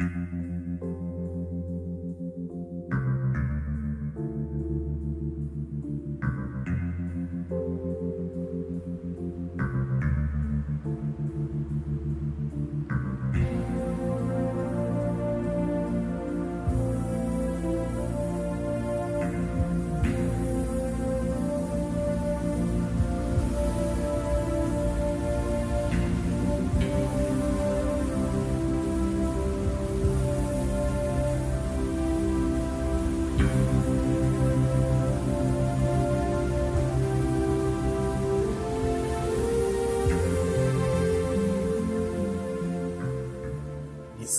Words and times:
Mm-hmm. 0.00 0.59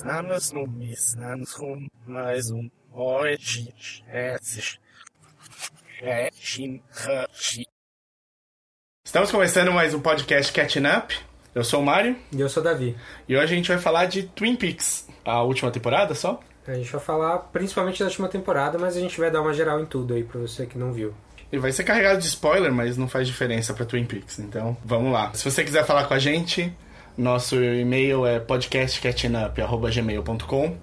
Anos 0.04 0.52
no 0.52 0.66
mês, 0.66 1.16
anos 1.18 1.54
com 1.54 1.88
mais 2.08 2.50
um 2.50 2.68
hoje, 2.92 3.72
Estamos 9.06 9.30
começando 9.30 9.72
mais 9.72 9.94
um 9.94 10.00
podcast 10.00 10.52
Catching 10.52 10.88
Up. 10.88 11.16
Eu 11.54 11.64
sou 11.64 11.82
o 11.82 11.86
Mário. 11.86 12.16
E 12.32 12.42
eu 12.42 12.50
sou 12.50 12.62
o 12.62 12.64
Davi. 12.64 12.98
E 13.30 13.36
hoje 13.36 13.54
a 13.54 13.56
gente 13.56 13.68
vai 13.68 13.78
falar 13.78 14.06
de 14.06 14.24
Twin 14.24 14.56
Peaks, 14.56 15.08
a 15.24 15.44
última 15.44 15.70
temporada 15.70 16.16
só? 16.16 16.40
A 16.68 16.74
gente 16.74 16.92
vai 16.92 17.02
falar 17.02 17.38
principalmente 17.38 18.00
da 18.00 18.06
última 18.06 18.28
temporada, 18.28 18.80
mas 18.80 18.98
a 18.98 19.00
gente 19.00 19.20
vai 19.20 19.30
dar 19.30 19.42
uma 19.42 19.54
geral 19.54 19.80
em 19.80 19.86
tudo 19.86 20.16
aí 20.16 20.24
pra 20.24 20.40
você 20.40 20.66
que 20.66 20.78
não 20.78 20.92
viu. 20.92 21.14
E 21.52 21.60
vai 21.60 21.72
ser 21.72 21.84
carregado 21.84 22.20
de 22.20 22.26
spoiler, 22.26 22.72
mas 22.72 22.98
não 22.98 23.08
faz 23.08 23.28
diferença 23.28 23.74
pra 23.74 23.86
Twin 23.86 24.06
Peaks. 24.06 24.40
Então, 24.40 24.76
vamos 24.84 25.14
lá. 25.14 25.32
Se 25.34 25.44
você 25.44 25.64
quiser 25.64 25.86
falar 25.86 26.06
com 26.06 26.14
a 26.14 26.20
gente, 26.20 26.74
nosso 27.22 27.64
e-mail 27.64 28.26
é 28.26 28.40
podcastcatchingup.gmail.com 28.40 30.78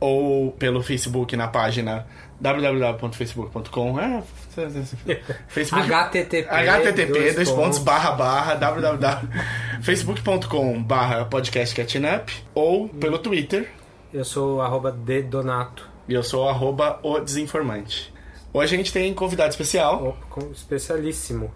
ou 0.00 0.50
pelo 0.52 0.82
Facebook 0.82 1.36
na 1.36 1.48
página 1.48 2.06
www.facebook.com 2.40 4.00
é, 4.00 4.22
Facebook 5.48 5.88
http 5.88 6.46
http 6.48 7.32
dois, 7.32 7.50
pontos 7.50 7.78
barra 7.78 8.10
barra 8.10 8.54
www.facebook.com 8.56 10.82
barra 10.82 11.24
podcastcatchingup 11.24 12.32
ou 12.54 12.88
pelo 12.88 13.18
Twitter. 13.18 13.70
Eu 14.12 14.24
sou 14.24 14.60
arroba 14.60 14.90
dedonato. 14.92 15.88
E 16.08 16.14
eu 16.14 16.22
sou 16.22 16.48
arroba 16.48 17.00
o 17.02 17.18
desinformante. 17.20 18.12
Hoje 18.52 18.74
a 18.74 18.78
gente 18.78 18.92
tem 18.92 19.14
convidado 19.14 19.50
especial 19.50 20.18
oh, 20.36 20.50
especialíssimo. 20.52 21.50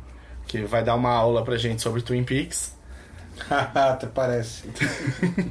que 0.46 0.62
vai 0.62 0.82
dar 0.82 0.94
uma 0.94 1.10
aula 1.10 1.44
pra 1.44 1.56
gente 1.56 1.82
sobre 1.82 2.00
Twin 2.00 2.24
Peaks 2.24 2.77
Até 3.74 4.06
parece. 4.06 4.68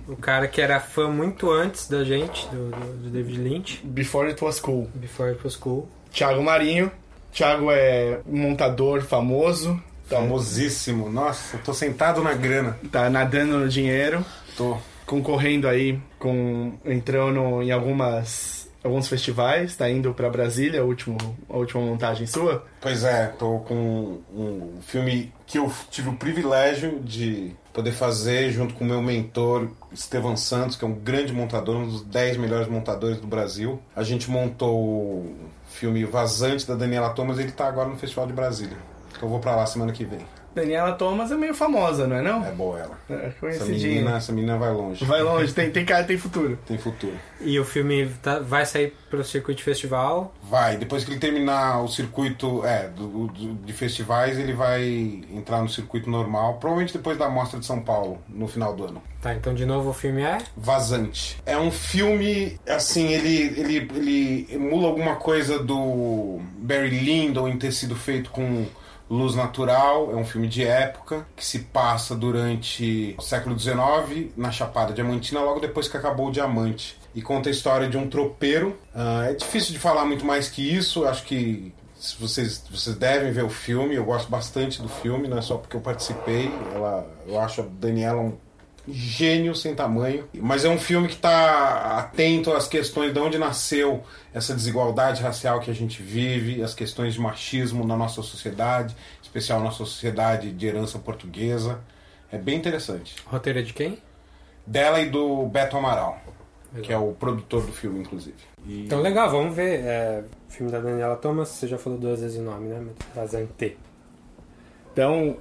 o 0.07 0.15
cara 0.15 0.47
que 0.47 0.61
era 0.61 0.79
fã 0.79 1.09
muito 1.09 1.51
antes 1.51 1.87
da 1.87 2.03
gente, 2.03 2.47
do, 2.47 2.71
do, 2.71 3.09
David 3.09 3.39
Lynch. 3.39 3.81
Before 3.83 4.27
It 4.27 4.43
Was 4.43 4.59
Cool. 4.59 4.89
Before 4.95 5.29
It 5.29 5.41
Was 5.43 5.55
Cool. 5.55 5.87
Thiago 6.11 6.43
Marinho. 6.43 6.91
Thiago 7.31 7.71
é 7.71 8.19
um 8.25 8.37
montador 8.37 9.01
famoso. 9.01 9.81
Famosíssimo. 10.05 11.09
Nossa, 11.09 11.57
tô 11.57 11.73
sentado 11.73 12.23
na 12.23 12.33
grana. 12.33 12.77
Tá 12.91 13.09
nadando 13.09 13.59
no 13.59 13.67
dinheiro. 13.67 14.25
Tô. 14.55 14.77
Concorrendo 15.05 15.69
aí, 15.69 16.01
com 16.19 16.73
entrando 16.83 17.61
em 17.61 17.71
algumas 17.71 18.67
alguns 18.83 19.07
festivais, 19.07 19.75
tá 19.75 19.89
indo 19.89 20.13
para 20.13 20.29
Brasília, 20.29 20.81
a, 20.81 20.83
último, 20.83 21.17
a 21.49 21.57
última 21.57 21.81
montagem 21.81 22.25
sua? 22.25 22.65
Pois 22.81 23.03
é, 23.03 23.27
tô 23.27 23.59
com 23.59 24.21
um 24.33 24.79
filme 24.81 25.31
que 25.47 25.57
eu 25.57 25.71
tive 25.89 26.09
o 26.09 26.17
privilégio 26.17 26.99
de 26.99 27.55
poder 27.71 27.93
fazer 27.93 28.51
junto 28.51 28.73
com 28.73 28.83
o 28.83 28.87
meu 28.87 29.01
mentor 29.01 29.69
Estevan 29.93 30.35
Santos, 30.35 30.75
que 30.75 30.83
é 30.83 30.87
um 30.87 30.93
grande 30.93 31.31
montador, 31.31 31.77
um 31.77 31.87
dos 31.87 32.03
10 32.03 32.35
melhores 32.35 32.67
montadores 32.67 33.19
do 33.19 33.25
Brasil. 33.25 33.81
A 33.95 34.03
gente 34.03 34.29
montou 34.29 34.77
o 34.77 35.35
filme 35.69 36.03
Vazante 36.03 36.67
da 36.67 36.75
Daniela 36.75 37.11
Thomas 37.11 37.39
ele 37.39 37.51
tá 37.51 37.65
agora 37.65 37.87
no 37.87 37.95
Festival 37.95 38.27
de 38.27 38.33
Brasília. 38.33 38.77
Então 39.11 39.23
eu 39.23 39.29
vou 39.29 39.39
para 39.39 39.55
lá 39.55 39.65
semana 39.65 39.93
que 39.93 40.03
vem. 40.03 40.36
Daniela 40.57 40.93
Thomas 40.93 41.31
é 41.31 41.35
meio 41.35 41.53
famosa, 41.53 42.07
não 42.07 42.15
é 42.15 42.21
não? 42.23 42.43
É 42.43 42.51
boa 42.51 42.79
ela. 42.79 42.99
É 43.09 43.31
essa 43.49 43.65
menina, 43.65 44.17
essa 44.17 44.31
menina 44.33 44.57
vai 44.57 44.73
longe. 44.73 45.05
Vai 45.05 45.21
longe, 45.21 45.53
tem, 45.53 45.69
tem 45.69 45.85
cara, 45.85 46.03
tem 46.03 46.17
futuro. 46.17 46.57
Tem 46.65 46.79
futuro. 46.79 47.13
E 47.39 47.59
o 47.59 47.63
filme 47.63 48.09
tá, 48.23 48.39
vai 48.39 48.65
sair 48.65 48.91
pro 49.07 49.23
circuito 49.23 49.59
de 49.59 49.63
festival? 49.63 50.33
Vai, 50.41 50.75
depois 50.77 51.05
que 51.05 51.11
ele 51.11 51.19
terminar 51.19 51.83
o 51.83 51.87
circuito 51.87 52.65
é, 52.65 52.87
do, 52.87 53.27
do, 53.27 53.53
de 53.53 53.71
festivais, 53.71 54.39
ele 54.39 54.53
vai 54.53 55.23
entrar 55.31 55.61
no 55.61 55.69
circuito 55.69 56.09
normal, 56.09 56.55
provavelmente 56.55 56.93
depois 56.93 57.19
da 57.19 57.29
Mostra 57.29 57.59
de 57.59 57.65
São 57.65 57.79
Paulo, 57.79 58.19
no 58.27 58.47
final 58.47 58.75
do 58.75 58.85
ano. 58.85 59.03
Tá, 59.21 59.35
então 59.35 59.53
de 59.53 59.65
novo 59.65 59.91
o 59.91 59.93
filme 59.93 60.23
é? 60.23 60.39
Vazante. 60.55 61.37
É 61.45 61.57
um 61.57 61.69
filme, 61.69 62.59
assim, 62.67 63.09
ele, 63.09 63.59
ele, 63.59 63.75
ele 63.95 64.47
emula 64.51 64.87
alguma 64.87 65.17
coisa 65.17 65.59
do 65.59 66.39
Barry 66.57 66.99
Lyndon 66.99 67.47
em 67.47 67.57
ter 67.57 67.71
sido 67.71 67.95
feito 67.95 68.31
com 68.31 68.65
Luz 69.09 69.35
Natural 69.35 70.11
é 70.11 70.15
um 70.15 70.25
filme 70.25 70.47
de 70.47 70.63
época 70.63 71.25
que 71.35 71.45
se 71.45 71.59
passa 71.59 72.15
durante 72.15 73.15
o 73.17 73.21
século 73.21 73.57
XIX 73.57 74.31
na 74.35 74.51
Chapada 74.51 74.93
Diamantina, 74.93 75.39
logo 75.39 75.59
depois 75.59 75.87
que 75.87 75.95
acabou 75.95 76.27
o 76.27 76.31
diamante. 76.31 76.97
E 77.15 77.21
conta 77.21 77.49
a 77.49 77.51
história 77.51 77.87
de 77.87 77.97
um 77.97 78.07
tropeiro. 78.07 78.77
Uh, 78.93 79.29
é 79.29 79.33
difícil 79.33 79.73
de 79.73 79.79
falar 79.79 80.05
muito 80.05 80.25
mais 80.25 80.49
que 80.49 80.61
isso, 80.61 81.05
acho 81.05 81.23
que 81.23 81.73
vocês, 82.19 82.63
vocês 82.69 82.95
devem 82.95 83.31
ver 83.31 83.43
o 83.43 83.49
filme. 83.49 83.95
Eu 83.95 84.05
gosto 84.05 84.29
bastante 84.29 84.81
do 84.81 84.89
filme, 84.89 85.27
não 85.27 85.37
é 85.37 85.41
só 85.41 85.57
porque 85.57 85.75
eu 85.75 85.81
participei. 85.81 86.51
Ela, 86.75 87.07
eu 87.25 87.39
acho 87.39 87.61
a 87.61 87.65
Daniela 87.65 88.21
um 88.21 88.37
gênio 88.87 89.53
sem 89.53 89.75
tamanho. 89.75 90.27
Mas 90.33 90.63
é 90.63 90.69
um 90.69 90.77
filme 90.77 91.07
que 91.07 91.15
está 91.15 91.97
atento 91.99 92.51
às 92.53 92.67
questões 92.67 93.13
de 93.13 93.19
onde 93.19 93.37
nasceu 93.37 94.03
essa 94.33 94.53
desigualdade 94.53 95.21
racial 95.21 95.59
que 95.59 95.69
a 95.69 95.73
gente 95.73 96.01
vive, 96.01 96.61
as 96.61 96.73
questões 96.73 97.13
de 97.13 97.19
machismo 97.19 97.85
na 97.85 97.97
nossa 97.97 98.21
sociedade, 98.21 98.95
especial 99.21 99.59
na 99.59 99.65
nossa 99.65 99.79
sociedade 99.79 100.51
de 100.51 100.67
herança 100.67 100.97
portuguesa. 100.97 101.79
É 102.31 102.37
bem 102.37 102.57
interessante. 102.57 103.15
roteiro 103.25 103.59
é 103.59 103.61
de 103.61 103.73
quem? 103.73 103.97
Dela 104.65 104.99
e 104.99 105.09
do 105.09 105.45
Beto 105.45 105.77
Amaral, 105.77 106.21
legal. 106.73 106.85
que 106.85 106.93
é 106.93 106.97
o 106.97 107.13
produtor 107.13 107.65
do 107.65 107.71
filme, 107.71 107.99
inclusive. 107.99 108.35
E... 108.65 108.85
Então, 108.85 109.01
legal, 109.01 109.29
vamos 109.29 109.55
ver. 109.55 109.79
É, 109.85 110.23
filme 110.49 110.71
da 110.71 110.79
Daniela 110.79 111.15
Thomas, 111.15 111.49
você 111.49 111.67
já 111.67 111.77
falou 111.77 111.97
duas 111.97 112.19
vezes 112.19 112.37
o 112.37 112.43
nome, 112.43 112.67
né? 112.67 112.85
Vazante. 113.15 113.77
Então, 114.91 115.37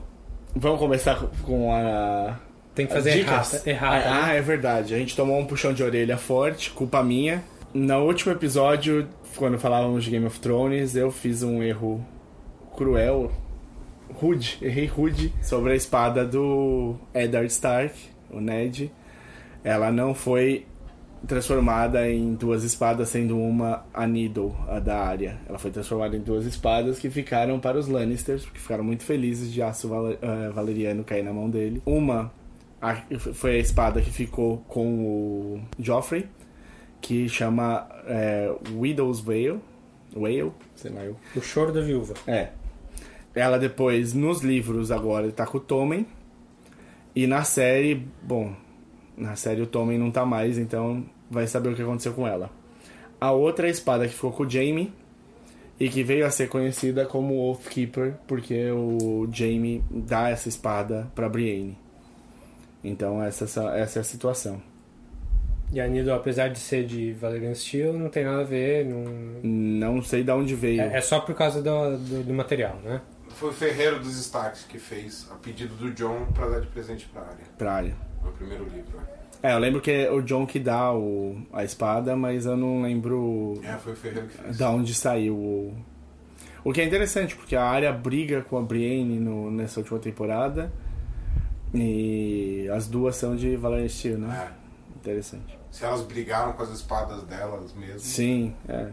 vamos 0.54 0.78
começar 0.78 1.18
com 1.42 1.74
a 1.74 2.38
tem 2.76 2.87
que 2.87 2.92
fazer 2.92 3.19
errado. 3.19 3.62
ah, 4.06 4.26
né? 4.26 4.38
é 4.38 4.42
verdade. 4.42 4.94
A 4.94 4.98
gente 4.98 5.16
tomou 5.16 5.38
um 5.38 5.47
puxão 5.47 5.72
de 5.72 5.82
orelha 5.82 6.19
forte, 6.19 6.70
culpa 6.70 7.03
minha. 7.03 7.42
No 7.72 8.04
último 8.04 8.32
episódio, 8.32 9.09
quando 9.34 9.59
falávamos 9.59 10.04
de 10.04 10.10
Game 10.10 10.26
of 10.26 10.38
Thrones, 10.38 10.94
eu 10.94 11.10
fiz 11.10 11.42
um 11.42 11.62
erro 11.62 12.06
cruel, 12.76 13.32
rude, 14.14 14.59
errei 14.60 14.87
rude, 14.87 15.32
sobre 15.42 15.72
a 15.72 15.75
espada 15.75 16.25
do 16.25 16.97
Eddard 17.14 17.50
Stark, 17.50 17.94
o 18.31 18.41
Ned. 18.41 18.93
Ela 19.64 19.91
não 19.91 20.14
foi 20.14 20.66
transformada 21.26 22.08
em 22.08 22.34
duas 22.34 22.62
espadas, 22.62 23.08
sendo 23.08 23.38
uma 23.38 23.84
a 23.93 24.06
Needle, 24.06 24.54
a 24.69 24.78
da 24.78 24.98
área. 24.98 25.38
Ela 25.48 25.58
foi 25.58 25.70
transformada 25.70 26.14
em 26.14 26.20
duas 26.20 26.44
espadas 26.44 26.98
que 26.98 27.08
ficaram 27.08 27.58
para 27.58 27.78
os 27.78 27.88
Lannisters, 27.88 28.44
porque 28.44 28.60
ficaram 28.60 28.84
muito 28.84 29.03
felizes 29.03 29.50
de 29.50 29.62
aço 29.62 29.91
eh, 30.20 30.50
valeriano 30.50 31.03
cair 31.04 31.25
na 31.25 31.32
mão 31.32 31.48
dele. 31.48 31.82
Uma 31.87 32.31
a, 32.81 32.94
foi 33.34 33.56
a 33.56 33.59
espada 33.59 34.00
que 34.00 34.10
ficou 34.10 34.59
com 34.69 34.87
o 34.87 35.60
Joffrey, 35.78 36.28
que 37.00 37.28
chama 37.28 37.88
é, 38.06 38.55
Widow's 38.73 39.25
Wail. 39.25 39.61
Whale, 40.14 40.52
sei 40.75 40.90
lá. 40.90 41.05
Eu. 41.05 41.17
O 41.34 41.40
Choro 41.40 41.73
da 41.73 41.81
Viúva. 41.81 42.14
É. 42.26 42.49
Ela 43.34 43.58
depois, 43.58 44.14
nos 44.14 44.40
livros, 44.40 44.90
agora 44.90 45.31
tá 45.31 45.46
com 45.46 45.58
o 45.58 45.61
Tommen. 45.61 46.06
E 47.14 47.26
na 47.26 47.44
série, 47.44 48.06
bom, 48.23 48.55
na 49.17 49.37
série 49.37 49.61
o 49.61 49.67
Tommen 49.67 49.99
não 49.99 50.11
tá 50.11 50.25
mais, 50.25 50.58
então 50.58 51.05
vai 51.31 51.46
saber 51.46 51.70
o 51.70 51.75
que 51.75 51.82
aconteceu 51.82 52.12
com 52.12 52.26
ela. 52.26 52.50
A 53.20 53.32
outra 53.32 53.69
espada 53.69 54.06
que 54.06 54.14
ficou 54.14 54.32
com 54.32 54.44
o 54.44 54.50
Jaime 54.50 54.93
e 55.78 55.88
que 55.88 56.02
veio 56.02 56.26
a 56.26 56.31
ser 56.31 56.49
conhecida 56.49 57.05
como 57.05 57.34
Oathkeeper, 57.34 58.14
porque 58.26 58.70
o 58.70 59.28
Jaime 59.31 59.82
dá 59.90 60.31
essa 60.31 60.49
espada 60.49 61.11
para 61.14 61.28
Brienne. 61.28 61.76
Então 62.88 63.23
essa, 63.23 63.44
essa 63.44 63.99
é 63.99 64.00
a 64.00 64.05
situação. 64.05 64.61
E 65.73 65.81
a 65.81 65.88
Nido, 65.88 66.12
apesar 66.12 66.49
de 66.49 66.61
ser 66.61 66.87
de 66.87 67.12
Valerian 67.12 67.55
Steel, 67.55 67.93
não 67.93 68.09
tem 68.09 68.25
nada 68.25 68.43
a 68.43 68.44
ver. 68.44 68.87
Não, 68.87 69.05
não 69.43 70.03
sei 70.03 70.23
de 70.23 70.31
onde 70.31 70.55
veio. 70.55 70.81
É, 70.81 70.99
é 70.99 71.00
só 71.00 71.21
por 71.21 71.35
causa 71.35 71.61
do, 71.61 71.97
do, 71.99 72.23
do, 72.23 72.33
material, 72.33 72.77
né? 72.85 73.00
Foi 73.31 73.50
o 73.50 73.53
Ferreiro 73.53 73.99
dos 73.99 74.17
Starks 74.19 74.65
que 74.65 74.79
fez 74.79 75.29
a 75.31 75.35
pedido 75.35 75.75
do 75.75 75.91
John 75.93 76.27
para 76.33 76.49
dar 76.49 76.61
de 76.61 76.69
presente 76.69 77.06
para 77.06 77.23
a 77.23 77.25
área. 77.25 77.44
Para 77.59 77.73
área. 77.73 77.97
No 78.25 78.31
primeiro 78.33 78.65
livro. 78.65 78.99
É. 79.12 79.17
É, 79.43 79.53
eu 79.53 79.59
lembro 79.59 79.81
que 79.81 79.91
é 79.91 80.11
o 80.11 80.23
John 80.23 80.47
que 80.47 80.59
dá 80.59 80.93
o, 80.94 81.37
a 81.53 81.62
espada, 81.62 82.17
mas 82.17 82.47
eu 82.47 82.56
não 82.56 82.83
lembro 82.83 83.61
É, 83.62 83.75
foi 83.75 83.93
o 83.93 83.97
Ferreiro 83.97 84.29
que 84.29 84.38
fez. 84.38 84.59
da 84.59 84.71
onde 84.71 84.94
saiu 84.94 85.37
o. 85.37 85.75
O 86.65 86.73
que 86.73 86.81
é 86.81 86.85
interessante, 86.85 87.37
porque 87.37 87.55
a 87.55 87.65
área 87.65 87.93
briga 87.93 88.43
com 88.43 88.59
a 88.59 88.62
Brienne 88.62 89.21
no, 89.21 89.50
nessa 89.50 89.79
última 89.81 89.99
temporada. 89.99 90.73
E 91.74 92.68
as 92.72 92.86
duas 92.86 93.16
são 93.16 93.36
de 93.36 93.58
Steel, 93.88 94.18
né? 94.18 94.50
É. 94.50 94.66
Interessante. 94.98 95.58
Se 95.70 95.84
elas 95.84 96.02
brigaram 96.02 96.52
com 96.52 96.62
as 96.62 96.70
espadas 96.70 97.22
delas 97.24 97.72
mesmo. 97.74 98.00
Sim, 98.00 98.54
é. 98.68 98.88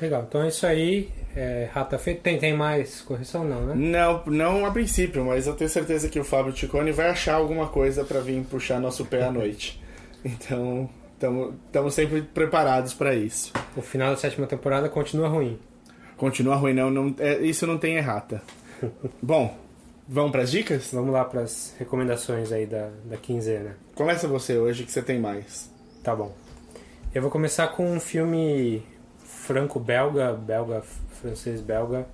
Legal, 0.00 0.24
então 0.26 0.42
é 0.42 0.48
isso 0.48 0.66
aí. 0.66 1.10
É, 1.36 1.68
rata 1.72 1.98
feita. 1.98 2.22
Tem, 2.22 2.38
tem 2.38 2.56
mais 2.56 3.02
correção? 3.02 3.44
Não, 3.44 3.66
né? 3.66 3.74
Não, 3.74 4.24
não 4.26 4.66
a 4.66 4.70
princípio, 4.70 5.24
mas 5.24 5.46
eu 5.46 5.54
tenho 5.54 5.68
certeza 5.68 6.08
que 6.08 6.18
o 6.18 6.24
Fábio 6.24 6.52
Ticone 6.52 6.90
vai 6.90 7.08
achar 7.08 7.34
alguma 7.34 7.68
coisa 7.68 8.04
pra 8.04 8.20
vir 8.20 8.42
puxar 8.44 8.80
nosso 8.80 9.04
pé 9.04 9.24
à 9.24 9.30
noite. 9.32 9.82
Então, 10.24 10.88
estamos 11.66 11.94
sempre 11.94 12.22
preparados 12.22 12.94
pra 12.94 13.14
isso. 13.14 13.52
O 13.76 13.82
final 13.82 14.10
da 14.10 14.16
sétima 14.16 14.46
temporada 14.46 14.88
continua 14.88 15.28
ruim. 15.28 15.58
Continua 16.16 16.56
ruim, 16.56 16.74
não, 16.74 16.90
não 16.90 17.14
é, 17.18 17.38
isso 17.40 17.66
não 17.66 17.78
tem 17.78 17.96
errata. 17.96 18.42
Bom, 19.22 19.56
vamos 20.10 20.32
pras 20.32 20.50
dicas? 20.50 20.90
Vamos 20.92 21.12
lá 21.12 21.24
para 21.24 21.42
as 21.42 21.74
recomendações 21.78 22.50
aí 22.50 22.66
da, 22.66 22.90
da 23.04 23.16
quinzena. 23.16 23.76
Começa 23.94 24.26
você 24.26 24.58
hoje 24.58 24.84
que 24.84 24.90
você 24.90 25.00
tem 25.00 25.20
mais. 25.20 25.70
Tá 26.02 26.14
bom. 26.16 26.34
Eu 27.14 27.22
vou 27.22 27.30
começar 27.30 27.68
com 27.68 27.88
um 27.90 28.00
filme 28.00 28.82
franco-belga, 29.18 30.32
belga, 30.32 30.82
francês-belga, 31.20 32.06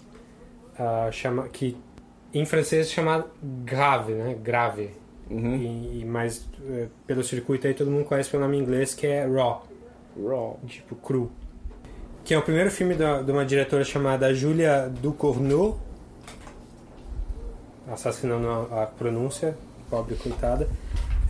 ah, 0.78 1.08
chama, 1.10 1.48
que 1.48 1.76
em 2.32 2.44
francês 2.44 2.90
chama 2.90 3.26
Grave, 3.42 4.12
né? 4.12 4.36
Grave. 4.42 4.90
Uhum. 5.30 5.56
E, 5.56 6.04
mas 6.04 6.46
eh, 6.68 6.86
pelo 7.06 7.24
circuito 7.24 7.66
aí 7.66 7.74
todo 7.74 7.90
mundo 7.90 8.04
conhece 8.04 8.30
pelo 8.30 8.44
nome 8.44 8.56
em 8.56 8.60
inglês 8.60 8.94
que 8.94 9.06
é 9.06 9.26
Raw, 9.26 9.66
Raw. 10.16 10.60
tipo 10.66 10.94
cru. 10.94 11.32
Que 12.24 12.34
é 12.34 12.38
o 12.38 12.42
primeiro 12.42 12.70
filme 12.70 12.94
da, 12.94 13.22
de 13.22 13.32
uma 13.32 13.44
diretora 13.44 13.84
chamada 13.84 14.32
Julia 14.34 14.88
Ducournau. 14.88 15.80
Assassinando 17.90 18.48
a, 18.48 18.82
a 18.82 18.86
pronúncia, 18.86 19.56
pobre 19.88 20.14
coitada. 20.16 20.68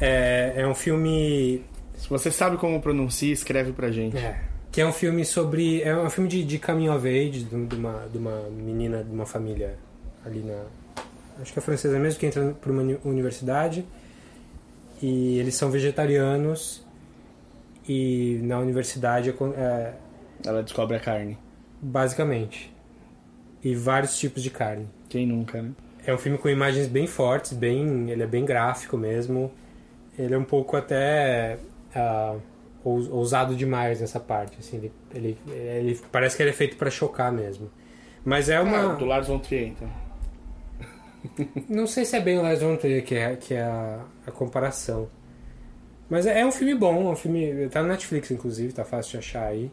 É, 0.01 0.55
é 0.57 0.67
um 0.67 0.75
filme 0.75 1.63
Se 1.97 2.09
você 2.09 2.31
sabe 2.31 2.57
como 2.57 2.81
pronuncia, 2.81 3.33
escreve 3.33 3.73
pra 3.73 3.91
gente. 3.91 4.17
É. 4.17 4.41
Que 4.73 4.81
é 4.81 4.87
um 4.87 4.93
filme 4.93 5.25
sobre. 5.25 5.83
É 5.83 5.97
um 5.97 6.11
filme 6.11 6.29
de, 6.29 6.45
de 6.45 6.59
coming 6.59 6.89
of 6.89 7.07
age, 7.09 7.45
de, 7.45 7.67
de 7.67 7.77
uma, 7.77 8.07
de 8.13 8.19
uma 8.19 8.43
menina 8.51 9.03
de 9.03 9.11
uma 9.11 9.25
família 9.27 9.79
ali 10.25 10.41
na. 10.41 10.65
Acho 11.41 11.53
que 11.53 11.59
é 11.59 11.63
francesa 11.63 11.99
mesmo, 11.99 12.19
que 12.21 12.27
entra 12.27 12.55
para 12.61 12.73
uma 12.73 12.83
uni- 12.83 12.99
universidade. 13.05 13.85
E 15.03 15.39
eles 15.39 15.55
são 15.55 15.71
vegetarianos. 15.71 16.85
E 17.89 18.41
na 18.43 18.59
universidade, 18.59 19.31
acon- 19.31 19.53
é, 19.57 19.93
Ela 20.45 20.63
descobre 20.63 20.97
a 20.97 21.01
carne. 21.01 21.39
basicamente. 21.81 22.75
E 23.63 23.75
vários 23.75 24.19
tipos 24.19 24.43
de 24.43 24.51
carne. 24.51 24.89
Quem 25.09 25.27
nunca, 25.27 25.61
né? 25.63 25.71
É 26.07 26.15
um 26.15 26.19
filme 26.19 26.39
com 26.39 26.49
imagens 26.49 26.87
bem 26.87 27.07
fortes, 27.07 27.53
bem, 27.53 28.11
ele 28.11 28.23
é 28.23 28.27
bem 28.27 28.45
gráfico 28.45 28.97
mesmo. 28.97 29.51
Ele 30.19 30.35
é 30.35 30.39
um 30.39 30.45
pouco 30.45 30.77
até 30.77 31.59
ah, 31.95 32.37
ous- 32.85 33.09
ousado 33.09 33.55
demais 33.57 34.01
nessa 34.01 34.21
parte. 34.21 34.57
Assim, 34.61 34.77
ele, 34.77 34.93
ele, 35.15 35.39
ele- 35.51 36.01
parece 36.13 36.37
que 36.37 36.43
ele 36.43 36.51
é 36.51 36.53
feito 36.55 36.77
para 36.77 36.91
chocar 36.91 37.33
mesmo. 37.33 37.71
Mas 38.25 38.49
é 38.49 38.57
Ah, 38.57 38.63
uma. 38.63 38.95
do 38.95 39.05
Lars 39.05 39.27
von 39.27 39.39
Trier, 39.41 39.69
então. 39.69 39.89
Não 41.69 41.87
sei 41.87 42.05
se 42.05 42.17
é 42.17 42.21
bem 42.21 42.39
o 42.39 42.43
Lars 42.43 42.63
von 42.63 42.77
Trier 42.77 43.05
que 43.05 43.15
é, 43.15 43.37
que 43.37 43.55
é 43.55 43.63
a, 43.63 44.01
a 44.27 44.31
comparação. 44.31 45.09
Mas 46.09 46.25
é, 46.27 46.41
é 46.41 46.47
um 46.47 46.53
filme 46.53 46.75
bom, 46.75 47.09
é 47.09 47.13
um 47.13 47.17
filme. 47.17 47.69
Tá 47.69 47.83
no 47.83 47.89
Netflix, 47.89 48.31
inclusive, 48.31 48.73
tá 48.73 48.85
fácil 48.85 49.13
de 49.13 49.19
achar 49.19 49.47
aí. 49.49 49.71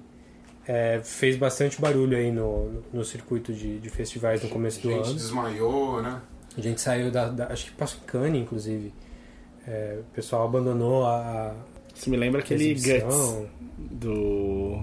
É, 0.68 1.02
fez 1.04 1.36
bastante 1.36 1.80
barulho 1.82 2.16
aí 2.18 2.32
no, 2.32 2.82
no 2.94 3.04
circuito 3.04 3.52
de, 3.54 3.80
de 3.80 3.90
festivais 3.90 4.42
no 4.42 4.48
começo 4.50 4.80
do 4.82 4.90
gente 4.90 5.06
ano. 5.08 5.14
desmaiou, 5.16 6.02
né? 6.02 6.22
A 6.58 6.62
gente 6.62 6.80
saiu 6.80 7.12
da, 7.12 7.28
da- 7.28 7.48
Acho 7.48 7.66
que 7.66 7.72
passou 7.72 8.00
em 8.02 8.06
Cannes, 8.06 8.42
inclusive. 8.42 8.94
É, 9.68 9.98
o 10.00 10.04
pessoal 10.16 10.46
abandonou 10.48 11.06
a. 11.06 11.54
Isso 11.94 12.10
me 12.10 12.16
lembra 12.18 12.40
a 12.42 12.44
aquele 12.44 12.72
exibição. 12.72 13.42
Guts 13.78 13.92
do. 13.92 14.80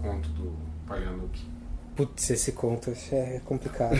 Conto 0.00 0.28
do 0.30 0.52
Palianuque. 0.86 1.42
Putz, 1.96 2.30
esse 2.30 2.52
conto 2.52 2.92
é 3.12 3.40
complicado. 3.44 3.98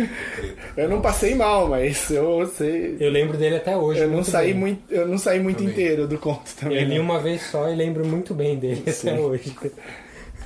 Eu 0.76 0.88
não 0.88 1.00
passei 1.00 1.34
mal, 1.34 1.68
mas 1.68 2.08
eu 2.10 2.46
sei. 2.46 2.96
Eu 3.00 3.10
lembro 3.10 3.36
dele 3.36 3.56
até 3.56 3.76
hoje. 3.76 4.00
Eu 4.00 4.06
não 4.06 4.14
muito 4.14 4.30
saí 4.30 4.52
bem. 4.52 4.60
muito, 4.60 4.92
eu 4.94 5.08
não 5.08 5.18
saí 5.18 5.40
muito 5.40 5.56
Também. 5.58 5.72
inteiro 5.72 6.06
do 6.06 6.18
conto 6.18 6.54
também. 6.54 6.82
Eu 6.82 6.88
li 6.88 6.98
uma 7.00 7.18
vez 7.18 7.42
só 7.42 7.68
e 7.68 7.74
lembro 7.74 8.06
muito 8.06 8.32
bem 8.34 8.56
dele 8.58 8.90
Sim. 8.92 9.08
até 9.10 9.20
hoje. 9.20 9.56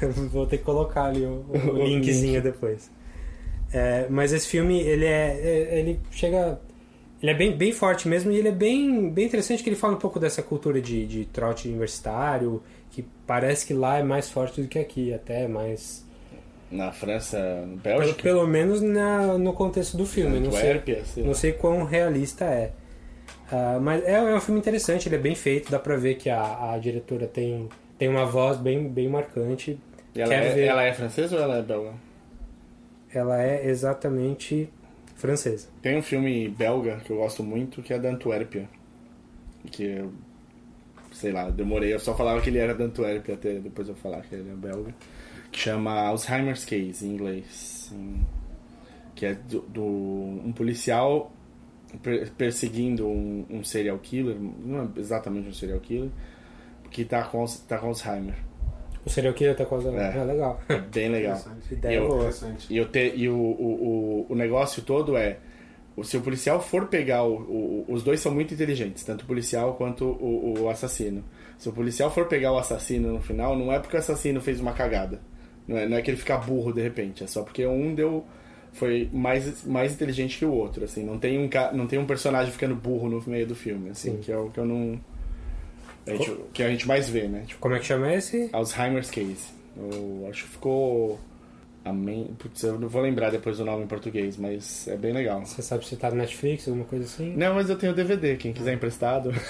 Vou 0.31 0.47
ter 0.47 0.59
que 0.59 0.65
colocar 0.65 1.05
ali 1.05 1.25
o, 1.25 1.45
o 1.49 1.57
O 1.75 1.85
linkzinho 1.85 2.43
depois. 2.43 2.91
É, 3.73 4.07
mas 4.09 4.33
esse 4.33 4.49
filme, 4.49 4.81
ele 4.81 5.05
é. 5.05 5.41
é- 5.43 5.79
Ele 5.79 6.01
chega. 6.11 6.61
Ele 7.23 7.33
é 7.33 7.35
bem, 7.35 7.55
bem 7.55 7.71
forte 7.71 8.09
mesmo 8.09 8.33
e 8.33 8.39
ele 8.39 8.49
é 8.49 8.53
bem, 8.53 9.11
bem 9.11 9.27
interessante 9.27 9.63
que 9.63 9.69
ele 9.69 9.77
fala 9.77 9.93
um 9.93 9.99
pouco 9.99 10.19
dessa 10.19 10.43
cultura 10.43 10.81
de, 10.81 11.07
de 11.07 11.27
trote 11.27 11.69
universitário, 11.69 12.63
que 12.91 13.05
parece 13.27 13.67
que 13.67 13.75
lá 13.75 13.99
é 13.99 14.03
mais 14.03 14.31
forte 14.31 14.63
do 14.63 14.67
que 14.67 14.79
aqui, 14.79 15.13
até 15.13 15.47
mais. 15.47 16.03
Na 16.71 16.91
França, 16.93 17.37
Pelo, 17.83 17.99
Bélgica, 17.99 18.23
pelo 18.23 18.47
menos 18.47 18.81
na, 18.81 19.37
no 19.37 19.53
contexto 19.53 19.99
do 19.99 20.07
filme. 20.07 20.41
Não 20.41 20.51
sei, 20.51 20.83
sei 21.05 21.25
não 21.25 21.35
sei 21.35 21.53
quão 21.53 21.85
realista 21.85 22.47
é. 22.47 22.73
Ah, 23.53 23.79
mas 23.83 24.03
é, 24.05 24.13
é 24.15 24.35
um 24.35 24.41
filme 24.41 24.61
interessante, 24.61 25.09
ele 25.09 25.17
é 25.17 25.19
bem 25.19 25.35
feito, 25.35 25.71
dá 25.71 25.79
pra 25.79 25.97
ver 25.97 26.15
que 26.15 26.31
a, 26.31 26.73
a 26.73 26.79
diretora 26.79 27.27
tem, 27.27 27.69
tem 27.99 28.09
uma 28.09 28.25
voz 28.25 28.57
bem, 28.57 28.89
bem 28.89 29.09
marcante. 29.09 29.79
Ela, 30.15 30.35
é, 30.35 30.67
ela 30.67 30.83
é 30.83 30.93
francesa 30.93 31.37
ou 31.37 31.43
ela 31.43 31.59
é 31.59 31.63
belga? 31.63 31.93
Ela 33.13 33.43
é 33.43 33.67
exatamente 33.69 34.69
francesa. 35.17 35.69
Tem 35.83 35.97
um 35.99 36.03
filme 36.03 36.49
belga 36.49 36.97
que 37.05 37.11
eu 37.11 37.17
gosto 37.19 37.43
muito 37.43 37.83
que 37.83 37.93
é 37.93 37.99
da 37.99 38.09
Antuérpia. 38.11 38.69
Que 39.71 39.85
eu, 39.85 40.13
sei 41.13 41.33
lá, 41.33 41.51
demorei, 41.51 41.93
eu 41.93 41.99
só 42.01 42.15
falava 42.17 42.41
que 42.41 42.49
ele 42.51 42.59
era 42.59 42.75
da 42.75 42.85
Antuérpia 42.85 43.35
até 43.35 43.55
depois 43.55 43.89
eu 43.89 43.95
falar 43.95 44.23
que 44.23 44.35
ele 44.35 44.51
é 44.51 44.55
belga. 44.55 44.95
Que 45.53 45.59
chama 45.59 45.93
Alzheimer's 46.01 46.65
Case 46.65 47.05
em 47.07 47.11
inglês. 47.15 47.91
em- 47.93 48.25
que 49.15 49.27
é 49.27 49.35
do, 49.35 49.61
do- 49.63 49.83
um 50.45 50.53
policial 50.57 51.31
per- 52.03 52.31
perseguindo 52.39 53.07
um, 53.07 53.45
um 53.51 53.63
serial 53.63 53.99
killer, 53.99 54.37
não 54.41 54.85
é 54.85 54.89
exatamente 55.01 55.49
um 55.49 55.53
serial 55.53 55.79
killer, 55.81 56.09
que 56.91 57.05
tá 57.05 57.23
com, 57.25 57.45
tá 57.69 57.77
com 57.77 57.89
Alzheimer. 57.89 58.37
O 59.05 59.11
serial 59.11 59.33
killer 59.35 59.57
tá 59.57 59.65
causando. 59.65 59.99
É. 59.99 60.17
É, 60.19 60.25
legal. 60.25 60.61
É 60.69 60.77
bem 60.93 61.09
legal. 61.09 61.37
Interessante. 61.39 61.75
Ideia 61.75 61.97
Eu-. 61.97 62.17
Interessante. 62.17 62.67
E, 62.73 62.77
eu 62.77 62.89
te, 62.89 63.13
e 63.17 63.29
o, 63.29 63.35
o, 63.35 64.27
o, 64.29 64.33
o 64.33 64.35
negócio 64.35 64.83
todo 64.83 65.17
é: 65.17 65.39
o, 65.97 66.05
se 66.05 66.17
o 66.17 66.21
policial 66.21 66.61
for 66.61 66.87
pegar. 66.87 67.25
O, 67.25 67.35
o- 67.37 67.85
os 67.89 68.03
dois 68.03 68.21
são 68.21 68.33
muito 68.33 68.53
inteligentes, 68.55 69.03
tanto 69.05 69.23
o 69.23 69.27
policial 69.27 69.75
quanto 69.75 70.05
o, 70.05 70.61
o 70.61 70.69
assassino. 70.69 71.25
Se 71.59 71.69
o 71.69 71.73
policial 71.73 72.11
for 72.11 72.27
pegar 72.27 72.53
o 72.53 72.59
assassino 72.59 73.13
no 73.13 73.21
final, 73.21 73.57
não 73.57 73.73
é 73.73 73.79
porque 73.79 73.97
o 73.97 73.99
assassino 73.99 74.41
fez 74.41 74.61
uma 74.61 74.73
cagada. 74.73 75.21
Não 75.69 75.77
é, 75.77 75.89
não 75.89 75.97
é 75.97 76.03
que 76.03 76.11
ele 76.11 76.17
fica 76.19 76.37
burro 76.37 76.73
de 76.73 76.81
repente, 76.83 77.23
é 77.23 77.27
só 77.27 77.43
porque 77.43 77.67
um 77.67 77.95
deu. 77.95 78.25
Foi 78.73 79.09
mais, 79.13 79.65
mais 79.65 79.93
inteligente 79.93 80.39
que 80.39 80.45
o 80.45 80.53
outro, 80.53 80.85
assim. 80.85 81.03
Não 81.05 81.19
tem 81.19 81.39
um, 81.39 81.49
não 81.75 81.87
tem 81.89 81.99
um 81.99 82.07
personagem 82.07 82.53
ficando 82.53 82.75
burro 82.77 83.09
no 83.09 83.21
meio 83.27 83.45
do 83.47 83.55
filme, 83.55 83.91
assim, 83.91 84.13
Sim. 84.13 84.19
que 84.19 84.31
é 84.31 84.37
o 84.39 84.49
que 84.49 84.59
eu 84.61 84.65
não. 84.65 85.01
A 86.07 86.11
gente- 86.15 86.37
que 86.53 86.63
a 86.63 86.69
gente 86.71 86.87
mais 86.89 87.09
vê, 87.09 87.29
né? 87.29 87.45
Tipo, 87.47 87.61
Como 87.61 87.75
é 87.75 87.79
que 87.79 87.87
chama 87.87 88.13
esse? 88.13 88.49
Alzheimer's 88.53 89.11
Case. 89.11 89.49
Eu 89.77 90.27
acho 90.31 90.45
que 90.45 90.51
ficou. 90.51 91.19
Amém. 91.85 92.31
Putz, 92.39 92.63
eu 92.63 92.79
não 92.79 92.89
vou 92.89 93.01
lembrar 93.01 93.31
depois 93.31 93.59
o 93.59 93.65
nome 93.65 93.85
em 93.85 93.87
português, 93.87 94.37
mas 94.37 94.87
é 94.89 94.97
bem 94.97 95.13
legal. 95.13 95.41
Você 95.47 95.63
sabe 95.63 95.87
se 95.87 95.97
tá 95.97 96.11
no 96.11 96.17
Netflix, 96.17 96.69
alguma 96.69 96.85
coisa 96.85 97.05
assim? 97.07 97.35
Não, 97.37 97.55
mas 97.55 97.71
eu 97.71 97.77
tenho 97.79 97.95
DVD, 97.95 98.37
quem 98.37 98.53
quiser 98.53 98.75
emprestado. 98.75 99.31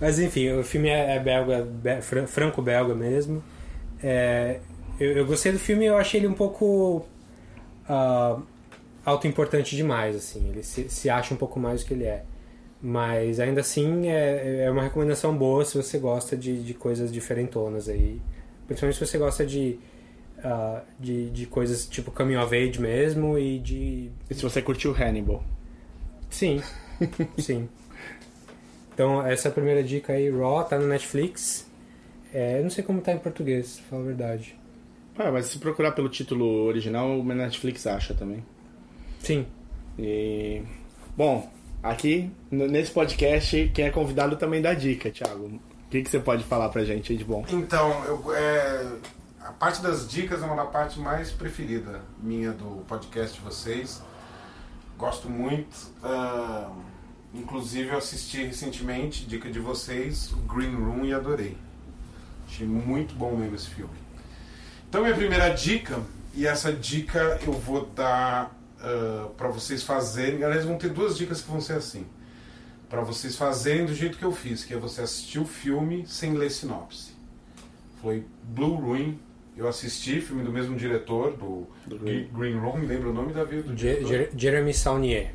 Mas 0.00 0.18
enfim, 0.18 0.50
o 0.52 0.64
filme 0.64 0.88
é, 0.88 1.16
é 1.16 1.20
belga, 1.20 1.62
be- 1.62 2.02
fran- 2.02 2.26
franco-belga 2.26 2.94
mesmo. 2.94 3.42
É, 4.02 4.58
eu, 4.98 5.12
eu 5.12 5.26
gostei 5.26 5.52
do 5.52 5.58
filme 5.58 5.86
eu 5.86 5.96
achei 5.96 6.20
ele 6.20 6.26
um 6.26 6.34
pouco 6.34 7.06
ah, 7.88 8.38
autoimportante 9.04 9.76
demais, 9.76 10.16
assim. 10.16 10.48
Ele 10.48 10.62
se, 10.62 10.88
se 10.88 11.08
acha 11.08 11.32
um 11.32 11.36
pouco 11.36 11.58
mais 11.60 11.82
do 11.82 11.86
que 11.86 11.94
ele 11.94 12.04
é. 12.04 12.24
Mas 12.86 13.40
ainda 13.40 13.62
assim 13.62 14.08
é, 14.10 14.64
é 14.64 14.70
uma 14.70 14.82
recomendação 14.82 15.34
boa 15.34 15.64
se 15.64 15.74
você 15.74 15.96
gosta 15.96 16.36
de, 16.36 16.62
de 16.62 16.74
coisas 16.74 17.10
diferentonas 17.10 17.88
aí. 17.88 18.20
Principalmente 18.66 18.98
se 18.98 19.06
você 19.06 19.16
gosta 19.16 19.46
de, 19.46 19.78
ah, 20.44 20.82
de, 21.00 21.30
de 21.30 21.46
coisas 21.46 21.86
tipo 21.86 22.10
coming 22.10 22.36
of 22.36 22.54
age 22.54 22.78
mesmo 22.78 23.38
e 23.38 23.58
de 23.58 24.10
E 24.28 24.34
se 24.34 24.42
você 24.42 24.60
curtiu 24.60 24.92
Hannibal? 24.92 25.42
Sim, 26.28 26.60
sim. 27.40 27.70
Então, 28.92 29.26
essa 29.26 29.48
é 29.48 29.50
a 29.50 29.54
primeira 29.54 29.82
dica 29.82 30.12
aí, 30.12 30.30
Raw, 30.30 30.62
tá 30.64 30.78
no 30.78 30.86
Netflix. 30.86 31.66
É, 32.34 32.58
eu 32.58 32.64
não 32.64 32.70
sei 32.70 32.84
como 32.84 33.00
tá 33.00 33.12
em 33.12 33.18
português, 33.18 33.78
pra 33.78 33.84
falar 33.88 34.02
a 34.02 34.04
verdade. 34.04 34.58
Ah, 35.18 35.32
mas 35.32 35.46
se 35.46 35.58
procurar 35.58 35.92
pelo 35.92 36.10
título 36.10 36.66
original, 36.66 37.18
o 37.18 37.24
Netflix 37.24 37.86
acha 37.86 38.12
também. 38.12 38.44
Sim, 39.20 39.46
E. 39.98 40.60
Bom, 41.16 41.50
Aqui, 41.84 42.32
nesse 42.50 42.90
podcast, 42.90 43.70
quem 43.74 43.84
é 43.84 43.90
convidado 43.90 44.36
também 44.36 44.62
dá 44.62 44.72
dica, 44.72 45.10
Thiago. 45.10 45.44
O 45.44 45.60
que, 45.90 46.02
que 46.02 46.08
você 46.08 46.18
pode 46.18 46.42
falar 46.42 46.70
pra 46.70 46.82
gente 46.82 47.14
de 47.14 47.22
bom? 47.22 47.44
Então, 47.50 48.02
eu, 48.06 48.34
é, 48.34 48.86
a 49.38 49.52
parte 49.52 49.82
das 49.82 50.08
dicas 50.08 50.42
é 50.42 50.46
uma 50.46 50.56
da 50.56 50.64
parte 50.64 50.98
mais 50.98 51.30
preferida 51.30 52.00
minha 52.18 52.52
do 52.52 52.82
podcast 52.88 53.34
de 53.36 53.44
vocês. 53.44 54.02
Gosto 54.96 55.28
muito. 55.28 55.92
ah, 56.02 56.72
inclusive, 57.34 57.90
eu 57.90 57.98
assisti 57.98 58.42
recentemente, 58.42 59.26
dica 59.26 59.50
de 59.50 59.60
vocês, 59.60 60.32
Green 60.48 60.74
Room 60.74 61.04
e 61.04 61.12
adorei. 61.12 61.54
Achei 62.48 62.66
muito 62.66 63.14
bom 63.14 63.36
mesmo 63.36 63.56
esse 63.56 63.68
filme. 63.68 63.92
Então, 64.88 65.02
minha 65.02 65.14
primeira 65.14 65.50
dica, 65.50 66.00
e 66.32 66.46
essa 66.46 66.72
dica 66.72 67.38
eu 67.46 67.52
vou 67.52 67.84
dar 67.94 68.50
para 69.36 69.48
vocês 69.48 69.82
fazerem. 69.82 70.42
Aliás, 70.44 70.64
vão 70.64 70.76
ter 70.78 70.90
duas 70.90 71.16
dicas 71.16 71.40
que 71.40 71.50
vão 71.50 71.60
ser 71.60 71.74
assim. 71.74 72.06
Para 72.88 73.00
vocês 73.02 73.34
fazerem 73.36 73.86
do 73.86 73.94
jeito 73.94 74.18
que 74.18 74.24
eu 74.24 74.32
fiz, 74.32 74.64
que 74.64 74.74
é 74.74 74.76
você 74.76 75.02
assistir 75.02 75.38
o 75.38 75.44
filme 75.46 76.04
sem 76.06 76.34
ler 76.34 76.50
sinopse. 76.50 77.12
Foi 78.00 78.24
Blue 78.42 78.76
Ruin. 78.76 79.18
Eu 79.56 79.68
assisti, 79.68 80.20
filme 80.20 80.42
do 80.42 80.50
mesmo 80.52 80.76
diretor, 80.76 81.32
do, 81.36 81.66
Do 81.86 81.98
Green. 81.98 82.28
Green. 82.32 82.58
Room, 82.58 82.78
me 82.78 82.86
lembra 82.86 83.10
o 83.10 83.12
nome? 83.12 83.32
Do 83.32 83.74
diretor? 83.74 84.06
Jer- 84.08 84.30
Jeremy 84.36 84.74
Saunier. 84.74 85.32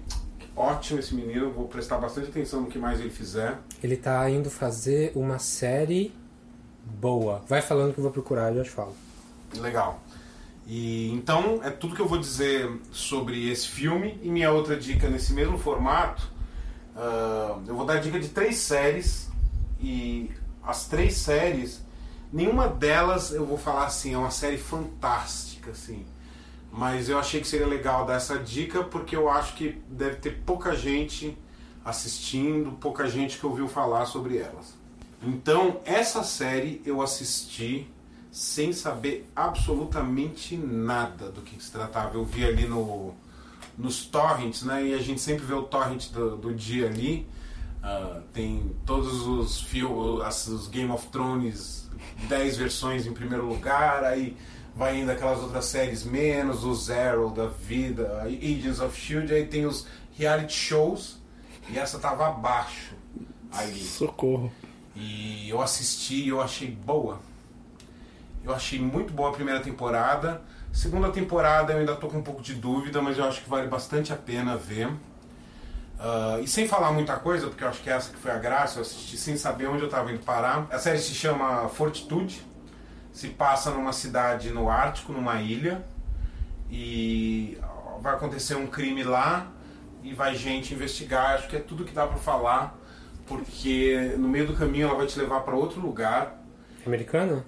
Ótimo 0.55 0.99
esse 0.99 1.15
menino, 1.15 1.51
vou 1.51 1.69
prestar 1.69 1.97
bastante 1.99 2.27
atenção 2.29 2.61
no 2.61 2.67
que 2.67 2.77
mais 2.77 2.99
ele 2.99 3.09
fizer. 3.09 3.57
Ele 3.81 3.95
tá 3.95 4.29
indo 4.29 4.49
fazer 4.49 5.13
uma 5.15 5.39
série 5.39 6.13
boa. 6.85 7.41
Vai 7.47 7.61
falando 7.61 7.93
que 7.93 7.99
eu 7.99 8.03
vou 8.03 8.11
procurar, 8.11 8.49
eu 8.51 8.57
já 8.57 8.63
te 8.65 8.69
falo. 8.71 8.93
Legal. 9.55 10.01
E 10.71 11.09
então 11.13 11.61
é 11.63 11.71
tudo 11.71 11.95
que 11.95 12.01
eu 12.01 12.07
vou 12.07 12.19
dizer 12.19 12.69
sobre 12.91 13.49
esse 13.49 13.67
filme 13.67 14.19
e 14.21 14.29
minha 14.29 14.51
outra 14.51 14.77
dica 14.77 15.09
nesse 15.09 15.33
mesmo 15.33 15.57
formato. 15.57 16.31
ah, 16.95 17.57
eu 17.67 17.75
vou 17.75 17.85
dar 17.85 17.97
dica 17.97 18.19
de 18.19 18.29
três 18.29 18.57
séries 18.57 19.31
e 19.81 20.29
as 20.63 20.87
três 20.87 21.15
séries, 21.15 21.83
nenhuma 22.31 22.67
delas 22.67 23.31
eu 23.31 23.47
vou 23.47 23.57
falar 23.57 23.87
assim 23.87 24.13
é 24.13 24.17
uma 24.17 24.29
série 24.29 24.59
fantástica 24.59 25.71
assim. 25.71 26.05
Mas 26.71 27.09
eu 27.09 27.17
achei 27.17 27.41
que 27.41 27.47
seria 27.47 27.65
legal 27.65 28.05
dar 28.05 28.13
essa 28.13 28.37
dica 28.37 28.83
porque 28.83 29.15
eu 29.15 29.27
acho 29.27 29.55
que 29.55 29.81
deve 29.89 30.17
ter 30.17 30.43
pouca 30.45 30.75
gente 30.75 31.35
assistindo, 31.83 32.73
pouca 32.73 33.07
gente 33.07 33.39
que 33.39 33.45
ouviu 33.47 33.67
falar 33.67 34.05
sobre 34.05 34.37
elas. 34.37 34.77
Então, 35.23 35.79
essa 35.83 36.21
série 36.21 36.79
eu 36.85 37.01
assisti 37.01 37.89
sem 38.31 38.71
saber 38.73 39.29
absolutamente 39.35 40.55
nada 40.55 41.29
do 41.29 41.41
que 41.41 41.61
se 41.63 41.71
tratava. 41.71 42.15
Eu 42.15 42.25
vi 42.25 42.45
ali 42.45 42.67
no, 42.67 43.13
nos 43.77 44.05
torrents, 44.05 44.63
né? 44.63 44.85
E 44.87 44.93
a 44.93 44.99
gente 44.99 45.21
sempre 45.21 45.45
vê 45.45 45.53
o 45.53 45.63
torrent 45.63 46.09
do, 46.11 46.37
do 46.37 46.53
dia 46.53 46.87
ali. 46.87 47.27
Ah, 47.81 48.21
tem 48.33 48.75
todos 48.85 49.25
os 49.25 49.61
filmes, 49.61 50.47
os 50.47 50.67
Game 50.67 50.91
of 50.91 51.07
Thrones, 51.07 51.89
10 52.27 52.57
versões 52.57 53.07
em 53.07 53.13
primeiro 53.13 53.45
lugar, 53.47 54.03
aí 54.03 54.35
vai 54.75 54.99
indo 54.99 55.11
aquelas 55.11 55.39
outras 55.39 55.65
séries 55.65 56.03
menos, 56.03 56.63
o 56.63 56.73
Zero 56.75 57.29
da 57.29 57.47
vida, 57.47 58.23
Agents 58.23 58.79
of 58.79 58.99
Shield, 58.99 59.33
aí 59.33 59.45
tem 59.45 59.65
os 59.65 59.87
reality 60.17 60.53
shows, 60.53 61.17
e 61.69 61.77
essa 61.77 61.99
tava 61.99 62.27
abaixo 62.27 62.93
ali. 63.51 63.81
Socorro. 63.81 64.51
E 64.95 65.49
eu 65.49 65.61
assisti 65.61 66.23
e 66.25 66.29
eu 66.29 66.41
achei 66.41 66.69
boa. 66.69 67.19
Eu 68.43 68.53
achei 68.53 68.79
muito 68.79 69.13
boa 69.13 69.29
a 69.29 69.33
primeira 69.33 69.59
temporada. 69.59 70.41
Segunda 70.71 71.11
temporada 71.11 71.73
eu 71.73 71.79
ainda 71.79 71.95
tô 71.95 72.07
com 72.07 72.17
um 72.17 72.23
pouco 72.23 72.41
de 72.41 72.55
dúvida, 72.55 73.01
mas 73.01 73.17
eu 73.17 73.25
acho 73.25 73.41
que 73.41 73.49
vale 73.49 73.67
bastante 73.67 74.13
a 74.13 74.15
pena 74.15 74.55
ver. 74.55 74.89
Ah, 75.99 76.39
e 76.41 76.47
sem 76.47 76.67
falar 76.67 76.91
muita 76.91 77.17
coisa, 77.17 77.47
porque 77.47 77.63
eu 77.63 77.67
acho 77.67 77.81
que 77.81 77.89
essa 77.89 78.11
que 78.11 78.17
foi 78.17 78.31
a 78.31 78.37
graça, 78.37 78.79
eu 78.79 78.81
assisti 78.81 79.17
sem 79.17 79.35
saber 79.35 79.67
onde 79.67 79.81
eu 79.81 79.87
estava 79.87 80.11
indo 80.11 80.23
parar. 80.23 80.67
A 80.71 80.79
série 80.79 80.99
se 80.99 81.13
chama 81.13 81.67
Fortitude, 81.69 82.41
se 83.11 83.27
passa 83.27 83.71
numa 83.71 83.91
cidade 83.91 84.51
no 84.51 84.69
Ártico, 84.69 85.11
numa 85.11 85.41
ilha, 85.41 85.85
e 86.71 87.57
vai 88.01 88.13
acontecer 88.13 88.55
um 88.55 88.67
crime 88.67 89.03
lá 89.03 89.47
e 90.01 90.13
vai 90.13 90.35
gente 90.35 90.73
investigar. 90.73 91.35
Acho 91.35 91.49
que 91.49 91.57
é 91.57 91.59
tudo 91.59 91.83
que 91.83 91.91
dá 91.91 92.07
para 92.07 92.17
falar, 92.17 92.77
porque 93.27 94.13
no 94.17 94.29
meio 94.29 94.47
do 94.47 94.53
caminho 94.53 94.87
ela 94.87 94.95
vai 94.95 95.05
te 95.05 95.19
levar 95.19 95.41
para 95.41 95.55
outro 95.55 95.81
lugar 95.81 96.39
Americano? 96.85 97.43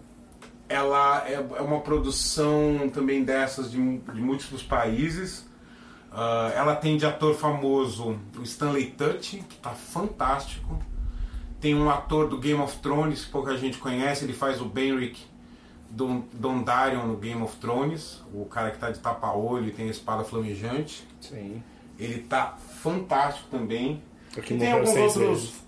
Ela 0.71 1.23
é 1.27 1.33
é 1.33 1.61
uma 1.61 1.79
produção 1.81 2.89
também 2.93 3.23
dessas 3.23 3.71
de, 3.71 3.77
de 3.77 4.21
múltiplos 4.21 4.63
países. 4.63 5.45
Ah, 6.11 6.51
ela 6.55 6.75
tem 6.75 6.97
de 6.97 7.05
ator 7.05 7.35
famoso 7.35 8.17
o 8.37 8.43
Stanley 8.43 8.87
Tucci, 8.97 9.37
que 9.47 9.57
tá 9.57 9.71
fantástico. 9.71 10.77
Tem 11.59 11.75
um 11.75 11.89
ator 11.89 12.27
do 12.27 12.37
Game 12.37 12.59
of 12.59 12.77
Thrones 12.79 13.25
que 13.25 13.31
pouca 13.31 13.55
gente 13.57 13.77
conhece, 13.77 14.25
ele 14.25 14.33
faz 14.33 14.59
o 14.59 14.65
Benric 14.65 15.19
Don- 15.89 16.23
Dondarrion 16.33 17.05
no 17.05 17.17
Game 17.17 17.41
of 17.41 17.55
Thrones, 17.57 18.21
o 18.33 18.45
cara 18.45 18.71
que 18.71 18.79
tá 18.79 18.89
de 18.89 18.99
tapa-olho 18.99 19.67
e 19.67 19.71
tem 19.71 19.87
a 19.87 19.91
espada 19.91 20.23
flamejante. 20.23 21.07
Sim. 21.19 21.61
Ele 21.99 22.19
tá 22.23 22.57
fantástico 22.81 23.47
também. 23.51 24.01
O 24.35 24.41
que 24.41 24.53
E 24.53 24.57
morreu 24.57 24.87
seis 24.87 25.15
outros. 25.15 25.39
vezes. 25.41 25.63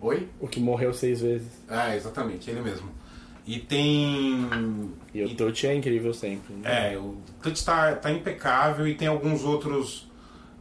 Oi? 0.00 0.28
O 0.38 0.46
que 0.46 0.60
morreu 0.60 0.92
seis 0.94 1.20
vezes. 1.22 1.48
É, 1.68 1.96
exatamente, 1.96 2.48
ele 2.50 2.60
mesmo. 2.60 2.88
E 3.46 3.60
tem. 3.60 4.92
E 5.14 5.22
o 5.22 5.34
Tucci 5.34 5.66
é 5.68 5.74
incrível 5.74 6.12
sempre. 6.12 6.54
né? 6.56 6.94
É, 6.94 6.98
o 6.98 7.16
Touch 7.42 7.64
tá, 7.64 7.94
tá 7.94 8.10
impecável 8.10 8.88
e 8.88 8.94
tem 8.94 9.06
alguns 9.06 9.44
outros 9.44 10.10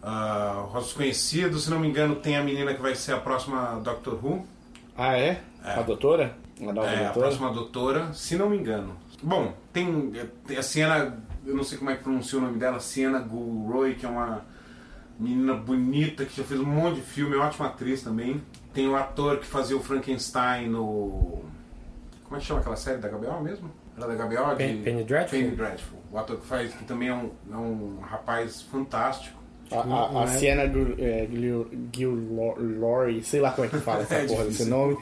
ah, 0.04 0.65
rostos 0.70 0.94
conhecidos. 0.94 1.63
Se 1.63 1.70
não 1.72 1.80
me 1.80 1.88
engano, 1.88 2.15
tem 2.15 2.38
a 2.38 2.44
menina 2.44 2.74
que 2.75 2.82
vai 2.82 2.94
ser 2.94 3.13
a 3.13 3.20
próxima 3.20 3.80
Doctor 3.84 4.24
Who. 4.24 4.46
Ah, 4.96 5.18
é? 5.18 5.42
A 5.63 5.82
doutora? 5.82 6.38
A 6.62 6.72
nova 6.72 6.88
É, 6.88 6.94
a 6.98 7.04
doutora? 7.06 7.13
próxima 7.27 7.51
doutora, 7.51 8.13
se 8.13 8.36
não 8.38 8.50
me 8.50 8.58
engano. 8.58 8.96
Bom, 9.22 9.54
tem, 9.74 10.12
tem 10.46 10.58
a 10.58 10.62
Sienna, 10.62 11.18
eu 11.46 11.56
não 11.56 11.63
sei 11.63 11.77
como 11.80 11.89
é 11.89 11.96
que 11.96 12.04
pronuncia 12.04 12.38
o 12.38 12.42
nome 12.42 12.60
dela, 12.60 12.80
Sienna 12.80 13.18
Gulroy, 13.20 13.96
que 13.96 14.06
é 14.06 14.10
uma 14.10 14.46
menina 15.20 15.54
bonita 15.56 16.24
que 16.24 16.38
já 16.38 16.44
fez 16.44 16.60
um 16.60 16.65
monte 16.65 16.96
de 16.98 17.01
filme, 17.01 17.36
é 17.36 17.39
ótima 17.39 17.65
atriz 17.68 18.04
também. 18.04 18.42
Tem 18.74 18.88
o 18.88 18.96
ator 18.96 19.38
que 19.39 19.46
fazia 19.46 19.75
o 19.75 19.80
Frankenstein 19.82 20.70
no. 20.70 21.44
Como 22.25 22.38
é 22.38 22.39
que 22.39 22.46
chama 22.46 22.60
aquela 22.60 22.75
série 22.75 22.98
da 22.98 23.08
Gabriel 23.08 23.39
mesmo? 23.41 23.70
Era 23.98 24.08
da 24.08 24.15
Gabriel? 24.15 24.48
De... 24.50 24.55
Pen- 24.55 24.82
Penny 24.84 25.03
Dreadful? 25.03 25.39
Penny 25.39 25.55
Dreadful. 25.55 26.00
O 26.12 26.17
ator 26.17 26.38
que 26.38 26.46
faz, 26.48 26.74
que 26.74 26.84
também 26.86 27.10
é 27.10 27.13
um, 27.13 27.32
é 27.51 27.55
um 27.55 28.00
rapaz 28.01 28.62
fantástico. 28.63 29.44
A, 29.72 29.77
a, 29.79 30.24
a 30.24 30.27
Sienna 30.27 30.67
Gil- 30.67 30.96
é, 31.00 31.27
Gil- 31.32 31.67
Gilroy, 31.91 33.24
sei 33.24 33.39
lá 33.41 33.51
como 33.51 33.65
é 33.65 33.70
que 33.70 33.77
fala 33.79 34.03
essa 34.03 34.15
É 34.15 34.25
porra 34.27 34.46
desse 34.46 34.65
nome. 34.65 34.98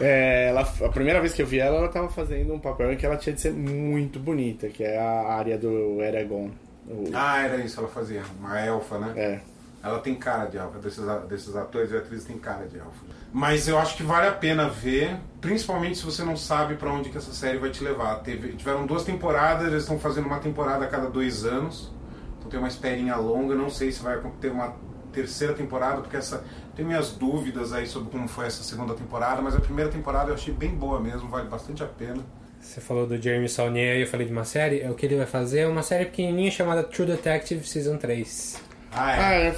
É, 0.00 0.48
ela, 0.48 0.62
a 0.62 0.88
primeira 0.88 1.20
vez 1.20 1.32
que 1.32 1.42
eu 1.42 1.46
vi 1.46 1.58
ela, 1.60 1.76
ela 1.76 1.88
tava 1.88 2.08
fazendo 2.08 2.52
um 2.52 2.58
papel 2.58 2.92
em 2.92 2.96
que 2.96 3.06
ela 3.06 3.16
tinha 3.16 3.34
de 3.34 3.40
ser 3.40 3.52
muito 3.52 4.18
bonita, 4.18 4.68
que 4.68 4.82
é 4.82 4.98
a 4.98 5.32
área 5.34 5.56
do 5.58 6.00
Eragon. 6.02 6.50
O- 6.88 7.04
Ah, 7.14 7.42
era 7.42 7.56
isso, 7.58 7.78
ela 7.78 7.88
fazia. 7.88 8.22
Uma 8.38 8.58
elfa, 8.60 8.98
né? 8.98 9.12
é. 9.16 9.40
Ela 9.82 9.98
tem 10.00 10.14
cara 10.14 10.44
de 10.46 10.58
elfa, 10.58 10.78
desses, 10.78 11.02
desses 11.28 11.56
atores 11.56 11.90
e 11.92 11.96
atrizes 11.96 12.24
tem 12.26 12.36
cara 12.38 12.66
de 12.66 12.78
elfa. 12.78 13.04
Mas 13.32 13.68
eu 13.68 13.78
acho 13.78 13.96
que 13.96 14.02
vale 14.02 14.26
a 14.26 14.32
pena 14.32 14.68
ver, 14.68 15.16
principalmente 15.40 15.98
se 15.98 16.04
você 16.04 16.24
não 16.24 16.36
sabe 16.36 16.74
pra 16.74 16.92
onde 16.92 17.10
que 17.10 17.18
essa 17.18 17.32
série 17.32 17.58
vai 17.58 17.70
te 17.70 17.82
levar. 17.82 18.16
Teve, 18.16 18.52
tiveram 18.54 18.86
duas 18.86 19.04
temporadas, 19.04 19.68
eles 19.68 19.82
estão 19.82 19.98
fazendo 19.98 20.26
uma 20.26 20.40
temporada 20.40 20.84
a 20.84 20.88
cada 20.88 21.08
dois 21.08 21.44
anos. 21.44 21.92
Então 22.38 22.50
tem 22.50 22.58
uma 22.58 22.68
esperinha 22.68 23.16
longa, 23.16 23.54
não 23.54 23.70
sei 23.70 23.92
se 23.92 24.02
vai 24.02 24.20
ter 24.40 24.50
uma 24.50 24.74
terceira 25.12 25.54
temporada, 25.54 26.00
porque 26.00 26.16
essa 26.16 26.44
tem 26.74 26.84
minhas 26.84 27.12
dúvidas 27.12 27.72
aí 27.72 27.86
sobre 27.86 28.10
como 28.10 28.26
foi 28.26 28.46
essa 28.46 28.62
segunda 28.62 28.94
temporada, 28.94 29.42
mas 29.42 29.54
a 29.54 29.60
primeira 29.60 29.90
temporada 29.90 30.30
eu 30.30 30.34
achei 30.34 30.52
bem 30.52 30.74
boa 30.74 31.00
mesmo, 31.00 31.28
vale 31.28 31.48
bastante 31.48 31.82
a 31.82 31.86
pena. 31.86 32.24
Você 32.60 32.80
falou 32.80 33.06
do 33.06 33.20
Jeremy 33.20 33.48
Saunier 33.48 33.96
e 33.96 34.02
eu 34.02 34.06
falei 34.06 34.26
de 34.26 34.32
uma 34.32 34.44
série. 34.44 34.80
É 34.80 34.90
o 34.90 34.94
que 34.94 35.06
ele 35.06 35.16
vai 35.16 35.26
fazer 35.26 35.60
é 35.60 35.66
uma 35.66 35.82
série 35.82 36.04
pequenininha 36.04 36.50
chamada 36.50 36.82
True 36.82 37.06
Detective 37.06 37.66
Season 37.66 37.96
3. 37.96 38.69
Ah, 38.92 39.14
Ah, 39.28 39.32
é, 39.34 39.54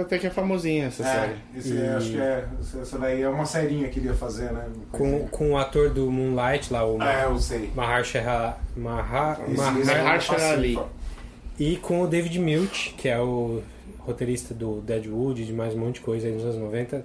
até 0.00 0.18
que 0.18 0.26
é 0.26 0.30
famosinha 0.30 0.86
essa 0.86 1.02
série. 1.02 1.32
É, 1.32 1.58
esse, 1.58 1.76
acho 1.88 2.10
que 2.12 2.20
é, 2.20 2.44
essa 2.80 2.98
daí 2.98 3.20
é 3.22 3.28
uma 3.28 3.44
serinha 3.44 3.88
que 3.88 3.98
ele 3.98 4.06
ia 4.08 4.14
fazer, 4.14 4.52
né? 4.52 4.64
Com, 4.92 5.26
com 5.28 5.50
o 5.52 5.58
ator 5.58 5.90
do 5.90 6.10
Moonlight 6.10 6.72
lá, 6.72 6.86
o 6.86 7.02
É, 7.02 7.24
eu 7.24 7.36
sei. 7.38 7.70
Mahershala 7.74 8.58
Maha, 8.76 9.38
Esse- 9.48 9.56
Maha- 9.56 9.80
esse 9.80 9.90
é 9.90 10.02
Mahershala. 10.02 10.52
Ali. 10.52 10.78
e 11.58 11.76
com 11.78 12.02
o 12.02 12.06
David 12.06 12.38
Milch, 12.38 12.94
que 12.96 13.08
é 13.08 13.18
o 13.20 13.60
roteirista 13.98 14.54
do 14.54 14.80
Deadwood 14.82 15.42
e 15.42 15.46
de 15.46 15.52
mais 15.52 15.74
um 15.74 15.78
monte 15.80 15.94
de 15.96 16.00
coisa 16.02 16.28
aí 16.28 16.32
nos 16.32 16.44
anos 16.44 16.56
90, 16.58 17.04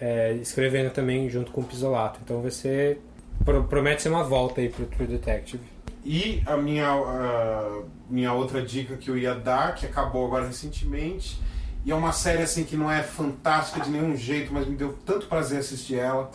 é, 0.00 0.32
escrevendo 0.34 0.90
também 0.90 1.28
junto 1.28 1.50
com 1.52 1.60
o 1.60 1.64
Pisolato. 1.64 2.20
Então 2.24 2.40
vai 2.40 2.50
ser. 2.50 3.00
pro- 3.44 3.64
promete 3.64 4.00
ser 4.02 4.08
uma 4.08 4.24
volta 4.24 4.60
aí 4.62 4.68
pro 4.70 4.86
True 4.86 5.06
Detective. 5.06 5.62
E 6.04 6.42
a 6.46 6.56
minha, 6.56 6.88
ah, 6.88 7.82
minha 8.08 8.32
outra 8.32 8.62
dica 8.62 8.96
que 8.96 9.10
eu 9.10 9.16
ia 9.18 9.34
dar, 9.34 9.74
que 9.74 9.86
acabou 9.86 10.26
agora 10.26 10.46
recentemente, 10.46 11.40
e 11.84 11.90
é 11.92 11.94
uma 11.94 12.12
série 12.12 12.42
assim 12.42 12.64
que 12.64 12.76
não 12.76 12.90
é 12.90 13.02
fantástica 13.02 13.80
de 13.80 13.90
nenhum 13.90 14.16
jeito, 14.16 14.52
mas 14.52 14.66
me 14.66 14.74
deu 14.76 14.96
tanto 15.06 15.26
prazer 15.26 15.60
assistir 15.60 15.96
ela. 15.96 16.30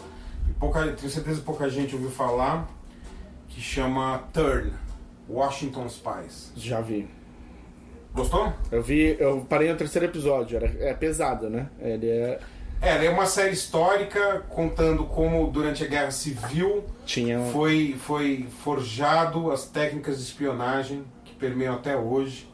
E 0.50 0.54
pouca, 0.54 0.82
tenho 0.94 1.12
certeza 1.12 1.40
que 1.40 1.46
pouca 1.46 1.70
gente 1.70 1.94
ouviu 1.96 2.10
falar, 2.10 2.68
que 3.50 3.62
chama 3.62 4.24
Turn, 4.34 4.72
Washington 5.30 5.88
Spies. 5.90 6.52
Já 6.56 6.82
vi. 6.82 7.08
Gostou? 8.14 8.54
Eu 8.72 8.82
vi, 8.84 9.16
eu 9.20 9.46
parei 9.50 9.72
no 9.72 9.78
terceiro 9.78 10.06
episódio, 10.06 10.58
era, 10.58 10.68
é 10.88 10.94
pesado, 10.94 11.50
né? 11.50 11.68
Ele 11.80 12.08
é. 12.10 12.40
É, 12.82 13.06
é 13.06 13.10
uma 13.10 13.26
série 13.26 13.54
histórica 13.54 14.44
contando 14.50 15.06
como 15.06 15.50
durante 15.50 15.84
a 15.84 15.88
Guerra 15.88 16.12
Civil 16.12 16.84
Tinha. 17.06 17.40
um- 17.40 17.52
foi, 17.52 17.96
foi 17.98 18.46
forjado 18.64 19.52
as 19.52 19.66
técnicas 19.66 20.18
de 20.18 20.24
espionagem 20.24 21.04
permeiam 21.44 21.76
até 21.76 21.98
hoje, 21.98 22.50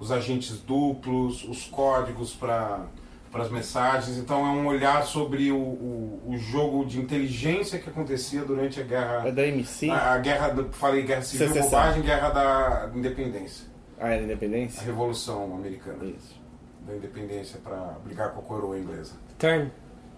os 0.00 0.10
agentes 0.10 0.58
duplos, 0.62 1.44
os 1.46 1.64
códigos 1.66 2.32
para 2.34 2.86
as 3.34 3.50
mensagens. 3.50 4.16
Então 4.16 4.38
é 4.46 4.48
um 4.48 4.66
olhar 4.66 5.02
sobre 5.04 5.52
o, 5.52 5.56
o, 5.58 6.22
o 6.28 6.38
jogo 6.38 6.84
de 6.86 6.98
inteligência 6.98 7.78
que 7.78 7.90
acontecia 7.90 8.42
durante 8.42 8.80
a 8.80 8.84
guerra. 8.84 9.28
É 9.28 9.32
da 9.32 9.46
MC? 9.46 9.90
A, 9.90 10.14
a 10.14 10.18
guerra, 10.18 10.48
do- 10.48 10.72
falei 10.72 11.02
guerra 11.02 11.22
civil, 11.22 11.48
Secessão. 11.48 11.70
bobagem, 11.70 12.02
guerra 12.02 12.30
da 12.30 12.90
independência, 12.94 13.66
Ah, 14.00 14.08
era 14.08 14.22
a 14.22 14.24
Independência? 14.24 14.82
revolução 14.82 15.54
americana 15.54 16.04
Isso. 16.04 16.40
da 16.86 16.96
independência 16.96 17.60
para 17.62 17.76
brigar 18.04 18.30
com 18.32 18.40
a 18.40 18.42
coroa 18.44 18.78
inglesa. 18.78 19.12
Turn. 19.38 19.70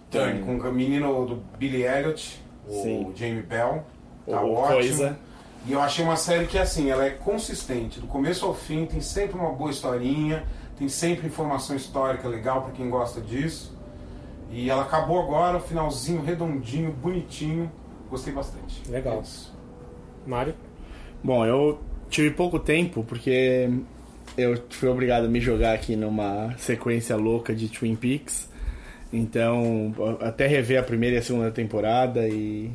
Turn, 0.09 0.39
com 0.43 0.69
o 0.69 0.71
menino 0.73 1.25
do 1.25 1.35
Billy 1.57 1.83
Elliot, 1.83 2.41
o 2.67 2.71
Sim. 2.81 3.11
Jamie 3.15 3.41
Bell. 3.43 3.83
Tá 4.25 4.41
O 4.41 4.53
ótimo. 4.53 4.73
Coisa. 4.79 5.19
E 5.67 5.71
eu 5.71 5.81
achei 5.81 6.05
uma 6.05 6.15
série 6.15 6.45
que, 6.45 6.57
assim, 6.57 6.91
ela 6.91 7.05
é 7.05 7.09
consistente. 7.09 7.99
Do 7.99 8.05
começo 8.05 8.45
ao 8.45 8.53
fim, 8.53 8.85
tem 8.85 9.01
sempre 9.01 9.35
uma 9.35 9.51
boa 9.51 9.71
historinha, 9.71 10.43
tem 10.77 10.87
sempre 10.87 11.27
informação 11.27 11.75
histórica 11.75 12.27
legal 12.27 12.61
pra 12.61 12.71
quem 12.71 12.89
gosta 12.89 13.19
disso. 13.19 13.75
E 14.51 14.69
ela 14.69 14.83
acabou 14.83 15.19
agora, 15.19 15.59
finalzinho 15.59 16.21
redondinho, 16.21 16.91
bonitinho. 16.91 17.71
Gostei 18.09 18.31
bastante. 18.31 18.81
Legal. 18.89 19.23
É. 19.23 20.29
Mário? 20.29 20.55
Bom, 21.23 21.43
eu 21.45 21.79
tive 22.09 22.29
pouco 22.29 22.59
tempo 22.59 23.03
porque 23.03 23.69
eu 24.37 24.61
fui 24.69 24.87
obrigado 24.89 25.25
a 25.25 25.27
me 25.27 25.39
jogar 25.39 25.73
aqui 25.73 25.95
numa 25.95 26.53
sequência 26.57 27.15
louca 27.15 27.55
de 27.55 27.69
Twin 27.69 27.95
Peaks. 27.95 28.49
Então, 29.11 29.93
até 30.19 30.45
rever 30.45 30.79
a 30.79 30.83
primeira 30.83 31.15
e 31.15 31.19
a 31.19 31.21
segunda 31.23 31.49
temporada 31.49 32.27
e, 32.27 32.71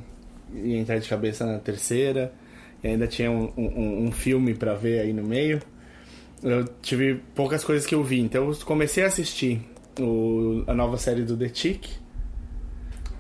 e 0.53 0.77
entrar 0.77 0.99
de 0.99 1.09
cabeça 1.09 1.47
na 1.47 1.59
terceira. 1.59 2.33
E 2.83 2.89
ainda 2.89 3.07
tinha 3.07 3.31
um, 3.31 3.51
um, 3.57 4.05
um 4.07 4.13
filme 4.13 4.55
pra 4.55 4.75
ver 4.75 5.01
aí 5.01 5.13
no 5.13 5.23
meio. 5.23 5.61
Eu 6.43 6.65
tive 6.81 7.21
poucas 7.35 7.63
coisas 7.63 7.87
que 7.87 7.95
eu 7.95 8.03
vi, 8.03 8.21
então 8.21 8.49
eu 8.49 8.57
comecei 8.65 9.05
a 9.05 9.07
assistir 9.09 9.61
o- 10.01 10.65
a 10.67 10.73
nova 10.75 10.97
série 10.97 11.23
do 11.23 11.37
The 11.37 11.49
Tick. 11.51 11.87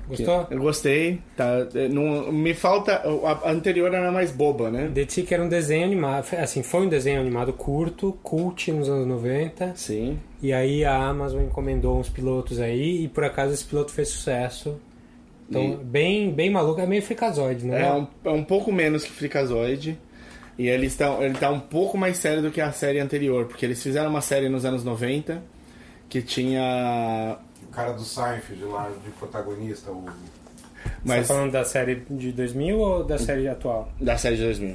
Gostou? 0.09 0.47
Eu 0.50 0.59
gostei, 0.59 1.21
tá? 1.37 1.69
Não, 1.93 2.33
me 2.33 2.52
falta. 2.52 2.95
A 2.97 3.49
a 3.49 3.52
anterior 3.52 3.95
era 3.95 4.11
mais 4.11 4.33
boba, 4.33 4.69
né? 4.69 4.90
The 4.93 5.05
Tick 5.05 5.31
era 5.31 5.40
um 5.45 5.49
desenho 5.49 5.85
animado, 5.85 6.26
assim, 6.37 6.64
foi 6.64 6.81
um 6.81 6.88
desenho 6.88 7.21
animado 7.21 7.52
curto, 7.52 8.19
cult 8.23 8.73
nos 8.73 8.88
anos 8.88 9.07
90. 9.07 9.73
Sim. 9.76 10.19
E 10.43 10.52
aí 10.52 10.85
a 10.85 10.97
Amazon 10.97 11.43
encomendou 11.45 11.97
uns 12.00 12.09
pilotos 12.09 12.59
aí 12.59 13.05
e 13.05 13.09
por 13.09 13.23
acaso 13.23 13.52
esse 13.55 13.64
piloto 13.64 13.93
fez 13.93 14.09
sucesso. 14.09 14.81
Então, 15.50 15.62
E- 15.64 15.76
bem, 15.85 16.30
bem 16.33 16.49
maluco, 16.49 16.80
é 16.80 16.87
meio 16.87 17.02
fricazoide, 17.02 17.66
né? 17.66 17.83
É 17.83 17.92
um, 17.92 18.07
é 18.25 18.30
um 18.30 18.45
pouco 18.45 18.73
menos 18.73 19.04
que 19.04 19.11
Freakazoid. 19.11 19.99
E 20.57 20.69
ele 20.69 20.87
está, 20.87 21.11
ele 21.25 21.35
tá 21.35 21.50
um 21.50 21.59
pouco 21.59 21.99
mais 21.99 22.19
sério 22.19 22.40
do 22.42 22.50
que 22.50 22.61
a 22.61 22.71
série 22.71 23.00
anterior, 23.00 23.47
porque 23.47 23.64
eles 23.66 23.83
fizeram 23.83 24.11
uma 24.11 24.21
série 24.21 24.49
nos 24.49 24.64
anos 24.64 24.85
90 24.85 25.42
que 26.09 26.23
tinha. 26.23 27.38
O 27.64 27.73
cara 27.73 27.92
do 27.92 28.02
Seinfeld 28.02 28.62
lá, 28.64 28.90
de 29.04 29.11
protagonista, 29.12 29.90
o... 29.90 30.04
Você 30.04 30.90
Mas 31.04 31.28
tá 31.28 31.35
falando 31.35 31.52
da 31.52 31.64
série 31.64 32.02
de 32.11 32.33
2000 32.33 32.78
ou 32.78 33.04
da 33.04 33.19
série 33.19 33.49
atual? 33.49 33.90
da 34.00 34.16
série 34.16 34.37
de 34.37 34.42
2000. 34.45 34.75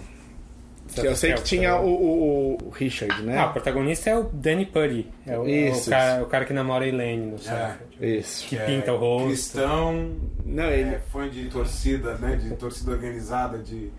Eu 0.97 1.15
sei 1.15 1.31
é 1.31 1.33
que 1.33 1.39
o- 1.41 1.43
tinha 1.43 1.75
o, 1.77 1.87
o- 1.89 2.57
o 2.65 2.69
Richard, 2.69 3.21
né? 3.23 3.37
Ah, 3.37 3.47
o 3.47 3.53
protagonista 3.53 4.09
é 4.09 4.17
o 4.17 4.23
Danny 4.23 4.65
Putty. 4.65 5.07
É 5.25 5.31
o, 5.37 5.41
é 5.41 5.45
o 5.45 5.47
Isso, 5.49 5.89
cara, 5.89 6.15
isso. 6.17 6.23
o 6.23 6.29
cara 6.29 6.45
que 6.45 6.53
namora 6.53 6.85
a 6.85 6.87
Elaine 6.87 7.31
no 7.31 7.39
Seinfeld. 7.39 7.79
Isso. 8.19 8.47
Que 8.47 8.55
é 8.57 8.65
pinta 8.65 8.93
o 8.93 8.97
rosto. 8.97 9.27
Cristão, 9.27 10.11
Não, 10.45 10.63
é, 10.65 10.79
ele. 10.79 10.97
fã 11.11 11.27
de 11.29 11.45
torcida, 11.49 12.15
né? 12.15 12.35
De 12.35 12.51
torcida 12.55 12.91
organizada 12.91 13.57
de... 13.57 13.89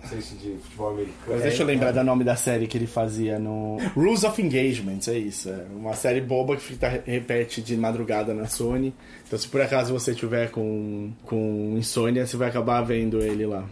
Não 0.00 0.08
sei 0.10 0.20
se 0.20 0.36
de 0.36 0.56
futebol 0.62 0.90
americano. 0.90 1.16
Mas 1.26 1.42
deixa 1.42 1.62
eu 1.64 1.66
lembrar 1.66 1.90
do 1.90 2.04
nome 2.04 2.22
da 2.22 2.36
série 2.36 2.68
que 2.68 2.78
ele 2.78 2.86
fazia 2.86 3.36
no. 3.36 3.78
Rules 3.96 4.22
of 4.22 4.40
Engagement, 4.40 5.00
é 5.08 5.14
isso. 5.18 5.48
É 5.50 5.64
uma 5.74 5.92
série 5.92 6.20
boba 6.20 6.54
que 6.54 6.62
fica, 6.62 7.02
repete 7.04 7.60
de 7.60 7.76
madrugada 7.76 8.32
na 8.32 8.46
Sony. 8.46 8.94
Então, 9.26 9.36
se 9.36 9.48
por 9.48 9.60
acaso 9.60 9.92
você 9.92 10.14
tiver 10.14 10.52
com, 10.52 11.10
com 11.24 11.74
insônia, 11.76 12.24
você 12.24 12.36
vai 12.36 12.48
acabar 12.48 12.80
vendo 12.82 13.20
ele 13.20 13.44
lá. 13.44 13.64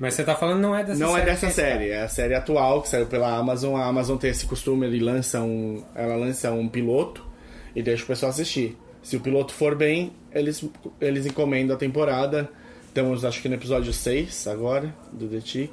Mas 0.00 0.14
você 0.14 0.22
tá 0.24 0.34
falando 0.36 0.60
não 0.60 0.74
é 0.76 0.84
dessa 0.84 1.00
Não 1.00 1.10
série. 1.14 1.22
é 1.22 1.24
dessa 1.24 1.50
série, 1.50 1.88
é 1.90 2.02
a 2.02 2.08
série 2.08 2.34
atual 2.34 2.82
que 2.82 2.88
saiu 2.88 3.06
pela 3.06 3.36
Amazon. 3.36 3.74
A 3.80 3.86
Amazon 3.86 4.16
tem 4.16 4.30
esse 4.30 4.46
costume, 4.46 4.86
ele 4.86 5.00
lança 5.00 5.40
um, 5.42 5.82
ela 5.94 6.14
lança 6.16 6.52
um 6.52 6.68
piloto 6.68 7.26
e 7.74 7.82
deixa 7.82 8.04
o 8.04 8.06
pessoal 8.06 8.30
assistir. 8.30 8.76
Se 9.02 9.16
o 9.16 9.20
piloto 9.20 9.52
for 9.52 9.74
bem, 9.74 10.12
eles, 10.32 10.64
eles 11.00 11.26
encomendam 11.26 11.74
a 11.74 11.78
temporada. 11.78 12.48
Estamos, 12.86 13.24
acho 13.24 13.40
que 13.42 13.48
no 13.48 13.54
episódio 13.56 13.92
6 13.92 14.46
agora, 14.48 14.94
do 15.12 15.26
The 15.28 15.38
Tick. 15.40 15.72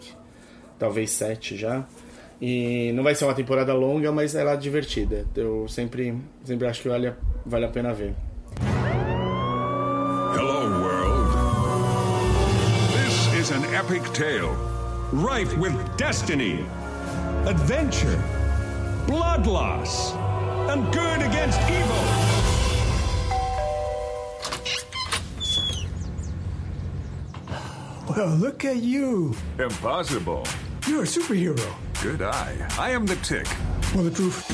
Talvez 0.80 1.12
7 1.12 1.56
já. 1.56 1.86
E 2.42 2.92
não 2.94 3.04
vai 3.04 3.16
ser 3.16 3.26
uma 3.26 3.34
temporada 3.34 3.74
longa, 3.74 4.12
mas 4.12 4.36
ela 4.36 4.52
é 4.54 4.58
divertida. 4.58 5.26
Eu 5.36 5.68
sempre, 5.68 6.16
sempre 6.44 6.68
acho 6.68 6.82
que 6.82 6.90
vale, 6.90 7.08
a- 7.08 7.16
vale 7.46 7.66
a 7.66 7.70
pena 7.70 7.94
ver. 7.94 8.14
Hello, 10.38 10.85
epic 13.86 14.14
tale, 14.14 14.52
rife 15.12 15.56
with 15.60 15.76
destiny, 15.96 16.66
adventure, 17.46 18.20
blood 19.06 19.46
loss, 19.46 20.14
and 20.72 20.92
good 20.92 21.22
against 21.22 21.62
evil. 21.70 22.04
Well, 28.10 28.30
look 28.38 28.66
at 28.66 28.78
you. 28.78 29.36
Impossible. 29.60 30.44
You're 30.88 31.04
a 31.04 31.06
superhero. 31.06 31.72
Good 32.02 32.24
eye. 32.24 32.68
I 32.80 32.90
am 32.90 33.06
the 33.06 33.18
tick. 33.18 33.46
Well, 33.94 34.06
the 34.06 34.12
proof. 34.12 34.46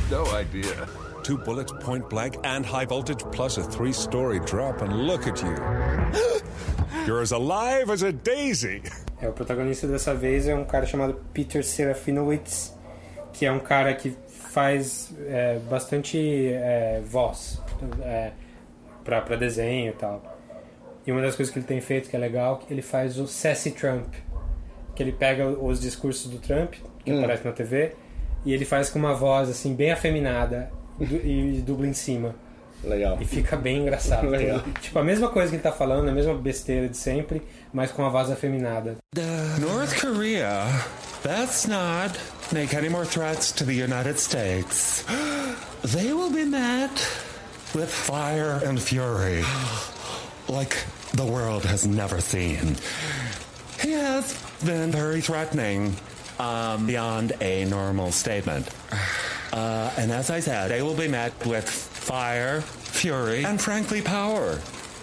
No 0.10 0.24
idea. 0.32 0.88
Two 1.22 1.36
bullets 1.38 1.72
point 1.80 2.08
blank 2.08 2.38
and 2.44 2.64
high 2.64 2.86
voltage 2.86 3.24
plus 3.30 3.58
a 3.58 3.62
three 3.62 3.92
story 3.92 4.40
drop, 4.40 4.80
and 4.82 5.06
look 5.06 5.26
at 5.26 5.42
you. 5.42 5.54
You're 7.06 7.20
as 7.20 7.32
alive 7.32 7.90
as 7.90 8.02
a 8.02 8.12
daisy. 8.12 8.82
É, 9.20 9.28
o 9.28 9.32
protagonista 9.32 9.86
dessa 9.86 10.14
vez 10.14 10.48
é 10.48 10.54
um 10.54 10.64
cara 10.64 10.86
chamado 10.86 11.20
Peter 11.34 11.62
Serafinowicz, 11.62 12.74
que 13.32 13.44
é 13.44 13.52
um 13.52 13.60
cara 13.60 13.92
que 13.94 14.16
faz 14.28 15.12
é, 15.26 15.58
bastante 15.68 16.18
é, 16.18 17.02
voz 17.04 17.60
é, 18.02 18.32
pra, 19.04 19.20
pra 19.20 19.36
desenho 19.36 19.90
e 19.90 19.94
tal. 19.94 20.22
E 21.06 21.12
uma 21.12 21.20
das 21.20 21.36
coisas 21.36 21.52
que 21.52 21.58
ele 21.58 21.66
tem 21.66 21.80
feito 21.80 22.08
que 22.08 22.16
é 22.16 22.18
legal, 22.18 22.58
que 22.58 22.72
ele 22.72 22.82
faz 22.82 23.18
o 23.18 23.26
Sassy 23.26 23.72
Trump, 23.72 24.14
que 24.94 25.02
ele 25.02 25.12
pega 25.12 25.46
os 25.46 25.80
discursos 25.80 26.30
do 26.30 26.38
Trump, 26.38 26.74
que 27.04 27.10
aparece 27.10 27.44
na 27.44 27.52
TV, 27.52 27.92
e 28.44 28.52
ele 28.54 28.64
faz 28.64 28.88
com 28.88 28.98
uma 28.98 29.14
voz 29.14 29.50
assim 29.50 29.74
bem 29.74 29.92
afeminada 29.92 30.70
e 31.00 31.06
du- 31.06 31.62
dubla 31.62 31.86
em 31.86 31.92
cima. 31.92 32.34
Legal. 32.82 33.18
E 33.20 33.24
fica 33.26 33.56
bem 33.56 33.78
engraçado. 33.82 34.26
Legal. 34.30 34.62
Tipo, 34.80 34.98
a 34.98 35.04
mesma 35.04 35.28
coisa 35.28 35.50
que 35.50 35.56
ele 35.56 35.62
tá 35.62 35.72
falando, 35.72 36.08
a 36.08 36.12
mesma 36.12 36.34
besteira 36.34 36.88
de 36.88 36.96
sempre, 36.96 37.42
mas 37.72 37.92
com 37.92 38.04
a 38.04 38.08
voz 38.08 38.30
afeminada. 38.30 38.96
North 39.58 40.00
Korea, 40.00 40.64
that's 41.22 41.66
not 41.66 42.18
make 42.52 42.74
any 42.74 42.88
more 42.88 43.04
threats 43.04 43.52
to 43.52 43.64
the 43.64 43.72
United 43.74 44.18
States. 44.18 45.04
They 45.82 46.12
will 46.12 46.30
be 46.30 46.44
met 46.44 46.90
with 47.74 47.88
fire 47.88 48.60
and 48.66 48.78
fury, 48.78 49.42
like 50.48 50.76
the 51.14 51.24
world 51.24 51.64
has 51.66 51.86
never 51.86 52.20
seen. 52.20 52.76
He 53.82 53.92
has 53.92 54.34
been 54.64 54.90
very 54.90 55.20
threatening, 55.22 55.96
um, 56.40 56.86
beyond 56.86 57.32
a 57.40 57.64
normal 57.66 58.12
statement. 58.12 58.68
Uh, 59.52 59.90
and 59.98 60.12
as 60.12 60.30
I 60.30 60.38
said, 60.38 60.70
they 60.70 60.80
will 60.80 60.94
be 60.94 61.08
met 61.08 61.32
with 61.44 61.68
fire, 61.68 62.60
fury, 62.60 63.44
and 63.44 63.60
frankly 63.60 64.00
power. 64.00 64.60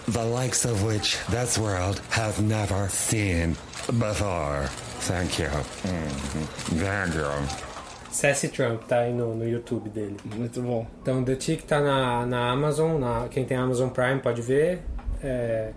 The 0.08 0.24
likes 0.24 0.64
of 0.64 0.82
which 0.84 1.18
this 1.28 1.58
world 1.58 2.00
has 2.08 2.40
never 2.40 2.88
seen 2.88 3.56
before. 3.98 4.70
Thank 5.04 5.38
you. 5.38 5.48
Mhm. 5.84 6.46
Thank 6.80 7.14
you. 7.14 7.28
Sassy 8.10 8.48
Trump 8.48 8.84
tá 8.88 9.00
aí 9.00 9.12
no, 9.12 9.34
no 9.34 9.44
YouTube 9.44 9.90
dele. 9.90 10.16
Muito 10.34 10.62
bom. 10.62 10.86
Então, 11.02 11.22
The 11.22 11.36
Tick 11.36 11.66
tá 11.66 11.80
na, 11.82 12.24
na 12.24 12.50
Amazon, 12.50 12.98
na, 12.98 13.28
quem 13.28 13.44
tem 13.44 13.58
Amazon 13.58 13.90
Prime 13.90 14.20
pode 14.20 14.40
ver. 14.40 14.80
É, 15.22 15.72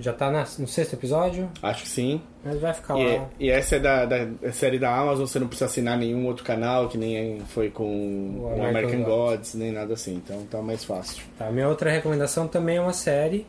já 0.00 0.12
tá 0.12 0.30
na- 0.30 0.46
no 0.58 0.66
sexto 0.66 0.94
episódio, 0.94 1.48
Acho 1.62 1.82
que 1.82 1.88
sim. 1.88 2.20
mas 2.44 2.58
vai 2.60 2.72
ficar 2.72 2.98
E, 2.98 3.16
lá. 3.18 3.28
e 3.38 3.50
essa 3.50 3.76
é 3.76 3.78
da, 3.78 4.04
da 4.06 4.16
é 4.42 4.50
série 4.52 4.78
da 4.78 4.94
Amazon, 4.96 5.26
você 5.26 5.38
não 5.38 5.46
precisa 5.46 5.66
assinar 5.66 5.98
nenhum 5.98 6.26
outro 6.26 6.44
canal, 6.44 6.88
que 6.88 6.96
nem 6.98 7.40
foi 7.48 7.70
com 7.70 7.84
O 8.40 8.46
American 8.54 8.68
American, 8.70 9.02
Gods. 9.02 9.06
Gods, 9.38 9.54
nem 9.54 9.72
nada 9.72 9.94
assim. 9.94 10.14
Então 10.14 10.44
tá 10.50 10.62
mais 10.62 10.84
fácil. 10.84 11.22
Tá, 11.38 11.50
minha 11.50 11.68
outra 11.68 11.90
recomendação 11.90 12.46
também 12.48 12.76
é 12.76 12.80
uma 12.80 12.92
série. 12.92 13.46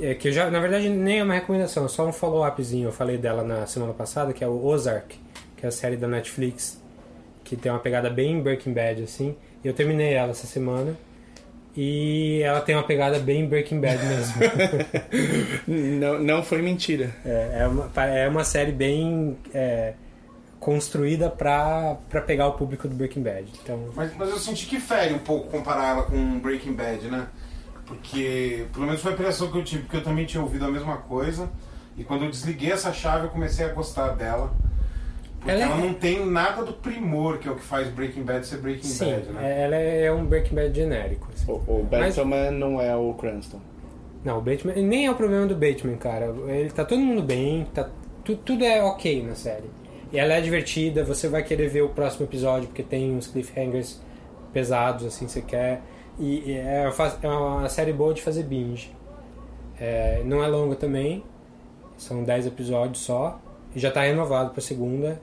é, 0.00 0.14
que 0.14 0.28
eu 0.28 0.32
já, 0.32 0.50
na 0.50 0.60
verdade, 0.60 0.88
nem 0.90 1.20
é 1.20 1.22
uma 1.22 1.32
recomendação, 1.34 1.86
é 1.86 1.88
só 1.88 2.06
um 2.06 2.12
follow-upzinho. 2.12 2.88
Eu 2.88 2.92
falei 2.92 3.16
dela 3.16 3.42
na 3.42 3.66
semana 3.66 3.94
passada, 3.94 4.32
que 4.34 4.44
é 4.44 4.46
o 4.46 4.62
Ozark, 4.66 5.18
que 5.56 5.64
é 5.64 5.68
a 5.70 5.72
série 5.72 5.96
da 5.96 6.06
Netflix, 6.06 6.78
que 7.42 7.56
tem 7.56 7.72
uma 7.72 7.78
pegada 7.78 8.10
bem 8.10 8.42
Breaking 8.42 8.74
Bad, 8.74 9.02
assim. 9.02 9.34
E 9.64 9.68
eu 9.68 9.72
terminei 9.72 10.12
ela 10.12 10.32
essa 10.32 10.46
semana. 10.46 10.94
E 11.76 12.40
ela 12.42 12.60
tem 12.60 12.74
uma 12.74 12.84
pegada 12.84 13.18
bem 13.18 13.46
Breaking 13.46 13.80
Bad 13.80 14.02
mesmo. 14.04 14.34
Não, 16.00 16.18
não 16.18 16.42
foi 16.42 16.62
mentira. 16.62 17.10
é, 17.24 17.58
é 17.60 17.68
uma, 17.68 18.04
é 18.04 18.28
uma 18.28 18.44
série 18.44 18.72
bem 18.72 19.36
é, 19.52 19.92
construída 20.58 21.28
pra, 21.28 21.96
pra 22.08 22.20
pegar 22.22 22.48
o 22.48 22.52
público 22.52 22.88
do 22.88 22.94
Breaking 22.94 23.22
Bad. 23.22 23.52
Então, 23.62 23.90
Mas, 23.94 24.14
mas 24.16 24.30
eu 24.30 24.38
senti 24.38 24.66
que 24.66 24.80
fere 24.80 25.12
um 25.14 25.18
pouco 25.18 25.50
comparar 25.50 25.88
ela 25.90 26.02
com 26.04 26.38
Breaking 26.40 26.72
Bad, 26.72 27.08
né? 27.08 27.26
Porque, 27.84 28.66
pelo 28.72 28.86
menos 28.86 29.00
foi 29.00 29.12
a 29.12 29.14
impressão 29.14 29.50
que 29.52 29.58
eu 29.58 29.64
tive, 29.64 29.82
porque 29.82 29.98
eu 29.98 30.02
também 30.02 30.24
tinha 30.24 30.42
ouvido 30.42 30.64
a 30.64 30.70
mesma 30.70 30.96
coisa. 30.96 31.48
E 31.96 32.02
quando 32.04 32.24
eu 32.24 32.30
desliguei 32.30 32.72
essa 32.72 32.92
chave, 32.92 33.26
eu 33.26 33.30
comecei 33.30 33.64
a 33.64 33.68
gostar 33.68 34.08
dela. 34.08 34.50
Porque 35.46 35.62
Ela 35.62 35.72
ela, 35.72 35.80
é- 35.82 35.86
não 35.86 35.94
tem 35.94 36.26
nada 36.26 36.64
do 36.64 36.72
primor 36.72 37.38
que 37.38 37.48
é 37.48 37.52
o 37.52 37.54
que 37.54 37.62
faz 37.62 37.88
Breaking 37.88 38.22
Bad 38.24 38.44
ser 38.46 38.58
Breaking 38.58 38.82
sim, 38.88 39.04
Bad, 39.10 39.28
né? 39.28 39.40
é- 39.52 39.62
ela 39.64 39.76
é 39.76 40.12
um 40.12 40.24
Breaking 40.26 40.54
Bad 40.56 40.74
genérico. 40.74 41.28
assim. 41.34 41.50
O, 41.50 41.54
o 41.54 41.88
Mas- 41.90 42.16
Bateman 42.16 42.50
não 42.52 42.80
é 42.80 42.96
o 42.96 43.14
Cranston. 43.14 43.60
Não, 44.24 44.38
o 44.38 44.40
Bateman. 44.40 44.74
Nem 44.82 45.06
é 45.06 45.10
o 45.10 45.14
problema 45.14 45.46
do 45.46 45.54
Bateman, 45.54 45.96
cara. 45.96 46.34
Ele 46.48 46.70
tá 46.70 46.84
todo 46.84 46.98
mundo 47.00 47.22
bem, 47.22 47.64
tá, 47.72 47.88
tu- 48.24 48.36
tudo 48.36 48.64
é 48.64 48.82
ok 48.82 49.22
na 49.22 49.34
série. 49.36 49.70
E 50.12 50.18
ela 50.18 50.34
é 50.34 50.40
divertida, 50.40 51.04
você 51.04 51.28
vai 51.28 51.42
querer 51.44 51.68
ver 51.68 51.82
o 51.82 51.88
próximo 51.90 52.26
episódio, 52.26 52.66
porque 52.68 52.82
tem 52.82 53.12
uns 53.16 53.26
cliffhangers 53.28 54.00
pesados, 54.52 55.06
assim, 55.06 55.28
você 55.28 55.42
quer. 55.42 55.80
E, 56.18 56.50
e 56.50 56.52
é, 56.54 56.90
é 57.22 57.28
uma 57.28 57.68
série 57.68 57.92
boa 57.92 58.12
de 58.14 58.22
fazer 58.22 58.42
binge. 58.42 58.90
É, 59.78 60.22
não 60.24 60.42
é 60.42 60.46
longa 60.48 60.74
também, 60.74 61.22
são 61.96 62.24
10 62.24 62.46
episódios 62.46 63.00
só, 63.00 63.38
e 63.74 63.78
já 63.78 63.90
tá 63.90 64.02
renovado 64.02 64.50
pra 64.50 64.60
segunda. 64.62 65.20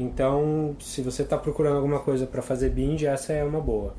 Então, 0.00 0.74
se 0.80 1.02
você 1.02 1.22
tá 1.24 1.36
procurando 1.36 1.76
alguma 1.76 1.98
coisa 2.00 2.26
pra 2.26 2.40
fazer 2.42 2.70
binge, 2.70 3.06
essa 3.06 3.32
é 3.32 3.44
uma 3.44 3.60
boa. 3.60 3.94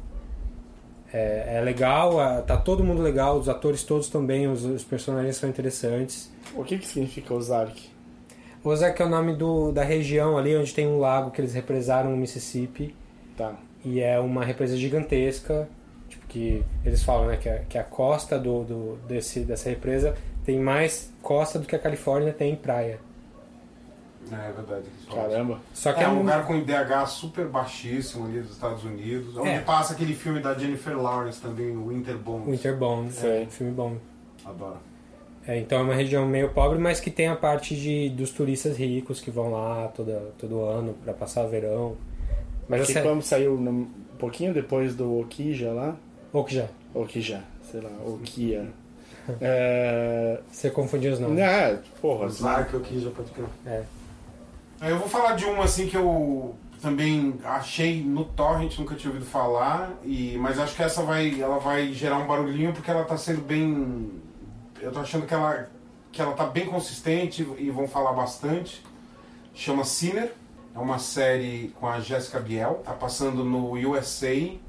É, 1.14 1.58
é 1.58 1.62
legal, 1.62 2.14
tá 2.44 2.56
todo 2.58 2.84
mundo 2.84 3.02
legal, 3.02 3.38
os 3.38 3.50
atores 3.50 3.84
todos 3.84 4.10
bem, 4.26 4.48
os, 4.48 4.64
os 4.64 4.84
personagens 4.84 5.36
são 5.36 5.50
interessantes. 5.50 6.32
O 6.56 6.64
que, 6.64 6.78
que 6.78 6.88
significa 6.88 7.34
Ozark? 7.34 7.90
Ozark 8.64 9.02
é 9.02 9.06
o 9.06 9.10
nome 9.10 9.34
do, 9.36 9.72
da 9.72 9.84
região 9.84 10.38
ali 10.38 10.56
onde 10.56 10.74
tem 10.74 10.88
um 10.88 11.00
lago 11.00 11.32
que 11.32 11.42
eles 11.42 11.54
represaram 11.54 12.10
no 12.12 12.18
Mississippi 12.18 12.96
Tá. 13.38 13.56
e 13.84 14.00
é 14.00 14.20
uma 14.20 14.44
represa 14.46 14.76
gigantesca. 14.78 15.68
Tipo, 16.08 16.28
que 16.28 16.64
eles 16.86 17.04
falam 17.04 17.28
né, 17.28 17.38
que, 17.38 17.48
a, 17.50 17.60
que 17.60 17.78
a 17.78 17.84
costa 17.84 18.38
do, 18.40 18.64
do- 18.64 18.98
desse, 19.08 19.42
dessa 19.42 19.70
represa 19.70 20.16
tem 20.46 20.60
mais 20.60 21.12
costa 21.22 21.58
do 21.60 21.66
que 21.68 21.76
a 21.76 21.80
Califórnia 21.80 22.34
tem 22.34 22.56
praia. 22.56 23.00
É, 24.32 24.36
é 24.50 24.52
verdade. 24.52 24.86
Caramba. 25.14 25.60
Só 25.74 25.94
que 25.94 26.00
É 26.02 26.04
é, 26.04 26.08
um 26.10 26.20
lugar 26.20 26.46
com 26.46 26.56
IDH 26.56 27.06
super 27.08 27.46
baixíssimo 27.48 28.26
ali 28.26 28.40
dos 28.42 28.52
Estados 28.52 28.84
Unidos. 28.84 29.36
Onde 29.38 29.50
É. 29.50 29.60
passa 29.62 29.94
aquele 29.94 30.14
filme 30.14 30.40
da 30.40 30.54
Jennifer 30.54 30.98
Lawrence 31.02 31.42
também, 31.42 31.76
o 31.76 31.88
Winter 31.90 32.18
Bones. 32.18 32.48
Winterbone, 32.48 33.08
é 33.10 33.12
Sei. 33.12 33.44
um 33.46 33.50
filme 33.50 33.74
bom. 33.74 33.98
Adoro. 34.46 34.78
É, 35.48 35.58
então 35.58 35.80
é 35.80 35.82
uma 35.84 35.96
região 35.96 36.26
meio 36.28 36.50
pobre, 36.50 36.78
mas 36.78 37.00
que 37.00 37.10
tem 37.10 37.28
a 37.28 37.36
parte 37.36 37.76
de, 37.76 38.10
dos 38.10 38.30
turistas 38.32 38.78
ricos 38.78 39.20
que 39.20 39.32
vão 39.32 39.52
lá 39.52 39.88
toda, 39.88 40.32
todo 40.38 40.62
ano 40.64 40.94
para 41.04 41.14
passar 41.14 41.46
verão. 41.48 41.96
Mas 42.70 42.86
Que 42.88 42.94
série... 42.94 43.08
quando 43.08 43.22
saiu 43.24 43.58
no- 43.58 43.72
um 43.72 43.88
pouquinho 44.20 44.54
depois 44.54 44.96
do 44.96 45.20
Okija 45.20 45.72
lá. 45.72 45.96
Já. 46.48 46.68
Okija, 46.94 47.42
sei 47.72 47.82
lá, 47.82 47.90
Okia. 48.06 48.68
É. 49.42 50.40
Você 50.52 50.70
confundiu 50.70 51.14
os 51.14 51.20
nomes. 51.20 51.38
Não, 51.40 51.80
porra, 52.02 52.26
Ozark 52.26 52.76
aqui 52.76 53.00
já 53.00 53.10
pode 53.12 53.30
crer. 53.32 53.46
É. 53.66 53.84
Eu 54.82 54.98
vou 54.98 55.08
falar 55.08 55.36
de 55.36 55.46
uma 55.46 55.66
assim 55.66 55.88
que 55.88 55.96
eu 55.96 56.56
também 56.82 57.40
achei 57.44 58.04
no 58.04 58.26
torrent, 58.26 58.80
nunca 58.80 58.96
tinha 58.96 59.14
ouvido 59.14 59.30
falar, 59.30 59.94
e 60.04 60.36
mas 60.40 60.58
acho 60.58 60.76
que 60.76 60.82
essa 60.82 61.04
vai, 61.04 61.40
ela 61.40 61.60
vai 61.60 61.94
gerar 61.94 62.18
um 62.18 62.26
barulhinho 62.26 62.74
porque 62.74 62.90
ela 62.90 63.04
tá 63.04 63.16
sendo 63.16 63.42
bem, 63.42 64.12
eu 64.82 64.92
tô 64.92 65.00
achando 65.00 65.28
que 65.28 65.34
ela 65.36 65.70
que 66.12 66.20
ela 66.20 66.34
tá 66.34 66.48
bem 66.48 66.66
consistente 66.66 67.48
e 67.60 67.70
vão 67.70 67.88
falar 67.88 68.12
bastante. 68.14 68.84
Chama 69.54 69.84
Sinner, 69.84 70.34
é 70.76 70.80
uma 70.80 70.98
série 70.98 71.74
com 71.80 71.88
a 71.88 72.00
Jessica 72.00 72.40
Biel, 72.40 72.82
tá 72.84 72.94
passando 72.94 73.46
no 73.46 73.74
USA. 73.74 74.34
E 74.34 74.60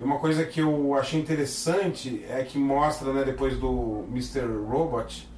uma 0.00 0.18
coisa 0.18 0.44
que 0.44 0.60
eu 0.60 0.94
achei 0.96 1.20
interessante 1.20 2.24
é 2.28 2.42
que 2.42 2.58
mostra, 2.58 3.12
né, 3.12 3.22
depois 3.24 3.56
do 3.56 4.04
Mr. 4.10 4.44
Robot, 4.68 5.30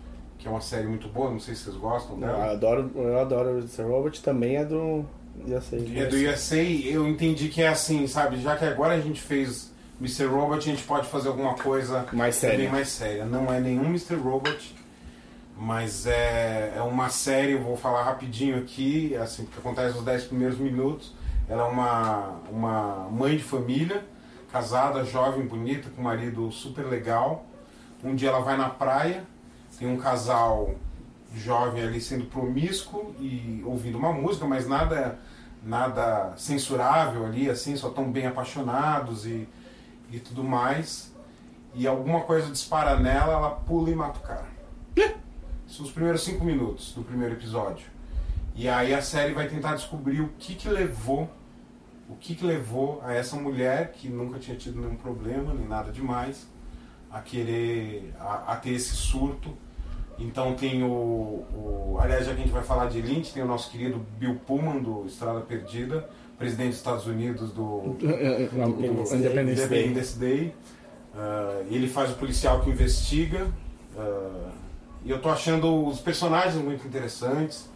que 0.44 0.48
é 0.48 0.50
uma 0.50 0.60
série 0.60 0.86
muito 0.86 1.08
boa, 1.08 1.30
não 1.30 1.40
sei 1.40 1.54
se 1.54 1.62
vocês 1.64 1.76
gostam 1.76 2.16
Eu 2.16 2.20
dela. 2.20 2.50
adoro, 2.52 2.90
eu 2.94 3.18
adoro 3.18 3.48
Mr. 3.60 3.82
Robot, 3.82 4.22
também 4.22 4.56
é 4.56 4.64
do. 4.66 5.02
Sei. 5.62 5.98
É 5.98 6.04
do 6.04 6.16
USA, 6.16 6.62
eu 6.62 7.08
entendi 7.08 7.48
que 7.48 7.62
é 7.62 7.68
assim, 7.68 8.06
sabe? 8.06 8.40
Já 8.42 8.54
que 8.54 8.64
agora 8.66 8.92
a 8.92 9.00
gente 9.00 9.22
fez 9.22 9.72
Mr. 9.98 10.26
Robot, 10.26 10.58
a 10.58 10.60
gente 10.60 10.82
pode 10.84 11.06
fazer 11.08 11.28
alguma 11.28 11.54
coisa 11.54 12.04
Mais 12.12 12.34
séria. 12.34 12.70
mais 12.70 12.88
séria. 12.90 13.24
Não 13.24 13.50
é 13.50 13.58
nenhum 13.58 13.86
Mr. 13.86 14.16
Robot, 14.16 14.76
mas 15.56 16.06
é, 16.06 16.74
é 16.76 16.82
uma 16.82 17.08
série, 17.08 17.52
eu 17.52 17.62
vou 17.62 17.74
falar 17.76 18.02
rapidinho 18.04 18.58
aqui, 18.58 19.16
assim, 19.16 19.44
porque 19.44 19.60
acontece 19.60 19.94
nos 19.96 20.04
10 20.04 20.24
primeiros 20.24 20.58
minutos. 20.58 21.14
Ela 21.48 21.62
é 21.62 21.68
uma, 21.70 22.40
uma 22.52 23.08
mãe 23.10 23.36
de 23.36 23.42
família, 23.42 24.04
casada, 24.52 25.04
jovem, 25.04 25.46
bonita, 25.46 25.88
com 25.96 26.02
um 26.02 26.04
marido 26.04 26.52
super 26.52 26.84
legal. 26.84 27.46
Um 28.04 28.14
dia 28.14 28.28
ela 28.28 28.40
vai 28.40 28.56
na 28.58 28.68
praia, 28.68 29.24
tem 29.78 29.88
um 29.88 29.96
casal 29.96 30.74
jovem 31.34 31.82
ali 31.82 32.00
sendo 32.00 32.26
promíscuo 32.26 33.14
e 33.18 33.62
ouvindo 33.64 33.98
uma 33.98 34.12
música, 34.12 34.46
mas 34.46 34.68
nada 34.68 35.18
nada 35.62 36.34
censurável 36.36 37.24
ali, 37.24 37.48
assim, 37.48 37.74
só 37.74 37.88
tão 37.88 38.12
bem 38.12 38.26
apaixonados 38.26 39.26
e, 39.26 39.48
e 40.10 40.20
tudo 40.20 40.44
mais. 40.44 41.12
E 41.74 41.86
alguma 41.86 42.20
coisa 42.20 42.50
dispara 42.50 42.98
nela, 43.00 43.32
ela 43.32 43.50
pula 43.50 43.90
e 43.90 43.94
mata 43.94 44.18
o 44.18 44.22
cara. 44.22 44.46
São 45.66 45.84
os 45.84 45.90
primeiros 45.90 46.22
cinco 46.22 46.44
minutos 46.44 46.92
do 46.92 47.02
primeiro 47.02 47.34
episódio. 47.34 47.86
E 48.54 48.68
aí 48.68 48.94
a 48.94 49.02
série 49.02 49.32
vai 49.32 49.48
tentar 49.48 49.74
descobrir 49.74 50.20
o 50.20 50.28
que 50.38 50.54
que 50.54 50.68
levou 50.68 51.28
o 52.08 52.14
que 52.16 52.34
que 52.34 52.44
levou 52.44 53.00
a 53.02 53.14
essa 53.14 53.34
mulher 53.34 53.92
que 53.92 54.08
nunca 54.08 54.38
tinha 54.38 54.56
tido 54.56 54.78
nenhum 54.78 54.94
problema 54.94 55.54
nem 55.54 55.66
nada 55.66 55.90
demais 55.90 56.46
a 57.14 57.20
querer 57.20 58.12
a, 58.20 58.52
a 58.52 58.56
ter 58.56 58.70
esse 58.72 58.94
surto 58.94 59.56
então 60.18 60.54
tem 60.54 60.82
o, 60.84 60.86
o. 60.86 61.98
Aliás, 62.00 62.24
já 62.26 62.32
que 62.34 62.40
a 62.40 62.44
gente 62.44 62.52
vai 62.52 62.62
falar 62.62 62.86
de 62.86 63.00
Lynch, 63.02 63.32
tem 63.32 63.42
o 63.42 63.46
nosso 63.46 63.68
querido 63.68 64.00
Bill 64.16 64.36
Pullman, 64.46 64.80
do 64.80 65.04
Estrada 65.06 65.40
Perdida, 65.40 66.08
presidente 66.38 66.68
dos 66.68 66.76
Estados 66.78 67.04
Unidos 67.06 67.50
do, 67.52 67.96
do 67.98 68.06
Independence 68.06 69.10
Day. 69.10 69.84
Independence 69.86 70.16
Day. 70.18 70.54
Ah, 71.16 71.62
ele 71.68 71.88
faz 71.88 72.10
o 72.12 72.14
policial 72.14 72.60
que 72.60 72.70
investiga. 72.70 73.48
ah, 73.98 74.50
e 75.04 75.10
eu 75.10 75.20
tô 75.20 75.28
achando 75.30 75.84
os 75.84 75.98
personagens 76.00 76.62
muito 76.62 76.86
interessantes. 76.86 77.68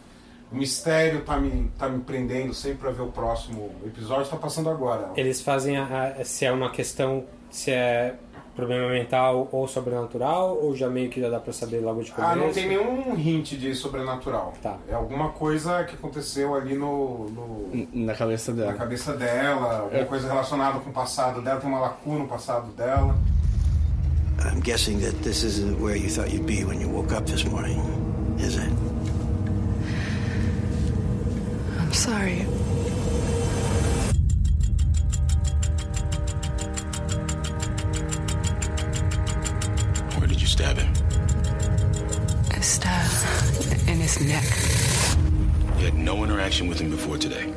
O 0.49 0.55
mistério 0.55 1.21
tá 1.25 1.37
me, 1.37 1.69
tá 1.77 1.89
me 1.89 1.99
prendendo 1.99 2.53
sempre 2.53 2.77
pra 2.79 2.91
ver 2.91 3.01
o 3.03 3.11
próximo 3.11 3.69
episódio. 3.85 4.31
Tá 4.31 4.37
passando 4.37 4.69
agora. 4.69 5.11
Eles 5.17 5.41
fazem 5.41 5.75
a, 5.77 6.15
a- 6.19 6.23
se 6.25 6.45
é 6.45 6.51
uma 6.53 6.71
questão, 6.71 7.25
se 7.51 7.69
é 7.69 8.15
problema 8.55 8.89
mental 8.89 9.47
ou 9.51 9.67
sobrenatural, 9.67 10.57
ou 10.61 10.75
já 10.75 10.89
meio 10.89 11.09
que 11.09 11.21
já 11.21 11.29
dá 11.29 11.39
pra 11.39 11.53
saber 11.53 11.79
logo 11.79 12.03
de 12.03 12.11
começo? 12.11 12.31
Ah, 12.33 12.35
não 12.35 12.51
tem 12.51 12.67
nenhum 12.67 13.17
hint 13.17 13.53
de 13.53 13.73
sobrenatural. 13.73 14.53
Tá. 14.61 14.77
É 14.89 14.93
alguma 14.93 15.29
coisa 15.29 15.83
que 15.85 15.95
aconteceu 15.95 16.53
ali 16.55 16.75
no- 16.75 17.29
no, 17.29 17.87
Na 17.93 18.13
cabeça 18.13 18.51
na 18.53 18.63
dela. 18.63 18.73
cabeça 18.73 19.13
dela, 19.13 19.79
alguma 19.79 20.05
coisa 20.05 20.27
relacionada 20.27 20.79
com 20.79 20.89
o 20.89 20.93
passado 20.93 21.41
dela, 21.41 21.59
tem 21.59 21.69
uma 21.69 21.79
lacuna 21.79 22.19
no 22.19 22.27
passado 22.27 22.71
dela. 22.73 23.15
I'm 24.45 24.61
guessing 24.61 24.99
that 24.99 25.15
this 25.21 25.43
isn't 25.43 25.81
where 25.81 25.97
you 25.97 26.09
thought 26.09 26.31
you'd 26.33 26.45
be 26.45 26.63
when 26.63 26.79
you 26.81 26.89
woke 26.89 27.13
up 27.15 27.29
this 27.29 27.43
morning, 27.45 27.79
is 28.39 28.55
it? 28.55 28.69
I'm 31.81 31.93
sorry. 31.93 32.45
Stab 40.59 40.77
him? 40.77 40.91
A 42.51 42.61
stab 42.61 43.09
in 43.87 43.97
his 43.97 44.19
neck. 44.19 44.43
You 45.79 45.85
had 45.85 45.93
no 45.93 46.21
interaction 46.25 46.67
with 46.67 46.81
him 46.81 46.89
before 46.89 47.17
today. 47.17 47.53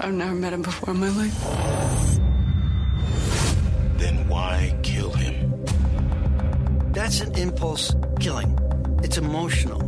I've 0.00 0.12
never 0.12 0.34
met 0.34 0.52
him 0.52 0.62
before 0.62 0.92
in 0.92 0.98
my 0.98 1.10
life. 1.10 1.38
Then 3.96 4.26
why 4.26 4.76
kill 4.82 5.12
him? 5.12 5.64
That's 6.90 7.20
an 7.20 7.32
impulse 7.38 7.94
killing. 8.18 8.58
It's 9.04 9.18
emotional. 9.18 9.80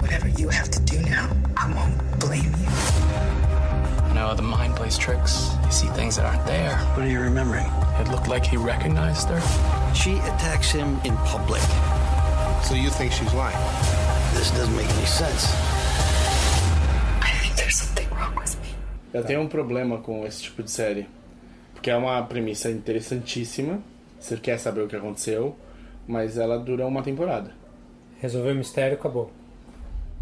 Whatever 0.00 0.26
you 0.30 0.48
have 0.48 0.68
to 0.72 0.80
do 0.80 1.00
now, 1.02 1.30
I 1.56 1.72
won't 1.74 2.18
blame 2.18 2.52
you. 2.58 4.14
No, 4.14 4.34
the 4.34 4.42
mind 4.42 4.74
plays 4.74 4.98
tricks. 4.98 5.48
You 5.64 5.70
see 5.70 5.86
things 5.90 6.16
that 6.16 6.26
aren't 6.26 6.44
there. 6.44 6.76
What 6.96 7.06
are 7.06 7.08
you 7.08 7.20
remembering? 7.20 7.66
It 8.00 8.08
looked 8.08 8.26
like 8.26 8.44
he 8.44 8.56
recognized 8.56 9.28
her. 9.28 9.77
She 9.94 10.14
attacks 10.20 10.70
him 10.72 10.98
in 11.04 11.16
public. 11.26 11.60
So 12.62 12.74
you 12.74 12.90
think 12.90 13.12
she's 13.12 13.32
lying? 13.34 13.56
This 14.34 14.50
doesn't 14.52 14.76
make 14.76 14.88
any 14.88 15.06
sense. 15.06 15.46
I 17.20 17.30
think 17.42 17.56
there's 17.56 17.76
something 17.76 18.08
wrong 18.10 18.34
with 18.36 18.56
me. 18.60 18.68
Eu 19.12 19.24
tenho 19.24 19.40
um 19.40 19.48
problema 19.48 19.98
com 19.98 20.24
esse 20.26 20.42
tipo 20.44 20.62
de 20.62 20.70
série. 20.70 21.06
Porque 21.74 21.90
é 21.90 21.96
uma 21.96 22.22
premissa 22.22 22.70
interessantíssima. 22.70 23.80
Você 24.20 24.36
quer 24.36 24.58
saber 24.58 24.82
o 24.82 24.88
que 24.88 24.96
aconteceu, 24.96 25.56
mas 26.06 26.36
ela 26.38 26.58
dura 26.58 26.86
uma 26.86 27.02
temporada. 27.02 27.52
Resolveu 28.20 28.52
o 28.52 28.56
mistério, 28.56 28.96
acabou. 28.96 29.30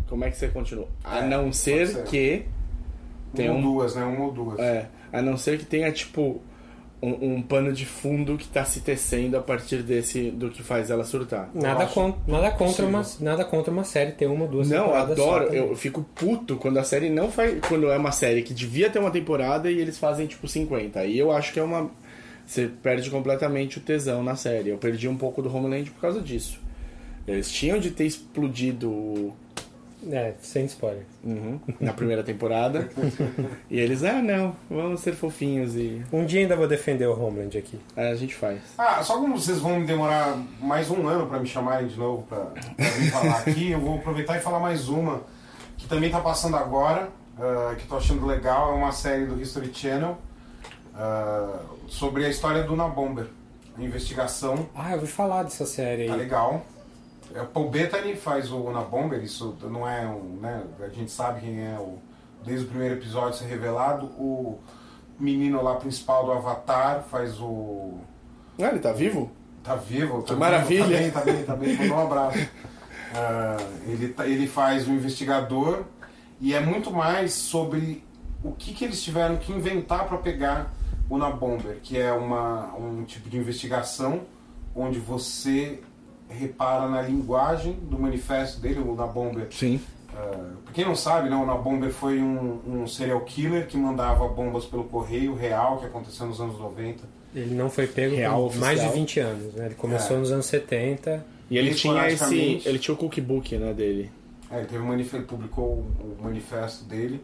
Como 0.09 0.24
é 0.24 0.31
que 0.31 0.37
você 0.37 0.48
continua? 0.48 0.88
A 1.05 1.18
É, 1.18 1.29
não 1.29 1.52
ser 1.52 1.88
ser. 1.88 2.05
que. 2.05 2.46
Tem 3.35 3.50
ou 3.50 3.57
um, 3.57 3.62
duas, 3.62 3.94
né? 3.94 4.05
Uma 4.05 4.24
ou 4.26 4.33
duas. 4.33 4.59
É, 4.59 4.88
a 5.12 5.20
não 5.20 5.37
ser 5.37 5.59
que 5.59 5.64
tenha, 5.64 5.90
tipo, 5.92 6.40
um, 7.00 7.35
um 7.35 7.42
pano 7.42 7.72
de 7.72 7.85
fundo 7.85 8.38
que 8.38 8.48
tá 8.48 8.64
se 8.64 8.80
tecendo 8.80 9.37
a 9.37 9.40
partir 9.40 9.82
desse 9.82 10.30
do 10.30 10.50
que 10.50 10.62
faz 10.62 10.90
ela 10.90 11.04
surtar. 11.04 11.50
Nada, 11.54 11.87
con 11.87 12.16
nada, 12.26 12.50
contra 12.50 12.85
possível. 12.85 12.88
uma, 12.88 13.04
nada 13.20 13.44
contra 13.44 13.70
uma 13.70 13.85
série 13.85 14.12
ter 14.12 14.26
uma 14.26 14.44
ou 14.44 14.50
duas 14.50 14.68
Não, 14.68 14.76
eu 14.76 14.85
temporadas 14.85 15.18
só 15.18 15.37
adoro. 15.37 15.54
Eu 15.54 15.76
fico 15.76 16.06
puto 16.14 16.56
quando 16.56 16.78
a 16.78 16.85
série 16.85 17.11
não 17.11 17.30
faz. 17.30 17.61
Quando 17.68 17.90
é 17.90 17.96
uma 17.96 18.12
série 18.12 18.42
que 18.42 18.54
devia 18.54 18.88
ter 18.88 18.98
uma 18.98 19.11
temporada 19.11 19.70
e 19.70 19.78
eles 19.78 19.98
fazem 19.98 20.26
tipo 20.26 20.48
50. 20.48 21.00
Aí 21.00 21.18
eu 21.18 21.30
acho 21.30 21.52
que 21.52 21.61
é 21.61 21.62
uma. 21.62 21.90
Você 22.46 22.70
perde 22.82 23.11
completamente 23.11 23.78
o 23.78 23.80
tesão 23.80 24.22
na 24.22 24.37
série. 24.37 24.70
Eu 24.70 24.78
perdi 24.78 25.09
um 25.09 25.16
pouco 25.16 25.42
do 25.42 25.54
Homeland 25.54 25.90
por 25.90 26.00
causa 26.00 26.20
disso. 26.20 26.61
Eles 27.26 27.50
tinham 27.50 27.78
de 27.78 27.90
ter 27.90 28.04
explodido 28.04 29.35
É, 30.11 30.35
sem 30.40 30.66
spoiler. 30.66 31.04
Uhum, 31.24 31.59
na 31.80 31.92
primeira 31.92 32.22
temporada. 32.22 32.88
e 33.70 33.80
eles, 33.80 34.04
ah, 34.04 34.20
não, 34.20 34.54
vamos 34.68 35.00
ser 35.00 35.14
fofinhos 35.14 35.74
e. 35.74 36.02
Um 36.12 36.24
dia 36.24 36.40
ainda 36.40 36.54
vou 36.54 36.68
defender 36.68 37.06
o 37.06 37.12
Homeland 37.12 37.56
aqui. 37.56 37.80
Aí 37.96 38.09
a 38.09 38.14
gente 38.14 38.35
faz. 38.35 38.61
Ah, 38.76 39.02
só 39.02 39.18
como 39.18 39.38
vocês 39.38 39.59
vão 39.59 39.80
me 39.80 39.87
demorar 39.87 40.37
mais 40.61 40.90
um 40.90 41.06
ano 41.09 41.26
pra 41.26 41.38
me 41.38 41.46
chamarem 41.46 41.88
de 41.88 41.98
novo 41.98 42.22
pra, 42.24 42.38
pra 42.76 42.88
vir 42.90 43.11
falar 43.11 43.38
aqui, 43.38 43.70
eu 43.70 43.80
vou 43.80 43.96
aproveitar 43.96 44.37
e 44.37 44.40
falar 44.40 44.61
mais 44.61 44.88
uma 44.88 45.22
que 45.76 45.87
também 45.87 46.11
tá 46.11 46.20
passando 46.20 46.56
agora, 46.56 47.09
ah, 47.38 47.74
que 47.76 47.87
tô 47.87 47.96
achando 47.96 48.26
legal, 48.26 48.72
é 48.72 48.74
uma 48.74 48.92
série 48.92 49.26
do 49.26 49.40
History 49.40 49.72
Channel 49.72 50.16
ah, 50.94 51.61
sobre 51.87 52.24
a 52.24 52.28
história 52.28 52.62
do 52.62 52.74
Nabomber, 52.74 53.26
investigação. 53.78 54.68
Ah, 54.74 54.90
eu 54.90 54.96
ouvi 54.96 55.06
falar 55.06 55.42
dessa 55.42 55.66
série 55.66 56.02
aí. 56.02 56.09
Tá 56.09 56.16
legal. 56.16 56.64
É, 57.34 57.42
o 57.42 57.46
Paul 57.46 57.70
Bettany 57.70 58.14
faz 58.16 58.50
o 58.50 58.56
Unabomber, 58.58 59.22
isso 59.22 59.56
não 59.62 59.88
é 59.88 60.06
um. 60.06 60.38
Né, 60.40 60.62
a 60.80 60.88
gente 60.88 61.10
sabe 61.10 61.40
quem 61.40 61.60
é 61.60 61.78
o. 61.78 61.98
Desde 62.44 62.64
o 62.64 62.68
primeiro 62.68 62.94
episódio 62.94 63.38
ser 63.38 63.46
revelado. 63.46 64.06
O 64.18 64.58
menino 65.18 65.62
lá 65.62 65.74
principal 65.76 66.24
do 66.26 66.32
Avatar 66.32 67.02
faz 67.10 67.40
o. 67.40 67.98
Ah, 68.58 68.68
ele 68.68 68.78
tá 68.78 68.92
vivo? 68.92 69.30
Tá 69.62 69.74
vivo, 69.74 70.22
tá 70.22 70.34
Que 70.34 70.40
maravilha. 70.40 70.84
Tá 70.84 70.96
bem, 70.96 71.10
tá 71.10 71.20
bem, 71.20 71.44
tá 71.44 71.56
bem. 71.56 71.76
Mandou 71.76 71.96
um 71.98 72.02
abraço. 72.06 72.38
Ah, 73.14 73.56
ele, 73.86 74.08
tá- 74.08 74.26
ele 74.26 74.46
faz 74.46 74.86
o 74.86 74.90
investigador 74.90 75.84
e 76.38 76.52
é 76.52 76.60
muito 76.60 76.90
mais 76.90 77.32
sobre 77.32 78.04
o 78.44 78.52
que, 78.52 78.74
que 78.74 78.84
eles 78.84 79.02
tiveram 79.02 79.36
que 79.36 79.52
inventar 79.52 80.06
para 80.06 80.18
pegar 80.18 80.74
o 81.08 81.14
Unabomber, 81.14 81.78
que 81.82 81.96
é 81.98 82.12
uma, 82.12 82.74
um 82.74 83.04
tipo 83.04 83.30
de 83.30 83.38
investigação 83.38 84.22
onde 84.74 84.98
você 84.98 85.80
repara 86.28 86.88
na 86.88 87.02
linguagem 87.02 87.72
do 87.82 87.98
manifesto 87.98 88.60
dele, 88.60 88.80
o 88.80 88.92
Unabomber. 88.92 89.46
Sim. 89.50 89.80
Uh, 90.12 90.56
pra 90.64 90.72
quem 90.72 90.84
não 90.84 90.96
sabe, 90.96 91.28
né, 91.28 91.36
o 91.36 91.42
Unabomber 91.42 91.90
foi 91.90 92.20
um, 92.20 92.60
um 92.66 92.86
serial 92.86 93.20
killer 93.20 93.66
que 93.66 93.76
mandava 93.76 94.26
bombas 94.28 94.64
pelo 94.64 94.84
correio 94.84 95.34
real, 95.34 95.78
que 95.78 95.86
aconteceu 95.86 96.26
nos 96.26 96.40
anos 96.40 96.58
90. 96.58 97.04
Ele 97.34 97.54
não 97.54 97.68
foi 97.68 97.86
pego 97.86 98.16
Real 98.16 98.48
por 98.48 98.56
mais 98.56 98.80
de 98.80 98.86
oficial. 98.86 98.92
20 99.06 99.20
anos, 99.20 99.54
né? 99.54 99.66
Ele 99.66 99.74
começou 99.74 100.16
É. 100.16 100.20
nos 100.20 100.32
anos 100.32 100.46
70. 100.46 101.24
E 101.50 101.58
ele 101.58 101.74
tinha 101.74 102.08
esse. 102.08 102.62
Ele 102.64 102.78
tinha 102.78 102.94
o 102.94 102.96
cookbook, 102.96 103.56
né, 103.58 103.74
dele. 103.74 104.10
É, 104.50 104.58
ele 104.58 104.66
teve 104.66 104.82
um 104.82 104.86
manifesto, 104.86 105.16
ele 105.16 105.24
publicou 105.26 105.64
o, 105.64 106.16
o 106.18 106.24
manifesto 106.24 106.84
dele 106.84 107.20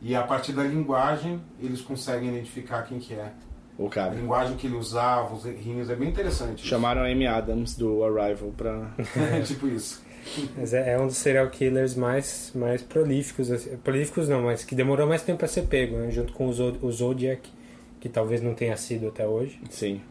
e 0.00 0.14
a 0.14 0.22
partir 0.22 0.52
da 0.52 0.62
linguagem 0.62 1.40
eles 1.60 1.80
conseguem 1.82 2.30
identificar 2.30 2.82
quem 2.82 2.98
que 2.98 3.12
é. 3.12 3.32
O 3.78 3.86
A 3.86 3.90
cara. 3.90 4.14
linguagem 4.14 4.56
que 4.56 4.66
ele 4.66 4.76
usava, 4.76 5.34
os 5.34 5.46
errinhos, 5.46 5.88
é 5.88 5.96
bem 5.96 6.08
interessante. 6.08 6.58
isso. 6.58 6.66
Chamaram 6.66 7.02
a 7.02 7.06
Amy 7.06 7.26
Adams 7.26 7.74
do 7.76 8.04
Arrival 8.04 8.50
pra. 8.56 8.90
É, 9.16 9.40
tipo 9.40 9.66
isso. 9.68 10.02
Mas 10.56 10.74
é, 10.74 10.92
é 10.92 11.00
um 11.00 11.06
dos 11.06 11.16
serial 11.16 11.48
killers 11.48 11.94
mais, 11.94 12.52
mais 12.54 12.82
prolíficos. 12.82 13.50
assim, 13.50 13.74
prolíficos 13.78 14.28
não, 14.28 14.42
mas 14.42 14.64
que 14.64 14.74
demorou 14.74 15.06
mais 15.06 15.22
tempo 15.22 15.38
pra 15.38 15.48
ser 15.48 15.62
pego, 15.62 15.96
né? 15.96 16.10
Junto 16.10 16.34
com 16.34 16.46
o, 16.46 16.52
Zod- 16.52 16.78
o 16.82 16.92
Zodiac, 16.92 17.50
que 17.98 18.08
talvez 18.08 18.42
não 18.42 18.52
tenha 18.54 18.76
sido 18.76 19.08
até 19.08 19.26
hoje. 19.26 19.58
Sim. 19.70 20.02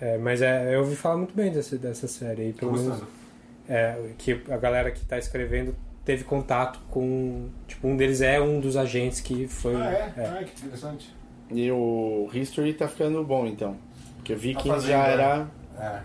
É, 0.00 0.18
mas 0.18 0.42
é, 0.42 0.74
eu 0.74 0.80
ouvi 0.80 0.96
falar 0.96 1.16
muito 1.18 1.34
bem 1.34 1.52
dessa, 1.52 1.76
dessa 1.78 2.08
série 2.08 2.42
aí, 2.42 2.52
pelo 2.52 2.72
menos. 2.72 3.02
É, 3.68 4.10
que 4.18 4.40
a 4.50 4.56
galera 4.56 4.90
que 4.90 5.04
tá 5.04 5.16
escrevendo 5.16 5.76
teve 6.04 6.24
contato 6.24 6.80
com. 6.90 7.48
Tipo, 7.68 7.86
um 7.86 7.96
deles 7.96 8.20
é 8.20 8.40
um 8.40 8.58
dos 8.58 8.76
agentes 8.76 9.20
que 9.20 9.46
foi. 9.46 9.76
Ah, 9.76 9.92
é? 9.92 10.20
é. 10.20 10.26
Ah, 10.26 10.42
que 10.44 10.58
interessante. 10.60 11.14
E 11.50 11.70
o 11.70 12.28
History 12.32 12.72
tá 12.74 12.86
ficando 12.88 13.22
bom 13.24 13.46
então. 13.46 13.76
Porque 14.16 14.34
Vikings 14.34 14.68
Tá 14.68 14.74
fazendo, 14.74 14.90
já 14.90 15.08
é. 15.08 15.12
era. 15.12 15.48
É. 15.78 16.00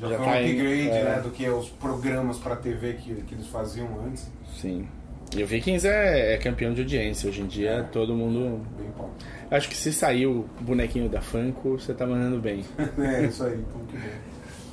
Já, 0.00 0.08
Já 0.08 0.16
foi 0.18 0.26
tá 0.26 0.32
um 0.32 0.34
em- 0.36 0.50
upgrade 0.52 0.88
é. 0.88 1.04
né, 1.04 1.20
do 1.22 1.30
que 1.30 1.48
os 1.48 1.68
programas 1.68 2.38
pra 2.38 2.56
TV 2.56 2.94
que, 2.94 3.14
que 3.22 3.34
eles 3.34 3.46
faziam 3.46 3.88
antes. 4.06 4.30
Sim. 4.56 4.88
E 5.36 5.42
o 5.42 5.46
Vikings 5.46 5.86
é, 5.86 6.34
é 6.34 6.36
campeão 6.38 6.72
de 6.74 6.80
audiência. 6.82 7.28
Hoje 7.28 7.40
em 7.42 7.46
dia 7.46 7.88
todo 7.92 8.14
mundo. 8.14 8.60
Bem 8.78 8.90
bom. 8.96 9.10
Acho 9.50 9.68
que 9.68 9.76
se 9.76 9.92
sair 9.92 10.26
o 10.26 10.44
bonequinho 10.60 11.08
da 11.08 11.20
Funko, 11.20 11.78
você 11.78 11.92
tá 11.94 12.06
mandando 12.06 12.40
bem. 12.40 12.64
é, 12.98 13.24
isso 13.26 13.42
aí. 13.44 13.54
Então, 13.58 13.80
que 13.86 13.96
bom. 13.96 14.04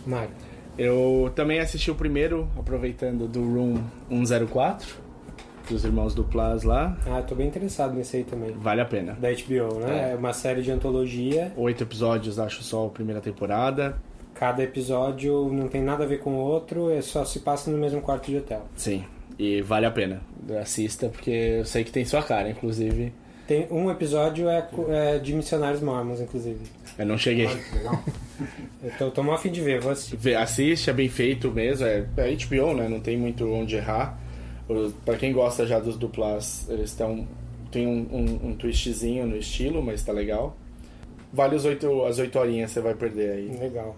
Mário. 0.08 0.30
Eu 0.78 1.32
também 1.36 1.60
assisti 1.60 1.92
o 1.92 1.96
primeiro, 1.96 2.50
aproveitando 2.58 3.28
do 3.28 3.42
Room 3.44 3.76
104, 4.26 4.98
dos 5.72 5.86
irmãos 5.86 6.14
do 6.14 6.24
Plus 6.24 6.64
lá. 6.64 6.98
Ah, 7.08 7.22
tô 7.22 7.34
bem 7.34 7.48
interessado 7.48 7.94
nesse 7.94 8.18
aí 8.18 8.24
também. 8.24 8.52
Vale 8.52 8.82
a 8.82 8.86
pena. 8.86 9.14
Da 9.14 9.30
HBO, 9.30 9.80
né? 9.80 10.10
É. 10.10 10.12
É 10.12 10.16
uma 10.16 10.34
série 10.34 10.62
de 10.62 10.72
antologia. 10.72 11.52
Oito 11.56 11.84
episódios, 11.84 12.38
acho 12.38 12.62
só 12.62 12.86
a 12.86 12.90
primeira 12.90 13.22
temporada. 13.22 13.96
Cada 14.36 14.64
episódio 14.64 15.50
não 15.52 15.68
tem 15.68 15.82
nada 15.82 16.04
a 16.04 16.08
ver 16.08 16.20
com 16.20 16.32
o 16.32 16.38
outro, 16.38 16.90
é 16.90 17.02
só 17.02 17.24
se 17.24 17.40
passa 17.40 17.70
no 17.72 17.78
mesmo 17.78 18.02
quarto 18.02 18.30
de 18.30 18.38
hotel. 18.38 18.66
Sim. 18.76 19.06
E 19.38 19.62
vale 19.62 19.86
a 19.86 19.92
pena. 19.92 20.22
Assista, 20.62 21.10
porque 21.10 21.32
eu 21.32 21.66
sei 21.66 21.84
que 21.84 21.92
tem 21.92 22.04
sua 22.06 22.22
cara, 22.22 22.50
inclusive. 22.50 23.14
Tem 23.48 23.68
um 23.70 23.90
episódio 23.90 24.50
é, 24.50 24.68
é 24.90 25.20
de 25.20 25.34
missionários 25.34 25.82
mormons, 25.82 26.22
inclusive. 26.22 26.60
Eu 26.98 27.06
não 27.06 27.18
cheguei. 27.18 27.48
Legal. 27.74 28.04
Eu 28.84 28.92
tô, 28.98 29.12
tô 29.12 29.24
mó 29.24 29.34
a 29.34 29.38
fim 29.38 29.52
de 29.52 29.62
ver, 29.62 29.80
vou 29.80 29.92
assistir. 29.92 30.18
Vê, 30.18 30.34
assiste, 30.34 30.90
é 30.90 30.94
bem 30.94 31.08
feito 31.08 31.52
mesmo. 31.52 31.86
É, 31.86 32.04
é 32.18 32.36
HBO, 32.36 32.74
né? 32.74 32.90
Não 32.90 33.00
tem 33.00 33.16
muito 33.16 33.48
onde 33.52 33.76
errar. 33.76 34.18
Pra 35.06 35.16
quem 35.18 35.32
gosta 35.34 35.66
já 35.66 35.80
dos 35.80 35.98
duplas, 35.98 36.66
eles 36.70 36.92
estão. 36.92 37.28
Tem 37.72 37.88
um, 37.88 38.06
um, 38.12 38.50
um 38.50 38.56
twistzinho 38.56 39.26
no 39.26 39.38
estilo, 39.38 39.82
mas 39.82 40.04
tá 40.04 40.12
legal. 40.12 40.56
Vale 41.34 41.56
os 41.56 41.64
oito, 41.66 42.04
as 42.04 42.20
oito 42.20 42.38
horinhas, 42.38 42.72
você 42.72 42.82
vai 42.82 42.94
perder 42.94 43.32
aí. 43.32 43.58
Legal. 43.58 43.96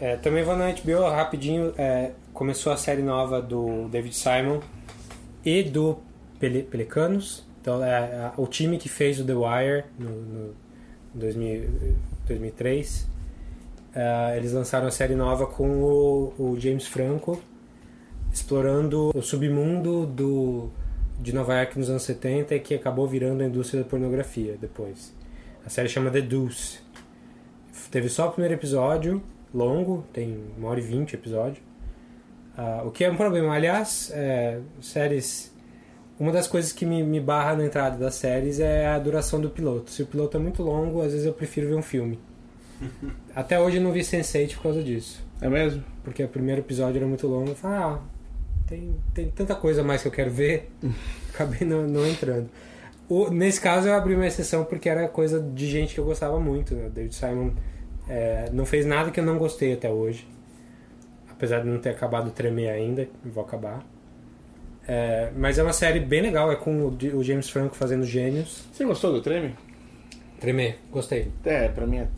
É, 0.00 0.16
também 0.16 0.42
vou 0.42 0.56
na 0.56 0.72
HBO 0.72 1.08
rapidinho. 1.08 1.72
é, 1.78 2.10
começou 2.32 2.72
a 2.72 2.76
série 2.76 3.02
nova 3.02 3.40
do 3.40 3.88
David 3.88 4.14
Simon 4.16 4.58
e 5.44 5.62
do 5.62 5.98
Pele, 6.40 6.64
Pelicanos. 6.64 7.44
Então, 7.60 7.82
é, 7.84 7.94
a- 7.96 8.32
o 8.36 8.46
time 8.48 8.76
que 8.76 8.88
fez 8.88 9.20
o 9.20 9.24
The 9.24 9.34
Wire 9.34 9.84
no, 9.98 10.10
no 10.10 10.54
2000, 11.14 11.70
2003. 12.26 13.06
é, 13.94 14.36
eles 14.36 14.52
lançaram 14.52 14.88
a 14.88 14.90
série 14.90 15.14
nova 15.14 15.46
com 15.46 15.68
o, 15.68 16.34
o 16.36 16.56
James 16.58 16.86
Franco 16.88 17.40
explorando 18.34 19.12
o 19.14 19.22
submundo 19.22 20.04
do, 20.04 20.68
de 21.20 21.32
Nova 21.32 21.54
York 21.54 21.78
nos 21.78 21.88
anos 21.88 22.02
70 22.02 22.56
e 22.56 22.60
que 22.60 22.74
acabou 22.74 23.06
virando 23.06 23.44
a 23.44 23.46
indústria 23.46 23.84
da 23.84 23.88
pornografia 23.88 24.56
depois. 24.60 25.14
A 25.64 25.70
série 25.70 25.88
chama 25.88 26.10
The 26.10 26.20
Deuce. 26.20 26.80
Teve 27.92 28.08
só 28.08 28.28
o 28.28 28.32
primeiro 28.32 28.54
episódio, 28.54 29.22
longo, 29.54 30.04
tem 30.12 30.36
uma 30.58 30.68
hora 30.68 30.80
e 30.80 30.82
vinte 30.82 31.14
episódio. 31.14 31.62
Ah, 32.56 32.82
o 32.84 32.90
que 32.90 33.04
é 33.04 33.10
um 33.10 33.16
problema. 33.16 33.54
Aliás, 33.54 34.10
é, 34.12 34.58
séries. 34.80 35.54
Uma 36.18 36.32
das 36.32 36.48
coisas 36.48 36.72
que 36.72 36.84
me, 36.84 37.04
me 37.04 37.20
barra 37.20 37.54
na 37.54 37.64
entrada 37.64 37.96
das 37.96 38.16
séries 38.16 38.58
é 38.58 38.86
a 38.86 38.98
duração 38.98 39.40
do 39.40 39.48
piloto. 39.48 39.92
Se 39.92 40.02
o 40.02 40.06
piloto 40.06 40.36
é 40.36 40.40
muito 40.40 40.62
longo, 40.62 41.00
às 41.02 41.12
vezes 41.12 41.26
eu 41.26 41.32
prefiro 41.32 41.68
ver 41.68 41.76
um 41.76 41.82
filme. 41.82 42.18
Até 43.34 43.60
hoje 43.60 43.76
eu 43.76 43.82
não 43.82 43.92
vi 43.92 44.00
Sense8 44.00 44.56
por 44.56 44.62
causa 44.64 44.82
disso. 44.82 45.24
É 45.40 45.48
mesmo? 45.48 45.84
Porque 46.02 46.22
o 46.22 46.28
primeiro 46.28 46.60
episódio 46.60 46.98
era 46.98 47.06
muito 47.06 47.26
longo. 47.26 47.50
Eu 47.50 47.56
falei, 47.56 47.78
ah, 47.78 47.98
tem, 48.66 48.94
tem 49.12 49.28
tanta 49.30 49.54
coisa 49.54 49.82
mais 49.82 50.02
que 50.02 50.08
eu 50.08 50.12
quero 50.12 50.30
ver. 50.30 50.70
Acabei 51.32 51.66
não, 51.66 51.86
não 51.86 52.06
entrando. 52.06 52.48
O- 53.08 53.30
nesse 53.30 53.60
caso 53.60 53.88
eu 53.88 53.94
abri 53.94 54.14
uma 54.14 54.26
exceção 54.26 54.64
porque 54.64 54.88
era 54.88 55.06
coisa 55.08 55.40
de 55.40 55.66
gente 55.70 55.94
que 55.94 56.00
eu 56.00 56.04
gostava 56.04 56.38
muito. 56.40 56.74
Né? 56.74 56.90
David 56.92 57.14
Simon 57.14 57.50
é, 58.08 58.48
não 58.52 58.64
fez 58.64 58.86
nada 58.86 59.10
que 59.10 59.20
eu 59.20 59.24
não 59.24 59.38
gostei 59.38 59.72
até 59.72 59.90
hoje. 59.90 60.26
Apesar 61.30 61.60
de 61.60 61.68
não 61.68 61.78
ter 61.78 61.90
acabado 61.90 62.30
tremer 62.30 62.68
ainda, 62.68 63.08
vou 63.24 63.44
acabar. 63.44 63.84
É, 64.86 65.30
mas 65.36 65.58
é 65.58 65.62
uma 65.62 65.72
série 65.72 65.98
bem 65.98 66.20
legal, 66.22 66.52
é 66.52 66.56
com 66.56 66.70
o, 66.86 66.88
o 67.16 67.24
James 67.24 67.48
Franco 67.48 67.74
fazendo 67.74 68.04
gênios. 68.04 68.64
Você 68.72 68.84
gostou 68.84 69.12
do 69.12 69.20
Treme? 69.20 69.54
Tremer, 70.38 70.78
gostei. 70.92 71.32
É, 71.44 71.68
pra 71.68 71.86
mim 71.86 71.98
é. 71.98 72.08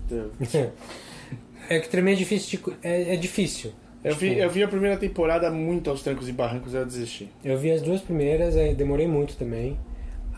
É 1.70 1.78
que 1.80 1.88
tremer 1.88 2.12
é 2.12 2.14
difícil. 2.16 2.58
de 2.60 2.76
é, 2.86 3.14
é 3.14 3.16
difícil. 3.16 3.72
Eu 4.06 4.14
vi, 4.14 4.38
eu 4.38 4.48
vi 4.48 4.62
a 4.62 4.68
primeira 4.68 4.96
temporada 4.96 5.50
muito 5.50 5.90
aos 5.90 6.00
trancos 6.00 6.28
e 6.28 6.32
barrancos 6.32 6.72
e 6.72 6.76
eu 6.76 6.86
desisti. 6.86 7.28
Eu 7.44 7.58
vi 7.58 7.72
as 7.72 7.82
duas 7.82 8.00
primeiras, 8.00 8.56
aí 8.56 8.72
demorei 8.72 9.08
muito 9.08 9.36
também. 9.36 9.76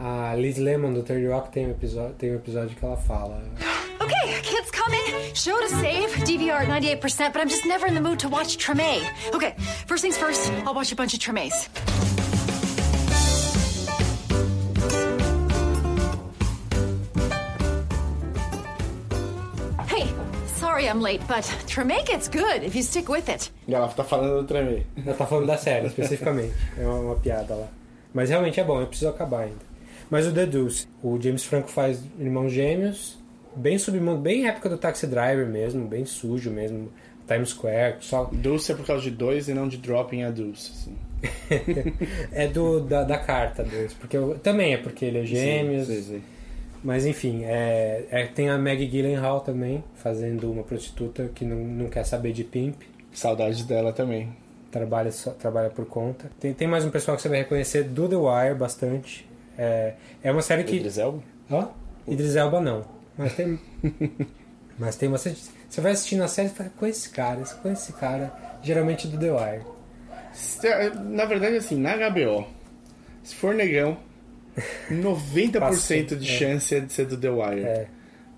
A 0.00 0.34
Liz 0.34 0.56
Lemon 0.56 0.94
do 0.94 1.02
Third 1.02 1.26
Rock 1.26 1.50
tem 1.50 1.66
um, 1.66 1.70
episódio, 1.72 2.14
tem 2.14 2.32
um 2.32 2.36
episódio 2.36 2.74
que 2.74 2.82
ela 2.82 2.96
fala. 2.96 3.42
Okay, 4.00 4.40
kids 4.40 4.70
coming. 4.70 5.34
Show 5.34 5.58
to 5.60 5.68
save. 5.68 6.08
DVR 6.24 6.62
at 6.62 6.68
98%, 6.68 7.32
but 7.34 7.42
I'm 7.42 7.48
just 7.48 7.66
never 7.66 7.86
in 7.86 7.94
the 7.94 8.00
mood 8.00 8.18
to 8.20 8.28
watch 8.30 8.56
Treme. 8.56 9.02
Okay, 9.34 9.54
first 9.86 10.00
things 10.02 10.16
first, 10.16 10.50
I'll 10.64 10.72
watch 10.72 10.90
a 10.90 10.96
bunch 10.96 11.12
of 11.12 11.20
Tremes. 11.20 12.27
Sorry 20.78 20.88
I'm 20.88 21.00
late, 21.00 21.20
but 21.26 21.42
Treme 21.66 22.04
gets 22.06 22.28
good 22.28 22.62
if 22.62 22.74
you 22.74 22.82
stick 22.82 23.08
with 23.08 23.28
it. 23.28 23.50
E 23.66 23.74
ela 23.74 23.88
tá 23.88 24.04
falando 24.04 24.40
do 24.40 24.46
Tremei. 24.46 24.86
Ela 25.04 25.16
tá 25.16 25.26
falando 25.26 25.46
da 25.46 25.56
série, 25.56 25.88
especificamente. 25.88 26.54
É 26.78 26.86
uma, 26.86 27.00
uma 27.00 27.16
piada 27.16 27.54
lá. 27.54 27.68
Mas 28.14 28.30
realmente 28.30 28.60
é 28.60 28.64
bom, 28.64 28.80
eu 28.80 28.86
preciso 28.86 29.10
acabar 29.10 29.42
ainda. 29.42 29.68
Mas 30.10 30.26
o 30.26 30.32
The 30.32 30.46
Deuce, 30.46 30.86
o 31.02 31.20
James 31.20 31.44
Franco 31.44 31.68
faz 31.68 32.02
irmãos 32.18 32.50
gêmeos, 32.50 33.18
bem 33.54 33.76
submundo, 33.78 34.20
bem 34.20 34.46
época 34.46 34.68
do 34.68 34.78
Taxi 34.78 35.06
Driver 35.06 35.46
mesmo, 35.46 35.86
bem 35.86 36.04
sujo 36.04 36.50
mesmo. 36.50 36.90
Times 37.26 37.50
Square, 37.50 37.96
só. 38.00 38.30
Deuce 38.32 38.72
é 38.72 38.74
por 38.74 38.86
causa 38.86 39.02
de 39.02 39.10
dois 39.10 39.48
e 39.48 39.54
não 39.54 39.68
de 39.68 39.76
dropping 39.76 40.22
a 40.22 40.30
Deuce. 40.30 40.72
Assim. 40.72 40.96
é 42.32 42.46
do, 42.46 42.80
da, 42.80 43.02
da 43.02 43.18
carta 43.18 43.62
Deuce, 43.62 43.94
porque 43.96 44.16
eu, 44.16 44.38
também 44.38 44.72
é 44.72 44.78
porque 44.78 45.04
ele 45.04 45.18
é 45.18 45.24
gêmeos. 45.26 45.88
Sim, 45.88 45.94
sim, 45.94 46.02
sim. 46.02 46.22
Mas 46.88 47.04
enfim, 47.04 47.44
é, 47.44 48.06
é, 48.10 48.26
tem 48.28 48.48
a 48.48 48.56
Maggie 48.56 48.86
Gyllenhaal 48.86 49.42
também, 49.42 49.84
fazendo 49.96 50.50
uma 50.50 50.62
prostituta 50.62 51.30
que 51.34 51.44
não, 51.44 51.58
não 51.58 51.86
quer 51.90 52.02
saber 52.02 52.32
de 52.32 52.42
pimp. 52.42 52.80
Saudade 53.12 53.62
dela 53.64 53.92
também. 53.92 54.34
Trabalha, 54.70 55.12
só, 55.12 55.32
trabalha 55.32 55.68
por 55.68 55.84
conta. 55.84 56.30
Tem, 56.40 56.54
tem 56.54 56.66
mais 56.66 56.86
um 56.86 56.90
pessoal 56.90 57.14
que 57.14 57.22
você 57.22 57.28
vai 57.28 57.40
reconhecer 57.40 57.82
do 57.84 58.08
The 58.08 58.16
Wire 58.16 58.54
bastante. 58.54 59.28
É, 59.58 59.96
é 60.22 60.32
uma 60.32 60.40
série 60.40 60.64
que. 60.64 60.76
Idris 60.76 60.96
Elba? 60.96 61.22
Ó, 61.50 61.68
Idris 62.06 62.36
Elba 62.36 62.58
não. 62.58 62.86
Mas 63.18 63.34
tem. 63.34 63.60
mas 64.78 64.96
tem 64.96 65.10
bastante. 65.10 65.42
Você 65.68 65.82
vai 65.82 65.92
assistindo 65.92 66.22
a 66.22 66.28
série 66.28 66.48
e 66.48 66.52
fala, 66.52 66.70
com 66.74 66.86
esse 66.86 67.10
cara, 67.10 67.42
com 67.62 67.70
esse 67.70 67.92
cara. 67.92 68.32
Geralmente 68.62 69.06
do 69.06 69.18
The 69.18 69.30
Wire. 69.30 69.64
Na 71.10 71.26
verdade, 71.26 71.56
assim, 71.56 71.78
na 71.78 71.98
HBO, 72.08 72.46
se 73.22 73.34
for 73.34 73.54
negão, 73.54 73.98
90% 74.90 75.58
Passou, 75.58 76.16
de 76.18 76.28
é. 76.28 76.38
chance 76.38 76.74
é 76.74 76.80
de 76.80 76.92
ser 76.92 77.06
do 77.06 77.16
The 77.16 77.30
Wire. 77.30 77.64
É. 77.64 77.86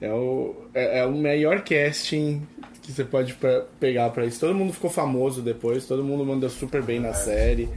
É 0.01 0.13
o, 0.13 0.55
é, 0.73 1.01
é 1.01 1.07
o 1.07 1.13
melhor 1.13 1.61
casting 1.63 2.43
que 2.83 2.91
você 2.91 3.05
pode 3.05 3.35
pe- 3.35 3.65
pegar 3.79 4.09
pra 4.11 4.25
isso. 4.25 4.41
Todo 4.41 4.55
mundo 4.55 4.73
ficou 4.73 4.89
famoso 4.91 5.43
depois, 5.43 5.85
todo 5.87 6.03
mundo 6.03 6.25
mandou 6.25 6.49
super 6.49 6.83
bem 6.83 6.99
na 6.99 7.13
série. 7.13 7.69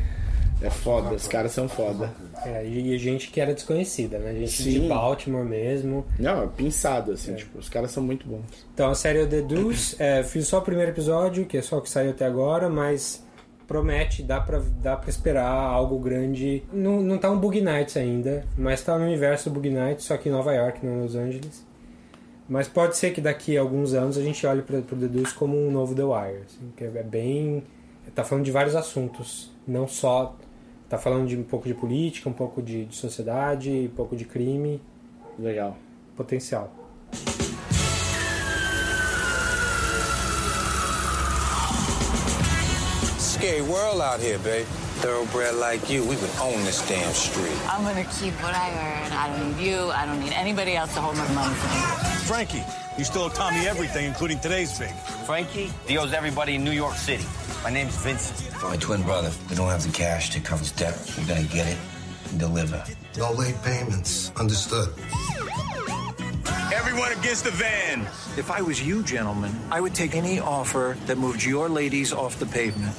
É 0.61 0.69
foda, 0.69 1.13
os 1.13 1.27
caras 1.27 1.51
são 1.51 1.67
foda. 1.67 2.09
É, 2.45 2.65
e 2.65 2.97
gente 2.97 3.27
que 3.29 3.41
era 3.41 3.53
desconhecida, 3.53 4.17
né? 4.19 4.33
Gente 4.33 4.63
de 4.63 4.71
Sim. 4.79 4.87
Baltimore 4.87 5.43
mesmo. 5.43 6.05
Não, 6.17 6.43
é 6.43 6.47
pinçado, 6.47 7.11
assim, 7.11 7.35
tipo, 7.35 7.59
os 7.59 7.67
caras 7.67 7.91
são 7.91 8.01
muito 8.01 8.25
bons. 8.25 8.45
Então 8.73 8.89
a 8.89 8.95
série 8.95 9.19
é 9.19 9.25
The 9.25 9.41
Deuce. 9.41 9.97
É, 9.99 10.23
fiz 10.23 10.47
só 10.47 10.59
o 10.59 10.61
primeiro 10.61 10.91
episódio, 10.91 11.45
que 11.45 11.57
é 11.57 11.61
só 11.61 11.79
o 11.79 11.81
que 11.81 11.89
saiu 11.89 12.11
até 12.11 12.25
agora, 12.25 12.69
mas 12.69 13.21
promete, 13.67 14.23
dá 14.23 14.39
pra, 14.39 14.61
dá 14.81 14.95
pra 14.95 15.09
esperar 15.09 15.49
algo 15.49 15.97
grande. 15.99 16.63
Não, 16.71 17.01
não 17.01 17.17
tá 17.17 17.29
um 17.29 17.39
Bug 17.39 17.59
Nights 17.61 17.97
ainda, 17.97 18.45
mas 18.57 18.83
tá 18.83 18.97
no 18.97 19.05
universo 19.05 19.49
do 19.49 19.53
Bug 19.53 19.69
Nights, 19.69 20.05
só 20.05 20.17
que 20.17 20.29
em 20.29 20.31
Nova 20.31 20.53
York, 20.53 20.85
não 20.85 20.97
em 20.97 21.01
Los 21.01 21.15
Angeles. 21.15 21.65
Mas 22.47 22.67
pode 22.67 22.97
ser 22.97 23.11
que 23.11 23.21
daqui 23.21 23.57
a 23.57 23.61
alguns 23.61 23.93
anos 23.93 24.17
a 24.17 24.21
gente 24.21 24.45
olhe 24.45 24.61
pra, 24.61 24.81
pro 24.81 24.97
The 24.97 25.07
Deuce 25.07 25.33
como 25.33 25.57
um 25.57 25.71
novo 25.71 25.95
The 25.95 26.03
Wire. 26.03 26.43
Assim, 26.45 26.71
que 26.75 26.83
é 26.83 27.03
bem. 27.03 27.63
Tá 28.13 28.23
falando 28.23 28.43
de 28.45 28.51
vários 28.51 28.75
assuntos, 28.75 29.51
não 29.67 29.87
só. 29.87 30.35
Tá 30.89 30.97
falando 30.97 31.27
de 31.27 31.37
um 31.37 31.43
pouco 31.43 31.67
de 31.67 31.73
política, 31.73 32.29
um 32.29 32.33
pouco 32.33 32.61
de, 32.61 32.85
de 32.85 32.95
sociedade, 32.95 33.89
um 33.91 33.95
pouco 33.95 34.15
de 34.15 34.25
crime. 34.25 34.81
Legal. 35.39 35.75
Potencial. 36.15 36.71
Scary 43.43 43.61
world 43.61 43.99
out 43.99 44.21
here, 44.21 44.39
babe. 44.39 44.65
Thoroughbred 45.03 45.55
like 45.55 45.89
you, 45.89 46.01
we 46.03 46.15
would 46.15 46.29
own 46.39 46.63
this 46.63 46.87
damn 46.87 47.11
street. 47.11 47.51
I'm 47.69 47.83
gonna 47.83 48.05
keep 48.05 48.33
what 48.41 48.55
I 48.55 48.69
earn. 48.71 49.11
I 49.11 49.27
don't 49.27 49.57
need 49.57 49.67
you. 49.67 49.91
I 49.91 50.05
don't 50.05 50.21
need 50.21 50.31
anybody 50.31 50.77
else 50.77 50.93
to 50.93 51.01
hold 51.01 51.17
my 51.17 51.27
money 51.33 51.53
for 51.53 51.67
me. 51.67 52.15
Frankie, 52.25 52.63
you 52.97 53.03
still 53.03 53.23
owe 53.23 53.29
Tommy 53.29 53.67
everything, 53.67 54.05
including 54.05 54.39
today's 54.39 54.77
fee. 54.77 54.87
Frankie, 55.25 55.73
he 55.85 55.97
owes 55.97 56.13
everybody 56.13 56.55
in 56.55 56.63
New 56.63 56.71
York 56.71 56.95
City. 56.95 57.25
My 57.65 57.69
name's 57.69 57.97
Vincent. 57.97 58.49
My 58.63 58.77
twin 58.77 59.03
brother. 59.03 59.29
We 59.49 59.57
don't 59.57 59.67
have 59.67 59.83
the 59.85 59.91
cash 59.91 60.29
to 60.29 60.39
cover 60.39 60.59
his 60.59 60.71
debt. 60.71 60.95
We 61.17 61.25
gotta 61.25 61.43
get 61.43 61.67
it 61.67 61.77
and 62.29 62.39
deliver. 62.39 62.81
No 63.17 63.33
late 63.33 63.61
payments. 63.61 64.31
Understood. 64.37 64.87
Everyone 66.85 67.13
against 67.13 67.45
the 67.45 67.51
van. 67.51 68.01
If 68.37 68.51
I 68.51 68.61
was 68.61 68.81
you, 68.81 69.03
gentlemen, 69.03 69.51
I 69.71 69.79
would 69.79 69.95
take 69.95 70.17
any 70.17 70.41
offer 70.41 70.97
that 71.07 71.17
moved 71.17 71.41
your 71.41 71.69
ladies 71.69 72.11
off 72.11 72.37
the 72.39 72.45
pavement. 72.45 72.93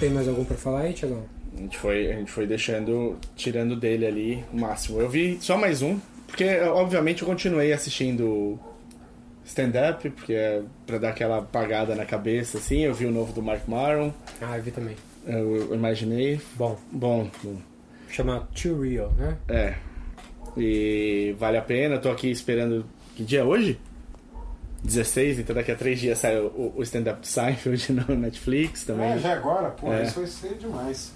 Tem 0.00 0.10
mais 0.10 0.26
algum 0.26 0.44
pra 0.44 0.56
falar 0.56 0.80
aí, 0.80 0.92
Tiagão? 0.92 1.22
A 1.56 1.60
gente 1.60 1.78
foi, 1.78 2.10
a 2.10 2.16
gente 2.16 2.30
foi 2.32 2.44
deixando, 2.44 3.16
tirando 3.36 3.76
dele 3.76 4.04
ali 4.04 4.44
o 4.52 4.58
máximo. 4.58 5.00
Eu 5.00 5.08
vi 5.08 5.38
só 5.40 5.56
mais 5.56 5.80
um, 5.80 6.00
porque 6.26 6.58
obviamente 6.58 7.22
eu 7.22 7.28
continuei 7.28 7.72
assistindo 7.72 8.58
stand-up, 9.44 10.10
porque 10.10 10.32
é 10.32 10.62
pra 10.84 10.98
dar 10.98 11.10
aquela 11.10 11.38
apagada 11.38 11.94
na 11.94 12.04
cabeça, 12.04 12.58
assim. 12.58 12.80
Eu 12.80 12.94
vi 12.94 13.06
o 13.06 13.12
novo 13.12 13.32
do 13.32 13.40
Mark 13.40 13.68
Maron. 13.68 14.12
Ah, 14.42 14.56
eu 14.56 14.62
vi 14.64 14.72
também. 14.72 14.96
Eu, 15.24 15.70
eu 15.70 15.74
imaginei. 15.76 16.40
Bom. 16.56 16.76
Bom, 16.90 17.30
bom. 17.44 17.58
Chama 18.10 18.48
Too 18.60 18.80
Real, 18.82 19.12
né? 19.12 19.36
É. 19.48 19.74
E 20.56 21.34
vale 21.38 21.56
a 21.56 21.62
pena, 21.62 21.96
eu 21.96 22.00
tô 22.00 22.10
aqui 22.10 22.30
esperando. 22.30 22.84
Que 23.14 23.22
dia 23.24 23.40
é 23.40 23.44
hoje? 23.44 23.78
16, 24.82 25.40
então 25.40 25.54
daqui 25.56 25.72
a 25.72 25.74
três 25.74 25.98
dias 26.00 26.18
sai 26.18 26.38
o, 26.38 26.72
o 26.76 26.82
stand-up 26.82 27.20
do 27.20 27.26
Seinfeld 27.26 27.92
no 28.08 28.14
Netflix 28.16 28.84
também. 28.84 29.10
É, 29.12 29.18
já 29.18 29.30
é 29.30 29.32
agora, 29.32 29.70
pô, 29.70 29.92
É. 29.92 30.04
isso 30.04 30.20
vai 30.20 30.26
ser 30.28 30.54
demais. 30.54 31.12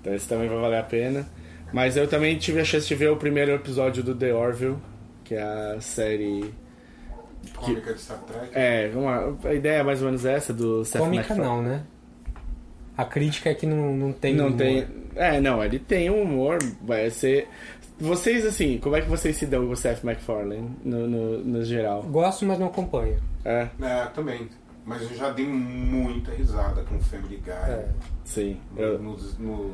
Então 0.00 0.12
esse 0.14 0.28
também 0.28 0.48
vai 0.48 0.58
valer 0.58 0.78
a 0.80 0.82
pena. 0.82 1.26
Mas 1.72 1.96
eu 1.96 2.06
também 2.08 2.36
tive 2.38 2.60
a 2.60 2.64
chance 2.64 2.86
de 2.86 2.94
ver 2.94 3.10
o 3.10 3.16
primeiro 3.16 3.52
episódio 3.52 4.02
do 4.02 4.14
The 4.14 4.32
Orville, 4.34 4.76
que 5.24 5.34
é 5.34 5.42
a 5.42 5.80
série. 5.80 6.52
Cômica 7.56 7.92
de 7.94 8.00
Star 8.00 8.18
Trek. 8.18 8.48
É, 8.52 8.90
uma, 8.94 9.36
a 9.44 9.54
ideia 9.54 9.78
é 9.78 9.82
mais 9.82 10.00
ou 10.00 10.06
menos 10.06 10.24
essa 10.24 10.52
do 10.52 10.84
Seth 10.84 11.00
Cômica 11.00 11.34
MacFarlane. 11.34 11.62
não, 11.62 11.62
né? 11.62 11.82
A 12.96 13.04
crítica 13.04 13.50
é 13.50 13.54
que 13.54 13.66
não, 13.66 13.92
não 13.96 14.12
tem 14.12 14.34
Não 14.34 14.46
humor. 14.46 14.58
tem. 14.58 14.86
É, 15.16 15.40
não, 15.40 15.62
ele 15.64 15.78
tem 15.80 16.10
um 16.10 16.22
humor, 16.22 16.58
vai 16.82 17.10
ser. 17.10 17.48
Vocês, 18.00 18.44
assim, 18.44 18.78
como 18.78 18.96
é 18.96 19.00
que 19.00 19.08
vocês 19.08 19.36
se 19.36 19.46
dão 19.46 19.66
com 19.66 19.72
o 19.72 19.76
Seth 19.76 20.02
MacFarlane 20.02 20.68
no, 20.84 21.06
no, 21.08 21.38
no 21.38 21.64
geral? 21.64 22.02
Gosto, 22.02 22.44
mas 22.44 22.58
não 22.58 22.66
acompanho. 22.66 23.16
É. 23.44 23.68
É, 23.80 24.04
também. 24.06 24.48
Mas 24.84 25.00
eu 25.02 25.16
já 25.16 25.30
dei 25.30 25.46
muita 25.46 26.30
risada 26.32 26.82
com 26.82 26.98
Family 27.00 27.36
Guy. 27.36 27.52
É. 27.52 27.88
Sim. 28.24 28.58
Eu, 28.76 28.98
nos- 28.98 29.38
no- 29.38 29.70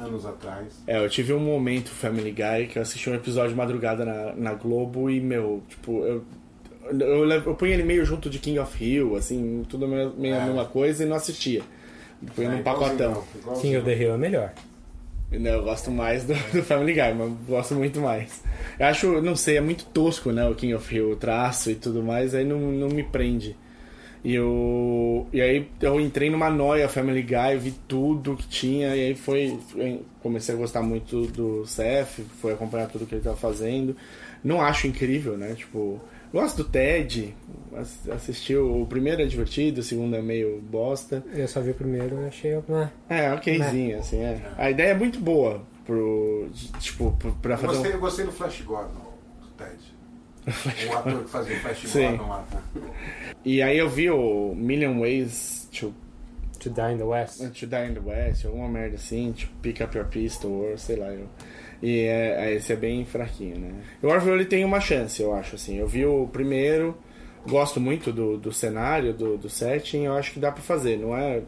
anos 0.00 0.26
atrás. 0.26 0.82
é, 0.86 0.98
eu 0.98 1.08
tive 1.08 1.32
um 1.32 1.38
momento 1.38 1.90
Family 1.90 2.32
Guy 2.32 2.66
que 2.68 2.78
eu 2.78 2.82
assisti 2.82 3.08
um 3.10 3.14
episódio 3.14 3.50
de 3.50 3.56
madrugada 3.56 4.04
na, 4.04 4.34
na 4.34 4.54
Globo 4.54 5.08
e, 5.10 5.20
meu, 5.20 5.62
tipo, 5.68 6.04
eu. 6.04 6.24
Eu, 6.90 7.22
levo- 7.24 7.50
eu 7.50 7.54
ponho 7.54 7.72
ele 7.74 7.82
meio 7.82 8.02
junto 8.04 8.30
de 8.30 8.38
King 8.38 8.58
of 8.58 8.82
Hill, 8.82 9.14
assim, 9.14 9.62
tudo 9.68 9.86
meio, 9.86 10.12
meio 10.16 10.34
a 10.34 10.38
É. 10.38 10.44
mesma 10.46 10.64
coisa 10.64 11.04
e 11.04 11.06
não 11.06 11.16
assistia. 11.16 11.62
Põe 12.34 12.46
É, 12.46 12.48
num 12.48 12.62
pacotão. 12.62 13.22
King 13.60 13.76
of 13.76 13.84
the 13.84 13.94
Hill 13.94 14.14
é 14.14 14.16
melhor. 14.16 14.52
Não, 15.30 15.50
eu 15.50 15.62
gosto 15.62 15.90
mais 15.90 16.24
do, 16.24 16.32
do 16.52 16.62
Family 16.62 16.94
Guy, 16.94 17.14
mas 17.14 17.32
gosto 17.46 17.74
muito 17.74 18.00
mais. 18.00 18.42
Eu 18.78 18.86
acho, 18.86 19.20
não 19.20 19.36
sei, 19.36 19.58
é 19.58 19.60
muito 19.60 19.84
tosco, 19.86 20.32
né? 20.32 20.46
O 20.48 20.54
King 20.54 20.74
of 20.74 20.94
Hill, 20.94 21.10
o 21.12 21.16
traço 21.16 21.70
e 21.70 21.74
tudo 21.74 22.02
mais, 22.02 22.34
aí 22.34 22.44
não, 22.44 22.58
não 22.58 22.88
me 22.88 23.02
prende. 23.02 23.54
E, 24.24 24.34
eu, 24.34 25.26
e 25.32 25.40
aí 25.40 25.68
eu 25.82 26.00
entrei 26.00 26.30
numa 26.30 26.50
noia 26.50 26.88
Family 26.88 27.22
Guy, 27.22 27.58
vi 27.58 27.72
tudo 27.88 28.36
que 28.36 28.48
tinha, 28.48 28.96
e 28.96 29.08
aí 29.08 29.14
foi. 29.14 29.58
foi- 29.70 30.02
Comecei 30.22 30.54
a 30.54 30.58
gostar 30.58 30.82
muito 30.82 31.22
do 31.28 31.66
Seth, 31.66 32.20
foi 32.42 32.52
acompanhar 32.54 32.88
tudo 32.88 33.06
que 33.06 33.14
ele 33.14 33.22
tava 33.24 33.36
fazendo. 33.36 33.96
Não 34.44 34.60
acho 34.60 34.86
incrível, 34.88 35.38
né? 35.38 35.54
Tipo, 35.54 36.00
gosto 36.32 36.58
do 36.62 36.64
Ted, 36.68 37.34
ass- 37.76 38.08
assistiu. 38.10 38.80
O 38.82 38.86
primeiro 38.86 39.22
é 39.22 39.26
divertido, 39.26 39.80
o 39.80 39.82
segundo 39.84 40.14
é 40.16 40.22
meio 40.22 40.60
bosta. 40.60 41.24
Eu 41.32 41.48
só 41.48 41.60
vi 41.60 41.70
o 41.70 41.74
primeiro 41.74 42.22
e 42.22 42.26
achei. 42.26 42.58
Né? 42.68 42.90
É, 43.08 43.32
okzinho, 43.32 43.98
assim, 43.98 44.18
é. 44.20 44.40
A 44.56 44.70
ideia 44.70 44.88
é 44.90 44.94
muito 44.94 45.18
boa 45.20 45.62
pro. 45.86 46.48
Tipo, 46.80 47.16
pra 47.42 47.54
Eu 47.54 47.58
fazer 47.58 47.66
gostei, 47.74 47.90
um. 47.90 47.94
eu 47.94 48.00
gostei 48.00 48.24
do 48.26 48.32
Flash 48.32 48.60
Gordon, 48.62 49.08
do 49.40 49.48
Ted. 49.56 49.98
O 50.88 50.96
ator 50.96 51.24
que 51.24 51.30
fazia 51.30 51.56
o 51.56 51.60
Flash 51.60 51.82
Sim. 51.88 52.08
Gordon 52.16 52.28
lá. 52.28 52.44
tá? 52.50 52.62
E 53.44 53.60
aí 53.62 53.76
eu 53.76 53.88
vi 53.88 54.10
o 54.10 54.54
Million 54.54 54.98
Ways 55.00 55.68
to, 55.72 55.92
To 56.60 56.70
Die 56.70 56.92
in 56.94 56.96
the 56.98 57.04
West. 57.04 57.38
to 57.40 57.66
Die 57.66 57.86
in 57.90 57.94
the 57.94 58.00
West, 58.04 58.44
alguma 58.46 58.66
merda 58.68 58.96
assim, 58.96 59.30
tipo 59.32 59.52
Pick 59.62 59.80
Up 59.82 59.96
Your 59.96 60.06
Pistol, 60.08 60.50
ou 60.50 60.78
sei 60.78 60.96
lá. 60.96 61.06
Eu. 61.08 61.26
E 61.80 62.00
é, 62.00 62.46
é, 62.46 62.54
esse 62.54 62.72
é 62.72 62.76
bem 62.76 63.04
fraquinho, 63.04 63.58
né? 63.58 63.72
O 64.02 64.08
Orville 64.08 64.36
ele 64.36 64.44
tem 64.44 64.64
uma 64.64 64.80
chance, 64.80 65.22
eu 65.22 65.32
acho, 65.34 65.54
assim. 65.54 65.78
Eu 65.78 65.86
vi 65.86 66.04
o 66.04 66.26
primeiro, 66.26 66.96
gosto 67.46 67.80
muito 67.80 68.12
do, 68.12 68.36
do 68.36 68.52
cenário, 68.52 69.14
do, 69.14 69.36
do 69.36 69.48
setting, 69.48 70.04
eu 70.04 70.14
acho 70.14 70.32
que 70.32 70.40
dá 70.40 70.50
pra 70.50 70.62
fazer. 70.62 70.98
Não 70.98 71.16
é. 71.16 71.42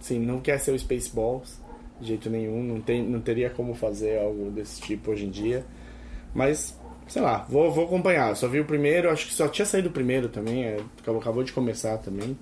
Assim, 0.00 0.18
não 0.18 0.40
quer 0.40 0.58
ser 0.58 0.72
o 0.72 0.78
Spaceballs 0.78 1.62
de 2.00 2.08
jeito 2.08 2.28
nenhum, 2.28 2.62
não, 2.62 2.80
tem, 2.80 3.02
não 3.02 3.20
teria 3.20 3.48
como 3.50 3.74
fazer 3.74 4.18
algo 4.18 4.50
desse 4.50 4.80
tipo 4.80 5.10
hoje 5.10 5.26
em 5.26 5.30
dia. 5.30 5.64
Mas, 6.34 6.78
sei 7.06 7.22
lá, 7.22 7.46
vou, 7.48 7.70
vou 7.70 7.84
acompanhar. 7.84 8.34
Só 8.36 8.48
vi 8.48 8.60
o 8.60 8.64
primeiro, 8.64 9.10
acho 9.10 9.26
que 9.26 9.32
só 9.32 9.48
tinha 9.48 9.64
saído 9.64 9.88
o 9.88 9.92
primeiro 9.92 10.28
também, 10.28 10.64
é, 10.64 10.78
acabou, 11.00 11.20
acabou 11.20 11.42
de 11.42 11.52
começar 11.52 11.96
também. 11.98 12.36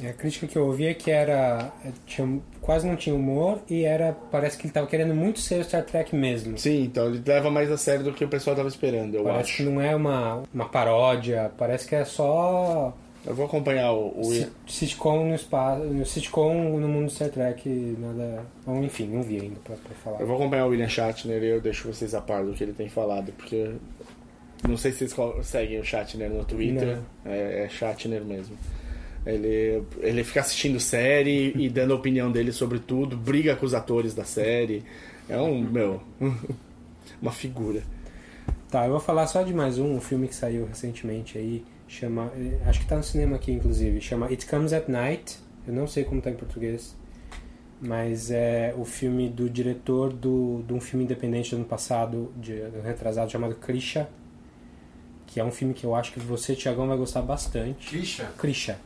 É, 0.00 0.08
A 0.08 0.12
crítica 0.12 0.46
que 0.46 0.56
eu 0.56 0.66
ouvi 0.66 0.86
é 0.86 0.94
que 0.94 1.10
era. 1.10 1.70
Tinha, 2.06 2.40
quase 2.60 2.86
não 2.86 2.96
tinha 2.96 3.14
humor 3.14 3.60
e 3.68 3.84
era. 3.84 4.16
Parece 4.30 4.56
que 4.56 4.66
ele 4.66 4.72
tava 4.72 4.86
querendo 4.86 5.14
muito 5.14 5.40
ser 5.40 5.60
o 5.60 5.64
Star 5.64 5.84
Trek 5.84 6.14
mesmo. 6.14 6.56
Sim, 6.58 6.84
então 6.84 7.06
ele 7.08 7.22
leva 7.26 7.50
mais 7.50 7.70
a 7.70 7.76
sério 7.76 8.04
do 8.04 8.12
que 8.12 8.24
o 8.24 8.28
pessoal 8.28 8.56
tava 8.56 8.68
esperando, 8.68 9.14
eu 9.16 9.24
parece 9.24 9.50
acho. 9.50 9.56
que 9.58 9.62
não 9.64 9.80
é 9.80 9.94
uma, 9.94 10.42
uma 10.52 10.68
paródia, 10.68 11.50
parece 11.58 11.86
que 11.88 11.94
é 11.94 12.04
só. 12.04 12.96
Eu 13.24 13.34
vou 13.36 13.46
acompanhar 13.46 13.92
o. 13.92 14.18
o... 14.18 14.24
si- 14.24 14.50
Sitcom 14.66 15.26
no 15.28 15.34
espaço. 15.36 15.84
No 15.84 16.04
sitcom 16.04 16.54
no 16.80 16.88
mundo 16.88 17.04
do 17.06 17.12
Star 17.12 17.28
Trek, 17.28 17.68
nada. 17.98 18.44
Bom, 18.66 18.82
enfim, 18.82 19.06
não 19.06 19.22
vi 19.22 19.40
ainda 19.40 19.60
pra, 19.62 19.76
pra 19.76 19.94
falar. 20.02 20.20
Eu 20.20 20.26
vou 20.26 20.34
acompanhar 20.36 20.66
o 20.66 20.70
William 20.70 20.88
Shatner 20.88 21.40
e 21.42 21.46
eu 21.48 21.60
deixo 21.60 21.86
vocês 21.86 22.14
a 22.14 22.20
par 22.20 22.44
do 22.44 22.52
que 22.52 22.64
ele 22.64 22.72
tem 22.72 22.88
falado, 22.88 23.30
porque. 23.38 23.70
Não 24.68 24.76
sei 24.76 24.90
se 24.92 25.08
vocês 25.08 25.46
seguem 25.46 25.78
o 25.78 25.84
Shatner 25.84 26.30
no 26.30 26.44
Twitter. 26.44 26.98
É, 27.24 27.64
é 27.64 27.68
Shatner 27.68 28.24
mesmo. 28.24 28.56
Ele, 29.24 29.82
ele 30.00 30.24
fica 30.24 30.40
assistindo 30.40 30.80
série 30.80 31.52
e 31.56 31.68
dando 31.70 31.92
a 31.92 31.96
opinião 31.96 32.30
dele 32.30 32.52
sobre 32.52 32.78
tudo, 32.78 33.16
briga 33.16 33.54
com 33.54 33.64
os 33.64 33.74
atores 33.74 34.14
da 34.14 34.24
série. 34.24 34.82
É 35.28 35.38
um, 35.38 35.60
meu, 35.60 36.02
uma 37.20 37.32
figura. 37.32 37.82
Tá, 38.70 38.86
eu 38.86 38.90
vou 38.92 39.00
falar 39.00 39.26
só 39.26 39.42
de 39.42 39.52
mais 39.52 39.78
um, 39.78 39.96
um 39.96 40.00
filme 40.00 40.26
que 40.26 40.34
saiu 40.34 40.66
recentemente 40.66 41.36
aí, 41.36 41.62
chama, 41.86 42.32
eh, 42.34 42.58
acho 42.66 42.80
que 42.80 42.86
tá 42.86 42.96
no 42.96 43.02
cinema 43.02 43.36
aqui 43.36 43.52
inclusive, 43.52 44.00
chama 44.00 44.26
It 44.28 44.46
Comes 44.46 44.72
at 44.72 44.88
Night. 44.88 45.38
Eu 45.66 45.74
não 45.74 45.86
sei 45.86 46.04
como 46.04 46.20
tá 46.20 46.30
em 46.30 46.34
português, 46.34 46.96
mas 47.80 48.30
é 48.30 48.74
o 48.76 48.84
filme 48.84 49.28
do 49.28 49.50
diretor 49.50 50.12
do, 50.12 50.64
de 50.66 50.72
um 50.72 50.80
filme 50.80 51.04
independente 51.04 51.50
do 51.50 51.56
ano 51.56 51.64
passado, 51.64 52.32
de, 52.36 52.62
do 52.70 52.80
retrasado 52.80 53.30
chamado 53.30 53.54
Krisha, 53.56 54.08
que 55.26 55.38
é 55.38 55.44
um 55.44 55.50
filme 55.50 55.74
que 55.74 55.84
eu 55.84 55.94
acho 55.94 56.12
que 56.12 56.20
você, 56.20 56.56
Tiagão, 56.56 56.88
vai 56.88 56.96
gostar 56.96 57.22
bastante. 57.22 57.88
Krisha? 57.88 58.30
Krisha. 58.38 58.78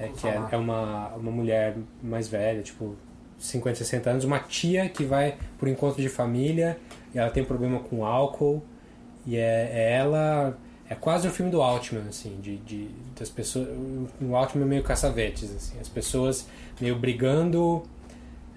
É, 0.00 0.08
que 0.08 0.26
é, 0.26 0.42
é 0.52 0.56
uma, 0.56 1.08
uma 1.08 1.30
mulher 1.30 1.76
mais 2.02 2.28
velha, 2.28 2.62
tipo 2.62 2.96
50, 3.38 3.76
60 3.76 4.10
anos, 4.10 4.24
uma 4.24 4.38
tia 4.38 4.88
que 4.88 5.04
vai 5.04 5.36
por 5.58 5.68
encontro 5.68 6.00
de 6.00 6.08
família 6.08 6.78
e 7.14 7.18
ela 7.18 7.30
tem 7.30 7.44
problema 7.44 7.78
com 7.80 8.04
álcool 8.04 8.62
e 9.26 9.36
é, 9.36 9.70
é 9.72 9.92
ela 9.98 10.56
é 10.88 10.94
quase 10.94 11.28
um 11.28 11.30
filme 11.30 11.50
do 11.50 11.62
Altman 11.62 12.04
assim 12.08 12.38
de, 12.42 12.56
de 12.58 12.88
das 13.18 13.28
pessoas 13.28 13.68
o 14.20 14.34
Altman 14.36 14.64
é 14.64 14.68
meio 14.68 14.82
caçavetes 14.82 15.54
assim 15.54 15.78
as 15.80 15.88
pessoas 15.88 16.46
meio 16.80 16.96
brigando 16.96 17.82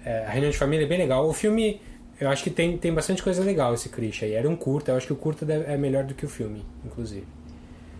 é, 0.04 0.24
a 0.26 0.30
reunião 0.30 0.50
de 0.50 0.58
família 0.58 0.84
é 0.84 0.88
bem 0.88 0.98
legal. 0.98 1.26
O 1.26 1.32
filme 1.32 1.80
eu 2.20 2.28
acho 2.28 2.44
que 2.44 2.50
tem, 2.50 2.76
tem 2.76 2.92
bastante 2.92 3.22
coisa 3.22 3.42
legal 3.42 3.74
esse 3.74 3.88
Krisha 3.88 4.26
aí. 4.26 4.34
Era 4.34 4.48
um 4.48 4.54
curta 4.54 4.92
eu 4.92 4.96
acho 4.96 5.06
que 5.06 5.12
o 5.12 5.16
curta 5.16 5.50
é 5.50 5.76
melhor 5.76 6.04
do 6.04 6.14
que 6.14 6.26
o 6.26 6.28
filme 6.28 6.64
inclusive. 6.84 7.26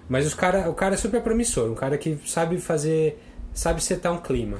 Mas 0.08 0.26
os 0.26 0.34
cara, 0.34 0.68
o 0.68 0.74
cara 0.74 0.94
é 0.94 0.98
super 0.98 1.22
promissor 1.22 1.70
um 1.70 1.74
cara 1.74 1.96
que 1.96 2.18
sabe 2.26 2.58
fazer 2.58 3.18
sabe 3.54 3.82
setar 3.82 4.12
um 4.12 4.18
clima 4.18 4.58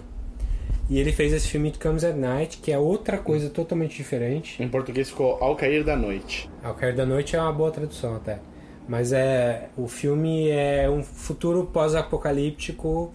e 0.88 0.98
ele 0.98 1.12
fez 1.12 1.32
esse 1.32 1.48
filme 1.48 1.68
It 1.68 1.78
Comes 1.78 2.04
at 2.04 2.14
Night, 2.14 2.58
que 2.58 2.70
é 2.70 2.78
outra 2.78 3.16
coisa 3.16 3.48
totalmente 3.48 3.96
diferente. 3.96 4.62
Em 4.62 4.68
português 4.68 5.08
ficou 5.08 5.38
Ao 5.42 5.56
Cair 5.56 5.82
da 5.82 5.96
Noite. 5.96 6.50
Ao 6.62 6.74
Cair 6.74 6.94
da 6.94 7.06
Noite 7.06 7.34
é 7.34 7.40
uma 7.40 7.52
boa 7.52 7.70
tradução 7.70 8.16
até. 8.16 8.38
Mas 8.86 9.12
é 9.12 9.68
o 9.78 9.88
filme 9.88 10.50
é 10.50 10.88
um 10.90 11.02
futuro 11.02 11.64
pós-apocalíptico, 11.72 13.14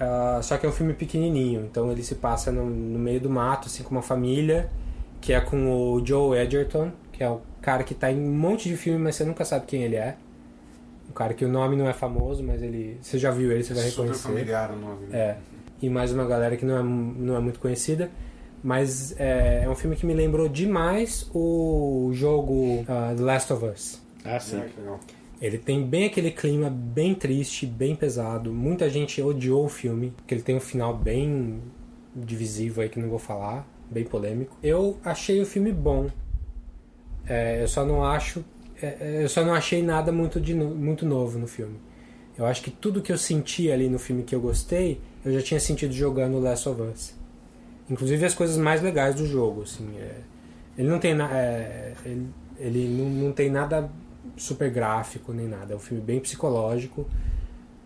ah, 0.00 0.40
só 0.42 0.56
que 0.56 0.66
é 0.66 0.68
um 0.68 0.72
filme 0.72 0.92
pequenininho. 0.92 1.68
Então 1.70 1.90
ele 1.92 2.02
se 2.02 2.16
passa 2.16 2.50
no, 2.50 2.66
no 2.66 2.98
meio 2.98 3.20
do 3.20 3.30
mato, 3.30 3.68
assim, 3.68 3.84
com 3.84 3.92
uma 3.92 4.02
família, 4.02 4.68
que 5.20 5.32
é 5.32 5.40
com 5.40 5.94
o 5.94 6.04
Joe 6.04 6.36
Edgerton, 6.36 6.90
que 7.12 7.22
é 7.22 7.30
o 7.30 7.40
cara 7.62 7.84
que 7.84 7.94
tá 7.94 8.10
em 8.10 8.18
um 8.18 8.34
monte 8.34 8.68
de 8.68 8.76
filme, 8.76 8.98
mas 8.98 9.14
você 9.14 9.24
nunca 9.24 9.44
sabe 9.44 9.66
quem 9.66 9.84
ele 9.84 9.96
é. 9.96 10.16
Um 11.08 11.12
cara 11.12 11.34
que 11.34 11.44
o 11.44 11.48
nome 11.48 11.76
não 11.76 11.88
é 11.88 11.92
famoso, 11.92 12.42
mas 12.42 12.62
ele. 12.62 12.98
Você 13.00 13.18
já 13.18 13.30
viu 13.30 13.50
ele, 13.50 13.62
você 13.62 13.74
vai 13.74 13.84
Super 13.84 14.02
reconhecer. 14.02 14.28
familiar 14.28 14.70
o 14.72 14.76
nome. 14.76 15.06
né? 15.06 15.18
É. 15.18 15.36
E 15.80 15.88
mais 15.88 16.12
uma 16.12 16.24
galera 16.26 16.56
que 16.56 16.64
não 16.64 16.78
é, 16.78 16.82
não 16.82 17.36
é 17.36 17.40
muito 17.40 17.58
conhecida. 17.60 18.10
Mas 18.62 19.14
é, 19.20 19.62
é 19.64 19.70
um 19.70 19.74
filme 19.76 19.94
que 19.94 20.04
me 20.04 20.12
lembrou 20.12 20.48
demais 20.48 21.30
o 21.32 22.10
jogo 22.12 22.84
ah, 22.88 23.14
The 23.16 23.22
Last 23.22 23.52
of 23.52 23.64
Us. 23.64 24.02
Ah, 24.24 24.40
sim. 24.40 24.56
Legal. 24.76 24.98
Ele 25.40 25.56
tem 25.56 25.86
bem 25.86 26.06
aquele 26.06 26.32
clima 26.32 26.68
bem 26.68 27.14
triste, 27.14 27.64
bem 27.64 27.94
pesado. 27.94 28.52
Muita 28.52 28.90
gente 28.90 29.22
odiou 29.22 29.64
o 29.64 29.68
filme, 29.68 30.12
porque 30.16 30.34
ele 30.34 30.42
tem 30.42 30.56
um 30.56 30.60
final 30.60 30.96
bem 30.96 31.60
divisivo 32.14 32.80
aí 32.80 32.88
que 32.88 32.98
não 32.98 33.08
vou 33.08 33.20
falar, 33.20 33.64
bem 33.88 34.02
polêmico. 34.02 34.56
Eu 34.60 34.98
achei 35.04 35.40
o 35.40 35.46
filme 35.46 35.70
bom. 35.72 36.08
É, 37.28 37.62
eu 37.62 37.68
só 37.68 37.84
não 37.84 38.02
acho, 38.02 38.44
eu 39.22 39.28
só 39.28 39.44
não 39.44 39.54
achei 39.54 39.82
nada 39.82 40.12
muito 40.12 40.40
de 40.40 40.54
muito 40.54 41.04
novo 41.04 41.38
no 41.38 41.46
filme. 41.46 41.78
Eu 42.36 42.46
acho 42.46 42.62
que 42.62 42.70
tudo 42.70 43.02
que 43.02 43.12
eu 43.12 43.18
senti 43.18 43.70
ali 43.70 43.88
no 43.88 43.98
filme 43.98 44.22
que 44.22 44.34
eu 44.34 44.40
gostei, 44.40 45.00
eu 45.24 45.32
já 45.32 45.42
tinha 45.42 45.58
sentido 45.58 45.92
jogando 45.92 46.38
Last 46.38 46.68
of 46.68 46.80
Us. 46.82 47.14
Inclusive 47.90 48.24
as 48.24 48.34
coisas 48.34 48.56
mais 48.56 48.80
legais 48.80 49.16
do 49.16 49.26
jogo, 49.26 49.62
assim. 49.62 49.88
é, 49.98 50.20
ele 50.76 50.88
não 50.88 51.00
tem 51.00 51.14
na, 51.14 51.28
é, 51.36 51.94
ele, 52.04 52.28
ele 52.58 52.88
não, 52.88 53.10
não 53.10 53.32
tem 53.32 53.50
nada 53.50 53.90
super 54.36 54.70
gráfico 54.70 55.32
nem 55.32 55.48
nada. 55.48 55.72
É 55.72 55.76
um 55.76 55.80
filme 55.80 56.02
bem 56.02 56.20
psicológico. 56.20 57.08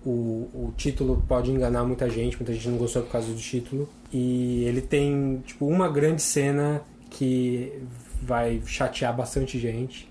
O, 0.05 0.51
o 0.53 0.75
título 0.77 1.25
pode 1.27 1.51
enganar 1.51 1.85
muita 1.85 2.11
gente, 2.11 2.37
muita 2.37 2.53
gente 2.53 2.69
não 2.69 2.77
gostou 2.77 3.03
por 3.03 3.13
causa 3.13 3.29
do 3.29 3.39
título. 3.39 3.89
E 4.13 4.65
ele 4.65 4.83
tem 4.83 5.43
tipo 5.47 5.67
uma 5.67 5.89
grande 5.89 6.21
cena 6.21 6.83
que 7.09 7.81
vai 8.21 8.61
chatear 8.67 9.17
bastante 9.17 9.59
gente. 9.59 10.11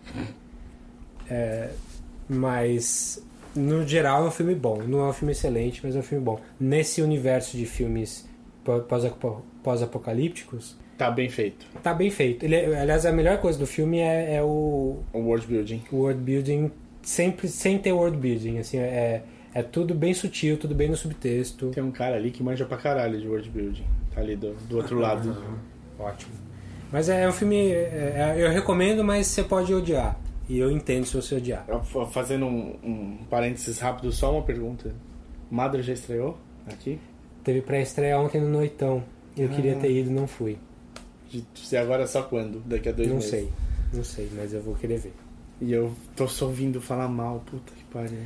É, 1.32 1.70
mas 2.28 3.26
no 3.56 3.88
geral 3.88 4.26
é 4.26 4.28
um 4.28 4.32
filme 4.32 4.56
bom. 4.56 4.82
Não 4.86 5.00
é 5.06 5.10
um 5.10 5.14
filme 5.14 5.32
excelente, 5.32 5.82
mas 5.84 5.96
é 5.96 6.00
um 6.00 6.04
filme 6.04 6.24
bom. 6.24 6.40
Nesse 6.60 7.02
universo 7.02 7.56
de 7.58 7.66
filmes 7.66 8.28
pó- 8.64 8.80
pós-apo- 8.80 9.42
pós-apocalípticos, 9.64 10.76
Tá 10.98 11.10
bem 11.10 11.30
feito. 11.30 11.66
tá 11.82 11.94
bem 11.94 12.10
feito. 12.12 12.44
Ele, 12.46 12.56
é- 12.56 12.80
aliás, 12.82 13.06
a 13.06 13.12
melhor 13.12 13.38
coisa 13.40 13.58
do 13.58 13.66
filme 13.66 14.00
é, 14.00 14.36
é 14.36 14.44
o 14.44 15.00
O 15.14 15.20
world 15.20 15.48
building. 15.48 15.82
o 15.92 15.98
world 15.98 16.22
building 16.22 16.72
sempre 17.02 17.48
sem 17.48 17.78
ter 17.80 17.92
world 17.92 18.18
building. 18.18 18.60
Assim, 18.60 18.78
é, 18.78 19.24
é 19.54 19.64
tudo 19.64 19.94
bem 19.96 20.14
sutil, 20.14 20.58
tudo 20.58 20.76
bem 20.76 20.90
no 20.90 20.96
subtexto. 20.96 21.70
Tem 21.72 21.84
um 21.84 21.92
cara 21.92 22.16
ali 22.18 22.30
que 22.32 22.44
manja 22.44 22.66
pra 22.66 22.78
caralho 22.78 23.20
de 23.20 23.28
world 23.28 23.50
building. 23.50 23.84
Tá 24.14 24.22
ali 24.22 24.36
do, 24.36 24.54
do 24.70 24.78
outro 24.78 25.00
lado. 25.00 25.36
Ótimo. 25.98 26.32
Mas 26.92 27.08
é 27.10 27.28
um 27.28 27.32
filme. 27.32 27.72
é- 27.72 28.36
é- 28.38 28.44
eu 28.44 28.50
recomendo, 28.52 29.04
mas 29.04 29.28
você 29.28 29.44
pode 29.44 29.74
odiar. 29.74 30.20
E 30.52 30.60
eu 30.60 30.70
entendo 30.70 31.06
se 31.06 31.16
você 31.16 31.36
odiar. 31.36 31.66
Fazendo 32.12 32.46
um, 32.46 32.76
um 32.84 33.18
parênteses 33.30 33.80
rápido, 33.80 34.12
só 34.12 34.34
uma 34.34 34.42
pergunta. 34.42 34.94
Madra 35.50 35.82
já 35.82 35.94
estreou 35.94 36.38
aqui? 36.68 37.00
Teve 37.42 37.62
pré-estreia 37.62 38.20
ontem 38.20 38.42
no 38.42 38.50
Noitão. 38.50 39.02
Eu 39.38 39.48
Ah. 39.48 39.50
queria 39.56 39.76
ter 39.76 39.90
ido, 39.92 40.12
não 40.12 40.28
fui. 40.28 40.58
Se 41.56 41.78
agora 41.78 42.06
só 42.06 42.24
quando? 42.24 42.60
Daqui 42.66 42.90
a 42.90 42.92
dois 42.92 43.08
não 43.08 43.16
meses? 43.16 43.30
sei. 43.30 43.50
Não 43.94 44.04
sei, 44.04 44.30
mas 44.36 44.54
eu 44.54 44.62
vou 44.62 44.76
querer 44.76 44.98
ver. 45.00 45.14
E 45.62 45.72
eu 45.72 45.94
tô 46.18 46.28
só 46.28 46.46
ouvindo 46.48 46.82
falar 46.82 47.08
mal, 47.08 47.42
puta 47.46 47.72
que 47.74 47.84
pariu. 47.86 48.20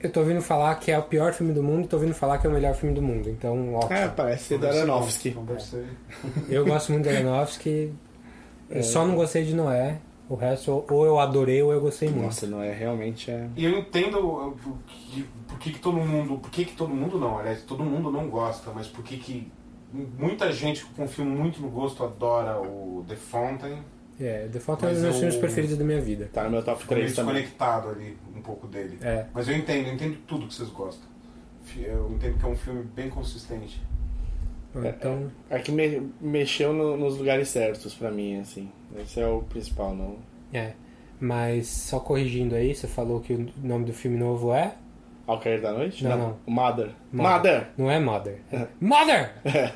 Eu 0.00 0.10
tô 0.10 0.20
ouvindo 0.20 0.40
falar 0.40 0.74
que 0.76 0.90
é 0.90 0.98
o 0.98 1.02
pior 1.02 1.34
filme 1.34 1.52
do 1.52 1.62
mundo 1.62 1.84
e 1.84 1.88
tô 1.88 1.96
ouvindo 1.96 2.14
falar 2.14 2.38
que 2.38 2.46
é 2.46 2.50
o 2.50 2.52
melhor 2.54 2.74
filme 2.74 2.94
do 2.94 3.02
mundo. 3.02 3.28
Então, 3.28 3.74
ótimo. 3.74 3.92
É, 3.92 4.08
parece 4.08 4.44
ser 4.44 4.58
da 4.58 4.70
Aronofsky. 4.70 5.36
Eu 6.48 6.64
gosto 6.64 6.92
muito 6.92 7.06
de 7.06 7.16
Aronofsky. 7.16 7.92
Eu 8.70 8.78
É. 8.80 8.82
só 8.82 9.06
não 9.06 9.14
gostei 9.14 9.44
de 9.44 9.54
Noé. 9.54 9.98
O 10.28 10.34
resto, 10.34 10.84
ou 10.90 11.06
eu 11.06 11.18
adorei 11.20 11.62
ou 11.62 11.72
eu 11.72 11.80
gostei 11.80 12.08
muito. 12.08 12.24
Nossa, 12.24 12.46
não 12.46 12.60
é 12.62 12.72
realmente 12.72 13.30
é. 13.30 13.48
E 13.56 13.64
eu 13.64 13.78
entendo 13.78 14.18
por 14.62 14.76
que, 14.86 15.24
por 15.46 15.58
que, 15.58 15.70
que 15.72 15.78
todo 15.78 15.96
mundo. 15.98 16.38
Por 16.38 16.50
que, 16.50 16.64
que 16.64 16.74
todo 16.74 16.92
mundo 16.92 17.18
não, 17.18 17.38
aliás, 17.38 17.62
todo 17.62 17.84
mundo 17.84 18.10
não 18.10 18.28
gosta, 18.28 18.72
mas 18.74 18.88
por 18.88 19.04
que, 19.04 19.16
que 19.18 19.52
muita 19.92 20.52
gente 20.52 20.84
que 20.84 20.94
confia 20.94 21.24
muito 21.24 21.60
no 21.62 21.68
gosto 21.68 22.02
adora 22.02 22.60
o 22.60 23.04
The 23.08 23.14
Fountain. 23.16 23.78
É, 24.18 24.48
The 24.50 24.58
Fountain 24.58 24.88
é 24.88 24.90
um 24.90 24.94
dos 24.94 25.02
meus 25.02 25.14
eu- 25.14 25.20
filmes 25.20 25.36
preferidos 25.36 25.78
da 25.78 25.84
minha 25.84 26.00
vida. 26.00 26.28
Tá 26.32 26.42
no 26.44 26.50
meu 26.50 26.62
top 26.64 26.80
Ficou 26.82 26.96
meio 26.96 27.06
3 27.06 27.16
também. 27.16 27.34
desconectado 27.34 27.88
ali 27.90 28.16
um 28.34 28.40
pouco 28.42 28.66
dele. 28.66 28.98
É. 29.02 29.26
Mas 29.32 29.46
eu 29.48 29.54
entendo, 29.56 29.86
eu 29.88 29.94
entendo 29.94 30.16
tudo 30.26 30.46
que 30.48 30.54
vocês 30.54 30.68
gostam. 30.70 31.06
Eu 31.76 32.10
entendo 32.12 32.38
que 32.38 32.44
é 32.44 32.48
um 32.48 32.56
filme 32.56 32.82
bem 32.94 33.08
consistente. 33.10 33.80
Então, 34.84 35.30
É 35.48 35.58
que 35.58 35.70
me- 35.72 36.10
mexeu 36.20 36.72
no- 36.72 36.96
nos 36.96 37.16
lugares 37.18 37.48
certos 37.48 37.94
pra 37.94 38.10
mim, 38.10 38.40
assim. 38.40 38.68
Esse 39.00 39.20
é 39.20 39.26
o 39.26 39.42
principal, 39.42 39.94
não. 39.94 40.16
é. 40.52 40.72
Mas 41.18 41.68
só 41.68 41.98
corrigindo 41.98 42.54
aí, 42.54 42.74
você 42.74 42.86
falou 42.86 43.20
que 43.20 43.32
o 43.32 43.48
nome 43.62 43.86
do 43.86 43.92
filme 43.94 44.18
novo 44.18 44.52
é? 44.52 44.74
Ao 45.26 45.40
cair 45.40 45.62
da 45.62 45.72
noite? 45.72 46.04
Não, 46.04 46.16
não. 46.18 46.36
Mother. 46.46 46.90
Mother! 47.10 47.68
Não 47.76 47.90
é 47.90 47.98
Mother. 47.98 48.36
É 48.52 48.66
Mother! 48.78 49.32
É. 49.44 49.72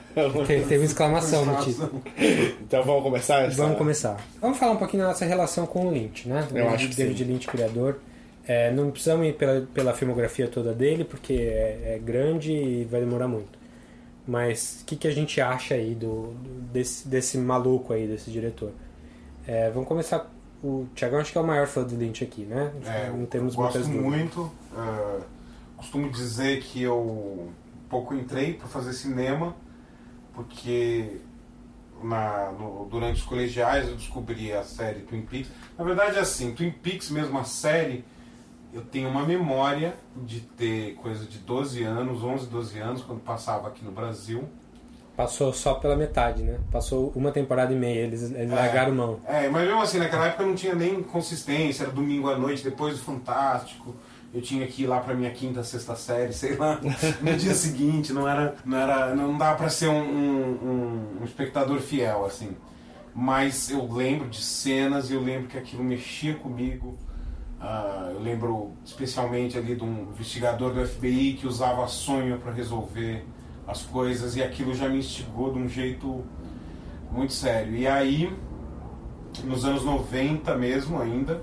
Tem, 0.47 0.63
tem 0.65 0.77
uma 0.79 0.85
exclamação 0.85 1.45
no 1.47 1.57
título. 1.65 2.03
Então 2.61 2.83
vamos 2.85 3.03
começar? 3.03 3.41
Essa... 3.47 3.57
Vamos 3.57 3.79
começar. 3.79 4.17
Vamos 4.41 4.59
falar 4.59 4.73
um 4.73 4.77
pouquinho 4.77 5.03
da 5.03 5.09
nossa 5.09 5.25
relação 5.25 5.67
com 5.67 5.87
o 5.87 5.91
Lynch, 5.91 6.29
né? 6.29 6.47
Eu 6.55 6.67
O 6.67 6.69
acho 6.69 6.89
que 6.91 6.95
David 6.95 7.25
sim. 7.25 7.31
Lynch, 7.33 7.47
criador. 7.49 7.99
É, 8.47 8.71
não 8.71 8.91
precisamos 8.91 9.27
ir 9.27 9.33
pela, 9.35 9.67
pela 9.73 9.93
filmografia 9.95 10.47
toda 10.47 10.73
dele, 10.75 11.05
porque 11.05 11.33
é, 11.33 11.95
é 11.97 12.01
grande 12.05 12.53
e 12.53 12.85
vai 12.85 13.01
demorar 13.01 13.27
muito. 13.29 13.59
Mas 14.27 14.81
o 14.83 14.85
que, 14.85 14.97
que 14.97 15.09
a 15.09 15.11
gente 15.13 15.41
acha 15.41 15.75
aí 15.75 15.95
do, 15.95 16.35
desse, 16.73 17.09
desse 17.09 17.39
maluco 17.39 17.93
aí, 17.93 18.07
desse 18.07 18.31
diretor? 18.31 18.73
É, 19.47 19.71
vamos 19.71 19.89
começar 19.89 20.31
o 20.63 20.87
Thiagão 20.95 21.19
acho 21.21 21.33
que 21.33 21.39
é 21.39 21.41
o 21.41 21.47
maior 21.47 21.67
fã 21.67 21.83
do 21.83 21.97
Lynch 21.97 22.23
aqui, 22.23 22.43
né? 22.43 22.71
É, 22.85 23.11
não 23.11 23.25
temos 23.27 23.55
gosto 23.55 23.79
muitas 23.79 23.87
dúvidas. 23.93 24.19
muito. 24.21 24.53
ah, 24.77 25.21
costumo 25.79 26.11
dizer 26.11 26.61
que 26.63 26.83
eu 26.83 27.49
pouco 27.89 28.15
entrei 28.15 28.53
para 28.53 28.69
fazer 28.69 28.93
cinema, 28.93 29.57
porque 30.35 31.17
na, 32.03 32.53
no- 32.53 32.87
durante 32.91 33.21
os 33.21 33.27
colegiais 33.27 33.89
eu 33.89 33.97
descobri 33.97 34.53
a 34.53 34.63
série 34.63 35.01
Twin 35.01 35.23
Peaks. 35.23 35.51
Na 35.79 35.85
verdade, 35.85 36.17
é 36.17 36.21
assim, 36.21 36.53
Twin 36.55 36.71
Peaks, 36.71 37.11
mesmo 37.11 37.39
a 37.39 37.45
série, 37.45 38.05
eu 38.73 38.83
tenho 38.83 39.09
uma 39.09 39.25
memória 39.25 39.95
de 40.17 40.41
ter 40.41 40.95
coisa 40.95 41.25
de 41.27 41.39
12 41.39 41.83
anos, 41.83 42.23
11, 42.23 42.47
12 42.47 42.79
anos, 42.79 43.03
quando 43.03 43.21
passava 43.21 43.69
aqui 43.69 43.85
no 43.85 43.91
Brasil. 43.93 44.49
Passou 45.17 45.53
só 45.53 45.75
pela 45.75 45.97
metade, 45.97 46.43
né? 46.43 46.59
Passou 46.71 47.13
uma 47.15 47.31
temporada 47.33 47.73
e 47.73 47.77
meia, 47.77 48.01
eles, 48.01 48.23
eles 48.31 48.51
É. 48.51 48.55
largaram 48.55 48.95
mão. 48.95 49.21
É, 49.27 49.49
mas 49.49 49.67
mesmo 49.67 49.83
assim, 49.83 49.99
naquela 49.99 50.27
época 50.29 50.47
não 50.47 50.55
tinha 50.55 50.75
nem 50.75 51.03
consistência, 51.03 51.83
era 51.85 51.93
domingo 51.93 52.31
à 52.31 52.39
noite, 52.39 52.63
depois 52.65 52.95
do 52.97 53.01
Fantástico. 53.05 53.95
Eu 54.33 54.41
tinha 54.41 54.65
que 54.69 54.85
ir 54.85 54.87
lá 54.87 55.01
pra 55.01 55.13
minha 55.13 55.31
quinta, 55.33 55.63
sexta 55.65 55.97
série, 55.97 56.33
sei 56.33 56.55
lá, 56.57 56.81
no 57.21 57.37
dia 57.37 57.53
seguinte, 57.53 58.13
não 58.13 58.27
era. 58.29 58.55
Não, 58.65 58.79
era, 58.79 59.15
não 59.15 59.37
dava 59.37 59.57
pra 59.59 59.69
ser 59.69 59.89
um, 59.89 60.01
um- 60.01 61.19
um 61.21 61.25
espectador 61.25 61.81
fiel, 61.81 62.25
assim. 62.25 62.57
Mas 63.13 63.69
eu 63.71 63.85
lembro 63.93 64.29
de 64.29 64.41
cenas 64.41 65.11
e 65.11 65.15
eu 65.15 65.21
lembro 65.21 65.49
que 65.49 65.59
aquilo 65.59 65.83
mexia 65.83 66.35
comigo. 66.37 66.97
Ah, 67.61 68.11
eu 68.15 68.21
lembro 68.21 68.73
especialmente 68.85 69.59
ali 69.59 69.77
de 69.77 69.85
um 69.85 70.09
investigador 70.11 70.73
do 70.73 70.87
FBI 70.87 71.35
que 71.35 71.47
usava 71.47 71.87
sonho 71.89 72.39
para 72.39 72.53
resolver 72.53 73.25
as 73.67 73.83
coisas 73.83 74.35
e 74.35 74.43
aquilo 74.43 74.75
já 74.75 74.89
me 74.89 74.99
instigou 74.99 75.53
de 75.53 75.59
um 75.59 75.69
jeito 75.69 76.25
muito 77.13 77.35
sério. 77.35 77.75
E 77.75 77.87
aí, 77.87 78.35
nos 79.45 79.65
anos 79.67 79.85
90 79.85 80.57
mesmo 80.57 81.01
ainda, 81.01 81.43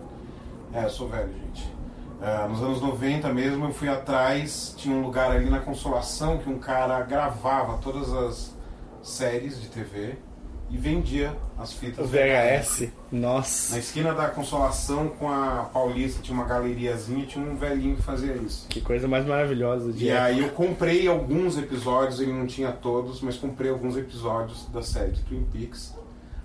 é, 0.73 0.85
eu 0.85 0.89
sou 0.89 1.07
velho, 1.07 1.31
gente. 1.31 1.71
É, 2.19 2.47
nos 2.47 2.63
anos 2.63 2.81
90 2.81 3.31
mesmo 3.31 3.65
eu 3.65 3.71
fui 3.71 3.87
atrás, 3.87 4.73
tinha 4.75 4.95
um 4.95 5.03
lugar 5.03 5.29
ali 5.31 5.47
na 5.47 5.59
Consolação 5.59 6.39
que 6.39 6.49
um 6.49 6.57
cara 6.57 6.99
gravava 7.03 7.77
todas 7.77 8.11
as 8.11 8.57
séries 9.03 9.61
de 9.61 9.67
TV 9.67 10.17
e 10.69 10.77
vendia 10.77 11.35
as 11.57 11.73
fitas 11.73 12.05
O 12.05 12.07
VHS, 12.07 12.89
nossa. 13.11 13.73
na 13.73 13.79
esquina 13.79 14.13
da 14.13 14.27
Consolação 14.27 15.07
com 15.09 15.31
a 15.31 15.69
Paulista 15.73 16.21
tinha 16.21 16.37
uma 16.37 16.45
galeriazinha 16.45 17.23
e 17.23 17.25
tinha 17.25 17.43
um 17.43 17.55
velhinho 17.55 17.95
que 17.95 18.01
fazia 18.01 18.33
isso. 18.33 18.67
Que 18.67 18.81
coisa 18.81 19.07
mais 19.07 19.25
maravilhosa 19.25 19.93
de 19.93 20.05
E 20.05 20.11
aí 20.11 20.39
eu 20.39 20.49
comprei 20.49 21.07
alguns 21.07 21.57
episódios, 21.57 22.19
ele 22.19 22.33
não 22.33 22.45
tinha 22.45 22.71
todos, 22.71 23.21
mas 23.21 23.37
comprei 23.37 23.71
alguns 23.71 23.95
episódios 23.95 24.67
da 24.67 24.81
série 24.81 25.11
de 25.11 25.21
Twin 25.23 25.45
Peaks. 25.51 25.95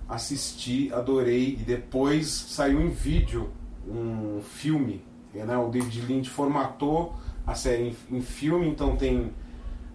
Assisti, 0.07 0.91
adorei 0.93 1.57
e 1.59 1.63
depois 1.63 2.27
saiu 2.27 2.81
em 2.81 2.89
vídeo 2.89 3.49
um 3.87 4.41
filme. 4.41 5.03
Né? 5.33 5.57
O 5.57 5.69
David 5.69 6.01
Lynch 6.01 6.29
formatou 6.29 7.13
a 7.45 7.55
série 7.55 7.95
em 8.09 8.21
filme, 8.21 8.67
então 8.67 8.95
tem 8.95 9.33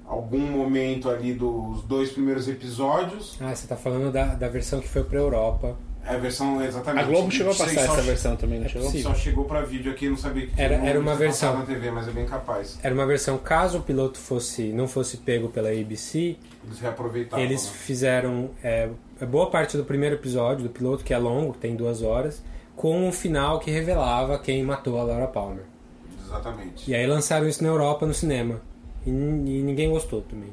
algum 0.09 0.41
momento 0.41 1.11
ali 1.11 1.33
dos 1.35 1.83
dois 1.83 2.11
primeiros 2.11 2.49
episódios. 2.49 3.37
Ah, 3.41 3.55
você 3.55 3.67
tá 3.67 3.77
falando 3.77 4.11
da, 4.13 4.35
da 4.35 4.49
versão 4.49 4.81
que 4.81 4.89
foi 4.89 5.05
pra 5.05 5.19
Europa. 5.19 5.77
É 6.05 6.15
a 6.15 6.19
versão 6.19 6.63
exatamente. 6.65 7.05
A 7.05 7.07
Globo 7.07 7.31
chegou 7.31 7.53
a 7.53 7.57
passar 7.57 7.81
essa 7.83 7.97
che- 7.97 8.01
versão 8.01 8.35
também, 8.35 8.59
não 8.61 8.65
É 8.65 8.69
chegou? 8.71 8.87
possível. 8.87 9.11
Só 9.11 9.17
chegou 9.17 9.45
pra 9.45 9.61
vídeo 9.61 9.93
aqui, 9.93 10.09
não 10.09 10.17
sabia 10.17 10.47
que 10.47 10.59
Era- 10.59 10.79
tinha 10.79 10.89
era 10.89 10.99
uma 10.99 11.15
versão. 11.15 11.59
na 11.59 11.67
TV, 11.67 11.91
mas 11.91 12.09
é 12.09 12.11
bem 12.13 12.25
capaz. 12.25 12.79
Era 12.83 12.95
uma 12.95 13.05
versão, 13.07 13.37
caso 13.37 13.79
o 13.79 13.83
piloto 13.83 14.19
fosse 14.19 14.73
não 14.73 14.89
fosse 14.89 15.19
pego 15.19 15.49
pela 15.51 15.69
ABC, 15.69 16.37
Eles 16.65 16.81
reaproveitavam. 16.81 17.45
eles 17.45 17.65
né? 17.67 17.71
fizeram 17.75 18.51
é, 18.63 18.89
boa 19.29 19.51
parte 19.51 19.77
do 19.77 19.85
primeiro 19.85 20.15
episódio 20.15 20.63
do 20.63 20.71
piloto, 20.71 21.05
que 21.05 21.13
é 21.13 21.19
longo, 21.19 21.53
tem 21.53 21.77
duas 21.77 22.01
horas, 22.01 22.43
com 22.75 23.07
o 23.07 23.13
final 23.13 23.59
que 23.61 23.71
revelava 23.71 24.39
quem 24.39 24.63
matou 24.63 24.99
a 24.99 25.03
Laura 25.03 25.27
Palmer. 25.27 25.65
Exatamente. 26.25 26.91
E 26.91 26.95
aí 26.95 27.07
lançaram 27.07 27.47
isso 27.47 27.63
na 27.63 27.69
Europa 27.69 28.07
no 28.07 28.15
cinema. 28.15 28.63
E, 29.09 29.59
e 29.59 29.63
ninguém 29.63 29.91
gostou 29.91 30.23
também. 30.23 30.53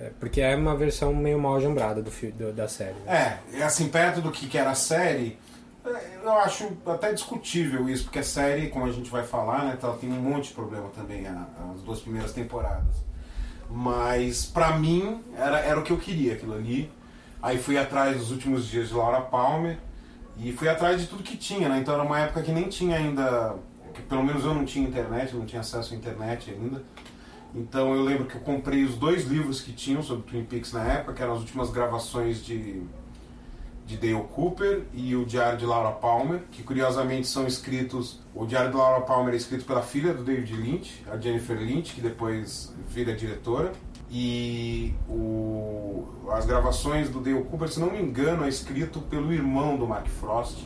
É, 0.00 0.10
porque 0.18 0.40
é 0.40 0.56
uma 0.56 0.76
versão 0.76 1.14
meio 1.14 1.38
mal 1.38 1.60
jambrada 1.60 2.02
do, 2.02 2.10
do- 2.10 2.52
da 2.52 2.66
série. 2.66 2.96
É, 3.06 3.38
e 3.52 3.62
assim, 3.62 3.88
perto 3.88 4.20
do 4.20 4.30
que 4.32 4.48
que 4.48 4.58
era 4.58 4.70
a 4.70 4.74
série, 4.74 5.38
é, 5.86 6.18
eu 6.24 6.32
acho 6.32 6.68
até 6.86 7.12
discutível 7.12 7.88
isso, 7.88 8.04
porque 8.04 8.18
a 8.18 8.22
série, 8.24 8.68
como 8.68 8.86
a 8.86 8.90
gente 8.92 9.08
vai 9.08 9.22
falar, 9.24 9.64
né, 9.64 9.78
ela 9.80 9.96
tem 9.96 10.10
um 10.10 10.20
monte 10.20 10.48
de 10.48 10.54
problema 10.54 10.88
também, 10.96 11.26
a- 11.26 11.46
as 11.74 11.80
duas 11.82 12.00
primeiras 12.00 12.32
temporadas. 12.32 13.04
Mas, 13.70 14.44
pra 14.44 14.76
mim, 14.78 15.22
era, 15.36 15.60
era 15.60 15.78
o 15.78 15.82
que 15.82 15.92
eu 15.92 15.96
queria, 15.98 16.34
aquilo 16.34 16.54
ali. 16.54 16.90
Aí 17.42 17.58
fui 17.58 17.76
atrás 17.78 18.16
dos 18.18 18.30
últimos 18.30 18.66
dias 18.66 18.88
de 18.88 18.94
Laura 18.94 19.20
Palmer 19.20 19.78
e 20.38 20.52
fui 20.52 20.68
atrás 20.68 21.00
de 21.00 21.06
tudo 21.06 21.22
que 21.22 21.36
tinha, 21.36 21.68
né? 21.68 21.78
Então 21.78 21.94
era 21.94 22.02
uma 22.02 22.18
época 22.18 22.42
que 22.42 22.50
nem 22.52 22.68
tinha 22.68 22.96
ainda, 22.96 23.54
que 23.92 24.02
pelo 24.02 24.22
menos 24.24 24.44
eu 24.44 24.54
não 24.54 24.64
tinha 24.64 24.86
internet, 24.88 25.34
não 25.34 25.44
tinha 25.46 25.60
acesso 25.60 25.94
à 25.94 25.96
internet 25.96 26.50
ainda. 26.50 26.82
Então 27.54 27.94
eu 27.94 28.02
lembro 28.02 28.24
que 28.24 28.34
eu 28.34 28.40
comprei 28.40 28.82
os 28.82 28.96
dois 28.96 29.26
livros 29.26 29.60
que 29.60 29.72
tinham 29.72 30.02
sobre 30.02 30.24
Twin 30.24 30.44
Peaks 30.44 30.72
na 30.72 30.82
época, 30.82 31.12
que 31.12 31.22
eram 31.22 31.34
as 31.34 31.40
últimas 31.40 31.70
gravações 31.70 32.44
de, 32.44 32.82
de 33.86 33.96
Dale 33.96 34.24
Cooper 34.34 34.82
e 34.92 35.14
o 35.14 35.24
Diário 35.24 35.56
de 35.56 35.64
Laura 35.64 35.92
Palmer, 35.92 36.42
que 36.50 36.64
curiosamente 36.64 37.28
são 37.28 37.46
escritos. 37.46 38.20
O 38.34 38.44
Diário 38.44 38.72
de 38.72 38.76
Laura 38.76 39.02
Palmer 39.02 39.34
é 39.34 39.36
escrito 39.36 39.64
pela 39.64 39.82
filha 39.82 40.12
do 40.12 40.24
David 40.24 40.52
Lynch, 40.52 41.04
a 41.08 41.16
Jennifer 41.16 41.56
Lynch, 41.56 41.94
que 41.94 42.00
depois 42.00 42.74
vira 42.88 43.14
diretora. 43.14 43.72
E 44.10 44.92
o, 45.08 46.06
as 46.32 46.46
gravações 46.46 47.08
do 47.08 47.20
Dale 47.20 47.42
Cooper, 47.44 47.68
se 47.68 47.78
não 47.78 47.90
me 47.90 48.00
engano, 48.00 48.44
é 48.44 48.48
escrito 48.48 49.00
pelo 49.00 49.32
irmão 49.32 49.76
do 49.76 49.86
Mark 49.86 50.08
Frost, 50.08 50.58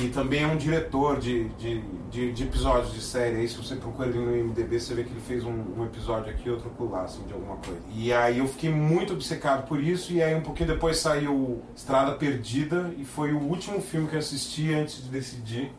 que 0.00 0.08
também 0.08 0.42
é 0.42 0.46
um 0.46 0.56
diretor 0.56 1.18
de, 1.18 1.48
de, 1.50 1.82
de, 2.10 2.32
de 2.32 2.42
episódios 2.44 2.94
de 2.94 3.02
série. 3.02 3.36
Aí 3.36 3.48
se 3.48 3.56
você 3.56 3.76
procura 3.76 4.08
ele 4.08 4.18
no 4.18 4.34
IMDB, 4.34 4.80
você 4.80 4.94
vê 4.94 5.04
que 5.04 5.10
ele 5.10 5.20
fez 5.20 5.44
um, 5.44 5.52
um 5.76 5.84
episódio 5.84 6.30
aqui 6.30 6.48
e 6.48 6.50
outro 6.50 6.70
lá, 6.90 7.02
assim, 7.02 7.22
de 7.24 7.34
alguma 7.34 7.56
coisa. 7.56 7.80
E 7.94 8.10
aí 8.10 8.38
eu 8.38 8.48
fiquei 8.48 8.70
muito 8.70 9.12
obcecado 9.12 9.66
por 9.68 9.82
isso, 9.82 10.12
e 10.12 10.22
aí 10.22 10.34
um 10.34 10.40
pouquinho 10.40 10.70
depois 10.70 10.96
saiu 10.98 11.60
Estrada 11.76 12.12
Perdida, 12.12 12.90
e 12.96 13.04
foi 13.04 13.32
o 13.32 13.38
último 13.38 13.80
filme 13.82 14.08
que 14.08 14.14
eu 14.14 14.18
assisti 14.18 14.72
antes 14.72 15.02
de 15.04 15.10
decidir 15.10 15.70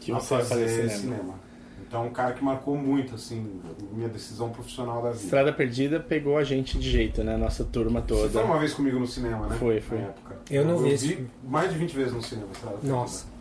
Que 0.00 0.12
a 0.12 0.14
você 0.14 0.28
fazer 0.38 0.48
fazer 0.48 0.88
cinema. 0.88 0.98
cinema. 0.98 1.34
Então 1.86 2.06
um 2.06 2.10
cara 2.10 2.32
que 2.32 2.42
marcou 2.42 2.76
muito, 2.76 3.14
assim, 3.14 3.60
minha 3.92 4.08
decisão 4.08 4.48
profissional 4.50 5.02
da 5.02 5.10
vida. 5.10 5.24
Estrada 5.24 5.52
Perdida 5.52 6.00
pegou 6.00 6.38
a 6.38 6.44
gente 6.44 6.78
de 6.78 6.90
jeito, 6.90 7.22
né? 7.22 7.36
Nossa 7.36 7.64
turma 7.64 8.00
toda. 8.00 8.22
Você 8.22 8.28
foi 8.30 8.44
uma 8.44 8.58
vez 8.58 8.72
comigo 8.72 8.98
no 8.98 9.06
cinema, 9.06 9.46
né? 9.46 9.56
Foi, 9.58 9.80
foi. 9.80 9.98
Na 9.98 10.04
época. 10.04 10.36
Eu 10.50 10.64
não 10.64 10.78
vi 10.78 10.88
vi 10.88 10.94
esse 10.94 11.08
filme. 11.08 11.30
mais 11.44 11.70
de 11.70 11.78
20 11.78 11.92
vezes 11.96 12.12
no 12.14 12.22
cinema. 12.22 12.48
Estrada 12.52 12.76
Perdida. 12.76 12.94
Nossa. 12.94 13.37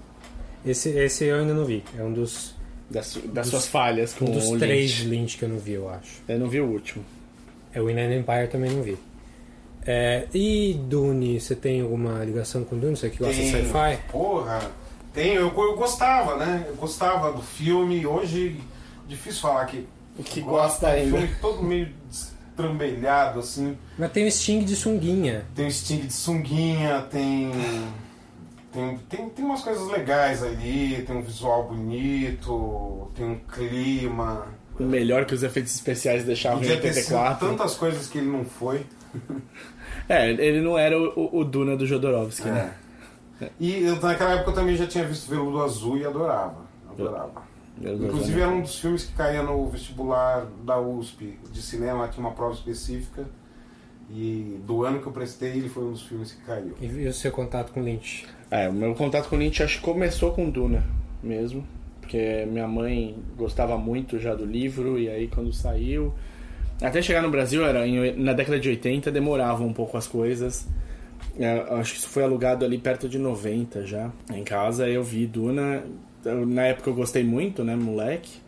Esse, 0.66 0.90
esse 0.90 1.26
eu 1.26 1.38
ainda 1.40 1.54
não 1.54 1.66
vi. 1.66 1.84
É 1.98 2.04
um 2.04 2.12
dos. 2.14 2.56
Das, 2.90 3.18
das 3.26 3.44
dos- 3.46 3.50
suas 3.50 3.68
falhas 3.68 4.14
com 4.14 4.26
Um 4.26 4.32
dos 4.32 4.48
o 4.50 4.58
três 4.58 5.00
Lynch. 5.00 5.08
Lynch 5.10 5.38
que 5.38 5.44
eu 5.44 5.50
não 5.50 5.58
vi, 5.60 5.74
eu 5.74 5.90
acho. 5.90 6.22
Eu 6.28 6.40
não 6.40 6.48
vi 6.48 6.62
o 6.62 6.66
último. 6.66 7.04
É 7.74 7.82
o 7.82 7.90
Inland 7.90 8.16
Empire 8.16 8.48
também 8.50 8.72
não 8.72 8.82
vi. 8.82 8.98
É, 9.86 10.26
e 10.34 10.74
Dune, 10.88 11.40
você 11.40 11.54
tem 11.56 11.82
alguma 11.82 12.24
ligação 12.24 12.64
com 12.64 12.78
Dune? 12.78 12.96
Você 12.96 13.10
que 13.10 13.18
gosta 13.20 13.34
de 13.42 13.52
Tenho. 13.52 13.66
sci-fi? 13.66 13.98
Porra, 14.12 14.72
tenho. 15.14 15.42
Eu, 15.42 15.48
eu 15.54 15.76
gostava, 15.78 16.38
né? 16.38 16.66
Eu 16.68 16.76
gostava 16.76 17.32
do 17.34 17.42
filme. 17.42 18.06
Hoje, 18.06 18.58
difícil 19.08 19.42
falar 19.42 19.66
que. 19.66 19.86
Que 20.26 20.42
gosta 20.42 20.88
É 20.88 21.02
um 21.02 21.04
ainda. 21.06 21.18
filme 21.20 21.36
todo 21.42 21.64
meio 21.64 21.90
destrambelhado, 22.10 23.40
assim. 23.40 23.78
Mas 23.98 24.12
tem 24.12 24.26
o 24.28 24.32
Sting 24.32 24.64
de 24.64 24.76
sunguinha. 24.76 25.46
Tem 25.56 25.68
o 25.68 25.72
Sting 25.72 26.00
de 26.08 26.14
sunguinha, 26.14 27.02
tem. 27.12 27.52
Tem, 28.72 28.98
tem, 29.10 29.30
tem 29.30 29.46
umas 29.46 29.62
coisas 29.62 29.88
legais 29.88 30.44
ali, 30.44 31.04
tem 31.08 31.16
um 31.16 31.22
visual 31.22 31.68
bonito, 31.68 33.10
tem 33.16 33.26
um 33.26 33.40
clima. 33.40 34.48
Melhor 34.80 35.26
que 35.26 35.34
os 35.34 35.42
efeitos 35.42 35.74
especiais 35.74 36.24
deixavam 36.26 36.60
em 36.60 36.62
Podia 36.68 36.80
ter 36.82 36.94
sido 36.94 37.16
84. 37.16 37.48
tantas 37.50 37.76
coisas 37.76 38.08
que 38.08 38.18
ele 38.20 38.28
não 38.28 38.44
foi. 38.46 38.86
É, 40.10 40.30
ele 40.32 40.62
não 40.62 40.78
era 40.78 40.98
o, 40.98 41.12
o- 41.20 41.40
o 41.40 41.44
Duna 41.44 41.76
do 41.76 41.86
Jodorowsky, 41.86 42.48
né? 42.48 42.74
E 43.60 43.84
eu, 43.84 43.98
naquela 44.00 44.36
época 44.36 44.52
eu 44.52 44.56
também 44.56 44.74
já 44.78 44.88
tinha 44.88 45.04
visto 45.06 45.30
Veludo 45.30 45.62
Azul 45.62 45.98
e 45.98 46.06
adorava. 46.06 46.62
Adorava. 46.90 47.42
Veludo 47.78 48.06
Inclusive 48.06 48.40
era 48.40 48.50
um 48.50 48.62
dos 48.62 48.80
filmes 48.80 49.04
que 49.04 49.12
caía 49.14 49.44
no 49.44 49.68
vestibular 49.70 50.46
da 50.64 50.80
USP 50.80 51.38
de 51.52 51.62
cinema, 51.62 52.08
tinha 52.08 52.26
uma 52.26 52.34
prova 52.34 52.54
específica. 52.54 53.26
E 54.10 54.62
do 54.66 54.86
ano 54.86 55.02
que 55.02 55.08
eu 55.08 55.12
prestei, 55.12 55.52
ele 55.58 55.68
foi 55.68 55.84
um 55.84 55.92
dos 55.92 56.04
filmes 56.04 56.32
que 56.32 56.42
caiu. 56.46 56.74
E, 56.80 56.86
e 56.86 57.08
o 57.10 57.14
seu 57.14 57.32
contato 57.34 57.74
com 57.74 57.82
Lynch? 57.82 58.26
É, 58.50 58.70
o 58.70 58.74
meu 58.74 58.96
contato 58.96 59.28
com 59.30 59.36
Lynch 59.36 59.62
acho 59.62 59.78
que 59.78 59.84
começou 59.84 60.32
com 60.32 60.50
Duna 60.50 60.84
mesmo. 61.22 61.64
Porque 62.00 62.46
minha 62.50 62.68
mãe 62.68 63.16
gostava 63.38 63.78
muito 63.78 64.18
já 64.18 64.34
do 64.34 64.46
livro, 64.46 64.98
e 64.98 65.10
aí 65.10 65.28
quando 65.28 65.52
saiu. 65.52 66.14
Até 66.82 67.02
chegar 67.02 67.22
no 67.22 67.30
Brasil, 67.30 67.66
era 67.66 67.86
em- 67.86 68.14
na 68.16 68.32
década 68.34 68.60
de 68.60 68.70
80, 68.70 69.12
demorava 69.12 69.64
um 69.64 69.74
pouco 69.74 69.98
as 69.98 70.08
coisas. 70.08 70.68
É, 71.38 71.66
acho 71.72 71.94
que 71.94 72.00
isso 72.00 72.08
foi 72.10 72.24
alugado 72.24 72.64
ali 72.64 72.78
perto 72.78 73.10
de 73.10 73.20
90 73.20 73.86
já. 73.86 74.10
Em 74.34 74.44
casa 74.44 74.88
eu 74.88 75.04
vi 75.04 75.26
Duna. 75.28 75.84
Eu- 76.24 76.46
na 76.46 76.64
época 76.68 76.90
eu 76.90 76.94
gostei 76.94 77.24
muito, 77.24 77.64
né, 77.64 77.76
moleque. 77.76 78.40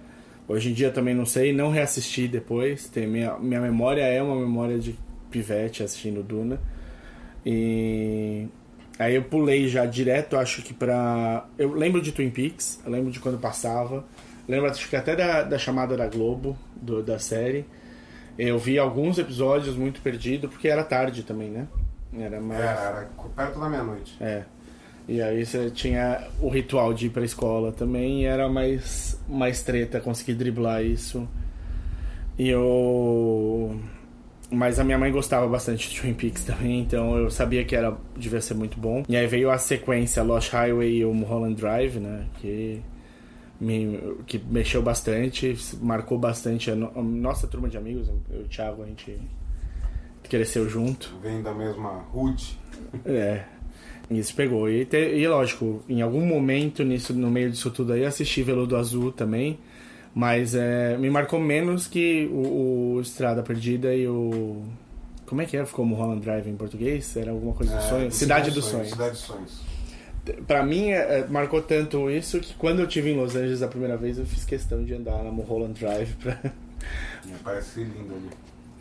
Hoje 0.48 0.70
em 0.70 0.74
dia 0.74 0.90
também 0.92 1.14
não 1.14 1.26
sei, 1.26 1.52
não 1.54 1.70
reassisti 1.70 2.28
depois. 2.28 2.88
Tem, 2.88 3.06
minha, 3.08 3.38
minha 3.38 3.60
memória 3.62 4.02
é 4.04 4.22
uma 4.24 4.36
memória 4.36 4.80
de 4.80 4.96
pivete 5.30 5.84
assistindo 5.84 6.24
Duna. 6.24 6.60
E 7.46 8.48
Aí 9.00 9.16
eu 9.16 9.24
pulei 9.24 9.70
já 9.70 9.86
direto, 9.86 10.36
acho 10.36 10.62
que 10.62 10.74
pra. 10.74 11.48
Eu 11.58 11.72
lembro 11.72 12.02
de 12.02 12.12
Twin 12.12 12.30
Peaks, 12.30 12.82
eu 12.86 12.92
lembro 12.92 13.10
de 13.10 13.20
quando 13.22 13.40
passava. 13.40 14.04
Lembro 14.46 14.70
acho 14.70 14.90
que 14.90 14.96
até 14.96 15.16
da, 15.16 15.42
da 15.42 15.58
chamada 15.58 15.96
da 15.96 16.06
Globo, 16.06 16.58
do, 16.76 17.02
da 17.02 17.18
série. 17.18 17.66
Eu 18.38 18.60
vi 18.60 18.78
alguns 18.78 19.18
episódios 19.18 19.76
muito 19.78 20.02
perdido, 20.02 20.50
porque 20.50 20.68
era 20.68 20.84
tarde 20.84 21.24
também, 21.24 21.50
né? 21.50 21.68
Era 22.14 22.42
mais. 22.42 22.60
É, 22.60 22.66
era 22.66 23.10
perto 23.36 23.60
da 23.60 23.70
meia-noite. 23.70 24.18
É. 24.20 24.44
E 25.08 25.22
aí 25.22 25.46
você 25.46 25.70
tinha 25.72 26.28
o 26.42 26.50
ritual 26.50 26.94
de 26.94 27.08
ir 27.08 27.10
pra 27.10 27.24
escola 27.24 27.72
também, 27.72 28.24
e 28.24 28.26
era 28.26 28.50
mais, 28.50 29.20
mais 29.30 29.64
treta 29.64 30.02
conseguir 30.02 30.34
driblar 30.34 30.84
isso. 30.84 31.28
E 32.38 32.50
eu. 32.50 33.80
Mas 34.52 34.80
a 34.80 34.84
minha 34.84 34.98
mãe 34.98 35.12
gostava 35.12 35.48
bastante 35.48 35.90
de 35.90 36.02
Twin 36.02 36.14
Peaks 36.14 36.44
também, 36.44 36.80
então 36.80 37.16
eu 37.16 37.30
sabia 37.30 37.64
que 37.64 37.76
era 37.76 37.96
devia 38.18 38.42
ser 38.42 38.56
muito 38.56 38.80
bom. 38.80 39.04
E 39.08 39.16
aí 39.16 39.28
veio 39.28 39.52
a 39.52 39.58
sequência 39.60 40.24
Lost 40.24 40.52
Highway 40.52 40.98
e 40.98 41.06
o 41.06 41.14
Mulholland 41.14 41.56
Drive, 41.56 42.00
né? 42.00 42.26
Que 42.40 42.82
me, 43.60 44.00
que 44.26 44.40
mexeu 44.40 44.82
bastante, 44.82 45.56
marcou 45.82 46.18
bastante 46.18 46.72
a, 46.72 46.76
no, 46.76 46.92
a 46.96 47.02
nossa 47.02 47.48
turma 47.48 47.70
de 47.70 47.78
amigos. 47.78 48.08
Eu 48.30 48.42
e 48.42 48.44
o 48.44 48.48
Thiago, 48.48 48.84
a 48.84 48.86
gente 48.88 49.20
cresceu 50.24 50.68
junto. 50.68 51.16
Vem 51.22 51.42
da 51.42 51.54
mesma 51.54 52.06
root. 52.12 52.58
É. 53.06 53.44
Isso 54.10 54.34
pegou. 54.36 54.70
E, 54.70 54.86
te, 54.86 54.98
e 54.98 55.28
lógico, 55.28 55.84
em 55.88 56.02
algum 56.02 56.26
momento 56.26 56.84
nisso, 56.84 57.14
no 57.14 57.30
meio 57.30 57.52
disso 57.52 57.70
tudo 57.70 57.94
aí, 57.94 58.06
assisti 58.06 58.42
Veludo 58.42 58.76
Azul 58.76 59.12
também. 59.12 59.60
Mas 60.14 60.56
é, 60.56 60.98
me 60.98 61.10
marcou 61.10 61.40
menos 61.40 61.88
que 61.88 62.28
o, 62.32 62.96
o, 62.96 63.02
Estrada 63.02 63.44
Perdida 63.44 63.94
e 63.94 64.08
o. 64.08 64.64
Como 65.26 65.42
é 65.42 65.46
que 65.46 65.56
é? 65.56 65.66
Ficou 65.66 65.86
Mulholland 65.86 66.22
Drive 66.22 66.48
em 66.48 66.56
português? 66.56 67.16
Era 67.16 67.32
alguma 67.32 67.54
coisa 67.54 67.74
do 67.74 67.78
É, 67.78 67.82
sonho? 67.82 68.12
Cidade 68.12 68.16
Cidade 68.16 68.52
do 68.52 68.62
Sonhos, 68.62 68.72
Sonho. 68.72 68.90
Cidade 68.90 69.12
dos 69.12 69.22
Sonhos. 69.22 69.70
Pra 70.46 70.64
mim, 70.64 70.90
é, 70.90 71.20
é, 71.20 71.28
marcou 71.28 71.62
tanto 71.62 72.10
isso 72.10 72.40
que 72.40 72.54
quando 72.56 72.80
eu 72.80 72.88
tive 72.88 73.12
em 73.12 73.16
Los 73.16 73.36
Angeles 73.36 73.62
a 73.62 73.68
primeira 73.68 73.96
vez, 73.96 74.18
eu 74.18 74.26
fiz 74.26 74.44
questão 74.44 74.84
de 74.84 74.94
andar 74.94 75.24
na 75.24 75.32
Mulholland 75.32 75.80
Drive 75.80 76.16
pra. 76.16 76.40
Parece 77.44 77.82
lindo 77.82 78.14
ali. 78.16 78.30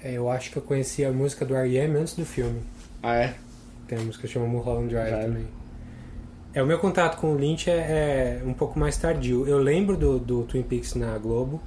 É, 0.02 0.12
eu 0.12 0.30
acho 0.30 0.50
que 0.50 0.56
eu 0.56 0.62
conheci 0.62 1.04
a 1.04 1.12
música 1.12 1.44
do 1.44 1.54
R.E.M. 1.54 1.98
antes 1.98 2.14
do 2.14 2.24
filme. 2.24 2.60
Ah, 3.02 3.16
é? 3.16 3.34
Tem 3.86 3.98
uma 3.98 4.06
música 4.06 4.26
que 4.26 4.32
chama 4.32 4.46
Mulholland 4.46 4.88
Drive 4.88 5.10
também. 5.10 5.46
É, 6.54 6.62
o 6.62 6.66
meu 6.66 6.78
contato 6.78 7.18
com 7.18 7.32
o 7.32 7.36
Lynch 7.36 7.68
é, 7.68 8.40
é 8.40 8.42
um 8.44 8.54
pouco 8.54 8.78
mais 8.78 8.96
tardio. 8.96 9.46
Eu 9.46 9.58
lembro 9.58 9.96
do, 9.96 10.18
do 10.18 10.44
Twin 10.44 10.62
Peaks 10.62 10.94
na 10.94 11.18
Globo. 11.18 11.60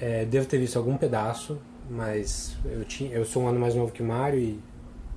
É, 0.00 0.24
devo 0.24 0.46
ter 0.46 0.58
visto 0.58 0.78
algum 0.78 0.96
pedaço, 0.96 1.60
mas 1.90 2.56
eu, 2.64 2.84
tinha, 2.84 3.12
eu 3.12 3.24
sou 3.24 3.42
um 3.42 3.48
ano 3.48 3.60
mais 3.60 3.74
novo 3.74 3.92
que 3.92 4.02
o 4.02 4.06
Mário 4.06 4.38
e 4.38 4.58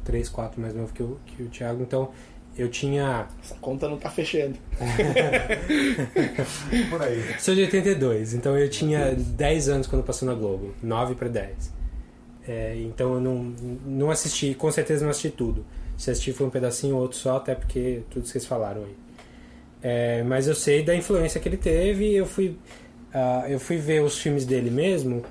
3, 0.04 0.28
4 0.28 0.60
mais 0.60 0.74
novo 0.74 0.94
que 0.94 1.02
o, 1.02 1.18
que 1.26 1.44
o 1.44 1.48
Thiago, 1.48 1.82
então 1.82 2.10
eu 2.58 2.70
tinha. 2.70 3.28
Essa 3.42 3.56
conta 3.56 3.88
não 3.88 3.98
tá 3.98 4.10
fechando. 4.10 4.58
Por 6.90 7.02
aí. 7.02 7.40
Sou 7.40 7.56
de 7.56 7.62
82, 7.62 8.34
então 8.34 8.58
eu 8.58 8.70
tinha 8.70 9.16
10 9.16 9.70
anos 9.70 9.88
quando 9.88 10.04
passou 10.04 10.28
na 10.28 10.36
Globo, 10.36 10.74
9 10.84 11.16
para 11.16 11.30
10. 11.30 11.74
É, 12.46 12.76
então 12.78 13.14
eu 13.14 13.22
não, 13.22 13.56
não 13.86 14.12
assisti, 14.12 14.54
com 14.54 14.70
certeza 14.70 15.04
não 15.04 15.12
assisti 15.12 15.30
tudo. 15.30 15.66
Se 15.98 16.12
assisti 16.12 16.34
foi 16.34 16.48
um 16.48 16.50
pedacinho 16.50 16.96
ou 16.96 17.02
outro 17.02 17.18
só, 17.18 17.38
até 17.38 17.56
porque 17.56 18.02
tudo 18.10 18.24
que 18.24 18.30
vocês 18.30 18.46
falaram 18.46 18.84
aí. 18.84 18.96
É, 19.82 20.24
mas 20.24 20.48
eu 20.48 20.56
sei 20.56 20.82
da 20.82 20.96
influência 20.96 21.42
que 21.42 21.50
ele 21.50 21.58
teve. 21.58 22.14
Eu 22.16 22.26
fui, 22.26 22.58
uh, 23.14 23.48
eu 23.50 23.60
fui 23.60 23.78
ver 23.78 24.02
os 24.02 24.18
filmes 24.18 24.46
dele 24.46 24.70
mesmo. 24.70 25.24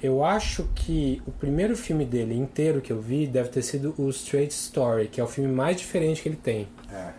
Eu 0.00 0.24
acho 0.24 0.68
que 0.74 1.20
o 1.26 1.32
primeiro 1.32 1.76
filme 1.76 2.04
dele 2.04 2.36
inteiro 2.36 2.80
que 2.80 2.92
eu 2.92 3.00
vi 3.00 3.26
deve 3.26 3.48
ter 3.48 3.62
sido 3.62 3.94
o 3.98 4.08
Straight 4.10 4.52
Story, 4.52 5.08
que 5.08 5.20
é 5.20 5.24
o 5.24 5.26
filme 5.26 5.52
mais 5.52 5.76
diferente 5.76 6.22
que 6.22 6.28
ele 6.28 6.36
tem. 6.36 6.68
É. 6.92 7.10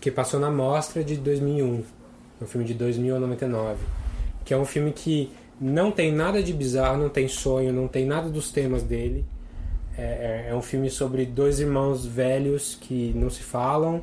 Que 0.00 0.10
passou 0.10 0.40
na 0.40 0.50
mostra 0.50 1.04
de 1.04 1.16
2001. 1.16 1.84
Um 2.40 2.46
filme 2.46 2.66
de 2.66 2.74
2099. 2.74 3.78
Que 4.44 4.54
é 4.54 4.56
um 4.56 4.64
filme 4.64 4.92
que 4.92 5.30
não 5.60 5.92
tem 5.92 6.10
nada 6.10 6.42
de 6.42 6.52
bizarro, 6.52 7.00
não 7.00 7.08
tem 7.08 7.28
sonho, 7.28 7.72
não 7.72 7.86
tem 7.86 8.04
nada 8.04 8.28
dos 8.28 8.50
temas 8.50 8.82
dele. 8.82 9.24
É, 9.96 10.02
é, 10.02 10.46
é 10.50 10.54
um 10.54 10.62
filme 10.62 10.90
sobre 10.90 11.26
dois 11.26 11.60
irmãos 11.60 12.06
velhos 12.06 12.78
que 12.80 13.12
não 13.14 13.28
se 13.28 13.42
falam 13.42 14.02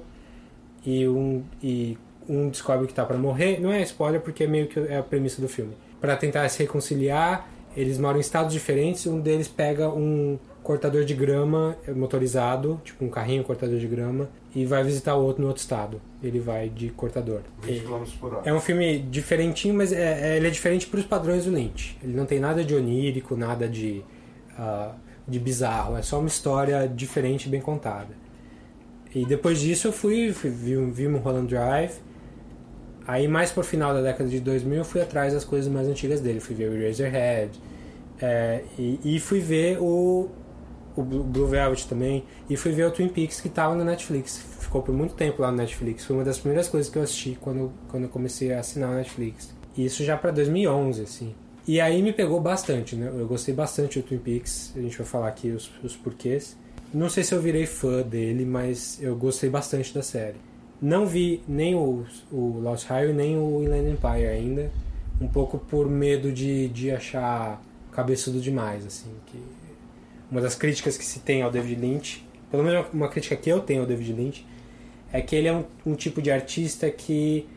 e 0.86 1.08
um, 1.08 1.44
e 1.62 1.98
um 2.28 2.50
descobre 2.50 2.88
que 2.88 2.94
tá 2.94 3.06
para 3.06 3.18
morrer. 3.18 3.60
Não 3.60 3.72
é 3.72 3.82
spoiler 3.82 4.22
porque 4.22 4.44
é 4.44 4.48
meio 4.48 4.68
que 4.68 4.80
é 4.80 4.98
a 4.98 5.04
premissa 5.04 5.42
do 5.42 5.50
filme. 5.50 5.74
Para 6.00 6.16
tentar 6.16 6.48
se 6.50 6.60
reconciliar, 6.60 7.50
eles 7.76 7.98
moram 7.98 8.18
em 8.18 8.22
estados 8.22 8.54
diferentes. 8.54 9.06
Um 9.08 9.20
deles 9.20 9.48
pega 9.48 9.90
um 9.90 10.38
cortador 10.64 11.04
de 11.04 11.14
grama 11.14 11.78
motorizado, 11.96 12.80
tipo 12.84 13.04
um 13.04 13.10
carrinho 13.10 13.44
cortador 13.44 13.78
de 13.78 13.88
grama, 13.88 14.30
e 14.54 14.66
vai 14.66 14.84
visitar 14.84 15.16
o 15.16 15.24
outro 15.24 15.42
no 15.42 15.48
outro 15.48 15.62
estado. 15.62 16.02
Ele 16.22 16.40
vai 16.40 16.70
de 16.70 16.90
cortador. 16.90 17.42
20 17.64 17.82
km 17.82 18.04
por 18.20 18.34
hora. 18.36 18.50
É 18.50 18.54
um 18.54 18.60
filme 18.60 19.00
diferentinho, 19.00 19.74
mas 19.74 19.92
é, 19.92 20.34
é, 20.34 20.38
ele 20.38 20.48
é 20.48 20.50
diferente 20.50 20.88
para 20.88 21.00
os 21.00 21.06
padrões 21.06 21.46
do 21.46 21.52
Lynch. 21.52 21.98
Ele 22.04 22.16
não 22.16 22.26
tem 22.26 22.40
nada 22.40 22.64
de 22.64 22.76
onírico, 22.76 23.36
nada 23.36 23.68
de, 23.68 24.04
uh, 24.58 24.94
de 25.30 25.40
bizarro. 25.40 25.96
É 25.96 26.02
só 26.02 26.20
uma 26.20 26.28
história 26.28 26.88
diferente 26.88 27.48
bem 27.48 27.62
contada. 27.62 28.14
E 29.14 29.26
depois 29.26 29.60
disso 29.60 29.88
eu 29.88 29.92
fui, 29.92 30.32
fui 30.32 30.50
vi, 30.50 30.76
vi 30.92 31.08
Mulholland 31.08 31.48
Drive. 31.48 31.94
Aí 33.08 33.28
mais 33.28 33.52
pro 33.52 33.64
final 33.64 33.94
da 33.94 34.02
década 34.02 34.30
de 34.30 34.40
2000 34.40 34.78
eu 34.78 34.86
fui 34.86 35.02
atrás 35.02 35.34
das 35.34 35.44
coisas 35.44 35.72
mais 35.72 35.88
antigas 35.88 36.22
dele. 36.22 36.40
Fui 36.40 36.56
ver 36.56 36.70
o 36.70 36.76
Eraserhead. 36.76 37.60
É, 38.22 38.64
e, 38.78 39.00
e 39.04 39.20
fui 39.20 39.40
ver 39.40 39.78
o, 39.82 40.30
o 40.96 41.02
Blue 41.02 41.48
Velvet 41.48 41.88
também. 41.88 42.24
E 42.50 42.56
fui 42.56 42.72
ver 42.72 42.86
o 42.86 42.92
Twin 42.92 43.10
Peaks 43.10 43.42
que 43.42 43.48
estava 43.48 43.74
na 43.74 43.84
Netflix. 43.84 44.38
Ficou 44.60 44.84
por 44.84 44.94
muito 44.94 45.16
tempo 45.16 45.42
lá 45.42 45.52
no 45.52 45.58
Netflix. 45.58 46.06
Foi 46.06 46.16
uma 46.16 46.26
das 46.26 46.38
primeiras 46.38 46.68
coisas 46.68 46.92
que 46.92 46.98
eu 46.98 47.04
assisti 47.04 47.38
quando, 47.42 47.72
quando 47.88 48.04
eu 48.04 48.10
comecei 48.10 48.54
a 48.54 48.60
assinar 48.60 48.92
a 48.92 48.96
Netflix. 48.96 49.50
Isso 49.76 50.04
já 50.04 50.16
para 50.18 50.32
2011, 50.32 51.02
assim. 51.02 51.34
E 51.70 51.80
aí 51.80 52.02
me 52.02 52.12
pegou 52.12 52.42
bastante, 52.42 52.96
né? 52.96 53.12
Eu 53.16 53.28
gostei 53.28 53.54
bastante 53.54 54.00
do 54.00 54.08
Twin 54.08 54.18
Peaks. 54.18 54.74
A 54.76 54.82
gente 54.82 54.98
vai 54.98 55.06
falar 55.06 55.28
aqui 55.28 55.52
os, 55.52 55.70
os 55.84 55.96
porquês. 55.96 56.58
Não 56.92 57.08
sei 57.10 57.24
se 57.24 57.32
eu 57.32 57.40
virei 57.40 57.68
fã 57.68 58.02
dele, 58.02 58.44
mas 58.44 58.98
eu 59.00 59.16
gostei 59.16 59.52
bastante 59.52 59.94
da 59.94 60.02
série. 60.02 60.38
Não 60.82 61.06
vi 61.06 61.44
nem 61.48 61.76
o, 61.76 62.08
o 62.32 62.60
Lost 62.60 62.88
Highway, 62.88 63.14
nem 63.14 63.38
o 63.38 63.62
Inland 63.62 63.88
Empire 63.88 64.26
ainda. 64.26 64.72
Um 65.22 65.28
pouco 65.28 65.60
por 65.60 65.88
medo 65.88 66.32
de, 66.32 66.70
de 66.70 66.90
achar 66.90 67.62
cabeçudo 67.92 68.42
demais, 68.42 68.84
assim. 68.84 69.12
Que 69.28 69.38
uma 70.32 70.42
das 70.42 70.56
críticas 70.56 70.98
que 70.98 71.06
se 71.06 71.20
tem 71.20 71.44
ao 71.44 71.52
David 71.52 71.80
Lynch, 71.80 72.26
pelo 72.50 72.64
menos 72.64 72.88
uma 72.92 73.10
crítica 73.10 73.36
que 73.36 73.48
eu 73.48 73.60
tenho 73.60 73.82
ao 73.82 73.88
David 73.88 74.14
Lynch, 74.14 74.44
é 75.14 75.22
que 75.22 75.36
ele 75.36 75.48
é 75.48 75.54
um, 75.54 75.64
um 75.86 75.94
tipo 75.94 76.20
de 76.20 76.32
artista 76.32 76.90
que 76.90 77.48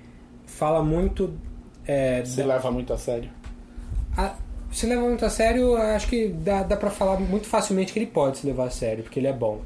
fala 0.45 0.83
muito... 0.83 1.33
É, 1.87 2.23
Se 2.27 2.43
leva 2.43 2.71
muito 2.71 2.93
a 2.93 2.99
sério. 2.99 3.41
A, 4.17 4.35
se 4.71 4.87
leva 4.87 5.03
muito 5.03 5.25
a 5.25 5.31
sério, 5.31 5.77
acho 5.77 6.09
que 6.09 6.29
dá, 6.29 6.63
dá 6.63 6.77
pra 6.77 6.91
falar 6.91 7.21
muito 7.21 7.47
facilmente 7.47 7.93
que 7.93 7.99
ele 7.99 8.07
pode 8.07 8.39
se 8.39 8.47
levar 8.47 8.67
a 8.67 8.71
sério, 8.71 9.03
porque 9.03 9.21
ele 9.21 9.27
é 9.27 9.33
bom. 9.33 9.61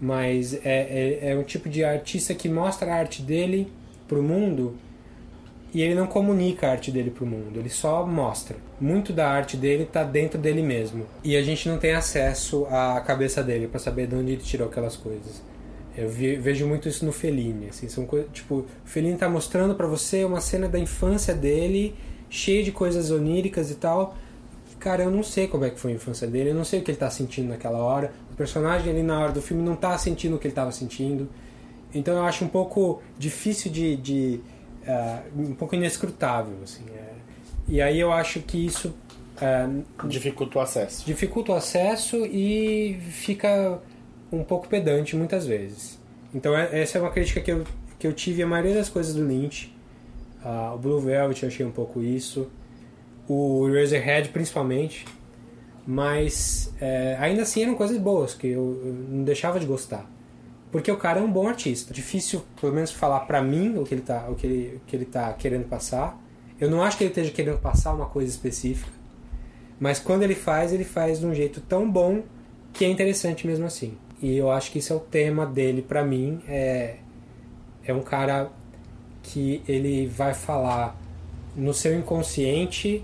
Mas 0.00 0.54
é, 0.54 1.20
é, 1.22 1.30
é 1.30 1.36
um 1.36 1.42
tipo 1.42 1.68
de 1.68 1.84
artista 1.84 2.34
que 2.34 2.48
mostra 2.48 2.92
a 2.92 2.96
arte 2.96 3.22
dele 3.22 3.70
pro 4.06 4.22
mundo 4.22 4.76
e 5.72 5.82
ele 5.82 5.94
não 5.94 6.06
comunica 6.06 6.66
a 6.66 6.70
arte 6.70 6.90
dele 6.90 7.10
pro 7.10 7.26
mundo, 7.26 7.58
ele 7.58 7.68
só 7.68 8.06
mostra. 8.06 8.56
Muito 8.80 9.12
da 9.12 9.28
arte 9.28 9.56
dele 9.56 9.84
tá 9.84 10.02
dentro 10.04 10.38
dele 10.38 10.62
mesmo. 10.62 11.06
E 11.22 11.36
a 11.36 11.42
gente 11.42 11.68
não 11.68 11.78
tem 11.78 11.92
acesso 11.92 12.66
à 12.66 13.00
cabeça 13.00 13.42
dele 13.42 13.68
para 13.68 13.78
saber 13.78 14.06
de 14.06 14.14
onde 14.14 14.32
ele 14.32 14.42
tirou 14.42 14.68
aquelas 14.68 14.96
coisas. 14.96 15.42
Eu 15.96 16.10
vejo 16.10 16.66
muito 16.66 16.88
isso 16.88 17.06
no 17.06 17.12
Fellini, 17.12 17.68
assim, 17.70 17.88
são 17.88 18.04
coisas, 18.04 18.28
tipo, 18.30 18.56
o 18.56 18.66
Fellini 18.84 19.16
tá 19.16 19.30
mostrando 19.30 19.74
para 19.74 19.86
você 19.86 20.24
uma 20.24 20.42
cena 20.42 20.68
da 20.68 20.78
infância 20.78 21.34
dele, 21.34 21.94
cheia 22.28 22.62
de 22.62 22.72
coisas 22.72 23.10
oníricas 23.10 23.70
e 23.70 23.74
tal. 23.74 24.16
Cara, 24.78 25.04
eu 25.04 25.10
não 25.10 25.22
sei 25.22 25.48
como 25.48 25.64
é 25.64 25.70
que 25.70 25.80
foi 25.80 25.92
a 25.92 25.94
infância 25.94 26.26
dele, 26.26 26.50
eu 26.50 26.54
não 26.54 26.64
sei 26.64 26.80
o 26.80 26.82
que 26.82 26.90
ele 26.90 26.98
tá 26.98 27.10
sentindo 27.10 27.48
naquela 27.48 27.78
hora. 27.78 28.12
O 28.30 28.34
personagem 28.34 28.92
ali 28.92 29.02
na 29.02 29.18
hora 29.18 29.32
do 29.32 29.42
filme 29.42 29.62
não 29.62 29.74
tá 29.74 29.96
sentindo 29.96 30.36
o 30.36 30.38
que 30.38 30.46
ele 30.46 30.54
tava 30.54 30.70
sentindo. 30.70 31.28
Então 31.94 32.14
eu 32.14 32.24
acho 32.24 32.44
um 32.44 32.48
pouco 32.48 33.02
difícil 33.18 33.70
de, 33.70 33.96
de 33.96 34.40
uh, 34.86 35.40
um 35.40 35.54
pouco 35.54 35.74
inescrutável, 35.74 36.56
assim. 36.62 36.84
É. 36.94 37.14
E 37.68 37.82
aí 37.82 37.98
eu 37.98 38.12
acho 38.12 38.40
que 38.40 38.64
isso 38.64 38.94
uh, 39.36 40.06
dificulta 40.06 40.58
o 40.58 40.62
acesso. 40.62 41.04
Dificulta 41.06 41.52
o 41.52 41.54
acesso 41.54 42.24
e 42.26 42.98
fica 43.10 43.80
um 44.30 44.44
pouco 44.44 44.68
pedante 44.68 45.16
muitas 45.16 45.46
vezes. 45.46 45.98
Então 46.34 46.56
essa 46.56 46.98
é 46.98 47.00
uma 47.00 47.10
crítica 47.10 47.40
que 47.40 47.50
eu, 47.50 47.64
que 47.98 48.06
eu 48.06 48.12
tive 48.12 48.42
a 48.42 48.46
maioria 48.46 48.74
das 48.74 48.88
coisas 48.88 49.14
do 49.14 49.24
Lynch. 49.24 49.74
Uh, 50.46 50.76
o 50.76 50.78
Blue 50.78 51.00
Velvet 51.00 51.42
eu 51.42 51.48
achei 51.48 51.66
um 51.66 51.72
pouco 51.72 52.00
isso. 52.00 52.48
O 53.28 53.68
Eraserhead 53.68 54.28
principalmente. 54.28 55.04
Mas 55.84 56.72
é, 56.80 57.16
ainda 57.18 57.42
assim 57.42 57.62
eram 57.62 57.74
coisas 57.74 57.98
boas 57.98 58.34
que 58.34 58.46
eu, 58.46 58.80
eu 58.84 58.92
não 58.92 59.24
deixava 59.24 59.58
de 59.58 59.66
gostar. 59.66 60.08
Porque 60.70 60.90
o 60.90 60.96
cara 60.96 61.20
é 61.20 61.22
um 61.22 61.30
bom 61.30 61.48
artista. 61.48 61.92
Difícil, 61.92 62.42
pelo 62.60 62.72
menos, 62.72 62.90
falar 62.92 63.20
pra 63.20 63.42
mim 63.42 63.76
o 63.78 63.84
que 63.84 63.94
ele 63.94 64.02
tá, 64.02 64.28
o 64.28 64.34
que 64.34 64.46
ele, 64.46 64.76
o 64.76 64.80
que 64.86 64.96
ele 64.96 65.04
tá 65.04 65.32
querendo 65.32 65.68
passar. 65.68 66.20
Eu 66.60 66.70
não 66.70 66.82
acho 66.82 66.96
que 66.96 67.04
ele 67.04 67.10
esteja 67.10 67.30
querendo 67.30 67.58
passar 67.58 67.92
uma 67.92 68.06
coisa 68.06 68.30
específica. 68.30 68.90
Mas 69.78 69.98
quando 69.98 70.22
ele 70.22 70.34
faz, 70.34 70.72
ele 70.72 70.84
faz 70.84 71.20
de 71.20 71.26
um 71.26 71.34
jeito 71.34 71.60
tão 71.60 71.90
bom 71.90 72.22
que 72.72 72.84
é 72.84 72.88
interessante 72.88 73.46
mesmo 73.46 73.66
assim. 73.66 73.96
E 74.20 74.36
eu 74.36 74.50
acho 74.50 74.70
que 74.72 74.78
isso 74.78 74.92
é 74.92 74.96
o 74.96 75.00
tema 75.00 75.46
dele 75.46 75.82
pra 75.82 76.04
mim. 76.04 76.40
É, 76.48 76.96
é 77.84 77.92
um 77.92 78.02
cara 78.02 78.50
que 79.26 79.62
ele 79.66 80.06
vai 80.06 80.34
falar 80.34 80.96
no 81.56 81.72
seu 81.74 81.98
inconsciente 81.98 83.02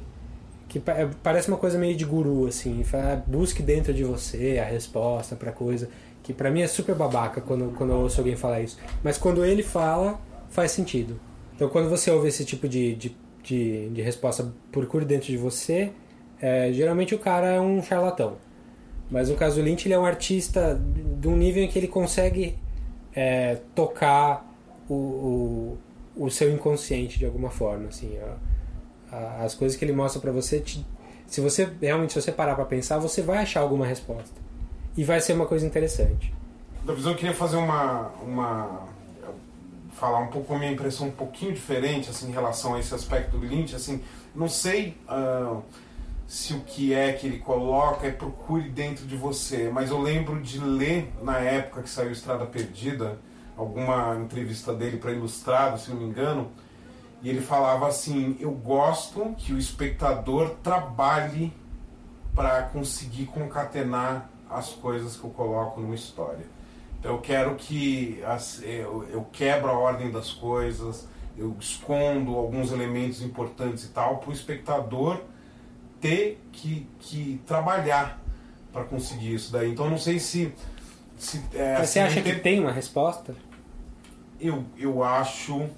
que 0.69 0.81
é- 0.87 1.09
parece 1.23 1.49
uma 1.49 1.59
coisa 1.59 1.79
meio 1.79 1.95
de 1.97 2.05
guru 2.05 2.47
assim, 2.47 2.83
fala, 2.83 3.23
busque 3.27 3.63
dentro 3.63 3.93
de 3.93 4.05
você 4.05 4.59
a 4.59 4.65
resposta 4.65 5.37
pra 5.37 5.53
coisa 5.53 5.89
que 6.23 6.33
pra 6.33 6.51
mim 6.51 6.63
é 6.63 6.67
super 6.69 6.95
babaca 6.95 7.41
quando 7.41 7.75
quando 7.77 7.91
eu 7.91 7.99
ouço 7.99 8.21
alguém 8.21 8.37
falar 8.37 8.61
isso. 8.61 8.79
Mas 9.03 9.19
quando 9.19 9.45
ele 9.45 9.63
fala, 9.63 10.21
faz 10.49 10.71
sentido. 10.71 11.21
Então 11.55 11.69
quando 11.69 11.91
você 11.91 12.11
ouve 12.11 12.29
esse 12.29 12.45
tipo 12.45 12.69
de, 12.69 12.95
de, 12.95 13.17
de, 13.43 13.89
de 13.91 14.03
resposta 14.03 14.53
procure 14.71 15.05
dentro 15.05 15.27
de 15.27 15.37
você, 15.37 15.93
é, 16.41 16.73
geralmente 16.73 17.15
o 17.15 17.19
cara 17.19 17.49
é 17.49 17.61
um 17.61 17.83
charlatão. 17.83 18.37
Mas 19.11 19.29
no 19.29 19.37
caso 19.37 19.57
do 19.57 19.63
Lynch, 19.63 19.87
ele 19.87 19.95
é 19.95 19.99
um 19.99 20.07
artista 20.07 20.81
de 21.21 21.29
um 21.29 21.37
nível 21.37 21.63
em 21.63 21.69
que 21.69 21.79
ele 21.79 21.89
consegue 21.89 22.57
é, 23.15 23.59
tocar 23.75 24.51
o, 24.89 24.95
o, 24.95 25.79
o 26.17 26.31
seu 26.31 26.53
inconsciente 26.53 27.19
de 27.19 27.25
alguma 27.27 27.51
forma. 27.51 27.89
Assim, 27.89 28.17
a- 28.19 28.37
a- 29.17 29.45
as 29.45 29.55
coisas 29.55 29.77
que 29.77 29.85
ele 29.85 29.93
mostra 29.93 30.21
pra 30.21 30.33
você, 30.33 30.61
te- 30.61 30.87
se 31.27 31.41
você 31.41 31.69
realmente 31.81 32.13
se 32.13 32.21
você 32.21 32.33
parar 32.33 32.55
pra 32.55 32.65
pensar, 32.65 32.99
você 32.99 33.23
vai 33.23 33.39
achar 33.39 33.61
alguma 33.61 33.87
resposta. 33.87 34.41
E 34.97 35.05
vai 35.05 35.21
ser 35.21 35.33
uma 35.33 35.47
coisa 35.47 35.67
interessante. 35.67 36.33
Da 36.85 36.93
visão, 36.93 37.13
eu 37.13 37.17
queria 37.19 37.35
fazer 37.35 37.57
uma, 37.57 38.09
uma. 38.23 38.89
falar 39.95 40.19
um 40.19 40.27
pouco 40.29 40.53
a 40.55 40.59
minha 40.59 40.73
impressão 40.73 41.07
um 41.09 41.11
pouquinho 41.13 41.53
diferente 41.53 42.11
assim, 42.11 42.29
em 42.29 42.33
relação 42.33 42.75
a 42.75 42.81
esse 42.81 42.93
aspecto 42.95 43.37
do 43.39 43.47
Lynch. 43.47 43.75
Assim, 43.75 44.03
não 44.35 44.49
sei 44.49 44.97
ah, 45.09 45.61
se 46.27 46.55
o 46.55 46.61
que 46.61 46.93
é 46.93 47.13
que 47.13 47.27
ele 47.27 47.39
coloca 47.39 48.07
é 48.07 48.11
procure 48.11 48.69
dentro 48.69 49.07
de 49.07 49.17
você, 49.17 49.71
mas 49.73 49.91
eu 49.91 50.01
lembro 50.01 50.41
de 50.43 50.59
ler 50.59 51.09
na 51.23 51.39
época 51.39 51.83
que 51.83 51.89
saiu 51.91 52.11
Estrada 52.11 52.45
Perdida, 52.47 53.19
alguma 53.57 54.17
entrevista 54.17 54.73
dele 54.75 54.97
para 54.97 55.13
Ilustrado, 55.13 55.79
se 55.79 55.91
não 55.91 55.99
me 55.99 56.05
engano, 56.05 56.51
e 57.23 57.29
ele 57.29 57.41
falava 57.41 57.87
assim: 57.87 58.37
Eu 58.41 58.51
gosto 58.51 59.35
que 59.39 59.53
o 59.53 59.59
espectador 59.59 60.51
trabalhe 60.63 61.53
para 62.35 62.63
conseguir 62.63 63.27
concatenar 63.27 64.29
as 64.49 64.71
coisas 64.71 65.17
que 65.17 65.25
eu 65.25 65.31
coloco 65.31 65.81
numa 65.81 65.95
história. 65.95 66.47
Então 66.99 67.13
eu 67.13 67.21
quero 67.21 67.55
que 67.57 68.23
as, 68.25 68.63
eu, 68.63 69.07
eu 69.11 69.27
quebro 69.33 69.69
a 69.69 69.73
ordem 69.73 70.11
das 70.11 70.31
coisas, 70.31 71.09
eu 71.37 71.57
escondo 71.59 72.37
alguns 72.37 72.71
elementos 72.71 73.23
importantes 73.23 73.85
e 73.85 73.89
tal, 73.89 74.19
para 74.19 74.31
o 74.31 74.33
espectador 74.33 75.21
ter 76.01 76.41
que, 76.53 76.87
que 77.01 77.41
trabalhar 77.47 78.21
para 78.73 78.85
conseguir 78.85 79.35
isso 79.35 79.53
daí. 79.53 79.71
Então 79.71 79.89
não 79.89 79.99
sei 79.99 80.19
se. 80.19 80.53
Se 81.23 81.41
é, 81.55 81.79
Mas 81.79 81.89
você 81.91 82.01
assim, 82.01 82.19
acha 82.19 82.23
que 82.23 82.35
tem- 82.41 82.61
uma 82.61 82.73
resposta? 82.73 83.35
Eu, 84.41 84.65
eu 84.77 85.05
acho. 85.05 85.69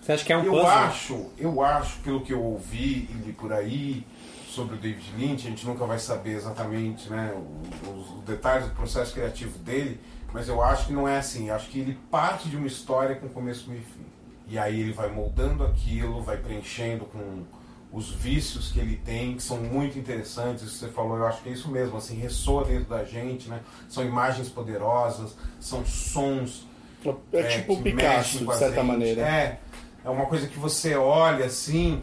Você 0.00 0.12
acha 0.12 0.24
que 0.24 0.32
é 0.32 0.36
um 0.38 0.44
eu 0.44 0.52
puzzle? 0.52 0.68
acho, 0.68 1.26
eu 1.36 1.62
acho, 1.62 1.98
pelo 1.98 2.20
que 2.22 2.32
eu 2.32 2.42
ouvi 2.42 3.08
e 3.10 3.22
li 3.26 3.32
por 3.32 3.52
aí 3.52 4.06
sobre 4.48 4.76
o 4.76 4.78
David 4.78 5.12
Lynch, 5.18 5.46
a 5.46 5.50
gente 5.50 5.66
nunca 5.66 5.84
vai 5.84 5.98
saber 5.98 6.32
exatamente 6.34 7.10
né, 7.10 7.34
os, 7.82 8.10
os 8.18 8.22
detalhes 8.24 8.66
do 8.68 8.74
processo 8.74 9.12
criativo 9.12 9.58
dele, 9.58 10.00
mas 10.32 10.48
eu 10.48 10.62
acho 10.62 10.86
que 10.86 10.92
não 10.92 11.06
é 11.06 11.18
assim. 11.18 11.50
Acho 11.50 11.68
que 11.68 11.80
ele 11.80 11.98
parte 12.10 12.48
de 12.48 12.56
uma 12.56 12.66
história 12.66 13.16
com 13.16 13.28
começo, 13.28 13.68
meio 13.68 13.80
e 13.82 13.84
fim. 13.84 14.06
E 14.48 14.58
aí 14.58 14.80
ele 14.80 14.92
vai 14.92 15.10
moldando 15.10 15.64
aquilo, 15.64 16.22
vai 16.22 16.36
preenchendo 16.38 17.04
com 17.06 17.42
os 17.96 18.10
vícios 18.10 18.70
que 18.70 18.78
ele 18.78 18.96
tem, 18.96 19.34
que 19.36 19.42
são 19.42 19.56
muito 19.56 19.98
interessantes. 19.98 20.62
Isso 20.64 20.74
que 20.74 20.78
você 20.86 20.88
falou, 20.92 21.16
eu 21.16 21.26
acho 21.26 21.42
que 21.42 21.48
é 21.48 21.52
isso 21.52 21.70
mesmo, 21.70 21.96
assim, 21.96 22.14
ressoa 22.16 22.64
dentro 22.64 22.90
da 22.90 23.04
gente, 23.04 23.48
né? 23.48 23.60
São 23.88 24.04
imagens 24.04 24.48
poderosas, 24.50 25.34
são 25.58 25.84
sons 25.86 26.66
É 27.32 27.42
tipo 27.44 27.76
que 27.78 27.82
Picasso, 27.84 28.16
mexem 28.16 28.44
com 28.44 28.50
de 28.52 28.56
a 28.56 28.58
certa 28.58 28.76
gente. 28.76 28.86
maneira. 28.86 29.22
É, 29.22 29.60
é 30.04 30.10
uma 30.10 30.26
coisa 30.26 30.46
que 30.46 30.58
você 30.58 30.94
olha 30.94 31.46
assim, 31.46 32.02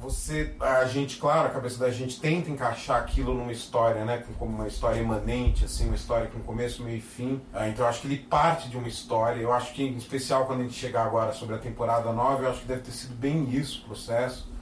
você, 0.00 0.54
a 0.60 0.84
gente, 0.84 1.16
claro, 1.16 1.48
a 1.48 1.50
cabeça 1.50 1.78
da 1.78 1.90
gente 1.90 2.20
tenta 2.20 2.50
encaixar 2.50 2.98
aquilo 3.00 3.34
numa 3.34 3.52
história, 3.52 4.04
né, 4.04 4.18
com- 4.18 4.34
como 4.34 4.54
uma 4.54 4.68
história 4.68 5.00
imanente, 5.00 5.64
assim, 5.64 5.86
uma 5.86 5.94
história 5.96 6.26
com 6.28 6.40
começo, 6.40 6.82
meio 6.82 6.98
e 6.98 7.00
fim. 7.00 7.40
Ah, 7.52 7.68
então 7.68 7.84
eu 7.84 7.88
acho 7.88 8.00
que 8.02 8.06
ele 8.06 8.18
parte 8.18 8.68
de 8.68 8.76
uma 8.76 8.86
história. 8.88 9.40
Eu 9.40 9.52
acho 9.52 9.72
que, 9.72 9.82
em 9.82 9.96
especial, 9.96 10.46
quando 10.46 10.60
a 10.60 10.62
gente 10.64 10.74
chegar 10.74 11.04
agora 11.04 11.32
sobre 11.32 11.54
a 11.54 11.58
temporada 11.58 12.12
nova, 12.12 12.42
eu 12.44 12.50
acho 12.50 12.60
que 12.60 12.66
deve 12.68 12.82
ter 12.82 12.92
sido 12.92 13.14
bem 13.14 13.48
isso 13.50 13.82
o 13.82 13.86
processo. 13.88 14.52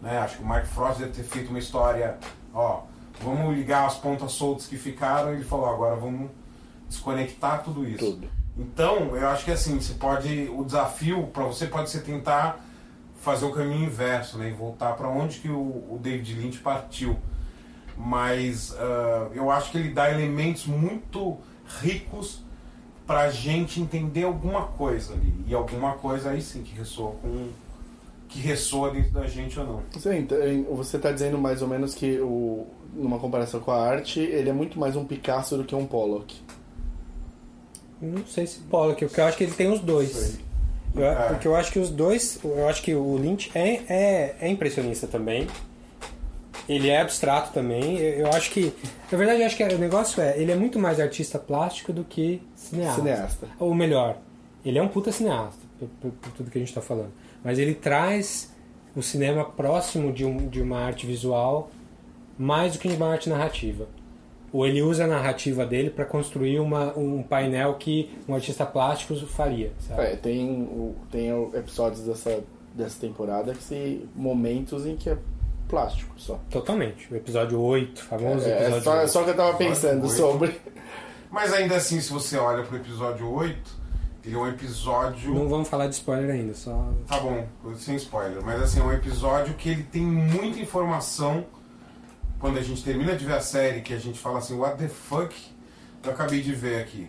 Né? 0.00 0.18
Acho 0.18 0.38
que 0.38 0.42
o 0.42 0.46
Mark 0.46 0.66
Frost 0.66 0.98
deve 0.98 1.12
ter 1.12 1.22
feito 1.24 1.50
uma 1.50 1.58
história, 1.58 2.18
ó, 2.54 2.82
vamos 3.22 3.54
ligar 3.54 3.86
as 3.86 3.96
pontas 3.96 4.32
soltas 4.32 4.66
que 4.66 4.76
ficaram, 4.76 5.32
e 5.32 5.36
ele 5.36 5.44
falou, 5.44 5.68
agora 5.68 5.96
vamos 5.96 6.30
desconectar 6.88 7.62
tudo 7.62 7.86
isso. 7.86 8.20
Então, 8.56 9.16
eu 9.16 9.28
acho 9.28 9.44
que 9.44 9.50
assim, 9.50 9.80
você 9.80 9.94
pode. 9.94 10.50
O 10.54 10.64
desafio 10.64 11.26
para 11.28 11.44
você 11.44 11.66
pode 11.66 11.88
ser 11.88 12.00
tentar 12.00 12.64
fazer 13.20 13.44
o 13.44 13.52
caminho 13.52 13.84
inverso, 13.84 14.38
né? 14.38 14.50
E 14.50 14.52
voltar 14.52 14.94
para 14.94 15.08
onde 15.08 15.38
que 15.38 15.48
o, 15.48 15.58
o 15.58 15.98
David 16.00 16.34
Lynch 16.34 16.58
partiu. 16.58 17.16
Mas 17.96 18.74
ah, 18.78 19.28
eu 19.32 19.50
acho 19.50 19.70
que 19.70 19.78
ele 19.78 19.90
dá 19.90 20.10
elementos 20.10 20.66
muito 20.66 21.38
ricos 21.80 22.42
pra 23.06 23.30
gente 23.30 23.80
entender 23.80 24.24
alguma 24.24 24.62
coisa 24.62 25.14
ali. 25.14 25.44
E 25.46 25.54
alguma 25.54 25.94
coisa 25.94 26.30
aí 26.30 26.42
sim 26.42 26.62
que 26.62 26.76
ressoa 26.76 27.12
com. 27.22 27.48
Que 28.30 28.38
ressoa 28.40 28.90
dentro 28.90 29.10
da 29.12 29.26
gente 29.26 29.58
ou 29.58 29.66
não. 29.66 29.82
Sim, 29.98 30.18
então, 30.18 30.38
você 30.76 30.96
está 30.96 31.10
dizendo 31.12 31.36
mais 31.36 31.60
ou 31.62 31.68
menos 31.68 31.94
que, 31.94 32.18
o, 32.20 32.66
numa 32.94 33.18
comparação 33.18 33.60
com 33.60 33.70
a 33.72 33.80
arte, 33.84 34.20
ele 34.20 34.48
é 34.48 34.52
muito 34.52 34.78
mais 34.78 34.96
um 34.96 35.04
Picasso 35.04 35.56
do 35.56 35.64
que 35.64 35.74
um 35.74 35.84
Pollock. 35.86 36.40
Não 38.00 38.24
sei 38.26 38.46
se 38.46 38.60
Pollock, 38.60 39.04
porque 39.04 39.20
eu 39.20 39.24
acho 39.24 39.36
que 39.36 39.44
ele 39.44 39.52
tem 39.52 39.70
os 39.70 39.80
dois. 39.80 40.38
Eu- 40.94 41.04
É. 41.04 41.28
Porque 41.28 41.46
eu 41.46 41.54
acho 41.54 41.70
que 41.70 41.78
os 41.78 41.90
dois. 41.90 42.38
Eu 42.42 42.68
acho 42.68 42.82
que 42.82 42.94
o 42.94 43.16
Lynch 43.16 43.50
é, 43.54 43.82
é, 43.88 44.36
é 44.40 44.48
impressionista 44.48 45.06
também. 45.06 45.46
Ele 46.68 46.88
é 46.88 47.00
abstrato 47.00 47.52
também. 47.52 47.98
Eu, 47.98 48.20
eu 48.26 48.28
acho 48.32 48.50
que. 48.50 48.72
Na 49.10 49.18
verdade, 49.18 49.40
eu 49.40 49.46
acho 49.46 49.56
que 49.56 49.62
o 49.62 49.78
negócio 49.78 50.20
é. 50.22 50.36
Ele 50.40 50.50
é 50.50 50.56
muito 50.56 50.78
mais 50.78 50.98
artista 50.98 51.38
plástico 51.38 51.92
do 51.92 52.02
que 52.04 52.42
cineasta. 52.56 53.00
Cineasta. 53.00 53.46
Ou 53.58 53.72
melhor, 53.74 54.16
ele 54.64 54.78
é 54.78 54.82
um 54.82 54.88
puta 54.88 55.12
cineasta, 55.12 55.60
por, 55.78 55.88
por- 56.00 56.10
por 56.12 56.32
tudo 56.32 56.50
que 56.50 56.58
a 56.58 56.60
gente 56.60 56.72
tá 56.74 56.80
falando. 56.80 57.12
Mas 57.42 57.58
ele 57.58 57.74
traz 57.74 58.54
o 58.94 59.02
cinema 59.02 59.44
próximo 59.44 60.12
de, 60.12 60.24
um, 60.24 60.48
de 60.48 60.60
uma 60.60 60.80
arte 60.80 61.06
visual 61.06 61.70
mais 62.38 62.72
do 62.72 62.78
que 62.78 62.88
de 62.88 62.96
uma 62.96 63.10
arte 63.12 63.28
narrativa. 63.28 63.86
Ou 64.52 64.66
ele 64.66 64.82
usa 64.82 65.04
a 65.04 65.06
narrativa 65.06 65.64
dele 65.64 65.90
para 65.90 66.04
construir 66.04 66.58
uma, 66.58 66.96
um 66.98 67.22
painel 67.22 67.74
que 67.74 68.10
um 68.28 68.34
artista 68.34 68.66
plástico 68.66 69.14
faria. 69.26 69.72
Sabe? 69.78 70.02
É, 70.02 70.16
tem, 70.16 70.94
tem 71.10 71.30
episódios 71.54 72.02
dessa, 72.02 72.42
dessa 72.74 72.98
temporada 72.98 73.54
que 73.54 73.62
se 73.62 74.08
momentos 74.14 74.86
em 74.86 74.96
que 74.96 75.10
é 75.10 75.16
plástico 75.68 76.12
só. 76.16 76.40
Totalmente. 76.50 77.12
O 77.12 77.16
episódio 77.16 77.60
8, 77.60 78.02
famoso 78.02 78.44
É, 78.44 78.50
é 78.50 78.62
episódio 78.62 78.82
só, 78.82 78.96
é 78.96 79.00
8. 79.02 79.10
só 79.10 79.24
que 79.24 79.30
eu 79.30 79.36
tava 79.36 79.56
pensando 79.56 80.02
Oito. 80.02 80.14
sobre. 80.14 80.60
Mas 81.30 81.52
ainda 81.52 81.76
assim, 81.76 82.00
se 82.00 82.12
você 82.12 82.36
olha 82.36 82.64
pro 82.64 82.76
episódio 82.76 83.30
8, 83.30 83.79
ele 84.24 84.34
é 84.34 84.38
um 84.38 84.48
episódio. 84.48 85.34
Não 85.34 85.48
vamos 85.48 85.68
falar 85.68 85.86
de 85.86 85.94
spoiler 85.94 86.30
ainda, 86.30 86.54
só. 86.54 86.92
Tá 87.06 87.18
bom, 87.20 87.46
sem 87.76 87.96
spoiler. 87.96 88.42
Mas 88.44 88.62
assim, 88.62 88.80
é 88.80 88.82
um 88.82 88.92
episódio 88.92 89.54
que 89.54 89.68
ele 89.68 89.82
tem 89.84 90.02
muita 90.02 90.58
informação. 90.58 91.44
Quando 92.38 92.58
a 92.58 92.62
gente 92.62 92.82
termina 92.82 93.14
de 93.14 93.24
ver 93.24 93.34
a 93.34 93.40
série, 93.40 93.82
que 93.82 93.92
a 93.92 93.98
gente 93.98 94.18
fala 94.18 94.38
assim, 94.38 94.56
what 94.56 94.76
the 94.78 94.88
fuck 94.88 95.34
eu 96.04 96.10
acabei 96.10 96.40
de 96.40 96.52
ver 96.52 96.80
aqui. 96.80 97.06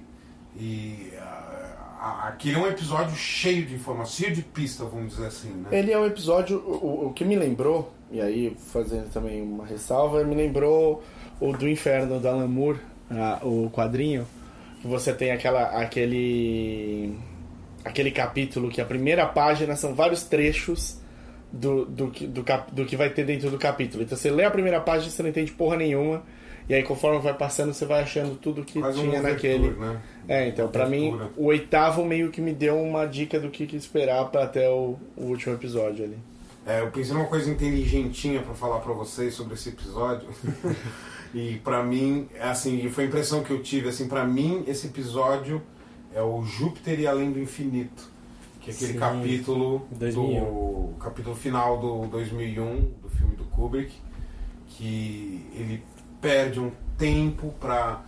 E 0.56 1.14
ah, 1.18 2.28
aquele 2.28 2.56
é 2.56 2.60
um 2.60 2.68
episódio 2.68 3.16
cheio 3.16 3.66
de 3.66 3.76
informação, 3.76 4.14
cheio 4.14 4.36
de 4.36 4.42
pista, 4.42 4.84
vamos 4.84 5.14
dizer 5.14 5.28
assim, 5.28 5.50
né? 5.50 5.70
Ele 5.72 5.92
é 5.92 5.98
um 5.98 6.06
episódio. 6.06 6.58
O, 6.58 7.08
o 7.08 7.14
que 7.14 7.24
me 7.24 7.36
lembrou, 7.36 7.92
e 8.12 8.20
aí 8.20 8.56
fazendo 8.58 9.10
também 9.12 9.42
uma 9.42 9.66
ressalva, 9.66 10.24
me 10.24 10.36
lembrou 10.36 11.04
o 11.40 11.54
do 11.54 11.68
Inferno 11.68 12.20
da 12.20 12.32
Alan 12.32 12.48
Moore, 12.48 12.80
ah, 13.10 13.40
o 13.44 13.70
quadrinho. 13.70 14.28
Que 14.82 14.88
você 14.88 15.14
tem 15.14 15.32
aquela, 15.32 15.64
aquele. 15.82 17.16
aquele 17.86 18.12
capítulo 18.12 18.70
que 18.70 18.82
a 18.82 18.86
primeira 18.86 19.26
página 19.26 19.76
são 19.76 19.94
vários 19.94 20.24
trechos 20.24 21.00
do, 21.52 21.86
do, 21.86 22.10
que- 22.10 22.26
do, 22.28 22.44
cap- 22.44 22.74
do 22.74 22.86
que 22.86 22.96
vai 22.96 23.10
ter 23.10 23.24
dentro 23.26 23.50
do 23.52 23.58
capítulo. 23.58 24.04
Então 24.04 24.18
você 24.18 24.30
lê 24.32 24.44
a 24.44 24.52
primeira 24.52 24.80
página 24.82 25.08
e 25.10 25.12
você 25.12 25.22
não 25.22 25.30
entende 25.30 25.52
porra 25.52 25.76
nenhuma. 25.78 26.24
E 26.70 26.74
aí 26.76 26.84
conforme 26.84 27.20
vai 27.20 27.34
passando, 27.34 27.74
você 27.74 27.86
vai 27.86 28.02
achando 28.02 28.36
tudo 28.36 28.64
que 28.64 28.80
uma 28.80 28.94
tinha 28.94 29.22
naquele. 29.22 29.72
né? 29.72 30.00
É, 30.28 30.48
então 30.48 30.68
pra 30.70 30.86
mim, 30.88 31.20
o 31.36 31.46
oitavo 31.48 32.06
meio 32.06 32.30
que 32.32 32.40
me 32.40 32.54
deu 32.54 32.80
uma 32.82 33.06
dica 33.06 33.40
do 33.40 33.50
que, 33.50 33.66
que 33.68 33.76
esperar 33.76 34.26
pra 34.30 34.44
até 34.44 34.70
o, 34.70 34.98
o 35.18 35.24
último 35.26 35.54
episódio 35.56 36.06
ali. 36.06 36.18
É, 36.66 36.80
eu 36.80 36.92
pensei 36.92 37.14
numa 37.14 37.26
coisa 37.26 37.50
inteligentinha 37.50 38.42
pra 38.42 38.54
falar 38.54 38.80
pra 38.80 38.94
vocês 38.94 39.34
sobre 39.34 39.56
esse 39.56 39.70
episódio. 39.70 40.28
e 41.34 41.58
pra 41.64 41.84
mim, 41.84 42.28
assim, 42.40 42.90
foi 42.90 43.06
a 43.06 43.08
impressão 43.08 43.44
que 43.44 43.52
eu 43.52 43.62
tive, 43.62 43.90
assim, 43.90 44.08
para 44.08 44.26
mim 44.26 44.64
esse 44.68 44.88
episódio 44.88 45.62
é 46.14 46.22
o 46.22 46.44
Júpiter 46.44 47.00
e 47.00 47.08
além 47.08 47.32
do 47.32 47.40
infinito, 47.40 48.10
que 48.60 48.70
é 48.70 48.74
aquele 48.74 48.94
Sim, 48.94 49.00
capítulo 49.00 49.88
2001. 49.92 50.40
do 50.40 50.96
capítulo 51.00 51.36
final 51.36 51.80
do 51.80 52.08
2001 52.08 52.92
do 53.02 53.10
filme 53.10 53.36
do 53.36 53.46
Kubrick, 53.46 53.94
que 54.68 55.46
ele 55.56 55.84
perde 56.20 56.60
um 56.60 56.72
tempo 56.98 57.54
pra 57.60 58.04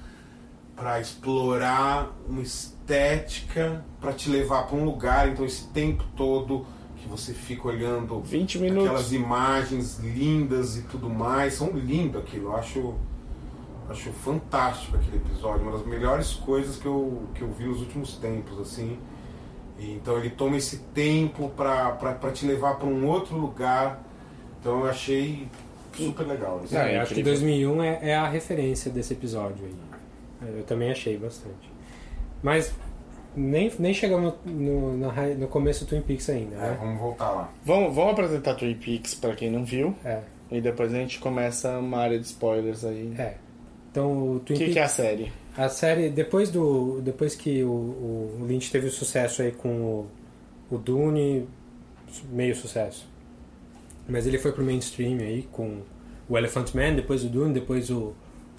para 0.76 1.00
explorar 1.00 2.12
uma 2.28 2.42
estética 2.42 3.86
para 4.02 4.12
te 4.12 4.30
levar 4.30 4.64
para 4.64 4.76
um 4.76 4.84
lugar. 4.84 5.30
Então 5.30 5.46
esse 5.46 5.68
tempo 5.68 6.04
todo 6.16 6.66
que 6.98 7.08
você 7.08 7.34
fica 7.34 7.68
olhando 7.68 8.20
20 8.22 8.60
minutos. 8.60 8.86
aquelas 8.88 9.14
imagens 9.14 10.00
lindas 10.00 10.78
e 10.78 10.82
tudo 10.84 11.10
mais, 11.10 11.54
são 11.54 11.72
lindo 11.72 12.18
aquilo. 12.18 12.46
Eu 12.46 12.56
acho 12.56 12.96
acho 13.90 14.12
fantástico 14.12 14.98
aquele 14.98 15.18
episódio, 15.18 15.64
uma 15.64 15.72
das 15.72 15.86
melhores 15.86 16.34
coisas 16.34 16.78
que 16.78 16.86
eu, 16.86 17.24
que 17.34 17.42
eu 17.42 17.52
vi 17.52 17.66
nos 17.66 17.80
últimos 17.80 18.18
tempos 18.18 18.60
assim. 18.60 18.98
E, 19.78 19.94
então 19.94 20.18
ele 20.18 20.30
toma 20.30 20.58
esse 20.58 20.78
tempo 20.94 21.50
para 21.50 22.32
te 22.32 22.46
levar 22.46 22.76
para 22.76 22.88
um 22.88 23.08
outro 23.08 23.36
lugar. 23.38 24.04
Então 24.60 24.82
eu 24.82 24.90
achei 24.90 25.48
super 25.96 26.26
legal. 26.26 26.62
assim. 26.64 26.76
Não, 26.76 26.88
eu 26.88 27.02
acho 27.02 27.14
que 27.14 27.24
2001 27.24 27.84
é, 27.84 28.00
é 28.10 28.16
a 28.16 28.28
referência 28.28 28.92
desse 28.92 29.14
episódio 29.14 29.66
aí. 29.66 30.58
Eu 30.58 30.64
também 30.64 30.92
achei 30.92 31.18
bastante. 31.18 31.72
Mas 32.42 32.74
nem, 33.36 33.72
nem 33.80 33.94
chegamos 33.94 34.34
no, 34.46 34.98
no, 34.98 35.38
no 35.38 35.48
começo 35.48 35.86
do 35.86 35.90
Twin 35.90 36.02
Peaks 36.02 36.30
ainda, 36.30 36.56
né? 36.56 36.78
vamos 36.80 37.00
voltar 37.00 37.32
lá. 37.32 37.50
Vamos, 37.64 37.96
vamos 37.96 38.12
apresentar 38.12 38.56
Twin 38.56 38.76
Peaks 38.76 39.16
pra 39.16 39.36
quem 39.36 39.50
não 39.50 39.64
viu. 39.64 39.96
É. 40.04 40.20
E 40.52 40.62
depois 40.62 40.94
a 40.94 40.98
gente 40.98 41.20
começa 41.20 41.80
uma 41.80 41.98
área 41.98 42.20
de 42.20 42.26
spoilers 42.26 42.84
aí. 42.86 43.16
É. 43.18 43.36
Então 43.94 44.12
o 44.12 44.36
O 44.36 44.40
Twin 44.40 44.56
que, 44.58 44.64
Peaks... 44.66 44.74
que 44.74 44.80
é 44.80 44.84
a 44.84 44.88
série? 44.90 45.32
A 45.56 45.70
série, 45.70 46.10
depois 46.10 46.50
do 46.50 47.00
depois 47.02 47.36
que 47.36 47.64
o, 47.64 47.68
o, 47.70 48.38
o 48.42 48.46
Lynch 48.46 48.72
teve 48.72 48.88
o 48.88 48.92
sucesso 48.92 49.42
aí 49.44 49.52
com 49.52 49.70
o, 49.70 50.08
o 50.72 50.78
Dune, 50.80 51.48
meio 52.32 52.56
sucesso. 52.56 53.08
Mas 54.10 54.26
ele 54.28 54.38
foi 54.40 54.52
pro 54.52 54.64
mainstream 54.66 55.20
aí 55.20 55.48
com 55.52 55.78
o 56.28 56.38
Elephant 56.38 56.74
Man, 56.74 56.96
depois 56.96 57.24
o 57.24 57.30
Dune, 57.30 57.54
depois 57.54 57.90
o 57.92 58.14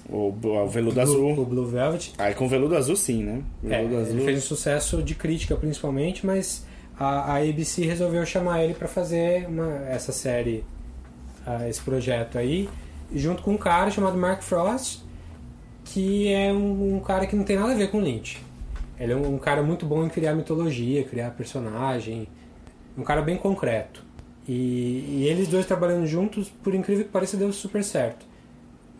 O, 0.09 0.29
o 0.29 0.69
Veludo 0.69 0.93
Blue- 0.95 1.03
Azul. 1.03 1.33
o 1.41 1.45
Blue 1.45 1.67
Velvet. 1.67 2.13
Aí 2.17 2.33
com 2.35 2.47
Veludo 2.49 2.77
Azul 2.77 2.95
sim, 2.97 3.23
né? 3.25 3.43
É, 3.65 3.69
Veludo 3.79 3.95
ele 3.95 4.03
Azul. 4.03 4.25
fez 4.25 4.39
um 4.39 4.43
sucesso 4.43 5.03
de 5.03 5.15
crítica 5.17 5.57
principalmente, 5.57 6.25
mas 6.25 6.65
a, 6.99 7.33
a 7.33 7.37
ABC 7.39 7.85
resolveu 7.85 8.25
chamar 8.25 8.63
ele 8.63 8.73
para 8.75 8.87
fazer 8.87 9.49
uma, 9.49 9.85
essa 9.89 10.13
série, 10.13 10.63
ah, 11.45 11.69
esse 11.69 11.81
projeto 11.81 12.39
aí, 12.39 12.69
junto 13.13 13.43
com 13.43 13.53
um 13.55 13.59
cara 13.59 13.91
chamado 13.91 14.17
Mark 14.17 14.43
Frost, 14.43 15.03
que 15.85 16.33
é 16.33 16.53
um, 16.53 16.97
um 16.97 17.01
cara 17.01 17.27
que 17.27 17.37
não 17.37 17.45
tem 17.45 17.57
nada 17.57 17.73
a 17.73 17.77
ver 17.77 17.91
com 17.91 18.01
Lynch. 18.01 18.43
Ele 18.99 19.13
é 19.13 19.17
um, 19.17 19.35
um 19.35 19.39
cara 19.39 19.63
muito 19.63 19.85
bom 19.85 20.05
em 20.05 20.09
criar 20.09 20.35
mitologia, 20.35 21.05
criar 21.05 21.31
personagem, 21.33 22.27
um 22.97 23.03
cara 23.03 23.21
bem 23.23 23.37
concreto. 23.37 24.05
E, 24.47 24.53
e 25.09 25.27
eles 25.29 25.49
dois 25.49 25.67
trabalhando 25.67 26.07
juntos, 26.07 26.49
por 26.63 26.75
incrível 26.75 27.05
que 27.05 27.11
pareça, 27.11 27.37
deu 27.37 27.53
super 27.53 27.83
certo. 27.83 28.27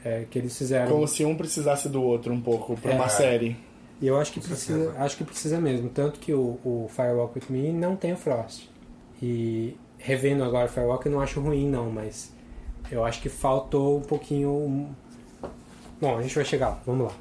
É, 0.05 0.27
que 0.29 0.39
eles 0.39 0.57
fizeram. 0.57 0.91
Como 0.93 1.09
se 1.09 1.25
um 1.25 1.35
precisasse 1.35 1.89
do 1.89 2.03
outro 2.03 2.33
um 2.33 2.41
pouco 2.41 2.77
pra 2.77 2.93
É. 2.93 2.95
uma 2.95 3.09
série. 3.09 3.57
E 4.03 4.07
eu 4.07 4.19
acho 4.19 4.33
que 4.33 4.41
precisa, 4.41 4.93
acho 4.99 5.17
que 5.17 5.25
precisa 5.25 5.59
mesmo, 5.59 5.89
tanto 5.89 6.19
que 6.21 6.35
o, 6.35 6.59
o 6.65 6.91
Firewalk 6.91 7.39
with 7.39 7.45
Me 7.49 7.73
não 7.73 7.97
tem 7.97 8.13
o 8.13 8.17
Frost. 8.17 8.69
E 9.23 9.77
revendo 9.97 10.45
agora 10.45 10.67
o 10.67 10.69
Firewalk 10.69 11.07
eu 11.07 11.13
não 11.13 11.21
acho 11.21 11.41
ruim 11.41 11.67
não, 11.71 11.91
mas 11.91 12.31
eu 12.91 13.03
acho 13.05 13.23
que 13.23 13.31
faltou 13.31 13.99
um 13.99 14.03
pouquinho. 14.03 14.95
Bom, 16.05 16.19
a 16.19 16.23
gente 16.23 16.35
vai 16.35 16.45
chegar 16.45 16.69
lá, 16.69 16.83
vamos 16.85 17.07
lá. 17.07 17.13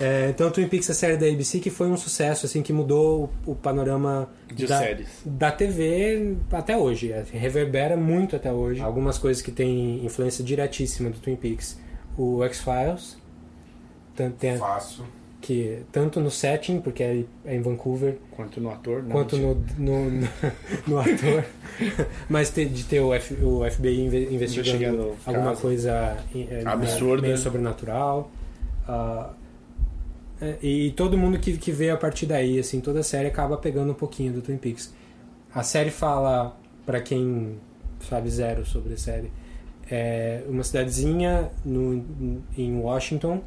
É, 0.00 0.30
então 0.30 0.50
Twin 0.50 0.66
Peaks 0.66 0.88
é 0.88 0.92
a 0.92 0.94
série 0.94 1.16
da 1.18 1.26
ABC 1.26 1.60
que 1.60 1.68
foi 1.68 1.88
um 1.88 1.96
sucesso, 1.96 2.46
assim, 2.46 2.62
que 2.62 2.72
mudou 2.72 3.30
o, 3.46 3.52
o 3.52 3.54
panorama 3.54 4.30
De 4.52 4.66
da, 4.66 4.78
séries. 4.78 5.08
da 5.24 5.52
TV 5.52 6.36
até 6.50 6.76
hoje. 6.76 7.12
É, 7.12 7.22
reverbera 7.32 7.96
muito 7.96 8.34
até 8.34 8.50
hoje. 8.50 8.80
Algumas 8.80 9.18
coisas 9.18 9.42
que 9.42 9.52
têm 9.52 10.04
influência 10.04 10.42
diretíssima 10.42 11.10
do 11.10 11.18
Twin 11.18 11.36
Peaks. 11.36 11.78
O 12.16 12.42
X-Files. 12.44 13.18
tanto 14.16 14.36
tem 14.38 14.56
Fácil. 14.56 15.04
Que 15.40 15.82
tanto 15.90 16.20
no 16.20 16.30
setting, 16.30 16.80
porque 16.80 17.02
é 17.02 17.24
é 17.44 17.56
em 17.56 17.62
Vancouver, 17.62 18.18
Quanto 18.36 18.60
no 18.60 18.70
ator, 18.70 19.02
não. 19.02 19.10
quanto 19.10 19.36
no, 19.38 19.54
no, 19.78 20.10
no, 20.10 20.28
no 20.86 20.98
ator, 20.98 21.44
mas 22.28 22.52
de 22.52 22.84
ter 22.84 23.00
o, 23.00 23.12
F, 23.14 23.34
o 23.42 23.68
FBI 23.70 24.00
inve- 24.02 24.28
investigando, 24.34 24.68
Investigando 24.68 25.16
alguma 25.24 25.48
caso. 25.50 25.60
coisa 25.62 26.16
eh, 26.34 26.62
Absurda. 26.66 27.22
meio 27.22 27.38
sobrenatural. 27.38 28.30
ah, 28.86 29.30
é, 30.42 30.56
e 30.62 30.90
todo 30.92 31.18
mundo 31.18 31.38
que, 31.38 31.56
que 31.58 31.70
vê 31.70 31.90
a 31.90 31.96
partir 31.96 32.24
daí, 32.26 32.58
assim, 32.58 32.80
toda 32.80 33.00
a 33.00 33.02
série 33.02 33.28
acaba 33.28 33.56
pegando 33.58 33.90
um 33.92 33.94
pouquinho 33.94 34.32
do 34.32 34.40
Twin 34.40 34.56
Peaks. 34.56 34.92
A 35.54 35.62
série 35.62 35.90
fala, 35.90 36.56
pra 36.86 37.00
quem 37.00 37.56
sabe 38.08 38.30
zero 38.30 38.64
sobre 38.64 38.94
a 38.94 38.96
série, 38.96 39.30
é 39.90 40.42
uma 40.48 40.62
cidadezinha 40.62 41.50
no, 41.64 42.02
em 42.56 42.78
Washington, 42.78 43.42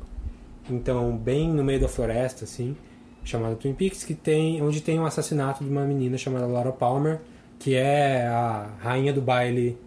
então 0.69 1.15
bem 1.17 1.49
no 1.49 1.63
meio 1.63 1.79
da 1.79 1.87
floresta, 1.87 2.45
assim, 2.45 2.75
chamada 3.23 3.55
Twin 3.55 3.73
Peaks, 3.73 4.03
que 4.03 4.13
tem, 4.13 4.61
onde 4.61 4.81
tem 4.81 4.99
um 4.99 5.05
assassinato 5.05 5.63
de 5.63 5.69
uma 5.69 5.85
menina 5.85 6.17
chamada 6.17 6.45
Laura 6.45 6.71
Palmer, 6.71 7.19
que 7.59 7.75
é 7.75 8.25
a 8.27 8.69
rainha 8.79 9.13
do 9.13 9.21
baile 9.21 9.77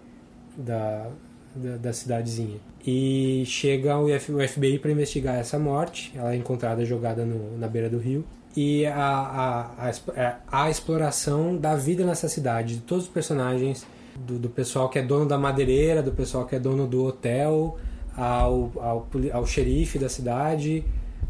da, 0.57 1.09
da, 1.55 1.77
da 1.77 1.93
cidadezinha. 1.93 2.59
E 2.87 3.43
chega 3.47 3.99
o, 3.99 4.09
F- 4.09 4.33
o 4.33 4.49
FBI 4.49 4.79
para 4.79 4.91
investigar 4.93 5.35
essa 5.37 5.59
morte. 5.59 6.12
Ela 6.14 6.33
é 6.33 6.37
encontrada 6.37 6.85
jogada 6.85 7.24
no- 7.24 7.59
na 7.59 7.66
beira 7.66 7.91
do 7.91 7.99
rio. 7.99 8.24
E 8.57 8.87
a, 8.87 8.95
a, 8.97 9.89
a, 9.89 9.93
é, 10.16 10.37
a 10.51 10.70
exploração 10.70 11.57
da 11.57 11.74
vida 11.77 12.05
nessa 12.07 12.29
cidade, 12.29 12.77
de 12.77 12.81
todos 12.83 13.05
os 13.05 13.11
personagens, 13.11 13.85
do, 14.18 14.39
do 14.39 14.49
pessoal 14.49 14.89
que 14.89 14.99
é 14.99 15.03
dono 15.03 15.27
da 15.27 15.37
madeireira, 15.37 16.03
do 16.03 16.12
pessoal 16.12 16.47
que 16.47 16.55
é 16.55 16.59
dono 16.59 16.87
do 16.87 17.05
hotel, 17.05 17.77
ao, 18.17 18.73
ao, 18.77 19.07
ao 19.33 19.47
xerife 19.47 19.99
da 19.99 20.09
cidade, 20.09 20.85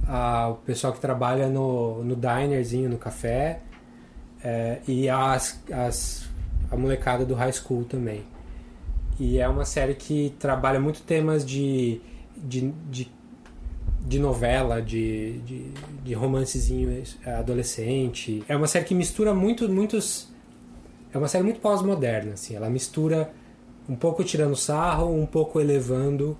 ao 0.06 0.56
pessoal 0.56 0.92
que 0.92 1.00
trabalha 1.00 1.48
no, 1.48 2.04
no 2.04 2.14
dinerzinho, 2.14 2.88
no 2.88 2.96
café, 2.96 3.60
é, 4.42 4.78
e 4.86 5.08
as, 5.08 5.60
as, 5.72 6.28
a 6.70 6.76
molecada 6.76 7.24
do 7.24 7.34
high 7.34 7.52
school 7.52 7.84
também. 7.84 8.22
E 9.18 9.38
é 9.38 9.48
uma 9.48 9.64
série 9.64 9.94
que 9.94 10.34
trabalha 10.38 10.78
muito 10.78 11.02
temas 11.02 11.44
de, 11.44 12.00
de, 12.36 12.72
de, 12.90 13.10
de 14.06 14.18
novela, 14.18 14.80
de, 14.80 15.38
de, 15.38 15.72
de 16.04 16.14
romancezinho 16.14 17.02
adolescente. 17.24 18.44
É 18.46 18.54
uma 18.54 18.66
série 18.66 18.84
que 18.84 18.94
mistura 18.94 19.34
muito, 19.34 19.68
muitos. 19.68 20.28
É 21.12 21.18
uma 21.18 21.28
série 21.28 21.44
muito 21.44 21.60
pós-moderna, 21.60 22.34
assim. 22.34 22.54
Ela 22.54 22.68
mistura 22.68 23.32
um 23.88 23.96
pouco 23.96 24.22
tirando 24.22 24.54
sarro, 24.54 25.10
um 25.12 25.24
pouco 25.24 25.60
elevando 25.60 26.36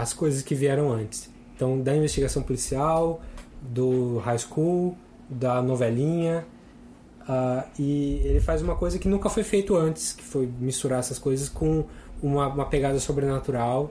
as 0.00 0.12
coisas 0.12 0.42
que 0.42 0.54
vieram 0.54 0.90
antes. 0.92 1.30
Então, 1.54 1.80
da 1.80 1.94
investigação 1.96 2.42
policial, 2.42 3.20
do 3.60 4.18
high 4.18 4.38
school, 4.38 4.96
da 5.28 5.60
novelinha. 5.62 6.44
ah, 7.28 7.66
e 7.78 8.20
ele 8.24 8.40
faz 8.40 8.62
uma 8.62 8.74
coisa 8.76 8.98
que 8.98 9.08
nunca 9.08 9.28
foi 9.28 9.42
feito 9.42 9.76
antes, 9.76 10.12
que 10.12 10.22
foi 10.24 10.46
misturar 10.60 11.00
essas 11.00 11.18
coisas 11.18 11.48
com 11.48 11.84
uma, 12.22 12.46
uma 12.48 12.64
pegada 12.66 12.98
sobrenatural 12.98 13.90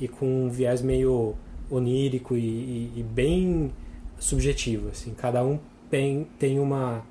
e 0.00 0.08
com 0.08 0.46
um 0.46 0.48
viés 0.50 0.82
meio 0.82 1.34
onírico 1.70 2.36
e, 2.36 2.40
e- 2.40 2.92
e 2.96 3.02
bem 3.02 3.72
subjetivo. 4.18 4.88
Assim. 4.88 5.14
Cada 5.14 5.44
um 5.44 5.58
tem, 5.90 6.26
tem 6.38 6.58
uma, 6.58 7.04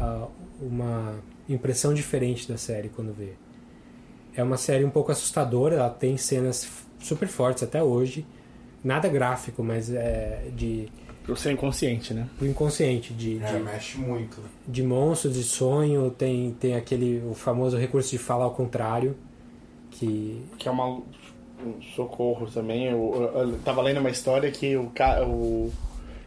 ah, 0.00 0.26
uma 0.60 1.14
impressão 1.48 1.94
diferente 1.94 2.46
da 2.46 2.58
série 2.58 2.88
quando 2.90 3.12
vê. 3.14 3.32
É 4.34 4.42
uma 4.42 4.56
série 4.58 4.84
um 4.84 4.90
pouco 4.90 5.10
assustadora, 5.10 5.76
ela 5.76 5.90
tem 5.90 6.16
cenas 6.18 6.68
super 7.00 7.28
fortes 7.28 7.62
até 7.62 7.82
hoje. 7.82 8.26
Nada 8.82 9.08
gráfico, 9.08 9.62
mas 9.62 9.90
é 9.92 10.48
de. 10.56 10.88
Pro 11.24 11.36
seu 11.36 11.52
inconsciente, 11.52 12.14
né? 12.14 12.26
Pro 12.38 12.46
inconsciente, 12.46 13.12
de, 13.12 13.38
É, 13.42 13.52
de, 13.52 13.58
mexe 13.62 13.98
muito. 13.98 14.40
de 14.66 14.82
monstros, 14.82 15.34
de 15.34 15.42
sonho, 15.44 16.10
tem, 16.10 16.52
tem 16.58 16.74
aquele 16.74 17.22
o 17.28 17.34
famoso 17.34 17.76
recurso 17.76 18.10
de 18.10 18.16
fala 18.18 18.44
ao 18.44 18.52
contrário, 18.52 19.14
que 19.90 20.42
Que 20.58 20.68
é 20.68 20.70
uma, 20.70 20.86
um 20.86 21.02
socorro 21.94 22.46
também. 22.46 22.86
Eu, 22.86 23.30
eu, 23.34 23.48
eu 23.50 23.58
tava 23.64 23.82
lendo 23.82 24.00
uma 24.00 24.10
história 24.10 24.50
que 24.50 24.76
o 24.76 24.90
cara. 24.90 25.26
O, 25.26 25.70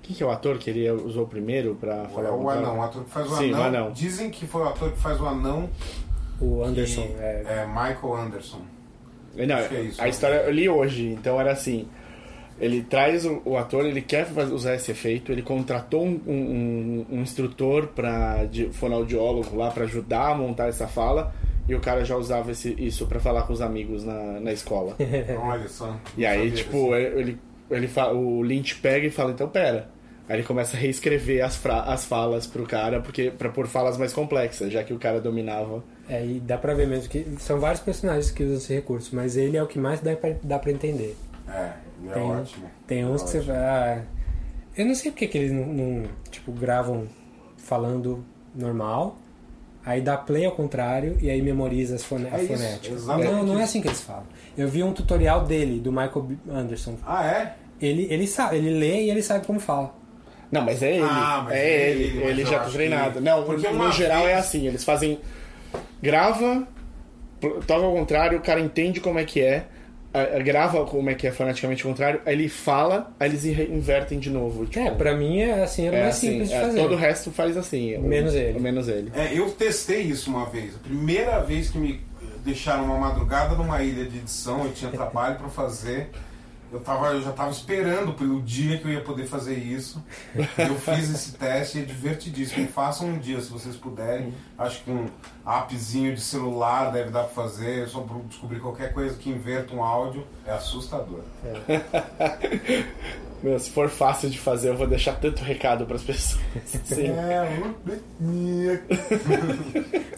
quem 0.04 0.16
que 0.16 0.22
é 0.22 0.26
o 0.26 0.30
ator 0.32 0.58
que 0.58 0.70
ele 0.70 0.90
usou 0.92 1.26
primeiro 1.26 1.76
pra 1.76 2.06
falar 2.10 2.30
É 2.30 2.32
o 2.32 2.38
contrário? 2.38 2.66
anão, 2.66 2.80
o 2.80 2.82
ator 2.84 3.04
que 3.04 3.10
faz 3.12 3.32
o 3.32 3.36
Sim, 3.38 3.50
anão. 3.50 3.60
o 3.60 3.64
anão. 3.64 3.92
Dizem 3.92 4.30
que 4.30 4.46
foi 4.46 4.62
o 4.62 4.68
ator 4.68 4.92
que 4.92 5.00
faz 5.00 5.20
o 5.22 5.26
anão. 5.26 5.70
o 6.40 6.64
Anderson 6.64 7.04
que- 7.04 7.14
é, 7.14 7.44
é 7.48 7.66
Michael 7.68 8.16
Anderson. 8.16 8.62
Não, 9.36 9.56
Acho 9.56 9.70
que 9.70 9.76
é 9.76 9.82
isso, 9.82 10.02
a 10.02 10.04
né? 10.06 10.10
história 10.10 10.36
eu 10.38 10.52
li 10.52 10.68
hoje, 10.70 11.08
então 11.08 11.40
era 11.40 11.52
assim. 11.52 11.88
Ele 12.60 12.84
traz 12.84 13.26
o, 13.26 13.42
o 13.44 13.58
ator, 13.58 13.86
ele 13.86 14.02
quer 14.02 14.26
faz- 14.28 14.52
usar 14.52 14.76
esse 14.76 14.92
efeito, 14.92 15.32
ele 15.32 15.42
contratou 15.42 16.06
um, 16.06 16.20
um- 16.28 17.06
um 17.10 17.22
instrutor 17.22 17.88
para 17.88 18.48
fonoaudiólogo 18.74 19.56
lá 19.56 19.72
para 19.72 19.86
ajudar 19.86 20.28
a 20.32 20.36
montar 20.36 20.68
essa 20.68 20.88
fala, 20.88 21.34
e 21.68 21.74
o 21.74 21.80
cara 21.80 22.06
já 22.06 22.16
usava 22.16 22.52
esse- 22.52 22.76
isso 22.78 23.08
para 23.08 23.20
falar 23.20 23.44
com 23.44 23.54
os 23.54 23.62
amigos 23.62 24.04
na, 24.04 24.40
na 24.40 24.52
escola. 24.52 24.96
Olha 25.42 25.68
só. 25.68 25.96
E 26.18 26.22
não 26.22 26.30
aí, 26.30 26.52
tipo, 26.52 26.94
ele, 26.96 27.40
ele 27.72 27.88
fa- 27.88 28.12
o 28.12 28.44
Lynch 28.44 28.76
pega 28.76 29.08
e 29.08 29.10
fala, 29.10 29.32
então 29.32 29.48
pera. 29.50 29.90
Aí 30.32 30.38
ele 30.38 30.44
começa 30.44 30.78
a 30.78 30.80
reescrever 30.80 31.44
as, 31.44 31.58
fra- 31.58 31.82
as 31.82 32.06
falas 32.06 32.48
pro 32.48 32.66
cara, 32.66 33.02
porque 33.02 33.30
para 33.32 33.50
pôr 33.50 33.68
falas 33.68 33.98
mais 33.98 34.14
complexas, 34.14 34.72
já 34.72 34.82
que 34.82 34.94
o 34.94 34.98
cara 34.98 35.20
dominava. 35.20 35.84
É, 36.08 36.26
e 36.26 36.40
dá 36.40 36.58
pra 36.58 36.74
ver 36.74 36.88
mesmo 36.88 37.10
que 37.10 37.26
são 37.40 37.60
vários 37.60 37.82
personagens 37.82 38.32
que 38.32 38.42
usam 38.42 38.56
esse 38.56 38.74
recurso, 38.74 39.14
mas 39.14 39.36
ele 39.36 39.58
é 39.58 39.62
o 39.64 39.68
que 39.68 39.78
mais 39.78 40.00
dá 40.00 40.16
pra, 40.16 40.34
dá 40.42 40.58
pra 40.58 40.72
entender. 40.72 41.18
É, 41.50 41.72
ele 42.02 42.10
é 42.12 42.14
tem, 42.14 42.24
ótimo. 42.32 42.66
Tem 42.88 43.02
é 43.02 43.06
uns 43.06 43.24
que 43.24 43.30
você 43.30 43.38
ótimo. 43.40 43.54
vai. 43.56 43.62
ah, 43.64 44.02
Eu 44.78 44.86
não 44.86 44.96
sei 44.96 45.12
porque 45.12 45.28
que 45.28 45.38
eles 45.38 45.52
não, 45.52 45.66
não, 45.66 46.04
tipo, 46.30 46.52
gravam 46.54 47.08
falando 47.58 48.24
normal, 48.56 49.18
aí 49.86 50.00
dá 50.02 50.16
play 50.18 50.46
ao 50.46 50.52
contrário 50.54 51.18
e 51.22 51.30
aí 51.30 51.42
memoriza 51.42 51.96
as 51.96 52.04
fone 52.06 52.28
É 52.28 52.36
a 52.36 52.42
isso, 52.42 52.54
fonética. 52.54 52.96
exatamente 52.96 53.32
Não, 53.32 53.44
não 53.44 53.60
é 53.60 53.64
assim 53.64 53.82
que 53.82 53.88
eles 53.90 54.02
falam. 54.02 54.24
Eu 54.58 54.70
vi 54.70 54.82
um 54.82 54.94
tutorial 54.94 55.44
dele, 55.46 55.80
do 55.80 55.92
Michael. 55.92 56.32
Anderson. 56.50 56.96
Ah, 57.06 57.26
é? 57.26 57.56
Ele, 57.82 58.08
ele 58.10 58.28
sabe, 58.28 58.58
ele 58.58 58.70
lê 58.80 59.04
e 59.06 59.10
ele 59.10 59.22
sabe 59.24 59.46
como 59.46 59.60
fala. 59.60 60.00
Não, 60.52 60.62
mas 60.62 60.84
é 60.84 60.96
ele. 60.96 61.04
Ah, 61.08 61.42
mas 61.46 61.54
é 61.56 61.60
é 61.66 61.90
ele. 61.92 62.04
ele, 62.04 62.24
Ele 62.24 62.46
já 62.46 62.60
tá 62.60 62.70
treinado. 62.70 63.14
que- 63.14 63.20
Não, 63.22 63.44
Porque 63.44 63.68
no 63.70 63.92
geral 63.92 64.24
vez- 64.24 64.32
é 64.32 64.40
assim. 64.40 64.68
Eles 64.68 64.84
fazem. 64.84 65.20
Grava, 66.02 66.68
toca 67.68 67.86
ao 67.86 67.94
contrário, 67.94 68.38
o 68.38 68.42
cara 68.42 68.60
entende 68.60 69.00
como 69.00 69.20
é 69.20 69.24
que 69.24 69.40
é, 69.42 69.66
grava 70.44 70.84
como 70.86 71.10
é 71.10 71.14
que 71.14 71.26
é 71.28 71.32
foneticamente 71.32 71.86
o 71.86 71.90
contrário, 71.90 72.22
aí 72.26 72.34
ele 72.34 72.50
fala, 72.50 73.14
aí 73.20 73.30
eles 73.30 73.46
invertem 73.46 74.20
de 74.20 74.30
novo. 74.30 74.66
Tipo, 74.66 74.86
É, 74.88 74.92
pra 74.92 75.16
mim 75.16 75.40
é 75.42 75.64
assim, 75.64 75.88
era 75.88 75.98
é 75.98 76.02
mais 76.04 76.16
assim, 76.16 76.30
simples 76.32 76.50
de 76.50 76.56
é, 76.56 76.62
fazer. 76.62 76.82
Todo 76.82 76.94
o 76.94 76.98
resto 76.98 77.32
faz 77.32 77.56
assim. 77.56 77.96
o- 77.96 78.02
Menos 78.02 78.34
ele. 78.34 78.60
Menos 78.60 78.88
ele. 78.90 79.12
É, 79.16 79.32
eu 79.38 79.50
testei 79.52 80.02
isso 80.02 80.30
uma 80.30 80.46
vez. 80.48 80.76
A 80.76 80.80
primeira 80.80 81.40
vez 81.42 81.70
que 81.70 81.78
me 81.78 82.02
deixaram 82.44 82.86
uma 82.86 82.98
madrugada 82.98 83.56
numa 83.56 83.82
ilha 83.84 84.04
de 84.06 84.18
edição, 84.18 84.66
eu 84.66 84.74
tinha 84.74 84.90
trabalho 84.92 85.38
pra 85.38 85.48
fazer. 85.50 86.10
Eu, 86.72 86.80
tava, 86.80 87.08
eu 87.08 87.22
já 87.22 87.34
tava 87.34 87.52
esperando 87.52 88.14
pelo 88.14 88.42
dia 88.42 88.78
que 88.78 88.86
eu 88.86 88.92
ia 88.92 89.02
poder 89.02 89.26
fazer 89.26 89.56
isso. 89.56 90.02
Eu 90.58 90.76
fiz 90.76 91.10
esse 91.10 91.34
teste 91.34 91.80
e 91.80 91.82
é 91.82 91.84
divertidíssimo. 91.86 92.66
Façam 92.70 93.10
um 93.10 93.20
dia, 93.20 93.42
se 93.42 93.52
vocês 93.52 93.76
puderem. 93.76 94.34
Acho 94.58 94.82
que 94.84 94.90
um 94.90 95.08
appzinho 95.46 96.16
de 96.16 96.22
celular 96.22 96.92
deve 96.92 97.10
dar 97.10 97.26
pra 97.26 97.34
fazer. 97.34 97.88
Só 97.90 98.00
pra 98.00 98.16
descobrir 98.28 98.62
qualquer 98.62 98.94
coisa 98.94 99.18
que 99.18 99.30
inverta 99.30 99.76
um 99.76 99.84
áudio. 99.84 100.26
É 100.46 100.54
assustador. 100.54 101.20
Meu, 103.44 103.60
se 103.60 103.72
for 103.72 103.90
fácil 103.90 104.30
de 104.30 104.40
fazer, 104.40 104.70
eu 104.70 104.78
vou 104.78 104.88
deixar 104.88 105.14
tanto 105.20 105.44
recado 105.44 105.86
pras 105.86 106.04
pessoas. 106.04 106.42
Assim. 106.56 107.12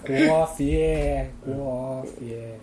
É, 0.06 0.30
Off, 0.30 0.76
é, 0.76 1.30
off, 1.48 2.10
é. 2.22 2.58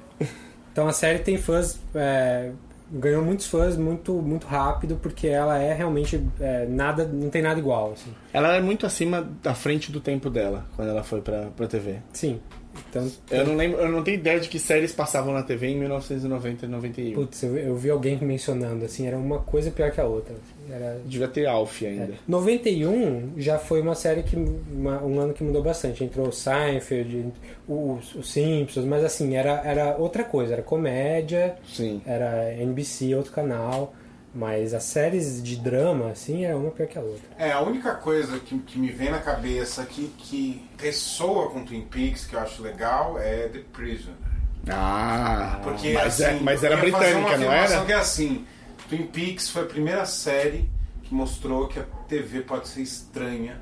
Então 0.71 0.87
a 0.87 0.93
série 0.93 1.21
tem 1.21 1.39
fãs, 1.39 1.81
é, 1.95 2.53
ganhou 2.93 3.25
muitos 3.25 3.47
fãs 3.47 3.77
muito, 3.77 4.15
muito 4.15 4.47
rápido 4.47 4.97
porque 4.97 5.29
ela 5.29 5.59
é 5.59 5.73
realmente 5.73 6.23
é, 6.41 6.67
nada, 6.67 7.07
não 7.07 7.31
tem 7.31 7.43
nada 7.43 7.59
igual. 7.59 7.93
Assim. 7.93 8.13
Ela 8.33 8.57
é 8.57 8.61
muito 8.61 8.87
acima 8.87 9.27
da 9.43 9.55
frente 9.55 9.93
do 9.93 10.01
tempo 10.01 10.29
dela, 10.29 10.65
quando 10.77 10.89
ela 10.89 11.03
foi 11.03 11.21
pra, 11.21 11.47
pra 11.57 11.67
TV. 11.67 11.99
Sim. 12.13 12.41
Então, 12.89 13.11
Eu 13.31 13.47
não 13.47 13.57
lembro, 13.57 13.81
eu 13.81 13.89
não 13.91 14.03
tenho 14.03 14.17
ideia 14.19 14.41
de 14.41 14.49
que 14.49 14.59
séries 14.59 14.93
passavam 14.93 15.33
na 15.35 15.43
TV 15.43 15.69
em 15.69 15.79
1990 15.79 16.65
e 16.67 16.69
91. 16.69 17.13
Putz, 17.15 17.43
eu, 17.43 17.57
eu 17.57 17.77
vi 17.77 17.91
alguém 17.91 18.19
mencionando 18.23 18.85
assim, 18.85 19.07
era 19.07 19.17
uma 19.17 19.39
coisa 19.41 19.71
pior 19.71 19.91
que 19.91 20.01
a 20.01 20.05
outra. 20.07 20.35
Era... 20.71 21.01
Devia 21.05 21.27
ter 21.29 21.47
Alf 21.47 21.83
ainda. 21.85 22.15
91 22.29 23.33
já 23.37 23.59
foi 23.59 23.81
uma 23.81 23.95
série 23.95 24.23
que 24.23 24.37
uma- 24.37 25.03
um 25.03 25.19
ano 25.21 25.33
que 25.33 25.43
mudou 25.43 25.63
bastante. 25.63 26.05
Entrou 26.05 26.29
o 26.29 26.33
Seinfeld, 26.33 27.33
os 27.69 28.31
Simpsons, 28.31 28.85
mas 28.85 29.05
assim, 29.05 29.35
era, 29.35 29.61
era 29.65 29.97
outra 29.97 30.23
coisa, 30.25 30.53
era 30.55 30.63
comédia, 30.63 31.57
Sim. 31.67 32.01
era 32.07 32.53
NBC, 32.55 33.15
outro 33.15 33.33
canal. 33.33 33.95
Mas 34.33 34.73
as 34.75 34.85
séries 34.85 35.43
de 35.43 35.57
drama, 35.57 36.11
assim, 36.11 36.45
era 36.45 36.57
uma 36.57 36.71
pior 36.71 36.87
que 36.87 36.97
a 36.97 37.01
outra. 37.03 37.29
É, 37.37 37.51
a 37.51 37.61
única 37.61 37.95
coisa 37.97 38.39
que, 38.39 38.57
que 38.61 38.79
me 38.79 38.89
vem 38.91 39.11
na 39.11 39.19
cabeça 39.19 39.83
aqui 39.83 40.13
que 40.19 40.65
ressoa 40.79 41.51
com 41.51 41.65
Twin 41.65 41.83
Peaks, 41.83 42.27
que 42.27 42.35
eu 42.37 42.41
acho 42.41 42.63
legal, 42.63 43.19
é 43.19 43.49
The 43.49 43.63
Prisoner. 43.73 44.15
Ah, 44.69 45.61
Porque, 45.65 45.93
mas, 45.93 46.21
assim, 46.21 46.37
é- 46.37 46.41
mas 46.41 46.63
era 46.63 46.77
britânica, 46.77 47.37
não 47.39 47.51
era? 47.51 47.85
que 47.85 47.93
é 47.93 47.97
assim, 47.97 48.47
Twin 48.89 49.07
Peaks 49.09 49.49
foi 49.51 49.63
a 49.63 49.67
primeira 49.67 50.05
série 50.07 50.71
que 51.03 51.13
mostrou 51.15 51.67
que 51.67 51.81
a 51.81 51.85
TV 52.09 52.43
pode 52.43 52.69
ser 52.69 52.83
estranha. 52.83 53.61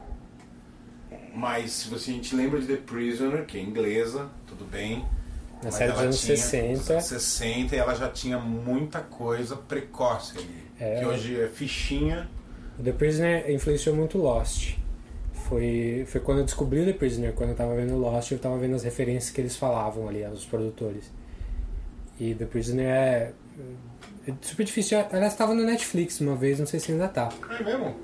Mas 1.34 1.70
se 1.72 1.88
você, 1.88 2.10
a 2.10 2.14
gente 2.14 2.34
lembra 2.34 2.60
de 2.60 2.66
The 2.66 2.76
Prisoner, 2.76 3.46
que 3.46 3.56
é 3.56 3.62
inglesa, 3.62 4.28
tudo 4.46 4.64
bem. 4.64 5.06
Na 5.62 5.70
série 5.70 5.92
dos 5.92 6.00
anos 6.00 6.20
tinha- 6.20 6.36
60. 6.36 6.78
dos 6.78 6.90
anos 6.90 7.04
60 7.04 7.74
e 7.74 7.78
ela 7.78 7.94
já 7.94 8.08
tinha 8.08 8.38
muita 8.38 9.00
coisa 9.00 9.56
precoce 9.56 10.38
ali. 10.38 10.68
É. 10.78 11.00
Que 11.00 11.06
hoje 11.06 11.40
é 11.40 11.48
fichinha. 11.48 12.28
O 12.78 12.82
The 12.82 12.92
Prisoner 12.92 13.50
influenciou 13.50 13.96
muito 13.96 14.18
Lost. 14.18 14.76
Foi, 15.48 16.04
foi 16.06 16.20
quando 16.20 16.38
eu 16.38 16.44
descobri 16.44 16.80
o 16.80 16.84
The 16.84 16.92
Prisoner, 16.92 17.32
quando 17.32 17.50
eu 17.50 17.56
tava 17.56 17.74
vendo 17.74 17.96
Lost, 17.96 18.30
eu 18.30 18.38
tava 18.38 18.56
vendo 18.58 18.74
as 18.76 18.84
referências 18.84 19.30
que 19.32 19.40
eles 19.40 19.56
falavam 19.56 20.06
ali, 20.08 20.22
os 20.26 20.44
produtores. 20.44 21.10
E 22.20 22.34
The 22.34 22.44
Prisoner 22.44 22.86
é, 22.86 23.32
é 24.28 24.32
super 24.42 24.64
difícil. 24.64 24.98
Aliás, 25.10 25.32
estava 25.32 25.54
no 25.54 25.64
Netflix 25.64 26.20
uma 26.20 26.36
vez, 26.36 26.58
não 26.58 26.66
sei 26.66 26.78
se 26.78 26.92
ainda 26.92 27.08
tá. 27.08 27.30
É 27.58 27.62
mesmo? 27.64 27.96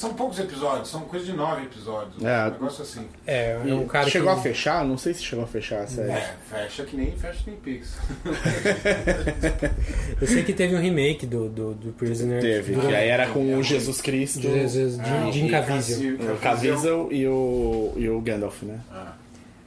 São 0.00 0.14
poucos 0.14 0.38
episódios, 0.38 0.88
são 0.88 1.02
coisa 1.02 1.26
de 1.26 1.34
nove 1.34 1.64
episódios. 1.64 2.24
É. 2.24 2.46
Um 2.46 2.52
negócio 2.52 2.82
assim. 2.82 3.06
É, 3.26 3.52
é 3.52 3.74
um 3.74 3.86
cara 3.86 4.08
chegou 4.08 4.32
que... 4.32 4.38
a 4.38 4.42
fechar? 4.42 4.82
Não 4.82 4.96
sei 4.96 5.12
se 5.12 5.22
chegou 5.22 5.44
a 5.44 5.46
fechar 5.46 5.82
a 5.82 5.86
série. 5.86 6.10
É, 6.10 6.36
fecha 6.48 6.84
que 6.86 6.96
nem 6.96 7.12
fecha 7.12 7.44
Twin 7.44 7.56
Peaks. 7.56 7.98
Eu 10.18 10.26
sei 10.26 10.42
que 10.42 10.54
teve 10.54 10.74
um 10.74 10.80
remake 10.80 11.26
do, 11.26 11.50
do, 11.50 11.74
do 11.74 11.92
Prisoner. 11.92 12.40
Teve, 12.40 12.80
que 12.80 12.94
aí 12.94 13.10
era 13.10 13.28
com 13.28 13.58
o 13.58 13.62
Jesus 13.62 14.00
Cristo, 14.00 14.40
Jesus, 14.40 14.96
de, 14.96 15.02
Ah, 15.02 15.30
Jim 15.30 15.48
e 15.48 15.50
Caviezel. 15.50 16.14
O 16.32 16.38
Caviezel 16.38 17.08
e 17.12 17.26
o, 17.26 17.92
e 17.94 18.08
o 18.08 18.22
Gandalf, 18.22 18.62
né? 18.62 18.80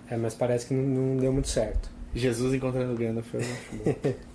É, 0.09 0.17
mas 0.17 0.33
parece 0.33 0.65
que 0.65 0.73
não, 0.73 0.81
não 0.81 1.17
deu 1.17 1.31
muito 1.31 1.47
certo. 1.47 1.91
Jesus 2.15 2.55
encontrando 2.55 2.91
o 2.91 2.97
Gandalf. 2.97 3.31
Eu 3.35 3.39
acho 3.39 3.49
bom. 3.71 4.13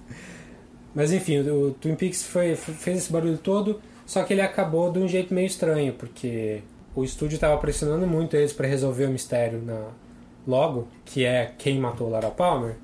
Mas 0.94 1.12
enfim, 1.12 1.40
o, 1.40 1.68
o 1.68 1.70
Twin 1.72 1.96
Peaks 1.96 2.24
foi, 2.24 2.56
fez 2.56 2.98
esse 2.98 3.12
barulho 3.12 3.38
todo, 3.38 3.80
só 4.08 4.24
que 4.24 4.32
ele 4.32 4.40
acabou 4.40 4.90
de 4.90 4.98
um 4.98 5.06
jeito 5.06 5.34
meio 5.34 5.46
estranho, 5.46 5.92
porque 5.92 6.62
o 6.96 7.04
estúdio 7.04 7.34
estava 7.34 7.58
pressionando 7.58 8.06
muito 8.06 8.34
eles 8.34 8.54
para 8.54 8.66
resolver 8.66 9.04
o 9.04 9.10
mistério 9.10 9.60
na 9.60 9.88
logo, 10.46 10.88
que 11.04 11.26
é 11.26 11.52
quem 11.58 11.78
matou 11.78 12.08
Lara 12.08 12.30
Palmer, 12.30 12.76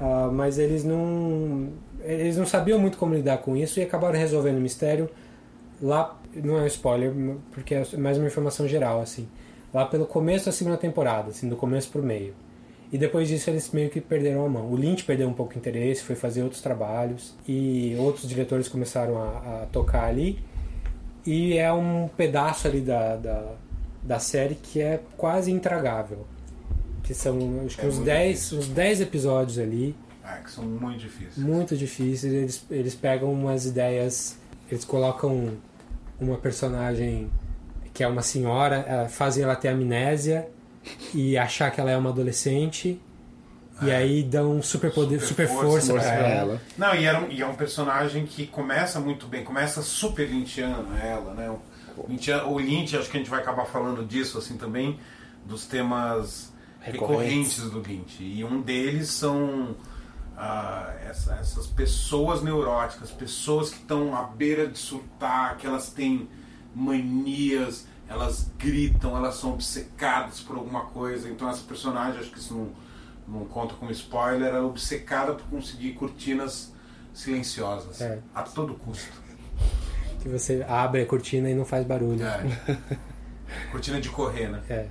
ah, 0.00 0.30
mas 0.32 0.58
eles 0.58 0.82
não 0.82 1.68
eles 2.02 2.38
não 2.38 2.46
sabiam 2.46 2.78
muito 2.78 2.96
como 2.96 3.14
lidar 3.14 3.38
com 3.38 3.54
isso 3.54 3.78
e 3.78 3.82
acabaram 3.82 4.18
resolvendo 4.18 4.56
o 4.56 4.60
mistério 4.60 5.10
lá 5.82 6.18
não 6.34 6.58
é 6.58 6.62
um 6.62 6.66
spoiler 6.66 7.12
porque 7.52 7.74
é 7.74 7.84
mais 7.98 8.16
uma 8.18 8.26
informação 8.26 8.66
geral 8.66 9.00
assim 9.00 9.28
lá 9.72 9.86
pelo 9.86 10.06
começo 10.06 10.46
da 10.46 10.52
segunda 10.52 10.76
temporada 10.76 11.30
assim 11.30 11.48
do 11.48 11.56
começo 11.56 11.90
pro 11.90 12.02
meio 12.02 12.34
e 12.92 12.98
depois 12.98 13.28
disso 13.28 13.50
eles 13.50 13.70
meio 13.72 13.90
que 13.90 14.00
perderam 14.00 14.46
a 14.46 14.48
mão. 14.48 14.70
O 14.70 14.76
Lynch 14.76 15.02
perdeu 15.02 15.28
um 15.28 15.32
pouco 15.32 15.52
de 15.52 15.58
interesse, 15.58 16.00
foi 16.04 16.14
fazer 16.14 16.44
outros 16.44 16.62
trabalhos 16.62 17.34
e 17.44 17.96
outros 17.98 18.28
diretores 18.28 18.68
começaram 18.68 19.20
a, 19.20 19.62
a 19.62 19.66
tocar 19.72 20.04
ali. 20.04 20.38
E 21.26 21.56
é 21.56 21.72
um 21.72 22.08
pedaço 22.16 22.66
ali 22.68 22.80
da, 22.80 23.16
da, 23.16 23.52
da 24.02 24.18
série 24.18 24.54
que 24.54 24.80
é 24.80 25.00
quase 25.16 25.50
intragável. 25.50 26.26
Que 27.02 27.14
são 27.14 27.62
acho 27.66 27.76
que 27.76 27.82
É 27.84 27.88
uns 27.88 27.94
muito 27.96 28.06
10, 28.06 28.52
uns 28.54 28.68
10 28.68 29.00
episódios 29.02 29.58
ali, 29.58 29.94
Ah, 30.22 30.38
que 30.44 30.50
são 30.50 30.64
muito 30.64 30.98
difíceis. 31.00 31.36
muito 31.38 31.76
difíceis. 31.76 32.32
Eles, 32.32 32.64
eles 32.70 32.94
pegam 32.94 33.32
umas 33.32 33.66
ideias, 33.66 34.36
eles 34.70 34.84
colocam 34.84 35.50
uma 36.20 36.36
personagem 36.38 37.30
que 37.92 38.02
é 38.02 38.08
uma 38.08 38.22
senhora, 38.22 39.06
fazem 39.08 39.44
ela 39.44 39.54
ter 39.54 39.68
amnésia 39.68 40.48
e 41.14 41.36
achar 41.38 41.70
que 41.70 41.80
ela 41.80 41.90
é 41.90 41.96
uma 41.96 42.10
adolescente. 42.10 43.00
E 43.88 43.92
aí 43.92 44.22
dão 44.22 44.62
super 44.62 44.92
poder, 44.92 45.20
super, 45.20 45.46
força, 45.48 45.62
força 45.68 45.92
pra 45.92 46.02
pra 46.02 46.10
ela. 46.10 46.28
ela. 46.52 46.62
Não, 46.78 46.94
e, 46.94 47.04
era 47.04 47.20
um, 47.20 47.30
e 47.30 47.40
é 47.42 47.46
um 47.46 47.54
personagem 47.54 48.26
que 48.26 48.46
começa 48.46 48.98
muito 49.00 49.26
bem, 49.26 49.42
começa 49.44 49.82
super 49.82 50.28
lynchiano 50.28 50.86
ela, 51.02 51.34
né? 51.34 51.50
O, 51.96 52.06
Lynchiano- 52.08 52.48
o 52.52 52.58
Lynch, 52.58 52.96
acho 52.96 53.08
que 53.10 53.16
a 53.16 53.20
gente 53.20 53.30
vai 53.30 53.40
acabar 53.40 53.64
falando 53.66 54.04
disso 54.04 54.38
assim 54.38 54.56
também, 54.56 54.98
dos 55.46 55.64
temas 55.66 56.52
Recorrentes. 56.80 57.58
recorrentes, 57.58 57.70
do 57.70 57.78
Lynch. 57.80 58.22
E 58.22 58.44
um 58.44 58.60
deles 58.60 59.08
são 59.10 59.76
ah, 60.36 60.92
essa- 61.08 61.34
essas 61.36 61.66
pessoas 61.68 62.42
neuróticas, 62.42 63.08
pessoas 63.12 63.70
que 63.70 63.76
estão 63.76 64.16
à 64.16 64.24
beira 64.24 64.66
de 64.66 64.76
surtar, 64.78 65.56
que 65.56 65.64
elas 65.66 65.90
têm 65.90 66.28
manias, 66.74 67.86
elas 68.08 68.50
gritam, 68.58 69.16
elas 69.16 69.36
são 69.36 69.52
obcecadas 69.52 70.40
por 70.40 70.56
alguma 70.56 70.86
coisa. 70.86 71.28
Então 71.28 71.48
essa 71.48 71.62
personagem, 71.62 72.20
acho 72.20 72.30
que 72.30 72.38
isso 72.38 72.52
não, 72.54 72.68
não 73.26 73.44
conta 73.44 73.74
como 73.74 73.90
spoiler, 73.90 74.48
era 74.48 74.64
obcecada 74.64 75.34
por 75.34 75.44
conseguir 75.46 75.92
cortinas 75.92 76.72
silenciosas 77.12 78.00
É. 78.00 78.18
a 78.34 78.42
todo 78.42 78.74
custo. 78.74 79.22
Que 80.20 80.28
você 80.28 80.64
abre 80.68 81.02
a 81.02 81.06
cortina 81.06 81.50
e 81.50 81.54
não 81.54 81.64
faz 81.64 81.84
barulho. 81.86 82.24
É. 82.24 82.44
Cortina 83.70 84.00
de 84.00 84.08
correr, 84.08 84.48
né? 84.48 84.60
É. 84.68 84.86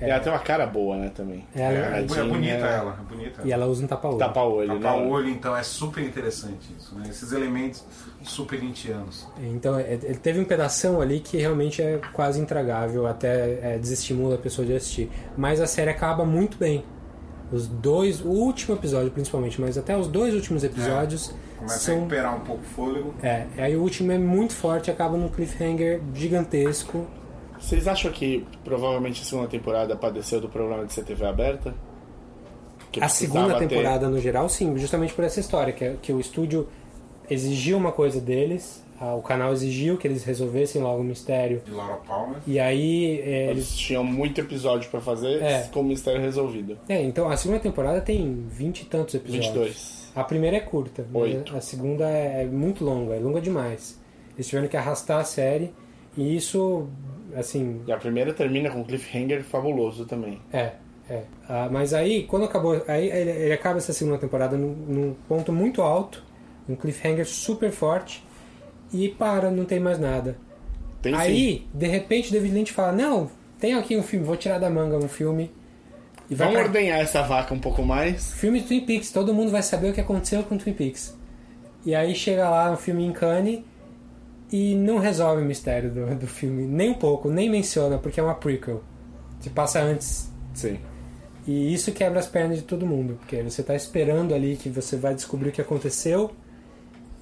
E 0.00 0.04
ela 0.08 0.20
tem 0.20 0.32
uma 0.32 0.38
cara 0.38 0.64
boa, 0.64 0.96
né, 0.96 1.10
também. 1.12 1.44
Ela- 1.54 1.96
É, 1.96 2.00
é 2.00 2.02
bonita 2.24 2.66
ela, 2.66 2.96
é 3.00 3.02
bonita. 3.12 3.42
E 3.44 3.52
ela 3.52 3.66
usa 3.66 3.84
um 3.84 3.88
tapa-olho. 3.88 4.18
Tapa-olho, 4.18 4.74
né? 4.74 4.80
Tapa-olho, 4.80 5.28
então 5.28 5.56
é 5.56 5.62
super 5.64 6.04
interessante 6.04 6.72
isso, 6.78 6.94
né? 6.94 7.08
Esses 7.10 7.32
elementos 7.32 7.84
super 8.22 8.60
lintianos. 8.60 9.26
Então, 9.40 9.76
é- 9.76 9.94
ele 9.94 10.14
teve 10.18 10.38
um 10.38 10.44
pedação 10.44 11.00
ali 11.00 11.18
que 11.18 11.36
realmente 11.36 11.82
é 11.82 12.00
quase 12.12 12.40
intragável, 12.40 13.08
até 13.08 13.74
é, 13.74 13.78
desestimula 13.78 14.36
a 14.36 14.38
pessoa 14.38 14.64
de 14.64 14.72
assistir. 14.74 15.10
Mas 15.36 15.60
a 15.60 15.66
série 15.66 15.90
acaba 15.90 16.24
muito 16.24 16.56
bem. 16.56 16.84
Os 17.50 17.66
dois, 17.66 18.20
o 18.20 18.28
último 18.28 18.74
episódio 18.76 19.10
principalmente, 19.10 19.60
mas 19.60 19.78
até 19.78 19.96
os 19.96 20.06
dois 20.06 20.34
últimos 20.34 20.62
episódios 20.64 21.34
Começa 21.56 21.74
a 21.76 21.78
são 21.78 21.94
recuperar 21.96 22.36
um 22.36 22.40
pouco 22.40 22.62
o 22.62 22.66
fôlego. 22.66 23.14
é, 23.22 23.46
aí 23.56 23.74
o 23.76 23.80
último 23.82 24.12
é 24.12 24.18
muito 24.18 24.52
forte, 24.54 24.90
acaba 24.90 25.16
num 25.16 25.28
cliffhanger 25.28 26.00
gigantesco. 26.14 27.06
Vocês 27.58 27.88
acham 27.88 28.12
que 28.12 28.46
provavelmente 28.62 29.22
a 29.22 29.24
segunda 29.24 29.48
temporada 29.48 29.96
padeceu 29.96 30.40
do 30.40 30.48
problema 30.48 30.84
de 30.84 30.92
ser 30.92 31.04
TV 31.04 31.24
aberta? 31.26 31.74
Que 32.92 33.02
A 33.02 33.08
segunda 33.08 33.40
precisava 33.46 33.60
ter- 33.66 33.68
temporada, 33.68 34.08
no 34.08 34.20
geral, 34.20 34.48
sim, 34.48 34.76
justamente 34.78 35.12
por 35.14 35.24
essa 35.24 35.40
história, 35.40 35.72
que, 35.72 35.84
é- 35.84 35.96
que 36.00 36.12
o 36.12 36.20
estúdio 36.20 36.68
exigiu 37.28 37.76
uma 37.76 37.92
coisa 37.92 38.20
deles, 38.20 38.82
ah, 39.00 39.14
o 39.14 39.22
canal 39.22 39.52
exigiu 39.52 39.96
que 39.96 40.06
eles 40.08 40.24
resolvessem 40.24 40.82
logo 40.82 41.00
o 41.00 41.04
mistério. 41.04 41.62
De 41.64 41.70
Laura 41.70 41.96
Palmer. 41.96 42.38
E 42.46 42.58
aí 42.58 43.20
é, 43.20 43.50
eles. 43.50 43.76
Tinham 43.76 44.02
muito 44.04 44.40
episódio 44.40 44.90
pra 44.90 45.00
fazer 45.00 45.42
É. 45.42 45.68
com 45.72 45.80
o 45.80 45.84
mistério 45.84 46.20
resolvido. 46.20 46.76
É, 46.88 47.00
então 47.02 47.28
a 47.30 47.36
segunda 47.36 47.60
temporada 47.60 48.00
tem 48.00 48.44
vinte 48.50 48.82
e 48.82 48.84
tantos 48.86 49.14
episódios. 49.14 49.46
22. 49.48 50.12
A 50.16 50.24
primeira 50.24 50.56
é 50.56 50.60
curta, 50.60 51.06
mas 51.12 51.22
Oito. 51.22 51.56
a 51.56 51.60
segunda 51.60 52.08
é 52.08 52.44
muito 52.44 52.84
longa, 52.84 53.14
é 53.14 53.18
longa 53.20 53.40
demais. 53.40 54.00
Eles 54.34 54.48
tiveram 54.48 54.66
que 54.68 54.76
arrastar 54.76 55.20
a 55.20 55.24
série 55.24 55.72
e 56.16 56.36
isso, 56.36 56.88
assim, 57.36 57.80
E 57.86 57.92
a 57.92 57.96
primeira 57.96 58.32
termina 58.32 58.68
com 58.70 58.80
um 58.80 58.84
cliffhanger 58.84 59.44
fabuloso 59.44 60.04
também. 60.06 60.40
É, 60.52 60.72
é. 61.08 61.22
Ah, 61.48 61.68
mas 61.70 61.94
aí, 61.94 62.24
quando 62.24 62.44
acabou. 62.46 62.82
Aí 62.88 63.08
ele, 63.10 63.30
ele 63.30 63.52
acaba 63.52 63.78
essa 63.78 63.92
segunda 63.92 64.18
temporada 64.18 64.56
num, 64.56 64.74
num 64.74 65.14
ponto 65.28 65.52
muito 65.52 65.82
alto, 65.82 66.24
um 66.68 66.74
cliffhanger 66.74 67.26
super 67.26 67.70
forte, 67.70 68.24
e 68.92 69.08
para, 69.08 69.50
não 69.50 69.64
tem 69.64 69.78
mais 69.80 69.98
nada. 69.98 70.36
Tem 71.02 71.14
aí, 71.14 71.66
de 71.72 71.86
repente, 71.86 72.32
David 72.32 72.54
Lynch 72.54 72.72
fala: 72.72 72.92
Não, 72.92 73.30
tem 73.58 73.74
aqui 73.74 73.96
um 73.96 74.02
filme, 74.02 74.24
vou 74.26 74.36
tirar 74.36 74.58
da 74.58 74.68
manga 74.70 74.96
um 74.96 75.08
filme. 75.08 75.50
E 76.30 76.34
vai 76.34 76.48
Vamos 76.48 76.60
pra- 76.60 76.66
ordenhar 76.68 77.00
essa 77.00 77.22
vaca 77.22 77.54
um 77.54 77.58
pouco 77.58 77.82
mais. 77.82 78.32
Filme 78.34 78.60
Twin 78.60 78.80
Peaks, 78.84 79.10
todo 79.10 79.32
mundo 79.32 79.50
vai 79.50 79.62
saber 79.62 79.90
o 79.90 79.92
que 79.94 80.00
aconteceu 80.00 80.42
com 80.42 80.58
Twin 80.58 80.74
Peaks. 80.74 81.16
E 81.86 81.94
aí 81.94 82.14
chega 82.14 82.48
lá 82.50 82.70
um 82.70 82.76
filme 82.76 83.04
em 83.04 83.12
Cannes 83.12 83.60
e 84.52 84.74
não 84.74 84.98
resolve 84.98 85.42
o 85.42 85.44
mistério 85.44 85.90
do, 85.90 86.14
do 86.16 86.26
filme, 86.26 86.66
nem 86.66 86.90
um 86.90 86.94
pouco, 86.94 87.30
nem 87.30 87.48
menciona, 87.48 87.96
porque 87.98 88.20
é 88.20 88.22
uma 88.22 88.34
prequel. 88.34 88.82
Se 89.40 89.48
passa 89.50 89.80
antes. 89.80 90.30
Sim. 90.52 90.78
E 91.46 91.72
isso 91.72 91.92
quebra 91.92 92.18
as 92.18 92.26
pernas 92.26 92.58
de 92.58 92.64
todo 92.64 92.84
mundo, 92.86 93.14
porque 93.20 93.42
você 93.42 93.62
tá 93.62 93.74
esperando 93.74 94.34
ali 94.34 94.56
que 94.56 94.68
você 94.68 94.96
vai 94.96 95.14
descobrir 95.14 95.48
o 95.48 95.52
que 95.52 95.60
aconteceu 95.62 96.30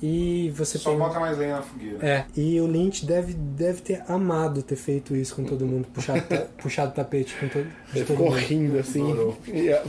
e 0.03 0.51
você 0.55 0.77
Só 0.79 0.91
tem... 0.91 0.99
bota 0.99 1.19
mais 1.19 1.39
lenha 1.39 1.57
na 1.57 1.63
fogueira. 1.63 1.99
É, 2.07 2.25
e 2.37 2.61
o 2.61 2.67
Lynch 2.67 3.05
deve, 3.07 3.33
deve 3.33 3.81
ter 3.81 4.03
amado 4.09 4.63
ter 4.63 4.77
feito 4.77 5.17
isso 5.17 5.35
com 5.35 5.45
todo 5.45 5.65
mundo, 5.67 5.87
puxado, 5.93 6.21
ta- 6.23 6.47
puxado 6.59 6.91
o 6.91 6.95
tapete 6.95 7.35
com 7.41 7.49
todo, 7.49 7.67
de 7.93 8.05
todo 8.05 8.19
mundo. 8.19 8.35
rindo 8.37 8.79
assim. 8.79 9.05
E 9.53 9.73
a- 9.73 9.83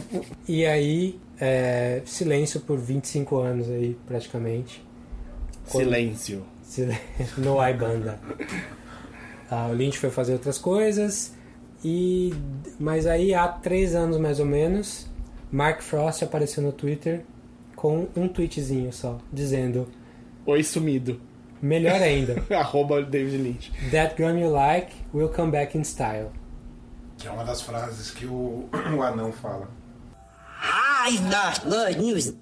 E 0.48 0.66
aí, 0.66 1.20
é, 1.40 2.02
silêncio 2.06 2.60
por 2.62 2.78
25 2.80 3.38
anos 3.38 3.70
aí, 3.70 3.98
praticamente. 4.08 4.82
Quando- 5.70 5.84
Silêncio. 5.86 6.44
Silêncio. 6.64 7.02
No 7.38 7.60
ai 7.60 7.74
banda. 7.74 8.20
Ah, 9.50 9.68
o 9.70 9.74
Lynch 9.74 9.98
foi 9.98 10.10
fazer 10.10 10.34
outras 10.34 10.58
coisas. 10.58 11.34
E 11.84 12.34
mas 12.80 13.06
aí 13.06 13.34
há 13.34 13.48
três 13.48 13.94
anos 13.94 14.18
mais 14.18 14.40
ou 14.40 14.46
menos, 14.46 15.06
Mark 15.52 15.82
Frost 15.82 16.24
apareceu 16.24 16.64
no 16.64 16.72
Twitter 16.72 17.22
com 17.76 18.08
um 18.16 18.28
tweetzinho 18.28 18.92
só, 18.92 19.20
dizendo 19.32 19.88
Oi 20.48 20.64
sumido. 20.64 21.20
melhor 21.62 22.02
ainda, 22.02 22.36
Arroba 22.56 23.02
David 23.04 23.42
Lynch. 23.42 23.72
That 23.92 24.16
gun 24.18 24.38
you 24.40 24.50
like 24.50 24.94
will 25.14 25.30
come 25.30 25.52
back 25.52 25.76
in 25.78 25.84
style. 25.84 26.32
Que 27.18 27.28
é 27.28 27.32
uma 27.32 27.44
das 27.44 27.62
frases 27.62 28.12
que 28.12 28.26
o, 28.26 28.70
o 28.96 29.02
anão 29.04 29.32
fala. 29.34 29.68
I've 31.10 31.22
got 31.30 31.64
good 31.66 32.00
news. 32.00 32.34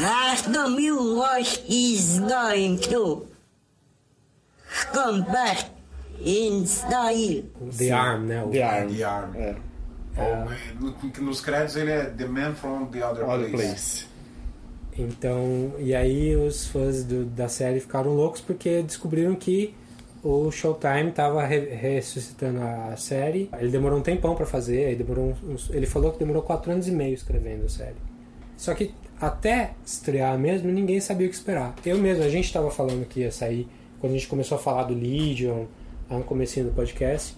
That 0.00 0.44
the 0.52 0.68
mule 0.68 1.20
is 1.68 2.20
going 2.20 2.78
to 2.90 3.26
come 4.92 5.22
back 5.22 5.66
in 6.24 6.64
style. 6.66 7.42
The 7.76 7.90
Arm, 7.92 8.26
né? 8.28 8.44
The 8.52 8.62
Arm. 8.62 8.94
The 8.94 9.04
Arm. 9.04 9.34
É. 9.36 9.56
Ou, 10.16 10.50
no- 10.80 11.24
nos 11.24 11.40
créditos 11.40 11.76
ele 11.76 11.90
é 11.92 12.04
The 12.04 12.26
Man 12.26 12.54
from 12.54 12.86
the 12.90 13.04
Other, 13.04 13.24
Other 13.24 13.50
Place. 13.50 14.06
Place. 14.06 14.09
Então, 15.00 15.72
e 15.78 15.94
aí 15.94 16.36
os 16.36 16.66
fãs 16.66 17.04
do- 17.04 17.24
da 17.24 17.48
série 17.48 17.80
ficaram 17.80 18.12
loucos 18.14 18.40
porque 18.40 18.82
descobriram 18.82 19.34
que 19.34 19.74
o 20.22 20.50
Showtime 20.50 21.08
estava 21.10 21.44
ressuscitando 21.44 22.60
a 22.62 22.94
série. 22.96 23.48
Ele 23.58 23.70
demorou 23.70 23.98
um 23.98 24.02
tempão 24.02 24.34
para 24.34 24.44
fazer, 24.46 24.86
aí 24.86 24.94
demorou 24.96 25.34
uns- 25.48 25.70
ele 25.70 25.86
falou 25.86 26.12
que 26.12 26.18
demorou 26.18 26.42
quatro 26.42 26.70
anos 26.70 26.86
e 26.86 26.90
meio 26.92 27.14
escrevendo 27.14 27.64
a 27.64 27.68
série. 27.68 27.96
Só 28.56 28.74
que 28.74 28.92
até 29.18 29.72
estrear 29.84 30.38
mesmo, 30.38 30.70
ninguém 30.70 31.00
sabia 31.00 31.26
o 31.26 31.30
que 31.30 31.36
esperar. 31.36 31.74
Eu 31.84 31.96
mesmo, 31.98 32.22
a 32.24 32.28
gente 32.28 32.44
estava 32.44 32.70
falando 32.70 33.06
que 33.06 33.20
ia 33.20 33.32
sair 33.32 33.66
quando 34.00 34.12
a 34.12 34.16
gente 34.16 34.28
começou 34.28 34.56
a 34.56 34.60
falar 34.60 34.84
do 34.84 34.94
Legion, 34.94 35.64
lá 36.10 36.18
no 36.18 36.24
comecinho 36.24 36.66
do 36.66 36.72
podcast, 36.72 37.36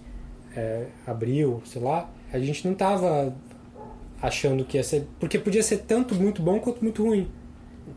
é, 0.56 0.86
abril, 1.06 1.62
sei 1.64 1.80
lá, 1.82 2.10
a 2.32 2.38
gente 2.38 2.66
não 2.66 2.74
tava 2.74 3.34
achando 4.20 4.64
que 4.64 4.76
ia 4.76 4.84
ser, 4.84 5.06
porque 5.18 5.38
podia 5.38 5.62
ser 5.62 5.78
tanto 5.78 6.14
muito 6.14 6.40
bom 6.42 6.58
quanto 6.60 6.82
muito 6.82 7.04
ruim. 7.04 7.28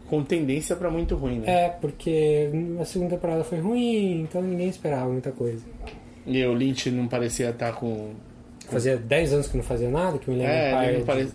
Com 0.09 0.23
tendência 0.23 0.75
pra 0.75 0.89
muito 0.89 1.15
ruim, 1.15 1.39
né? 1.39 1.65
É, 1.65 1.69
porque 1.69 2.49
a 2.79 2.85
segunda 2.85 3.11
temporada 3.15 3.43
foi 3.43 3.59
ruim, 3.59 4.21
então 4.21 4.41
ninguém 4.41 4.67
esperava 4.69 5.09
muita 5.11 5.31
coisa. 5.31 5.63
E 6.25 6.43
o 6.45 6.53
Lynch 6.53 6.89
não 6.91 7.07
parecia 7.07 7.49
estar 7.49 7.73
com. 7.73 8.11
Fazia 8.69 8.97
10 8.97 9.33
anos 9.33 9.47
que 9.47 9.57
não 9.57 9.63
fazia 9.63 9.89
nada, 9.89 10.17
que 10.17 10.29
o 10.29 10.33
William 10.33 10.47
É, 10.49 10.71
Empire 10.71 10.85
ele 10.87 10.93
não, 10.93 10.99
de 11.01 11.05
pare- 11.05 11.21
não 11.21 11.29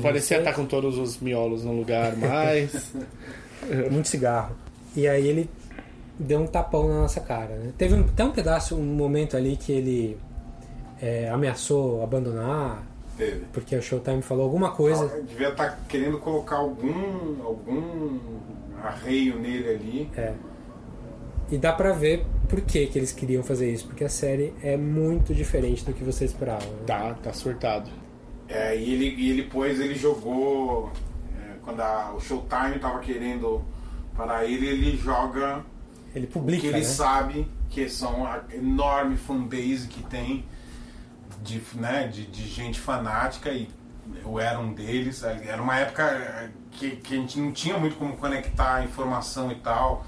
2006. 0.00 0.02
parecia 0.02 0.38
estar 0.38 0.52
com 0.54 0.64
todos 0.64 0.96
os 0.98 1.18
miolos 1.20 1.64
no 1.64 1.72
lugar 1.72 2.16
mais. 2.16 2.92
muito 3.90 4.08
cigarro. 4.08 4.54
E 4.96 5.06
aí 5.06 5.28
ele 5.28 5.48
deu 6.18 6.40
um 6.40 6.46
tapão 6.46 6.88
na 6.88 7.02
nossa 7.02 7.20
cara, 7.20 7.54
né? 7.56 7.72
Teve 7.76 7.94
um, 7.94 8.00
até 8.00 8.24
um 8.24 8.30
pedaço, 8.30 8.74
um 8.76 8.82
momento 8.82 9.36
ali 9.36 9.56
que 9.56 9.72
ele 9.72 10.16
é, 11.00 11.28
ameaçou 11.28 12.02
abandonar, 12.02 12.82
Teve. 13.20 13.44
porque 13.52 13.76
o 13.76 13.82
Showtime 13.82 14.22
falou 14.22 14.44
alguma 14.44 14.70
coisa. 14.72 15.04
Ah, 15.14 15.20
Devia 15.20 15.50
estar 15.50 15.78
querendo 15.88 16.18
colocar 16.18 16.56
algum, 16.56 17.42
algum 17.44 18.18
arreio 18.82 19.38
nele 19.38 19.68
ali. 19.68 20.10
É. 20.16 20.32
E 21.50 21.58
dá 21.58 21.72
pra 21.72 21.92
ver 21.92 22.24
por 22.48 22.60
que, 22.60 22.86
que 22.86 22.98
eles 22.98 23.12
queriam 23.12 23.42
fazer 23.42 23.72
isso, 23.72 23.86
porque 23.86 24.04
a 24.04 24.08
série 24.08 24.54
é 24.62 24.76
muito 24.76 25.34
diferente 25.34 25.84
do 25.84 25.92
que 25.92 26.02
você 26.04 26.24
esperava. 26.24 26.64
né? 26.64 26.72
Tá, 26.86 27.14
tá 27.14 27.32
surtado. 27.32 27.90
É, 28.48 28.76
e 28.76 28.92
ele, 28.92 29.14
e 29.16 29.30
ele 29.30 29.42
depois 29.42 29.80
ele 29.80 29.94
jogou. 29.94 30.90
é, 31.36 31.54
quando 31.62 31.80
a- 31.80 32.12
o 32.16 32.20
Showtime 32.20 32.78
tava 32.80 32.98
querendo 33.00 33.62
parar 34.16 34.44
ele, 34.44 34.66
ele 34.66 34.96
joga 34.96 35.64
Ele 36.14 36.26
o 36.26 36.28
publica, 36.28 36.60
que 36.60 36.66
ele 36.68 36.78
né? 36.78 36.82
sabe 36.84 37.46
que 37.68 37.88
são 37.88 38.26
a 38.26 38.42
enorme 38.52 39.16
fanbase 39.16 39.86
que 39.88 40.02
tem 40.04 40.44
de, 41.42 41.62
né, 41.74 42.08
de, 42.08 42.26
de 42.26 42.48
gente 42.48 42.80
fanática 42.80 43.50
e 43.50 43.68
eu 44.22 44.38
era 44.38 44.58
um 44.58 44.72
deles. 44.72 45.22
Era 45.22 45.62
uma 45.62 45.76
época 45.76 46.02
é, 46.02 46.50
que, 46.72 46.96
que 46.96 47.14
a 47.14 47.16
gente 47.16 47.38
não 47.38 47.52
tinha 47.52 47.78
muito 47.78 47.96
como 47.96 48.16
conectar 48.16 48.76
a 48.76 48.84
informação 48.84 49.50
e 49.52 49.56
tal. 49.56 50.04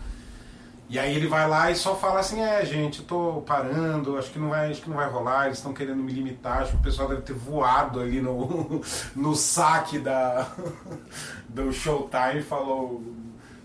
E 0.88 0.98
aí 0.98 1.16
ele 1.16 1.26
vai 1.26 1.48
lá 1.48 1.70
e 1.70 1.76
só 1.76 1.96
fala 1.96 2.20
assim, 2.20 2.42
é 2.42 2.64
gente, 2.66 2.98
eu 2.98 3.06
tô 3.06 3.42
parando, 3.46 4.18
acho 4.18 4.30
que 4.30 4.38
não 4.38 4.50
vai, 4.50 4.70
acho 4.70 4.82
que 4.82 4.90
não 4.90 4.96
vai 4.96 5.08
rolar, 5.08 5.46
eles 5.46 5.56
estão 5.56 5.72
querendo 5.72 6.02
me 6.02 6.12
limitar, 6.12 6.58
acho 6.58 6.72
que 6.72 6.76
o 6.76 6.82
pessoal 6.82 7.08
deve 7.08 7.22
ter 7.22 7.32
voado 7.32 7.98
ali 7.98 8.20
no, 8.20 8.82
no 9.16 9.34
saque 9.34 9.98
da, 9.98 10.52
do 11.48 11.72
Showtime 11.72 12.40
e 12.40 12.42
falou 12.42 13.02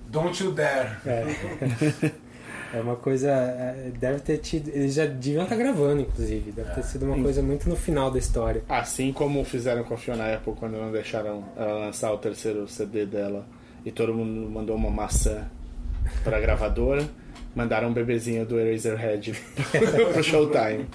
Don't 0.10 0.42
you 0.42 0.54
dare. 0.54 0.98
É. 1.06 2.12
É 2.74 2.82
uma 2.82 2.96
coisa. 2.96 3.30
é, 3.32 3.92
Deve 4.00 4.20
ter 4.20 4.38
tido. 4.40 4.70
Eles 4.70 4.94
já 4.94 5.06
deviam 5.06 5.44
estar 5.44 5.56
gravando, 5.56 6.02
inclusive. 6.02 6.52
Deve 6.52 6.72
ter 6.72 6.84
sido 6.84 7.06
uma 7.06 7.22
coisa 7.22 7.42
muito 7.42 7.70
no 7.70 7.76
final 7.76 8.12
da 8.12 8.20
história. 8.20 8.64
Assim 8.68 9.14
como 9.14 9.44
fizeram 9.44 9.84
com 9.84 9.94
a 9.94 9.98
Fiona 9.98 10.34
Apple 10.36 10.54
quando 10.60 10.74
não 10.78 10.92
deixaram 10.92 11.44
ela 11.56 11.86
lançar 11.86 12.12
o 12.12 12.18
terceiro 12.18 12.68
CD 12.68 13.06
dela 13.06 13.46
e 13.86 13.92
todo 13.92 14.14
mundo 14.14 14.50
mandou 14.50 14.76
uma 14.76 14.90
maçã 14.90 15.46
pra 16.24 16.40
gravadora, 16.40 17.08
mandaram 17.56 17.90
um 17.90 17.94
bebezinho 17.94 18.46
do 18.46 18.60
Eraserhead 18.60 19.34
pro 20.14 20.24
Showtime. 20.24 20.86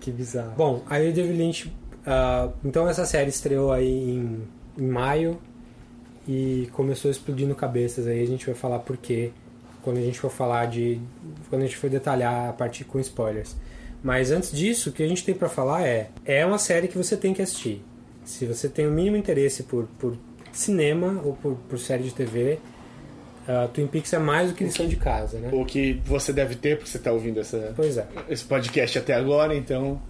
Que 0.00 0.10
bizarro. 0.10 0.54
Bom, 0.56 0.82
aí 0.88 1.08
o 1.08 1.12
David 1.12 1.38
Lynch. 1.38 1.72
ah, 2.06 2.48
então 2.64 2.88
essa 2.88 3.04
série 3.04 3.28
estreou 3.30 3.70
aí 3.72 3.88
em, 4.16 4.42
em 4.76 4.86
maio 4.86 5.38
e 6.26 6.68
começou 6.72 7.10
explodindo 7.10 7.54
cabeças. 7.54 8.06
Aí 8.06 8.20
a 8.22 8.26
gente 8.26 8.46
vai 8.46 8.54
falar 8.54 8.80
por 8.80 8.96
quê 8.96 9.30
quando 9.82 9.98
a 9.98 10.00
gente 10.00 10.18
for 10.18 10.30
falar 10.30 10.66
de. 10.66 11.00
quando 11.50 11.62
a 11.62 11.64
gente 11.66 11.76
for 11.76 11.90
detalhar 11.90 12.48
a 12.50 12.52
parte 12.52 12.84
com 12.84 12.98
spoilers. 13.00 13.56
Mas 14.02 14.30
antes 14.30 14.50
disso, 14.50 14.90
o 14.90 14.92
que 14.92 15.02
a 15.02 15.08
gente 15.08 15.24
tem 15.24 15.34
pra 15.34 15.48
falar 15.48 15.86
é: 15.86 16.10
é 16.24 16.44
uma 16.44 16.58
série 16.58 16.88
que 16.88 16.96
você 16.96 17.16
tem 17.16 17.34
que 17.34 17.42
assistir. 17.42 17.84
Se 18.24 18.46
você 18.46 18.68
tem 18.68 18.86
o 18.86 18.90
mínimo 18.90 19.16
interesse 19.16 19.64
por, 19.64 19.86
por 19.98 20.16
cinema 20.52 21.20
ou 21.24 21.34
por, 21.34 21.56
por 21.68 21.78
série 21.78 22.04
de 22.04 22.14
TV, 22.14 22.58
ah, 23.46 23.68
Twin 23.72 23.86
Peaks 23.86 24.12
é 24.12 24.18
mais 24.18 24.50
do 24.50 24.54
que 24.54 24.64
lição 24.64 24.86
de 24.86 24.96
casa, 24.96 25.38
né? 25.38 25.50
O 25.52 25.64
que 25.64 26.00
você 26.04 26.32
deve 26.32 26.54
ter, 26.54 26.76
porque 26.76 26.90
você 26.90 26.98
tá 26.98 27.12
ouvindo 27.12 27.40
essa, 27.40 27.72
Pois 27.74 27.96
é. 27.96 28.06
esse 28.28 28.44
podcast 28.44 28.98
até 28.98 29.14
agora, 29.14 29.54
então 29.54 30.00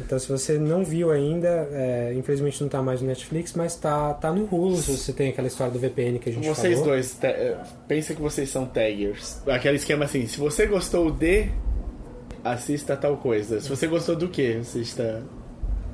Então, 0.00 0.18
se 0.18 0.28
você 0.28 0.58
não 0.58 0.82
viu 0.84 1.10
ainda, 1.10 1.68
é, 1.72 2.14
infelizmente 2.16 2.60
não 2.62 2.68
tá 2.68 2.82
mais 2.82 3.00
no 3.00 3.06
Netflix, 3.08 3.52
mas 3.54 3.76
tá, 3.76 4.14
tá 4.14 4.32
no 4.32 4.44
Hulu, 4.50 4.76
se 4.78 4.96
você 4.96 5.12
tem 5.12 5.28
aquela 5.28 5.46
história 5.46 5.72
do 5.72 5.78
VPN 5.78 6.18
que 6.18 6.30
a 6.30 6.32
gente 6.32 6.48
Vocês 6.48 6.74
falou. 6.78 6.92
dois, 6.92 7.12
te- 7.14 7.26
eh, 7.26 7.56
pensa 7.86 8.14
que 8.14 8.20
vocês 8.22 8.48
são 8.48 8.64
taggers. 8.66 9.42
Aquele 9.46 9.76
esquema 9.76 10.06
assim, 10.06 10.26
se 10.26 10.38
você 10.38 10.66
gostou 10.66 11.10
de, 11.10 11.48
assista 12.42 12.96
tal 12.96 13.16
coisa. 13.18 13.60
Se 13.60 13.68
você 13.68 13.86
gostou 13.86 14.16
do 14.16 14.28
que, 14.28 14.56
assista... 14.56 15.22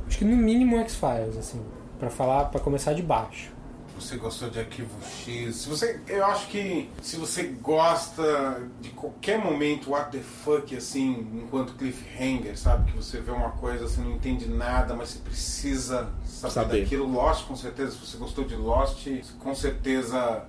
Acho 0.07 0.19
que 0.19 0.25
no 0.25 0.37
mínimo 0.37 0.79
X-Files, 0.79 1.37
assim, 1.37 1.61
pra 1.99 2.09
falar, 2.09 2.45
para 2.45 2.61
começar 2.61 2.93
de 2.93 3.03
baixo. 3.03 3.53
Você 3.99 4.17
gostou 4.17 4.51
de 4.51 4.59
Arquivo 4.61 4.91
X? 5.03 5.57
Se 5.57 5.69
você, 5.69 6.01
eu 6.07 6.25
acho 6.27 6.49
que 6.49 6.89
se 7.03 7.17
você 7.17 7.45
gosta 7.45 8.63
de 8.81 8.91
qualquer 8.91 9.39
momento 9.43 9.91
what 9.91 10.11
the 10.11 10.23
fuck 10.23 10.77
assim, 10.77 11.27
enquanto 11.35 11.73
cliffhanger, 11.75 12.59
sabe 12.59 12.91
que 12.93 12.97
você 12.97 13.21
vê 13.21 13.31
uma 13.31 13.51
coisa, 13.53 13.89
você 13.89 14.01
não 14.01 14.13
entende 14.13 14.47
nada, 14.49 14.95
mas 14.95 15.09
você 15.11 15.19
precisa 15.21 16.09
saber, 16.25 16.53
Saber. 16.55 16.81
daquilo. 16.83 17.11
Lost, 17.11 17.47
com 17.47 17.57
certeza. 17.57 17.93
Se 17.93 17.99
você 18.07 18.17
gostou 18.19 18.45
de 18.45 18.55
Lost, 18.55 19.07
com 19.39 19.55
certeza 19.55 20.45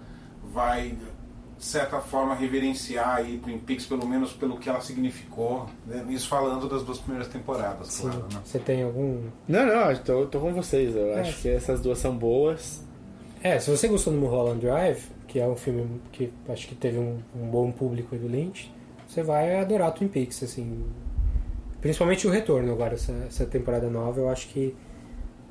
vai 0.54 0.98
de 1.58 1.66
certa 1.66 2.00
forma 2.00 2.36
reverenciar 2.36 3.16
aí 3.16 3.40
Twin 3.40 3.58
Peaks 3.58 3.86
pelo 3.88 4.06
menos 4.06 4.32
pelo 4.34 4.58
que 4.60 4.70
ela 4.70 4.80
significou. 4.82 5.68
né? 5.88 6.06
Isso 6.10 6.28
falando 6.28 6.68
das 6.70 6.84
duas 6.84 7.00
primeiras 7.00 7.28
temporadas, 7.30 7.88
Sim. 7.88 8.04
claro. 8.04 8.26
Né? 8.32 8.40
Você 8.44 8.60
tem 8.60 8.84
algum. 8.84 9.24
Não, 9.48 9.66
não, 9.66 9.90
eu 9.92 9.98
tô, 10.04 10.26
tô 10.28 10.40
com 10.40 10.54
vocês. 10.54 10.96
Eu 10.96 11.14
É. 11.18 11.22
acho 11.22 11.42
que 11.42 11.50
essas 11.50 11.82
duas 11.82 11.98
são 11.98 12.16
boas. 12.16 12.86
É, 13.44 13.60
se 13.60 13.70
você 13.70 13.88
gostou 13.88 14.12
do 14.14 14.20
Mulholland 14.20 14.60
Drive, 14.60 15.06
que 15.28 15.40
é 15.40 15.48
um 15.48 15.56
filme 15.56 16.02
que 16.12 16.32
acho 16.50 16.68
que 16.68 16.76
teve 16.76 16.98
um, 16.98 17.20
um 17.36 17.48
bom 17.48 17.72
público 17.72 18.10
aí 18.16 18.20
do 18.20 18.28
Lynch, 18.28 18.72
você 19.08 19.24
vai 19.24 19.60
adorar 19.60 19.92
Twin 19.94 20.08
Peaks, 20.08 20.44
assim. 20.44 20.86
Principalmente 21.82 22.26
o 22.28 22.32
retorno 22.32 22.72
agora, 22.72 22.96
essa, 22.96 23.12
essa 23.28 23.46
temporada 23.46 23.90
nova, 23.90 24.20
eu 24.20 24.30
acho 24.30 24.48
que 24.50 24.76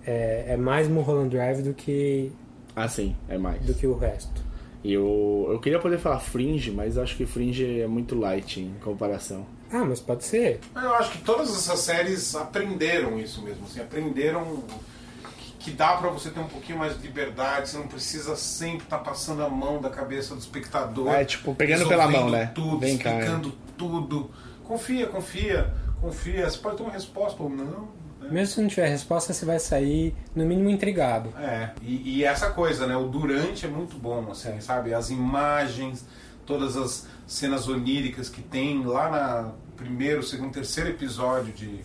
é, 0.07 0.45
é 0.49 0.57
mais 0.57 0.89
Mulholland 0.89 1.31
Drive 1.31 1.63
do 1.63 1.73
que, 1.73 2.33
Ah, 2.75 2.89
sim, 2.89 3.15
é 3.29 3.39
mais. 3.39 3.63
do 3.65 3.73
que 3.75 3.87
o 3.87 3.97
resto. 3.97 4.45
E 4.85 4.93
eu, 4.93 5.49
eu 5.51 5.59
queria 5.61 5.79
poder 5.79 5.99
falar 5.99 6.21
Fringe, 6.21 6.71
mas 6.71 6.99
acho 6.99 7.17
que 7.17 7.25
Fringe 7.27 7.81
é 7.81 7.87
muito 7.87 8.15
light 8.19 8.61
em 8.61 8.75
comparação. 8.83 9.47
Ah, 9.73 9.85
mas 9.85 9.99
pode 9.99 10.25
ser. 10.25 10.61
Eu 10.77 10.95
acho 10.95 11.11
que 11.13 11.19
todas 11.19 11.49
essas 11.51 11.81
séries 11.81 12.35
aprenderam 12.37 13.19
isso 13.19 13.43
mesmo, 13.43 13.65
assim, 13.65 13.81
aprenderam 13.81 14.63
que, 15.67 15.77
dá 15.77 15.97
pra 15.97 16.09
você 16.11 16.31
ter 16.31 16.39
um 16.39 16.47
pouquinho 16.47 16.79
mais 16.79 16.97
de 16.97 17.07
liberdade, 17.07 17.69
você 17.69 17.77
não 17.77 17.89
precisa 17.89 18.37
sempre 18.37 18.85
estar 18.85 18.99
passando 18.99 19.43
a 19.43 19.49
mão 19.51 19.81
da 19.81 19.91
cabeça 19.91 20.35
do 20.35 20.41
espectador. 20.41 21.09
É, 21.09 21.25
tipo, 21.25 21.55
pegando 21.55 21.89
pela 21.89 22.09
mão, 22.09 22.31
né? 22.31 22.53
Tudo, 22.55 22.79
Vem 22.79 22.97
cá, 22.97 23.11
explicando 23.11 23.53
tudo. 23.77 24.31
Confia, 24.65 25.07
confia, 25.09 25.75
confia. 26.01 26.49
Você 26.49 26.59
pode 26.59 26.77
ter 26.77 26.83
uma 26.85 26.93
resposta 26.93 27.43
ou 27.43 27.51
não. 27.51 27.89
né? 28.21 28.29
Mesmo 28.31 28.55
se 28.55 28.61
não 28.61 28.69
tiver 28.69 28.89
resposta, 28.89 29.33
você 29.33 29.45
vai 29.45 29.59
sair, 29.59 30.15
no 30.35 30.47
mínimo, 30.47 30.71
intrigado. 30.71 31.33
É, 31.39 31.71
e, 31.83 32.19
e 32.19 32.25
essa 32.25 32.51
coisa, 32.51 32.87
né? 32.87 32.97
O 32.97 33.09
durante 33.09 33.67
é 33.67 33.69
muito 33.69 33.97
bom, 33.97 34.31
assim, 34.31 34.61
sabe? 34.61 34.95
As 34.95 35.11
imagens, 35.11 36.07
todas 36.45 36.77
as 36.77 37.09
cenas 37.27 37.69
oníricas 37.69 38.29
que 38.29 38.41
tem 38.41 38.85
lá 38.85 39.11
na 39.11 39.53
primeiro, 39.77 40.23
segundo, 40.23 40.53
terceiro 40.53 40.91
episódio 40.91 41.53
de, 41.53 41.81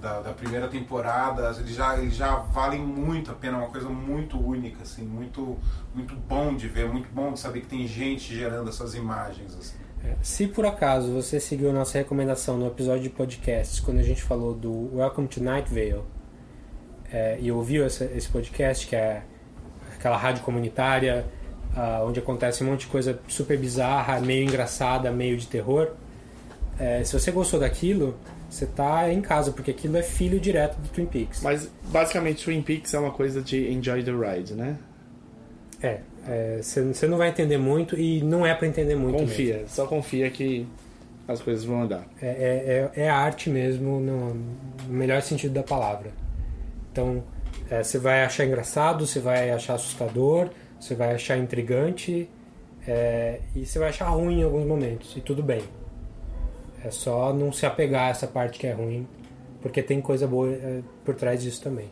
da, 0.00 0.20
da 0.20 0.32
primeira 0.32 0.68
temporada, 0.68 1.54
eles 1.58 1.74
já, 1.74 1.98
eles 1.98 2.14
já 2.14 2.36
valem 2.36 2.80
muito 2.80 3.30
a 3.30 3.34
pena, 3.34 3.56
é 3.56 3.60
uma 3.60 3.70
coisa 3.70 3.88
muito 3.88 4.38
única, 4.38 4.82
assim, 4.82 5.02
muito, 5.04 5.56
muito 5.94 6.14
bom 6.14 6.54
de 6.54 6.68
ver, 6.68 6.88
muito 6.88 7.08
bom 7.12 7.32
de 7.32 7.40
saber 7.40 7.60
que 7.62 7.66
tem 7.66 7.86
gente 7.86 8.34
gerando 8.34 8.68
essas 8.68 8.94
imagens, 8.94 9.54
assim. 9.56 9.76
É, 10.04 10.14
Se 10.22 10.46
por 10.46 10.66
acaso 10.66 11.10
você 11.12 11.40
seguiu 11.40 11.72
nossa 11.72 11.96
recomendação 11.98 12.58
no 12.58 12.66
episódio 12.66 13.02
de 13.04 13.10
podcasts, 13.10 13.80
quando 13.80 13.98
a 13.98 14.02
gente 14.02 14.22
falou 14.22 14.54
do 14.54 14.94
Welcome 14.96 15.28
to 15.28 15.42
Night 15.42 15.68
Vale, 15.72 16.02
é, 17.10 17.38
e 17.40 17.50
ouviu 17.50 17.84
essa- 17.84 18.04
esse 18.04 18.28
podcast, 18.28 18.86
que 18.86 18.94
é 18.96 19.22
aquela 19.94 20.16
rádio 20.16 20.42
comunitária, 20.44 21.26
ah, 21.74 22.02
onde 22.06 22.20
acontece 22.20 22.62
um 22.62 22.68
monte 22.68 22.80
de 22.80 22.86
coisa 22.88 23.18
super 23.28 23.58
bizarra, 23.58 24.20
meio 24.20 24.44
engraçada, 24.44 25.10
meio 25.10 25.36
de 25.36 25.46
terror, 25.46 25.92
é, 26.78 27.02
se 27.04 27.18
você 27.18 27.30
gostou 27.30 27.58
daquilo, 27.60 28.14
você 28.48 28.66
tá 28.66 29.12
em 29.12 29.20
casa, 29.20 29.52
porque 29.52 29.70
aquilo 29.70 29.96
é 29.96 30.02
filho 30.02 30.38
direto 30.38 30.76
do 30.78 30.88
Twin 30.88 31.06
Peaks. 31.06 31.42
Mas 31.42 31.70
basicamente 31.84 32.44
Twin 32.44 32.62
Peaks 32.62 32.94
é 32.94 32.98
uma 32.98 33.10
coisa 33.10 33.42
de 33.42 33.70
enjoy 33.72 34.02
the 34.02 34.12
ride, 34.12 34.54
né? 34.54 34.76
É, 35.82 36.00
é, 36.26 36.58
você 36.62 36.82
você 36.82 37.06
não 37.06 37.18
vai 37.18 37.28
entender 37.28 37.58
muito 37.58 37.98
e 37.98 38.22
não 38.22 38.46
é 38.46 38.54
pra 38.54 38.66
entender 38.66 38.96
muito 38.96 39.18
confia, 39.18 39.54
mesmo. 39.54 39.68
só 39.68 39.86
confia 39.86 40.30
que 40.30 40.66
as 41.28 41.40
coisas 41.42 41.64
vão 41.64 41.82
andar. 41.82 42.06
É, 42.22 42.26
é, 42.26 43.00
é, 43.00 43.04
é 43.04 43.10
arte 43.10 43.50
mesmo, 43.50 44.00
no, 44.00 44.34
no 44.34 44.44
melhor 44.88 45.20
sentido 45.22 45.52
da 45.52 45.62
palavra. 45.62 46.10
Então, 46.92 47.22
é, 47.68 47.82
você 47.82 47.98
vai 47.98 48.24
achar 48.24 48.44
engraçado, 48.44 49.06
você 49.06 49.18
vai 49.18 49.50
achar 49.50 49.74
assustador, 49.74 50.50
você 50.78 50.94
vai 50.94 51.14
achar 51.14 51.36
intrigante 51.36 52.28
é, 52.86 53.40
e 53.54 53.66
você 53.66 53.78
vai 53.78 53.88
achar 53.88 54.08
ruim 54.08 54.40
em 54.40 54.44
alguns 54.44 54.66
momentos, 54.66 55.16
e 55.16 55.20
tudo 55.20 55.42
bem. 55.42 55.62
É 56.86 56.90
só 56.92 57.32
não 57.32 57.50
se 57.50 57.66
apegar 57.66 58.04
a 58.04 58.08
essa 58.10 58.28
parte 58.28 58.60
que 58.60 58.64
é 58.64 58.70
ruim, 58.70 59.08
porque 59.60 59.82
tem 59.82 60.00
coisa 60.00 60.24
boa 60.24 60.48
é, 60.52 60.82
por 61.04 61.16
trás 61.16 61.42
disso 61.42 61.60
também. 61.60 61.90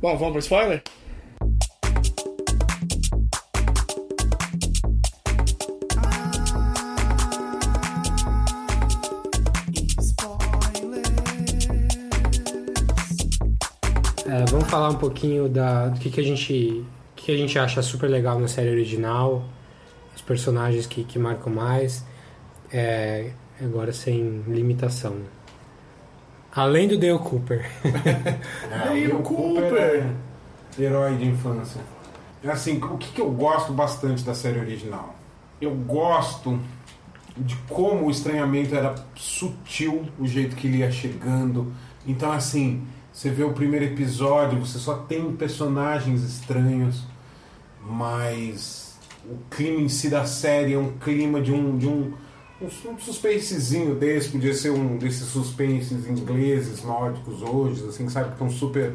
Bom, 0.00 0.16
vamos 0.16 0.30
pro 0.30 0.38
spoiler? 0.38 0.80
É, 14.24 14.44
vamos 14.52 14.70
falar 14.70 14.90
um 14.90 14.98
pouquinho 14.98 15.48
da, 15.48 15.88
do 15.88 15.98
que, 15.98 16.10
que 16.10 16.20
a 16.20 16.24
gente 16.24 16.84
que 17.16 17.32
a 17.32 17.36
gente 17.36 17.58
acha 17.58 17.82
super 17.82 18.08
legal 18.08 18.38
na 18.38 18.46
série 18.46 18.70
original, 18.70 19.44
os 20.14 20.22
personagens 20.22 20.86
que, 20.86 21.02
que 21.02 21.18
marcam 21.18 21.52
mais, 21.52 22.04
é, 22.72 23.32
agora 23.64 23.92
sem 23.92 24.42
limitação. 24.46 25.12
né? 25.14 25.26
Além 26.52 26.88
do 26.88 26.98
Dale 26.98 27.18
Cooper. 27.18 27.70
Dale 27.82 29.06
Dale 29.08 29.22
Cooper! 29.22 30.06
é 30.78 30.82
Herói 30.82 31.16
de 31.16 31.26
infância. 31.26 31.80
Assim, 32.44 32.78
o 32.78 32.96
que, 32.96 33.12
que 33.12 33.20
eu 33.20 33.30
gosto 33.30 33.72
bastante 33.72 34.24
da 34.24 34.34
série 34.34 34.58
original? 34.58 35.14
Eu 35.60 35.74
gosto 35.74 36.58
de 37.36 37.54
como 37.68 38.06
o 38.06 38.10
estranhamento 38.10 38.74
era 38.74 38.94
sutil, 39.14 40.06
o 40.18 40.26
jeito 40.26 40.56
que 40.56 40.66
ele 40.66 40.78
ia 40.78 40.90
chegando. 40.90 41.72
Então, 42.06 42.32
assim, 42.32 42.82
você 43.12 43.30
vê 43.30 43.44
o 43.44 43.52
primeiro 43.52 43.84
episódio, 43.84 44.58
você 44.58 44.78
só 44.78 44.94
tem 44.94 45.32
personagens 45.32 46.22
estranhos, 46.22 47.04
mas 47.82 48.98
o 49.24 49.36
clima 49.50 49.80
em 49.80 49.88
si 49.88 50.08
da 50.08 50.24
série 50.24 50.74
é 50.74 50.78
um 50.78 50.92
clima 50.98 51.40
de 51.40 51.52
um. 51.52 51.76
De 51.76 51.86
um 51.86 52.14
um 52.62 52.98
suspensezinho 52.98 53.94
desse, 53.94 54.28
podia 54.28 54.52
ser 54.54 54.70
um 54.70 54.98
desses 54.98 55.26
suspenses 55.28 56.06
ingleses, 56.06 56.84
nórdicos 56.84 57.42
hoje, 57.42 57.84
assim, 57.88 58.08
sabe, 58.08 58.26
que 58.26 58.32
estão 58.32 58.50
super 58.50 58.92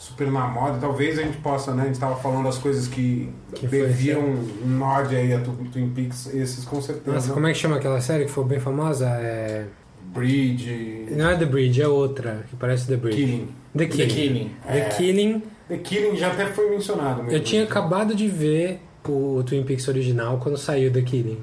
super 0.00 0.30
na 0.30 0.48
moda. 0.48 0.78
Talvez 0.80 1.18
a 1.18 1.22
gente 1.22 1.36
possa, 1.38 1.74
né? 1.74 1.82
A 1.82 1.86
gente 1.86 1.94
estava 1.96 2.16
falando 2.16 2.44
das 2.44 2.56
coisas 2.56 2.88
que, 2.88 3.28
Que 3.54 3.66
deviam 3.66 4.22
um 4.22 4.66
nod 4.78 5.14
aí 5.14 5.32
a 5.34 5.40
Twin 5.40 5.90
Peaks, 5.90 6.32
esses 6.32 6.64
com 6.64 6.80
certeza. 6.80 7.14
Nossa, 7.14 7.32
como 7.34 7.46
é 7.46 7.52
que 7.52 7.58
chama 7.58 7.76
aquela 7.76 8.00
série 8.00 8.24
que 8.24 8.30
foi 8.30 8.44
bem 8.44 8.58
famosa? 8.58 9.06
É... 9.06 9.66
Bridge. 10.02 11.06
Não 11.10 11.30
é 11.30 11.36
The 11.36 11.44
Bridge, 11.44 11.82
é 11.82 11.86
outra, 11.86 12.44
que 12.48 12.56
parece 12.56 12.86
The 12.86 12.96
Bridge. 12.96 13.16
Killing. 13.16 13.48
The 13.76 13.86
Killing. 13.86 14.08
The 14.08 14.14
Killing. 14.14 14.50
The 14.66 14.78
É. 14.78 14.88
Killing. 14.88 15.42
The 15.68 15.76
Killing 15.76 16.16
já 16.16 16.28
até 16.32 16.46
foi 16.46 16.70
mencionado 16.70 17.22
mesmo. 17.22 17.36
Eu 17.36 17.42
tinha 17.42 17.62
acabado 17.62 18.14
de 18.14 18.26
ver 18.26 18.80
o, 19.06 19.36
o 19.36 19.44
Twin 19.44 19.62
Peaks 19.62 19.86
original 19.86 20.38
quando 20.38 20.56
saiu 20.56 20.90
The 20.90 21.02
Killing. 21.02 21.38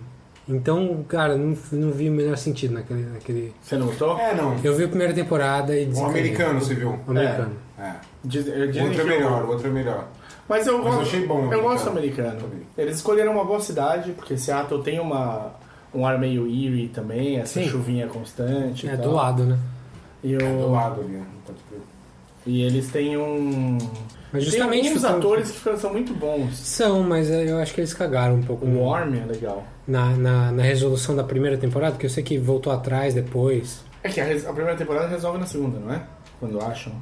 Então, 0.50 1.04
cara, 1.10 1.36
não, 1.38 1.58
não 1.74 1.92
vi 1.92 2.10
o 2.10 2.12
menor 2.14 2.38
sentido 2.38 2.74
naquele, 2.76 3.04
naquele. 3.08 3.54
Você 3.62 3.76
não 3.78 3.88
gostou? 3.88 4.18
É, 4.18 4.34
não. 4.34 4.56
Eu 4.64 4.76
vi 4.76 4.86
a 4.86 4.88
primeira 4.88 5.14
temporada 5.14 5.76
e 5.78 5.84
O 5.84 5.88
desencanei. 5.90 6.22
americano, 6.22 6.60
você 6.62 6.74
viu? 6.74 6.98
O 7.06 7.12
americano. 7.12 7.52
É. 7.78 7.92
Diz- 8.24 8.48
O 8.48 8.68
dizem 8.68 8.84
outro 8.88 9.02
é 9.02 9.04
melhor, 9.04 9.44
o- 9.44 9.48
o 9.48 9.50
outro 9.52 9.68
é 9.68 9.72
melhor. 9.72 10.08
Mas 10.48 10.66
eu, 10.66 10.78
Mas 10.78 10.86
eu 10.86 10.92
gosto, 10.94 11.02
achei 11.02 11.26
bom 11.28 11.34
eu 11.34 11.40
americano. 11.40 11.64
gosto 11.70 11.84
do 11.84 11.90
americano. 11.90 12.40
Eles 12.78 12.96
escolheram 12.96 13.34
uma 13.34 13.44
boa 13.44 13.60
cidade, 13.60 14.12
porque 14.14 14.38
Seattle 14.38 14.82
tem 14.82 15.00
uma, 15.00 15.52
um 15.94 16.06
ar 16.08 16.18
meio 16.18 16.48
eerie 16.48 16.88
também, 16.88 17.38
essa 17.40 17.62
Sim. 17.62 17.68
chuvinha 17.68 18.08
constante. 18.08 18.86
e 18.86 18.90
É 18.90 18.96
tal. 18.96 19.06
do 19.10 19.12
lado, 19.12 19.44
né? 19.44 19.60
E, 20.24 20.36
o- 20.38 20.42
É 20.42 20.46
do 20.62 20.72
lado 20.72 21.02
ali, 21.02 21.22
pode 21.46 21.60
crer. 21.70 21.82
e 22.46 22.62
eles 22.62 22.90
têm 22.90 23.18
um. 23.18 23.78
Mas 24.34 24.44
tem 24.44 24.52
justamente 24.52 25.00
por- 25.00 25.06
atores 25.10 25.52
que 25.52 25.78
são 25.78 25.92
muito 25.94 26.14
bons. 26.14 26.58
São, 26.58 27.02
mas 27.04 27.30
eu 27.30 27.58
acho 27.60 27.74
que 27.74 27.80
eles 27.82 27.94
cagaram 27.94 28.36
um 28.36 28.44
pouco 28.44 28.66
O 28.66 28.70
no- 28.70 28.80
Worm 28.82 29.14
é 29.16 29.26
legal. 29.26 29.64
na, 29.88 30.10
na, 30.18 30.52
na 30.52 30.64
resolução 30.64 31.16
da 31.16 31.24
primeira 31.24 31.58
temporada, 31.58 31.94
porque 31.94 32.06
eu 32.06 32.10
sei 32.10 32.24
que 32.24 32.38
voltou 32.38 32.72
atrás 32.74 33.14
depois. 33.14 33.84
É 34.04 34.10
que 34.10 34.20
a, 34.20 34.26
res- 34.26 34.46
a 34.46 34.52
primeira 34.54 34.78
temporada 34.78 35.08
resolve 35.08 35.38
na 35.40 35.46
segunda, 35.46 35.80
não 35.80 35.94
é? 35.94 36.02
Quando 36.40 36.60
acham. 36.62 36.94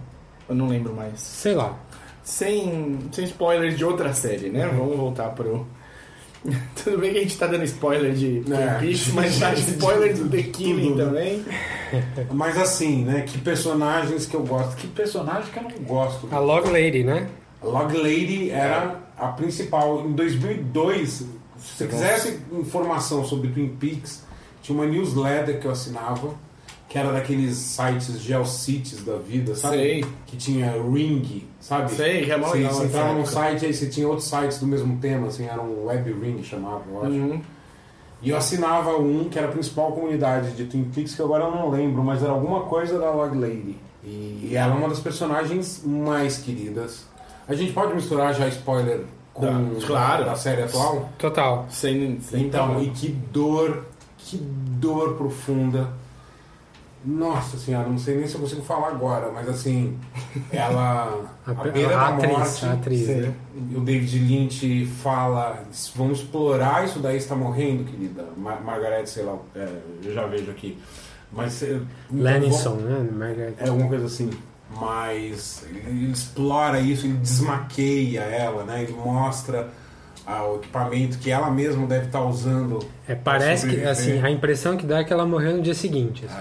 Eu 0.47 0.53
não 0.55 0.67
lembro 0.67 0.93
mais. 0.93 1.19
Sei 1.19 1.53
lá. 1.55 1.75
Sem, 2.23 2.99
sem 3.11 3.25
spoilers 3.25 3.77
de 3.77 3.85
outra 3.85 4.13
série, 4.13 4.49
né? 4.49 4.67
Uhum. 4.67 4.77
Vamos 4.77 4.97
voltar 4.97 5.29
pro. 5.29 5.65
Tudo 6.83 6.99
bem 6.99 7.11
que 7.13 7.19
a 7.19 7.21
gente 7.21 7.37
tá 7.37 7.47
dando 7.47 7.63
spoiler 7.63 8.13
de 8.13 8.41
Twin 8.45 8.53
É. 8.55 8.77
Peaks, 8.79 9.07
mas 9.13 9.39
tá 9.39 9.53
de 9.53 9.61
spoiler 9.61 10.15
do 10.15 10.29
The 10.29 10.43
Killing 10.43 10.95
também. 10.95 11.43
Mas 12.31 12.57
assim, 12.57 13.03
né? 13.05 13.21
Que 13.21 13.37
personagens 13.37 14.25
que 14.25 14.35
eu 14.35 14.43
gosto. 14.43 14.75
Que 14.75 14.87
personagem 14.87 15.51
que 15.51 15.57
eu 15.57 15.63
não 15.63 15.71
gosto. 15.85 16.27
A 16.31 16.39
Log 16.39 16.67
Lady, 16.69 17.03
né? 17.03 17.27
A 17.61 17.65
Log 17.65 17.95
Lady 17.97 18.49
era 18.51 18.99
a 19.17 19.27
principal. 19.27 20.05
Em 20.05 20.11
2002, 20.13 21.09
se 21.09 21.27
você 21.57 21.87
quisesse 21.87 22.39
informação 22.51 23.23
sobre 23.23 23.49
Twin 23.49 23.69
Peaks, 23.79 24.23
tinha 24.61 24.77
uma 24.77 24.85
newsletter 24.85 25.59
que 25.59 25.65
eu 25.67 25.71
assinava, 25.71 26.33
que 26.87 26.97
era 26.97 27.11
daqueles 27.11 27.55
sites 27.57 28.19
Geocities 28.21 29.03
da 29.03 29.17
vida, 29.17 29.55
sabe? 29.55 29.77
Sei. 29.77 30.05
Que 30.27 30.37
tinha 30.37 30.71
Ring, 30.71 31.43
sabe? 31.59 31.91
Sei, 31.91 32.23
que 32.25 32.31
é 32.31 32.37
mó 32.37 32.47
Você, 32.47 32.57
legal 32.59 32.83
entrava 32.83 33.13
num 33.13 33.25
site, 33.25 33.65
aí 33.65 33.73
você 33.73 33.87
tinha 33.87 34.07
outros 34.07 34.27
sites 34.27 34.59
do 34.59 34.67
mesmo 34.67 34.97
tema, 34.99 35.27
assim, 35.27 35.45
era 35.45 35.61
um 35.61 35.85
Web 35.85 36.11
Ring 36.13 36.43
chamava, 36.43 36.83
eu 36.91 37.01
acho. 37.01 37.11
Uhum. 37.11 37.41
E 38.21 38.29
eu 38.29 38.37
assinava 38.37 38.97
um 38.97 39.27
que 39.29 39.37
era 39.37 39.47
a 39.47 39.51
principal 39.51 39.91
comunidade 39.91 40.51
de 40.51 40.65
Twin 40.65 40.85
Peaks, 40.85 41.15
que 41.15 41.21
agora 41.21 41.43
eu 41.43 41.51
não 41.51 41.69
lembro, 41.69 42.03
mas 42.03 42.23
era 42.23 42.31
alguma 42.31 42.61
coisa 42.61 42.97
da 42.97 43.11
Log 43.11 43.37
Lady. 43.37 43.77
E 44.03 44.51
ela 44.53 44.73
é 44.73 44.77
uma 44.77 44.87
das 44.89 44.99
personagens 44.99 45.81
mais 45.83 46.37
queridas. 46.37 47.05
A 47.47 47.53
gente 47.55 47.73
pode 47.73 47.93
misturar 47.93 48.33
já 48.33 48.47
spoiler 48.47 49.01
com 49.33 49.45
Tá, 49.45 49.85
claro. 49.87 50.25
da 50.25 50.35
série 50.35 50.61
atual? 50.63 51.09
Total. 51.17 51.65
Sem, 51.69 52.19
sem 52.21 52.43
Então, 52.45 52.65
problema. 52.69 52.91
e 52.91 52.95
que 52.95 53.09
dor, 53.09 53.85
que 54.17 54.37
dor 54.37 55.15
profunda. 55.15 55.89
Nossa 57.05 57.57
senhora, 57.57 57.87
não 57.87 57.97
sei 57.99 58.17
nem 58.17 58.27
se 58.27 58.33
eu 58.35 58.41
consigo 58.41 58.61
falar 58.63 58.87
agora, 58.87 59.31
mas 59.31 59.47
assim, 59.47 59.97
ela. 60.51 61.23
A- 61.45 61.51
A, 61.51 61.53
beira 61.53 61.95
a 61.95 62.11
da 62.11 62.15
atriz, 62.17 62.31
morte. 62.31 62.65
atriz, 62.65 63.07
né? 63.07 63.33
O 63.75 63.79
David 63.81 64.17
Lynch 64.19 64.85
fala: 65.03 65.63
vamos 65.95 66.19
explorar 66.19 66.83
isso 66.85 66.99
daí, 66.99 67.17
está 67.17 67.35
morrendo, 67.35 67.83
querida. 67.83 68.25
Mar 68.35 68.61
Margaret, 68.63 69.05
sei 69.05 69.23
lá, 69.23 69.37
é, 69.55 69.67
eu 70.03 70.13
já 70.13 70.25
vejo 70.25 70.49
aqui. 70.49 70.77
Mas. 71.31 71.61
é, 71.61 71.67
então, 71.75 71.85
Lenison, 72.11 72.75
né? 72.77 73.07
Margaret. 73.11 73.53
É 73.59 73.67
alguma 73.69 73.87
coisa 73.89 74.05
assim. 74.07 74.31
Mas 74.81 75.63
ele 75.69 76.11
explora 76.11 76.79
isso, 76.79 77.05
ele 77.05 77.17
desmaqueia 77.17 78.21
ela, 78.21 78.63
né? 78.63 78.81
Ele 78.81 78.93
mostra 78.93 79.69
ah, 80.25 80.43
o 80.47 80.55
equipamento 80.55 81.19
que 81.19 81.29
ela 81.29 81.51
mesma 81.51 81.85
deve 81.85 82.07
estar 82.07 82.23
usando. 82.23 82.79
É, 83.07 83.13
parece 83.13 83.67
que, 83.67 83.83
assim, 83.83 84.19
a 84.23 84.29
impressão 84.31 84.75
que 84.75 84.85
dá 84.85 84.99
é 84.99 85.03
que 85.03 85.13
ela 85.13 85.25
morreu 85.25 85.55
no 85.57 85.61
dia 85.61 85.75
seguinte. 85.75 86.25
assim. 86.25 86.35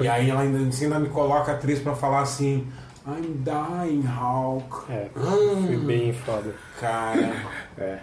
E 0.00 0.08
aí 0.08 0.28
ela 0.28 0.40
ainda, 0.40 0.58
ainda 0.58 0.98
me 0.98 1.08
coloca 1.08 1.52
a 1.52 1.54
atriz 1.54 1.80
pra 1.80 1.94
falar 1.94 2.22
assim: 2.22 2.70
I'm 3.06 3.44
dying, 3.44 4.02
Hulk. 4.02 4.90
É, 4.90 5.10
foi 5.10 5.76
bem 5.76 6.12
foda. 6.12 6.54
Cara. 6.80 7.46
É. 7.78 8.00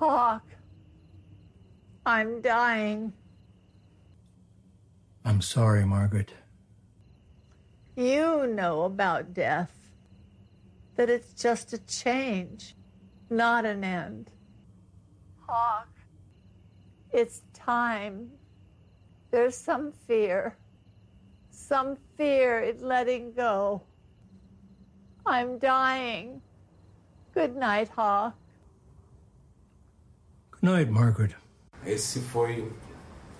Hawk, 0.00 0.44
I'm 2.06 2.40
dying. 2.40 3.12
I'm 5.24 5.40
sorry, 5.40 5.84
Margaret. 5.84 6.34
You 7.96 8.46
know 8.46 8.84
about 8.84 9.32
death. 9.34 9.70
That 10.96 11.08
it's 11.08 11.32
just 11.34 11.72
a 11.72 11.78
change, 11.86 12.74
not 13.30 13.64
an 13.64 13.84
end. 13.84 14.30
Hawk, 15.46 15.88
it's 17.12 17.42
time. 17.54 18.32
There's 19.30 19.54
some 19.54 19.92
fear. 19.92 20.56
Some 21.70 21.96
fear 22.16 22.64
in 22.64 22.84
letting 22.86 23.32
go. 23.36 23.80
I'm 25.24 25.58
dying. 25.58 26.40
Good 27.32 27.54
night, 27.56 27.88
Hawk. 27.96 28.34
Good 30.50 30.62
night, 30.64 30.90
Margaret. 30.90 31.36
Esse 31.86 32.18
foi. 32.20 32.66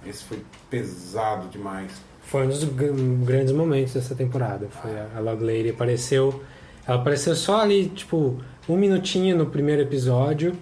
Esse 0.06 0.22
foi 0.24 0.44
pesado 0.70 1.48
demais. 1.48 1.90
Foi 2.22 2.44
um 2.46 2.48
dos 2.48 2.62
gr- 2.64 2.92
grandes 3.24 3.52
momentos 3.52 3.94
dessa 3.94 4.14
temporada. 4.14 4.68
Foi 4.68 4.96
a, 4.96 5.08
a 5.16 5.20
Log 5.20 5.42
Lady 5.42 5.70
apareceu. 5.70 6.42
Ela 6.86 7.00
apareceu 7.00 7.34
só 7.34 7.60
ali, 7.60 7.88
tipo, 7.88 8.40
um 8.68 8.76
minutinho 8.76 9.36
no 9.36 9.46
primeiro 9.46 9.82
episódio. 9.82 10.56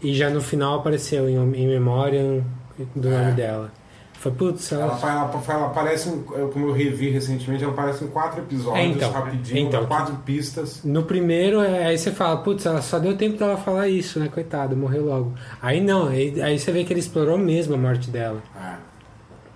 E 0.00 0.14
já 0.14 0.30
no 0.30 0.40
final 0.40 0.78
apareceu 0.78 1.28
em, 1.28 1.34
em 1.56 1.66
memória 1.66 2.44
do 2.94 3.10
nome 3.10 3.32
dela. 3.32 3.72
Foi, 4.22 4.30
putz, 4.30 4.70
ela. 4.70 4.84
Ela, 4.84 5.00
ela, 5.32 5.42
ela 5.48 5.66
aparece, 5.66 6.08
em, 6.08 6.22
como 6.22 6.68
eu 6.68 6.72
revi 6.72 7.10
recentemente, 7.10 7.64
ela 7.64 7.72
aparece 7.72 8.04
em 8.04 8.06
quatro 8.06 8.40
episódios, 8.40 8.78
É, 8.78 8.86
então. 8.86 9.10
rapidinho, 9.10 9.66
Então. 9.66 9.80
dá 9.80 9.86
quatro 9.88 10.14
pistas. 10.24 10.80
No 10.84 11.02
primeiro, 11.02 11.60
é, 11.60 11.86
aí 11.86 11.98
você 11.98 12.12
fala, 12.12 12.36
putz, 12.36 12.64
ela 12.64 12.80
só 12.80 13.00
deu 13.00 13.16
tempo 13.16 13.36
dela 13.36 13.56
falar 13.56 13.88
isso, 13.88 14.20
né? 14.20 14.28
Coitada, 14.28 14.76
morreu 14.76 15.06
logo. 15.06 15.32
Aí 15.60 15.80
não, 15.80 16.06
aí, 16.06 16.40
aí 16.40 16.56
você 16.56 16.70
vê 16.70 16.84
que 16.84 16.92
ele 16.92 17.00
explorou 17.00 17.36
mesmo 17.36 17.74
a 17.74 17.76
morte 17.76 18.10
dela. 18.10 18.40
É. 18.56 18.76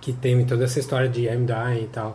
Que 0.01 0.11
tem 0.11 0.45
toda 0.45 0.65
essa 0.65 0.79
história 0.79 1.07
de 1.07 1.27
I'm 1.27 1.45
dying 1.45 1.83
e 1.83 1.87
tal. 1.87 2.13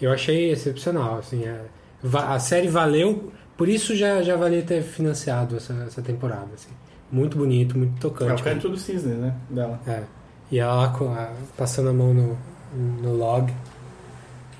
Eu 0.00 0.12
achei 0.12 0.52
excepcional, 0.52 1.18
assim. 1.18 1.44
é- 1.44 1.64
va- 2.00 2.32
a 2.34 2.38
série 2.38 2.68
valeu, 2.68 3.32
por 3.56 3.68
isso 3.68 3.96
já, 3.96 4.22
já 4.22 4.36
valia 4.36 4.62
ter 4.62 4.80
financiado 4.82 5.56
essa, 5.56 5.72
essa 5.88 6.00
temporada, 6.00 6.46
assim. 6.54 6.70
Muito 7.10 7.36
bonito, 7.36 7.76
muito 7.76 7.96
É 7.96 8.00
tocante. 8.00 8.42
o 8.42 8.44
canto 8.44 8.68
do 8.68 8.76
cisne, 8.76 9.14
né? 9.14 9.34
Dela. 9.50 9.80
É. 9.88 10.02
E 10.50 10.58
ela 10.58 10.92
lá 11.00 11.32
passando 11.56 11.90
a 11.90 11.92
mão 11.92 12.12
no, 12.12 12.36
no 12.74 13.14
log 13.16 13.52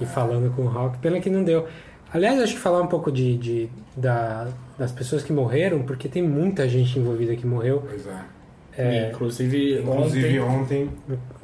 e 0.00 0.06
falando 0.06 0.54
com 0.54 0.62
o 0.62 0.68
Hawk. 0.68 0.98
Pena 0.98 1.20
que 1.20 1.28
não 1.30 1.42
deu. 1.44 1.66
Aliás, 2.12 2.40
acho 2.40 2.54
que 2.54 2.60
falar 2.60 2.80
um 2.82 2.86
pouco 2.86 3.10
de, 3.12 3.36
de- 3.36 3.68
da, 3.96 4.48
das 4.78 4.92
pessoas 4.92 5.22
que 5.22 5.32
morreram, 5.32 5.82
porque 5.82 6.08
tem 6.08 6.22
muita 6.22 6.68
gente 6.68 6.98
envolvida 6.98 7.34
que 7.36 7.46
morreu. 7.46 7.82
Pois 7.86 8.06
é. 8.06 8.20
É, 8.78 9.10
Inclusive, 9.10 9.80
Inclusive 9.80 10.40
ontem, 10.40 10.90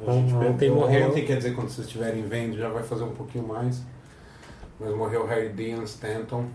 ontem. 0.01 0.07
a 0.07 0.11
gente 0.13 0.33
ontem 0.33 0.69
morreu. 0.71 1.09
Ontem 1.09 1.25
quer 1.25 1.37
dizer 1.37 1.53
quando 1.53 1.69
vocês 1.69 1.85
estiverem 1.85 2.23
vendo, 2.23 2.57
já 2.57 2.69
vai 2.69 2.83
fazer 2.83 3.03
um 3.03 3.11
pouquinho 3.11 3.45
mais. 3.47 3.81
Mas 4.79 4.95
morreu 4.95 5.25
Harry 5.27 5.49
Dean 5.49 5.83
Stanton, 5.83 6.45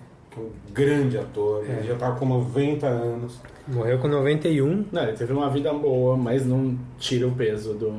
um 0.41 0.51
grande 0.73 1.19
ator. 1.19 1.65
É. 1.69 1.73
Ele 1.73 1.89
já 1.89 1.95
estava 1.95 2.17
com 2.17 2.27
90 2.27 2.87
anos. 2.87 3.41
Morreu 3.69 3.99
com 3.99 4.09
91. 4.09 4.87
Não, 4.91 5.03
ele 5.03 5.13
teve 5.13 5.33
uma 5.33 5.49
vida 5.51 5.73
boa, 5.73 6.17
mas 6.17 6.45
não 6.47 6.77
tira 6.99 7.27
o 7.29 7.33
peso 7.33 7.75
do. 7.75 7.93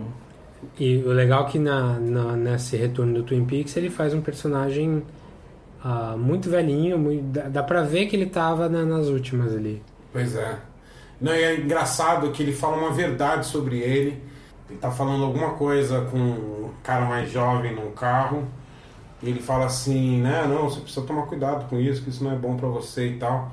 E 0.80 0.98
o 0.98 1.10
legal 1.10 1.46
é 1.46 1.50
que 1.52 1.60
na, 1.60 2.00
na- 2.00 2.36
nesse 2.38 2.76
retorno 2.78 3.14
do 3.14 3.24
Twin 3.24 3.46
Peaks 3.46 3.76
ele 3.78 3.90
faz 3.90 4.14
um 4.14 4.22
personagem 4.22 5.04
ah, 5.84 6.16
muito 6.18 6.50
velhinho, 6.50 6.98
muito, 6.98 7.24
dá, 7.26 7.44
dá 7.50 7.64
pra 7.64 7.82
ver 7.84 8.06
que 8.08 8.16
ele 8.16 8.28
tava 8.28 8.70
na- 8.70 8.86
nas 8.86 9.08
últimas 9.08 9.54
ali. 9.54 9.82
Pois 10.12 10.36
é. 10.36 10.58
Não, 11.20 11.34
e 11.34 11.42
é 11.44 11.56
engraçado 11.60 12.32
que 12.32 12.42
ele 12.44 12.54
fala 12.54 12.78
uma 12.78 12.92
verdade 12.92 13.46
sobre 13.46 13.80
ele. 13.80 14.22
Ele 14.70 14.80
tá 14.80 14.90
falando 14.90 15.24
alguma 15.24 15.52
coisa 15.52 16.02
com 16.10 16.18
um 16.18 16.70
cara 16.82 17.06
mais 17.06 17.30
jovem 17.32 17.76
num 17.76 17.92
carro. 17.92 18.44
E 19.24 19.30
ele 19.30 19.42
fala 19.42 19.66
assim, 19.66 20.22
né, 20.22 20.46
não, 20.48 20.70
você 20.70 20.82
precisa 20.82 21.06
tomar 21.06 21.28
cuidado 21.28 21.70
com 21.70 21.80
isso, 21.80 22.04
que 22.04 22.10
isso 22.10 22.24
não 22.24 22.34
é 22.34 22.36
bom 22.36 22.58
pra 22.58 22.68
você 22.68 23.08
e 23.08 23.18
tal. 23.18 23.52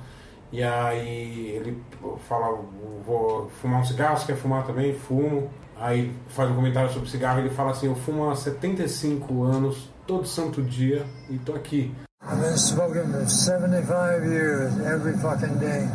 E 0.52 0.62
aí 0.64 1.47
ele 1.55 1.80
fala, 2.28 2.59
vou 3.06 3.48
fumar 3.62 3.80
um 3.80 3.84
cigarro, 3.84 4.18
você 4.18 4.26
quer 4.26 4.36
fumar 4.36 4.66
também? 4.66 4.92
Fumo. 4.94 5.48
Aí 5.76 6.12
faz 6.28 6.51
um 6.51 6.56
comentário 6.56 6.92
sobre 6.92 7.09
cigarro 7.09 7.38
e 7.38 7.42
ele 7.42 7.55
fala 7.55 7.70
assim, 7.70 7.86
eu 7.86 7.94
fumo 7.94 8.28
há 8.28 8.34
75 8.34 9.44
anos, 9.44 9.88
todo 10.06 10.26
santo 10.26 10.60
dia, 10.60 11.06
e 11.30 11.38
tô 11.38 11.55
aqui. 11.55 11.94
I've 12.22 12.40
been 12.42 12.56
smoking 12.59 13.12
for 13.12 13.26
75 13.26 14.24
years, 14.26 14.76
every 14.80 15.16
fucking 15.18 15.56
day. 15.59 15.88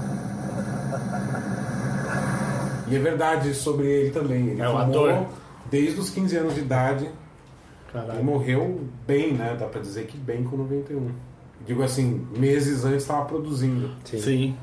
E 2.88 2.96
é 2.96 3.00
verdade 3.00 3.54
sobre 3.54 3.88
ele 3.88 4.12
também. 4.12 4.48
Ele 4.48 4.62
É 4.62 4.66
ator? 4.66 5.26
desde 5.70 6.00
os 6.00 6.10
15 6.10 6.38
anos 6.38 6.56
de 6.56 6.62
idade. 6.62 7.10
Caralho. 8.02 8.14
Ele 8.20 8.24
morreu 8.24 8.82
bem, 9.08 9.34
né? 9.34 9.56
Dá 9.60 9.66
pra 9.68 9.82
dizer 9.82 10.06
que 10.08 10.18
bem 10.18 10.44
com 10.44 10.58
91. 10.58 11.10
Digo 11.66 11.82
assim, 11.84 12.28
meses 12.38 12.84
antes 12.86 13.02
estava 13.04 13.26
produzindo. 13.26 13.90
Sim. 14.04 14.56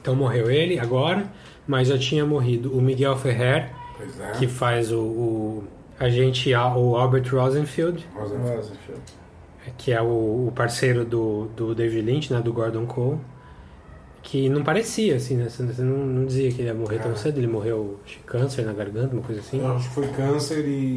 Então 0.00 0.14
morreu 0.14 0.50
ele 0.50 0.78
agora, 0.78 1.30
mas 1.66 1.88
já 1.88 1.98
tinha 1.98 2.24
morrido 2.24 2.72
o 2.76 2.80
Miguel 2.80 3.16
Ferrer, 3.16 3.70
Pois 3.96 4.18
é. 4.20 4.30
que 4.32 4.46
faz 4.46 4.92
o, 4.92 5.00
o 5.00 5.64
agente 5.98 6.52
o 6.54 6.96
Albert 6.96 7.28
Rosenfield, 7.30 8.06
Rosenfield. 8.14 8.70
que 9.76 9.92
é 9.92 10.00
o, 10.00 10.46
o 10.48 10.52
parceiro 10.54 11.04
do, 11.04 11.48
do 11.56 11.74
David 11.74 12.02
Lynch, 12.02 12.32
né, 12.32 12.40
do 12.40 12.52
Gordon 12.52 12.86
Cole, 12.86 13.18
que 14.22 14.48
não 14.48 14.62
parecia 14.62 15.16
assim, 15.16 15.36
né? 15.36 15.48
Você 15.48 15.82
não, 15.82 15.96
não 15.98 16.24
dizia 16.26 16.50
que 16.52 16.60
ele 16.62 16.68
ia 16.68 16.74
morrer 16.74 16.98
tão 16.98 17.12
É. 17.12 17.16
cedo, 17.16 17.38
ele 17.38 17.46
morreu 17.46 17.98
de 18.06 18.16
câncer 18.26 18.64
na 18.64 18.72
garganta, 18.72 19.14
uma 19.14 19.22
coisa 19.22 19.40
assim. 19.40 19.58
Eu 19.60 19.72
acho 19.74 19.88
que 19.88 19.94
foi 19.94 20.08
câncer 20.08 20.64
e. 20.66 20.96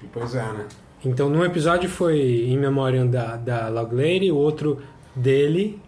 e 0.00 0.06
pois 0.12 0.34
é, 0.34 0.42
né? 0.42 0.66
Então, 1.04 1.28
num 1.28 1.44
episódio 1.44 1.88
foi 1.88 2.20
em 2.46 2.56
memória 2.58 3.04
da, 3.04 3.36
da 3.36 3.68
Log 3.68 3.94
Lady, 3.94 4.30
o 4.30 4.36
outro 4.36 4.78
dele. 5.16 5.80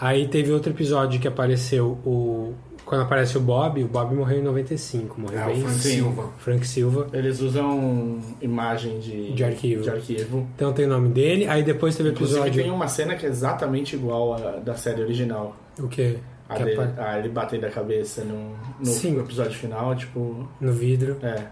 Aí 0.00 0.28
teve 0.28 0.50
outro 0.52 0.72
episódio 0.72 1.20
que 1.20 1.28
apareceu 1.28 1.98
o. 2.04 2.52
Quando 2.84 3.02
aparece 3.02 3.36
o 3.36 3.40
Bob, 3.40 3.82
o 3.82 3.88
Bob 3.88 4.14
morreu 4.14 4.38
em 4.38 4.42
95, 4.44 5.20
morreu 5.20 5.40
É, 5.40 5.44
o 5.44 5.46
bem 5.48 5.60
Frank 5.62 5.74
sim. 5.80 5.90
Silva. 5.94 6.30
Frank 6.38 6.66
Silva. 6.66 7.06
Eles 7.12 7.40
usam 7.40 8.20
imagem 8.40 9.00
de, 9.00 9.32
De 9.32 9.42
arquivo. 9.42 9.82
de 9.82 9.90
arquivo. 9.90 10.46
Então 10.54 10.72
tem 10.72 10.84
o 10.84 10.88
nome 10.88 11.08
dele, 11.08 11.48
aí 11.48 11.64
depois 11.64 11.96
teve 11.96 12.10
o 12.10 12.12
Inclusive 12.12 12.38
episódio. 12.38 12.62
tem 12.62 12.70
uma 12.70 12.86
cena 12.86 13.16
que 13.16 13.26
é 13.26 13.28
exatamente 13.28 13.96
igual 13.96 14.34
à 14.34 14.38
da 14.58 14.76
série 14.76 15.02
original. 15.02 15.56
O 15.80 15.88
quê? 15.88 16.18
A 16.48 16.54
Que 16.54 16.62
dele, 16.64 16.80
ah, 16.96 17.18
ele 17.18 17.28
bater 17.28 17.60
da 17.60 17.68
cabeça 17.70 18.22
no, 18.22 18.50
no 18.78 18.86
Sim. 18.86 19.18
episódio 19.18 19.58
final, 19.58 19.96
tipo. 19.96 20.48
no 20.60 20.72
vidro. 20.72 21.16
É. 21.22 21.42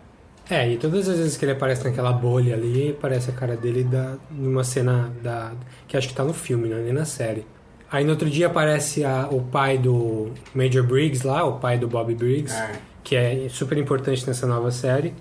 É, 0.51 0.71
e 0.71 0.77
todas 0.77 1.09
as 1.09 1.17
vezes 1.19 1.37
que 1.37 1.45
ele 1.45 1.53
aparece 1.53 1.85
naquela 1.85 2.13
bolha 2.13 2.55
ali, 2.55 2.91
aparece 2.91 3.31
a 3.31 3.33
cara 3.33 3.57
dele 3.57 3.83
da, 3.85 4.17
numa 4.31 4.63
cena 4.63 5.11
da, 5.23 5.53
que 5.89 5.97
acho 5.97 6.09
que 6.09 6.15
tá 6.15 6.23
no 6.23 6.35
filme, 6.35 6.69
não 6.69 6.77
é 6.77 6.81
nem 6.83 6.93
na 6.93 7.05
série. 7.07 7.47
Aí 7.91 8.05
no 8.05 8.11
outro 8.11 8.29
dia 8.29 8.49
aparece 8.49 9.05
a- 9.05 9.29
o 9.31 9.41
pai 9.41 9.79
do 9.79 10.33
Major 10.55 10.83
Briggs 10.85 11.27
lá, 11.27 11.45
o 11.45 11.59
pai 11.59 11.79
do 11.79 11.89
Bobby 11.89 12.15
Briggs, 12.15 12.55
É. 12.55 12.73
que 13.03 13.17
é 13.17 13.47
super 13.49 13.79
importante 13.79 14.27
nessa 14.27 14.47
nova 14.47 14.71
série. 14.71 15.15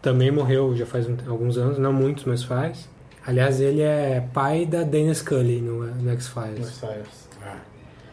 Também 0.00 0.30
morreu 0.30 0.76
já 0.76 0.86
faz 0.86 1.08
um- 1.08 1.16
alguns 1.26 1.56
anos, 1.56 1.78
não 1.78 1.92
muitos, 1.92 2.24
mas 2.24 2.42
faz. 2.44 2.88
Aliás, 3.26 3.60
ele 3.60 3.80
é 3.80 4.24
pai 4.32 4.64
da 4.64 4.82
Dana 4.84 5.12
Scully 5.12 5.60
no, 5.60 5.84
no 5.86 6.10
X-Files. 6.12 6.80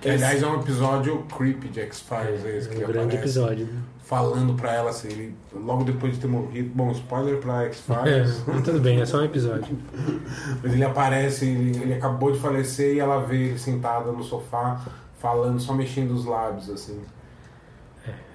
Que, 0.06 0.10
aliás, 0.12 0.44
é 0.44 0.48
um 0.48 0.60
episódio 0.62 1.24
creepy 1.36 1.68
de 1.70 1.82
X-Files, 1.82 2.46
esse 2.46 2.70
que 2.70 2.76
um 2.84 2.88
grande 2.88 3.00
aparece 3.00 3.18
episódio. 3.18 3.70
Falando 4.04 4.54
pra 4.54 4.72
ela 4.74 4.92
assim, 4.92 5.08
ele, 5.08 5.36
logo 5.52 5.84
depois 5.84 6.14
de 6.14 6.20
ter 6.20 6.28
morrido. 6.28 6.70
Bom, 6.76 6.92
spoiler 6.92 7.38
pra 7.40 7.64
É, 7.66 7.66
X-Files. 7.68 8.44
mas 8.46 8.64
tudo 8.64 8.80
bem, 8.80 9.02
é 9.02 9.06
só 9.06 9.18
um 9.20 9.24
episódio. 9.26 9.76
Mas 10.62 10.74
ele 10.74 10.84
aparece, 10.84 11.46
ele, 11.48 11.76
ele 11.82 11.94
acabou 11.96 12.32
de 12.32 12.40
falecer 12.40 12.96
e 12.96 13.00
ela 13.00 13.20
vê 13.26 13.48
ele 13.50 13.58
sentada 13.60 14.12
no 14.12 14.24
sofá, 14.24 14.80
falando, 15.20 15.60
só 15.60 15.74
mexendo 15.74 16.12
os 16.12 16.26
lábios, 16.26 16.70
assim. 16.70 17.02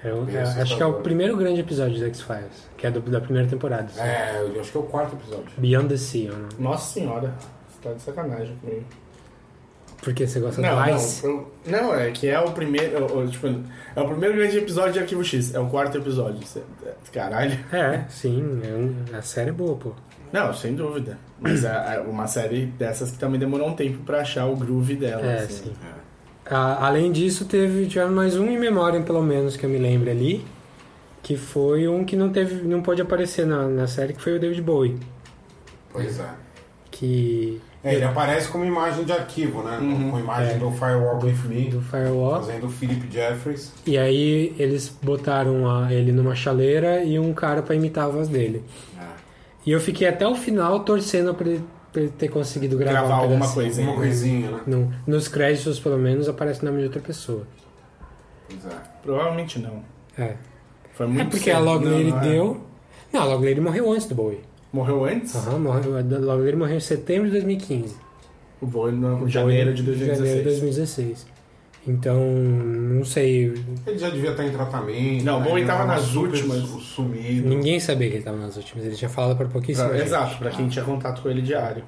É 0.02 0.08
é- 0.34 0.62
acho 0.62 0.76
que 0.76 0.82
é 0.82 0.86
o 0.86 0.94
primeiro 0.94 1.36
grande 1.36 1.60
episódio 1.60 1.94
de 1.96 2.04
X-Files, 2.04 2.68
que 2.76 2.86
é 2.86 2.90
do- 2.90 3.00
da 3.02 3.20
primeira 3.20 3.46
temporada. 3.48 3.84
assim. 3.84 4.00
É, 4.00 4.42
eu 4.54 4.60
acho 4.60 4.72
que 4.72 4.76
é 4.76 4.80
o 4.80 4.84
quarto 4.84 5.14
episódio. 5.14 5.50
Beyond 5.56 5.88
the 5.88 5.96
Sea? 5.96 6.32
Nossa 6.58 6.94
senhora, 6.94 7.32
você 7.68 7.88
tá 7.88 7.94
de 7.94 8.02
sacanagem 8.02 8.56
comigo. 8.56 8.84
Porque 10.02 10.26
você 10.26 10.40
gosta 10.40 10.62
Não, 10.62 10.70
do 10.82 10.86
não, 10.90 10.96
Ice? 10.96 11.24
eu- 11.24 11.52
não, 11.66 11.94
é 11.94 12.10
que 12.10 12.26
é 12.26 12.40
o 12.40 12.50
primeiro. 12.52 13.04
o- 13.04 13.18
o- 13.24 13.28
tipo, 13.28 13.46
é 13.46 14.00
o 14.00 14.08
primeiro 14.08 14.34
grande 14.36 14.56
episódio 14.56 14.94
de 14.94 14.98
Arquivo 15.00 15.22
X, 15.22 15.54
é 15.54 15.58
o 15.60 15.66
quarto 15.66 15.98
episódio. 15.98 16.42
Cê- 16.46 16.62
Caralho. 17.12 17.58
É, 17.72 18.04
sim, 18.08 18.60
é 18.64 18.68
um- 18.72 19.16
a 19.18 19.20
série 19.20 19.50
é 19.50 19.52
boa, 19.52 19.76
pô. 19.76 19.92
Não, 20.32 20.54
sem 20.54 20.74
dúvida. 20.74 21.18
Mas 21.40 21.64
é 21.64 21.96
é 21.96 22.00
uma 22.00 22.26
série 22.26 22.66
dessas 22.66 23.10
que 23.10 23.18
também 23.18 23.38
demorou 23.38 23.68
um 23.68 23.74
tempo 23.74 23.98
pra 24.04 24.20
achar 24.20 24.46
o 24.46 24.56
groove 24.56 24.94
dela. 24.96 25.22
É, 25.26 25.38
assim. 25.40 25.64
sim. 25.64 25.72
A- 26.46 26.86
além 26.86 27.12
disso, 27.12 27.44
teve 27.44 27.86
tiveram 27.86 28.12
mais 28.12 28.36
um 28.36 28.46
em 28.48 28.58
memória, 28.58 29.00
pelo 29.02 29.22
menos, 29.22 29.56
que 29.56 29.66
eu 29.66 29.70
me 29.70 29.78
lembre 29.78 30.10
ali, 30.10 30.44
que 31.22 31.36
foi 31.36 31.86
um 31.88 32.04
que 32.04 32.16
não 32.16 32.30
teve, 32.30 32.62
não 32.66 32.80
pôde 32.80 33.02
aparecer 33.02 33.44
na, 33.44 33.66
na 33.68 33.86
série, 33.86 34.14
que 34.14 34.22
foi 34.22 34.36
o 34.36 34.40
David 34.40 34.62
Bowie. 34.62 34.98
Pois 35.92 36.18
é. 36.20 36.28
Que. 36.90 37.60
É, 37.82 37.94
ele 37.94 38.04
aparece 38.04 38.48
como 38.48 38.62
imagem 38.64 39.04
de 39.04 39.12
arquivo, 39.12 39.62
né? 39.62 39.78
Com 40.10 40.16
a 40.16 40.20
imagem 40.20 40.54
É. 40.56 40.58
do 40.58 40.70
Firewalk 40.70 41.24
with 41.24 41.38
Me, 41.48 41.70
do 41.70 41.80
Firewall. 41.80 42.40
fazendo 42.42 42.66
o 42.66 42.70
Philip 42.70 43.10
Jeffries. 43.10 43.72
E 43.86 43.96
aí 43.96 44.54
eles 44.58 44.94
botaram 45.02 45.68
a- 45.70 45.90
ele 45.92 46.12
numa 46.12 46.34
chaleira 46.34 47.02
e 47.02 47.18
um 47.18 47.32
cara 47.32 47.62
pra 47.62 47.74
imitar 47.74 48.04
a 48.04 48.08
voz 48.08 48.28
dele. 48.28 48.62
E 49.64 49.70
eu 49.72 49.80
fiquei 49.80 50.06
até 50.08 50.26
o 50.26 50.34
final 50.34 50.80
torcendo 50.80 51.34
pra 51.34 51.48
ele, 51.48 51.64
pra 51.92 52.02
ele 52.02 52.10
ter 52.18 52.28
conseguido 52.28 52.76
gravar, 52.76 53.00
Gravar 53.00 53.14
um 53.16 53.20
alguma 53.22 53.48
coisinha. 53.50 53.86
Alguma 53.86 54.04
coisinha, 54.06 54.50
né? 54.50 54.60
No- 54.66 54.92
nos 55.06 55.28
créditos, 55.28 55.80
pelo 55.80 55.96
menos, 55.98 56.28
aparece 56.28 56.62
o 56.62 56.66
nome 56.66 56.78
de 56.80 56.84
outra 56.84 57.00
pessoa. 57.00 57.46
Pois 58.48 58.64
é. 58.66 58.76
Provavelmente 59.02 59.58
não. 59.58 59.82
É. 60.18 60.34
Foi 60.94 61.06
muito 61.06 61.22
é 61.22 61.24
porque 61.24 61.44
cedo. 61.50 61.56
a 61.56 61.58
Log 61.60 61.84
Não, 61.84 61.92
Lady 61.92 62.10
não 62.10 62.18
é. 62.18 62.20
deu. 62.20 62.60
Não, 63.12 63.20
a 63.22 63.24
Log 63.24 63.46
Lady 63.48 63.60
morreu 63.60 63.90
antes 63.90 64.06
do 64.06 64.14
Bowie. 64.14 64.40
Morreu 64.72 65.04
antes? 65.04 65.34
Aham, 65.34 65.58
morreu, 65.58 65.96
a 65.96 66.00
Log 66.00 66.42
Lady 66.44 66.56
morreu 66.56 66.76
em 66.76 66.80
setembro 66.80 67.26
de 67.26 67.32
2015. 67.32 67.96
O 68.60 68.66
Bowie 68.66 68.94
no 68.94 69.24
O 69.24 69.28
janeiro 69.28 69.72
de 69.74 69.82
Bowie 69.82 69.96
em 69.96 70.06
2016. 70.06 70.18
Janeiro 70.18 70.38
de 70.38 70.44
2016. 70.50 71.26
Então, 71.88 72.20
não 72.22 73.04
sei. 73.04 73.54
Ele 73.86 73.98
já 73.98 74.10
devia 74.10 74.30
estar 74.32 74.44
em 74.46 74.50
tratamento. 74.50 75.24
Não, 75.24 75.38
o 75.38 75.40
né? 75.40 75.46
Bowie 75.46 75.62
Ele 75.62 75.66
tava 75.66 75.86
nas 75.86 76.14
últimas. 76.14 76.58
su- 76.60 76.78
Sumido. 76.80 77.48
Ninguém 77.48 77.80
sabia 77.80 78.06
que 78.08 78.14
ele 78.14 78.18
estava 78.20 78.36
nas 78.36 78.56
últimas. 78.56 78.84
Ele 78.84 78.94
tinha 78.94 79.08
falado 79.08 79.36
para 79.36 79.48
pouquíssima 79.48 79.88
Pra- 79.88 79.96
gente. 79.96 80.06
exato, 80.06 80.36
pra 80.38 80.50
quem 80.50 80.68
tinha 80.68 80.84
contato 80.84 81.22
com 81.22 81.30
ele 81.30 81.40
diário. 81.42 81.82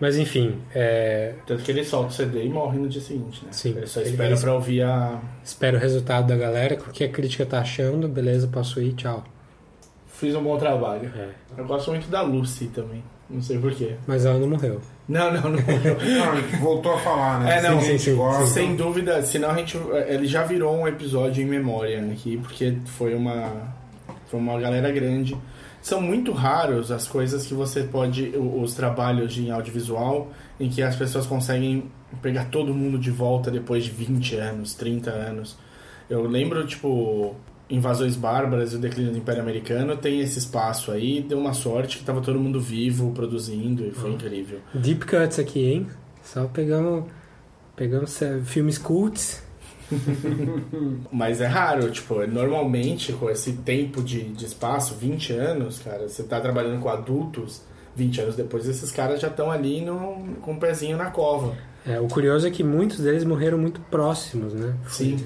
Mas 0.00 0.18
enfim, 0.18 0.56
é, 0.74 1.34
Tanto 1.46 1.62
que 1.62 1.70
ele 1.70 1.82
solta 1.84 2.08
o 2.10 2.12
CD 2.12 2.44
e 2.44 2.48
morre 2.50 2.78
no 2.78 2.86
dia 2.88 3.00
seguinte, 3.00 3.42
né? 3.44 3.48
Sim. 3.52 3.74
Ele 3.76 3.86
só 3.86 4.00
Ele- 4.00 4.10
espera 4.10 4.30
ele- 4.32 4.40
pra 4.40 4.54
ouvir 4.54 4.82
a. 4.82 5.20
espero 5.44 5.76
o 5.76 5.80
resultado 5.80 6.26
da 6.26 6.36
galera, 6.36 6.74
o 6.74 6.90
que 6.92 7.04
a 7.04 7.08
crítica 7.08 7.46
tá 7.46 7.60
achando, 7.60 8.06
beleza, 8.08 8.46
posso 8.48 8.80
ir, 8.80 8.92
tchau. 8.94 9.22
Fiz 10.18 10.34
um 10.34 10.42
bom 10.42 10.56
trabalho. 10.56 11.12
É. 11.14 11.28
Eu 11.58 11.66
gosto 11.66 11.90
muito 11.90 12.08
da 12.08 12.22
Lucy 12.22 12.68
também. 12.68 13.02
Não 13.28 13.42
sei 13.42 13.58
porquê. 13.58 13.96
Mas 14.06 14.24
ela 14.24 14.38
não 14.38 14.48
morreu. 14.48 14.80
Não, 15.08 15.32
não, 15.32 15.42
não. 15.42 15.50
morreu. 15.50 15.96
Não, 16.00 16.60
voltou 16.60 16.94
a 16.94 16.98
falar, 16.98 17.40
né? 17.40 17.58
É, 17.58 17.62
não, 17.62 17.80
gente 17.80 18.04
que 18.04 18.12
gosta. 18.12 18.46
sem 18.46 18.74
dúvida, 18.76 19.20
senão 19.22 19.50
a 19.50 19.54
gente. 19.54 19.76
Ele 20.08 20.26
já 20.26 20.44
virou 20.44 20.74
um 20.74 20.88
episódio 20.88 21.42
em 21.42 21.46
memória 21.46 22.00
aqui, 22.10 22.36
porque 22.38 22.78
foi 22.86 23.14
uma. 23.14 23.74
Foi 24.26 24.40
uma 24.40 24.58
galera 24.58 24.90
grande. 24.90 25.36
São 25.82 26.00
muito 26.00 26.32
raros 26.32 26.90
as 26.90 27.06
coisas 27.06 27.46
que 27.46 27.54
você 27.54 27.82
pode. 27.82 28.32
Os 28.36 28.74
trabalhos 28.74 29.36
em 29.38 29.50
audiovisual 29.50 30.30
em 30.58 30.68
que 30.68 30.82
as 30.82 30.96
pessoas 30.96 31.26
conseguem 31.26 31.90
pegar 32.22 32.46
todo 32.46 32.72
mundo 32.72 32.98
de 32.98 33.10
volta 33.10 33.50
depois 33.50 33.84
de 33.84 33.90
20 33.90 34.36
anos, 34.36 34.74
30 34.74 35.10
anos. 35.10 35.56
Eu 36.08 36.26
lembro, 36.26 36.66
tipo. 36.66 37.36
Invasões 37.68 38.14
Bárbaras 38.14 38.72
e 38.72 38.76
o 38.76 38.78
Declínio 38.78 39.12
do 39.12 39.18
Império 39.18 39.42
Americano 39.42 39.96
tem 39.96 40.20
esse 40.20 40.38
espaço 40.38 40.92
aí, 40.92 41.20
deu 41.20 41.38
uma 41.38 41.52
sorte 41.52 41.98
que 41.98 42.04
tava 42.04 42.20
todo 42.20 42.38
mundo 42.38 42.60
vivo, 42.60 43.10
produzindo, 43.12 43.84
e 43.84 43.90
foi 43.90 44.12
incrível. 44.12 44.60
Deep 44.72 45.04
cuts 45.04 45.38
aqui, 45.38 45.64
hein? 45.64 45.86
Só 46.22 46.44
pegamos, 46.46 47.04
pegamos 47.74 48.22
é, 48.22 48.40
filmes 48.40 48.78
cults. 48.78 49.42
Mas 51.10 51.40
é 51.40 51.46
raro, 51.46 51.90
tipo, 51.90 52.24
normalmente 52.26 53.12
com 53.12 53.28
esse 53.30 53.52
tempo 53.52 54.02
de, 54.02 54.22
de 54.22 54.44
espaço, 54.44 54.94
20 54.94 55.32
anos, 55.32 55.78
cara, 55.80 56.08
você 56.08 56.22
tá 56.22 56.40
trabalhando 56.40 56.80
com 56.80 56.88
adultos, 56.88 57.62
20 57.96 58.20
anos 58.20 58.36
depois, 58.36 58.68
esses 58.68 58.92
caras 58.92 59.20
já 59.20 59.28
estão 59.28 59.50
ali 59.50 59.80
no, 59.80 60.36
com 60.40 60.54
o 60.54 60.58
pezinho 60.58 60.96
na 60.96 61.10
cova. 61.10 61.56
É, 61.86 62.00
o 62.00 62.08
curioso 62.08 62.46
é 62.46 62.50
que 62.50 62.64
muitos 62.64 62.98
deles 62.98 63.24
morreram 63.24 63.58
muito 63.58 63.80
próximos, 63.82 64.52
né? 64.52 64.74
Sim. 64.88 65.16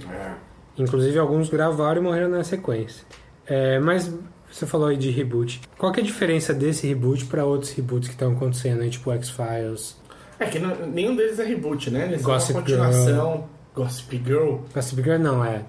Inclusive 0.79 1.19
alguns 1.19 1.49
gravaram 1.49 2.01
e 2.01 2.05
morreram 2.05 2.29
na 2.31 2.45
sequência. 2.45 3.05
É, 3.47 3.79
mas 3.79 4.13
você 4.51 4.67
falou 4.67 4.89
aí 4.89 4.97
de 4.97 5.11
reboot. 5.11 5.61
Qual 5.79 5.93
que 5.93 6.01
é 6.01 6.03
a 6.03 6.07
diferença 6.07 6.53
desse 6.55 6.87
reboot 6.87 7.27
para 7.27 7.45
outros 7.45 7.73
reboots 7.73 8.09
que 8.09 8.15
estão 8.15 8.33
acontecendo 8.33 8.83
aí, 8.83 8.91
tipo 8.91 9.13
X-Files? 9.13 9.97
É 10.39 10.47
que 10.47 10.59
não- 10.59 10.87
nenhum 10.87 11.15
deles 11.15 11.39
é 11.39 11.45
reboot, 11.45 11.91
né? 11.91 12.05
Eles 12.07 12.23
Gossip 12.23 12.53
são 12.53 12.61
continuação. 12.63 13.45
Gossip 13.75 14.23
Girl. 14.25 14.57
Gossip 14.75 15.03
Girl 15.03 15.19
não, 15.19 15.45
é 15.45 15.63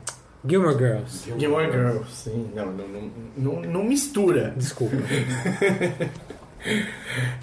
Gilmore 0.48 0.78
Girls. 0.78 1.32
Gilmore 1.38 1.72
Girls, 1.72 2.12
sim. 2.12 2.50
Não, 2.56 2.66
não, 2.72 3.12
não, 3.38 3.62
não, 3.62 3.84
mistura. 3.84 4.54
Desculpa. 4.58 4.96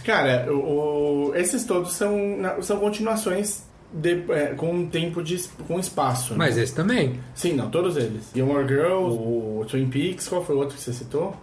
Cara, 0.05 0.53
o, 0.53 1.29
o- 1.31 1.35
esses 1.35 1.65
todos 1.65 1.93
são, 1.93 2.15
são 2.63 2.79
continuações 2.79 3.63
de- 3.93 4.25
é, 4.33 4.55
com 4.55 4.71
um 4.73 4.89
tempo 4.89 5.23
de 5.23 5.39
com 5.67 5.79
espaço. 5.79 6.33
né? 6.33 6.39
Mas 6.39 6.57
esse 6.59 6.75
também. 6.75 7.19
Sim, 7.35 7.55
não, 7.55 7.71
todos 7.71 7.97
eles. 7.97 8.31
Gilmore 8.35 8.67
Girls, 8.67 9.17
o 9.19 9.65
Twin 9.69 9.89
Peaks, 9.89 10.29
qual 10.29 10.45
foi 10.45 10.55
o 10.57 10.59
outro 10.59 10.77
que 10.77 10.83
você 10.83 10.93
citou? 10.93 11.35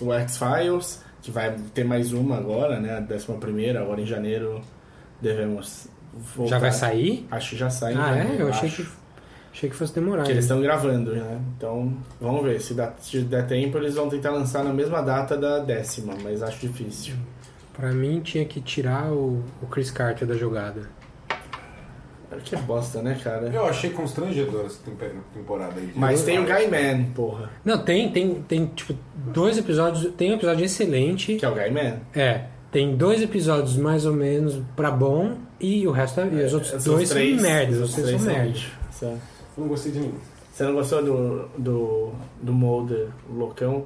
O 0.00 0.12
X-Files, 0.12 1.02
que 1.22 1.30
vai 1.30 1.54
ter 1.72 1.84
mais 1.84 2.12
uma 2.12 2.36
agora, 2.36 2.78
né? 2.80 2.96
A 2.96 3.00
décima 3.00 3.36
primeira, 3.38 3.80
agora 3.80 4.00
em 4.00 4.06
janeiro 4.06 4.60
devemos 5.20 5.86
voltar. 6.34 6.50
Já 6.50 6.58
vai 6.58 6.72
sair? 6.72 7.26
Acho 7.30 7.50
que 7.50 7.56
já 7.56 7.70
sai. 7.70 7.94
Ah, 7.94 8.14
janeiro, 8.16 8.32
é? 8.38 8.42
Eu 8.42 8.48
achei 8.48 8.68
acho. 8.68 8.82
que, 8.82 8.88
achei 9.52 9.70
que 9.70 9.76
fosse 9.76 9.94
demorar. 9.94 10.24
Que 10.24 10.30
eles 10.32 10.44
né? 10.44 10.48
estão 10.48 10.60
gravando, 10.60 11.14
né? 11.14 11.40
Então, 11.56 11.96
vamos 12.20 12.42
ver. 12.44 12.60
Se, 12.60 12.74
dá, 12.74 12.92
se 13.00 13.20
der 13.20 13.46
tempo, 13.46 13.78
eles 13.78 13.94
vão 13.94 14.08
tentar 14.08 14.30
lançar 14.30 14.62
na 14.64 14.72
mesma 14.72 15.00
data 15.00 15.36
da 15.36 15.58
décima, 15.60 16.14
mas 16.22 16.42
acho 16.42 16.66
difícil. 16.66 17.14
Pra 17.72 17.92
mim 17.92 18.20
tinha 18.20 18.44
que 18.44 18.60
tirar 18.60 19.10
o, 19.12 19.42
o 19.62 19.66
Chris 19.66 19.90
Carter 19.90 20.26
da 20.28 20.34
jogada. 20.34 20.88
Que 22.42 22.56
bosta, 22.56 23.02
né, 23.02 23.18
cara? 23.22 23.48
Eu 23.48 23.66
achei 23.66 23.90
constrangedor 23.90 24.66
essa 24.66 24.78
temporada 25.34 25.74
aí. 25.78 25.92
Mas 25.94 26.22
tem 26.22 26.38
o 26.38 26.44
Guy 26.44 26.66
Man, 26.68 27.04
porra. 27.14 27.50
Não, 27.64 27.78
tem, 27.78 28.10
tem, 28.10 28.34
tem 28.42 28.66
tipo 28.66 28.94
dois 29.32 29.58
episódios. 29.58 30.12
Tem 30.14 30.30
um 30.32 30.34
episódio 30.34 30.64
excelente. 30.64 31.36
Que 31.36 31.44
é 31.44 31.48
o 31.48 31.54
Guy 31.54 31.70
Man. 31.70 31.98
É. 32.14 32.44
Tem 32.72 32.96
dois 32.96 33.22
episódios 33.22 33.76
mais 33.76 34.04
ou 34.04 34.12
menos 34.12 34.60
pra 34.74 34.90
bom 34.90 35.36
e 35.60 35.86
o 35.86 35.92
resto 35.92 36.20
é- 36.20 36.28
e 36.28 36.42
os 36.44 36.54
outros 36.54 36.72
Esses 36.72 36.84
dois 36.84 37.08
três- 37.08 37.40
são 37.40 37.50
merdas. 37.50 37.80
Os 37.80 37.94
três 37.94 38.20
são 38.20 38.32
merdas. 38.32 38.64
Não 39.56 39.68
gostei 39.68 39.92
de 39.92 40.00
nenhum. 40.00 40.14
Você 40.52 40.62
não 40.64 40.74
gostou 40.74 41.02
do, 41.04 41.48
do, 41.58 42.10
do 42.42 42.52
Mulder 42.52 43.08
loucão? 43.28 43.84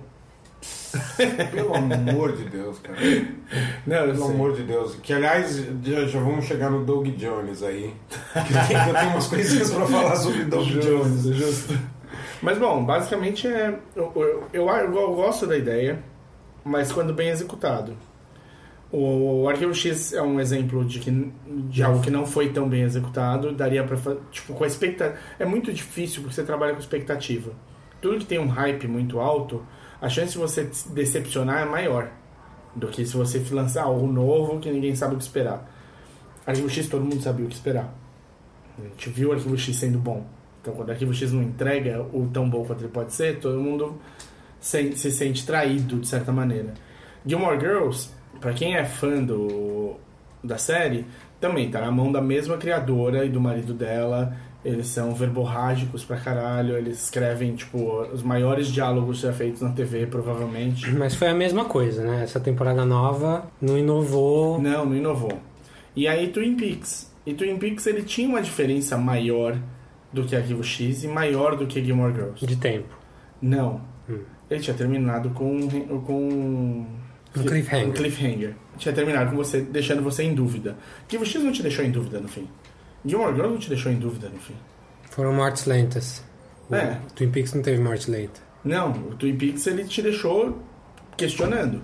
Pelo 1.52 1.74
amor 1.74 2.36
de 2.36 2.44
Deus, 2.44 2.78
cara. 2.78 2.98
Não, 3.86 4.06
Pelo 4.06 4.16
sei. 4.16 4.35
amor 4.35 4.56
de 4.56 4.62
Deus. 4.62 4.94
Que 4.97 5.12
aliás, 5.12 5.56
já, 5.82 6.05
já 6.06 6.20
vamos 6.20 6.47
chegar 6.47 6.70
no 6.70 6.85
Doug 6.85 7.09
Jones 7.09 7.62
aí. 7.62 7.94
Que 8.32 8.74
eu 8.89 8.94
tenho 8.94 9.10
umas 9.10 9.26
coisinhas 9.26 9.70
pra 9.70 9.86
falar 9.86 10.16
sobre 10.16 10.44
Doug 10.44 10.66
Jones. 10.66 11.22
Justo, 11.22 11.32
justo. 11.35 11.78
Mas 12.40 12.59
bom, 12.59 12.85
basicamente 12.85 13.47
é. 13.47 13.78
Eu, 13.94 14.12
eu, 14.52 14.66
eu, 14.66 15.14
gosto 15.14 15.47
da 15.47 15.56
ideia, 15.56 16.02
mas 16.64 16.93
quando 16.93 17.12
bem 17.12 17.28
executado. 17.28 17.97
O, 18.90 19.43
o 19.43 19.48
Arquivo 19.48 19.74
X 19.74 20.14
é 20.14 20.22
um 20.22 20.40
exemplo 20.40 20.82
de, 20.82 20.98
que, 20.98 21.32
de 21.47 21.82
algo 21.82 22.01
que 22.01 22.10
não 22.10 22.24
foi 22.24 22.48
tão 22.51 22.68
bem 22.68 22.82
executado. 22.82 23.52
Daria 23.52 23.85
pra. 23.85 23.98
Tipo, 24.30 24.55
com 24.55 24.64
a 24.64 24.66
expectativa. 24.66 25.18
É 25.39 25.44
muito 25.44 25.72
difícil 25.72 26.22
porque 26.22 26.35
você 26.35 26.44
trabalha 26.44 26.72
com 26.72 26.80
expectativa. 26.80 27.52
Tudo 28.01 28.18
que 28.18 28.24
tem 28.24 28.39
um 28.39 28.47
hype 28.47 28.86
muito 28.86 29.18
alto, 29.18 29.62
a 30.00 30.08
chance 30.08 30.32
de 30.32 30.38
você 30.38 30.70
decepcionar 30.90 31.62
é 31.62 31.64
maior 31.64 32.10
do 32.74 32.88
que 32.88 33.04
se 33.04 33.16
você 33.16 33.44
lançar 33.50 33.84
algo 33.84 34.06
novo 34.06 34.60
que 34.60 34.70
ninguém 34.70 34.94
sabe 34.94 35.14
o 35.14 35.18
que 35.18 35.24
esperar. 35.24 35.68
Arquivo 36.46 36.70
X 36.70 36.88
todo 36.88 37.02
mundo 37.04 37.20
sabia 37.20 37.44
o 37.44 37.48
que 37.48 37.54
esperar. 37.54 37.92
A 38.78 38.82
gente 38.82 39.10
viu 39.10 39.30
o 39.30 39.32
Arquivo 39.32 39.58
X 39.58 39.76
sendo 39.76 39.98
bom. 39.98 40.24
Então, 40.60 40.74
quando 40.74 40.88
o 40.88 40.92
Arquivo 40.92 41.12
X 41.12 41.32
não 41.32 41.42
entrega 41.42 42.02
o 42.12 42.28
tão 42.32 42.48
bom 42.48 42.64
quanto 42.64 42.82
ele 42.82 42.92
pode 42.92 43.12
ser, 43.12 43.38
todo 43.40 43.58
mundo 43.60 44.00
se, 44.60 44.96
se 44.96 45.10
sente 45.10 45.44
traído 45.44 45.98
de 45.98 46.06
certa 46.06 46.30
maneira. 46.32 46.74
Gilmore 47.26 47.58
Girls, 47.58 48.10
pra 48.40 48.52
quem 48.52 48.76
é 48.76 48.84
fã 48.84 49.22
do, 49.22 49.96
da 50.42 50.58
série, 50.58 51.04
também 51.40 51.70
tá 51.70 51.80
na 51.80 51.90
mão 51.90 52.10
da 52.10 52.20
mesma 52.20 52.56
criadora 52.56 53.24
e 53.24 53.28
do 53.28 53.40
marido 53.40 53.74
dela. 53.74 54.36
Eles 54.69 54.89
são 54.89 55.15
verborrágicos 55.15 56.05
pra 56.05 56.19
caralho, 56.19 56.77
eles 56.77 57.03
escrevem, 57.05 57.55
tipo, 57.55 58.03
os 58.12 58.23
maiores 58.23 58.69
diálogos 58.69 59.20
já 59.20 59.32
feitos 59.32 59.62
na 59.62 59.70
TV, 59.70 60.07
provavelmente. 60.07 60.90
Mas 60.93 61.15
foi 61.15 61.28
a 61.28 61.35
mesma 61.35 61.65
coisa, 61.65 62.05
né? 62.05 62.23
Essa 62.23 62.39
temporada 62.39 62.85
nova 62.85 63.51
não 63.62 63.78
inovou. 63.78 64.61
Não, 64.61 64.85
não 64.85 64.95
inovou. 64.95 65.32
E 65.97 66.07
aí 66.07 66.28
Twin 66.28 66.55
Peaks. 66.55 67.11
E 67.24 67.32
Twin 67.32 67.57
Peaks 67.57 67.86
ele 67.86 68.03
tinha 68.03 68.28
uma 68.28 68.43
diferença 68.43 68.99
maior 68.99 69.57
do 70.12 70.24
que 70.24 70.36
Arquivo 70.36 70.62
X 70.62 71.03
e 71.03 71.09
maior 71.09 71.57
do 71.57 71.66
que 71.66 71.82
Gilmore 71.82 72.12
Girls. 72.12 72.47
De 72.47 72.57
tempo. 72.57 72.95
Não. 73.40 73.81
Hum. 74.09 74.19
Ele 74.51 74.61
tinha 74.61 74.77
terminado 74.77 75.31
com 75.31 75.66
com 76.07 76.86
Um 77.36 77.43
cliffhanger. 77.43 77.89
um 77.89 77.93
cliffhanger. 77.93 78.55
Tinha 78.77 78.95
terminado 78.95 79.31
com 79.31 79.36
você 79.36 79.61
deixando 79.61 80.03
você 80.03 80.23
em 80.23 80.35
dúvida. 80.35 80.77
Arquivo 81.03 81.24
X 81.24 81.43
não 81.43 81.53
te 81.53 81.62
deixou 81.62 81.85
em 81.85 81.90
dúvida 81.90 82.20
no 82.20 82.28
fim. 82.28 82.47
Gilmore 83.04 83.32
Girls 83.34 83.52
não 83.52 83.58
te 83.58 83.68
deixou 83.68 83.90
em 83.92 83.96
dúvida 83.96 84.28
no 84.28 84.38
fim. 84.38 84.54
Foram 85.10 85.32
mortes 85.32 85.64
lentas. 85.66 86.22
O 86.70 86.74
É. 86.74 87.00
Twin 87.14 87.30
Peaks 87.30 87.54
não 87.54 87.62
teve 87.62 87.80
morte 87.82 88.10
lenta. 88.10 88.40
Não, 88.64 88.90
o 88.92 89.14
Twin 89.14 89.36
Peaks 89.36 89.66
ele 89.66 89.84
te 89.84 90.02
deixou 90.02 90.58
questionando. 91.16 91.80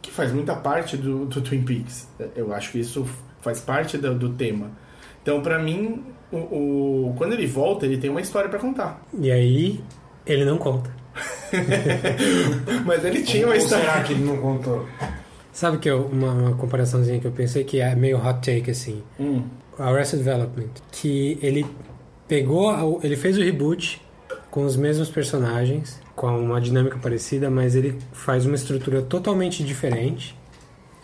Que 0.00 0.10
faz 0.10 0.32
muita 0.32 0.54
parte 0.54 0.96
do, 0.96 1.26
do 1.26 1.40
Twin 1.40 1.62
Peaks. 1.62 2.08
Eu 2.36 2.52
acho 2.54 2.72
que 2.72 2.78
isso 2.80 3.06
faz 3.40 3.60
parte 3.60 3.98
do, 3.98 4.14
do 4.14 4.30
tema. 4.30 4.70
Então, 5.22 5.40
pra 5.42 5.58
mim, 5.58 6.04
o, 6.32 6.36
o- 6.38 7.14
quando 7.16 7.32
ele 7.32 7.46
volta, 7.46 7.84
ele 7.86 7.98
tem 7.98 8.10
uma 8.10 8.20
história 8.20 8.48
pra 8.48 8.58
contar. 8.58 9.02
E 9.18 9.30
aí, 9.30 9.82
ele 10.26 10.44
não 10.44 10.56
conta. 10.58 10.90
Mas 12.84 13.04
ele 13.04 13.22
tinha 13.22 13.46
uma 13.46 13.54
Ou 13.54 13.58
história. 13.60 13.84
será 13.84 14.02
que 14.02 14.12
ele 14.12 14.24
não 14.24 14.36
contou? 14.38 14.86
Sabe 15.54 15.78
que 15.78 15.88
eu, 15.88 16.06
uma, 16.06 16.32
uma 16.32 16.56
comparaçãozinha 16.56 17.20
que 17.20 17.26
eu 17.28 17.30
pensei 17.30 17.62
que 17.62 17.80
é 17.80 17.94
meio 17.94 18.18
hot 18.18 18.40
take 18.40 18.72
assim. 18.72 19.00
Hum. 19.20 19.44
Arrested 19.78 20.18
Development, 20.18 20.70
que 20.90 21.38
ele 21.40 21.64
pegou, 22.26 23.00
ele 23.04 23.14
fez 23.14 23.38
o 23.38 23.40
reboot 23.40 24.02
com 24.50 24.64
os 24.64 24.76
mesmos 24.76 25.08
personagens, 25.08 26.00
com 26.16 26.26
uma 26.26 26.60
dinâmica 26.60 26.98
parecida, 26.98 27.48
mas 27.50 27.76
ele 27.76 27.96
faz 28.12 28.44
uma 28.44 28.56
estrutura 28.56 29.00
totalmente 29.00 29.62
diferente. 29.62 30.36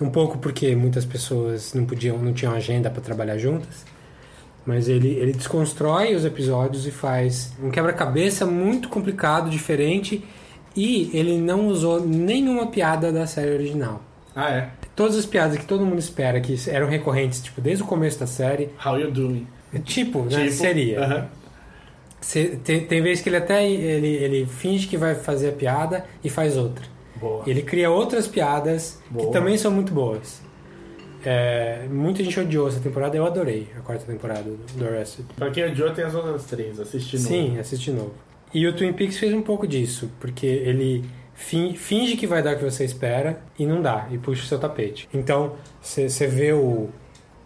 Um 0.01 0.10
pouco 0.10 0.36
porque 0.39 0.74
muitas 0.74 1.05
pessoas 1.05 1.72
não 1.72 1.85
podiam, 1.85 2.18
não 2.18 2.32
tinham 2.32 2.52
agenda 2.52 2.90
para 2.90 3.01
trabalhar 3.01 3.39
juntas. 3.39 3.85
Mas 4.66 4.89
ele, 4.89 5.10
ele 5.10 5.32
desconstrói 5.32 6.12
os 6.12 6.24
episódios 6.24 6.89
e 6.89 6.90
faz 6.90 7.52
um 7.62 7.70
quebra-cabeça 7.70 8.44
muito 8.47 8.89
complicado, 8.89 9.48
diferente. 9.48 10.24
E 10.74 11.09
ele 11.14 11.39
não 11.39 11.68
usou 11.68 12.05
nenhuma 12.05 12.66
piada 12.66 13.12
da 13.12 13.28
série 13.28 13.52
original. 13.52 14.09
Ah, 14.35 14.51
é? 14.51 14.70
Todas 14.94 15.16
as 15.16 15.27
piadas 15.27 15.57
que 15.59 15.65
todo 15.66 15.85
mundo 15.85 15.98
espera, 15.98 16.40
que 16.40 16.55
eram 16.69 16.86
recorrentes, 16.89 17.43
tipo, 17.43 17.61
desde 17.61 17.82
o 17.82 17.86
começo 17.86 18.20
da 18.20 18.27
série. 18.27 18.70
How 18.85 18.98
you 18.98 19.11
doing? 19.11 19.47
Tipo, 19.85 20.23
né? 20.24 20.44
Tipo, 20.44 20.51
Seria. 20.52 21.01
aham. 21.05 21.28
Cê- 22.20 22.59
tem, 22.62 22.85
tem 22.86 23.01
vezes 23.02 23.23
que 23.23 23.28
ele 23.31 23.36
até 23.36 23.69
ele, 23.69 24.09
ele 24.09 24.47
finge 24.47 24.86
que 24.86 24.97
vai 24.97 25.15
fazer 25.15 25.48
a 25.48 25.52
piada 25.52 26.05
e 26.23 26.28
faz 26.28 26.57
outra. 26.57 26.85
Boa. 27.16 27.43
Ele 27.47 27.62
cria 27.62 27.90
outras 27.90 28.27
piadas 28.28 29.01
Boa. 29.11 29.27
que 29.27 29.32
também 29.32 29.57
são 29.57 29.70
muito 29.70 29.93
boas. 29.93 30.40
É, 31.24 31.86
muita 31.90 32.23
gente 32.24 32.39
odiou 32.40 32.69
essa 32.69 32.81
temporada, 32.81 33.16
eu 33.16 33.27
adorei 33.27 33.69
a 33.77 33.81
quarta 33.81 34.05
temporada 34.07 34.51
do 34.74 34.86
Arrested. 34.86 35.27
Pra 35.36 35.51
quem 35.51 35.65
odiou, 35.65 35.90
tem 35.93 36.05
as 36.05 36.15
outras 36.15 36.44
três. 36.44 36.78
Assiste 36.81 37.16
novo. 37.16 37.28
Sim, 37.28 37.59
assisti 37.59 37.90
novo. 37.90 38.15
E 38.55 38.66
o 38.66 38.74
Twin 38.74 38.93
Peaks 38.93 39.19
fez 39.19 39.32
um 39.35 39.43
pouco 39.43 39.66
disso, 39.66 40.11
porque 40.19 40.47
ele 40.47 41.05
finge 41.40 42.16
que 42.16 42.26
vai 42.26 42.42
dar 42.42 42.54
o 42.54 42.58
que 42.58 42.64
você 42.64 42.84
espera 42.84 43.40
e 43.58 43.64
não 43.66 43.80
dá, 43.80 44.06
e 44.10 44.18
puxa 44.18 44.42
o 44.42 44.46
seu 44.46 44.58
tapete. 44.58 45.08
Então, 45.12 45.54
você 45.80 46.26
vê 46.26 46.52
o, 46.52 46.88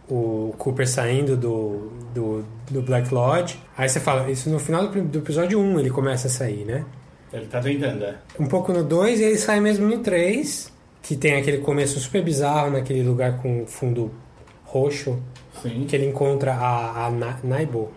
o 0.08 0.54
Cooper 0.58 0.88
saindo 0.88 1.36
do, 1.36 1.90
do, 2.14 2.44
do 2.70 2.82
Black 2.82 3.12
Lodge, 3.14 3.58
aí 3.76 3.88
você 3.88 4.00
fala, 4.00 4.30
isso 4.30 4.50
no 4.50 4.58
final 4.58 4.88
do, 4.88 5.02
do 5.02 5.18
episódio 5.18 5.58
1 5.60 5.80
ele 5.80 5.90
começa 5.90 6.26
a 6.26 6.30
sair, 6.30 6.64
né? 6.64 6.84
Ele 7.32 7.46
tá 7.46 7.60
tentando, 7.60 8.04
é. 8.04 8.14
Um 8.38 8.46
pouco 8.46 8.72
no 8.72 8.82
2 8.84 9.20
e 9.20 9.24
ele 9.24 9.38
sai 9.38 9.58
mesmo 9.60 9.86
no 9.88 9.98
3, 9.98 10.72
que 11.02 11.16
tem 11.16 11.34
aquele 11.36 11.58
começo 11.58 11.98
super 12.00 12.22
bizarro 12.22 12.70
naquele 12.70 13.02
lugar 13.02 13.38
com 13.42 13.66
fundo 13.66 14.10
roxo, 14.64 15.18
Sim. 15.62 15.84
que 15.88 15.94
ele 15.96 16.06
encontra 16.06 16.52
a, 16.54 17.06
a 17.06 17.10
Na- 17.10 17.38
Naibo. 17.42 17.90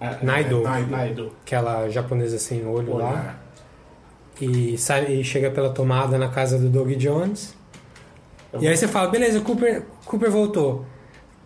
Ah, 0.00 0.16
Naido. 0.22 0.66
é, 0.66 0.80
Naido. 0.86 1.32
Aquela 1.42 1.88
japonesa 1.88 2.38
sem 2.38 2.64
olho 2.66 2.96
lá. 2.96 3.39
E, 4.40 4.76
sai, 4.78 5.12
e 5.12 5.24
chega 5.24 5.50
pela 5.50 5.70
tomada 5.70 6.16
na 6.18 6.28
casa 6.28 6.58
do 6.58 6.68
Doug 6.68 6.90
Jones. 6.92 7.54
E 8.60 8.66
aí 8.66 8.76
você 8.76 8.88
fala, 8.88 9.08
beleza, 9.10 9.40
Cooper, 9.40 9.82
Cooper 10.04 10.30
voltou. 10.30 10.84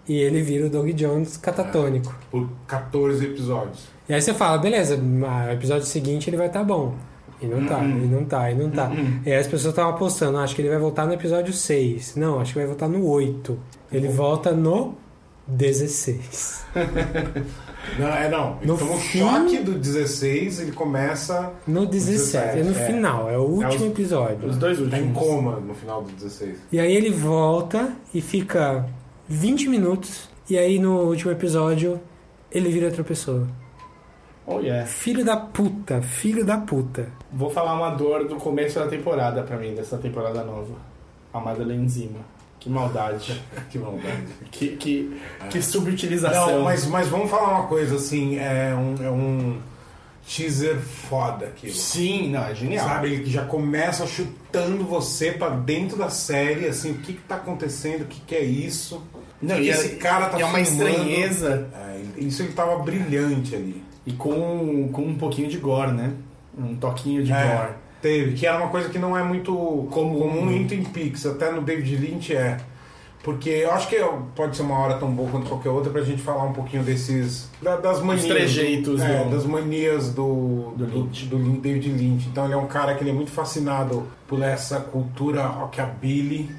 E 0.09 0.17
ele 0.17 0.43
vira 0.43 0.67
o 0.67 0.71
Doug 0.71 0.89
Jones 0.91 1.37
catatônico. 1.37 2.15
Por 2.31 2.49
14 2.67 3.25
episódios. 3.25 3.89
E 4.09 4.15
aí 4.15 4.21
você 4.23 4.33
fala, 4.35 4.59
beleza, 4.59 4.97
no 4.97 5.27
episódio 5.51 5.87
seguinte 5.87 6.29
ele 6.31 6.37
vai 6.37 6.47
estar 6.47 6.63
bom. 6.63 6.95
E 7.43 7.47
não 7.47 7.67
tá, 7.67 7.79
Uhum. 7.79 8.05
e 8.05 8.07
não 8.07 8.25
tá, 8.25 8.51
e 8.51 8.55
não 8.55 8.71
tá. 8.71 8.91
E 9.27 9.31
aí 9.33 9.39
as 9.39 9.47
pessoas 9.47 9.73
estavam 9.73 9.93
apostando, 9.93 10.39
"Ah, 10.39 10.45
acho 10.45 10.55
que 10.55 10.63
ele 10.63 10.69
vai 10.69 10.79
voltar 10.79 11.05
no 11.05 11.13
episódio 11.13 11.53
6. 11.53 12.15
Não, 12.17 12.39
acho 12.41 12.53
que 12.53 12.59
vai 12.59 12.67
voltar 12.67 12.89
no 12.89 13.05
8. 13.07 13.59
Ele 13.93 14.09
volta 14.09 14.53
no 14.53 14.95
16. 15.47 16.65
Não, 17.99 18.09
é 18.09 18.29
não. 18.29 18.59
No 18.63 18.75
um 18.75 18.97
fim- 18.99 19.21
choque 19.21 19.59
do 19.59 19.73
16, 19.73 20.61
ele 20.61 20.73
começa. 20.73 21.53
No 21.67 21.87
17, 21.87 22.59
é 22.61 22.63
no 22.63 22.75
final, 22.75 23.31
é 23.31 23.39
o 23.39 23.43
último 23.43 23.87
episódio. 23.87 24.49
Os 24.49 24.57
dois 24.57 24.79
Tá 24.79 24.99
em 24.99 25.03
últimos. 25.03 25.19
coma 25.27 25.61
no 25.61 25.75
final 25.75 26.03
do 26.03 26.11
16. 26.13 26.59
E 26.73 26.79
aí 26.81 26.95
ele 26.95 27.11
volta 27.11 27.93
e 28.13 28.21
fica 28.21 28.87
20 29.29 29.69
minutos. 29.69 30.29
E 30.49 30.59
aí 30.59 30.79
no 30.79 31.03
último 31.03 31.31
episódio 31.33 32.01
ele 32.51 32.69
vira 32.71 32.87
outra 32.87 33.05
pessoa. 33.05 33.47
Oh, 34.47 34.61
yeah. 34.61 34.85
Filho 34.87 35.25
da 35.25 35.37
puta, 35.39 36.03
filho 36.03 36.45
da 36.45 36.59
puta. 36.59 37.09
Vou 37.33 37.49
falar 37.49 37.75
uma 37.75 37.91
dor 37.91 38.29
do 38.29 38.37
começo 38.37 38.79
da 38.79 38.87
temporada 38.87 39.43
pra 39.43 39.57
mim, 39.57 39.75
dessa 39.75 39.97
temporada 39.97 40.45
nova. 40.45 40.75
A 41.33 41.41
Madeleine 41.41 41.89
Zima. 41.89 42.21
Que 42.65 42.71
maldade. 42.71 43.43
que 43.71 43.79
maldade. 43.79 44.25
Que, 44.51 44.69
que, 44.77 45.21
que 45.51 45.61
subutilização. 45.61 46.51
Não, 46.51 46.63
mas, 46.65 46.87
mas 46.87 47.09
vamos 47.09 47.31
falar 47.31 47.59
uma 47.59 47.67
coisa 47.67 47.97
assim: 47.97 48.39
é 48.39 48.75
um, 48.75 49.05
é 49.05 49.11
um 49.11 49.59
teaser 50.27 50.79
foda 50.81 51.45
aquilo. 51.49 51.75
Sim, 51.75 52.31
não, 52.31 52.43
é 52.47 52.55
genial. 52.55 52.89
Sabe, 52.89 53.13
ele 53.13 53.27
já 53.31 53.45
começa 53.45 54.07
chutando 54.07 54.83
você 54.83 55.33
pra 55.33 55.51
dentro 55.51 55.99
da 55.99 56.09
série, 56.09 56.67
assim, 56.67 56.93
o 56.93 56.95
que 56.95 57.13
que 57.13 57.21
tá 57.21 57.35
acontecendo, 57.37 58.03
o 58.03 58.07
que 58.07 58.19
que 58.23 58.35
é 58.35 58.43
isso. 58.43 59.03
Não, 59.43 59.59
e 59.61 59.69
esse 59.69 59.89
é- 59.93 59.97
cara 59.97 60.31
tá 60.31 60.41
é 60.41 60.45
uma 60.47 60.59
filmando. 60.65 60.89
estranheza. 60.89 61.69
É, 61.75 62.01
isso 62.17 62.43
ele 62.43 62.55
tava 62.55 62.79
brilhante 62.79 63.55
ali. 63.55 63.85
E 64.07 64.13
com, 64.15 64.89
com 64.91 65.03
um 65.03 65.17
pouquinho 65.17 65.49
de 65.51 65.59
gore, 65.59 65.93
né? 65.93 66.15
Um 66.57 66.75
toquinho 66.77 67.23
de 67.23 67.31
É, 67.31 67.47
gore. 67.47 67.73
Teve, 68.05 68.33
que 68.35 68.47
era 68.47 68.59
uma 68.59 68.69
coisa 68.69 68.89
que 68.91 68.99
não 68.99 69.17
é 69.17 69.23
muito 69.23 69.53
comum, 69.91 70.51
em 70.53 70.67
Twin 70.67 70.85
Peaks, 70.85 71.25
até 71.25 71.51
no 71.51 71.63
David 71.63 71.97
Lynch 71.97 72.35
é. 72.37 72.59
Porque 73.23 73.49
eu 73.49 73.73
acho 73.73 73.89
que 73.89 73.97
pode 74.37 74.55
ser 74.55 74.63
uma 74.65 74.79
hora 74.79 74.95
tão 74.99 75.11
boa 75.11 75.31
quanto 75.31 75.49
qualquer 75.49 75.71
outra 75.71 75.91
pra 75.91 76.03
gente 76.03 76.21
falar 76.21 76.45
um 76.45 76.53
pouquinho 76.53 76.83
desses. 76.83 77.49
da- 77.63 77.77
das 77.77 78.03
manias. 78.03 78.27
trejeitos 78.27 79.01
é, 79.01 79.25
do- 79.25 79.31
das 79.31 79.47
manias 79.47 80.11
do, 80.13 80.75
Do 80.77 80.85
do, 80.85 80.99
Lynch. 81.05 81.25
do 81.25 81.39
David 81.59 81.89
Lynch. 81.89 82.29
Então 82.29 82.45
ele 82.45 82.53
é 82.53 82.57
um 82.59 82.67
cara 82.67 82.95
que 82.95 83.03
ele 83.03 83.09
é 83.09 83.15
muito 83.15 83.31
fascinado 83.31 84.07
por 84.29 84.43
essa 84.43 84.79
cultura 84.81 85.43
rockabilly. 85.47 86.51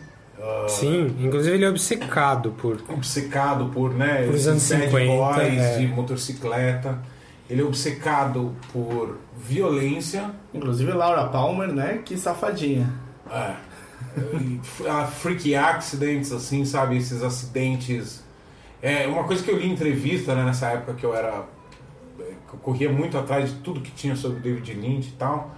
ah, 0.41 0.65
Sim, 0.67 1.15
inclusive 1.19 1.55
ele 1.55 1.65
é 1.65 1.69
obcecado 1.69 2.51
por. 2.57 2.81
obcecado 2.89 3.65
por, 3.71 3.93
né, 3.93 4.23
Por 4.25 4.33
os 4.33 4.47
anos 4.47 4.67
bad 4.67 4.85
50, 4.89 5.05
boys 5.35 5.61
é. 5.61 5.77
de 5.77 5.87
motocicleta. 5.87 6.97
Ele 7.49 7.61
é 7.61 7.63
obcecado 7.65 8.55
por 8.73 9.17
violência. 9.37 10.31
Inclusive 10.53 10.91
Laura 10.91 11.25
Palmer, 11.27 11.71
né? 11.71 11.99
Que 12.03 12.17
safadinha. 12.17 12.89
É. 13.31 13.53
E 14.39 14.59
a 14.87 15.05
freak 15.05 15.53
accidents, 15.55 16.31
assim, 16.31 16.65
sabe? 16.65 16.97
Esses 16.97 17.21
acidentes. 17.23 18.23
É 18.81 19.07
uma 19.07 19.23
coisa 19.23 19.43
que 19.43 19.49
eu 19.51 19.57
li 19.57 19.67
em 19.67 19.73
entrevista, 19.73 20.33
né, 20.35 20.43
nessa 20.43 20.67
época 20.67 20.93
que 20.93 21.03
eu 21.05 21.13
era. 21.15 21.43
que 22.17 22.53
eu 22.53 22.59
corria 22.61 22.91
muito 22.91 23.17
atrás 23.17 23.49
de 23.49 23.55
tudo 23.59 23.79
que 23.81 23.91
tinha 23.91 24.15
sobre 24.15 24.39
David 24.39 24.73
Lynch 24.73 25.09
e 25.09 25.11
tal. 25.13 25.55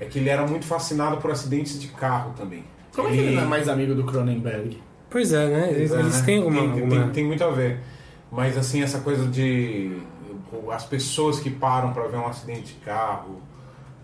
É 0.00 0.04
que 0.04 0.18
ele 0.18 0.28
era 0.28 0.46
muito 0.46 0.64
fascinado 0.66 1.18
por 1.18 1.30
acidentes 1.30 1.80
de 1.80 1.88
carro 1.88 2.32
também. 2.36 2.64
Como 2.94 3.08
é 3.08 3.12
que 3.12 3.18
ele 3.18 3.36
não 3.36 3.42
é 3.42 3.46
mais 3.46 3.68
amigo 3.68 3.94
do 3.94 4.04
Cronenberg? 4.04 4.82
Pois 5.08 5.32
é, 5.32 5.46
né? 5.48 5.70
Eles, 5.70 5.92
É, 5.92 6.00
eles 6.00 6.18
né? 6.20 6.26
têm 6.26 6.38
alguma. 6.38 6.60
tem, 6.60 6.70
alguma- 6.70 7.02
tem- 7.04 7.10
tem 7.12 7.24
muito 7.24 7.44
a 7.44 7.50
ver. 7.50 7.78
Mas 8.30 8.56
assim, 8.58 8.82
essa 8.82 9.00
coisa 9.00 9.26
de 9.26 9.98
as 10.70 10.84
pessoas 10.84 11.40
que 11.40 11.50
param 11.50 11.92
para 11.92 12.06
ver 12.08 12.16
um 12.16 12.26
acidente 12.26 12.74
de 12.74 12.80
carro, 12.80 13.40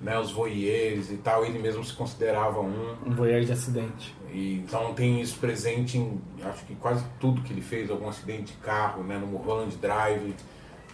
né, 0.00 0.18
os 0.18 0.30
voyeurs 0.30 1.10
e 1.10 1.16
tal, 1.16 1.44
ele 1.44 1.58
mesmo 1.58 1.84
se 1.84 1.92
considerava 1.92 2.60
um. 2.60 2.96
Um 3.04 3.14
voyeur 3.14 3.44
de 3.44 3.52
acidente. 3.52 4.14
E, 4.32 4.62
então 4.66 4.94
tem 4.94 5.20
isso 5.20 5.38
presente 5.38 5.98
em 5.98 6.20
acho 6.44 6.64
que 6.64 6.74
quase 6.76 7.04
tudo 7.18 7.42
que 7.42 7.52
ele 7.52 7.62
fez, 7.62 7.90
algum 7.90 8.08
acidente 8.08 8.52
de 8.52 8.58
carro, 8.58 9.02
né, 9.02 9.18
no 9.18 9.26
Mulholland 9.26 9.76
Drive. 9.76 10.34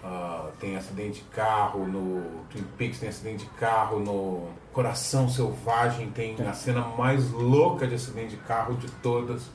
ah, 0.03 0.51
tem 0.61 0.77
acidente 0.77 1.23
de 1.23 1.29
carro, 1.31 1.87
no 1.87 2.45
Twin 2.51 2.65
Peaks 2.77 2.99
tem 2.99 3.09
acidente 3.09 3.45
de 3.45 3.51
carro, 3.53 4.01
no 4.01 4.49
Coração 4.73 5.29
Selvagem 5.29 6.11
tem 6.11 6.37
a 6.47 6.53
cena 6.53 6.81
mais 6.99 7.31
louca 7.31 7.87
de 7.87 7.95
acidente 7.95 8.37
de 8.37 8.43
carro 8.43 8.75
de 8.75 8.91
todas. 9.03 9.51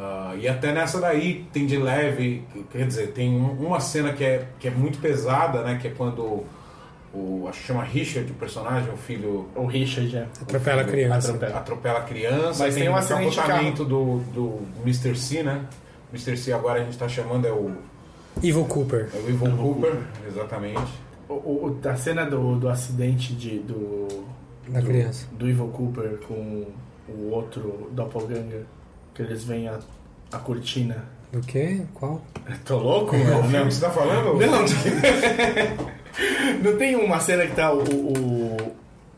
Ah, 0.00 0.32
e 0.38 0.46
até 0.46 0.72
nessa 0.72 1.00
daí 1.00 1.44
tem 1.52 1.66
de 1.66 1.76
leve, 1.76 2.44
quer 2.70 2.86
dizer, 2.86 3.08
tem 3.08 3.30
um- 3.34 3.50
uma 3.66 3.80
cena 3.80 4.12
que 4.12 4.22
é, 4.22 4.46
que 4.60 4.68
é 4.68 4.70
muito 4.70 5.00
pesada, 5.00 5.62
né? 5.62 5.76
Que 5.82 5.88
é 5.88 5.90
quando 5.90 6.44
o, 7.12 7.46
acho 7.48 7.60
que 7.60 7.66
chama 7.66 7.82
Richard, 7.82 8.30
o 8.30 8.34
personagem, 8.36 8.92
o 8.92 8.96
filho. 8.96 9.48
O 9.56 9.66
Richard, 9.66 10.16
é. 10.16 10.26
Atropela 10.40 10.82
a 10.82 10.84
criança. 10.84 11.28
Atropela, 11.32 11.58
atropela 11.58 11.98
a 11.98 12.02
criança. 12.02 12.62
Mas 12.64 12.74
tem 12.76 12.88
um 12.88 12.92
o 12.92 12.96
acidente 12.96 13.84
do, 13.84 14.18
do 14.32 14.60
Mr. 14.84 15.16
C, 15.16 15.42
né? 15.42 15.64
Mr. 16.12 16.36
C 16.36 16.52
agora 16.52 16.80
a 16.80 16.84
gente 16.84 16.96
tá 16.96 17.08
chamando 17.08 17.46
é 17.46 17.52
o, 17.52 17.72
Evil 18.42 18.64
Cooper. 18.66 19.08
é 19.12 19.16
o 19.18 19.28
Evil 19.28 19.56
Cooper, 19.56 19.96
exatamente. 20.28 20.92
O, 21.28 21.34
o- 21.34 21.80
a 21.84 21.96
cena 21.96 22.24
do, 22.24 22.54
do 22.56 22.68
acidente 22.68 23.32
de, 23.34 23.58
do. 23.58 24.06
Da 24.68 24.80
do, 24.80 24.86
criança. 24.86 25.26
Do 25.32 25.48
Evil 25.48 25.68
Cooper 25.68 26.18
com 26.28 26.66
o 27.08 27.30
outro 27.32 27.88
Doppelganger. 27.92 28.62
Que 29.18 29.24
eles 29.24 29.42
veem 29.42 29.66
a, 29.66 29.76
a 30.30 30.38
cortina. 30.38 31.04
Do 31.32 31.40
quê? 31.40 31.82
Qual? 31.92 32.22
Tô 32.64 32.78
louco? 32.78 33.16
Qual 33.18 33.42
mano? 33.42 33.66
que 33.66 33.74
você 33.74 33.80
tá 33.80 33.90
falando? 33.90 34.38
Não, 34.38 34.64
não 36.62 36.76
tem 36.78 36.94
uma 36.94 37.18
cena 37.18 37.44
que 37.44 37.52
tá 37.56 37.72
o, 37.72 37.82
o, 37.82 38.56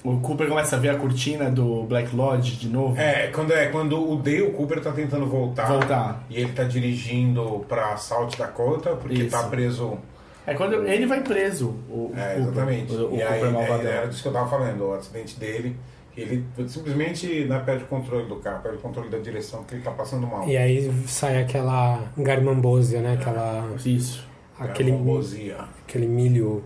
o 0.03 0.21
Cooper 0.21 0.49
começa 0.49 0.77
a 0.77 0.79
ver 0.79 0.89
a 0.89 0.97
cortina 0.97 1.51
do 1.51 1.83
Black 1.83 2.17
Lodge 2.17 2.57
de 2.57 2.69
novo? 2.71 2.99
É, 2.99 3.27
quando, 3.27 3.53
é 3.53 3.67
quando 3.67 4.11
o 4.11 4.17
Dale 4.17 4.51
Cooper 4.53 4.81
tá 4.81 4.91
tentando 4.91 5.27
voltar. 5.27 5.67
Voltar. 5.67 6.25
E 6.31 6.41
ele 6.41 6.53
tá 6.53 6.65
dirigindo 6.65 7.67
pra 7.69 7.95
South 7.99 8.31
Dakota, 8.39 8.97
porque 8.97 9.25
Isso. 9.25 9.31
tá 9.37 9.43
preso. 9.49 9.99
É 10.47 10.55
quando 10.55 10.87
ele 10.89 11.05
vai 11.05 11.21
preso, 11.21 11.77
o, 11.91 12.11
o 12.11 12.13
É, 12.17 12.37
Cooper. 12.37 12.43
exatamente. 12.43 12.93
O, 12.95 13.13
o 13.13 13.17
e 13.17 13.23
aí, 13.23 13.29
Cooper 13.41 13.49
é, 13.49 13.53
malvadão. 13.53 13.93
era 13.93 14.07
disso 14.09 14.23
que 14.23 14.29
eu 14.29 14.33
tava 14.33 14.49
falando, 14.49 14.81
o 14.83 14.95
acidente 14.95 15.39
dele. 15.39 15.77
Ele 16.17 16.45
simplesmente 16.69 17.45
né, 17.45 17.63
perde 17.65 17.85
o 17.85 17.87
controle 17.87 18.29
do 18.29 18.37
carro, 18.37 18.63
perde 18.63 18.79
o 18.79 18.81
controle 18.81 19.09
da 19.09 19.19
direção, 19.19 19.61
porque 19.61 19.77
ele 19.77 19.83
tá 19.83 19.93
passando 19.93 20.27
mal. 20.27 20.47
E 20.49 20.57
aí 20.57 20.91
sai 21.07 21.41
aquela 21.41 22.05
garmambósia, 22.17 23.01
né? 23.01 23.15
Aquela. 23.15 23.69
Isso. 23.85 24.29
Aquele, 24.59 24.91
Garmambosia. 24.91 25.57
aquele 25.87 26.07
milho. 26.07 26.63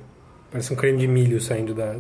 Parece 0.50 0.72
um 0.72 0.76
creme 0.76 0.98
de 0.98 1.06
milho 1.06 1.40
saindo 1.40 1.74
da. 1.74 1.96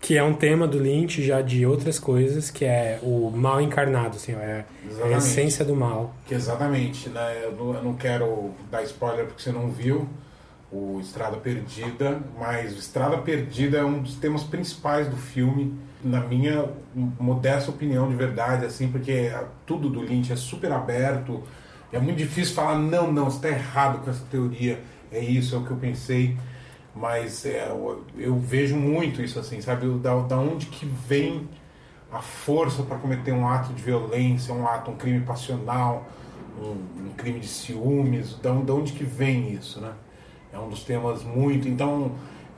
Que 0.00 0.18
é 0.18 0.22
um 0.22 0.34
tema 0.34 0.66
do 0.66 0.78
Lynch 0.78 1.22
já 1.22 1.40
de 1.40 1.64
outras 1.64 1.98
coisas, 1.98 2.50
que 2.50 2.64
é 2.64 2.98
o 3.02 3.30
mal 3.30 3.58
encarnado, 3.60 4.16
assim, 4.16 4.32
é 4.32 4.66
a 5.02 5.16
essência 5.16 5.64
do 5.64 5.74
mal. 5.74 6.14
Que 6.26 6.34
exatamente, 6.34 7.08
né? 7.08 7.40
Eu 7.42 7.52
não, 7.52 7.74
eu 7.74 7.82
não 7.82 7.94
quero 7.94 8.50
dar 8.70 8.82
spoiler 8.82 9.24
porque 9.24 9.42
você 9.42 9.50
não 9.50 9.70
viu 9.70 10.06
o 10.74 10.98
Estrada 11.00 11.36
Perdida, 11.36 12.20
mas 12.36 12.74
o 12.74 12.78
Estrada 12.80 13.16
Perdida 13.18 13.78
é 13.78 13.84
um 13.84 14.02
dos 14.02 14.16
temas 14.16 14.42
principais 14.42 15.06
do 15.06 15.16
filme, 15.16 15.72
na 16.02 16.18
minha 16.20 16.68
modesta 16.94 17.70
opinião 17.70 18.08
de 18.08 18.16
verdade, 18.16 18.66
assim, 18.66 18.88
porque 18.88 19.32
tudo 19.64 19.88
do 19.88 20.02
Lynch 20.02 20.32
é 20.32 20.36
super 20.36 20.72
aberto, 20.72 21.44
é 21.92 21.98
muito 22.00 22.18
difícil 22.18 22.56
falar, 22.56 22.76
não, 22.76 23.12
não, 23.12 23.26
você 23.26 23.36
está 23.36 23.48
errado 23.50 24.02
com 24.02 24.10
essa 24.10 24.24
teoria, 24.28 24.82
é 25.12 25.20
isso, 25.20 25.54
é 25.54 25.58
o 25.58 25.64
que 25.64 25.70
eu 25.70 25.76
pensei, 25.76 26.36
mas 26.92 27.46
é, 27.46 27.68
eu, 27.68 28.04
eu 28.18 28.36
vejo 28.36 28.74
muito 28.74 29.22
isso, 29.22 29.38
assim, 29.38 29.60
sabe? 29.60 29.86
Da, 29.98 30.18
da 30.22 30.36
onde 30.36 30.66
que 30.66 30.86
vem 30.86 31.48
a 32.10 32.18
força 32.18 32.82
para 32.82 32.98
cometer 32.98 33.32
um 33.32 33.46
ato 33.46 33.72
de 33.72 33.80
violência, 33.80 34.52
um 34.52 34.66
ato, 34.66 34.90
um 34.90 34.96
crime 34.96 35.20
passional, 35.20 36.08
um, 36.60 37.06
um 37.06 37.10
crime 37.16 37.38
de 37.38 37.48
ciúmes, 37.48 38.36
da, 38.40 38.52
da 38.52 38.74
onde 38.74 38.92
que 38.92 39.04
vem 39.04 39.52
isso, 39.52 39.80
né? 39.80 39.92
É 40.54 40.58
um 40.58 40.68
dos 40.68 40.84
temas 40.84 41.22
muito. 41.24 41.68
Então 41.68 42.12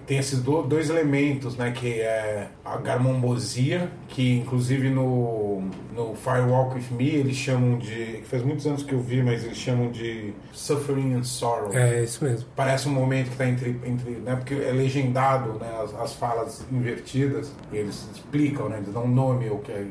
tem 0.06 0.18
esses 0.18 0.40
do- 0.40 0.62
dois 0.62 0.89
elementos, 0.89 1.56
né? 1.56 1.73
Que 1.73 2.01
é 2.01 2.48
a 2.64 2.77
garmambosia, 2.77 3.90
que 4.06 4.36
inclusive 4.39 4.89
no, 4.89 5.62
no 5.93 6.14
Firewalk 6.14 6.77
with 6.77 6.85
Me 6.97 7.09
eles 7.09 7.36
chamam 7.36 7.77
de. 7.78 8.20
faz 8.24 8.44
muitos 8.44 8.64
anos 8.68 8.85
que 8.85 8.93
eu 8.93 9.01
vi, 9.01 9.20
mas 9.23 9.43
eles 9.44 9.56
chamam 9.56 9.90
de 9.90 10.32
Suffering 10.52 11.14
and 11.14 11.24
Sorrow. 11.24 11.73
É 11.73 12.05
isso 12.05 12.23
mesmo. 12.24 12.48
Parece 12.55 12.89
um 12.89 12.93
momento 12.93 13.27
que 13.27 13.32
está 13.32 13.48
entre, 13.48 13.81
entre 13.85 14.10
né, 14.12 14.36
porque 14.36 14.55
é 14.55 14.70
legendado, 14.70 15.55
né, 15.59 15.68
as, 15.82 15.93
as 15.94 16.12
falas 16.14 16.64
invertidas, 16.70 17.52
e 17.73 17.77
eles 17.78 18.09
explicam, 18.14 18.68
né, 18.68 18.77
eles 18.77 18.93
dão 18.93 19.05
um 19.06 19.09
nome 19.12 19.48
ao 19.48 19.59
que 19.59 19.73
é, 19.73 19.85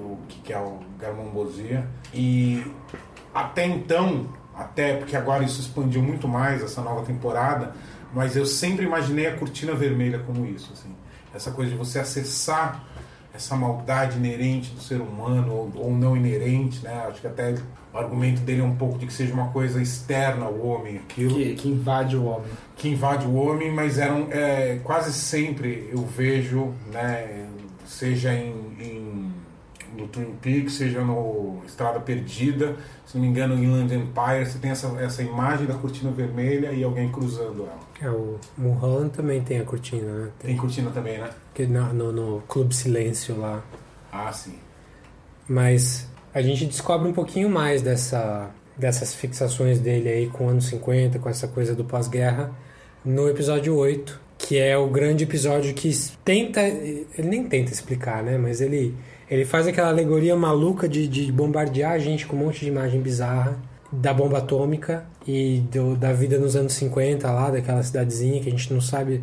o 0.00 0.16
que 0.44 0.50
é 0.52 0.58
o 0.58 0.78
garmambosia. 0.98 1.86
E 2.14 2.62
até 3.34 3.66
então, 3.66 4.26
até 4.58 4.96
porque 4.96 5.16
agora 5.16 5.44
isso 5.44 5.60
expandiu 5.60 6.02
muito 6.02 6.26
mais 6.26 6.62
essa 6.62 6.82
nova 6.82 7.02
temporada, 7.06 7.72
mas 8.12 8.36
eu 8.36 8.44
sempre 8.44 8.84
imaginei 8.84 9.26
a 9.28 9.36
cortina 9.36 9.72
vermelha 9.74 10.18
como 10.18 10.44
isso, 10.44 10.72
assim. 10.72 10.90
Essa 11.34 11.50
coisa 11.52 11.70
de 11.70 11.76
você 11.76 11.98
acessar 12.00 12.84
essa 13.34 13.54
maldade 13.54 14.16
inerente 14.16 14.70
do 14.72 14.80
ser 14.80 15.00
humano 15.00 15.52
ou, 15.52 15.72
ou 15.84 15.92
não 15.92 16.16
inerente, 16.16 16.82
né? 16.82 17.04
Acho 17.08 17.20
que 17.20 17.26
até 17.26 17.54
o 17.92 17.98
argumento 17.98 18.40
dele 18.40 18.62
é 18.62 18.64
um 18.64 18.74
pouco 18.74 18.98
de 18.98 19.06
que 19.06 19.12
seja 19.12 19.32
uma 19.32 19.48
coisa 19.48 19.80
externa 19.80 20.46
ao 20.46 20.58
homem, 20.58 20.96
aquilo 20.96 21.34
Que, 21.36 21.54
que 21.54 21.68
invade 21.68 22.16
o 22.16 22.24
homem. 22.24 22.48
que 22.76 22.88
invade 22.88 23.26
o 23.26 23.34
homem, 23.34 23.70
mas 23.72 23.98
eram 23.98 24.26
é, 24.30 24.80
quase 24.82 25.12
sempre 25.12 25.88
eu 25.92 26.04
vejo, 26.04 26.72
né, 26.92 27.46
seja 27.86 28.32
em, 28.34 28.52
em- 28.80 29.07
no 29.98 30.06
Twin 30.08 30.34
Peaks, 30.40 30.74
seja 30.74 31.02
no 31.02 31.60
Estrada 31.66 31.98
Perdida, 32.00 32.76
se 33.04 33.16
não 33.16 33.24
me 33.24 33.28
engano, 33.30 33.54
Inland 33.62 33.92
Empire, 33.94 34.46
você 34.46 34.58
tem 34.58 34.70
essa, 34.70 34.86
essa 35.00 35.22
imagem 35.22 35.66
da 35.66 35.74
cortina 35.74 36.10
vermelha 36.10 36.72
e 36.72 36.84
alguém 36.84 37.10
cruzando 37.10 37.64
ela. 37.66 37.78
É, 38.00 38.08
o 38.08 38.38
Mulholland 38.56 39.10
também 39.10 39.40
tem 39.42 39.58
a 39.60 39.64
cortina, 39.64 40.12
né? 40.12 40.28
Tem 40.38 40.56
cortina 40.56 40.90
também, 40.90 41.18
né? 41.18 41.28
Que 41.52 41.66
na- 41.66 41.92
no, 41.92 42.12
no 42.12 42.42
Clube 42.48 42.74
Silêncio 42.74 43.36
lá. 43.38 43.62
Ah, 44.12 44.32
sim. 44.32 44.54
Mas 45.48 46.08
a 46.34 46.40
gente 46.42 46.64
descobre 46.66 47.08
um 47.08 47.12
pouquinho 47.12 47.48
mais 47.48 47.82
dessa, 47.82 48.50
dessas 48.76 49.14
fixações 49.14 49.78
dele 49.80 50.08
aí 50.08 50.26
com 50.28 50.48
anos 50.48 50.66
50, 50.66 51.18
com 51.18 51.28
essa 51.28 51.48
coisa 51.48 51.74
do 51.74 51.84
pós-guerra, 51.84 52.52
no 53.04 53.28
episódio 53.28 53.74
8, 53.74 54.20
que 54.36 54.58
é 54.58 54.76
o 54.76 54.88
grande 54.88 55.24
episódio 55.24 55.72
que 55.74 55.90
tenta. 56.24 56.60
Ele 56.62 57.06
nem 57.28 57.44
tenta 57.48 57.72
explicar, 57.72 58.22
né? 58.22 58.36
Mas 58.38 58.60
ele, 58.60 58.94
ele 59.30 59.44
faz 59.44 59.66
aquela 59.66 59.88
alegoria 59.88 60.34
maluca 60.36 60.88
de, 60.88 61.06
de 61.08 61.30
bombardear 61.32 61.92
a 61.92 61.98
gente 61.98 62.26
com 62.26 62.36
um 62.36 62.40
monte 62.40 62.60
de 62.60 62.68
imagem 62.68 63.00
bizarra 63.00 63.56
da 63.92 64.12
bomba 64.12 64.38
atômica 64.38 65.04
e 65.26 65.60
do- 65.72 65.96
da 65.96 66.12
vida 66.12 66.38
nos 66.38 66.54
anos 66.56 66.72
50 66.74 67.30
lá, 67.30 67.50
daquela 67.50 67.82
cidadezinha 67.82 68.40
que 68.40 68.48
a 68.48 68.50
gente 68.52 68.72
não 68.72 68.80
sabe. 68.80 69.22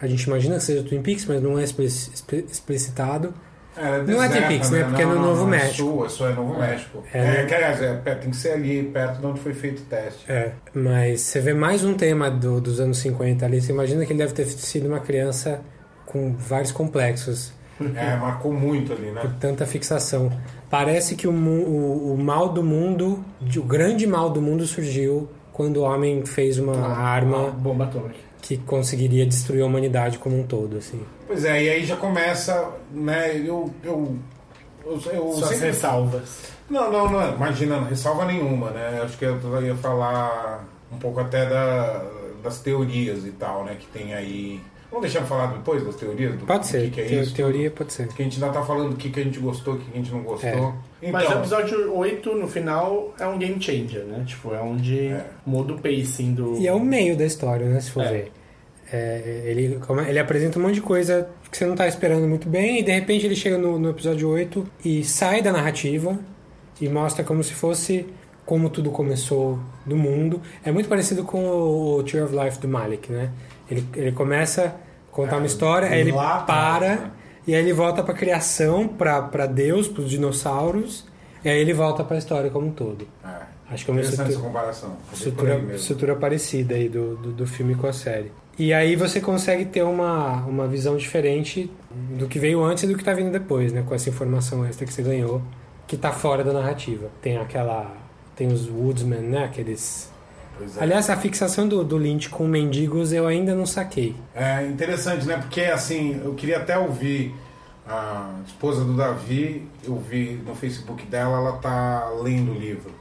A 0.00 0.06
gente 0.06 0.22
imagina 0.24 0.56
que 0.56 0.62
seja 0.64 0.82
Twin 0.82 1.00
Peaks, 1.02 1.24
mas 1.26 1.42
não 1.42 1.58
é 1.58 1.64
expli- 1.64 1.86
expli- 1.86 2.46
explicitado. 2.50 3.32
É, 3.76 4.02
Não 4.02 4.22
é 4.22 4.28
Twin 4.28 4.42
Peaks, 4.46 4.70
né? 4.70 4.84
Porque 4.84 5.02
é 5.02 5.06
no 5.06 5.14
Novo 5.18 5.40
não, 5.42 5.48
México. 5.48 5.76
Sul, 5.88 6.06
isso 6.06 6.24
é 6.24 6.32
Novo 6.32 6.56
México. 6.60 7.02
É, 7.12 7.18
É, 7.18 7.22
né? 7.24 7.44
que, 7.46 7.54
aliás, 7.54 7.82
é, 7.82 8.02
é, 8.04 8.14
tem 8.14 8.30
que 8.30 8.36
ser 8.36 8.52
ali, 8.52 8.84
perto 8.84 9.18
de 9.20 9.26
onde 9.26 9.40
foi 9.40 9.52
feito 9.52 9.80
o 9.80 9.84
teste. 9.86 10.30
É, 10.30 10.52
mas 10.72 11.22
você 11.22 11.40
vê 11.40 11.52
mais 11.54 11.82
um 11.82 11.94
tema 11.94 12.30
do- 12.30 12.60
dos 12.60 12.78
anos 12.78 12.98
50 12.98 13.44
ali. 13.44 13.60
Você 13.60 13.72
imagina 13.72 14.06
que 14.06 14.12
ele 14.12 14.18
deve 14.20 14.32
ter 14.32 14.44
sido 14.46 14.86
uma 14.86 15.00
criança 15.00 15.60
com 16.06 16.34
vários 16.36 16.70
complexos. 16.70 17.52
É, 17.94 18.16
marcou 18.16 18.52
muito 18.52 18.92
ali, 18.92 19.10
né? 19.10 19.20
Por 19.20 19.32
tanta 19.34 19.66
fixação. 19.66 20.30
Parece 20.70 21.16
que 21.16 21.26
o, 21.26 21.32
o, 21.32 22.14
o 22.14 22.18
mal 22.18 22.48
do 22.50 22.62
mundo, 22.62 23.24
o 23.56 23.62
grande 23.62 24.06
mal 24.06 24.30
do 24.30 24.40
mundo 24.40 24.66
surgiu 24.66 25.28
quando 25.52 25.78
o 25.78 25.82
homem 25.82 26.24
fez 26.24 26.58
uma 26.58 26.76
arma 26.86 27.50
bomba 27.50 27.84
atômica 27.84 28.24
que 28.44 28.58
conseguiria 28.58 29.24
destruir 29.24 29.62
a 29.62 29.66
humanidade 29.66 30.18
como 30.18 30.38
um 30.38 30.42
todo, 30.42 30.76
assim. 30.76 31.00
Pois 31.26 31.46
é, 31.46 31.62
e 31.62 31.70
aí 31.70 31.84
já 31.84 31.96
começa, 31.96 32.72
né? 32.92 33.38
Eu. 33.38 33.72
eu, 33.82 34.18
eu, 34.84 35.02
eu 35.12 35.32
sempre- 35.32 35.68
ressalvas. 35.68 36.52
Não, 36.68 36.92
não, 36.92 37.10
não, 37.10 37.34
imagina, 37.34 37.80
não 37.80 37.88
ressalva 37.88 38.26
nenhuma, 38.26 38.70
né? 38.70 39.00
Acho 39.02 39.16
que 39.16 39.24
eu 39.24 39.62
ia 39.62 39.74
falar 39.76 40.66
um 40.92 40.98
pouco 40.98 41.20
até 41.20 41.46
da, 41.48 42.04
das 42.42 42.58
teorias 42.58 43.24
e 43.24 43.30
tal, 43.32 43.64
né? 43.64 43.76
Que 43.80 43.86
tem 43.86 44.12
aí. 44.12 44.60
Vamos 44.94 45.10
deixar 45.10 45.20
eu 45.20 45.26
falar 45.26 45.46
depois 45.52 45.84
das 45.84 45.96
teorias? 45.96 46.36
Do, 46.36 46.46
Pode 46.46 46.60
do 46.60 46.66
ser, 46.66 46.82
Que 46.84 46.90
que 46.90 47.00
é 47.00 47.04
te- 47.04 47.20
isso? 47.20 47.34
teoria 47.34 47.70
pode 47.70 47.92
ser. 47.92 48.06
Que 48.08 48.22
a 48.22 48.24
gente 48.24 48.42
ainda 48.42 48.54
tá 48.56 48.64
falando 48.64 48.90
do 48.90 48.96
que, 48.96 49.10
que 49.10 49.18
a 49.18 49.24
gente 49.24 49.40
gostou, 49.40 49.74
o 49.74 49.78
que, 49.78 49.84
que 49.86 49.92
a 49.92 49.96
gente 50.00 50.12
não 50.12 50.22
gostou. 50.22 50.48
É. 50.48 50.54
Então, 51.02 51.12
Mas 51.12 51.28
o 51.28 51.32
episódio 51.32 51.94
8, 51.96 52.34
no 52.36 52.46
final, 52.46 53.12
é 53.18 53.26
um 53.26 53.36
game 53.36 53.60
changer, 53.60 54.04
né? 54.04 54.22
Tipo, 54.24 54.54
é 54.54 54.60
onde 54.60 55.14
muda 55.44 55.72
o 55.74 55.78
pacing 55.80 56.32
do. 56.34 56.56
E 56.58 56.68
é 56.68 56.72
o 56.72 56.78
meio 56.80 57.16
da 57.16 57.24
história, 57.26 57.66
né? 57.66 57.80
Se 57.80 57.90
for 57.90 58.04
É. 58.04 58.10
ver. 58.12 58.32
É, 58.92 59.42
ele, 59.46 59.78
ele 60.08 60.18
apresenta 60.18 60.58
um 60.58 60.62
monte 60.62 60.74
de 60.74 60.80
coisa 60.82 61.28
que 61.50 61.56
você 61.58 61.64
não 61.66 61.74
tá 61.74 61.88
esperando 61.88 62.28
muito 62.28 62.48
bem, 62.48 62.78
e 62.78 62.82
de 62.82 62.92
repente 62.92 63.26
ele 63.26 63.34
chega 63.34 63.58
no, 63.58 63.78
no 63.78 63.90
episódio 63.90 64.28
8 64.28 64.64
e 64.84 65.02
sai 65.02 65.42
da 65.42 65.50
narrativa 65.50 66.16
e 66.80 66.88
mostra 66.88 67.24
como 67.24 67.42
se 67.42 67.52
fosse 67.54 68.06
como 68.46 68.68
tudo 68.68 68.90
começou 68.90 69.58
do 69.86 69.96
mundo. 69.96 70.40
É 70.64 70.70
muito 70.70 70.88
parecido 70.88 71.24
com 71.24 71.42
o, 71.44 71.96
o 71.96 72.02
Tree 72.04 72.22
of 72.22 72.36
Life 72.36 72.58
do 72.60 72.68
Malik, 72.68 73.10
né? 73.10 73.30
Ele, 73.70 73.84
ele 73.96 74.12
começa 74.12 74.76
contar 75.14 75.36
uma 75.38 75.46
história, 75.46 75.88
aí 75.88 76.00
ele 76.00 76.12
lá 76.12 76.40
para, 76.40 77.12
e 77.46 77.54
aí 77.54 77.60
ele 77.62 77.72
volta 77.72 78.02
pra 78.02 78.12
criação, 78.12 78.86
pra, 78.88 79.22
pra 79.22 79.46
Deus, 79.46 79.88
pros 79.88 80.10
dinossauros, 80.10 81.04
e 81.44 81.48
aí 81.48 81.58
ele 81.58 81.72
volta 81.72 82.02
pra 82.04 82.18
história 82.18 82.50
como 82.50 82.66
um 82.66 82.72
todo. 82.72 83.06
Acho 83.70 83.84
que 83.84 83.90
é 83.90 83.94
uma 83.94 84.00
estrutura- 84.02 84.38
comparação. 84.38 84.96
É 85.10 85.14
estrutura, 85.14 85.54
estrutura 85.74 86.16
parecida 86.16 86.74
aí 86.74 86.88
do, 86.88 87.16
do, 87.16 87.32
do 87.32 87.46
filme 87.46 87.74
com 87.74 87.86
a 87.86 87.92
série. 87.92 88.30
E 88.58 88.72
aí 88.72 88.94
você 88.94 89.20
consegue 89.20 89.64
ter 89.64 89.82
uma, 89.82 90.44
uma 90.46 90.66
visão 90.68 90.96
diferente 90.96 91.70
do 91.90 92.26
que 92.28 92.38
veio 92.38 92.62
antes 92.62 92.84
e 92.84 92.86
do 92.86 92.96
que 92.96 93.02
tá 93.02 93.12
vindo 93.12 93.32
depois, 93.32 93.72
né? 93.72 93.82
Com 93.86 93.94
essa 93.94 94.08
informação 94.08 94.64
extra 94.66 94.86
que 94.86 94.92
você 94.92 95.02
ganhou, 95.02 95.42
que 95.88 95.96
tá 95.96 96.12
fora 96.12 96.44
da 96.44 96.52
narrativa. 96.52 97.08
Tem 97.20 97.36
aquela. 97.38 97.92
Tem 98.36 98.48
os 98.48 98.68
Woodsmen, 98.68 99.20
né? 99.20 99.44
Aqueles. 99.44 100.08
É. 100.60 100.82
Aliás, 100.82 101.10
a 101.10 101.16
fixação 101.16 101.66
do, 101.66 101.84
do 101.84 101.96
Lynch 101.96 102.28
com 102.28 102.46
mendigos 102.46 103.12
eu 103.12 103.26
ainda 103.26 103.54
não 103.54 103.66
saquei. 103.66 104.14
É 104.34 104.66
interessante, 104.66 105.26
né? 105.26 105.36
Porque 105.36 105.62
assim, 105.62 106.20
eu 106.24 106.34
queria 106.34 106.58
até 106.58 106.78
ouvir 106.78 107.34
a 107.86 108.40
esposa 108.46 108.84
do 108.84 108.96
Davi, 108.96 109.68
eu 109.82 109.96
vi 109.98 110.40
no 110.46 110.54
Facebook 110.54 111.04
dela, 111.06 111.36
ela 111.38 111.52
tá 111.58 112.08
lendo 112.22 112.52
o 112.52 112.54
livro. 112.54 112.92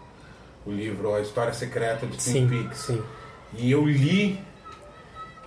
O 0.65 0.71
livro 0.71 1.13
A 1.13 1.21
História 1.21 1.53
Secreta 1.53 2.05
de 2.07 2.21
Sim, 2.21 2.47
Twin 2.47 2.63
Peaks. 2.63 2.79
sim. 2.79 3.01
E 3.57 3.71
eu 3.71 3.85
li 3.85 4.39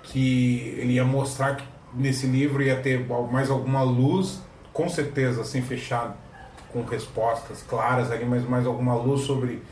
que 0.02 0.74
ele 0.78 0.94
ia 0.94 1.04
mostrar 1.04 1.56
que 1.56 1.64
nesse 1.94 2.26
livro 2.26 2.62
ia 2.62 2.76
ter 2.76 3.04
mais 3.30 3.50
alguma 3.50 3.82
luz, 3.82 4.40
com 4.72 4.88
certeza, 4.88 5.40
assim, 5.40 5.62
fechado, 5.62 6.14
com 6.72 6.82
respostas 6.84 7.62
claras 7.62 8.10
ali, 8.10 8.24
mas 8.24 8.46
mais 8.48 8.66
alguma 8.66 8.94
luz 8.94 9.22
sobre 9.22 9.62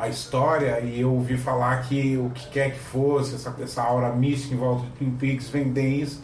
a 0.00 0.08
história. 0.08 0.80
E 0.80 1.00
eu 1.00 1.12
ouvi 1.12 1.36
falar 1.36 1.82
que 1.82 2.16
o 2.16 2.30
que 2.30 2.48
quer 2.48 2.72
que 2.72 2.80
fosse, 2.80 3.34
essa, 3.34 3.54
essa 3.62 3.82
aura 3.82 4.10
mística 4.12 4.54
em 4.54 4.58
volta 4.58 4.86
de 4.86 4.92
Twin 4.92 5.10
Peaks, 5.12 5.48
vem 5.48 5.68
desde 5.68 6.18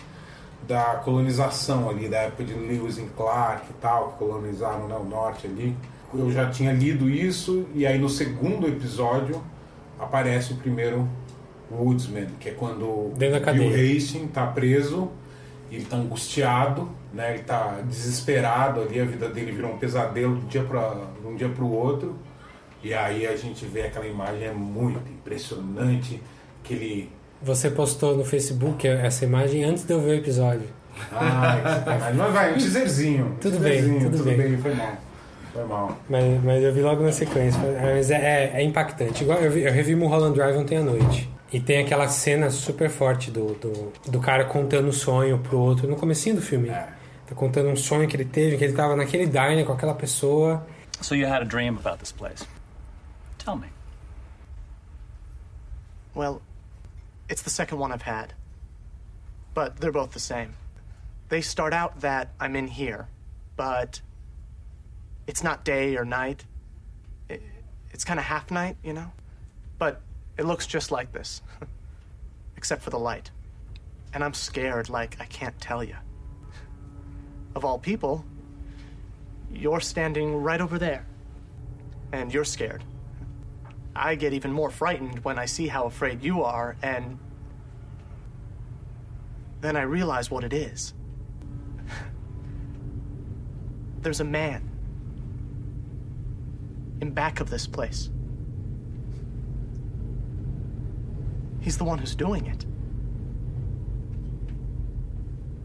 da 0.66 0.96
colonização 1.04 1.88
ali, 1.88 2.08
da 2.08 2.18
época 2.18 2.44
de 2.44 2.54
Lewis 2.54 2.98
and 2.98 3.08
Clark 3.16 3.66
e 3.70 3.74
tal, 3.74 4.12
que 4.12 4.18
colonizaram 4.18 4.88
né, 4.88 4.96
o 4.96 5.04
norte 5.04 5.46
ali. 5.46 5.76
Eu 6.12 6.30
já 6.30 6.50
tinha 6.50 6.72
lido 6.72 7.08
isso, 7.08 7.66
e 7.74 7.86
aí 7.86 7.98
no 7.98 8.08
segundo 8.08 8.66
episódio 8.66 9.42
aparece 9.98 10.52
o 10.52 10.56
primeiro 10.56 11.08
Woodsman, 11.70 12.26
que 12.40 12.48
é 12.48 12.52
quando 12.52 13.12
Dentro 13.16 13.40
da 13.40 13.52
Bill. 13.52 13.68
Hastings 13.68 14.28
está 14.28 14.46
preso, 14.46 15.10
ele 15.70 15.82
está 15.82 15.96
angustiado, 15.96 16.88
né, 17.12 17.30
ele 17.30 17.40
está 17.40 17.80
desesperado 17.86 18.80
ali, 18.80 19.00
a 19.00 19.04
vida 19.04 19.28
dele 19.28 19.52
virou 19.52 19.72
um 19.72 19.78
pesadelo 19.78 20.36
de 20.36 20.44
um 20.44 20.48
dia 20.48 20.62
para 20.64 20.96
um 21.24 21.34
dia 21.36 21.48
para 21.48 21.64
o 21.64 21.72
outro. 21.72 22.16
E 22.86 22.94
aí 22.94 23.26
a 23.26 23.34
gente 23.34 23.64
vê 23.64 23.82
aquela 23.82 24.06
imagem 24.06 24.44
é 24.44 24.52
muito 24.52 25.00
impressionante, 25.10 26.22
aquele 26.62 27.10
Você 27.42 27.68
postou 27.68 28.16
no 28.16 28.24
Facebook 28.24 28.86
essa 28.86 29.24
imagem 29.24 29.64
antes 29.64 29.82
de 29.82 29.92
eu 29.92 30.00
ver 30.00 30.10
o 30.10 30.14
episódio. 30.14 30.68
ah, 31.10 31.56
mas 32.14 32.32
vai, 32.32 32.52
um 32.52 32.58
teaserzinho. 32.58 33.26
um 33.26 33.34
Tudo 33.40 33.58
bem, 33.58 33.72
teaserzinho, 33.72 34.10
tudo 34.12 34.22
bem. 34.22 34.56
foi 34.58 34.74
mal. 34.74 34.96
Foi 35.52 35.64
mal. 35.64 35.98
Mas, 36.08 36.44
mas 36.44 36.62
eu 36.62 36.72
vi 36.72 36.80
logo 36.80 37.02
na 37.02 37.10
sequência. 37.10 37.60
Mas 37.82 38.08
é, 38.08 38.14
é, 38.14 38.52
é 38.54 38.62
impactante. 38.62 39.24
Igual 39.24 39.40
eu, 39.40 39.50
vi, 39.50 39.62
eu 39.62 39.72
revi 39.72 39.96
Mulholland 39.96 40.36
Drive 40.36 40.56
ontem 40.56 40.76
à 40.76 40.82
noite. 40.84 41.28
E 41.52 41.58
tem 41.58 41.78
aquela 41.78 42.06
cena 42.06 42.50
super 42.50 42.88
forte 42.88 43.32
do, 43.32 43.46
do, 43.54 43.92
do 44.08 44.20
cara 44.20 44.44
contando 44.44 44.86
um 44.86 44.92
sonho 44.92 45.38
pro 45.38 45.58
outro 45.58 45.88
no 45.88 45.96
comecinho 45.96 46.36
do 46.36 46.42
filme. 46.42 46.68
Tá 46.68 47.34
contando 47.34 47.68
um 47.68 47.76
sonho 47.76 48.06
que 48.06 48.14
ele 48.14 48.26
teve, 48.26 48.56
que 48.56 48.62
ele 48.62 48.74
tava 48.74 48.94
naquele 48.94 49.26
diner 49.26 49.64
com 49.64 49.72
aquela 49.72 49.94
pessoa. 49.94 50.64
So 51.00 51.16
you 51.16 51.26
had 51.26 51.42
a 51.42 51.44
dream 51.44 51.76
about 51.76 51.98
this 51.98 52.12
place. 52.12 52.46
Tell 53.46 53.54
me. 53.54 53.68
Well, 56.16 56.42
it's 57.28 57.42
the 57.42 57.50
second 57.50 57.78
one 57.78 57.92
I've 57.92 58.02
had. 58.02 58.32
But 59.54 59.76
they're 59.76 59.92
both 59.92 60.10
the 60.10 60.18
same. 60.18 60.54
They 61.28 61.42
start 61.42 61.72
out 61.72 62.00
that 62.00 62.32
I'm 62.40 62.56
in 62.56 62.66
here, 62.66 63.06
but 63.54 64.00
it's 65.28 65.44
not 65.44 65.64
day 65.64 65.96
or 65.96 66.04
night. 66.04 66.44
It, 67.28 67.40
it's 67.92 68.02
kind 68.04 68.18
of 68.18 68.26
half 68.26 68.50
night, 68.50 68.78
you 68.82 68.92
know? 68.92 69.12
But 69.78 70.00
it 70.36 70.44
looks 70.44 70.66
just 70.66 70.90
like 70.90 71.12
this, 71.12 71.40
except 72.56 72.82
for 72.82 72.90
the 72.90 72.98
light. 72.98 73.30
And 74.12 74.24
I'm 74.24 74.34
scared 74.34 74.88
like 74.88 75.18
I 75.20 75.24
can't 75.26 75.58
tell 75.60 75.84
you. 75.84 75.94
Of 77.54 77.64
all 77.64 77.78
people, 77.78 78.24
you're 79.52 79.80
standing 79.80 80.34
right 80.34 80.60
over 80.60 80.80
there. 80.80 81.06
And 82.10 82.34
you're 82.34 82.44
scared. 82.44 82.82
I 83.96 84.14
get 84.14 84.32
even 84.32 84.52
more 84.52 84.70
frightened 84.70 85.24
when 85.24 85.38
I 85.38 85.46
see 85.46 85.66
how 85.66 85.84
afraid 85.84 86.22
you 86.22 86.42
are, 86.42 86.76
and 86.82 87.18
then 89.60 89.76
I 89.76 89.82
realize 89.82 90.30
what 90.30 90.44
it 90.44 90.52
is. 90.52 90.94
There's 94.02 94.20
a 94.20 94.24
man 94.24 94.70
in 97.00 97.10
back 97.12 97.40
of 97.40 97.50
this 97.50 97.66
place. 97.66 98.10
He's 101.60 101.78
the 101.78 101.84
one 101.84 101.98
who's 101.98 102.14
doing 102.14 102.46
it. 102.46 102.64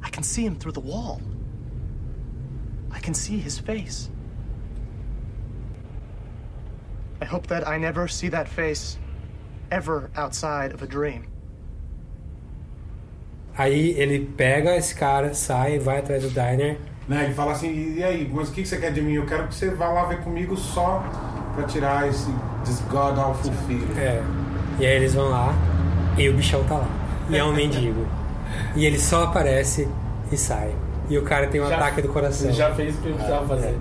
I 0.02 0.10
can 0.10 0.24
see 0.24 0.46
him 0.46 0.56
through 0.56 0.72
the 0.72 0.80
wall. 0.80 1.22
I 2.90 3.00
can 3.00 3.14
see 3.14 3.38
his 3.38 3.60
face. 3.60 4.10
I 7.22 7.26
hope 7.26 7.48
that 7.48 7.68
I 7.68 7.78
never 7.78 8.08
see 8.10 8.30
that 8.32 8.50
face 8.50 8.98
ever 9.72 10.10
outside 10.16 10.74
of 10.74 10.84
a 10.84 10.88
dream. 10.88 11.24
Aí 13.58 13.92
ele 13.98 14.20
pega 14.38 14.76
esse 14.78 14.96
cara, 14.96 15.34
sai, 15.34 15.78
vai 15.78 16.00
atrás 16.00 16.24
do 16.24 16.30
diner. 16.30 16.78
Né, 17.08 17.26
ele 17.26 17.34
fala 17.34 17.52
assim, 17.52 17.96
e 17.98 18.04
aí, 18.04 18.30
mas 18.34 18.50
o 18.50 18.52
que 18.54 18.66
você 18.66 18.78
quer 18.78 18.92
de 18.94 19.02
mim? 19.02 19.14
Eu 19.16 19.26
quero 19.26 19.48
que 19.48 19.56
você 19.56 19.70
vá 19.72 19.90
lá 19.90 20.06
ver 20.06 20.20
comigo 20.22 20.56
só 20.56 21.04
pra 21.54 21.66
tirar 21.66 22.08
esse 22.08 22.32
this 22.64 22.80
god 22.90 23.18
awful 23.18 23.52
feeling. 23.68 24.00
É. 24.00 24.22
E 24.80 24.86
aí 24.86 24.96
eles 24.96 25.14
vão 25.14 25.30
lá 25.30 25.54
e 26.18 26.30
o 26.30 26.34
bichão 26.34 26.64
tá 26.64 26.76
lá. 26.76 26.88
E 27.30 27.38
é 27.38 27.44
um 27.44 27.54
mendigo. 27.54 28.06
E 28.76 28.86
ele 28.86 29.00
só 29.00 29.24
aparece 29.26 29.88
e 30.30 30.36
sai. 30.36 30.76
E 31.10 31.18
o 31.18 31.24
cara 31.24 31.48
tem 31.48 31.62
um 31.62 31.70
Já- 31.70 31.76
ataque 31.78 32.02
do 32.02 32.10
coração. 32.10 32.48
ele 32.48 32.54
já 32.56 32.74
fez 32.76 32.96
o 32.96 33.02
que 33.02 33.08
ele 33.08 33.16
precisava 33.16 33.48
fazer. 33.48 33.78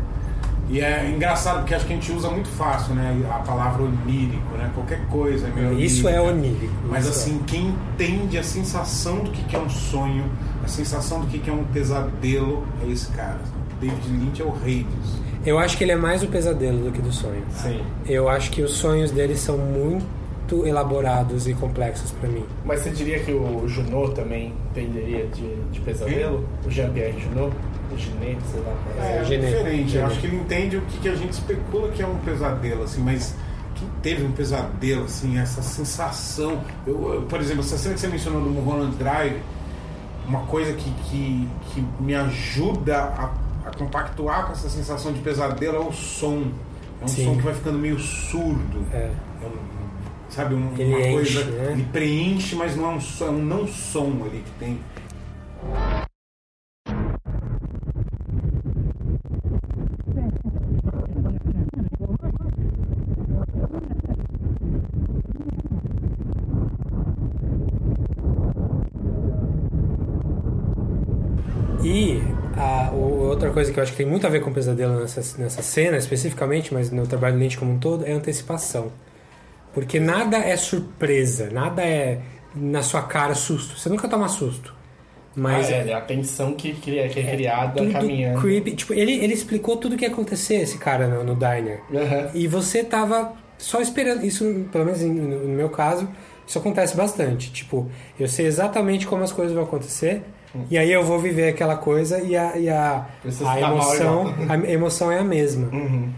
E 0.71 0.81
é 0.81 1.11
engraçado 1.11 1.59
porque 1.59 1.75
acho 1.75 1.85
que 1.85 1.93
a 1.93 1.97
gente 1.97 2.13
usa 2.13 2.31
muito 2.31 2.49
fácil, 2.51 2.95
né? 2.95 3.21
A 3.29 3.41
palavra 3.41 3.83
onírico, 3.83 4.57
né? 4.57 4.71
Qualquer 4.75 5.05
coisa 5.09 5.49
é 5.49 5.51
meio 5.51 5.81
Isso 5.81 6.07
onírica. 6.07 6.11
é 6.11 6.21
onírico. 6.31 6.75
Mas 6.89 7.07
isso 7.07 7.19
assim, 7.19 7.41
quem 7.47 7.67
entende 7.69 8.39
a 8.39 8.43
sensação 8.43 9.19
do 9.19 9.31
que 9.33 9.43
que 9.45 9.57
é 9.57 9.59
um 9.59 9.69
sonho, 9.69 10.25
a 10.65 10.69
sensação 10.69 11.21
do 11.21 11.27
que 11.27 11.39
que 11.41 11.51
é 11.51 11.53
um 11.53 11.65
pesadelo, 11.65 12.65
é 12.87 12.89
esse 12.91 13.09
cara. 13.09 13.41
David 13.81 14.09
Lynch 14.09 14.41
é 14.41 14.45
o 14.45 14.51
rei 14.51 14.85
disso. 14.85 15.21
Eu 15.45 15.59
acho 15.59 15.77
que 15.77 15.83
ele 15.85 15.93
é 15.93 15.97
mais 15.97 16.23
o 16.23 16.27
pesadelo 16.29 16.79
do 16.85 16.93
que 16.93 17.01
do 17.03 17.11
sonho. 17.11 17.43
Sim. 17.51 17.81
Eu 18.07 18.29
acho 18.29 18.51
que 18.51 18.63
os 18.63 18.73
sonhos 18.75 19.11
dele 19.11 19.35
são 19.37 19.57
muito 19.59 20.67
elaborados 20.67 21.49
e 21.49 21.55
complexos 21.55 22.11
pra 22.13 22.29
mim. 22.29 22.45
Mas 22.65 22.81
você 22.81 22.91
diria 22.91 23.19
que 23.21 23.33
o 23.33 23.67
Junot 23.67 24.15
também 24.15 24.53
entenderia 24.71 25.27
de, 25.29 25.55
de 25.73 25.81
pesadelo? 25.81 26.47
O 26.65 26.71
Jean-Pierre 26.71 27.19
Junot? 27.21 27.57
O 27.93 27.97
Ginet, 27.99 28.39
sei 28.51 28.61
lá. 28.61 28.75
É, 29.05 29.25
Genet- 29.25 29.47
diferente. 29.51 29.83
Eu 29.83 29.89
Genet. 29.89 30.07
acho 30.13 30.21
que 30.21 30.27
ele 30.27 30.37
entende 30.37 30.77
o 30.77 30.81
que, 30.83 30.99
que 30.99 31.09
a 31.09 31.15
gente 31.15 31.33
especula 31.33 31.89
que 31.91 32.03
é 32.03 32.07
um 32.07 32.17
pesadelo, 32.19 32.85
assim, 32.85 33.03
mas 33.03 33.35
quem 33.75 33.89
teve 34.03 34.25
um 34.25 34.33
pesadelo, 34.33 35.05
assim, 35.05 35.39
essa 35.39 35.63
sensação. 35.63 36.61
Eu, 36.87 37.15
eu, 37.15 37.23
por 37.23 37.41
exemplo, 37.41 37.63
essa 37.63 37.77
cena 37.79 37.95
que 37.95 38.01
você 38.01 38.09
mencionou 38.09 38.41
do 38.43 38.51
Mulholland 38.51 38.97
Drive, 38.97 39.37
uma 40.27 40.41
coisa 40.43 40.73
que, 40.73 40.91
que, 41.11 41.49
que 41.73 41.85
me 42.01 42.15
ajuda 42.15 42.99
a, 42.99 43.33
a 43.69 43.71
compactuar 43.77 44.47
com 44.47 44.53
essa 44.53 44.69
sensação 44.69 45.13
de 45.13 45.21
pesadelo 45.21 45.77
é 45.77 45.81
o 45.81 45.93
som. 45.93 46.45
É 47.01 47.05
um 47.05 47.09
Sim. 47.09 47.25
som 47.25 47.37
que 47.37 47.43
vai 47.43 47.55
ficando 47.55 47.79
meio 47.79 47.99
surdo. 47.99 48.87
É. 48.93 49.11
um- 49.43 49.71
sabe, 50.29 50.55
um- 50.55 50.73
Ele 50.79 50.95
uma 50.95 51.01
enche, 51.23 51.43
coisa. 51.43 51.51
né? 51.51 51.73
Ele 51.73 51.85
preenche, 51.93 52.55
mas 52.55 52.77
não 52.77 52.93
é 52.93 52.95
um 52.95 53.01
som, 53.01 53.25
é 53.27 53.31
um 53.31 53.43
não 53.43 53.67
som 53.67 54.13
ali 54.25 54.45
que 54.45 54.51
tem. 54.61 54.79
E 71.83 72.21
a, 72.57 72.91
o- 72.93 73.29
outra 73.29 73.49
coisa 73.61 73.73
que 73.73 73.79
eu 73.79 73.83
acho 73.83 73.93
que 73.93 73.99
tem 73.99 74.07
muito 74.07 74.27
a 74.27 74.31
ver 74.31 74.41
com 74.41 74.53
pesadelo 74.53 74.99
nessa, 75.01 75.21
nessa 75.39 75.63
cena 75.63 75.99
especificamente, 75.99 76.73
mas 76.73 76.91
no 76.91 77.07
trabalho 77.07 77.35
do 77.35 77.41
Lynch 77.41 77.59
como 77.59 77.73
um 77.73 77.79
todo, 77.79 78.07
é 78.07 78.13
a 78.13 78.17
antecipação. 78.17 78.91
Porque 79.75 80.01
nada 80.01 80.39
é 80.39 80.57
surpresa, 80.57 81.51
nada 81.51 81.83
é 81.83 82.21
na 82.55 82.83
sua 82.83 83.03
cara 83.03 83.35
susto. 83.35 83.79
Você 83.79 83.89
nunca 83.89 84.09
toma 84.09 84.29
susto. 84.29 84.75
Mas 85.37 85.69
ah, 85.69 85.73
é, 85.73 85.93
a 85.93 86.01
tensão 86.01 86.55
que, 86.55 86.73
cria, 86.73 87.09
que 87.09 87.21
é, 87.21 87.31
criada 87.31 87.75
tudo 87.75 87.93
caminhando. 87.93 88.41
creepy. 88.41 88.75
Tipo, 88.75 88.95
ele, 88.95 89.13
ele 89.13 89.33
explicou 89.33 89.77
tudo 89.77 89.95
o 89.95 89.99
que 89.99 90.05
ia 90.05 90.11
acontecer, 90.11 90.57
esse 90.57 90.79
cara 90.79 91.07
no, 91.07 91.23
no 91.23 91.35
diner. 91.35 91.83
Uhum. 91.91 92.31
E 92.35 92.49
você 92.49 92.83
tava 92.83 93.35
só 93.57 93.81
esperando. 93.81 94.25
Isso, 94.25 94.45
pelo 94.73 94.85
menos 94.87 95.01
no, 95.03 95.13
no 95.13 95.55
meu 95.55 95.69
caso, 95.69 96.09
isso 96.47 96.59
acontece 96.59 96.97
bastante. 96.97 97.53
Tipo, 97.53 97.89
eu 98.19 98.27
sei 98.27 98.47
exatamente 98.47 99.07
como 99.07 99.23
as 99.23 99.31
coisas 99.31 99.55
vão 99.55 99.63
acontecer. 99.63 100.23
E 100.71 100.77
aí 100.77 100.93
eu 100.93 101.05
vou 101.05 101.19
viver 101.19 101.49
aquela 101.49 101.77
coisa 101.77 102.21
e 102.21 102.37
a, 102.37 102.57
e 102.57 102.69
a, 102.69 103.07
a 103.47 103.61
emoção 103.61 104.35
a 104.49 104.57
emoção 104.71 105.13
é 105.13 105.19
a 105.19 105.25
mesma. 105.25 105.69
Uhum. 105.69 106.11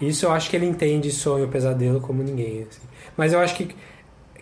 Isso 0.00 0.26
eu 0.26 0.32
acho 0.32 0.50
que 0.50 0.56
ele 0.56 0.66
entende 0.66 1.10
sonho, 1.10 1.48
pesadelo 1.48 2.00
como 2.00 2.22
ninguém. 2.22 2.66
Assim. 2.68 2.82
Mas 3.16 3.32
eu 3.32 3.40
acho 3.40 3.54
que 3.54 3.74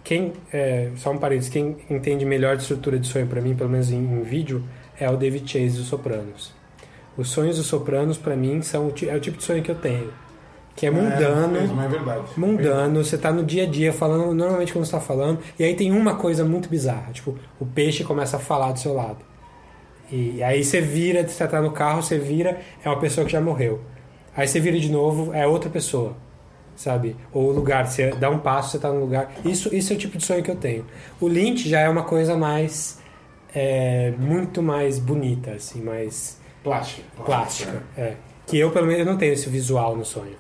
quem 0.03 0.33
é, 0.53 0.91
só 0.97 1.11
um 1.11 1.19
parênteses, 1.19 1.51
quem 1.51 1.77
entende 1.89 2.25
melhor 2.25 2.57
de 2.57 2.63
estrutura 2.63 2.99
de 2.99 3.07
sonho 3.07 3.27
para 3.27 3.41
mim, 3.41 3.55
pelo 3.55 3.71
menos 3.71 3.91
em, 3.91 3.97
em, 3.97 4.23
vídeo, 4.23 4.63
é 4.99 5.09
o 5.09 5.17
David 5.17 5.51
Chase 5.51 5.79
dos 5.79 5.87
Sopranos. 5.87 6.53
Os 7.17 7.31
sonhos 7.31 7.57
dos 7.57 7.67
Sopranos 7.67 8.19
para 8.19 8.37
mim 8.37 8.61
são 8.63 8.93
é 9.07 9.15
o 9.15 9.21
tipo 9.21 9.39
de 9.39 9.45
sonho 9.45 9.63
que 9.63 9.71
eu 9.71 9.77
tenho, 9.77 10.13
que 10.75 10.87
é 10.87 10.91
mundano, 10.91 11.57
é, 11.57 11.85
é 11.85 11.89
verdade. 11.89 12.23
mundano. 12.37 13.05
Você 13.05 13.17
tá 13.17 13.33
no 13.33 13.45
dia 13.45 13.63
a 13.63 13.67
dia 13.67 13.93
falando 13.93 14.35
normalmente 14.35 14.73
quando 14.73 14.85
está 14.85 15.01
falando, 15.01 15.39
e 15.59 15.65
aí 15.65 15.75
tem 15.75 15.93
uma 15.93 16.17
coisa 16.17 16.45
muito 16.45 16.69
bizarra, 16.69 17.13
tipo 17.13 17.39
o 17.59 17.65
peixe 17.65 18.03
começa 18.03 18.37
a 18.37 18.41
falar 18.41 18.73
do 18.73 18.79
seu 18.79 18.93
lado. 18.93 19.34
E 20.11 20.43
aí 20.43 20.63
você 20.63 20.81
vira, 20.81 21.27
você 21.27 21.47
tá 21.47 21.61
no 21.61 21.73
carro, 21.73 22.03
você 22.03 22.19
vira, 22.19 22.61
é 22.85 22.89
uma 22.89 22.99
pessoa 22.99 23.25
que 23.25 23.33
já 23.33 23.41
morreu. 23.41 23.81
Aí 24.37 24.47
você 24.47 24.61
vira 24.61 24.79
de 24.79 24.91
novo, 24.91 25.33
é 25.33 25.47
outra 25.47 25.71
pessoa 25.71 26.17
sabe? 26.77 27.17
Ou 27.33 27.49
o 27.49 27.53
lugar, 27.53 27.87
você 27.87 28.11
dá 28.11 28.31
um 28.31 28.39
passo, 28.39 28.73
você 28.73 28.79
tá 28.79 28.93
no 28.93 29.01
lugar. 29.01 29.33
Isso, 29.45 29.75
isso 29.75 29.93
é 29.93 29.97
o 29.97 29.99
tipo 29.99 30.19
de 30.19 30.25
sonho 30.25 30.43
que 30.43 30.51
eu 30.51 30.57
tenho. 30.57 30.85
O 31.21 31.29
Lynch 31.29 31.69
já 31.69 31.81
é 31.81 31.89
uma 31.89 32.05
coisa 32.05 32.37
mais. 32.37 33.03
É, 33.55 34.13
muito 34.19 34.63
mais 34.63 34.99
bonita, 34.99 35.53
assim, 35.53 35.81
mais. 35.81 36.41
Plástica. 36.63 37.07
Plástica, 37.25 37.83
é. 37.97 38.15
Que 38.47 38.59
eu, 38.59 38.71
pelo 38.71 38.87
menos, 38.87 39.01
eu 39.01 39.07
não 39.07 39.17
tenho 39.17 39.33
esse 39.33 39.49
visual 39.49 39.97
no 39.97 40.05
sonho. 40.05 40.37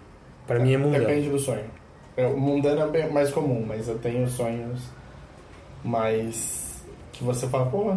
Para 0.46 0.58
mim 0.58 0.74
é 0.74 0.78
mundano. 0.78 1.06
Depende 1.06 1.30
do 1.30 1.38
sonho. 1.38 1.64
O 2.16 2.36
mundano 2.38 2.94
é 2.94 3.08
mais 3.08 3.30
comum, 3.30 3.64
mas 3.66 3.88
eu 3.88 3.98
tenho 3.98 4.28
sonhos 4.28 4.82
mais. 5.82 6.84
que 7.12 7.22
você 7.22 7.46
fala, 7.48 7.66
pô, 7.66 7.96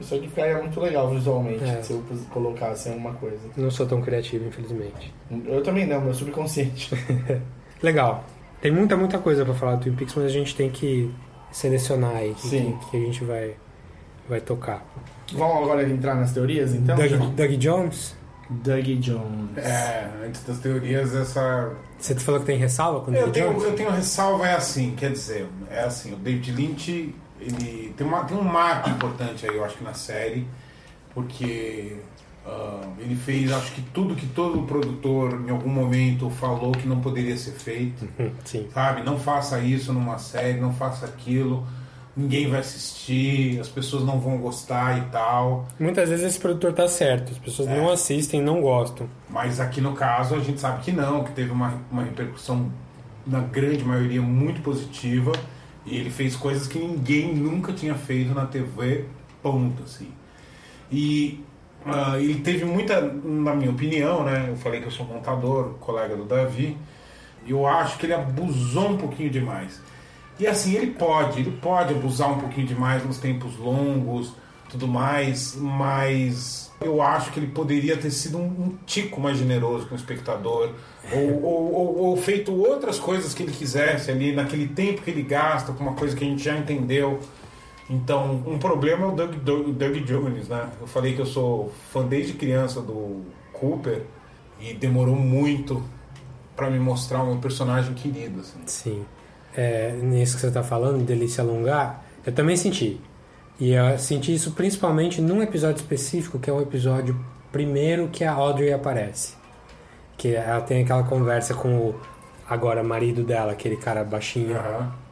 isso 0.00 0.14
aqui 0.14 0.28
ficaria 0.28 0.58
muito 0.58 0.78
legal 0.80 1.10
visualmente 1.10 1.64
é. 1.64 1.82
se 1.82 1.92
eu 1.92 2.04
colocasse 2.30 2.88
uma 2.90 3.12
coisa. 3.14 3.38
Não 3.56 3.70
sou 3.70 3.86
tão 3.86 4.00
criativo, 4.00 4.46
infelizmente. 4.46 5.12
Eu 5.46 5.62
também 5.62 5.86
não, 5.86 6.00
meu 6.00 6.14
subconsciente. 6.14 6.90
Legal. 7.82 8.24
Tem 8.60 8.72
muita, 8.72 8.96
muita 8.96 9.18
coisa 9.18 9.44
para 9.44 9.54
falar 9.54 9.76
do 9.76 9.82
Twin 9.82 9.94
Peaks, 9.94 10.14
mas 10.14 10.24
a 10.26 10.28
gente 10.28 10.54
tem 10.56 10.70
que 10.70 11.12
selecionar 11.50 12.16
aí. 12.16 12.34
Que, 12.34 12.76
que 12.90 12.96
a 12.96 13.00
gente 13.00 13.24
vai, 13.24 13.54
vai 14.28 14.40
tocar. 14.40 14.84
Vamos 15.32 15.62
agora 15.62 15.88
entrar 15.88 16.14
nas 16.14 16.32
teorias, 16.32 16.74
então? 16.74 16.96
Doug, 16.96 17.34
Doug 17.34 17.50
Jones? 17.52 18.16
Doug 18.50 18.86
Jones. 18.98 19.58
É, 19.58 20.08
antes 20.24 20.42
das 20.42 20.58
teorias, 20.58 21.14
essa. 21.14 21.72
Você 21.98 22.14
falou 22.16 22.40
que 22.40 22.46
tem 22.46 22.56
ressalva 22.56 23.00
com 23.00 23.10
o 23.10 23.14
eu 23.14 23.24
Doug 23.24 23.34
tenho, 23.34 23.48
Jones? 23.50 23.64
Eu 23.64 23.74
tenho 23.74 23.90
ressalva, 23.90 24.48
é 24.48 24.54
assim, 24.54 24.94
quer 24.96 25.10
dizer, 25.12 25.46
é 25.70 25.80
assim, 25.80 26.14
o 26.14 26.16
David 26.16 26.52
Lynch, 26.52 27.14
ele 27.40 27.94
tem, 27.96 28.06
uma, 28.06 28.24
tem 28.24 28.36
um 28.36 28.42
marco 28.42 28.90
importante 28.90 29.48
aí, 29.48 29.56
eu 29.56 29.64
acho 29.64 29.76
que 29.76 29.84
na 29.84 29.94
série, 29.94 30.46
porque 31.14 31.96
Uh, 32.48 32.94
ele 32.98 33.14
fez, 33.14 33.52
acho 33.52 33.72
que 33.72 33.82
tudo 33.82 34.14
que 34.14 34.24
todo 34.24 34.62
produtor 34.62 35.38
em 35.46 35.50
algum 35.50 35.68
momento 35.68 36.30
falou 36.30 36.72
que 36.72 36.88
não 36.88 36.98
poderia 36.98 37.36
ser 37.36 37.52
feito. 37.52 38.08
Sim. 38.42 38.66
Sabe? 38.72 39.02
Não 39.02 39.18
faça 39.18 39.58
isso 39.58 39.92
numa 39.92 40.16
série, 40.16 40.58
não 40.58 40.72
faça 40.72 41.04
aquilo. 41.04 41.66
Ninguém 42.16 42.48
vai 42.48 42.60
assistir, 42.60 43.60
as 43.60 43.68
pessoas 43.68 44.02
não 44.02 44.18
vão 44.18 44.38
gostar 44.38 44.96
e 44.96 45.02
tal. 45.10 45.68
Muitas 45.78 46.08
vezes 46.08 46.24
esse 46.24 46.38
produtor 46.38 46.72
tá 46.72 46.88
certo, 46.88 47.32
as 47.32 47.38
pessoas 47.38 47.68
é. 47.68 47.76
não 47.76 47.92
assistem, 47.92 48.40
não 48.40 48.62
gostam. 48.62 49.06
Mas 49.28 49.60
aqui 49.60 49.82
no 49.82 49.92
caso 49.92 50.34
a 50.34 50.40
gente 50.40 50.58
sabe 50.58 50.82
que 50.82 50.90
não, 50.90 51.24
que 51.24 51.32
teve 51.32 51.52
uma, 51.52 51.74
uma 51.92 52.02
repercussão, 52.02 52.72
na 53.26 53.40
grande 53.40 53.84
maioria, 53.84 54.22
muito 54.22 54.62
positiva. 54.62 55.32
E 55.90 55.96
ele 55.96 56.10
fez 56.10 56.36
coisas 56.36 56.66
que 56.66 56.78
ninguém 56.78 57.34
nunca 57.34 57.72
tinha 57.72 57.94
feito 57.94 58.34
na 58.34 58.46
TV, 58.46 59.06
ponto, 59.42 59.82
assim. 59.82 60.08
E 60.90 61.44
Uh, 61.86 62.16
ele 62.16 62.40
teve 62.40 62.64
muita, 62.64 63.00
na 63.00 63.54
minha 63.54 63.70
opinião, 63.70 64.24
né? 64.24 64.46
Eu 64.48 64.56
falei 64.56 64.80
que 64.80 64.86
eu 64.86 64.90
sou 64.90 65.06
montador, 65.06 65.74
colega 65.80 66.16
do 66.16 66.24
Davi, 66.24 66.76
eu 67.46 67.66
acho 67.66 67.98
que 67.98 68.06
ele 68.06 68.14
abusou 68.14 68.90
um 68.90 68.96
pouquinho 68.96 69.30
demais. 69.30 69.80
E 70.38 70.46
assim, 70.46 70.74
ele 70.74 70.88
pode, 70.88 71.40
ele 71.40 71.50
pode 71.50 71.94
abusar 71.94 72.30
um 72.30 72.40
pouquinho 72.40 72.66
demais 72.66 73.04
nos 73.04 73.18
tempos 73.18 73.56
longos, 73.56 74.34
tudo 74.68 74.86
mais, 74.86 75.56
mas 75.56 76.70
eu 76.80 77.02
acho 77.02 77.32
que 77.32 77.40
ele 77.40 77.48
poderia 77.48 77.96
ter 77.96 78.10
sido 78.10 78.38
um, 78.38 78.46
um 78.46 78.78
tico 78.86 79.20
mais 79.20 79.38
generoso 79.38 79.86
com 79.86 79.94
o 79.94 79.98
espectador, 79.98 80.72
ou, 81.12 81.42
ou, 81.42 81.72
ou, 81.72 81.98
ou, 81.98 82.16
feito 82.16 82.54
outras 82.54 82.98
coisas 82.98 83.34
que 83.34 83.42
ele 83.42 83.52
quisesse 83.52 84.10
ali, 84.10 84.34
naquele 84.34 84.68
tempo 84.68 85.02
que 85.02 85.10
ele 85.10 85.22
gasta, 85.22 85.72
com 85.72 85.82
uma 85.82 85.94
coisa 85.94 86.14
que 86.14 86.24
a 86.24 86.26
gente 86.26 86.42
já 86.42 86.56
entendeu. 86.56 87.18
Então, 87.90 88.42
um 88.46 88.58
problema 88.58 89.06
é 89.06 89.08
o 89.08 89.12
Doug, 89.12 89.34
Doug, 89.36 89.68
Doug 89.68 89.96
Jones, 90.04 90.48
né? 90.48 90.68
Eu 90.78 90.86
falei 90.86 91.14
que 91.14 91.20
eu 91.20 91.26
sou 91.26 91.72
fã 91.90 92.06
desde 92.06 92.34
criança 92.34 92.82
do 92.82 93.22
Cooper 93.52 94.02
e 94.60 94.74
demorou 94.74 95.16
muito 95.16 95.82
para 96.54 96.68
me 96.68 96.78
mostrar 96.78 97.22
um 97.22 97.40
personagem 97.40 97.94
querido. 97.94 98.40
Assim. 98.40 98.58
Sim. 98.66 99.04
É, 99.56 99.92
nisso 100.02 100.34
que 100.34 100.42
você 100.42 100.48
está 100.48 100.62
falando, 100.62 101.02
dele 101.04 101.26
se 101.28 101.40
alongar, 101.40 102.04
eu 102.26 102.32
também 102.32 102.56
senti. 102.56 103.00
E 103.60 103.72
eu 103.72 103.98
senti 103.98 104.32
isso 104.34 104.52
principalmente 104.52 105.20
num 105.20 105.42
episódio 105.42 105.76
específico, 105.76 106.38
que 106.38 106.48
é 106.48 106.52
o 106.52 106.60
episódio 106.60 107.18
primeiro 107.50 108.08
que 108.08 108.24
a 108.24 108.32
Audrey 108.32 108.72
aparece. 108.72 109.34
Que 110.16 110.34
ela 110.34 110.60
tem 110.60 110.82
aquela 110.82 111.02
conversa 111.02 111.54
com 111.54 111.76
o 111.76 111.94
agora 112.48 112.82
marido 112.82 113.22
dela, 113.24 113.52
aquele 113.52 113.76
cara 113.76 114.04
baixinho. 114.04 114.56
Uhum 114.56 115.08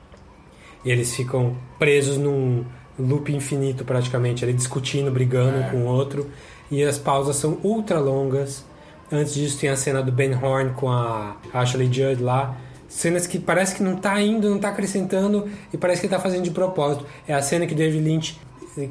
e 0.87 0.91
eles 0.93 1.17
ficam 1.17 1.57
presos 1.81 2.17
num 2.17 2.65
loop 2.97 3.35
infinito 3.35 3.85
praticamente, 3.85 4.45
ali 4.45 4.53
discutindo, 4.53 5.11
brigando 5.11 5.59
É. 5.59 5.71
com 5.71 5.79
o 5.79 5.85
outro. 5.87 6.31
E 6.71 6.85
as 6.85 6.97
pausas 6.97 7.35
são 7.35 7.59
ultra 7.65 7.99
longas. 7.99 8.65
Antes 9.11 9.35
disso 9.35 9.59
tem 9.59 9.69
a 9.69 9.77
cena 9.77 10.01
do 10.01 10.13
Ben 10.13 10.33
Horn 10.33 10.71
com 10.75 10.89
a 10.89 11.37
Ashley 11.53 11.93
Judd 11.93 12.23
lá. 12.23 12.57
Cenas 12.97 13.27
que 13.27 13.39
parece 13.39 13.75
que 13.75 13.83
não 13.83 13.95
tá 13.95 14.19
indo, 14.23 14.49
não 14.49 14.59
tá 14.59 14.71
acrescentando 14.71 15.47
e 15.71 15.77
parece 15.77 16.01
que 16.01 16.09
tá 16.09 16.19
fazendo 16.19 16.45
de 16.45 16.51
propósito. 16.51 17.05
É 17.29 17.35
a 17.35 17.43
cena 17.43 17.67
que 17.67 17.75
David 17.75 18.03
Lynch, 18.03 18.41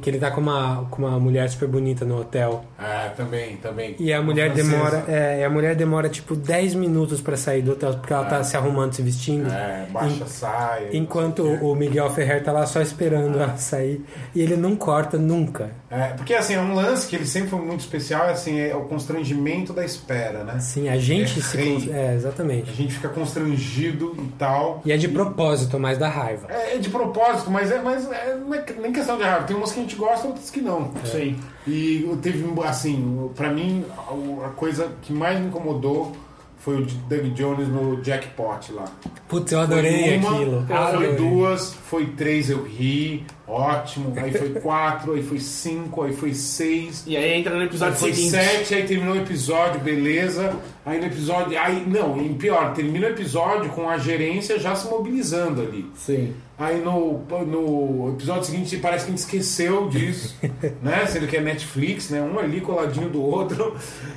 que 0.02 0.10
ele 0.10 0.18
tá 0.20 0.32
com 0.32 0.42
uma, 0.42 0.88
com 0.90 1.04
uma 1.06 1.20
mulher 1.20 1.50
super 1.50 1.68
bonita 1.68 2.04
no 2.06 2.20
hotel. 2.20 2.64
É, 2.80 3.10
também, 3.10 3.58
também. 3.58 3.96
E 4.00 4.12
a 4.12 4.22
mulher 4.22 4.52
demora, 4.52 5.04
é, 5.08 5.46
a 5.46 5.50
mulher 5.50 5.76
demora 5.76 6.10
tipo 6.10 6.36
10 6.36 6.74
minutos 6.76 7.22
pra 7.22 7.38
sair 7.38 7.62
do 7.62 7.74
hotel 7.74 7.94
porque 7.96 8.12
ela 8.14 8.26
tá 8.26 8.44
se 8.44 8.58
arrumando, 8.58 8.94
se 8.94 9.02
vestindo. 9.02 9.52
É, 9.52 9.86
baixa 9.92 10.24
a 10.24 10.28
saia. 10.28 10.90
Enquanto 10.98 11.44
o 11.44 11.76
Miguel 11.76 12.10
Ferrer 12.10 12.44
tá 12.44 12.52
lá 12.52 12.66
só 12.66 12.82
esperando 12.82 13.38
ela 13.40 13.58
sair 13.58 14.04
e 14.34 14.42
ele 14.42 14.56
não 14.56 14.76
corta 14.76 15.18
nunca. 15.18 15.70
É, 15.90 16.08
porque 16.08 16.34
assim, 16.34 16.56
é 16.56 16.60
um 16.62 16.74
lance 16.74 17.08
que 17.08 17.16
ele 17.16 17.26
sempre 17.26 17.50
foi 17.50 17.60
muito 17.60 17.80
especial, 17.82 18.28
assim, 18.28 18.60
é 18.60 18.76
o 18.76 18.82
constrangimento 18.82 19.72
da 19.72 19.86
espera, 19.86 20.44
né? 20.44 20.60
Sim, 20.60 20.90
a 20.90 20.98
gente 20.98 21.40
É 21.40 21.42
se 21.44 21.58
cons- 21.58 21.88
é, 21.90 22.14
exatamente. 22.16 22.70
A 22.70 22.74
gente 22.74 22.94
fica 22.96 23.08
constrangido 23.10 24.16
e 24.20 24.28
tal. 24.38 24.82
E 24.86 24.92
é 24.92 24.98
de 24.98 25.08
propósito, 25.08 25.80
mais 25.80 25.98
da 25.98 26.08
raiva. 26.10 26.48
É, 26.50 26.76
é 26.76 26.78
de 26.78 26.90
propósito, 26.90 27.50
mas 27.52 27.72
é, 27.72 27.80
mas 27.82 28.10
é 28.12 28.36
não 28.36 28.54
é 28.54 28.64
nem 28.82 28.92
questão 28.92 29.18
de 29.18 29.24
raiva. 29.24 29.44
Tem 29.46 29.56
umas 29.56 29.72
que 29.76 29.80
a 29.80 29.84
gente 29.84 29.96
gosta, 29.96 30.28
outras 30.28 30.50
que 30.50 30.62
não. 30.62 30.92
Sim. 31.06 31.36
E 31.68 32.10
teve, 32.22 32.44
assim, 32.64 33.30
pra 33.36 33.52
mim, 33.52 33.86
a- 33.98 34.50
coisa 34.50 34.90
que 35.02 35.14
mais 35.14 35.40
me 35.40 35.48
incomodou 35.48 36.12
foi 36.58 36.82
o 36.82 36.86
Doug 36.86 37.26
Jones 37.36 37.68
no 37.68 38.04
Jackpot 38.04 38.72
lá. 38.74 38.86
Putz, 39.28 39.52
eu 39.52 39.60
adorei 39.60 40.20
Foi 40.20 40.30
uma, 40.30 40.36
aquilo. 40.36 40.66
Foi 40.66 40.76
Adorei. 40.76 41.16
duas, 41.16 41.74
foi 41.74 42.06
três, 42.08 42.50
eu 42.50 42.64
ri, 42.64 43.24
ótimo. 43.48 44.14
Aí 44.18 44.32
foi 44.32 44.50
quatro, 44.62 45.14
aí 45.14 45.24
foi 45.24 45.40
cinco, 45.40 46.04
aí 46.04 46.14
foi 46.14 46.34
seis. 46.34 47.04
E 47.06 47.16
aí 47.16 47.34
entra 47.34 47.56
no 47.56 47.64
episódio 47.64 47.94
Aí 47.94 48.00
foi 48.00 48.14
seguinte. 48.14 48.32
sete, 48.32 48.76
aí 48.76 48.84
terminou 48.86 49.16
o 49.16 49.18
episódio, 49.20 49.80
beleza. 49.82 50.56
Aí 50.86 51.00
no 51.00 51.06
episódio. 51.06 51.58
Aí, 51.60 51.86
não, 51.86 52.22
e 52.22 52.30
pior, 52.34 52.74
termina 52.74 53.08
o 53.08 53.10
episódio 53.10 53.70
com 53.72 53.90
a 53.90 53.98
gerência 53.98 54.60
já 54.60 54.76
se 54.76 54.88
mobilizando 54.88 55.62
ali. 55.62 55.90
Sim. 55.96 56.34
Aí 56.58 56.80
no, 56.80 57.20
no 57.46 58.14
episódio 58.14 58.46
seguinte 58.46 58.78
parece 58.78 59.04
que 59.04 59.12
a 59.12 59.16
gente 59.16 59.20
esqueceu 59.26 59.90
disso, 59.90 60.36
né? 60.82 61.06
Sendo 61.06 61.28
que 61.28 61.36
é 61.36 61.42
Netflix, 61.42 62.10
né? 62.10 62.22
Um 62.22 62.40
ali 62.40 62.62
coladinho 62.62 63.10
do 63.10 63.22
outro. 63.22 63.76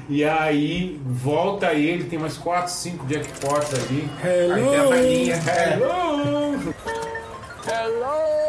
E 0.08 0.24
aí 0.24 1.00
volta 1.04 1.72
ele, 1.74 2.04
tem 2.04 2.18
mais 2.18 2.36
quatro, 2.38 2.72
cinco 2.72 3.04
jackpots 3.08 3.74
ali. 3.74 4.08
Hello! 4.24 4.54
Aí 4.54 4.62
tem 4.70 4.78
a 4.78 4.84
velhinha. 4.86 5.42
Hello! 7.66 8.47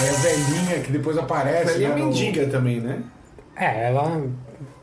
Aí 0.00 0.08
a 0.08 0.12
velhinha 0.12 0.80
que 0.84 0.92
depois 0.92 1.18
aparece. 1.18 1.74
Ele 1.74 1.84
é 1.84 1.88
né, 1.88 1.96
no- 1.96 2.04
mendiga 2.06 2.46
também, 2.46 2.80
né? 2.80 3.02
É, 3.56 3.88
ela. 3.88 4.22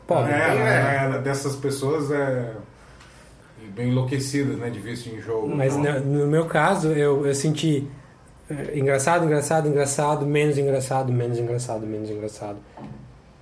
Pobre. 0.06 0.32
É, 0.32 0.98
ela 1.02 1.16
é 1.16 1.18
dessas 1.20 1.56
pessoas 1.56 2.10
é. 2.10 2.52
bem 3.74 3.88
enlouquecidas, 3.88 4.56
né? 4.58 4.68
De 4.70 4.78
vício 4.78 5.14
em 5.16 5.20
jogo. 5.20 5.48
Mas 5.54 5.74
Então, 5.74 6.00
no, 6.00 6.20
no 6.20 6.26
meu 6.26 6.44
caso, 6.46 6.92
eu, 6.92 7.26
eu 7.26 7.34
senti 7.34 7.88
eh, 8.50 8.78
engraçado, 8.78 9.24
engraçado, 9.24 9.68
engraçado, 9.68 10.26
menos 10.26 10.58
engraçado, 10.58 11.12
menos 11.12 11.38
engraçado, 11.38 11.86
menos 11.86 12.10
engraçado. 12.10 12.58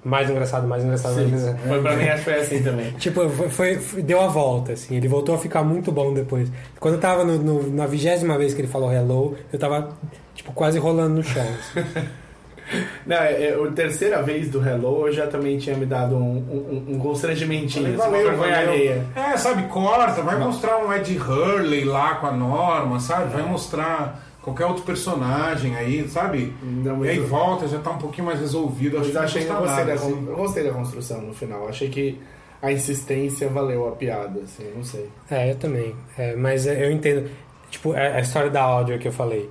Mais 0.04 0.28
engraçado, 0.28 0.66
mais 0.68 0.84
engraçado, 0.84 1.14
mais 1.14 1.28
engraçado. 1.28 1.58
foi 1.66 1.80
pra 1.82 1.96
mim, 1.96 2.04
acho 2.08 2.18
que 2.18 2.30
foi 2.30 2.34
assim 2.40 2.62
também. 2.62 2.90
Tipo, 2.98 3.28
foi, 3.28 3.76
foi- 3.76 4.02
deu 4.02 4.20
a 4.20 4.26
volta, 4.28 4.72
assim. 4.72 4.94
Ele 4.96 5.08
voltou 5.08 5.34
a 5.34 5.38
ficar 5.38 5.62
muito 5.62 5.90
bom 5.90 6.12
depois. 6.12 6.50
Quando 6.78 6.94
eu 6.94 7.00
tava 7.00 7.24
no- 7.24 7.38
no- 7.38 7.70
na 7.70 7.86
vigésima 7.86 8.36
vez 8.36 8.52
que 8.52 8.60
ele 8.60 8.68
falou 8.68 8.92
hello, 8.92 9.34
eu 9.52 9.58
tava, 9.58 9.88
tipo, 10.34 10.52
quase 10.52 10.78
rolando 10.78 11.14
no 11.16 11.22
chão. 11.22 11.42
assim. 11.42 11.86
Não, 13.06 13.16
é, 13.18 13.48
é, 13.48 13.54
a 13.62 13.70
terceira 13.72 14.22
vez 14.22 14.48
do 14.50 14.66
Hello 14.66 15.06
eu 15.06 15.12
já 15.12 15.26
também 15.26 15.58
tinha 15.58 15.76
me 15.76 15.84
dado 15.84 16.16
um, 16.16 16.38
um, 16.88 16.94
um 16.94 16.98
constrangimentinho, 16.98 17.88
assim, 17.88 17.96
Valeu, 17.98 18.26
vergonha 18.30 18.54
valeu. 18.54 18.70
alheia. 18.72 19.04
É, 19.14 19.36
sabe, 19.36 19.64
corta, 19.68 20.22
vai 20.22 20.38
mostrar 20.38 20.78
um 20.78 20.90
Ed 20.90 21.14
Hurley 21.18 21.84
lá 21.84 22.14
com 22.16 22.26
a 22.26 22.32
Norma, 22.32 22.98
sabe? 23.00 23.34
Vai 23.34 23.42
mostrar 23.42 24.23
qualquer 24.44 24.66
outro 24.66 24.84
personagem 24.84 25.74
aí, 25.74 26.06
sabe? 26.06 26.52
e 27.02 27.08
aí 27.08 27.18
volta, 27.18 27.66
já 27.66 27.78
tá 27.78 27.90
um 27.90 27.98
pouquinho 27.98 28.26
mais 28.26 28.38
resolvido. 28.38 28.98
Acho 28.98 29.10
que 29.10 29.16
eu 29.16 29.20
não 29.20 29.26
achei 29.26 29.44
que 29.44 29.50
eu 29.50 29.56
custa 29.56 29.66
gostei, 29.66 29.84
nada, 29.84 30.00
da, 30.00 30.06
assim. 30.06 30.26
eu 30.28 30.36
gostei 30.36 30.64
da 30.64 30.70
construção 30.70 31.22
no 31.22 31.32
final. 31.32 31.66
Achei 31.66 31.88
que 31.88 32.20
a 32.60 32.70
insistência 32.70 33.48
valeu 33.48 33.88
a 33.88 33.92
piada, 33.92 34.40
assim, 34.40 34.70
não 34.76 34.84
sei. 34.84 35.08
É, 35.30 35.50
eu 35.50 35.56
também. 35.56 35.96
É, 36.18 36.36
mas 36.36 36.66
é, 36.66 36.84
eu 36.84 36.92
entendo. 36.92 37.30
Tipo, 37.70 37.92
a, 37.92 38.00
a 38.00 38.20
história 38.20 38.50
da 38.50 38.62
áudio 38.62 38.98
que 38.98 39.08
eu 39.08 39.12
falei. 39.12 39.48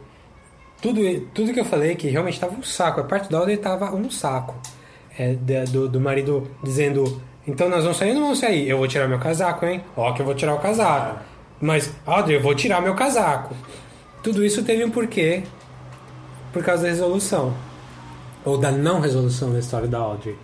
Tudo, 0.80 1.02
tudo 1.34 1.53
que 1.53 1.60
eu 1.60 1.65
falei 1.65 1.95
que 1.95 2.10
realmente 2.10 2.40
tava 2.40 2.53
um 2.56 2.64
saco. 2.64 2.99
A 2.99 3.03
parte 3.03 3.32
da 3.32 3.40
áudio 3.40 3.57
tava 3.57 3.94
um 3.95 4.11
saco. 4.11 4.56
É, 5.18 5.34
do, 5.72 5.90
do 5.90 5.99
marido 5.99 6.48
dizendo: 6.64 7.20
Então 7.48 7.68
nós 7.68 7.82
vamos 7.82 7.98
sair 7.98 8.10
ou 8.10 8.15
não 8.15 8.24
vamos 8.24 8.40
sair? 8.40 8.70
Eu 8.70 8.78
vou 8.78 8.88
tirar 8.88 9.07
meu 9.07 9.20
casaco, 9.20 9.65
hein? 9.65 9.84
Ó, 9.98 10.14
que 10.14 10.22
eu 10.22 10.26
vou 10.26 10.36
tirar 10.36 10.53
o 10.53 10.60
casaco. 10.60 11.20
Mas, 11.60 11.91
Audrey, 12.06 12.38
eu 12.38 12.41
vou 12.41 12.53
tirar 12.53 12.82
meu 12.82 12.94
casaco. 12.94 13.56
Tudo 14.23 14.43
isso 14.43 14.63
teve 14.63 14.85
um 14.85 14.89
porquê. 14.89 15.43
Por 16.53 16.63
causa 16.63 16.83
da 16.83 16.89
resolução. 16.89 17.53
Ou 18.45 18.57
da 18.57 18.71
não 18.71 19.01
resolução 19.01 19.51
da 19.51 19.59
história 19.59 19.87
da 19.87 19.99
Audrey. 19.99 20.35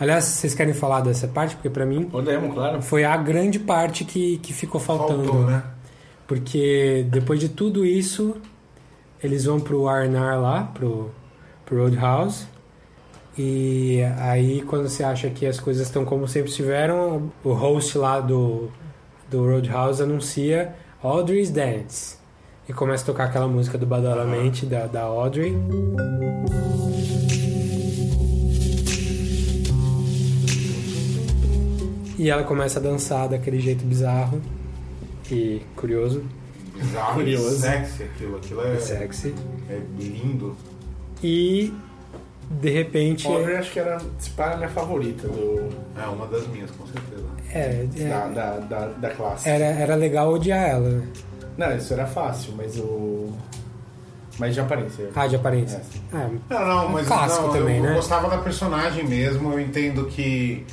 Aliás, 0.00 0.24
vocês 0.24 0.54
querem 0.54 0.72
falar 0.72 1.02
dessa 1.02 1.28
parte? 1.28 1.54
Porque 1.54 1.68
pra 1.68 1.84
mim. 1.84 2.04
Podemos, 2.04 2.54
claro. 2.54 2.80
Foi 2.80 3.04
a 3.04 3.14
grande 3.18 3.58
parte 3.58 4.04
que, 4.04 4.38
que 4.38 4.54
ficou 4.54 4.80
faltando. 4.80 5.24
Faltou, 5.24 5.44
né? 5.44 5.62
Porque 6.26 7.06
depois 7.10 7.38
de 7.38 7.50
tudo 7.50 7.84
isso, 7.84 8.36
eles 9.22 9.44
vão 9.44 9.60
pro 9.60 9.90
R&R 9.90 10.38
lá, 10.38 10.70
pro, 10.72 11.10
pro 11.66 11.82
Roadhouse. 11.82 12.46
E 13.36 14.00
aí, 14.18 14.62
quando 14.62 14.88
você 14.88 15.04
acha 15.04 15.28
que 15.28 15.44
as 15.44 15.60
coisas 15.60 15.86
estão 15.86 16.04
como 16.04 16.26
sempre 16.26 16.50
estiveram, 16.50 17.30
o 17.44 17.52
host 17.52 17.98
lá 17.98 18.20
do, 18.20 18.70
do 19.30 19.44
Roadhouse 19.44 20.02
anuncia 20.02 20.74
Audrey's 21.02 21.50
Dance. 21.50 22.19
E 22.70 22.72
começa 22.72 23.02
a 23.02 23.06
tocar 23.06 23.24
aquela 23.24 23.48
música 23.48 23.76
do 23.76 23.84
Badalamente 23.84 24.64
da, 24.64 24.86
da 24.86 25.02
Audrey. 25.02 25.56
E 32.16 32.30
ela 32.30 32.44
começa 32.44 32.78
a 32.78 32.82
dançar 32.82 33.28
daquele 33.28 33.58
jeito 33.58 33.84
bizarro 33.84 34.40
e 35.32 35.60
curioso. 35.74 36.22
Bizarro, 36.76 37.14
Curioso. 37.14 37.58
sexy 37.58 38.04
aquilo. 38.04 38.36
Aquilo 38.36 38.64
é, 38.64 38.78
Sexy. 38.78 39.34
é 39.68 39.80
lindo. 39.98 40.56
E 41.24 41.74
de 42.48 42.70
repente. 42.70 43.26
Audrey 43.26 43.56
acho 43.56 43.72
que 43.72 43.80
era, 43.80 43.96
a 43.96 44.56
minha 44.56 44.68
favorita 44.68 45.26
do, 45.26 45.70
É 46.00 46.06
uma 46.06 46.28
das 46.28 46.46
minhas, 46.46 46.70
com 46.70 46.86
certeza. 46.86 47.26
É, 47.52 47.84
é, 47.98 48.08
da, 48.08 48.28
da, 48.28 48.58
da, 48.58 48.86
da 48.86 49.10
classe. 49.10 49.48
era, 49.48 49.64
era 49.64 49.96
legal 49.96 50.32
odiar 50.32 50.68
ela. 50.68 51.02
Não, 51.56 51.76
isso 51.76 51.92
era 51.92 52.06
fácil, 52.06 52.54
mas 52.56 52.76
o. 52.78 53.32
Mas 54.38 54.54
de 54.54 54.60
aparência. 54.60 55.10
Ah, 55.14 55.26
de 55.26 55.36
aparência. 55.36 55.82
É. 56.12 56.16
Ah, 56.16 56.30
Não, 56.48 56.66
não, 56.66 56.86
um 56.86 56.92
mas 56.92 57.06
clássico 57.06 57.46
não, 57.48 57.52
também, 57.52 57.76
eu, 57.76 57.82
né? 57.82 57.90
eu 57.90 57.94
gostava 57.96 58.28
da 58.28 58.38
personagem 58.38 59.04
mesmo. 59.06 59.52
Eu 59.52 59.60
entendo 59.60 60.06
que 60.06 60.64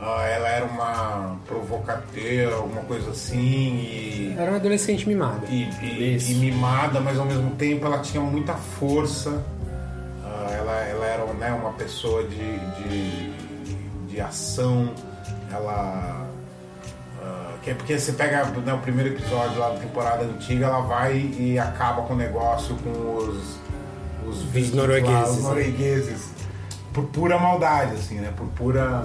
ah, 0.00 0.22
ela 0.26 0.48
era 0.48 0.64
uma 0.64 1.36
provocateira, 1.46 2.56
alguma 2.56 2.82
coisa 2.82 3.10
assim, 3.10 3.38
e, 3.38 4.34
Era 4.36 4.50
uma 4.50 4.56
adolescente 4.58 5.06
mimada. 5.08 5.46
e, 5.48 5.62
e- 5.82 6.18
e 6.32 6.34
mimada, 6.34 7.00
mas 7.00 7.16
ao 7.18 7.26
mesmo 7.26 7.50
tempo 7.52 7.86
ela 7.86 7.98
tinha 8.00 8.20
muita 8.22 8.54
força. 8.54 9.40
Ah, 10.24 10.50
ela, 10.50 10.72
ela 10.84 11.06
era 11.06 11.24
né, 11.34 11.52
uma 11.52 11.72
pessoa 11.74 12.24
de, 12.24 12.58
de, 12.82 13.32
de 14.08 14.20
ação. 14.20 14.90
Ela. 15.52 16.25
Que 17.66 17.72
é 17.72 17.74
porque 17.74 17.98
você 17.98 18.12
pega 18.12 18.44
né, 18.44 18.72
o 18.72 18.78
primeiro 18.78 19.12
episódio 19.12 19.58
lá 19.58 19.70
da 19.70 19.80
temporada 19.80 20.22
antiga, 20.22 20.66
ela 20.66 20.82
vai 20.82 21.16
e 21.16 21.58
acaba 21.58 22.02
com 22.02 22.14
o 22.14 22.16
negócio 22.16 22.76
com 22.76 22.90
os, 23.16 23.58
os 24.24 24.54
lá, 24.54 24.72
noruegueses, 24.72 25.30
os 25.30 25.36
né? 25.38 25.48
noruegueses. 25.48 26.30
Por 26.92 27.06
pura 27.06 27.36
maldade, 27.36 27.94
assim, 27.96 28.20
né? 28.20 28.32
Por 28.36 28.46
pura, 28.50 29.02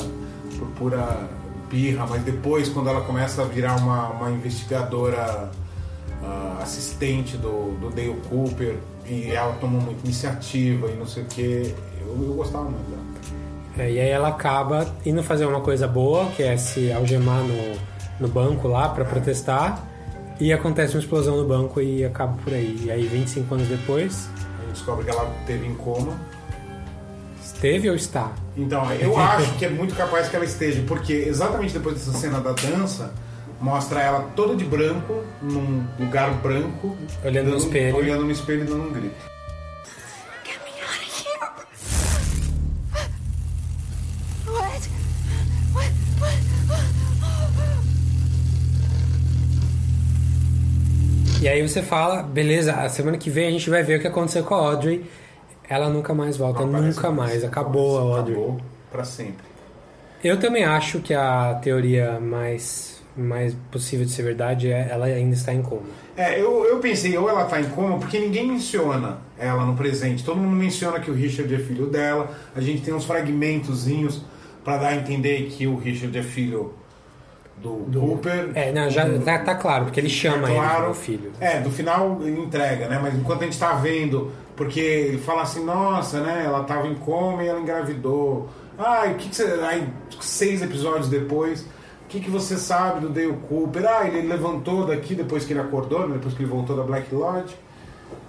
por 0.60 0.68
pura 0.78 1.28
birra. 1.72 2.06
Mas 2.08 2.22
depois, 2.22 2.70
quando 2.70 2.88
ela 2.90 3.02
começa 3.02 3.42
a 3.42 3.46
virar 3.46 3.78
uma, 3.78 4.10
uma 4.10 4.30
investigadora 4.30 5.50
ah, 6.24 6.60
assistente 6.62 7.38
do, 7.38 7.76
do 7.80 7.90
Dale 7.90 8.16
Cooper 8.30 8.78
e 9.08 9.32
ela 9.32 9.56
toma 9.56 9.80
muita 9.80 10.06
iniciativa 10.06 10.88
e 10.88 10.96
não 10.98 11.08
sei 11.08 11.24
o 11.24 11.26
que, 11.26 11.76
eu, 12.00 12.28
eu 12.28 12.34
gostava 12.36 12.66
muito 12.66 12.92
dela. 12.92 13.02
É, 13.80 13.92
e 13.92 14.00
aí 14.00 14.10
ela 14.10 14.28
acaba 14.28 14.86
indo 15.04 15.24
fazer 15.24 15.48
uma 15.48 15.62
coisa 15.62 15.88
boa, 15.88 16.28
que 16.36 16.44
é 16.44 16.56
se 16.58 16.92
algemar 16.92 17.40
no, 17.40 17.91
no 18.22 18.28
banco 18.28 18.68
lá 18.68 18.90
pra 18.90 19.04
protestar. 19.04 19.84
E 20.40 20.52
acontece 20.54 20.96
uma 20.96 21.00
explosão 21.02 21.38
no 21.38 21.48
banco 21.48 21.82
e 21.82 22.04
acaba 22.06 22.34
por 22.44 22.54
aí. 22.54 22.80
E 22.86 22.92
aí, 22.92 23.06
25 23.06 23.54
anos 23.54 23.68
depois, 23.68 24.28
A 24.36 24.62
gente 24.64 24.74
descobre 24.74 25.04
que 25.06 25.12
ela 25.12 25.30
teve 25.46 25.68
em 25.68 25.76
coma. 25.76 26.14
esteve 27.44 27.90
ou 27.90 27.96
está? 27.96 28.32
Então, 28.58 28.92
eu 28.94 29.18
acho 29.20 29.54
que 29.58 29.66
é 29.66 29.70
muito 29.70 29.94
capaz 29.96 30.28
que 30.30 30.36
ela 30.36 30.46
esteja, 30.46 30.84
porque 30.88 31.14
exatamente 31.14 31.74
depois 31.74 31.96
dessa 31.96 32.18
cena 32.18 32.40
da 32.40 32.54
dança, 32.54 33.14
mostra 33.60 34.02
ela 34.02 34.22
toda 34.36 34.56
de 34.56 34.64
branco, 34.66 35.22
num 35.42 35.86
lugar 36.00 36.34
branco, 36.42 36.96
Olhando 37.24 37.46
no 37.46 37.52
dando- 37.52 37.64
espelho. 37.66 37.96
olhando 37.98 38.24
no 38.24 38.32
espelho 38.32 38.62
e 38.64 38.66
dando 38.66 38.84
um 38.84 38.92
grito. 38.92 39.31
E 51.42 51.50
aí 51.50 51.68
você 51.68 51.82
fala, 51.82 52.22
beleza, 52.22 52.72
a 52.72 52.88
semana 52.88 53.18
que 53.18 53.28
vem 53.28 53.48
a 53.48 53.50
gente 53.50 53.68
vai 53.68 53.82
ver 53.82 53.98
o 53.98 54.00
que 54.00 54.08
aconteceu 54.08 54.44
com 54.44 54.54
a 54.54 54.60
Audrey. 54.60 55.04
Ela 55.68 55.90
nunca 55.90 56.14
mais 56.14 56.38
volta, 56.38 56.64
nunca 56.64 57.10
mais. 57.10 57.44
Acabou 57.44 57.98
a 57.98 58.18
Audrey. 58.20 58.36
Acabou 58.36 58.62
pra 58.92 59.04
sempre. 59.04 59.44
Eu 60.24 60.40
também 60.40 60.64
acho 60.64 61.00
que 61.00 61.16
a 61.16 61.56
teoria 61.56 62.20
mais, 62.20 63.02
mais 63.18 63.56
possível 63.72 64.06
de 64.06 64.12
ser 64.12 64.22
verdade 64.22 64.72
é 64.72 64.90
ela 64.92 65.08
ainda 65.08 65.34
está 65.34 65.52
em 65.52 65.64
coma. 65.64 65.82
É, 66.16 66.40
eu, 66.40 66.64
eu 66.64 66.78
pensei, 66.78 67.18
ou 67.18 67.28
ela 67.28 67.46
tá 67.46 67.60
em 67.60 67.70
coma, 67.70 67.98
porque 67.98 68.20
ninguém 68.20 68.46
menciona 68.46 69.18
ela 69.36 69.66
no 69.66 69.76
presente. 69.76 70.24
Todo 70.24 70.38
mundo 70.38 70.56
menciona 70.56 71.00
que 71.00 71.10
o 71.10 71.14
Richard 71.16 71.52
é 71.52 71.58
filho 71.58 71.88
dela. 71.88 72.30
A 72.56 72.62
gente 72.62 72.84
tem 72.84 72.94
uns 72.94 73.06
fragmentozinhos 73.06 74.22
pra 74.64 74.78
dar 74.78 74.90
a 74.90 74.96
entender 74.96 75.48
que 75.50 75.66
o 75.66 75.76
Richard 75.76 76.16
é 76.16 76.22
filho 76.22 76.76
do, 77.62 78.00
Cooper. 78.00 78.52
É, 78.56 78.72
não, 78.72 78.90
já 78.90 79.08
tá, 79.20 79.40
tá 79.40 79.56
claro, 79.56 79.86
porque 79.86 80.00
ele 80.00 80.10
chama 80.10 80.48
É 80.48 80.52
ele 80.52 80.60
claro. 80.60 80.82
como 80.82 80.94
filho. 80.96 81.32
É, 81.40 81.60
no 81.60 81.72
final 81.72 82.18
ele 82.22 82.42
entrega, 82.42 82.88
né? 82.88 83.00
Mas 83.02 83.16
enquanto 83.16 83.42
a 83.42 83.46
gente 83.46 83.60
tá 83.60 83.74
vendo, 83.74 84.32
porque 84.56 84.80
ele 84.80 85.18
fala 85.18 85.44
assim, 85.44 85.64
nossa, 85.64 86.22
né? 86.22 86.44
Ela 86.46 86.64
tava 86.64 86.88
em 86.88 86.96
coma 86.96 87.44
e 87.44 87.48
ela 87.48 87.60
engravidou. 87.60 88.50
Ai, 88.78 89.14
o 89.14 89.16
que, 89.16 89.30
que 89.30 89.36
você. 89.36 89.44
Aí, 89.64 89.88
seis 90.20 90.62
episódios 90.62 91.08
depois, 91.08 91.62
o 91.62 92.08
que, 92.10 92.20
que 92.20 92.30
você 92.30 92.58
sabe 92.58 93.02
do 93.02 93.10
Dale 93.10 93.38
Cooper? 93.48 93.86
Ah, 93.88 94.08
ele 94.08 94.28
levantou 94.28 94.86
daqui 94.86 95.14
depois 95.14 95.46
que 95.46 95.54
ele 95.54 95.62
acordou, 95.62 96.08
né? 96.08 96.16
depois 96.16 96.34
que 96.34 96.42
ele 96.42 96.50
voltou 96.50 96.76
da 96.76 96.84
Black 96.84 97.14
Lodge. 97.14 97.56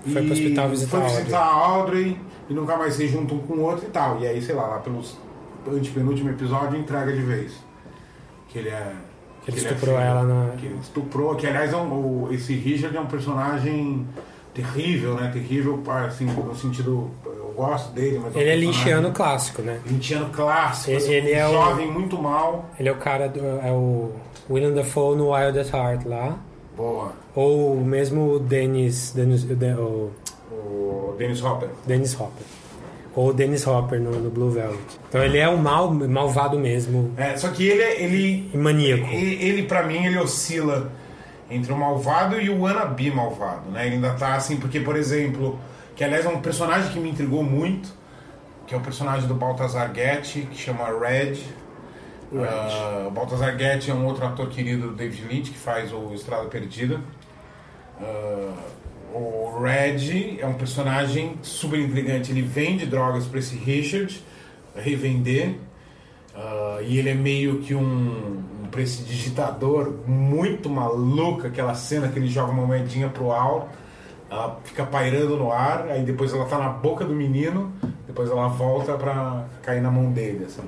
Foi 0.05 0.23
pro 0.23 0.33
hospital 0.33 0.69
visitar 0.69 0.91
foi 0.91 1.01
a 1.01 1.05
Audrey. 1.05 1.21
visitar 1.21 1.41
a 1.41 1.55
Audrey 1.55 2.21
e 2.51 2.55
nunca 2.55 2.77
mais 2.77 2.95
se 2.95 3.09
juntam 3.09 3.39
um 3.39 3.41
com 3.41 3.55
o 3.55 3.61
outro 3.61 3.87
e 3.87 3.91
tal. 3.91 4.21
E 4.21 4.27
aí, 4.27 4.43
sei 4.43 4.55
lá, 4.55 4.67
lá 4.67 4.79
pelos 4.79 5.17
antepenúltimo 5.67 6.31
episódio 6.31 6.79
entrega 6.79 7.13
de 7.13 7.23
vez. 7.23 7.53
Que 8.49 8.59
ele 8.59 8.69
é. 8.69 8.93
Que 9.45 9.51
ele 9.51 9.59
é 9.59 9.63
estuprou 9.63 9.97
filho. 9.97 10.07
ela 10.09 10.23
na- 10.23 10.51
Que 10.57 10.67
ele 10.67 10.79
estuprou, 10.81 11.35
que 11.35 11.47
aliás 11.47 11.73
é 11.73 11.77
um, 11.77 11.93
o- 11.93 12.29
esse 12.33 12.55
Richard 12.55 12.97
é 12.97 13.01
um 13.01 13.07
personagem 13.07 14.07
terrível, 14.55 15.15
né? 15.15 15.31
Terrível, 15.33 15.83
assim, 16.07 16.27
no 16.27 16.55
sentido. 16.55 17.11
Eu 17.25 17.53
gosto 17.57 17.93
dele, 17.93 18.21
mas. 18.23 18.35
Ele 18.37 18.45
é 18.51 18.55
um 18.55 18.57
personagem 18.57 18.61
linchiano 18.61 19.13
clássico, 19.13 19.63
né? 19.63 19.81
Linchiano 19.87 20.31
clássico, 20.31 20.91
Ele, 20.91 20.97
assim, 20.99 21.13
ele 21.13 21.33
é 21.33 21.47
o 21.49 21.53
jovem, 21.53 21.91
muito 21.91 22.17
mal. 22.21 22.67
Ele 22.79 22.89
é 22.89 22.93
o 22.93 22.97
cara 22.97 23.29
do 23.29 23.41
é 23.41 23.71
o 23.73 24.13
William 24.51 24.73
Dafoe 24.73 25.17
no 25.17 25.33
Wild 25.35 25.59
at 25.59 25.73
Heart 25.73 26.07
lá. 26.07 26.37
Boa. 26.77 27.13
Ou 27.35 27.77
mesmo 27.81 28.33
o 28.35 28.39
Dennis, 28.39 29.13
Dennis 29.15 29.45
o, 29.45 29.55
Den- 29.55 29.75
o 29.77 30.11
O 30.51 31.15
Dennis 31.19 31.43
Hopper. 31.43 31.69
Dennis 31.87 32.15
Hopper. 32.19 32.45
Ou 33.15 33.29
o 33.29 33.33
Dennis 33.33 33.67
Hopper 33.67 34.01
no, 34.01 34.11
no 34.13 34.31
Blue 34.31 34.51
Velvet. 34.51 34.81
Então 35.09 35.23
ele 35.23 35.37
é 35.39 35.49
um 35.49 35.59
mal, 35.59 35.93
malvado 35.93 36.59
mesmo. 36.59 37.13
É, 37.17 37.37
só 37.37 37.49
que 37.49 37.67
ele 37.69 37.83
é- 37.83 38.03
ele 38.03 38.51
E 38.53 38.57
maníaco. 38.57 39.07
ele, 39.13 39.35
ele 39.45 39.63
para 39.65 39.83
mim 39.83 40.07
ele 40.07 40.19
oscila 40.19 40.91
entre 41.51 41.71
o 41.73 41.77
malvado 41.77 42.41
e 42.41 42.49
o 42.49 42.63
wannabe 42.63 43.11
malvado, 43.11 43.71
né? 43.71 43.85
Ele 43.87 43.97
ainda 43.97 44.15
tá 44.15 44.35
assim, 44.35 44.57
porque 44.57 44.81
por 44.81 44.97
exemplo, 44.97 45.59
que 45.95 46.03
aliás 46.03 46.25
é 46.25 46.29
um 46.31 46.41
personagem 46.41 46.91
que 46.91 46.99
me 46.99 47.11
intrigou 47.11 47.43
muito, 47.45 47.91
que 48.67 48.75
é 48.75 48.79
o 48.79 48.81
personagem 48.81 49.29
do 49.29 49.35
Baltazar 49.35 49.93
Getty, 49.95 50.49
que 50.51 50.57
chama 50.57 50.87
Red. 50.87 51.35
Ah, 52.35 53.05
o 53.09 53.11
Baltazar 53.11 53.59
Getty 53.59 53.91
é 53.91 53.95
um 53.95 54.07
outro 54.07 54.25
ator 54.25 54.49
querido 54.49 54.89
do 54.89 54.95
David 54.95 55.27
Lynch 55.29 55.51
que 55.51 55.59
faz 55.59 55.93
o 55.93 56.15
Estrada 56.15 56.47
Perdida. 56.47 56.99
Ah, 58.01 58.55
o 59.15 59.61
Red 59.63 60.39
é 60.41 60.47
um 60.47 60.55
personagem 60.55 61.35
super 61.43 61.79
intrigante. 61.79 62.31
Ele 62.31 62.43
vende 62.43 62.87
drogas 62.87 63.27
para 63.27 63.39
esse 63.39 63.57
Richard 63.57 64.23
revender. 64.75 65.57
Ah, 66.35 66.79
e 66.83 66.99
ele 66.99 67.11
é 67.11 67.15
meio 67.15 67.59
que 67.61 67.75
um, 67.75 68.43
um 68.63 68.67
prestidigitador 68.71 69.93
muito 70.07 70.69
maluco. 70.69 71.47
Aquela 71.47 71.75
cena 71.75 72.09
que 72.09 72.19
ele 72.19 72.29
joga 72.29 72.53
uma 72.53 72.67
moedinha 72.67 73.09
pro 73.09 73.33
alto, 73.33 73.69
ela 74.31 74.61
fica 74.65 74.85
pairando 74.85 75.37
no 75.37 75.53
ar, 75.53 75.89
aí 75.89 76.03
depois 76.03 76.33
ela 76.33 76.47
tá 76.47 76.59
na 76.59 76.71
boca 76.71 77.05
do 77.05 77.15
menino, 77.15 77.73
depois 78.07 78.31
ela 78.31 78.49
volta 78.49 78.95
pra 78.95 79.47
cair 79.63 79.83
na 79.83 79.91
mão 79.91 80.11
dele. 80.11 80.47
Assim. 80.47 80.63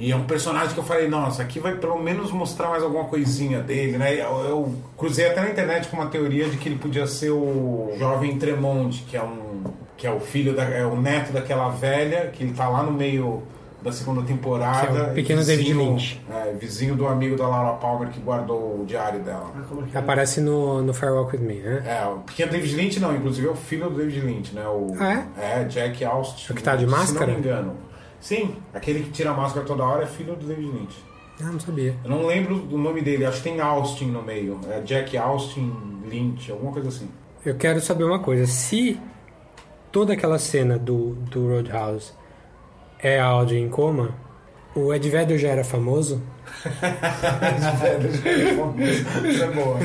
E 0.00 0.10
é 0.10 0.16
um 0.16 0.24
personagem 0.24 0.72
que 0.72 0.78
eu 0.80 0.84
falei, 0.84 1.06
nossa, 1.08 1.42
aqui 1.42 1.60
vai 1.60 1.74
pelo 1.76 2.02
menos 2.02 2.32
mostrar 2.32 2.68
mais 2.70 2.82
alguma 2.82 3.04
coisinha 3.04 3.60
dele, 3.60 3.98
né? 3.98 4.14
Eu, 4.14 4.40
eu 4.48 4.74
cruzei 4.96 5.26
até 5.26 5.42
na 5.42 5.50
internet 5.50 5.88
com 5.88 5.96
uma 5.98 6.06
teoria 6.06 6.48
de 6.48 6.56
que 6.56 6.68
ele 6.70 6.78
podia 6.78 7.06
ser 7.06 7.30
o 7.30 7.92
jovem 7.98 8.38
Tremont, 8.38 9.04
que 9.06 9.16
é 9.16 9.22
um 9.22 9.62
que 9.98 10.06
é 10.06 10.10
o 10.10 10.18
filho 10.18 10.56
da, 10.56 10.64
é 10.64 10.86
o 10.86 10.96
neto 10.98 11.30
daquela 11.30 11.68
velha, 11.68 12.28
que 12.32 12.42
ele 12.42 12.54
tá 12.54 12.66
lá 12.66 12.82
no 12.82 12.90
meio 12.90 13.42
da 13.82 13.92
segunda 13.92 14.22
temporada. 14.22 14.86
Que 14.86 14.96
é 14.98 15.02
o 15.02 15.14
pequeno 15.14 15.44
David 15.44 15.74
Lynch. 15.74 16.20
É, 16.30 16.52
vizinho 16.54 16.96
do 16.96 17.06
amigo 17.06 17.36
da 17.36 17.46
Laura 17.46 17.76
Palmer 17.76 18.08
que 18.08 18.18
guardou 18.18 18.80
o 18.80 18.84
diário 18.86 19.20
dela. 19.20 19.50
Que 19.90 19.98
aparece 19.98 20.40
no, 20.40 20.82
no 20.82 20.94
Farewell 20.94 21.26
With 21.30 21.38
Me, 21.40 21.56
né? 21.56 21.82
É, 21.86 22.06
o 22.06 22.20
pequeno 22.20 22.50
David 22.50 22.74
Lynch 22.76 22.98
não, 22.98 23.14
inclusive 23.14 23.46
é 23.46 23.50
o 23.50 23.54
filho 23.54 23.90
do 23.90 23.96
David 23.98 24.20
Lynch, 24.20 24.54
né? 24.54 24.66
O, 24.66 24.96
Ah, 24.98 25.24
é? 25.38 25.64
Jack 25.64 26.02
Austin. 26.02 26.52
O 26.52 26.56
que 26.56 26.62
tá 26.62 26.76
de 26.76 26.86
Se 26.86 26.90
máscara? 26.90 27.26
não 27.26 27.34
me 27.34 27.40
engano. 27.40 27.72
Sim, 28.20 28.56
aquele 28.74 29.02
que 29.02 29.10
tira 29.10 29.30
a 29.30 29.34
máscara 29.34 29.64
toda 29.66 29.82
hora 29.82 30.04
é 30.04 30.06
filho 30.06 30.36
do 30.36 30.46
David 30.46 30.70
Lynch. 30.70 31.10
Ah, 31.42 31.50
não 31.50 31.58
sabia. 31.58 31.96
Eu 32.04 32.10
não 32.10 32.26
lembro 32.26 32.58
do 32.58 32.76
nome 32.76 33.00
dele, 33.00 33.24
acho 33.24 33.38
que 33.38 33.44
tem 33.44 33.60
Austin 33.60 34.06
no 34.06 34.22
meio. 34.22 34.60
É 34.68 34.80
Jack 34.80 35.16
Austin 35.16 35.72
Lynch, 36.06 36.52
alguma 36.52 36.72
coisa 36.72 36.88
assim. 36.88 37.08
Eu 37.44 37.54
quero 37.54 37.80
saber 37.80 38.04
uma 38.04 38.18
coisa. 38.18 38.46
Se 38.46 39.00
toda 39.90 40.12
aquela 40.12 40.38
cena 40.38 40.78
do, 40.78 41.14
do 41.14 41.48
Roadhouse 41.48 42.12
é 42.98 43.18
a 43.18 43.24
Audrey 43.24 43.58
em 43.58 43.70
coma, 43.70 44.14
o 44.74 44.92
Ed 44.92 45.08
Vedder 45.08 45.38
já 45.38 45.48
era 45.48 45.64
famoso? 45.64 46.22
Isso 49.24 49.42
é 49.42 49.50
boa. 49.50 49.78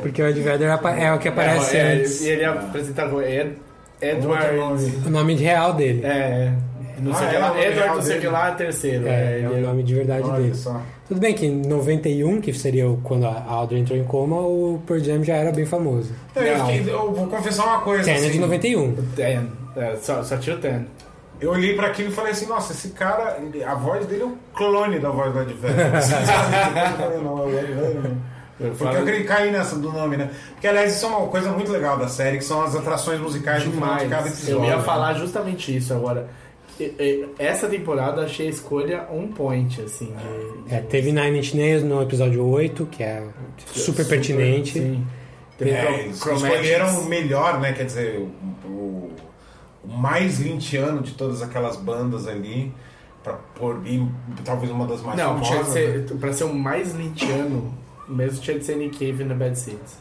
Porque 0.00 0.22
o 0.22 0.26
Ed 0.26 0.40
Vedder 0.40 0.70
é 0.98 1.12
o 1.12 1.18
que 1.18 1.28
aparece 1.28 1.76
é, 1.76 1.92
antes. 1.92 2.22
E 2.22 2.30
ele 2.30 2.44
apresenta 2.46 3.06
com 3.08 3.20
Ed, 3.20 3.58
Edward. 4.00 4.58
O 5.06 5.10
nome 5.10 5.34
real 5.34 5.74
dele. 5.74 6.00
É, 6.02 6.54
não 6.98 7.14
sei 7.14 7.26
Ah, 7.26 7.30
que 7.30 7.36
é 7.36 7.38
lá. 7.38 7.60
Edward, 7.62 7.94
não 7.96 8.02
sei 8.02 8.12
o 8.12 8.14
que 8.16 8.20
dele. 8.26 8.32
lá, 8.32 8.50
terceiro. 8.52 9.06
É, 9.08 9.10
é 9.10 9.38
ele 9.52 9.62
o 9.64 9.66
nome 9.66 9.82
de 9.82 9.94
verdade 9.94 10.22
Olha 10.28 10.42
dele. 10.42 10.54
só. 10.54 10.80
Tudo 11.08 11.20
bem 11.20 11.34
que 11.34 11.46
em 11.46 11.62
91, 11.66 12.40
que 12.40 12.52
seria 12.54 12.86
quando 13.02 13.26
a 13.26 13.44
Audrey 13.46 13.80
entrou 13.80 13.98
em 13.98 14.04
coma, 14.04 14.36
o 14.40 14.80
Pearl 14.86 15.00
Jam 15.00 15.22
já 15.22 15.34
era 15.36 15.52
bem 15.52 15.66
famoso. 15.66 16.12
Eu, 16.34 16.42
eu 16.42 16.66
fiquei- 16.66 16.92
eu 16.94 17.12
vou 17.12 17.26
confessar 17.26 17.64
uma 17.66 17.80
coisa. 17.80 18.04
Ten 18.04 18.14
é 18.14 18.20
de 18.20 18.26
assim, 18.28 18.38
91. 18.38 18.94
Ten. 19.14 19.48
É, 19.76 19.96
só, 20.00 20.22
só 20.22 20.36
tinha 20.38 20.56
o 20.56 20.58
Ten. 20.58 20.86
Eu 21.40 21.50
olhei 21.50 21.74
pra 21.74 21.88
aquilo 21.88 22.08
e 22.08 22.12
falei 22.12 22.30
assim, 22.32 22.46
nossa, 22.46 22.72
esse 22.72 22.88
cara, 22.90 23.38
ele- 23.42 23.62
a 23.62 23.74
voz 23.74 24.06
dele 24.06 24.22
é 24.22 24.24
o 24.26 24.36
clone 24.54 24.98
da 24.98 25.10
voz 25.10 25.32
do 25.32 25.42
Ed 25.42 25.52
Vedder. 25.52 25.86
eu 25.94 26.96
falei, 26.96 27.18
não, 27.22 27.38
é 27.38 27.42
o 27.42 27.58
Ed 27.58 27.66
Vedder, 27.72 28.00
não. 28.02 28.34
Porque 28.78 28.96
eu 28.96 29.04
queria 29.04 29.24
cair 29.24 29.50
nessa 29.52 29.74
do 29.76 29.90
nome, 29.92 30.16
né? 30.16 30.30
Porque, 30.52 30.68
aliás, 30.68 30.94
isso 30.94 31.04
é 31.04 31.08
uma 31.08 31.26
coisa 31.26 31.50
muito 31.50 31.72
legal 31.72 31.98
da 31.98 32.06
série, 32.06 32.38
que 32.38 32.44
são 32.44 32.62
as 32.62 32.74
atrações 32.76 33.18
musicais 33.20 33.64
final 33.64 33.96
de 33.96 34.06
cada 34.06 34.28
episódio. 34.28 34.54
Eu 34.58 34.64
ia 34.64 34.78
falar 34.78 35.14
justamente 35.14 35.76
isso 35.76 35.92
agora. 35.92 36.28
Essa 37.38 37.68
temporada 37.68 38.22
eu 38.22 38.24
achei 38.26 38.46
a 38.46 38.50
escolha 38.50 39.06
on 39.12 39.28
point, 39.28 39.80
assim. 39.80 40.12
de- 40.66 40.74
É, 40.74 40.80
teve 40.80 41.12
Nine 41.12 41.38
Inch 41.38 41.54
Nails 41.54 41.82
no 41.82 42.02
episódio 42.02 42.44
8, 42.44 42.86
que 42.86 43.02
é 43.02 43.26
super 43.66 44.06
pertinente. 44.06 44.72
Sim. 44.72 45.06
É, 45.60 46.06
escolheram 46.08 47.00
o 47.00 47.04
melhor, 47.04 47.60
né? 47.60 47.72
Quer 47.72 47.84
dizer, 47.84 48.18
o, 48.18 48.68
o- 48.68 49.10
o 49.84 49.88
mais 49.88 50.40
lintiano 50.40 51.00
de 51.00 51.12
todas 51.12 51.42
aquelas 51.42 51.76
bandas 51.76 52.26
ali, 52.26 52.72
pôr, 53.54 53.80
e 53.86 54.04
talvez 54.44 54.70
uma 54.72 54.86
das 54.86 55.00
mais 55.02 55.16
Não, 55.16 55.38
famosas. 55.44 55.68
né? 55.68 55.72
ser, 55.72 56.16
pra 56.16 56.32
ser 56.32 56.44
o 56.44 56.52
mais 56.54 56.92
lintiano, 56.94 57.72
mesmo 58.08 58.40
tinha 58.40 58.58
de 58.58 58.64
ser 58.64 58.76
Nick 58.76 58.98
Cave 58.98 59.22
no 59.24 59.34
Bad 59.36 59.56
Seeds. 59.58 59.98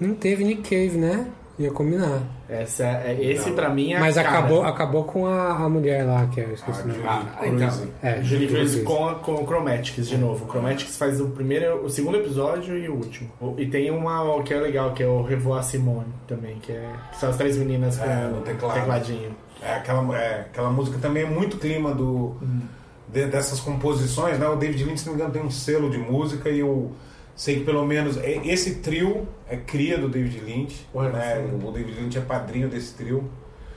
Não 0.00 0.14
teve 0.14 0.42
Nick 0.42 0.62
Cave, 0.62 0.98
né? 0.98 1.28
Ia 1.58 1.70
combinar. 1.70 2.20
Essa, 2.48 2.84
é, 2.84 3.16
esse 3.18 3.50
pra 3.52 3.70
mim 3.70 3.92
é 3.92 3.96
a 3.96 4.00
Mas 4.00 4.14
cara. 4.16 4.28
acabou, 4.28 4.62
acabou 4.62 5.04
com 5.04 5.26
a, 5.26 5.52
a 5.52 5.68
mulher 5.70 6.04
lá, 6.04 6.26
que 6.26 6.40
eu 6.40 6.52
esqueci 6.52 6.82
o 6.82 6.88
nome. 6.88 7.00
Ah, 7.06 7.46
então, 7.46 7.88
É, 8.02 8.16
Julie 8.22 8.24
Julie 8.24 8.48
Cruz 8.48 8.70
Cruz. 8.74 8.84
com, 8.86 9.14
com 9.16 9.32
o 9.42 9.46
Chromatics 9.46 10.06
de 10.06 10.18
novo. 10.18 10.44
O 10.44 10.48
Chromatics 10.48 10.96
faz 10.98 11.18
o 11.20 11.28
primeiro, 11.30 11.82
o 11.84 11.88
segundo 11.88 12.18
episódio 12.18 12.76
e 12.76 12.88
o 12.90 12.94
último. 12.96 13.30
O- 13.40 13.54
E 13.56 13.66
tem 13.66 13.90
uma 13.90 14.42
que 14.42 14.52
é 14.52 14.58
legal, 14.58 14.92
que 14.92 15.02
é 15.02 15.06
o 15.06 15.22
Revoar 15.22 15.64
Simone 15.64 16.12
também, 16.28 16.56
que, 16.60 16.72
é, 16.72 16.90
que 17.10 17.18
são 17.18 17.30
as 17.30 17.36
três 17.38 17.56
meninas 17.56 17.96
com 17.96 18.04
É, 18.04 18.26
no 18.28 18.38
o 18.38 18.42
teclado. 18.42 18.74
tecladinho. 18.78 19.34
É, 19.62 19.74
aquela, 19.76 20.18
é, 20.18 20.40
aquela 20.42 20.68
música 20.70 20.98
também 21.00 21.22
é 21.22 21.26
muito 21.26 21.56
clima 21.56 21.94
do, 21.94 22.36
Hum. 22.42 22.60
de- 23.08 23.26
dessas 23.26 23.60
composições, 23.60 24.38
né? 24.38 24.46
O 24.46 24.56
David 24.56 24.84
Lynch, 24.84 25.00
se 25.00 25.06
não 25.06 25.14
me 25.14 25.20
engano, 25.20 25.32
tem 25.32 25.42
um 25.42 25.50
selo 25.50 25.88
de 25.90 25.96
música 25.96 26.50
e 26.50 26.58
eu 26.60 26.92
sei 27.36 27.56
que 27.60 27.64
pelo 27.64 27.84
menos 27.86 28.16
é- 28.16 28.40
esse 28.46 28.76
trio 28.76 29.28
é 29.48 29.56
cria 29.56 29.96
do 29.98 30.08
David 30.08 30.40
Lynch. 30.40 30.86
né? 30.94 31.44
O 31.62 31.70
David 31.70 32.00
Lynch 32.00 32.18
é 32.18 32.22
padrinho 32.22 32.68
desse 32.68 32.94
trio. 32.94 33.24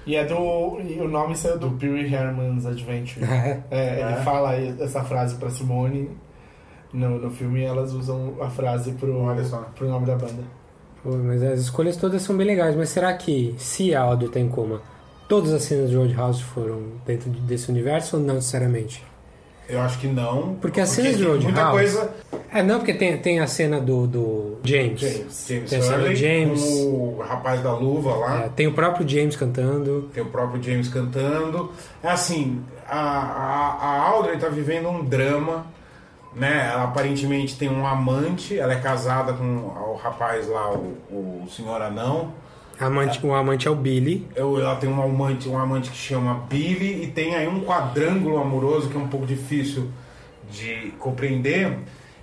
E 0.07 0.15
é 0.15 0.25
do. 0.25 0.79
E 0.81 0.97
o 0.99 1.07
nome 1.07 1.35
saiu 1.35 1.59
do 1.59 1.69
Pee 1.71 2.11
Herman's 2.11 2.65
Adventure. 2.65 3.23
É? 3.29 3.61
É, 3.69 4.01
ele 4.01 4.13
É? 4.13 4.23
fala 4.23 4.55
essa 4.55 5.03
frase 5.03 5.35
pra 5.35 5.49
Simone 5.51 6.09
no, 6.91 7.19
no 7.19 7.29
filme 7.29 7.59
e 7.59 7.63
elas 7.65 7.93
usam 7.93 8.35
a 8.41 8.49
frase 8.49 8.93
pro, 8.93 9.13
pro 9.75 9.87
nome 9.87 10.05
da 10.07 10.15
banda. 10.15 10.41
Pô, 11.03 11.11
mas 11.17 11.43
as 11.43 11.59
escolhas 11.59 11.95
todas 11.97 12.21
são 12.23 12.35
bem 12.35 12.47
legais, 12.47 12.75
mas 12.75 12.89
será 12.89 13.13
que 13.13 13.53
se 13.57 13.93
a 13.93 14.01
Audrey 14.01 14.29
tá 14.31 14.39
em 14.39 14.49
coma, 14.49 14.81
todas 15.27 15.53
as 15.53 15.61
cenas 15.63 15.89
de 15.91 15.95
Roadhouse 15.95 16.41
foram 16.43 16.81
dentro 17.05 17.29
de- 17.29 17.39
desse 17.41 17.69
universo 17.69 18.17
ou 18.17 18.23
não 18.23 18.35
necessariamente? 18.35 19.05
Eu 19.67 19.79
acho 19.81 19.99
que 19.99 20.07
não. 20.07 20.55
Porque 20.55 20.81
as 20.81 20.89
cenas 20.89 21.11
de 21.15 21.23
tem 21.23 21.27
Roadhouse... 21.27 21.45
muita 21.53 21.71
coisa. 21.71 22.09
É, 22.51 22.63
não, 22.63 22.79
porque 22.79 22.93
tem, 22.93 23.17
tem 23.17 23.39
a 23.39 23.47
cena 23.47 23.79
do, 23.79 24.07
do 24.07 24.57
James. 24.63 24.99
James, 24.99 25.45
James 25.47 25.69
tem 25.69 25.79
a 25.79 25.81
cena 25.81 25.97
do 25.99 26.15
James. 26.15 26.61
o 26.63 27.19
rapaz 27.19 27.61
da 27.61 27.73
luva 27.73 28.15
lá. 28.15 28.43
É, 28.45 28.49
tem 28.49 28.65
o 28.67 28.73
próprio 28.73 29.07
James 29.07 29.35
cantando. 29.35 30.09
Tem 30.13 30.23
o 30.23 30.27
próprio 30.27 30.61
James 30.61 30.87
cantando. 30.87 31.71
É 32.03 32.09
assim, 32.09 32.61
a, 32.87 32.97
a, 32.99 33.85
a 33.85 34.01
Audrey 34.09 34.37
tá 34.37 34.47
vivendo 34.49 34.89
um 34.89 35.03
drama, 35.05 35.67
né? 36.35 36.69
Ela 36.73 36.85
aparentemente 36.85 37.55
tem 37.57 37.69
um 37.69 37.85
amante, 37.85 38.57
ela 38.57 38.73
é 38.73 38.79
casada 38.79 39.33
com 39.33 39.43
o 39.43 39.99
rapaz 40.01 40.47
lá, 40.47 40.71
o, 40.73 40.95
o 41.11 41.47
senhor 41.49 41.81
anão. 41.81 42.33
Amante, 42.79 43.19
O 43.25 43.33
amante 43.33 43.67
é 43.67 43.71
o 43.71 43.75
Billy. 43.75 44.25
Eu- 44.35 44.57
Ela 44.59 44.75
tem 44.77 44.89
um 44.89 45.01
amante, 45.03 45.49
um 45.49 45.57
amante 45.59 45.91
que 45.91 45.97
chama 45.97 46.45
Billy 46.49 47.03
e 47.03 47.07
tem 47.07 47.35
aí 47.35 47.45
um 47.47 47.59
quadrângulo 47.61 48.39
amoroso 48.39 48.89
que 48.89 48.95
é 48.95 48.99
um 48.99 49.07
pouco 49.07 49.25
difícil 49.27 49.89
de 50.49 50.93
compreender. 50.97 51.77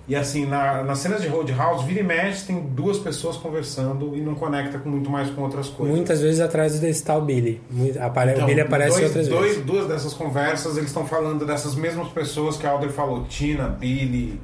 E 0.07 0.15
assim, 0.15 0.45
na, 0.45 0.83
nas 0.83 0.99
cenas 0.99 1.21
de 1.21 1.27
Roadhouse, 1.27 1.85
vira 1.85 1.99
e 1.99 2.03
mexe, 2.03 2.45
tem 2.47 2.61
duas 2.61 2.97
pessoas 2.97 3.35
conversando 3.35 4.15
e 4.15 4.21
não 4.21 4.35
conecta 4.35 4.79
com 4.79 4.87
muito 4.89 5.09
mais 5.09 5.29
com 5.29 5.41
outras 5.41 5.67
coisas. 5.67 5.93
Muitas 5.93 6.21
vezes 6.21 6.39
atrás 6.39 6.79
desse 6.79 7.03
tal 7.03 7.21
Billy. 7.21 7.59
Apare- 7.99 8.31
Então, 8.31 8.43
o 8.43 8.47
Billy 8.47 8.61
aparece 8.61 8.91
dois, 8.95 9.03
outras 9.07 9.27
dois- 9.27 9.45
vezes. 9.51 9.65
Duas 9.65 9.87
dessas 9.87 10.13
conversas, 10.13 10.77
eles 10.77 10.87
estão 10.89 11.05
falando 11.05 11.45
dessas 11.45 11.75
mesmas 11.75 12.07
pessoas 12.07 12.55
que 12.55 12.65
a 12.65 12.69
Audrey 12.71 12.89
falou. 12.91 13.25
Tina, 13.25 13.67
Billy, 13.67 14.39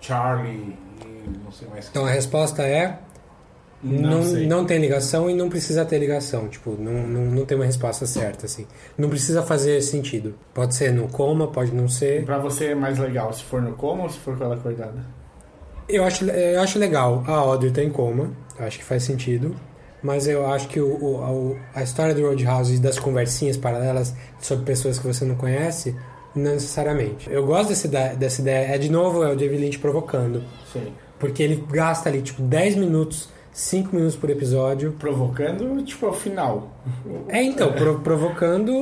Charlie 0.00 0.76
e 1.04 1.38
não 1.44 1.50
sei 1.50 1.66
mais 1.68 1.88
Então 1.88 2.06
a 2.06 2.10
resposta 2.10 2.62
é. 2.62 2.98
Não 3.82 4.22
Não, 4.46 4.64
tem 4.66 4.78
ligação 4.78 5.30
e 5.30 5.34
não 5.34 5.48
precisa 5.48 5.84
ter 5.84 5.98
ligação. 5.98 6.48
Tipo, 6.48 6.76
não, 6.78 7.06
não, 7.06 7.24
não 7.30 7.44
tem 7.46 7.56
uma 7.56 7.64
resposta 7.64 8.06
certa, 8.06 8.44
assim. 8.46 8.66
Não 8.98 9.08
precisa 9.08 9.42
fazer 9.42 9.80
sentido. 9.82 10.34
Pode 10.52 10.74
ser 10.74 10.92
no 10.92 11.08
coma, 11.08 11.46
pode 11.48 11.72
não 11.74 11.88
ser. 11.88 12.24
Pra 12.24 12.38
você 12.38 12.66
é 12.66 12.74
mais 12.74 12.98
legal 12.98 13.32
se 13.32 13.42
for 13.42 13.62
no 13.62 13.72
coma 13.72 14.02
ou 14.04 14.08
se 14.10 14.18
for 14.18 14.36
com 14.36 14.44
ela 14.44 14.54
acordada? 14.56 15.04
Eu 15.88 16.04
acho, 16.04 16.24
eu 16.26 16.60
acho 16.60 16.78
legal. 16.78 17.24
A 17.26 17.32
Audrey 17.32 17.70
tá 17.72 17.82
em 17.82 17.90
coma. 17.90 18.30
Acho 18.58 18.78
que 18.78 18.84
faz 18.84 19.02
sentido. 19.02 19.56
Mas 20.02 20.26
eu 20.28 20.46
acho 20.46 20.68
que 20.68 20.80
o, 20.80 20.86
o- 20.86 21.58
a, 21.74 21.80
a 21.80 21.82
história 21.82 22.14
do 22.14 22.22
Roadhouse 22.22 22.74
e 22.74 22.78
das 22.78 22.98
conversinhas 22.98 23.56
paralelas 23.56 24.14
sobre 24.40 24.64
pessoas 24.64 24.98
que 24.98 25.06
você 25.06 25.24
não 25.24 25.34
conhece, 25.34 25.94
não 26.34 26.52
necessariamente. 26.52 27.30
Eu 27.30 27.44
gosto 27.46 27.70
dessa 27.70 27.86
ideia. 27.86 28.14
Dessa 28.14 28.40
ideia. 28.42 28.74
É 28.74 28.78
de 28.78 28.90
novo, 28.90 29.24
é 29.24 29.32
o 29.32 29.36
David 29.36 29.60
Lynch 29.62 29.78
provocando. 29.78 30.42
Sim. 30.72 30.92
Porque 31.18 31.42
ele 31.42 31.64
gasta 31.70 32.08
ali, 32.08 32.22
tipo, 32.22 32.40
10 32.42 32.76
minutos 32.76 33.28
5 33.52 33.94
minutos 33.94 34.16
por 34.16 34.30
episódio. 34.30 34.92
Provocando, 34.98 35.82
tipo, 35.84 36.06
ao 36.06 36.12
final. 36.12 36.70
É, 37.28 37.42
então, 37.42 37.72
pro- 37.72 37.98
provocando, 38.00 38.72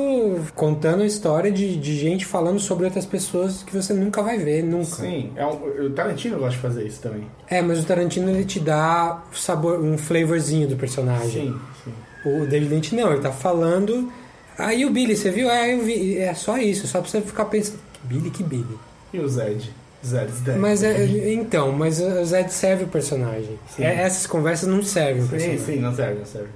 contando 0.55 1.03
a 1.03 1.07
história 1.07 1.51
de, 1.51 1.77
de 1.77 1.97
gente 1.97 2.25
falando 2.27 2.59
sobre 2.61 2.85
outras 2.85 3.07
pessoas 3.07 3.63
que 3.63 3.75
você 3.75 3.93
nunca 3.93 4.23
vai 4.23 4.39
ver, 4.39 4.63
nunca. 4.63 4.85
Sim, 4.97 5.33
é 5.37 5.45
um, 5.47 5.87
o 5.87 5.91
Tarantino 5.91 6.37
gosta 6.39 6.53
de 6.57 6.59
fazer 6.59 6.87
isso 6.87 7.01
também. 7.01 7.27
É, 7.49 7.61
mas 7.63 7.81
o 7.81 7.85
Tarantino 7.87 8.31
ele 8.31 8.45
te 8.45 8.61
dá 8.61 9.23
sabor, 9.33 9.81
um 9.81 9.97
flavorzinho 9.99 10.69
do 10.69 10.77
personagem. 10.77 11.53
Sim, 11.53 11.61
sim. 11.85 12.31
O 12.31 12.47
David 12.47 12.69
Lynch 12.75 12.95
não, 12.95 13.13
ele 13.13 13.21
tá 13.23 13.33
falando. 13.33 14.13
Aí 14.59 14.85
o 14.85 14.91
Billy, 14.91 15.17
você 15.17 15.31
viu? 15.31 15.49
É, 15.51 15.75
eu 15.75 15.83
vi. 15.85 16.19
É 16.19 16.35
só 16.35 16.59
isso, 16.59 16.87
só 16.87 17.01
pra 17.01 17.09
você 17.09 17.21
ficar 17.21 17.45
pensando. 17.47 17.79
Billy, 18.03 18.31
que 18.31 18.43
Billy. 18.43 18.79
E 19.13 19.19
o 19.21 19.29
Zed? 19.29 19.71
Zed's 20.07 20.41
Dead. 20.41 20.57
Mas 20.59 20.83
é, 20.83 21.05
então, 21.33 21.73
mas 21.73 22.01
o 22.01 22.25
Zed 22.25 22.53
serve 22.53 22.85
o 22.85 22.89
personagem. 22.89 23.59
Sim. 23.75 23.85
É, 23.85 24.03
essas 24.03 24.27
conversas 24.27 24.69
não 24.69 24.83
servem 24.83 25.23
o 25.23 25.25
Sim, 25.25 25.31
personagem. 25.31 25.65
sim, 25.65 25.77
não 25.81 25.95
serve, 25.95 26.19
não 26.21 26.27
serve. 26.27 26.49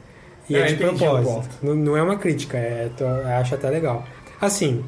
E 0.49 0.57
é 0.57 0.67
de 0.67 0.75
propósito. 0.77 1.49
Não, 1.63 1.75
não 1.75 1.97
é 1.97 2.03
uma 2.03 2.17
crítica, 2.17 2.57
é, 2.59 2.91
tô- 2.97 3.05
eu 3.05 3.27
acho 3.29 3.55
até 3.55 3.69
legal. 3.71 4.05
Assim, 4.41 4.85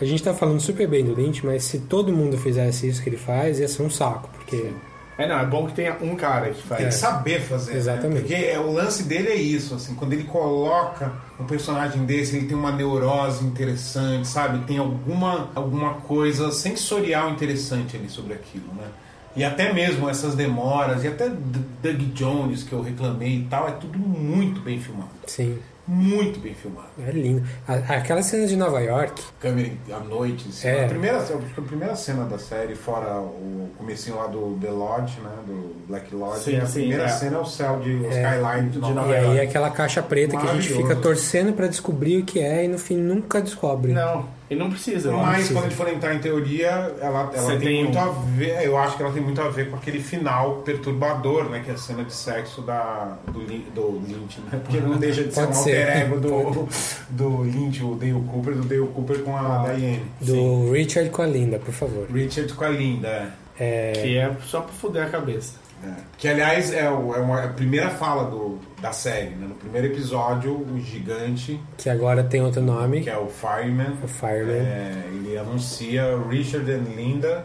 a 0.00 0.04
gente 0.04 0.22
tá 0.22 0.32
falando 0.34 0.60
super 0.60 0.86
bem 0.88 1.04
do 1.04 1.14
Lynch, 1.14 1.44
mas 1.44 1.64
se 1.64 1.78
todo 1.80 2.12
mundo 2.12 2.36
fizesse 2.38 2.88
isso 2.88 3.02
que 3.02 3.08
ele 3.08 3.16
faz, 3.16 3.58
ia 3.58 3.68
ser 3.68 3.82
um 3.82 3.90
saco, 3.90 4.28
porque. 4.34 4.70
É, 5.18 5.28
não, 5.28 5.38
é 5.38 5.44
bom 5.44 5.66
que 5.66 5.74
tenha 5.74 5.96
um 6.00 6.16
cara 6.16 6.50
que 6.50 6.62
faz. 6.62 6.80
Tem 6.80 6.88
que 6.88 6.94
saber 6.94 7.40
fazer. 7.40 7.72
né? 7.72 7.78
Exatamente. 7.78 8.20
Porque 8.20 8.34
é, 8.34 8.58
o 8.58 8.72
lance 8.72 9.02
dele 9.02 9.28
é 9.28 9.34
isso, 9.34 9.74
assim, 9.74 9.94
quando 9.94 10.12
ele 10.14 10.24
coloca 10.24 11.12
um 11.38 11.44
personagem 11.44 12.04
desse, 12.04 12.36
ele 12.36 12.46
tem 12.46 12.56
uma 12.56 12.72
neurose 12.72 13.44
interessante, 13.44 14.26
sabe? 14.26 14.64
Tem 14.64 14.78
alguma, 14.78 15.50
alguma 15.54 15.94
coisa 15.94 16.50
sensorial 16.50 17.30
interessante 17.30 17.96
ali 17.96 18.08
sobre 18.08 18.34
aquilo, 18.34 18.72
né? 18.74 18.86
E 19.34 19.44
até 19.44 19.72
mesmo 19.72 20.08
essas 20.10 20.34
demoras, 20.34 21.04
e 21.04 21.08
até 21.08 21.28
Doug 21.28 22.00
Jones, 22.14 22.62
que 22.62 22.72
eu 22.72 22.82
reclamei 22.82 23.36
e 23.38 23.44
tal, 23.44 23.66
é 23.66 23.72
tudo 23.72 23.98
muito 23.98 24.60
bem 24.60 24.78
filmado. 24.78 25.08
Sim. 25.26 25.58
Muito 25.86 26.38
bem 26.38 26.54
filmado. 26.54 26.86
É 27.06 27.10
lindo. 27.10 27.42
A- 27.66 27.96
Aquelas 27.96 28.26
cenas 28.26 28.48
de 28.48 28.56
Nova 28.56 28.80
York. 28.80 29.20
Câmera 29.40 29.72
à 29.92 29.98
noite, 29.98 30.46
assim. 30.48 30.68
É. 30.68 30.84
A, 30.84 30.88
primeira, 30.88 31.18
a 31.18 31.60
primeira 31.60 31.96
cena 31.96 32.24
da 32.24 32.38
série, 32.38 32.76
fora 32.76 33.20
o 33.20 33.68
comecinho 33.76 34.16
lá 34.16 34.28
do 34.28 34.56
The 34.60 34.70
Lodge, 34.70 35.20
né? 35.20 35.30
Do 35.44 35.74
Black 35.88 36.14
Lodge. 36.14 36.44
Sim, 36.44 36.56
a 36.58 36.66
sim, 36.66 36.72
primeira 36.80 37.04
é. 37.04 37.08
cena 37.08 37.36
é 37.36 37.40
o 37.40 37.44
céu 37.44 37.80
de 37.80 37.90
o 37.96 38.06
É. 38.06 38.10
skyline 38.38 38.70
de 38.70 38.78
Nova 38.78 39.08
e 39.08 39.22
York. 39.24 39.30
aí 39.40 39.40
aquela 39.40 39.70
caixa 39.70 40.00
preta 40.02 40.36
que 40.36 40.46
a 40.46 40.54
gente 40.54 40.72
fica 40.72 40.94
torcendo 40.94 41.52
pra 41.52 41.66
descobrir 41.66 42.18
o 42.18 42.24
que 42.24 42.38
é 42.40 42.64
e 42.64 42.68
no 42.68 42.78
fim 42.78 42.96
nunca 42.96 43.40
descobre. 43.40 43.92
Não, 43.92 44.24
e 44.52 44.56
não 44.56 44.70
precisa. 44.70 45.10
não 45.10 45.18
Mas 45.20 45.34
precisa. 45.34 45.54
quando 45.54 45.64
a 45.64 45.68
gente 45.68 45.76
for 45.78 45.88
entrar 45.88 46.14
em 46.14 46.18
teoria, 46.18 46.68
ela, 47.00 47.30
ela 47.34 47.50
tem, 47.50 47.58
tem 47.58 47.84
muito 47.84 47.98
um- 47.98 48.00
a 48.02 48.08
ver. 48.36 48.64
Eu 48.64 48.76
acho 48.76 48.96
que 48.96 49.02
ela 49.02 49.12
tem 49.12 49.22
muito 49.22 49.40
a 49.40 49.48
ver 49.48 49.70
com 49.70 49.76
aquele 49.76 50.00
final 50.00 50.56
perturbador, 50.58 51.48
né? 51.48 51.60
Que 51.64 51.70
é 51.70 51.74
a 51.74 51.76
cena 51.78 52.04
de 52.04 52.12
sexo 52.14 52.62
da, 52.62 53.16
do, 53.26 53.40
do 53.40 54.02
Lynch, 54.06 54.40
né? 54.50 54.60
Porque 54.62 54.78
não 54.80 54.96
deixa 54.98 55.24
de 55.24 55.34
ser 55.34 55.40
Pode 55.46 55.58
um 55.58 55.62
ser. 55.62 55.80
alter 55.80 55.96
ego 56.02 56.20
do, 56.20 56.68
do 57.10 57.42
Lynch, 57.42 57.82
o 57.82 57.94
Dale 57.94 58.12
Cooper, 58.30 58.54
do 58.54 58.62
Dale 58.64 58.86
Cooper 58.94 59.18
com 59.20 59.36
a 59.36 59.64
Diane. 59.74 60.02
Do 60.20 60.70
Richard 60.72 61.10
com 61.10 61.22
a 61.22 61.26
Linda, 61.26 61.58
por 61.58 61.72
favor. 61.74 62.06
Richard 62.12 62.52
com 62.52 62.64
a 62.64 62.68
Linda, 62.68 63.08
é. 63.08 63.42
É, 63.58 63.92
Que 63.92 64.16
é 64.16 64.34
só 64.46 64.60
pra 64.62 64.72
fuder 64.72 65.04
a 65.04 65.10
cabeça. 65.10 65.61
É. 65.84 65.94
Que 66.16 66.28
aliás 66.28 66.72
é, 66.72 66.88
o- 66.90 67.14
é 67.14 67.18
uma, 67.18 67.40
é 67.40 67.46
a 67.46 67.48
primeira 67.48 67.90
fala 67.90 68.30
do, 68.30 68.58
da 68.80 68.92
série, 68.92 69.30
né? 69.34 69.46
No 69.48 69.54
primeiro 69.56 69.88
episódio, 69.88 70.52
o 70.56 70.78
gigante, 70.80 71.60
que 71.76 71.90
agora 71.90 72.22
tem 72.22 72.40
outro 72.40 72.62
nome. 72.62 73.00
que 73.00 73.10
é 73.10 73.18
o 73.18 73.26
Fireman, 73.26 73.96
O 74.02 74.06
Fireman. 74.06 74.52
é, 74.54 75.04
ele 75.12 75.36
anuncia 75.36 76.04
Richard 76.28 76.70
and 76.70 76.84
Linda, 76.96 77.44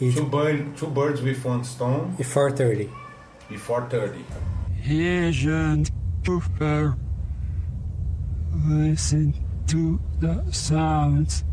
E, 0.00 0.12
two, 0.12 0.24
bird, 0.26 0.70
two 0.76 0.88
Birds 0.88 1.20
with 1.20 1.38
One 1.44 1.64
Stone 1.64 2.14
e 2.18 2.24
430. 2.24 2.90
e 3.50 3.58
430. 3.58 4.24
Agent 5.28 5.90
Cooper, 6.24 6.94
listen 8.68 9.34
to 9.66 9.98
the 10.20 10.42
sounds. 10.52 11.44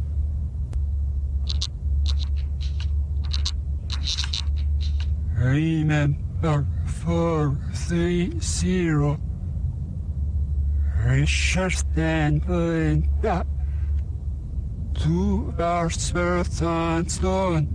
Remember 5.42 6.68
430. 6.86 9.18
Richard 11.04 11.74
and 11.98 12.48
Linda. 12.48 13.44
Two 14.94 15.52
hours 15.60 16.14
worth 16.14 16.62
on 16.62 17.10
stone. 17.10 17.68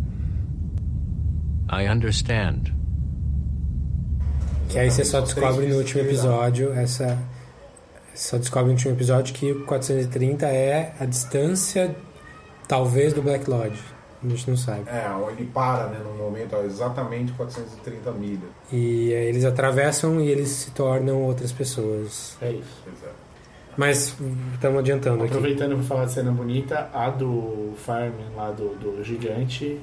I 1.69 1.89
understand. 1.89 2.73
Que 4.69 4.79
aí 4.79 4.89
você 4.89 5.05
só 5.05 5.21
descobre 5.21 5.67
no 5.67 5.79
último 5.79 6.03
episódio 6.03 6.73
essa. 6.73 7.19
Só 8.15 8.39
descobre 8.39 8.67
no 8.67 8.75
último 8.75 8.95
episódio 8.95 9.35
que 9.35 9.51
o 9.51 9.65
430 9.65 10.47
é 10.47 10.95
a 11.01 11.05
distância, 11.05 11.97
talvez, 12.69 13.13
do 13.13 13.23
Black 13.23 13.51
Lodge. 13.51 13.96
A 14.27 14.37
gente 14.37 14.51
não 14.51 14.57
sabe. 14.57 14.83
É, 14.89 15.07
ele 15.33 15.51
para, 15.53 15.87
né, 15.87 15.99
num 16.05 16.17
momento 16.17 16.55
ó, 16.57 16.63
exatamente 16.63 17.33
430 17.33 18.11
milhas. 18.13 18.51
E 18.73 19.15
aí 19.15 19.27
eles 19.27 19.45
atravessam 19.45 20.21
e 20.21 20.29
eles 20.29 20.49
se 20.49 20.71
tornam 20.73 21.23
outras 21.23 21.53
pessoas. 21.53 22.37
É 22.41 22.51
isso. 22.51 22.83
Exato. 22.87 23.15
Mas 23.77 24.17
estamos 24.55 24.79
adiantando 24.79 25.19
aqui. 25.25 25.33
Aproveitando 25.35 25.75
pra 25.77 25.85
falar 25.85 26.05
de 26.07 26.13
cena 26.13 26.31
bonita, 26.33 26.89
a 26.95 27.11
do 27.11 27.75
Fireman 27.77 28.35
lá 28.35 28.51
do, 28.51 28.75
do 28.77 29.05
gigante 29.05 29.79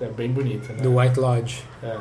é 0.00 0.06
bem 0.06 0.30
bonita, 0.30 0.72
né? 0.72 0.80
Do 0.82 0.96
White 0.98 1.20
Lodge. 1.20 1.62
É. 1.82 1.96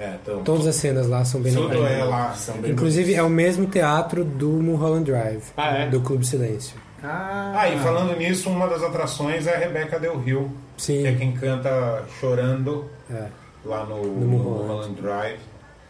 É, 0.00 0.18
então, 0.20 0.42
Todas 0.42 0.66
as 0.66 0.74
cenas 0.76 1.06
lá 1.06 1.24
são 1.24 1.40
bem 1.40 1.52
Tudo 1.54 1.68
legais. 1.80 1.98
é 2.00 2.04
lá. 2.04 2.32
São 2.32 2.56
bem 2.56 2.72
Inclusive 2.72 3.14
é 3.14 3.22
o 3.22 3.28
mesmo 3.30 3.66
teatro 3.66 4.24
do 4.24 4.48
Mulholland 4.48 5.04
Drive, 5.10 5.44
Ah, 5.56 5.76
é? 5.78 5.88
do 5.88 6.00
Clube 6.00 6.26
Silêncio. 6.26 6.76
Ah, 7.04 7.52
Ah, 7.56 7.68
e 7.68 7.78
falando 7.78 8.16
nisso, 8.16 8.48
uma 8.50 8.66
das 8.66 8.82
atrações 8.82 9.46
é 9.46 9.54
a 9.54 9.58
Rebecca 9.58 9.98
Del 9.98 10.18
Rio, 10.18 10.50
Sim. 10.82 11.02
que 11.02 11.06
é 11.08 11.14
quem 11.14 11.32
canta 11.32 12.04
Chorando 12.18 12.90
É. 13.08 13.28
lá 13.64 13.84
no, 13.84 14.02
No 14.02 14.20
no 14.20 14.26
Mulholland. 14.26 15.00
Drive. 15.00 15.38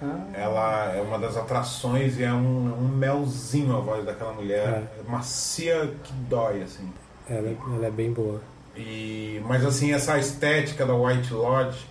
Ah. 0.02 0.26
Ela 0.34 0.92
é 0.96 1.00
uma 1.00 1.18
das 1.18 1.36
atrações 1.36 2.18
e 2.18 2.24
é 2.24 2.32
um, 2.32 2.74
um 2.78 2.88
melzinho 2.88 3.74
a 3.76 3.80
voz 3.80 4.04
daquela 4.04 4.32
mulher. 4.32 4.68
É. 4.68 5.00
É 5.00 5.10
macia 5.10 5.90
que 6.04 6.12
dói, 6.12 6.62
assim. 6.62 6.92
Ela, 7.28 7.56
ela 7.74 7.86
é 7.86 7.90
bem 7.90 8.12
boa. 8.12 8.40
E, 8.76 9.40
mas 9.46 9.64
assim, 9.64 9.92
essa 9.92 10.18
estética 10.18 10.84
da 10.84 10.94
White 10.94 11.32
Lodge 11.32 11.86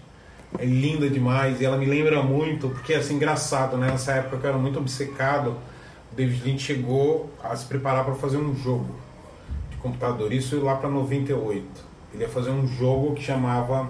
é 0.59 0.65
linda 0.65 1.09
demais 1.09 1.59
e 1.61 1.65
ela 1.65 1.77
me 1.77 1.85
lembra 1.85 2.21
muito, 2.21 2.69
porque 2.69 2.93
assim, 2.93 3.15
engraçado, 3.15 3.77
né? 3.77 3.87
Nessa 3.89 4.11
época 4.13 4.37
que 4.37 4.43
eu 4.45 4.49
era 4.49 4.59
muito 4.59 4.77
obcecado, 4.77 5.55
o 6.11 6.15
David 6.15 6.43
Lynch 6.43 6.63
chegou 6.63 7.31
a 7.43 7.55
se 7.55 7.65
preparar 7.65 8.03
para 8.03 8.15
fazer 8.15 8.37
um 8.37 8.53
jogo 8.55 8.93
de 9.71 9.77
computador, 9.77 10.31
isso 10.33 10.59
lá 10.63 10.75
para 10.75 10.89
98. 10.89 11.65
Ele 12.13 12.23
ia 12.23 12.29
fazer 12.29 12.49
um 12.49 12.67
jogo 12.67 13.15
que 13.15 13.23
chamava. 13.23 13.89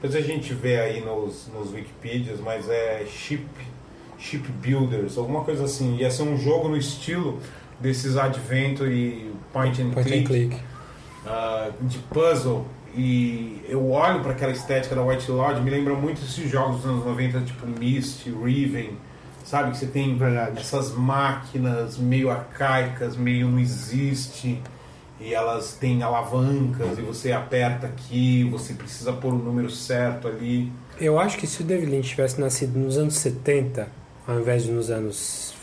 Depois 0.00 0.14
a 0.14 0.26
gente 0.26 0.54
vê 0.54 0.78
aí 0.78 1.00
nos, 1.00 1.48
nos 1.52 1.72
Wikipedias, 1.72 2.40
mas 2.40 2.68
é 2.68 3.04
Ship, 3.06 3.46
Ship 4.18 4.44
Builders, 4.60 5.18
alguma 5.18 5.42
coisa 5.44 5.64
assim. 5.64 5.96
Ia 5.96 6.10
ser 6.10 6.22
um 6.22 6.36
jogo 6.36 6.68
no 6.68 6.76
estilo 6.76 7.40
desses 7.80 8.16
Adventure 8.16 8.90
e 8.90 9.32
Point 9.52 9.82
and 9.82 9.90
Point 9.90 10.08
Click 10.08 10.24
and 10.24 10.26
click. 10.26 10.62
ah, 11.26 11.70
de 11.80 11.98
puzzle 11.98 12.66
e 12.94 13.62
eu 13.68 13.90
olho 13.90 14.20
para 14.20 14.32
aquela 14.32 14.52
estética 14.52 14.94
da 14.94 15.02
White 15.02 15.30
Lodge, 15.30 15.60
me 15.60 15.70
lembra 15.70 15.94
muito 15.94 16.22
esses 16.22 16.50
jogos 16.50 16.78
dos 16.78 16.86
anos 16.86 17.04
90, 17.04 17.40
tipo 17.40 17.66
Myst, 17.66 18.26
Riven, 18.26 18.96
sabe? 19.44 19.72
Que 19.72 19.78
você 19.78 19.86
tem 19.86 20.16
Verdade. 20.16 20.58
essas 20.58 20.92
máquinas 20.92 21.98
meio 21.98 22.30
arcaicas, 22.30 23.16
meio 23.16 23.48
não 23.48 23.58
existe, 23.58 24.60
e 25.20 25.34
elas 25.34 25.74
têm 25.74 26.02
alavancas, 26.02 26.98
e 26.98 27.02
você 27.02 27.32
aperta 27.32 27.86
aqui, 27.86 28.44
você 28.50 28.72
precisa 28.74 29.12
pôr 29.12 29.34
o 29.34 29.38
número 29.38 29.70
certo 29.70 30.28
ali. 30.28 30.72
Eu 31.00 31.18
acho 31.18 31.36
que 31.36 31.46
se 31.46 31.60
o 31.62 31.64
David 31.64 31.90
Lynch 31.90 32.08
tivesse 32.10 32.40
nascido 32.40 32.78
nos 32.78 32.96
anos 32.96 33.14
70, 33.14 33.88
ao 34.26 34.40
invés 34.40 34.64
de 34.64 34.70
nos 34.70 34.90
anos 34.90 35.54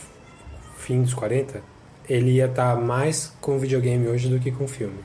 fim 0.77 1.01
dos 1.01 1.13
40, 1.13 1.61
ele 2.07 2.31
ia 2.31 2.45
estar 2.45 2.75
mais 2.75 3.33
com 3.41 3.57
videogame 3.57 4.07
hoje 4.07 4.29
do 4.29 4.39
que 4.39 4.51
com 4.51 4.67
filme. 4.67 4.99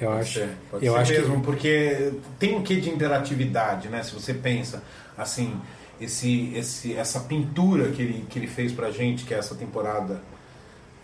Eu 0.00 0.08
Pode 0.08 0.20
acho. 0.20 0.32
ser, 0.34 0.48
pode 0.70 0.86
eu 0.86 0.92
ser 0.92 0.98
acho 0.98 1.12
mesmo, 1.12 1.36
que 1.36 1.42
porque 1.42 2.12
tem 2.38 2.54
um 2.54 2.62
quê 2.62 2.76
de 2.76 2.90
interatividade, 2.90 3.88
né? 3.88 4.02
Se 4.02 4.12
você 4.12 4.34
pensa, 4.34 4.82
assim, 5.16 5.58
esse, 5.98 6.52
esse, 6.54 6.94
essa 6.94 7.20
pintura 7.20 7.88
que 7.88 8.02
ele, 8.02 8.26
que 8.28 8.38
ele 8.38 8.46
fez 8.46 8.72
pra 8.72 8.90
gente, 8.90 9.24
que 9.24 9.32
é 9.32 9.38
essa 9.38 9.54
temporada 9.54 10.20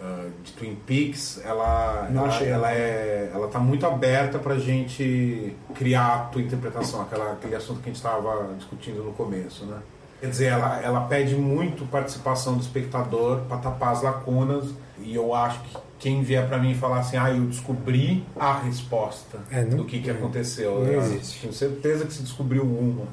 ah, 0.03 0.27
de 0.43 0.53
Twin 0.53 0.75
Peaks, 0.87 1.41
ela, 1.45 2.09
Não 2.11 2.27
ela, 2.27 2.43
ela, 2.43 2.73
é, 2.73 3.31
ela 3.33 3.47
tá 3.49 3.59
muito 3.61 3.87
aberta 3.87 4.39
pra 4.39 4.59
gente 4.59 5.55
criar 5.75 6.15
a 6.15 6.19
tua 6.25 6.43
interpretação, 6.43 7.03
aquela, 7.03 7.33
aquele 7.33 7.55
assunto 7.55 7.77
que 7.81 7.89
a 7.89 7.93
gente 7.93 7.97
estava 7.97 8.53
discutindo 8.59 9.05
no 9.05 9.13
começo, 9.13 9.65
né? 9.67 9.79
Quer 10.21 10.29
dizer, 10.31 10.47
ela, 10.47 10.81
ela 10.83 11.01
pede 11.03 11.35
muito 11.35 11.85
participação 11.87 12.55
do 12.55 12.61
espectador 12.61 13.41
para 13.49 13.57
tapar 13.59 13.93
as 13.93 14.03
lacunas 14.03 14.67
e 15.01 15.15
eu 15.15 15.35
acho 15.35 15.61
que 15.63 15.77
quem 15.99 16.23
vier 16.23 16.47
para 16.49 16.59
mim 16.59 16.73
e 16.73 16.75
falar 16.75 16.99
assim, 17.01 17.17
ah, 17.17 17.31
eu 17.31 17.45
descobri 17.47 18.25
a 18.39 18.55
resposta 18.61 19.39
É, 19.51 19.65
não- 19.65 19.79
do 19.79 19.85
que, 19.85 20.01
que 20.01 20.11
aconteceu. 20.11 20.81
não 20.85 20.93
existe. 20.95 21.41
Tenho 21.43 21.53
certeza 21.53 22.05
que 22.07 22.13
se 22.13 22.23
descobriu 22.23 22.65
uma. 22.65 23.07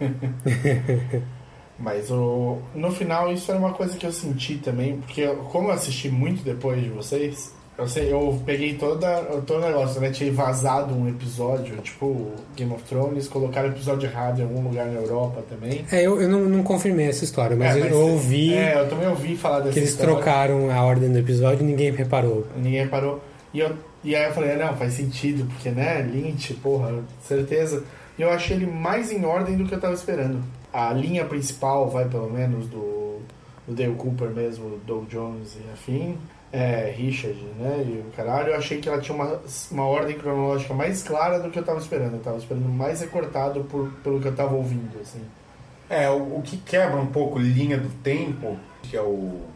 Mas 1.78 2.10
o, 2.10 2.58
no 2.74 2.90
final 2.90 3.30
isso 3.32 3.50
era 3.50 3.60
uma 3.60 3.72
coisa 3.72 3.96
que 3.96 4.06
eu 4.06 4.12
senti 4.12 4.56
também, 4.56 4.96
porque 4.98 5.20
eu- 5.20 5.36
como 5.52 5.68
eu 5.68 5.72
assisti 5.72 6.08
muito 6.08 6.42
depois 6.42 6.82
de 6.82 6.88
vocês, 6.88 7.54
eu, 7.78 7.86
sei, 7.86 8.10
eu 8.10 8.40
peguei 8.46 8.72
toda, 8.76 9.14
todo 9.46 9.62
o 9.62 9.66
negócio, 9.66 10.00
né? 10.00 10.08
Tinha 10.10 10.32
vazado 10.32 10.94
um 10.94 11.06
episódio, 11.06 11.76
tipo 11.82 12.30
Game 12.56 12.72
of 12.72 12.82
Thrones, 12.84 13.28
colocaram 13.28 13.68
o 13.68 13.72
episódio 13.72 14.08
errado 14.08 14.38
em 14.40 14.44
algum 14.44 14.62
lugar 14.62 14.86
na 14.86 14.98
Europa 14.98 15.42
também. 15.50 15.84
É, 15.92 16.00
eu, 16.00 16.18
eu 16.22 16.28
não, 16.30 16.40
não 16.46 16.62
confirmei 16.62 17.06
essa 17.08 17.24
história, 17.24 17.54
mas, 17.54 17.76
É, 17.76 17.90
eu 17.92 18.00
ouvi 18.00 18.54
É, 18.54 18.80
eu 18.80 18.88
também 18.88 19.06
ouvi 19.08 19.36
falar 19.36 19.58
dessa 19.60 19.72
que 19.74 19.80
eles 19.80 19.90
história. 19.90 20.14
trocaram 20.14 20.70
a 20.70 20.82
ordem 20.82 21.12
do 21.12 21.18
episódio 21.18 21.62
e 21.62 21.66
ninguém 21.66 21.90
reparou. 21.90 22.46
Ninguém 22.56 22.80
reparou. 22.84 23.20
E, 23.52 23.60
eu, 23.60 23.72
e 24.02 24.16
aí 24.16 24.24
eu 24.24 24.32
falei, 24.32 24.56
não, 24.56 24.74
faz 24.74 24.94
sentido, 24.94 25.44
porque, 25.44 25.68
né, 25.68 26.00
Lynch, 26.10 26.54
porra, 26.54 26.94
certeza. 27.22 27.84
E 28.18 28.22
eu 28.22 28.30
achei 28.30 28.56
ele 28.56 28.64
mais 28.66 29.12
em 29.12 29.26
ordem 29.26 29.54
do 29.58 29.66
que 29.66 29.74
eu 29.74 29.80
tava 29.80 29.92
esperando. 29.92 30.40
A 30.76 30.92
linha 30.92 31.24
principal 31.24 31.88
vai, 31.88 32.06
pelo 32.06 32.30
menos, 32.30 32.66
do, 32.66 33.20
do 33.66 33.74
Dale 33.74 33.94
Cooper 33.94 34.28
mesmo, 34.28 34.78
Doug 34.86 35.08
Jones 35.08 35.56
e 35.56 35.72
afim. 35.72 36.18
É, 36.52 36.92
Richard, 36.94 37.42
né, 37.58 37.82
e 37.82 38.06
o 38.06 38.12
caralho. 38.14 38.50
Eu 38.50 38.56
achei 38.56 38.78
que 38.78 38.86
ela 38.86 39.00
tinha 39.00 39.16
uma, 39.16 39.40
uma 39.70 39.86
ordem 39.86 40.18
cronológica 40.18 40.74
mais 40.74 41.02
clara 41.02 41.40
do 41.40 41.50
que 41.50 41.58
eu 41.58 41.64
tava 41.64 41.78
esperando. 41.78 42.16
Eu 42.16 42.20
tava 42.20 42.36
esperando 42.36 42.68
mais 42.68 43.00
recortado 43.00 43.64
por, 43.64 43.90
pelo 44.04 44.20
que 44.20 44.28
eu 44.28 44.36
tava 44.36 44.54
ouvindo, 44.54 45.00
assim. 45.00 45.22
É, 45.88 46.10
o, 46.10 46.36
o 46.36 46.42
que 46.44 46.58
quebra 46.58 47.00
um 47.00 47.06
pouco 47.06 47.38
linha 47.38 47.78
do 47.78 47.88
tempo, 48.02 48.58
que 48.82 48.98
é 48.98 49.00
o 49.00 49.46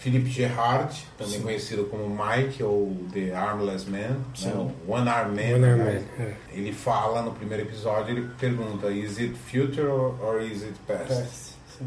Philippe 0.00 0.30
Gerard, 0.30 1.06
também 1.18 1.34
Sim. 1.34 1.42
conhecido 1.42 1.84
como 1.84 2.08
Mike 2.08 2.62
ou 2.62 2.96
The 3.12 3.34
Armless 3.34 3.88
Man, 3.88 3.98
né, 3.98 4.54
o 4.54 4.92
One 4.92 5.08
Arm 5.08 5.34
Man. 5.34 5.56
One 5.56 5.64
Arm 5.66 5.78
né? 5.78 6.04
Man, 6.18 6.24
é. 6.24 6.34
Ele 6.54 6.72
fala 6.72 7.20
no 7.20 7.32
primeiro 7.32 7.64
episódio, 7.64 8.16
ele 8.16 8.26
pergunta, 8.38 8.90
is 8.90 9.18
it 9.18 9.34
future 9.34 9.88
or, 9.88 10.40
is 10.40 10.62
it 10.62 10.72
past? 10.86 11.08
Past, 11.08 11.52
sim. 11.78 11.86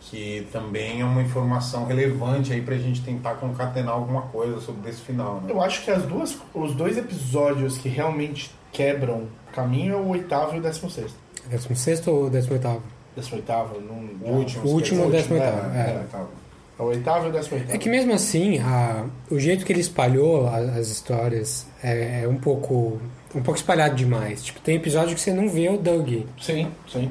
Que 0.00 0.48
também 0.50 1.00
é 1.00 1.04
uma 1.04 1.22
informação 1.22 1.86
relevante 1.86 2.52
aí 2.52 2.60
pra 2.60 2.76
gente 2.76 3.00
tentar 3.02 3.36
concatenar 3.36 3.94
alguma 3.94 4.22
coisa 4.22 4.60
sobre 4.60 4.90
esse 4.90 5.00
final, 5.00 5.40
né? 5.40 5.52
Eu 5.52 5.62
acho 5.62 5.84
que 5.84 5.92
as 5.92 6.02
duas, 6.02 6.36
os 6.52 6.74
dois 6.74 6.98
episódios 6.98 7.78
que 7.78 7.88
realmente 7.88 8.50
quebram 8.72 9.28
o 9.48 9.52
caminho 9.52 9.94
é 9.94 9.96
o 9.96 10.08
oitavo 10.08 10.56
e 10.56 10.58
o 10.58 10.60
décimo 10.60 10.90
sexto. 10.90 11.16
16 11.48 12.08
ou 12.08 12.28
18? 12.28 12.82
Décimo 13.14 13.36
oitavo, 13.36 13.80
não, 13.80 14.28
O 14.28 14.38
último, 14.38 14.64
O 14.66 14.72
último 14.72 15.04
é 15.04 15.10
décimo 15.10 15.36
último, 15.36 15.54
oitavo, 15.54 15.74
é, 15.76 15.78
é. 15.78 16.06
é. 16.12 16.43
É 16.78 16.82
o 16.82 16.86
oitavo 16.86 17.26
e 17.26 17.28
o 17.28 17.32
décimo 17.32 17.56
oitavo. 17.56 17.74
É 17.74 17.78
que 17.78 17.88
mesmo 17.88 18.12
assim, 18.12 18.58
a- 18.58 19.04
o 19.30 19.38
jeito 19.38 19.64
que 19.64 19.72
ele 19.72 19.80
espalhou 19.80 20.46
a- 20.48 20.56
as 20.58 20.88
histórias 20.88 21.66
é, 21.82 22.22
é 22.24 22.28
um 22.28 22.36
pouco 22.36 22.98
um 23.34 23.42
pouco 23.42 23.56
espalhado 23.58 23.96
demais. 23.96 24.44
Tipo, 24.44 24.60
tem 24.60 24.76
episódio 24.76 25.14
que 25.14 25.20
você 25.20 25.32
não 25.32 25.48
vê 25.48 25.68
o 25.68 25.76
Doug. 25.76 26.08
Sim, 26.40 26.68
sim. 26.88 27.10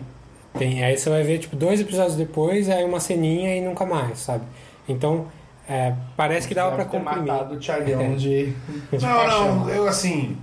Tem, 0.57 0.81
aí 0.83 0.97
você 0.97 1.09
vai 1.09 1.21
ver, 1.23 1.39
tipo, 1.39 1.55
dois 1.55 1.81
episódios 1.81 2.15
depois, 2.15 2.69
aí 2.69 2.83
uma 2.85 2.99
ceninha 3.01 3.55
e 3.57 3.59
nunca 3.61 3.85
mais, 3.85 4.19
sabe? 4.19 4.43
Então, 4.87 5.25
é, 5.67 5.93
parece 6.15 6.47
que 6.47 6.53
dava 6.55 6.75
pra 6.75 6.85
comprimir. 6.85 7.23
matado 7.25 7.55
o 7.55 7.59
Thiagão 7.59 8.15
de, 8.15 8.45
de 8.53 8.53
Não, 8.91 8.99
paixão. 8.99 9.55
não, 9.59 9.69
eu 9.69 9.87
assim. 9.87 10.37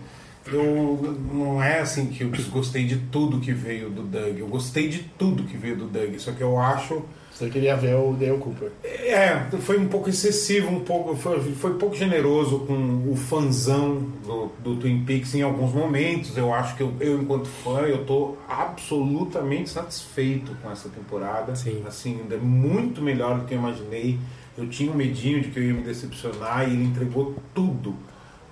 Eu 0.52 1.16
não 1.32 1.62
é 1.62 1.78
assim 1.80 2.06
que 2.06 2.24
eu 2.24 2.28
desgostei 2.30 2.84
de 2.84 2.96
tudo 2.96 3.38
que 3.40 3.52
veio 3.52 3.88
do 3.88 4.02
Doug. 4.02 4.38
Eu 4.38 4.48
gostei 4.48 4.88
de 4.88 4.98
tudo 5.18 5.44
que 5.44 5.56
veio 5.56 5.76
do 5.76 5.86
Doug. 5.86 6.16
Só 6.18 6.32
que 6.32 6.42
eu 6.42 6.58
acho. 6.58 7.02
Você 7.40 7.48
queria 7.48 7.74
ver 7.74 7.94
o 7.94 8.12
Dale 8.12 8.36
Cooper. 8.36 8.70
É, 8.84 9.46
foi 9.62 9.78
um 9.78 9.88
pouco 9.88 10.10
excessivo, 10.10 10.68
um 10.68 10.80
pouco. 10.80 11.16
Foi, 11.16 11.40
foi 11.54 11.72
pouco 11.78 11.96
generoso 11.96 12.58
com 12.66 13.10
o 13.10 13.16
fanzão 13.16 13.94
do, 14.26 14.52
do 14.62 14.76
Twin 14.76 15.06
Peaks 15.06 15.34
em 15.34 15.40
alguns 15.40 15.72
momentos. 15.72 16.36
Eu 16.36 16.52
acho 16.52 16.76
que 16.76 16.82
eu, 16.82 16.92
eu 17.00 17.22
enquanto 17.22 17.46
fã, 17.46 17.80
eu 17.80 18.04
tô 18.04 18.36
absolutamente 18.46 19.70
satisfeito 19.70 20.54
com 20.62 20.70
essa 20.70 20.90
temporada. 20.90 21.56
Sim. 21.56 21.82
Assim, 21.88 22.20
ainda 22.20 22.34
é 22.34 22.38
muito 22.38 23.00
melhor 23.00 23.38
do 23.38 23.46
que 23.46 23.54
eu 23.54 23.58
imaginei. 23.58 24.18
Eu 24.58 24.68
tinha 24.68 24.92
um 24.92 24.94
medinho 24.94 25.40
de 25.40 25.48
que 25.48 25.58
eu 25.58 25.62
ia 25.62 25.72
me 25.72 25.82
decepcionar 25.82 26.68
e 26.68 26.74
ele 26.74 26.84
entregou 26.84 27.34
tudo. 27.54 27.96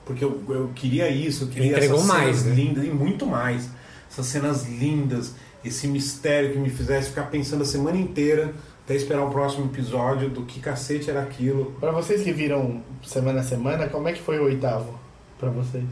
Porque 0.07 0.25
eu, 0.25 0.43
eu 0.49 0.71
queria 0.75 1.11
isso, 1.11 1.45
eu 1.45 1.49
queria 1.49 1.73
entregou 1.73 1.97
essas 1.97 2.09
mais, 2.09 2.37
cenas 2.39 2.57
né? 2.57 2.65
lindas 2.65 2.85
e 2.87 2.89
muito 2.89 3.27
mais. 3.27 3.69
Essas 4.11 4.25
cenas 4.25 4.67
lindas, 4.67 5.35
esse 5.63 5.87
mistério 5.87 6.53
que 6.53 6.59
me 6.59 6.71
fizesse 6.71 7.11
ficar 7.11 7.25
pensando 7.25 7.61
a 7.61 7.67
semana 7.67 7.99
inteira 7.99 8.55
até 8.89 8.97
esperar 8.97 9.23
o 9.23 9.31
próximo 9.31 9.67
episódio 9.67 10.31
do 10.31 10.45
que 10.45 10.61
cacete 10.61 11.11
era 11.11 11.21
aquilo. 11.21 11.75
Pra 11.79 11.93
vocês 11.93 12.23
que 12.23 12.33
viram 12.33 12.81
semana 13.05 13.41
a 13.41 13.43
semana, 13.43 13.87
como 13.87 14.09
é 14.09 14.15
que 14.15 14.21
foi 14.21 14.39
o 14.39 14.45
oitavo? 14.45 14.99
Pra 15.39 15.51
vocês? 15.51 15.85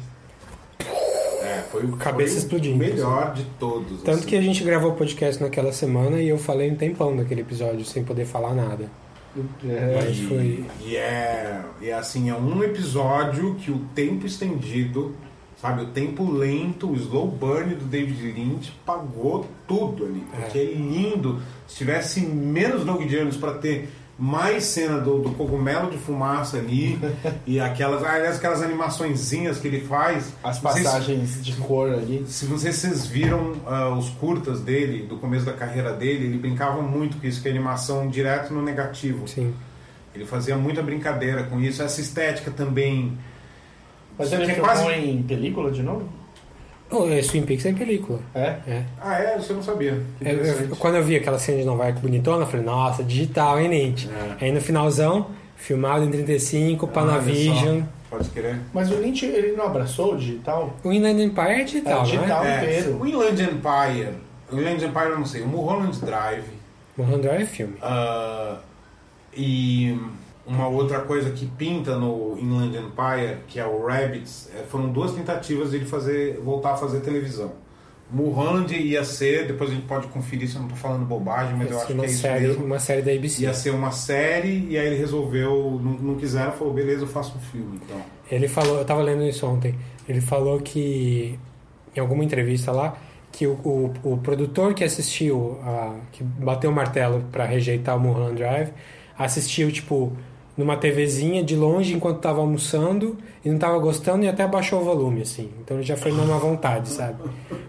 É, 1.43 1.63
foi 1.71 1.85
o, 1.85 1.95
Cabeça 1.99 2.31
foi 2.31 2.39
o 2.39 2.43
explodindo, 2.43 2.79
melhor 2.79 3.35
de 3.35 3.45
todos. 3.61 4.01
Tanto 4.01 4.21
assim. 4.21 4.27
que 4.27 4.35
a 4.35 4.41
gente 4.41 4.65
gravou 4.65 4.93
o 4.93 4.95
podcast 4.95 5.43
naquela 5.43 5.73
semana 5.73 6.23
e 6.23 6.31
eu 6.31 6.39
falei 6.39 6.71
um 6.71 6.75
tempão 6.75 7.15
daquele 7.15 7.43
episódio 7.43 7.85
sem 7.85 8.03
poder 8.03 8.25
falar 8.25 8.55
nada. 8.55 8.89
Mas 9.63 10.17
e, 10.17 10.27
foi. 10.27 10.65
e 10.87 10.97
é, 10.97 11.61
e 11.83 11.91
é 11.91 11.95
assim, 11.95 12.31
é 12.31 12.35
um 12.35 12.65
episódio 12.65 13.57
que 13.57 13.71
o 13.71 13.81
tempo 13.95 14.25
estendido, 14.25 15.15
sabe, 15.61 15.83
o 15.83 15.87
tempo 15.87 16.31
lento, 16.31 16.91
o 16.91 16.95
slow 16.95 17.29
burn 17.29 17.75
do 17.75 17.85
David 17.85 18.33
Lynch 18.33 18.73
pagou 18.85 19.47
tudo 19.67 20.05
ali. 20.05 20.25
Porque 20.31 20.59
é, 20.59 20.65
lindo. 20.75 21.41
Se 21.67 21.77
tivesse 21.77 22.21
menos 22.21 22.85
Doug 22.85 23.03
Jones 23.07 23.37
para 23.37 23.55
ter 23.55 23.89
mais 24.19 24.65
cena 24.65 24.99
do, 24.99 25.19
do 25.19 25.31
cogumelo 25.33 25.91
de 25.91 25.99
fumaça 25.99 26.57
ali 26.57 26.99
e 27.47 27.61
aquelas, 27.61 28.03
ah, 28.03 28.13
aliás, 28.15 28.37
aquelas 28.37 28.63
animaçõezinhas 28.63 29.59
que 29.59 29.69
ele 29.69 29.81
faz. 29.83 30.33
As 30.43 30.57
sei 30.59 30.73
se- 30.73 30.83
passagens 30.83 31.45
de 31.45 31.53
cor 31.55 31.93
ali. 31.93 32.25
se 32.27 32.47
se 32.47 32.47
vocês 32.47 33.07
viram 33.07 33.55
ah, 33.67 33.91
os 33.91 34.09
curtas 34.11 34.61
dele, 34.61 35.07
do 35.07 35.17
começo 35.19 35.45
da 35.45 35.53
carreira 35.53 35.93
dele, 35.93 36.27
ele 36.27 36.39
brincava 36.39 36.81
muito 36.81 37.19
com 37.19 37.27
isso, 37.27 37.43
que 37.43 37.49
é 37.49 37.51
animação 37.51 38.09
direto 38.09 38.55
no 38.55 38.63
negativo. 38.63 39.29
Sim. 39.29 39.53
Ele 40.15 40.25
fazia 40.25 40.57
muita 40.57 40.83
brincadeira 40.83 41.43
com 41.43 41.61
isso, 41.61 41.83
essa 41.83 42.01
estética 42.01 42.51
também. 42.51 43.19
Mas 44.19 44.33
ele 44.33 44.45
que 44.45 44.51
é 44.51 44.55
filmou 44.55 44.73
quase- 44.75 44.93
em 44.93 45.23
película 45.23 45.71
de 45.71 45.83
novo? 45.83 46.09
Oh, 46.91 47.09
é 47.09 47.21
Twin 47.21 47.43
Peaks 47.43 47.67
é 47.67 47.71
em 47.71 47.75
película. 47.75 48.21
É? 48.35 48.55
É. 48.69 48.83
Ah, 49.01 49.19
é? 49.19 49.37
Você 49.39 49.53
não 49.53 49.63
sabia. 49.63 50.01
É, 50.25 50.33
eu- 50.33 50.77
quando 50.77 50.95
eu 50.97 51.03
vi 51.03 51.17
aquela 51.17 51.39
cena 51.39 51.59
de 51.59 51.65
Nova 51.65 51.85
York 51.85 52.01
bonitona, 52.01 52.45
eu 52.45 52.47
falei, 52.47 52.65
nossa, 52.65 53.03
digital, 53.03 53.59
hein, 53.61 53.69
Lynch? 53.69 54.09
É. 54.41 54.45
Aí 54.45 54.53
no 54.53 54.61
finalzão, 54.61 55.27
filmado 55.57 56.05
em 56.05 56.11
35, 56.11 56.87
Panavision. 56.87 57.83
Pode 58.09 58.29
querer. 58.31 58.61
Mas 58.73 58.89
o 58.93 58.95
Lynch, 58.95 59.27
ele 59.27 59.57
não 59.57 59.67
abraçou 59.67 60.15
o 60.15 60.17
digital? 60.17 60.77
O 60.85 60.93
Inland 60.93 61.21
Empire 61.21 61.61
é 61.61 61.65
digital, 61.65 62.01
É, 62.03 62.05
digital. 62.05 62.45
não 62.45 62.51
é? 62.51 62.63
inteiro. 62.63 63.01
O 63.01 63.07
Inland 63.07 63.43
Empire. 63.43 64.09
O 64.53 64.57
Inland 64.57 64.85
Empire 64.85 65.07
eu 65.11 65.19
não 65.19 65.27
sei. 65.27 65.43
O 65.43 65.49
Mulholland 65.49 65.99
Drive. 66.01 66.45
Mulholland 66.97 67.27
Drive 67.27 67.43
é 67.43 67.47
filme. 67.47 67.75
Ah, 67.83 68.59
e 69.37 69.99
uma 70.47 70.69
outra 70.69 71.01
coisa 71.01 71.31
que 71.31 71.45
pinta 71.45 71.97
no 71.97 72.39
Inland 72.39 72.77
Empire, 72.77 73.39
que 73.49 73.59
é 73.59 73.67
o 73.67 73.85
Rabbits, 73.85 74.49
é, 74.55 74.63
foram 74.63 74.93
duas 74.93 75.13
tentativas 75.13 75.71
de 75.71 75.77
ele 75.77 75.87
fazer, 75.87 76.41
voltar 76.43 76.75
a 76.75 76.77
fazer 76.77 77.01
televisão. 77.01 77.53
Mulholland 78.09 78.73
ia 78.73 79.03
ser, 79.03 79.49
depois 79.49 79.71
a 79.71 79.75
gente 79.75 79.87
pode 79.87 80.07
conferir 80.09 80.49
se 80.49 80.55
eu 80.55 80.61
não 80.61 80.69
estou 80.69 80.81
falando 80.81 81.05
bobagem, 81.05 81.57
mas 81.57 81.69
eu 81.69 81.77
acho 81.77 81.87
que 81.89 82.01
é 82.01 82.07
isso 82.07 82.23
série, 82.23 82.47
mesmo. 82.47 82.65
uma 82.65 82.79
série 82.79 83.03
da 83.03 83.11
ABC. 83.11 83.43
Ia 83.43 83.53
ser 83.53 83.71
uma 83.71 83.91
série 83.91 84.69
e 84.71 84.79
aí 84.79 84.87
ele 84.87 84.97
resolveu, 84.97 85.81
não, 85.83 85.93
não 85.95 86.15
quiseram, 86.15 86.53
falou, 86.53 86.73
beleza, 86.73 87.03
eu 87.03 87.09
faço 87.09 87.37
um 87.37 87.41
filme 87.41 87.81
então. 87.85 88.01
Ele 88.31 88.47
falou, 88.47 88.79
eu 88.79 88.85
tava 88.85 89.03
lendo 89.03 89.25
isso 89.25 89.45
ontem, 89.45 89.75
ele 90.09 90.21
falou 90.21 90.61
que, 90.61 91.37
em 91.97 92.01
alguma 92.01 92.23
entrevista 92.23 92.71
lá, 92.71 92.97
que 93.33 93.45
o, 93.45 93.55
o, 93.65 93.93
o 94.13 94.19
produtor 94.19 94.73
que 94.73 94.85
assistiu, 94.85 95.59
a, 95.65 95.97
que 96.13 96.23
bateu 96.23 96.71
o 96.71 96.73
martelo 96.73 97.25
pra 97.33 97.45
rejeitar 97.45 97.97
o 97.97 98.01
Mulholland 98.01 98.37
Drive, 98.37 98.71
assistiu, 99.19 99.73
tipo, 99.73 100.13
numa 100.57 100.77
TVzinha 100.77 101.43
de 101.43 101.55
longe 101.55 101.95
enquanto 101.95 102.19
tava 102.21 102.41
almoçando 102.41 103.19
e 103.45 103.51
não 103.51 103.59
tava 103.59 103.79
gostando 103.79 104.25
e 104.25 104.29
até 104.29 104.43
abaixou 104.43 104.81
o 104.81 104.85
volume, 104.85 105.23
assim. 105.23 105.51
Então 105.61 105.77
ele 105.77 105.87
já 105.87 105.97
foi 105.97 106.13
na 106.13 106.25
má 106.25 106.39
vontade, 106.39 106.89
sabe? 106.89 107.23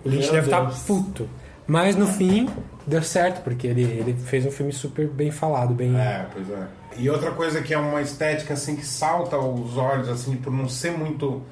O 0.06 0.10
Lynch 0.10 0.32
deve 0.32 0.48
estar 0.48 0.62
Deus. 0.62 0.80
puto. 0.80 1.28
Mas 1.68 1.98
no 1.98 2.08
fim, 2.08 2.48
deu 2.86 3.04
certo, 3.04 3.44
porque 3.44 3.68
ele, 3.68 3.84
ele 3.84 4.14
fez 4.14 4.46
um 4.46 4.52
filme 4.52 4.72
super 4.72 5.06
bem 5.08 5.32
falado, 5.32 5.74
bem... 5.74 6.00
É, 6.00 6.26
pois 6.32 6.50
é. 6.50 6.68
E 6.98 7.10
outra 7.10 7.32
coisa 7.32 7.62
que 7.62 7.74
é 7.74 7.78
uma 7.78 8.02
estética 8.02 8.54
assim 8.54 8.76
que 8.76 8.86
salta 8.86 9.36
aos 9.36 9.78
olhos 9.78 10.10
assim 10.10 10.36
por 10.38 10.52
não 10.52 10.68
ser 10.68 10.98
muito 10.98 11.44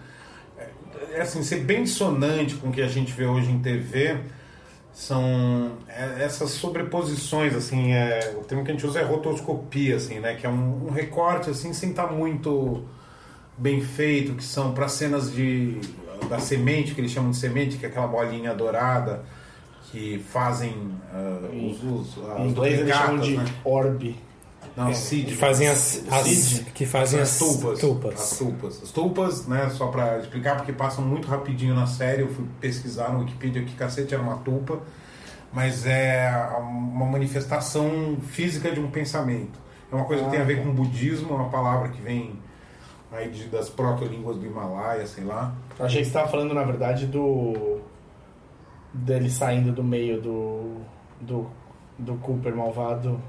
é, 1.12 1.22
assim 1.22 1.44
ser 1.44 1.58
bem 1.58 1.84
dissonante 1.84 2.56
com 2.56 2.70
o 2.70 2.72
que 2.72 2.82
a 2.82 2.88
gente 2.88 3.14
vê 3.14 3.26
hoje 3.26 3.52
em 3.52 3.60
TV 3.60 4.18
são 4.96 5.74
é, 5.90 6.24
essas 6.24 6.52
sobreposições 6.52 7.54
assim 7.54 7.92
é, 7.92 8.34
o 8.40 8.46
termo 8.46 8.64
que 8.64 8.72
a 8.72 8.74
gente 8.74 8.88
usa 8.88 9.02
é 9.02 9.04
rotoscopia 9.04 9.98
assim 9.98 10.20
né 10.20 10.36
que 10.36 10.48
é 10.48 10.50
um, 10.50 10.88
um 10.88 10.90
recorte 10.90 11.50
assim 11.50 11.74
sem 11.74 11.90
estar 11.90 12.08
muito 12.08 12.86
bem 13.58 13.82
feito 13.82 14.34
que 14.36 14.44
são 14.44 14.74
para 14.74 14.88
cenas 14.88 15.34
de 15.34 15.82
da 16.30 16.40
semente 16.40 16.96
que 16.96 17.02
eles 17.02 17.12
chamam 17.12 17.32
de 17.32 17.38
semente 17.38 17.78
que 17.78 17.86
é 17.86 17.90
aquela 17.90 18.08
bolinha 18.08 18.54
dourada 18.54 19.22
que 19.92 20.20
fazem 20.30 20.74
ah, 21.14 21.40
os, 21.52 21.84
os, 21.84 22.30
as 22.30 22.40
Em 22.40 22.48
inglês 22.50 22.80
eles 22.80 22.96
chamam 22.96 23.20
de 23.20 23.38
né? 23.38 23.46
orbe. 23.64 24.16
Não, 24.76 24.90
É, 24.90 24.94
seed. 24.94 25.28
que 25.30 25.36
fazem 25.36 25.68
as- 25.70 26.04
as- 26.12 26.28
Seed. 26.28 26.68
que 26.74 26.86
fazem 26.86 27.22
as 27.22 27.38
tulpas. 27.40 27.80
tulpas. 27.80 28.14
As 28.20 28.38
tulpas. 28.38 28.84
As 28.84 28.92
tulpas, 28.92 29.48
né, 29.48 29.70
só 29.70 29.88
pra 29.88 30.18
explicar, 30.20 30.58
porque 30.58 30.74
passam 30.74 31.04
muito 31.06 31.28
rapidinho 31.30 31.74
na 31.74 31.88
série, 31.88 32.22
eu 32.24 32.28
fui 32.28 32.46
pesquisar 32.60 33.14
no 33.14 33.20
Wikipedia 33.20 33.64
que 33.64 33.74
cacete 33.76 34.14
era 34.14 34.22
uma 34.22 34.38
tulpa. 34.38 34.80
mas 35.54 35.86
é 35.86 36.30
uma 36.60 37.06
manifestação 37.06 38.18
física 38.28 38.70
de 38.74 38.80
um 38.82 38.92
pensamento. 38.92 39.58
É 39.90 39.96
uma 39.96 40.04
coisa 40.04 40.26
que 40.26 40.30
tem 40.32 40.40
a 40.40 40.44
Ah, 40.44 40.46
ver 40.46 40.58
tá. 40.58 40.64
com 40.64 40.72
budismo, 40.74 41.32
é 41.32 41.36
uma 41.38 41.50
palavra 41.50 41.88
que 41.88 42.02
vem 42.02 42.38
aí 43.10 43.30
de- 43.30 43.46
das 43.48 43.70
proto-línguas 43.70 44.36
do 44.36 44.46
Himalaia, 44.46 45.08
sei 45.08 45.24
lá. 45.24 45.56
Eu 45.80 45.86
achei 45.86 46.00
que 46.00 46.06
você 46.06 46.10
estava 46.10 46.28
falando, 46.28 46.54
na 46.54 46.64
verdade, 46.64 47.06
do. 47.06 47.80
dele 48.94 49.30
saindo 49.30 49.72
do 49.72 49.82
meio 49.82 50.20
do. 50.22 50.82
do, 51.22 51.48
do 51.98 52.16
Cooper 52.16 52.54
malvado. 52.54 53.22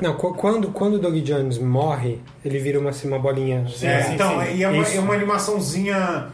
Não, 0.00 0.14
qu- 0.14 0.34
quando, 0.34 0.68
quando 0.68 0.94
o 0.94 0.98
Doug 0.98 1.14
Jones 1.22 1.58
morre, 1.58 2.20
ele 2.44 2.58
vira 2.58 2.78
uma, 2.78 2.90
assim, 2.90 3.08
uma 3.08 3.18
bolinha. 3.18 3.66
É, 3.82 4.12
então, 4.14 4.42
e 4.44 4.62
é 4.62 4.68
uma, 4.68 4.82
Isso. 4.82 4.96
é 4.96 5.00
uma 5.00 5.14
animaçãozinha. 5.14 6.26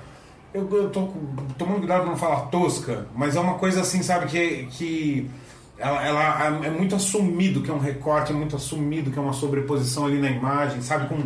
Eu, 0.52 0.69
eu 0.77 0.90
tô 0.90 1.09
tomando 1.56 1.78
cuidado 1.78 2.01
pra 2.02 2.10
não 2.10 2.16
falar 2.16 2.40
tosca, 2.47 3.06
mas 3.14 3.36
é 3.36 3.40
uma 3.40 3.55
coisa 3.55 3.81
assim, 3.81 4.02
sabe, 4.02 4.27
que, 4.27 4.66
que 4.70 5.31
ela, 5.78 6.05
ela 6.06 6.66
é 6.66 6.70
muito 6.70 6.94
assumido 6.94 7.62
que 7.62 7.70
é 7.70 7.74
um 7.74 7.78
recorte, 7.78 8.32
é 8.32 8.35
muito 8.35 8.56
assumido 8.56 9.10
que 9.10 9.19
é 9.19 9.23
uma 9.23 9.32
sobreposição 9.32 10.05
ali 10.06 10.19
na 10.20 10.31
imagem, 10.31 10.82
sabe? 10.82 11.09
Com, 11.09 11.23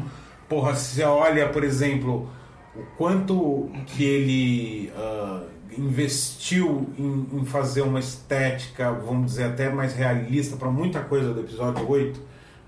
porra, 0.49 0.75
se 0.77 0.95
você 0.95 1.03
olha, 1.05 1.49
por 1.49 1.65
exemplo, 1.65 2.29
o 2.77 2.83
quanto 2.97 3.69
que 3.87 4.05
ele 4.05 4.93
ah, 4.97 5.41
investiu 5.79 6.89
em, 6.99 7.27
em 7.33 7.45
fazer 7.45 7.83
uma 7.83 8.01
estética, 8.01 8.93
vamos 8.93 9.33
dizer, 9.33 9.45
até 9.45 9.71
mais 9.71 9.95
realista 9.95 10.57
para 10.57 10.71
muita 10.71 11.01
coisa 11.01 11.33
do 11.33 11.41
episódio 11.41 11.89
8, 11.89 12.21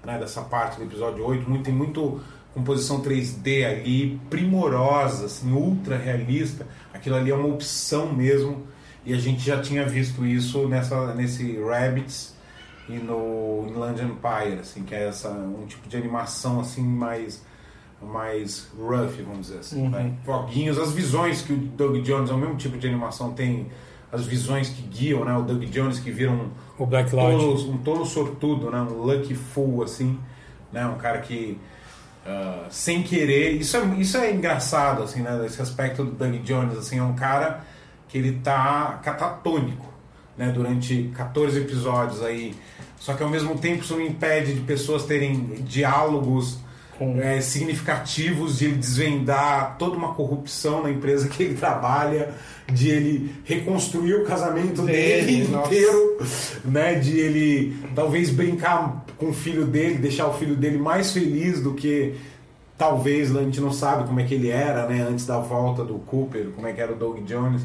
né, 0.04 0.18
dessa 0.18 0.42
parte 0.42 0.76
do 0.78 0.84
episódio 0.84 1.24
8, 1.24 1.48
muito, 1.48 1.64
tem 1.64 1.74
muito 1.74 2.20
composição 2.54 3.00
3D 3.02 3.64
ali, 3.64 4.20
primorosa, 4.28 5.26
assim, 5.26 5.52
ultra 5.52 5.96
realista. 5.96 6.66
Aquilo 6.92 7.16
ali 7.16 7.30
é 7.30 7.34
uma 7.34 7.48
opção 7.48 8.12
mesmo, 8.12 8.66
e 9.04 9.14
a 9.14 9.18
gente 9.18 9.44
já 9.44 9.60
tinha 9.60 9.86
visto 9.86 10.24
isso 10.26 10.66
nessa, 10.68 11.14
nesse 11.14 11.58
Rabbits 11.60 12.34
e 12.88 12.94
no 12.94 13.66
Inland 13.68 14.02
Empire, 14.02 14.60
assim, 14.60 14.82
que 14.82 14.94
é 14.94 15.08
essa, 15.08 15.30
um 15.30 15.66
tipo 15.66 15.88
de 15.88 15.96
animação 15.96 16.60
assim 16.60 16.82
mais 16.82 17.42
mais 18.02 18.68
rough, 18.78 19.16
vamos 19.26 19.48
dizer 19.48 19.58
assim. 19.58 19.82
Uhum. 19.82 19.90
né? 19.90 20.12
Foguinhos, 20.24 20.78
as 20.78 20.92
visões 20.92 21.42
que 21.42 21.52
o 21.52 21.56
Doug 21.56 21.96
Jones, 22.02 22.30
é 22.30 22.34
o 22.34 22.38
mesmo 22.38 22.56
tipo 22.56 22.78
de 22.78 22.86
animação, 22.86 23.32
tem 23.32 23.66
as 24.10 24.24
visões 24.24 24.68
que 24.70 24.82
guiam, 24.82 25.24
né? 25.24 25.36
O 25.36 25.42
Doug 25.42 25.62
Jones 25.64 25.98
que 25.98 26.10
vira 26.10 26.30
um, 26.30 26.50
O 26.78 26.86
Black 26.86 27.10
tolo, 27.10 27.70
um 27.70 27.78
tolo 27.78 28.06
sortudo, 28.06 28.70
né? 28.70 28.80
Um 28.80 29.02
lucky 29.02 29.34
fool, 29.34 29.82
assim, 29.82 30.18
né? 30.72 30.86
Um 30.86 30.96
cara 30.96 31.18
que 31.18 31.58
ah, 32.28 32.66
sem 32.68 33.02
querer, 33.02 33.52
isso 33.52 33.74
é, 33.74 33.84
isso 33.98 34.18
é 34.18 34.30
engraçado, 34.30 35.02
assim, 35.02 35.22
né? 35.22 35.46
Esse 35.46 35.62
aspecto 35.62 36.04
do 36.04 36.10
Doug 36.10 36.34
Jones, 36.42 36.76
assim, 36.76 36.98
é 36.98 37.02
um 37.02 37.14
cara 37.14 37.64
que 38.06 38.18
ele 38.18 38.40
tá 38.40 39.00
catatônico, 39.02 39.86
né? 40.36 40.50
Durante 40.50 41.10
14 41.16 41.58
episódios 41.58 42.22
aí. 42.22 42.54
Só 42.98 43.14
que 43.14 43.22
ao 43.22 43.30
mesmo 43.30 43.56
tempo 43.56 43.82
isso 43.82 43.94
não 43.94 44.02
impede 44.02 44.52
de 44.52 44.60
pessoas 44.60 45.04
terem 45.04 45.40
diálogos 45.62 46.58
é, 47.20 47.40
significativos 47.40 48.58
de 48.58 48.66
ele 48.66 48.76
desvendar 48.76 49.76
toda 49.78 49.96
uma 49.96 50.14
corrupção 50.14 50.82
na 50.82 50.90
empresa 50.90 51.28
que 51.28 51.42
ele 51.42 51.54
trabalha, 51.54 52.34
de 52.72 52.88
ele 52.90 53.32
reconstruir 53.44 54.14
o 54.14 54.24
casamento 54.24 54.82
Dele, 54.82 55.26
dele 55.26 55.48
nossa. 55.48 55.66
inteiro, 55.66 56.18
né? 56.64 56.94
De 56.94 57.18
ele 57.18 57.76
talvez 57.94 58.30
brincar 58.30 59.04
com 59.16 59.30
o 59.30 59.32
filho 59.32 59.64
dele, 59.64 59.98
deixar 59.98 60.26
o 60.26 60.34
filho 60.34 60.56
dele 60.56 60.78
mais 60.78 61.12
feliz 61.12 61.62
do 61.62 61.74
que 61.74 62.14
talvez 62.76 63.34
a 63.34 63.42
gente 63.42 63.60
não 63.60 63.72
sabe 63.72 64.06
como 64.06 64.20
é 64.20 64.24
que 64.24 64.34
ele 64.34 64.50
era, 64.50 64.86
né? 64.86 65.06
Antes 65.08 65.26
da 65.26 65.38
volta 65.38 65.84
do 65.84 65.94
Cooper, 66.00 66.48
como 66.54 66.66
é 66.66 66.72
que 66.72 66.80
era 66.80 66.92
o 66.92 66.96
Doug 66.96 67.20
Jones. 67.24 67.62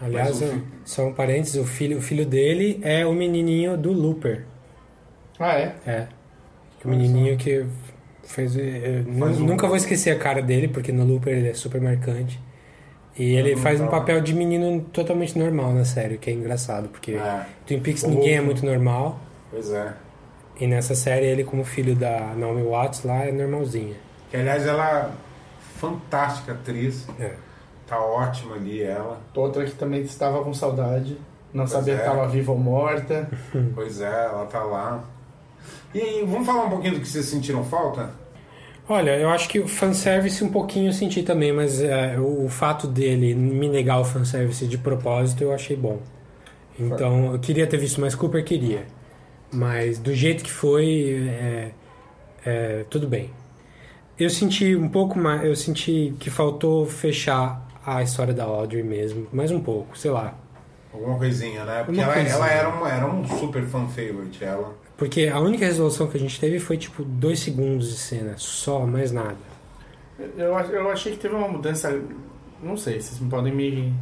Aliás, 0.00 0.40
o 0.42 0.62
só 0.84 1.06
um 1.06 1.12
parênteses, 1.14 1.54
o 1.56 1.64
filho, 1.64 1.98
o 1.98 2.02
filho 2.02 2.26
dele 2.26 2.80
é 2.82 3.06
o 3.06 3.12
menininho 3.12 3.76
do 3.76 3.92
Looper. 3.92 4.44
Ah, 5.38 5.54
é? 5.54 5.74
É. 5.86 6.06
O 6.84 6.88
menininho 6.88 7.36
que 7.38 7.64
fez. 8.26 8.54
Faz 9.18 9.40
um- 9.40 9.44
Nunca 9.46 9.66
vou 9.66 9.76
esquecer 9.76 10.10
a 10.10 10.18
cara 10.18 10.40
dele, 10.42 10.68
porque 10.68 10.90
no 10.92 11.04
Looper 11.04 11.36
ele 11.36 11.48
é 11.48 11.54
super 11.54 11.80
marcante. 11.80 12.40
E 13.16 13.34
ele 13.36 13.54
não 13.54 13.62
faz 13.62 13.80
um 13.80 13.84
tava. 13.86 13.98
papel 14.00 14.20
de 14.20 14.34
menino 14.34 14.80
totalmente 14.92 15.38
normal 15.38 15.72
na 15.72 15.84
série, 15.84 16.16
o 16.16 16.18
que 16.18 16.30
é 16.30 16.32
engraçado, 16.32 16.88
porque 16.88 17.12
É. 17.12 17.46
Twin 17.66 17.78
Peaks 17.80 18.02
ninguém 18.04 18.34
é 18.36 18.40
muito 18.40 18.66
normal. 18.66 19.20
Pois 19.50 19.70
é. 19.70 19.92
E 20.60 20.66
nessa 20.66 20.94
série 20.96 21.26
ele, 21.26 21.44
como 21.44 21.64
filho 21.64 21.94
da 21.94 22.32
Naomi 22.36 22.62
Watts, 22.62 23.04
lá 23.04 23.24
é 23.24 23.30
normalzinha. 23.32 23.94
Que 24.30 24.36
aliás 24.36 24.66
ela 24.66 24.98
é 24.98 25.08
fantástica 25.78 26.52
atriz. 26.52 27.06
É. 27.20 27.32
Tá 27.86 28.00
ótima 28.00 28.54
ali 28.56 28.82
ela. 28.82 29.20
Outra 29.34 29.64
que 29.64 29.72
também 29.72 30.00
estava 30.02 30.42
com 30.42 30.52
saudade. 30.54 31.16
Não 31.52 31.64
Pois 31.64 31.70
sabia 31.70 31.94
é. 31.94 31.96
que 31.98 32.02
estava 32.02 32.26
viva 32.28 32.50
ou 32.52 32.58
morta. 32.58 33.28
Pois 33.76 34.00
é, 34.00 34.24
ela 34.24 34.46
tá 34.46 34.62
lá. 34.64 35.04
E 35.94 36.24
vamos 36.26 36.46
falar 36.46 36.64
um 36.64 36.70
pouquinho 36.70 36.94
do 36.94 37.00
que 37.00 37.08
vocês 37.08 37.26
sentiram 37.26 37.64
falta? 37.64 38.10
Olha, 38.88 39.16
eu 39.16 39.30
acho 39.30 39.48
que 39.48 39.60
o 39.60 39.68
fanservice 39.68 40.42
um 40.44 40.50
pouquinho 40.50 40.88
eu 40.88 40.92
senti 40.92 41.22
também, 41.22 41.52
mas 41.52 41.80
é, 41.80 42.18
o, 42.18 42.44
o 42.44 42.48
fato 42.48 42.86
dele 42.86 43.34
me 43.34 43.68
negar 43.68 44.00
o 44.00 44.04
fanservice 44.04 44.66
de 44.66 44.76
propósito 44.76 45.42
eu 45.42 45.54
achei 45.54 45.76
bom. 45.76 46.00
Então, 46.78 47.32
eu 47.32 47.38
queria 47.38 47.66
ter 47.66 47.78
visto 47.78 48.00
mais 48.00 48.14
Cooper, 48.14 48.44
queria. 48.44 48.84
Mas 49.52 49.98
do 49.98 50.12
jeito 50.12 50.42
que 50.42 50.50
foi, 50.50 51.28
é, 51.28 51.70
é, 52.44 52.84
tudo 52.90 53.06
bem. 53.06 53.30
Eu 54.18 54.28
senti 54.28 54.74
um 54.76 54.88
pouco 54.88 55.18
mais, 55.18 55.44
eu 55.44 55.54
senti 55.56 56.14
que 56.18 56.28
faltou 56.28 56.84
fechar 56.86 57.66
a 57.86 58.02
história 58.02 58.34
da 58.34 58.44
Audrey 58.44 58.82
mesmo, 58.82 59.28
mais 59.32 59.50
um 59.50 59.60
pouco, 59.60 59.96
sei 59.96 60.10
lá. 60.10 60.34
Alguma 60.92 61.16
coisinha, 61.18 61.64
né? 61.64 61.82
Porque 61.84 62.00
ela, 62.00 62.12
coisinha. 62.12 62.34
ela 62.34 62.50
era, 62.50 62.68
um, 62.68 62.86
era 62.86 63.06
um 63.06 63.26
super 63.26 63.62
fan 63.62 63.86
favorite, 63.88 64.44
ela. 64.44 64.74
Porque 65.08 65.28
a 65.28 65.38
única 65.38 65.66
resolução 65.66 66.06
que 66.06 66.16
a 66.16 66.20
gente 66.20 66.38
teve 66.40 66.58
foi 66.58 66.76
tipo 66.78 67.04
dois 67.04 67.38
segundos 67.40 67.88
de 67.90 67.98
cena, 67.98 68.34
só, 68.38 68.86
mais 68.86 69.12
nada. 69.12 69.36
Eu, 70.36 70.52
eu 70.58 70.90
achei 70.90 71.12
que 71.12 71.18
teve 71.18 71.34
uma 71.34 71.48
mudança. 71.48 72.00
Não 72.62 72.76
sei, 72.76 73.00
vocês 73.00 73.20
podem 73.28 73.54
me. 73.54 73.92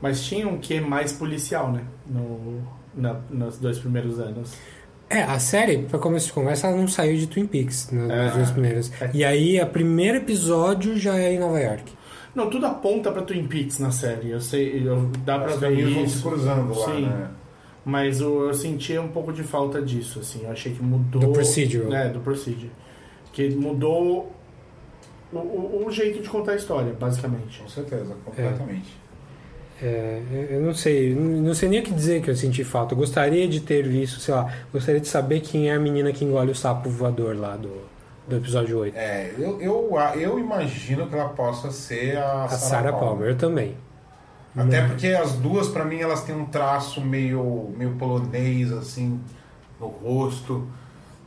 Mas 0.00 0.22
tinha 0.24 0.46
um 0.46 0.58
quê 0.58 0.80
mais 0.80 1.12
policial, 1.12 1.72
né? 1.72 1.82
No, 2.06 2.60
na- 2.94 3.18
nos 3.30 3.56
dois 3.58 3.78
primeiros 3.78 4.20
anos. 4.20 4.54
É, 5.08 5.22
a 5.22 5.38
série, 5.38 5.78
pra 5.78 5.98
começo 5.98 6.26
de 6.26 6.32
conversa, 6.32 6.66
ela 6.66 6.76
não 6.76 6.88
saiu 6.88 7.16
de 7.16 7.28
Twin 7.28 7.46
Peaks 7.46 7.90
nas, 7.92 8.08
nas 8.08 8.32
É. 8.32 8.36
duas 8.36 8.50
primeiras. 8.50 8.92
E 9.14 9.24
aí, 9.24 9.58
o 9.60 9.66
primeiro 9.66 10.18
episódio 10.18 10.98
já 10.98 11.16
é 11.16 11.32
em 11.32 11.38
Nova 11.38 11.58
York. 11.60 11.92
Não, 12.34 12.50
tudo 12.50 12.66
aponta 12.66 13.10
pra 13.10 13.22
Twin 13.22 13.46
Peaks 13.46 13.78
na 13.78 13.90
série. 13.90 14.30
Eu 14.32 14.40
sei, 14.40 14.86
eu, 14.86 15.10
dá 15.24 15.38
pra 15.38 15.54
Os 15.54 15.60
ver 15.60 15.78
isso. 15.78 15.94
vão 15.94 16.08
se 16.08 16.22
cruzando 16.22 16.78
lá, 16.78 16.86
Sim. 16.86 17.06
né? 17.06 17.28
Mas 17.88 18.18
eu, 18.18 18.48
eu 18.48 18.52
sentia 18.52 19.00
um 19.00 19.06
pouco 19.06 19.32
de 19.32 19.44
falta 19.44 19.80
disso, 19.80 20.18
assim. 20.18 20.42
Eu 20.42 20.50
achei 20.50 20.72
que 20.72 20.82
mudou. 20.82 21.20
Do 21.20 21.28
procedural. 21.28 21.94
É, 21.94 22.08
do 22.08 22.18
procedure. 22.18 22.72
Que 23.32 23.48
mudou 23.50 24.32
o, 25.32 25.36
o, 25.38 25.84
o 25.86 25.90
jeito 25.92 26.20
de 26.20 26.28
contar 26.28 26.52
a 26.52 26.56
história, 26.56 26.92
basicamente. 26.98 27.60
Com 27.60 27.68
certeza, 27.68 28.16
completamente. 28.24 28.92
É, 29.80 30.20
eu 30.50 30.62
não 30.62 30.74
sei, 30.74 31.14
não 31.14 31.54
sei 31.54 31.68
nem 31.68 31.78
o 31.78 31.82
que 31.84 31.94
dizer 31.94 32.22
que 32.22 32.28
eu 32.28 32.34
senti 32.34 32.64
falta. 32.64 32.92
Eu 32.92 32.98
gostaria 32.98 33.46
de 33.46 33.60
ter 33.60 33.86
visto, 33.86 34.18
sei 34.18 34.34
lá, 34.34 34.52
gostaria 34.72 35.00
de 35.00 35.06
saber 35.06 35.38
quem 35.38 35.70
é 35.70 35.74
a 35.74 35.78
menina 35.78 36.12
que 36.12 36.24
engole 36.24 36.50
o 36.50 36.56
sapo 36.56 36.90
voador 36.90 37.38
lá 37.38 37.56
do, 37.56 37.70
do 38.26 38.36
episódio 38.36 38.80
8. 38.80 38.96
É, 38.96 39.32
eu, 39.38 39.60
eu, 39.60 39.96
eu 40.16 40.40
imagino 40.40 41.06
que 41.06 41.14
ela 41.14 41.28
possa 41.28 41.70
ser 41.70 42.16
a, 42.16 42.46
A 42.46 42.48
Sarah 42.48 42.94
Palmer, 42.94 43.28
eu 43.28 43.36
também. 43.36 43.76
Até 44.56 44.80
Não. 44.82 44.88
porque 44.88 45.08
as 45.08 45.32
duas, 45.34 45.68
pra 45.68 45.84
mim, 45.84 45.98
elas 45.98 46.22
têm 46.24 46.34
um 46.34 46.46
traço 46.46 47.00
meio, 47.00 47.72
meio 47.76 47.94
polonês, 47.96 48.72
assim, 48.72 49.20
no 49.78 49.86
rosto. 49.88 50.66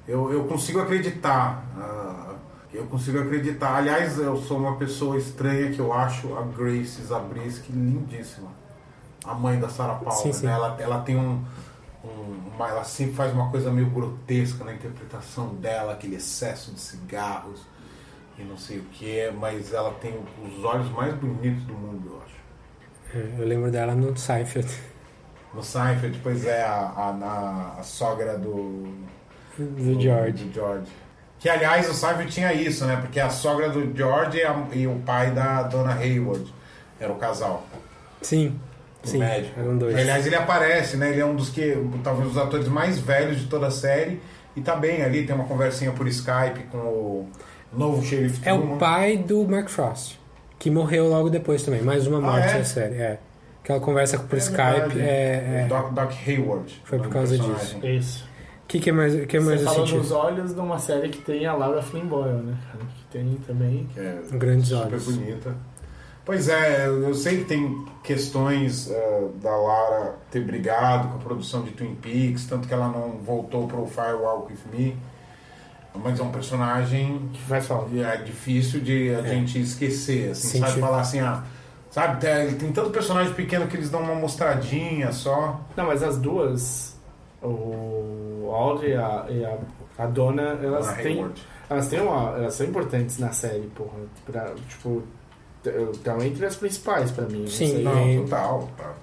Eu, 0.08 0.32
eu 0.34 0.46
consigo 0.46 0.80
acreditar. 0.80 1.64
ah, 1.78 2.34
eu 2.74 2.86
consigo 2.88 3.20
acreditar. 3.20 3.76
Aliás, 3.76 4.18
eu 4.18 4.36
sou 4.38 4.58
uma 4.58 4.78
pessoa 4.78 5.18
estranha 5.18 5.72
que 5.72 5.80
eu 5.80 5.94
acho 5.94 6.36
a 6.38 6.42
Grace 6.42 7.02
Zabriskie 7.04 7.72
lindíssima. 7.72 8.50
A 9.26 9.34
mãe 9.36 9.60
da 9.60 9.70
Sarah 9.70 9.96
Palmer. 9.96 10.22
Sim, 10.24 10.34
sim. 10.34 10.46
né? 10.48 10.54
Ela, 10.54 10.76
ela 10.80 11.02
tem 11.02 11.16
um, 11.16 11.44
um- 12.04 12.50
uma, 12.56 12.68
ela 12.68 12.84
sempre 12.84 13.14
faz 13.14 13.32
uma 13.34 13.50
coisa 13.52 13.70
meio 13.72 13.90
grotesca 13.92 14.64
na 14.64 14.74
interpretação 14.74 15.50
dela, 15.56 15.94
aquele 15.94 16.16
excesso 16.16 16.72
de 16.72 16.80
cigarros 16.80 17.62
e 18.38 18.44
não 18.44 18.58
sei 18.58 18.80
o 18.80 18.84
que, 18.86 19.30
mas 19.40 19.74
ela 19.74 19.92
tem 19.96 20.18
os 20.44 20.64
olhos 20.64 20.90
mais 20.92 21.14
bonitos 21.16 21.62
do 21.64 21.74
mundo, 21.74 22.08
eu 22.12 22.22
acho. 22.26 22.29
Eu 23.14 23.46
lembro 23.46 23.72
dela 23.72 23.96
no 23.96 24.16
Seinfeld. 24.18 24.70
No 25.54 25.64
Seinfeld, 25.64 26.20
pois 26.22 26.46
é, 26.46 26.62
a, 26.64 26.70
a, 26.96 27.80
a 27.80 27.84
sogra 27.84 28.38
do, 28.38 28.88
Do 29.58 30.00
George. 30.00 30.44
do 30.46 30.54
George. 30.54 30.92
Que 31.40 31.50
aliás 31.50 31.90
o 31.90 31.94
Seinfeld 31.94 32.32
tinha 32.32 32.54
isso, 32.54 32.86
né? 32.86 32.98
Porque 32.98 33.20
a 33.20 33.30
sogra 33.30 33.70
do 33.70 33.96
George 33.98 34.38
e, 34.38 34.44
a- 34.44 34.68
e 34.74 34.86
o 34.88 34.96
pai 35.06 35.32
da 35.32 35.64
Dona 35.64 35.94
Hayward 35.96 36.54
era 37.00 37.12
o 37.12 37.16
casal. 37.16 37.66
Sim, 38.22 38.60
O 39.04 39.08
sim, 39.08 39.20
médico. 39.20 39.60
eram 39.60 39.78
dois. 39.78 39.96
Aliás, 39.96 40.28
ele 40.28 40.36
aparece, 40.36 40.98
né? 40.98 41.10
Ele 41.12 41.22
é 41.22 41.26
um 41.26 41.36
dos 41.36 41.50
que, 41.50 41.76
talvez, 42.04 42.30
os 42.30 42.38
atores 42.38 42.68
mais 42.68 43.00
velhos 43.00 43.40
de 43.40 43.48
toda 43.48 43.68
a 43.68 43.72
série. 43.72 44.22
E 44.56 44.62
tá 44.62 44.76
bem 44.76 45.02
ali, 45.02 45.26
tem 45.26 45.34
uma 45.34 45.46
conversinha 45.46 45.92
por 45.94 46.06
Skype 46.08 46.64
com 46.72 46.78
o 46.78 47.30
novo 47.72 48.06
xerife 48.06 48.42
É 48.48 48.52
o 48.52 48.76
pai 48.78 49.16
do 49.18 49.48
Mark 49.48 49.70
Frost, 49.70 50.19
que 50.60 50.70
morreu 50.70 51.08
logo 51.10 51.30
depois 51.30 51.64
também. 51.64 51.82
Mais 51.82 52.06
uma 52.06 52.18
Ah, 52.20 52.22
morte 52.22 52.48
é? 52.50 52.58
na 52.60 52.64
série. 52.64 52.96
É. 52.96 53.20
que 53.64 53.72
ela 53.72 53.82
conversa 53.82 54.18
por 54.20 54.36
É 54.36 54.40
Skype. 54.40 55.00
É, 55.00 55.62
é, 55.64 55.66
Doc, 55.70 55.94
Doc 55.94 56.12
Hayward. 56.28 56.82
Foi 56.84 56.98
por 57.00 57.08
o 57.08 57.10
causa 57.10 57.36
personagem. 57.38 57.80
disso. 57.80 57.88
Isso. 57.88 58.30
O 58.64 58.68
que, 58.68 58.80
que 58.80 58.90
é 58.90 58.94
mais, 58.94 59.26
que 59.26 59.40
mais 59.40 59.60
Você 59.62 59.66
falou 59.66 59.88
senti? 59.88 60.00
dos 60.00 60.12
olhos 60.12 60.54
de 60.54 60.60
uma 60.60 60.78
série 60.80 61.10
que 61.10 61.22
tem 61.22 61.46
a 61.46 61.54
Laura 61.54 61.82
Flynn 61.82 62.06
Boyle, 62.06 62.38
né, 62.44 62.56
cara? 62.72 62.86
Que 62.86 63.06
tem 63.18 63.38
também. 63.48 63.88
Que 63.94 64.00
é 64.00 64.20
Grandes 64.34 64.68
super 64.70 64.86
olhos. 64.88 65.06
bonita. 65.06 65.56
Pois 66.26 66.48
é, 66.50 66.88
eu 66.88 67.14
sei 67.16 67.38
que 67.40 67.46
tem 67.46 67.86
questões 68.04 68.90
eh, 68.92 69.28
da 69.42 69.56
Lara 69.56 70.16
ter 70.30 70.42
brigado 70.42 71.08
com 71.08 71.16
a 71.16 71.20
produção 71.20 71.64
de 71.64 71.72
Twin 71.72 71.96
Peaks, 71.96 72.46
tanto 72.46 72.68
que 72.68 72.74
ela 72.74 72.88
não 72.88 73.18
voltou 73.26 73.68
pro 73.68 73.86
Firewalk 73.88 74.52
With 74.52 74.60
Me. 74.78 74.98
Mas 75.96 76.20
é 76.20 76.24
um 76.24 76.32
personagem 76.32 77.30
que 77.34 77.42
faz 77.42 77.68
falta. 77.68 77.96
É 77.98 78.18
difícil 78.18 78.80
de 78.80 79.14
a 79.16 79.22
gente 79.24 79.60
esquecer, 79.60 80.32
assim, 80.32 80.50
Sentir. 80.50 80.68
sabe? 80.68 80.80
Falar 80.82 81.02
assim, 81.02 81.20
ah, 81.20 81.44
sabe? 81.90 82.22
Tem, 82.22 82.54
tem 82.56 82.72
tanto 82.72 82.90
personagem 82.92 83.34
pequeno 83.34 83.68
que 83.68 83.76
eles 83.76 83.90
dão 83.90 84.02
uma 84.02 84.16
mostradinha 84.16 85.12
só. 85.12 85.60
Não, 85.76 85.86
mas 85.88 86.04
as 86.04 86.18
duas, 86.18 86.96
o 87.42 88.50
Audrey 88.54 88.92
e 88.92 88.96
a, 88.96 89.26
e 89.30 89.46
a, 89.46 89.58
a 89.98 90.06
dona, 90.06 90.60
elas 90.64 90.94
têm. 90.98 91.18
Hayward. 91.18 91.42
Elas 91.70 91.88
têm 91.88 92.02
uma. 92.02 92.38
Elas 92.38 92.54
são 92.54 92.66
importantes 92.66 93.18
na 93.20 93.32
série, 93.32 93.68
porra. 93.76 94.00
Pra, 94.26 94.54
tipo, 94.68 95.04
estão 95.94 96.22
entre 96.22 96.46
as 96.46 96.56
principais 96.56 97.12
pra 97.12 97.26
mim. 97.26 97.46
Sim, 97.48 97.84
não 97.84 98.24
Total. 98.24 98.70
tá. 98.78 98.94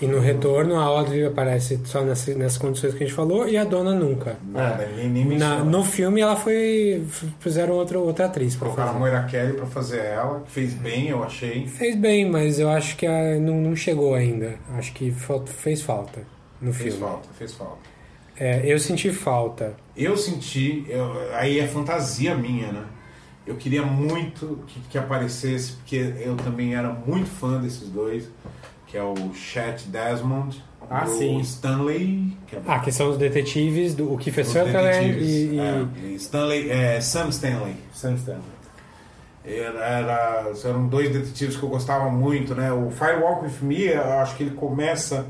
E 0.00 0.06
no 0.06 0.18
retorno 0.20 0.76
a 0.76 0.82
Audrey 0.84 1.24
aparece 1.24 1.78
só 1.84 2.02
nessas, 2.02 2.36
nessas 2.36 2.58
condições 2.58 2.94
que 2.94 3.04
a 3.04 3.06
gente 3.06 3.14
falou 3.14 3.48
e 3.48 3.56
a 3.56 3.64
dona 3.64 3.92
nunca. 3.94 4.36
Nada, 4.46 4.86
nem, 4.96 5.08
nem 5.08 5.38
Na- 5.38 5.62
no 5.64 5.84
filme 5.84 6.20
ela 6.20 6.36
foi. 6.36 7.04
fizeram 7.38 7.74
outra, 7.74 7.98
outra 7.98 8.26
atriz 8.26 8.56
Colocaram 8.56 8.90
a. 8.90 8.94
Moira 8.94 9.22
Kelly 9.24 9.52
pra 9.54 9.66
fazer 9.66 9.98
ela, 9.98 10.40
que 10.40 10.50
fez 10.50 10.72
bem, 10.74 11.08
eu 11.08 11.22
achei. 11.22 11.66
Fez 11.66 11.94
bem, 11.96 12.30
mas 12.30 12.58
eu 12.58 12.68
acho 12.70 12.96
que 12.96 13.06
a- 13.06 13.38
não, 13.38 13.60
não 13.60 13.76
chegou 13.76 14.14
ainda. 14.14 14.54
Acho 14.76 14.92
que 14.92 15.14
fez 15.46 15.82
falta 15.82 16.22
no 16.60 16.72
Fez 16.72 16.94
filme. 16.94 17.08
falta, 17.08 17.28
fez 17.38 17.52
falta. 17.54 17.78
É, 18.38 18.62
eu 18.64 18.78
senti 18.78 19.12
falta. 19.12 19.74
Eu 19.96 20.16
senti, 20.16 20.86
eu- 20.88 21.12
aí 21.34 21.58
é 21.60 21.66
fantasia 21.66 22.34
minha, 22.34 22.72
né? 22.72 22.84
Eu 23.46 23.56
queria 23.56 23.82
muito 23.82 24.60
que, 24.66 24.80
que 24.90 24.98
aparecesse, 24.98 25.72
porque 25.72 26.14
eu 26.20 26.36
também 26.36 26.74
era 26.74 26.88
muito 26.90 27.28
fã 27.28 27.60
desses 27.60 27.88
dois, 27.88 28.30
que 28.90 28.96
é 28.96 29.02
o 29.02 29.14
Chet 29.34 29.84
Desmond, 29.88 30.62
Ah, 30.90 31.04
o 31.04 31.08
sim. 31.18 31.38
Stanley, 31.40 32.36
que 32.46 32.56
é 32.56 32.60
Ah, 32.66 32.80
que 32.80 32.90
são 32.90 33.10
os 33.10 33.16
detetives 33.16 33.94
do 33.94 34.12
o 34.12 34.18
Kiefer 34.18 34.44
Sutherland 34.44 35.18
e, 35.20 35.54
e- 35.54 35.58
É, 35.60 35.86
Stanley, 36.16 36.68
é, 36.70 37.00
Sam 37.00 37.28
Stanley. 37.28 37.76
Sam 37.92 38.14
Stanley. 38.16 38.42
Era, 39.44 39.78
era- 39.84 40.52
eram 40.64 40.86
dois 40.88 41.10
detetives 41.12 41.56
que 41.56 41.62
eu 41.62 41.68
gostava 41.68 42.10
muito, 42.10 42.54
né? 42.54 42.72
O 42.72 42.90
Firewalk 42.90 43.44
With 43.44 43.58
Me, 43.62 43.86
eu 43.86 44.02
acho 44.20 44.36
que 44.36 44.42
ele 44.42 44.54
começa 44.54 45.26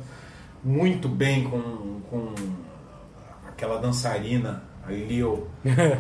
muito 0.65 1.09
bem 1.09 1.45
com, 1.45 2.01
com 2.11 2.33
aquela 3.49 3.79
dançarina, 3.79 4.63
a 4.87 4.91
Leo, 4.91 5.47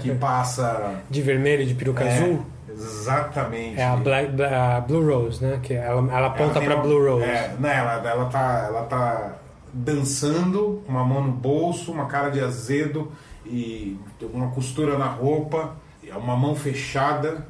que 0.00 0.12
passa... 0.16 1.00
de 1.10 1.20
vermelho, 1.22 1.64
de 1.66 1.74
peruca 1.74 2.02
É, 2.04 2.16
azul. 2.16 2.44
Exatamente. 2.72 3.80
É 3.80 3.84
a, 3.84 3.96
Black- 3.96 4.32
Bla- 4.32 4.76
a 4.76 4.80
Blue 4.80 5.04
Rose, 5.06 5.42
né? 5.44 5.60
Que 5.62 5.74
ela, 5.74 6.00
ela 6.12 6.26
aponta 6.28 6.58
tem 6.60 6.64
pra 6.68 6.76
uma- 6.76 6.82
Blue 6.84 7.04
Rose. 7.10 7.24
É, 7.24 7.54
né, 7.58 7.76
ela, 7.78 7.92
ela, 8.08 8.24
tá, 8.26 8.64
ela 8.68 8.82
tá 8.84 9.36
dançando, 9.72 10.82
com 10.86 10.92
uma 10.92 11.04
mão 11.04 11.22
no 11.24 11.32
bolso, 11.32 11.92
uma 11.92 12.06
cara 12.06 12.28
de 12.30 12.40
azedo 12.40 13.10
e 13.46 13.96
uma 14.32 14.50
costura 14.50 14.98
na 14.98 15.06
roupa, 15.06 15.74
e 16.02 16.10
uma 16.10 16.36
mão 16.36 16.54
fechada. 16.54 17.46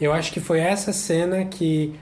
Eu 0.00 0.12
acho 0.12 0.32
que 0.32 0.40
foi 0.40 0.60
essa 0.60 0.92
cena 0.92 1.44
que 1.44 1.98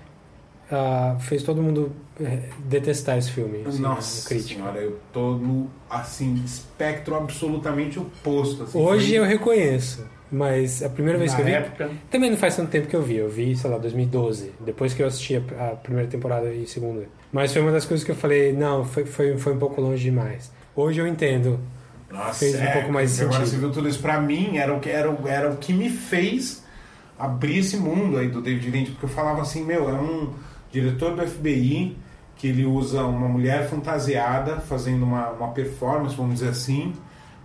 ah, 0.71 1.17
fez 1.21 1.43
todo 1.43 1.63
mundo 1.63 1.93
eh, 2.21 2.49
detestar 2.61 3.17
esse 3.19 3.31
filme. 3.33 3.65
assim, 3.67 3.81
Nossa 3.81 4.23
na 4.23 4.29
crítica. 4.29 4.55
senhora, 4.61 4.79
eu 4.81 4.99
tô 5.13 5.33
no 5.33 5.69
assim, 5.89 6.35
espectro 6.45 7.17
absolutamente 7.17 7.99
oposto. 7.99 8.65
assim, 8.65 8.79
Hoje 8.79 9.09
foi- 9.11 9.19
eu 9.19 9.25
reconheço, 9.25 10.07
mas 10.31 10.83
a 10.83 10.89
primeira 10.89 11.19
vez 11.19 11.31
Na 11.33 11.37
que 11.37 11.43
eu 11.43 11.47
vi. 11.47 11.53
época. 11.53 11.91
Também 12.11 12.31
não 12.31 12.37
faz 12.37 12.57
tanto 12.57 12.71
tempo 12.71 12.87
que 12.89 12.97
eu 12.97 13.03
vi, 13.03 13.17
eu 13.17 13.29
vi, 13.29 13.57
sei 13.57 13.71
lá, 13.71 13.79
2012, 13.79 14.53
depois 14.61 14.93
que 14.95 15.03
eu 15.03 15.07
assisti 15.07 15.37
a, 15.37 15.69
a 15.73 15.77
primeira 15.77 16.09
temporada 16.09 16.53
e 16.53 16.67
segunda. 16.67 17.07
Mas 17.33 17.53
foi 17.53 17.63
uma 17.63 17.73
das 17.73 17.85
coisas 17.85 18.05
que 18.05 18.11
eu 18.11 18.17
falei, 18.17 18.53
não, 18.53 18.85
foi, 18.85 19.05
foi, 19.05 19.37
foi 19.37 19.53
um 19.55 19.59
pouco 19.59 19.81
longe 19.81 20.03
demais. 20.03 20.51
Hoje 20.75 21.01
eu 21.01 21.07
entendo. 21.07 21.59
Nossa, 22.11 22.39
fez 22.39 22.55
um 22.55 22.63
é, 22.63 22.73
pouco 22.73 22.93
mais 22.93 23.15
de 23.17 23.23
Agora 23.23 23.39
você 23.41 23.45
sentido. 23.47 23.61
viu 23.61 23.71
tudo 23.73 23.89
isso. 23.89 24.01
Pra 24.01 24.21
mim, 24.21 24.57
era 24.57 24.75
o, 24.75 24.81
que, 24.81 24.89
era, 24.89 25.15
era 25.27 25.51
o 25.51 25.57
que 25.57 25.73
me 25.75 25.91
fez 25.91 26.65
abrir 27.19 27.59
esse 27.59 27.77
mundo 27.77 28.17
aí 28.17 28.29
do 28.29 28.41
David 28.41 28.71
Lynch. 28.71 28.91
Porque 28.93 29.05
eu 29.05 29.11
falava 29.11 29.43
assim, 29.43 29.65
meu, 29.65 29.89
é 29.91 29.93
um 29.93 30.33
diretor 30.73 31.15
do 31.15 31.27
FBI 31.27 31.97
que 32.37 32.47
ele 32.49 32.65
usa 32.65 33.03
uma 33.05 33.29
mulher 33.29 33.69
fantasiada 33.69 34.61
fazendo 34.61 35.03
uma, 35.05 35.31
uma 35.31 35.49
performance, 35.49 36.15
vamos 36.17 36.35
dizer 36.35 36.51
assim, 36.51 36.95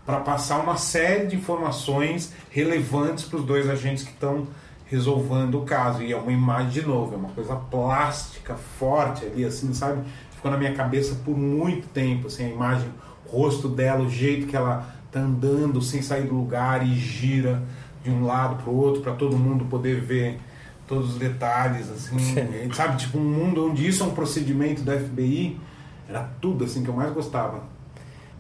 para 0.06 0.20
passar 0.20 0.60
uma 0.60 0.78
série 0.78 1.28
de 1.28 1.36
informações 1.36 2.34
relevantes 2.50 3.24
para 3.24 3.40
os 3.40 3.46
dois 3.46 3.70
agentes 3.70 4.04
que 4.04 4.12
estão 4.12 4.48
resolvendo 4.86 5.60
o 5.60 5.66
caso. 5.66 6.04
E 6.04 6.12
é 6.12 6.18
uma 6.18 6.32
imagem, 6.32 6.70
de 6.70 6.82
novo, 6.84 7.14
é 7.14 7.18
uma 7.18 7.30
coisa 7.30 7.56
plástica, 7.56 8.56
forte 8.56 9.26
ali, 9.26 9.46
assim, 9.46 9.74
sabe? 9.74 10.04
Ficou 10.36 10.52
na 10.52 10.58
minha 10.58 10.74
cabeça 10.74 11.16
por 11.24 11.38
muito 11.38 11.88
tempo, 11.88 12.28
assim, 12.28 12.46
a 12.46 12.50
imagem, 12.50 12.90
o 13.26 13.30
rosto 13.30 13.70
dela, 13.70 14.04
o 14.04 14.10
jeito 14.10 14.46
que 14.48 14.56
ela 14.56 14.88
tá 15.12 15.20
andando 15.20 15.82
sem 15.82 16.02
sair 16.02 16.28
do 16.28 16.36
lugar 16.36 16.86
e 16.86 16.94
gira 16.96 17.64
de 18.04 18.10
um 18.10 18.26
lado 18.26 18.62
para 18.62 18.72
o 18.72 18.76
outro 18.76 19.02
para 19.02 19.14
todo 19.14 19.38
mundo 19.38 19.66
poder 19.66 20.02
ver 20.02 20.40
todos 20.86 21.14
os 21.14 21.18
detalhes, 21.18 21.90
assim, 21.90 22.18
sabe? 22.74 22.98
Tipo, 22.98 23.18
um 23.18 23.24
mundo 23.24 23.70
onde 23.70 23.88
isso 23.88 24.04
é 24.04 24.06
um 24.06 24.14
procedimento 24.14 24.82
da 24.82 25.00
FBI, 25.00 25.58
era 26.10 26.30
tudo, 26.42 26.66
assim, 26.66 26.84
que 26.84 26.90
eu 26.90 26.94
mais 26.94 27.14
gostava. 27.14 27.64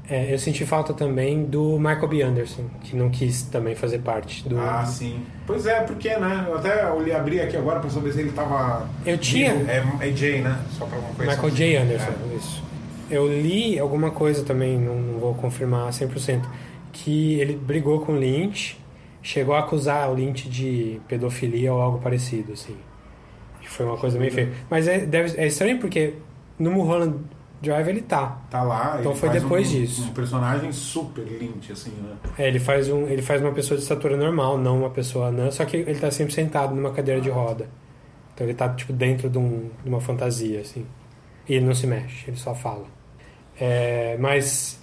É, 0.09 0.33
eu 0.33 0.37
senti 0.37 0.65
falta 0.65 0.93
também 0.93 1.45
do 1.45 1.77
Michael 1.79 2.07
B. 2.09 2.21
Anderson, 2.21 2.63
que 2.83 2.93
não 2.95 3.09
quis 3.09 3.43
também 3.43 3.73
fazer 3.73 3.99
parte 3.99 4.47
do. 4.47 4.59
Ah, 4.59 4.85
sim. 4.85 5.21
Pois 5.47 5.65
é, 5.65 5.79
porque, 5.81 6.09
né? 6.17 6.45
Eu 6.47 6.57
até 6.57 6.91
olhei, 6.91 7.13
abri 7.15 7.39
aqui 7.39 7.55
agora 7.55 7.79
pra 7.79 7.89
saber 7.89 8.11
se 8.11 8.19
ele 8.19 8.31
tava. 8.33 8.87
Eu 9.05 9.17
tinha- 9.17 9.53
vivo. 9.55 9.71
É, 10.01 10.09
é 10.09 10.11
Jay, 10.11 10.41
né? 10.41 10.59
Só 10.77 10.85
pra 10.85 10.99
uma 10.99 11.07
coisa. 11.13 11.31
Michael 11.31 11.51
J. 11.51 11.77
Anderson, 11.77 12.11
isso. 12.37 12.63
Eu 13.09 13.27
li 13.27 13.79
alguma 13.79 14.11
coisa 14.11 14.43
também, 14.43 14.77
não, 14.77 14.95
não 14.95 15.19
vou 15.19 15.33
confirmar 15.35 15.89
100%, 15.93 16.41
que 16.91 17.39
ele 17.39 17.55
brigou 17.55 18.01
com 18.01 18.13
o 18.13 18.17
Lynch, 18.17 18.77
chegou 19.21 19.55
a 19.55 19.59
acusar 19.59 20.09
o 20.11 20.15
Lynch 20.15 20.49
de 20.49 20.99
pedofilia 21.07 21.73
ou 21.73 21.81
algo 21.81 21.99
parecido, 21.99 22.51
assim. 22.53 22.75
Que 23.61 23.69
Foi 23.69 23.85
uma 23.85 23.95
coisa 23.97 24.19
meio 24.19 24.31
feia. 24.33 24.51
Mas 24.69 24.85
é, 24.87 24.99
deve, 25.05 25.39
é 25.39 25.47
estranho 25.47 25.79
porque 25.79 26.15
no 26.59 26.71
Mulholland 26.71 27.19
Drive 27.63 27.87
ele 27.87 28.01
tá. 28.01 28.41
Tá 28.49 28.61
lá. 28.61 28.97
Então 28.99 29.11
ele 29.13 29.19
foi 29.19 29.29
faz 29.29 29.41
depois 29.41 29.67
um, 29.67 29.71
disso. 29.71 30.03
Um 30.03 30.13
personagem 30.13 30.71
super 30.71 31.21
Lynch, 31.23 31.71
assim, 31.71 31.91
né? 31.91 32.15
É, 32.37 32.47
ele 32.47 32.59
faz, 32.59 32.89
um, 32.89 33.07
ele 33.07 33.21
faz 33.21 33.41
uma 33.41 33.51
pessoa 33.53 33.77
de 33.77 33.83
estatura 33.83 34.15
normal, 34.17 34.57
não 34.57 34.79
uma 34.79 34.89
pessoa 34.89 35.27
anã, 35.27 35.49
só 35.49 35.63
que 35.65 35.77
ele 35.77 35.95
tá 35.99 36.11
sempre 36.11 36.33
sentado 36.33 36.75
numa 36.75 36.91
cadeira 36.91 37.19
de 37.21 37.29
roda. 37.29 37.67
Então 38.33 38.45
ele 38.45 38.53
tá, 38.53 38.67
tipo, 38.69 38.91
dentro 38.93 39.29
de, 39.29 39.37
um- 39.37 39.69
de 39.83 39.89
uma 39.89 40.01
fantasia, 40.01 40.59
assim. 40.59 40.85
E 41.47 41.55
ele 41.55 41.65
não 41.65 41.73
se 41.73 41.87
mexe, 41.87 42.29
ele 42.29 42.37
só 42.37 42.53
fala. 42.53 42.85
É, 43.59 44.17
mas 44.19 44.79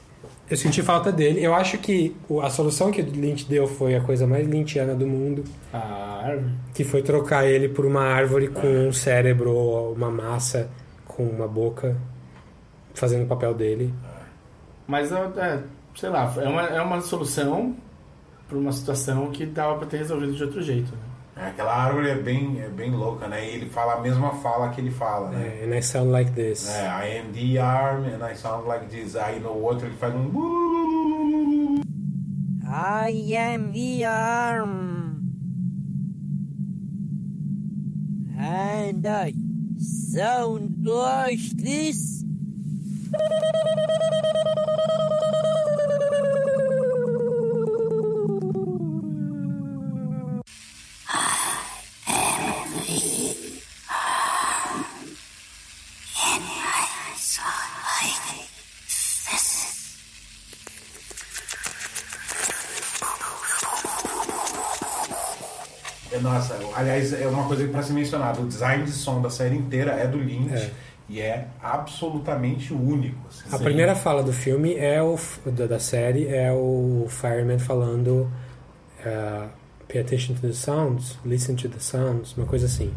eu 0.48 0.56
senti 0.56 0.82
falta 0.82 1.10
dele. 1.12 1.44
Eu 1.44 1.54
acho 1.54 1.78
que 1.78 2.14
a 2.42 2.50
solução 2.50 2.90
que 2.90 3.00
o 3.02 3.04
Lynch 3.04 3.46
deu 3.48 3.66
foi 3.66 3.94
a 3.94 4.00
coisa 4.00 4.26
mais 4.26 4.46
lynchiana 4.48 4.94
do 4.94 5.06
mundo, 5.06 5.44
A 5.72 6.22
árvore. 6.24 6.52
que 6.74 6.84
foi 6.84 7.02
trocar 7.02 7.44
ele 7.46 7.68
por 7.68 7.84
uma 7.84 8.02
árvore 8.02 8.48
com 8.48 8.66
um 8.88 8.92
cérebro 8.92 9.50
ou 9.52 9.92
uma 9.92 10.10
massa 10.10 10.70
com 11.06 11.24
uma 11.24 11.48
boca, 11.48 11.96
fazendo 12.94 13.24
o 13.24 13.26
papel 13.26 13.54
dele. 13.54 13.94
Mas, 14.86 15.12
é, 15.12 15.62
sei 15.94 16.08
lá, 16.08 16.32
é 16.36 16.48
uma, 16.48 16.62
é 16.62 16.80
uma 16.80 17.00
solução 17.00 17.76
pra 18.48 18.58
uma 18.58 18.72
situação 18.72 19.30
que 19.30 19.46
dava 19.46 19.78
pra 19.78 19.86
ter 19.86 19.98
resolvido 19.98 20.32
de 20.32 20.42
outro 20.42 20.62
jeito. 20.62 20.90
Né? 20.92 21.10
É, 21.36 21.46
aquela 21.46 21.74
árvore 21.74 22.10
é 22.10 22.16
bem, 22.16 22.60
é 22.60 22.68
bem 22.68 22.90
louca, 22.90 23.26
né? 23.26 23.48
E 23.48 23.54
ele 23.54 23.70
fala 23.70 23.94
a 23.94 24.00
mesma 24.00 24.34
fala 24.36 24.68
que 24.70 24.80
ele 24.80 24.90
fala, 24.90 25.30
né? 25.30 25.60
É, 25.62 25.64
and 25.64 25.74
I 25.74 25.82
sound 25.82 26.10
like 26.10 26.32
this. 26.32 26.68
É, 26.68 26.86
I 26.86 27.18
am 27.20 27.32
the 27.32 27.58
arm 27.58 28.04
and 28.04 28.22
I 28.30 28.34
sound 28.34 28.66
like 28.68 28.86
this. 28.86 29.16
Aí 29.16 29.40
no 29.40 29.50
outro 29.50 29.86
ele 29.86 29.96
faz 29.96 30.14
um. 30.14 31.80
I 32.62 33.34
am 33.34 33.72
the 33.72 34.04
arm. 34.04 35.20
And 38.38 39.06
I 39.06 39.34
sound 39.78 40.84
like 40.84 41.56
this. 41.56 42.19
É, 66.12 66.18
Nossa, 66.18 66.58
aliás, 66.74 67.12
é 67.12 67.26
uma 67.26 67.46
coisa 67.46 67.64
que 67.64 67.70
para 67.70 67.82
ser 67.82 67.92
mencionada: 67.92 68.40
o 68.40 68.46
design 68.46 68.84
de 68.84 68.92
som 68.92 69.20
da 69.20 69.30
série 69.30 69.56
inteira 69.56 69.92
é 69.92 70.06
do 70.06 70.18
Lynch. 70.18 70.54
É. 70.54 70.89
E 71.10 71.20
é 71.20 71.48
absolutamente 71.60 72.72
único. 72.72 73.18
assim. 73.28 73.44
A 73.52 73.58
primeira 73.58 73.96
fala 73.96 74.22
do 74.22 74.32
filme 74.32 74.76
é 74.76 75.02
o 75.02 75.18
da, 75.44 75.66
da 75.66 75.80
série 75.80 76.28
é 76.28 76.52
o 76.52 77.06
fireman 77.08 77.58
falando 77.58 78.30
uh, 79.00 79.48
pay 79.88 80.00
attention 80.00 80.36
to 80.36 80.40
the 80.40 80.52
sounds, 80.52 81.18
listen 81.24 81.56
to 81.56 81.68
the 81.68 81.80
sounds, 81.80 82.36
uma 82.36 82.46
coisa 82.46 82.66
assim. 82.66 82.94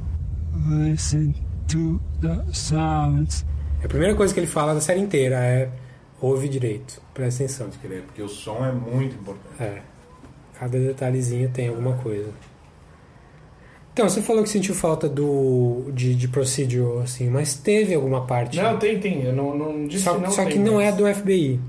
Listen 0.69 1.34
to 1.68 1.99
the 2.22 2.53
sounds. 2.53 3.44
A 3.84 3.88
primeira 3.88 4.14
coisa 4.14 4.31
que 4.31 4.40
ele 4.40 4.48
fala 4.48 4.76
da 4.76 4.81
série 4.81 4.99
inteira 4.99 5.38
é 5.44 5.72
ouve 6.22 6.48
direito, 6.48 7.02
presta 7.15 7.44
atenção. 7.44 7.69
Porque 8.06 8.22
o 8.22 8.30
som 8.30 8.64
é 8.64 8.72
muito 8.72 9.15
importante. 9.15 9.60
É. 9.60 9.81
Cada 10.60 10.80
detalhezinho 10.80 11.49
tem 11.49 11.69
alguma 11.69 11.94
coisa. 11.98 12.31
Então, 13.94 14.10
você 14.10 14.24
falou 14.24 14.41
que 14.41 14.49
sentiu 14.49 14.74
falta 14.74 15.07
do 15.07 15.91
de, 15.94 16.15
de 16.15 16.28
procedural, 16.28 16.99
assim, 17.02 17.30
mas 17.30 17.53
teve 17.53 17.94
alguma 17.94 18.26
parte. 18.26 18.57
Não, 18.57 18.78
tem, 18.80 18.99
tem. 18.99 19.22
Eu 19.24 19.34
não, 19.34 19.56
não 19.56 19.88
disse 19.88 20.03
só 20.03 20.15
que 20.15 20.22
não 20.22 20.32
só 20.32 20.44
tem, 20.44 20.53
que 20.53 20.60
não 20.60 20.76
mas- 20.76 20.88
é 20.88 20.91
do 20.98 21.06
FBI. 21.07 21.60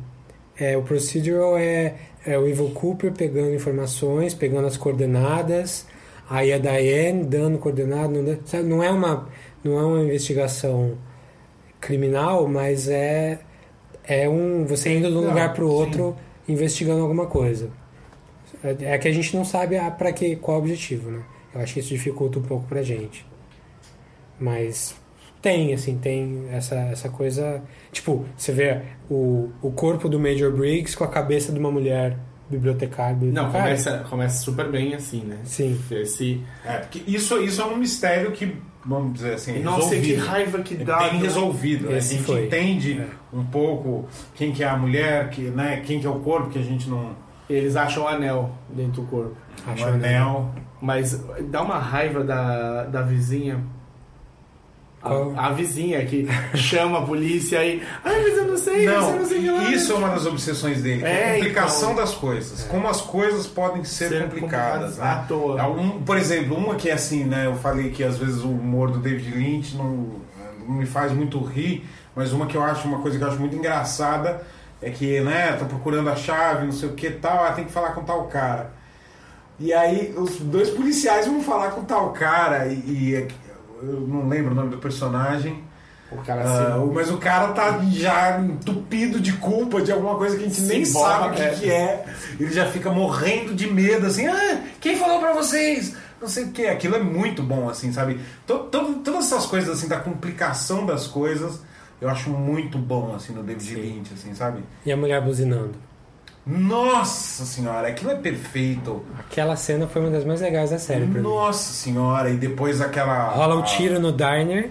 É, 0.57 0.77
o 0.77 0.83
procedural 0.83 1.59
é, 1.59 1.95
é 2.25 2.39
o 2.39 2.47
Evil 2.47 2.71
Cooper 2.71 3.13
pegando 3.13 3.55
informações, 3.55 4.33
pegando 4.35 4.67
as 4.67 4.77
coordenadas, 4.77 5.85
aí 6.31 6.53
a 6.53 6.59
Diane 6.59 7.25
dando 7.25 7.59
coordenadas. 7.59 8.11
Não, 8.25 8.39
sabe, 8.47 8.63
não 8.65 8.83
é 8.83 8.91
uma 8.91 9.29
não 9.63 9.79
é 9.79 9.85
uma 9.85 10.01
investigação 10.03 10.97
criminal, 11.81 12.49
mas 12.49 12.89
é 12.89 13.41
é 14.07 14.29
um 14.29 14.65
você 14.65 14.95
indo 14.97 15.09
de 15.11 15.15
um 15.17 15.21
Não, 15.23 15.29
lugar 15.29 15.53
para 15.53 15.65
o 15.65 15.69
sim. 15.69 15.75
outro 15.75 16.17
investigando 16.49 17.03
alguma 17.03 17.27
coisa. 17.27 17.69
É 18.63 18.95
é 18.95 18.99
que 18.99 19.09
a 19.09 19.13
gente 19.13 19.37
não 19.37 19.45
sabe 19.45 19.77
para 19.99 20.13
que 20.13 20.37
qual 20.37 20.57
o 20.59 20.61
objetivo, 20.61 21.11
né? 21.11 21.21
Eu 21.55 21.61
acho 21.61 21.75
que 21.75 21.81
isso 21.81 21.91
dificulta 21.91 22.39
um 22.39 22.43
pouco 22.43 22.67
pra 22.67 22.83
gente. 22.83 23.25
Mas 24.39 24.95
tem, 25.41 25.73
assim, 25.73 25.97
tem 25.99 26.47
essa, 26.51 26.75
essa 26.75 27.09
coisa. 27.09 27.63
Tipo, 27.93 28.25
você 28.37 28.53
vê 28.53 28.81
o, 29.11 29.51
o 29.63 29.71
corpo 29.71 30.09
do 30.09 30.19
Major 30.19 30.51
Briggs 30.51 30.97
com 30.97 31.05
a 31.05 31.09
cabeça 31.09 31.53
de 31.53 31.59
uma 31.59 31.71
mulher 31.71 32.19
bibliotecária. 32.51 33.13
Não, 33.15 33.21
bibliotecária. 33.21 33.63
começa, 33.63 33.99
começa 34.11 34.43
super 34.43 34.71
bem 34.71 34.95
assim, 34.95 35.21
né? 35.23 35.39
Sim. 35.45 35.79
Esse... 35.91 36.43
É, 36.65 36.79
porque 36.79 37.03
isso, 37.07 37.39
isso 37.41 37.61
é 37.63 37.65
um 37.65 37.77
mistério 37.77 38.33
que, 38.33 38.57
vamos 38.85 39.15
dizer 39.15 39.35
assim, 39.35 39.63
Nossa, 39.63 39.91
resolvido. 39.95 40.23
que 40.23 40.29
raiva 40.29 40.59
que 40.63 40.75
É 40.75 40.79
dá, 40.85 40.99
Bem 40.99 41.15
né? 41.15 41.19
resolvido. 41.21 41.91
né? 41.91 41.97
A 41.97 42.01
gente 42.01 42.23
foi. 42.23 42.47
entende 42.47 43.03
um 43.33 43.45
pouco 43.45 44.07
quem 44.35 44.51
que 44.53 44.63
é 44.65 44.69
a 44.69 44.77
mulher, 44.77 45.31
que, 45.31 45.43
né, 45.43 45.83
quem 45.87 46.01
que 46.01 46.07
é 46.07 46.11
o 46.11 46.19
corpo, 46.21 46.51
que 46.51 46.59
a 46.59 46.63
gente 46.63 46.89
não... 46.89 47.15
Eles 47.49 47.77
acham 47.77 48.05
o 48.05 48.09
anel 48.09 48.51
dentro 48.71 49.03
do 49.03 49.09
corpo. 49.09 49.37
Um 49.67 49.85
anel. 49.85 50.51
Mas 50.85 51.19
dá 51.51 51.63
uma 51.63 51.79
raiva 51.79 52.23
da, 52.23 52.85
da 52.85 53.01
vizinha. 53.01 53.59
A, 55.03 55.49
a 55.49 55.51
vizinha 55.53 56.05
que 56.07 56.27
chama 56.57 56.99
a 57.01 57.03
polícia 57.03 57.63
e. 57.65 57.83
Ai, 58.05 58.23
mas 58.23 58.39
eu 58.39 58.47
não 58.49 58.57
sei, 58.57 58.87
mas 58.87 58.95
eu 58.95 59.01
Não, 59.03 59.19
não 59.19 59.27
sei 59.27 59.39
o 59.39 59.43
que 59.43 59.51
lá." 59.51 59.71
isso 59.71 59.93
é 59.93 59.95
uma 59.97 60.09
das 60.09 60.25
obsessões 60.27 60.83
dele, 60.83 61.01
que 61.01 61.07
é, 61.07 61.11
É, 61.11 61.31
a 61.31 61.35
complicação 61.35 61.93
então. 61.93 62.03
das 62.05 62.15
coisas. 62.15 62.65
Como 62.65 62.89
as 62.89 63.01
coisas 63.03 63.47
podem 63.47 63.85
ser, 63.85 64.09
Ser 64.09 64.23
complicadas. 64.25 64.97
complicadas 64.97 64.99
Né? 64.99 65.05
à 65.05 65.17
toa. 65.27 65.61
É 65.61 65.67
um- 65.67 66.03
por 66.03 66.17
exemplo, 66.17 66.57
uma 66.57 66.75
que 66.77 66.89
é 66.89 66.95
assim, 66.95 67.25
né? 67.25 67.47
Eu 67.47 67.57
falei 67.57 67.91
que 67.91 68.03
às 68.03 68.17
vezes 68.17 68.43
o 68.43 68.49
humor 68.51 68.91
do 68.91 68.99
David 68.99 69.31
Lynch 69.37 69.77
não, 69.77 70.09
não 70.67 70.75
me 70.77 70.87
faz 70.87 71.13
muito 71.13 71.39
rir, 71.43 71.87
mas 72.17 72.33
uma 72.33 72.47
que 72.47 72.57
eu 72.57 72.63
acho, 72.63 72.89
uma 72.89 73.01
coisa 73.01 73.19
que 73.19 73.25
eu 73.25 73.29
acho 73.29 73.39
muito 73.39 73.55
engraçada 73.57 74.41
é 74.81 74.89
que, 74.91 75.21
né, 75.21 75.53
tá 75.53 75.65
procurando 75.67 76.09
a 76.11 76.17
chave, 76.17 76.65
não 76.67 76.73
sei 76.73 76.89
o 76.89 76.93
que 76.93 77.11
tal, 77.11 77.45
ah, 77.45 77.53
tem 77.53 77.65
que 77.67 77.73
falar 77.73 77.91
com 77.93 78.03
tal 78.05 78.25
cara. 78.29 78.71
E 79.59 79.73
aí 79.73 80.13
os 80.17 80.37
dois 80.41 80.71
policiais 80.71 81.27
vão 81.27 81.41
falar 81.43 81.71
com 81.73 81.85
tal 81.85 82.13
cara 82.13 82.67
e, 82.67 82.75
e 82.75 83.29
eu 83.83 84.01
não 84.01 84.29
lembro 84.29 84.53
o 84.53 84.55
nome 84.55 84.71
do 84.71 84.79
personagem. 84.79 85.63
O 86.13 86.17
cara 86.19 86.43
assim. 86.43 86.93
mas 86.93 87.11
o 87.11 87.17
cara 87.19 87.49
tá 87.53 87.81
já 87.91 88.39
entupido 88.41 89.19
de 89.19 89.33
culpa 89.35 89.81
de 89.81 89.91
alguma 89.91 90.17
coisa 90.17 90.37
que 90.37 90.45
a 90.45 90.49
gente 90.49 90.61
nem 90.63 90.85
sabe 90.85 91.29
o 91.29 91.33
que 91.33 91.43
é. 91.43 91.51
que 91.51 91.71
é. 91.71 92.05
Ele 92.39 92.53
já 92.53 92.67
fica 92.67 92.91
morrendo 92.91 93.55
de 93.55 93.69
medo, 93.71 94.07
assim, 94.07 94.27
ah, 94.27 94.61
quem 94.81 94.97
falou 94.97 95.19
pra 95.19 95.33
vocês? 95.33 95.97
Não 96.21 96.29
sei 96.29 96.45
o 96.45 96.49
que. 96.53 96.67
Aquilo 96.67 96.95
é 96.97 97.01
muito 97.01 97.43
bom, 97.43 97.69
assim, 97.69 97.93
sabe? 97.93 98.21
To- 98.47 98.61
to- 98.71 99.01
todas 99.05 99.27
essas 99.27 99.47
coisas, 99.47 99.77
assim, 99.77 99.89
da 99.89 99.99
complicação 99.99 100.87
das 100.87 101.07
coisas, 101.07 101.61
eu 102.01 102.09
acho 102.09 102.31
muito 102.31 102.79
bom, 102.79 103.13
assim, 103.15 103.33
no 103.33 103.43
David 103.43 103.75
Lynch, 103.75 104.13
assim, 104.15 104.35
sabe? 104.35 104.63
E 104.87 104.93
a 104.93 104.97
mulher 104.97 105.21
buzinando. 105.21 105.75
Nossa 106.47 107.45
senhora, 107.45 107.89
aquilo 107.89 108.11
é 108.11 108.17
perfeito. 108.17 109.03
Aquela 109.19 109.57
cena 109.57 109.87
foi 109.87 110.03
uma 110.03 110.11
das 110.11 110.25
mais 110.25 110.41
legais 110.41 110.71
da 110.71 110.79
série 110.79 111.07
pra 111.07 111.15
mim. 111.15 111.21
Nossa 111.21 111.73
senhora, 111.73 112.29
e 112.31 112.37
depois 112.37 112.81
aquela. 112.81 113.31
Rola 113.31 113.57
um 113.57 113.63
tiro 113.63 113.99
no 113.99 114.13
diner 114.13 114.71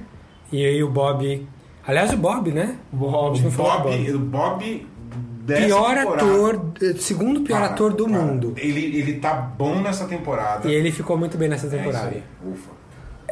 e 0.52 0.64
aí 0.66 0.84
o 0.84 0.90
Bob. 0.90 1.48
Aliás, 1.86 2.14
o 2.14 2.18
Bob, 2.18 2.52
né? 2.52 2.78
Bob, 2.92 3.32
A 3.32 3.36
gente 3.36 3.44
não 3.46 3.52
falou 3.52 3.72
do 3.82 3.84
Bob, 3.90 4.12
o 4.14 4.20
Bob 4.20 4.88
dessa 5.42 5.66
Pior 5.66 5.96
temporada. 5.98 6.14
ator, 6.24 6.66
eh, 6.82 6.94
segundo 6.98 7.42
pior 7.42 7.58
Para, 7.60 7.66
ator 7.74 7.94
do 7.94 8.06
para. 8.08 8.14
mundo. 8.22 8.54
Ele, 8.56 8.98
ele 8.98 9.14
tá 9.20 9.34
bom 9.34 9.82
nessa 9.82 10.06
temporada. 10.06 10.70
E 10.70 10.74
ele 10.74 10.92
ficou 10.92 11.18
muito 11.18 11.38
bem 11.38 11.50
nessa 11.50 11.66
É 11.66 11.70
isso 11.70 11.78
temporada. 11.78 12.08
aí. 12.10 12.24
Ufa. 12.46 12.83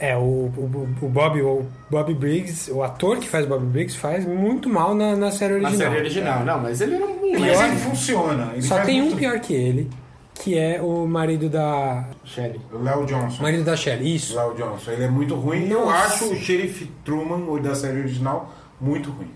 É, 0.04 0.18
o, 0.18 0.20
o, 0.20 0.88
o 1.04 1.08
Bob, 1.10 1.40
o 1.44 1.66
Bob 1.90 2.14
Briggs, 2.16 2.72
o 2.72 2.82
ator 2.82 3.20
que 3.20 3.30
faz 3.30 3.46
Bob 3.46 3.64
Briggs, 3.66 3.96
faz 3.96 4.26
muito 4.26 4.68
mal 4.68 4.96
na, 4.96 5.16
na 5.16 5.30
série 5.30 5.60
Na 5.60 5.68
original. 5.70 5.90
série 5.92 6.00
original, 6.02 6.44
não, 6.44 6.60
mas 6.60 6.82
ele 6.82 6.96
era 6.96 7.06
um. 7.06 7.22
Mas 7.40 7.42
Pior- 7.52 7.66
ele 7.68 7.76
funciona. 7.78 8.50
Ele 8.54 8.62
Só 8.64 8.80
tem 8.82 9.00
um 9.00 9.06
muito- 9.06 9.18
pior 9.18 9.40
que 9.40 9.54
ele, 9.54 9.90
que 10.34 10.58
é 10.58 10.82
o 10.82 11.06
marido 11.06 11.48
da. 11.50 12.06
Sherry. 12.26 12.60
O 12.74 12.80
Léo 12.82 13.06
Johnson. 13.06 13.44
Marido 13.44 13.64
da 13.64 13.76
Shelly, 13.78 14.16
isso. 14.16 14.36
Léo 14.36 14.56
Johnson. 14.56 14.90
Ele 14.92 15.04
é 15.04 15.08
muito 15.08 15.36
ruim. 15.36 15.70
Eu 15.70 15.86
Nossa. 15.86 16.06
acho 16.06 16.32
o 16.34 16.36
Sheriff 16.36 16.92
Truman, 17.06 17.48
o 17.48 17.60
da 17.60 17.76
série 17.76 18.00
original, 18.00 18.52
muito 18.82 19.12
ruim. 19.12 19.30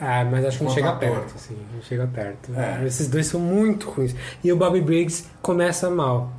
Ah, 0.00 0.24
mas 0.28 0.44
acho 0.44 0.58
que 0.58 0.64
não 0.64 0.70
chega 0.72 0.92
perto, 0.94 1.32
assim, 1.36 1.56
não 1.72 1.80
chega 1.82 2.06
perto. 2.12 2.50
É. 2.56 2.84
Esses 2.84 3.06
dois 3.06 3.26
são 3.26 3.38
muito 3.38 3.88
ruins. 3.88 4.12
E 4.42 4.50
o 4.52 4.56
Bob 4.56 4.80
Briggs 4.80 5.26
começa 5.40 5.88
mal. 5.88 6.32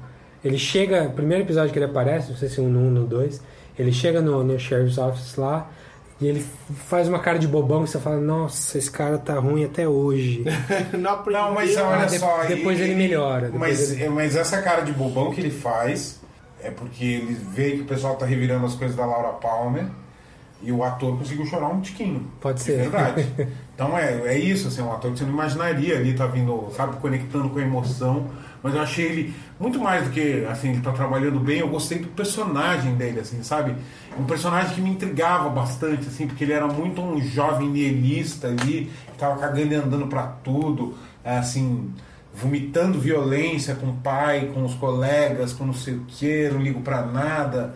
Ele 0.44 0.58
chega, 0.58 1.10
primeiro 1.16 1.44
episódio 1.44 1.72
que 1.72 1.78
ele 1.80 1.86
aparece, 1.86 2.30
não 2.32 2.38
sei 2.38 2.50
se 2.50 2.60
um 2.60 2.70
no 2.70 2.80
um 2.80 2.90
no 2.92 3.06
dois, 3.06 3.42
ele 3.80 3.92
chega 3.92 4.22
no, 4.22 4.44
no 4.44 4.60
Sheriff's 4.60 4.98
Office 4.98 5.36
lá 5.38 5.70
e 6.20 6.28
ele 6.28 6.46
faz 6.88 7.08
uma 7.08 7.20
cara 7.20 7.40
de 7.40 7.48
bobão 7.48 7.84
que 7.84 7.90
você 7.90 8.00
fala, 8.00 8.18
nossa, 8.20 8.78
esse 8.78 8.92
cara 8.92 9.18
tá 9.18 9.36
ruim 9.40 9.64
até 9.64 9.88
hoje. 9.88 10.44
Não, 10.98 11.24
Não, 11.26 11.54
mas 11.54 11.76
Ah, 11.78 11.88
olha 11.90 12.06
de- 12.08 12.20
só. 12.20 12.44
depois 12.46 12.80
ele 12.80 12.94
melhora, 12.96 13.46
depois 13.50 13.60
mas, 13.80 13.92
ele- 13.94 14.04
é, 14.04 14.10
mas 14.10 14.36
essa 14.36 14.62
cara 14.62 14.82
de 14.82 14.92
bobão 14.92 15.32
que 15.32 15.40
ele 15.42 15.50
faz 15.52 16.22
é 16.62 16.70
porque 16.70 17.04
ele 17.04 17.34
vê 17.34 17.72
que 17.72 17.82
o 17.82 17.86
pessoal 17.86 18.16
tá 18.16 18.26
revirando 18.26 18.66
as 18.66 18.76
coisas 18.76 18.96
da 18.96 19.06
Laura 19.06 19.30
Palmer 19.34 19.86
e 20.62 20.72
o 20.72 20.82
ator 20.84 21.18
conseguiu 21.18 21.46
chorar 21.46 21.68
um 21.70 21.82
tiquinho. 21.82 22.26
Pode 22.40 22.60
É 22.62 22.64
ser. 22.64 22.78
verdade. 22.78 23.28
Então 23.76 23.98
é, 23.98 24.28
é 24.28 24.38
isso, 24.38 24.68
assim, 24.68 24.84
um 24.84 24.94
ator 24.94 25.12
que 25.12 25.18
você 25.18 25.24
não 25.26 25.34
imaginaria 25.34 25.98
ali, 25.98 26.14
tá 26.14 26.28
vindo, 26.28 26.68
sabe, 26.78 26.96
conectando 26.98 27.50
com 27.50 27.58
a 27.58 27.62
emoção. 27.64 28.28
Mas 28.64 28.74
eu 28.74 28.82
achei 28.82 29.06
ele 29.06 29.35
muito 29.59 29.77
mais 29.77 30.06
do 30.06 30.09
que, 30.09 30.45
assim, 30.50 30.69
ele 30.69 30.82
tá 30.82 30.93
trabalhando 30.93 31.38
bem, 31.38 31.59
eu 31.59 31.67
gostei 31.67 32.00
do 32.00 32.08
personagem 32.08 32.95
dele, 32.95 33.19
assim, 33.19 33.43
sabe? 33.43 33.75
Um 34.17 34.24
personagem 34.24 34.74
que 34.74 34.80
me 34.80 34.90
intrigava 34.90 35.50
bastante, 35.50 36.08
assim, 36.08 36.25
porque 36.27 36.45
ele 36.45 36.53
era 36.53 36.66
muito 36.66 37.01
um 37.01 37.22
jovem 37.22 37.67
nihilista 37.67 38.48
ali, 38.48 38.90
que 39.11 39.17
tava 39.17 39.38
cagando 39.38 39.74
e 39.74 39.75
andando 39.75 40.08
pra 40.08 40.27
tudo, 40.27 40.95
é, 41.25 41.38
assim, 41.38 41.93
vomitando 42.33 42.98
violência 42.98 43.75
com 43.75 43.88
o 43.88 43.95
pai, 43.95 44.50
com 44.53 44.64
os 44.64 44.74
colegas, 44.75 45.51
com 45.51 45.66
não 45.66 45.74
sei 45.74 45.95
o 45.95 46.06
que, 46.08 46.50
não 46.50 46.61
ligo 46.61 46.80
pra 46.80 47.06
nada. 47.06 47.75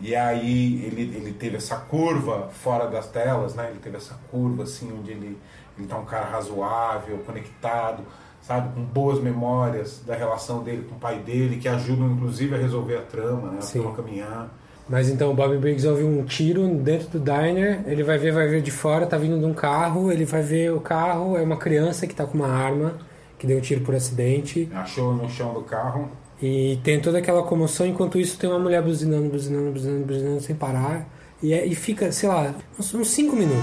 E 0.00 0.16
aí 0.16 0.82
ele, 0.84 1.02
ele 1.14 1.32
teve 1.32 1.58
essa 1.58 1.76
curva 1.76 2.48
fora 2.50 2.88
das 2.88 3.06
telas, 3.06 3.54
né? 3.54 3.68
Ele 3.70 3.78
teve 3.78 3.98
essa 3.98 4.18
curva 4.30 4.64
assim 4.64 4.90
onde 4.92 5.12
ele, 5.12 5.38
ele 5.78 5.86
tá 5.86 5.96
um 5.96 6.04
cara 6.04 6.24
razoável, 6.24 7.18
conectado, 7.18 8.02
sabe? 8.42 8.74
Com 8.74 8.82
boas 8.82 9.20
memórias 9.20 10.02
da 10.06 10.14
relação 10.14 10.62
dele 10.62 10.84
com 10.88 10.96
o 10.96 10.98
pai 10.98 11.18
dele, 11.20 11.56
que 11.56 11.68
ajudam 11.68 12.10
inclusive 12.12 12.54
a 12.54 12.58
resolver 12.58 12.96
a 12.96 13.02
trama, 13.02 13.50
né? 13.52 13.58
A 13.58 13.62
Sim. 13.62 13.80
trama 13.80 13.96
caminhar. 13.96 14.50
Mas 14.88 15.08
então 15.08 15.30
o 15.30 15.34
Bob 15.34 15.56
Briggs 15.58 15.86
ouve 15.88 16.02
um 16.04 16.24
tiro 16.24 16.66
dentro 16.68 17.08
do 17.08 17.20
diner, 17.20 17.82
ele 17.86 18.02
vai 18.02 18.18
ver, 18.18 18.32
vai 18.32 18.48
ver 18.48 18.60
de 18.60 18.70
fora, 18.70 19.06
tá 19.06 19.16
vindo 19.16 19.38
de 19.38 19.44
um 19.46 19.54
carro, 19.54 20.10
ele 20.12 20.24
vai 20.24 20.42
ver 20.42 20.72
o 20.72 20.80
carro, 20.80 21.36
é 21.38 21.42
uma 21.42 21.56
criança 21.56 22.06
que 22.06 22.14
tá 22.14 22.26
com 22.26 22.36
uma 22.36 22.48
arma, 22.48 22.94
que 23.38 23.46
deu 23.46 23.58
um 23.58 23.60
tiro 23.60 23.80
por 23.82 23.94
acidente. 23.94 24.68
Achou 24.74 25.14
no 25.14 25.30
chão 25.30 25.54
do 25.54 25.62
carro. 25.62 26.10
E 26.42 26.80
tem 26.82 27.00
toda 27.00 27.18
aquela 27.18 27.44
comoção, 27.44 27.86
enquanto 27.86 28.18
isso 28.18 28.36
tem 28.36 28.50
uma 28.50 28.58
mulher 28.58 28.82
buzinando, 28.82 29.28
buzinando, 29.30 29.70
buzinando, 29.70 30.04
buzinando 30.04 30.40
sem 30.40 30.56
parar. 30.56 31.08
E, 31.40 31.54
é- 31.54 31.64
e 31.64 31.74
fica, 31.76 32.10
sei 32.10 32.28
lá, 32.28 32.52
uns, 32.78 32.92
uns 32.92 33.08
cinco 33.10 33.36
minutos. 33.36 33.62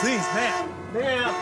Please, 0.00 0.26
man. 0.34 0.68
Man, 0.94 1.32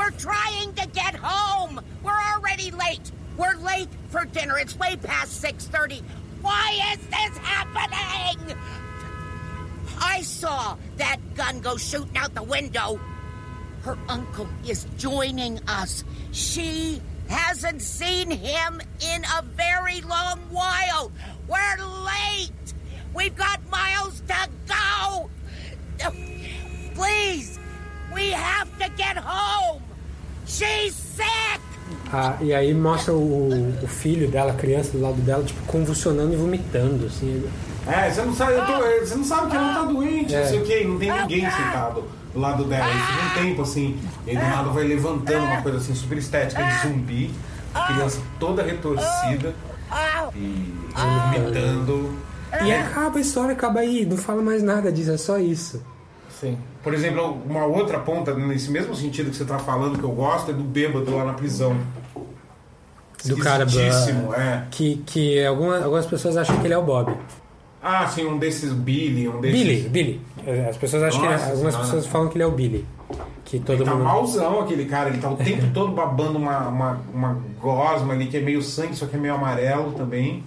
We're 0.00 0.12
trying 0.12 0.72
to 0.76 0.88
get 0.88 1.14
home. 1.14 1.78
We're 2.02 2.22
already 2.34 2.70
late. 2.70 3.12
We're 3.36 3.56
late 3.56 3.90
for 4.08 4.24
dinner. 4.24 4.56
It's 4.56 4.74
way 4.78 4.96
past 4.96 5.42
6:30. 5.42 6.02
Why 6.40 6.94
is 6.94 7.00
this 7.08 7.36
happening? 7.36 8.56
I 10.00 10.22
saw 10.22 10.78
that 10.96 11.18
gun 11.34 11.60
go 11.60 11.76
shooting 11.76 12.16
out 12.16 12.34
the 12.34 12.42
window. 12.42 12.98
Her 13.82 13.98
uncle 14.08 14.48
is 14.66 14.86
joining 14.96 15.60
us. 15.68 16.02
She 16.32 17.02
hasn't 17.28 17.82
seen 17.82 18.30
him 18.30 18.80
in 19.00 19.26
a 19.36 19.42
very 19.42 20.00
long 20.00 20.40
while. 20.48 21.12
We're 21.46 21.76
late. 22.06 22.72
We've 23.12 23.36
got 23.36 23.60
miles 23.68 24.22
to 24.28 24.48
go. 24.66 25.28
Please, 26.94 27.58
we 28.14 28.30
have 28.30 28.78
to 28.78 28.88
get 28.96 29.18
home. 29.18 29.82
She's 30.50 30.94
sick. 31.16 31.60
Ah, 32.12 32.36
e 32.40 32.52
aí 32.52 32.74
mostra 32.74 33.14
o, 33.14 33.48
o 33.82 33.86
filho 33.86 34.28
dela, 34.28 34.50
a 34.52 34.54
criança 34.54 34.90
do 34.92 35.00
lado 35.00 35.20
dela, 35.22 35.44
tipo, 35.44 35.60
convulsionando 35.66 36.32
e 36.32 36.36
vomitando, 36.36 37.06
assim. 37.06 37.44
É, 37.86 38.10
você 38.10 38.22
não 38.22 38.34
sabe, 38.34 38.52
eu 38.54 38.66
tô- 38.66 39.06
você 39.06 39.14
não 39.14 39.24
sabe 39.24 39.50
que 39.50 39.56
ela 39.56 39.74
tá 39.74 39.82
doente, 39.84 40.34
É. 40.34 40.40
não 40.42 40.48
sei 40.48 40.58
o 40.60 40.64
que, 40.64 40.84
não 40.84 40.98
tem 40.98 41.12
ninguém 41.12 41.50
sentado 41.50 42.04
do 42.34 42.40
lado 42.40 42.64
dela. 42.64 42.86
Isso 42.92 43.06
tem 43.06 43.42
um 43.44 43.46
tempo 43.48 43.62
assim, 43.62 43.98
e 44.26 44.30
aí 44.30 44.36
do 44.36 44.42
nada 44.42 44.68
vai 44.70 44.84
levantando 44.84 45.44
uma 45.46 45.62
coisa 45.62 45.78
assim 45.78 45.94
super 45.94 46.18
estética 46.18 46.62
de 46.62 46.82
zumbi, 46.88 47.30
a 47.74 47.86
criança 47.92 48.20
toda 48.38 48.62
retorcida 48.62 49.54
e 50.34 50.74
vomitando. 50.94 52.14
E 52.64 52.72
acaba 52.72 53.18
a 53.18 53.20
história, 53.20 53.52
acaba 53.52 53.80
aí, 53.80 54.04
não 54.04 54.16
fala 54.16 54.42
mais 54.42 54.62
nada 54.62 54.90
disso, 54.92 55.12
é 55.12 55.16
só 55.16 55.38
isso. 55.38 55.80
Sim. 56.40 56.56
Por 56.82 56.94
exemplo, 56.94 57.38
uma 57.46 57.66
outra 57.66 57.98
ponta, 57.98 58.34
nesse 58.34 58.70
mesmo 58.70 58.94
sentido 58.96 59.30
que 59.30 59.36
você 59.36 59.44
tá 59.44 59.58
falando, 59.58 59.98
que 59.98 60.04
eu 60.04 60.10
gosto, 60.12 60.50
é 60.50 60.54
do 60.54 60.62
bêbado 60.62 61.14
lá 61.14 61.24
na 61.24 61.34
prisão. 61.34 61.76
Do 63.24 63.36
cara 63.36 63.66
é. 64.34 64.62
que, 64.70 64.96
que 65.04 65.44
algumas, 65.44 65.82
algumas 65.82 66.06
pessoas 66.06 66.38
acham 66.38 66.56
que 66.58 66.66
ele 66.66 66.72
é 66.72 66.78
o 66.78 66.82
Bob. 66.82 67.14
Ah, 67.82 68.06
sim, 68.06 68.26
um 68.26 68.38
desses 68.38 68.72
Billy, 68.72 69.28
um 69.28 69.40
desses. 69.40 69.58
Billy, 69.62 69.88
Billy. 69.88 70.20
As 70.68 70.76
pessoas 70.78 71.02
acham 71.02 71.20
que 71.20 71.26
ele, 71.26 71.34
Nossa 71.34 71.50
algumas 71.50 71.74
Senhora. 71.74 71.90
pessoas 71.90 72.06
falam 72.06 72.28
que 72.28 72.36
ele 72.36 72.44
é 72.44 72.46
o 72.46 72.50
Billy. 72.52 72.86
Que 73.44 73.58
todo 73.58 73.76
Ele 73.78 73.84
tá 73.84 73.90
mundo. 73.92 74.04
malzão 74.04 74.60
aquele 74.60 74.84
cara, 74.86 75.10
ele 75.10 75.18
tá 75.18 75.30
o 75.30 75.36
tempo 75.36 75.66
todo 75.74 75.92
babando 75.92 76.38
uma, 76.38 76.68
uma, 76.68 77.00
uma 77.12 77.40
gosma 77.60 78.14
ali 78.14 78.26
que 78.26 78.36
é 78.36 78.40
meio 78.40 78.62
sangue, 78.62 78.94
só 78.94 79.06
que 79.06 79.16
é 79.16 79.18
meio 79.18 79.34
amarelo 79.34 79.92
também. 79.92 80.42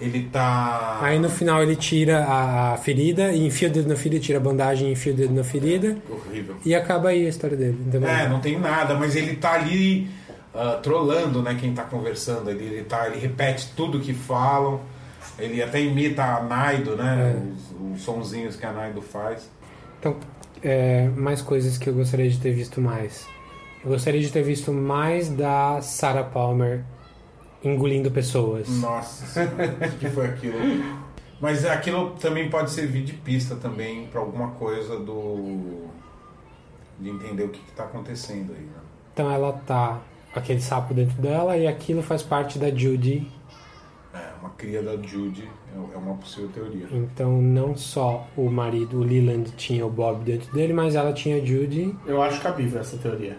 Ele 0.00 0.28
tá. 0.30 0.98
Aí 1.00 1.18
no 1.18 1.30
final 1.30 1.62
ele 1.62 1.76
tira 1.76 2.24
a, 2.24 2.76
ferida, 2.76 3.32
e 3.32 3.46
enfia 3.46 3.68
o 3.68 3.70
dedo 3.70 3.88
na 3.88 3.96
ferida, 3.96 4.20
tira 4.20 4.38
a 4.38 4.40
bandagem 4.40 4.88
e 4.88 4.92
enfia 4.92 5.12
o 5.12 5.16
dedo 5.16 5.32
na 5.32 5.44
ferida. 5.44 5.96
Horrível. 6.10 6.56
E 6.64 6.74
acaba 6.74 7.10
aí 7.10 7.24
a 7.26 7.28
história 7.28 7.56
dele. 7.56 7.78
entendeu? 7.86 8.08
É, 8.08 8.28
não 8.28 8.40
tem 8.40 8.58
nada, 8.58 8.94
mas 8.94 9.14
ele 9.14 9.36
tá 9.36 9.52
ali 9.52 10.08
ah, 10.54 10.78
trolando, 10.82 11.42
né, 11.42 11.56
quem 11.58 11.74
tá 11.74 11.82
conversando. 11.82 12.50
Ele, 12.50 12.64
ele, 12.64 12.84
tá, 12.84 13.08
ele 13.08 13.18
repete 13.18 13.72
tudo 13.76 14.00
que 14.00 14.14
falam. 14.14 14.80
Ele 15.38 15.60
até 15.62 15.80
imita 15.80 16.22
a 16.22 16.42
Naido, 16.42 16.96
né? 16.96 17.42
Os, 17.52 17.94
os 17.96 18.02
sonzinhos 18.02 18.54
que 18.54 18.64
a 18.64 18.72
Naido 18.72 19.02
faz. 19.02 19.50
Então, 19.98 20.16
é, 20.62 21.08
mais 21.16 21.42
coisas 21.42 21.76
que 21.76 21.88
eu 21.88 21.94
gostaria 21.94 22.30
de 22.30 22.38
ter 22.38 22.52
visto 22.52 22.80
mais. 22.80 23.26
Eu 23.84 23.90
gostaria 23.90 24.20
de 24.20 24.30
ter 24.30 24.42
visto 24.42 24.72
mais 24.72 25.28
da 25.28 25.80
Sarah 25.80 26.22
Palmer 26.22 26.84
engolindo 27.64 28.10
pessoas. 28.10 28.68
Nossa, 28.80 29.26
senhora, 29.26 29.76
o 29.94 29.98
que 29.98 30.08
foi 30.10 30.26
aquilo? 30.26 30.58
Mas 31.40 31.64
aquilo 31.66 32.10
também 32.20 32.48
pode 32.48 32.70
servir 32.70 33.04
de 33.04 33.12
pista 33.12 33.56
também 33.56 34.06
pra 34.06 34.20
alguma 34.20 34.48
coisa 34.52 34.98
do. 34.98 35.86
de 36.98 37.10
entender 37.10 37.44
o 37.44 37.48
que, 37.48 37.60
que 37.60 37.72
tá 37.72 37.84
acontecendo 37.84 38.52
aí, 38.52 38.62
né? 38.62 38.72
Então 39.12 39.30
ela 39.30 39.52
tá 39.66 40.00
aquele 40.34 40.60
sapo 40.60 40.94
dentro 40.94 41.20
dela 41.20 41.56
e 41.56 41.66
aquilo 41.66 42.02
faz 42.02 42.22
parte 42.22 42.58
da 42.58 42.70
Judy. 42.70 43.26
É, 44.14 44.30
uma 44.40 44.50
cria 44.50 44.80
da 44.82 44.96
Judy 44.96 45.48
é- 45.74 45.94
é 45.94 45.98
uma 45.98 46.14
possível 46.14 46.48
teoria. 46.50 46.86
Então 46.92 47.42
não 47.42 47.76
só 47.76 48.26
o 48.36 48.48
marido, 48.48 48.98
o 49.00 49.02
Leland, 49.04 49.50
tinha 49.56 49.84
o 49.84 49.90
Bob 49.90 50.24
dentro 50.24 50.52
dele, 50.52 50.72
mas 50.72 50.94
ela 50.94 51.12
tinha 51.12 51.36
a 51.42 51.44
Judy. 51.44 51.94
Eu 52.06 52.22
acho 52.22 52.40
cabível 52.40 52.80
essa 52.80 52.96
teoria. 52.96 53.36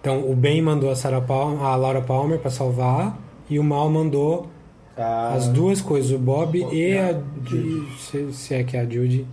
Então 0.00 0.28
o 0.30 0.34
Ben 0.36 0.60
mandou 0.60 0.90
a, 0.90 0.96
Sarah 0.96 1.20
Palmer, 1.20 1.62
a 1.64 1.74
Laura 1.76 2.00
Palmer 2.02 2.38
pra 2.38 2.50
salvar 2.50 3.16
e 3.48 3.58
o 3.58 3.64
Mal 3.64 3.88
mandou 3.88 4.48
Ah, 4.96 5.34
as 5.34 5.48
duas 5.48 5.80
coisas, 5.80 6.10
o 6.10 6.18
Bob 6.18 6.58
e 6.72 6.96
a 6.98 7.12
Judy, 7.44 7.86
se, 7.98 8.32
se 8.32 8.54
é 8.54 8.64
que 8.64 8.76
é 8.76 8.80
a 8.80 8.84
Judy, 8.88 9.26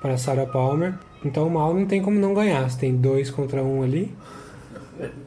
para 0.00 0.16
Sarah 0.18 0.46
Palmer. 0.46 0.94
Então 1.24 1.46
o 1.46 1.50
Mal 1.50 1.74
não 1.74 1.86
tem 1.86 2.02
como 2.02 2.18
não 2.18 2.34
ganhar. 2.34 2.68
Se 2.70 2.78
tem 2.78 2.94
dois 2.94 3.30
contra 3.30 3.62
um 3.62 3.82
ali. 3.82 4.14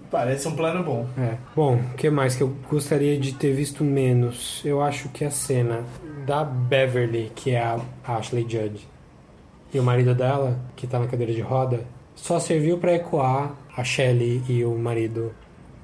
Parece 0.09 0.48
um 0.48 0.56
plano 0.56 0.84
bom. 0.84 1.06
É. 1.18 1.35
Bom, 1.56 1.76
o 1.76 1.93
que 1.95 2.09
mais 2.09 2.35
que 2.35 2.42
eu 2.42 2.56
gostaria 2.69 3.19
de 3.19 3.34
ter 3.34 3.53
visto 3.53 3.84
menos? 3.84 4.61
Eu 4.66 4.82
acho 4.82 5.09
que 5.09 5.24
a 5.24 5.30
cena 5.30 5.84
da 6.26 6.43
Beverly, 6.43 7.32
que 7.35 7.51
é 7.51 7.61
a 7.61 7.80
Ashley 8.08 8.43
Judd, 8.50 8.80
e 9.72 9.80
o 9.80 9.84
marido 9.84 10.16
dela, 10.16 10.58
que 10.76 10.88
tá 10.88 10.98
na 10.98 11.08
cadeira 11.08 11.32
de 11.34 11.42
roda, 11.42 11.82
só 12.16 12.40
serviu 12.40 12.80
pra 12.80 12.95
ecoar 12.95 13.53
a 13.77 13.84
Shelley 13.84 14.42
e 14.50 14.66
o 14.66 14.76
marido 14.77 15.32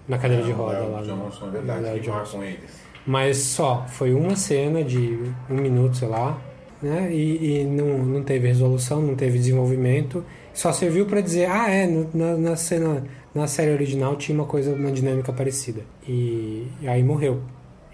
na 0.08 0.18
cadeira 0.18 0.44
de 0.44 0.52
roda 0.52 0.80
Léo 0.80 0.92
lá. 0.92 1.02
Johnson, 1.02 1.50
verdade, 1.50 1.82
Léo 1.82 2.00
Johnson. 2.00 2.38
com 2.38 2.44
eles. 2.44 2.86
Mas 3.06 3.38
só, 3.38 3.86
foi 3.88 4.14
uma 4.14 4.36
cena 4.36 4.84
de 4.84 5.20
um 5.50 5.56
minuto, 5.56 5.98
sei 5.98 6.08
lá, 6.08 6.40
né? 6.82 7.14
E, 7.14 7.62
e 7.62 7.64
não, 7.64 8.00
não 8.00 8.24
teve 8.24 8.48
resolução, 8.48 9.02
não 9.02 9.16
teve 9.16 9.38
desenvolvimento. 9.38 10.24
Só 10.54 10.72
serviu 10.72 11.06
pra 11.06 11.22
dizer, 11.22 11.50
ah, 11.50 11.70
é, 11.70 11.88
na, 12.14 12.38
na 12.38 12.56
cena, 12.56 13.04
na 13.34 13.46
série 13.48 13.72
original 13.72 14.16
tinha 14.16 14.38
uma 14.38 14.48
coisa, 14.48 14.74
uma 14.74 14.92
dinâmica 14.92 15.32
parecida. 15.32 15.82
E, 16.08 16.68
e 16.82 16.88
aí 16.88 17.04
morreu. 17.04 17.42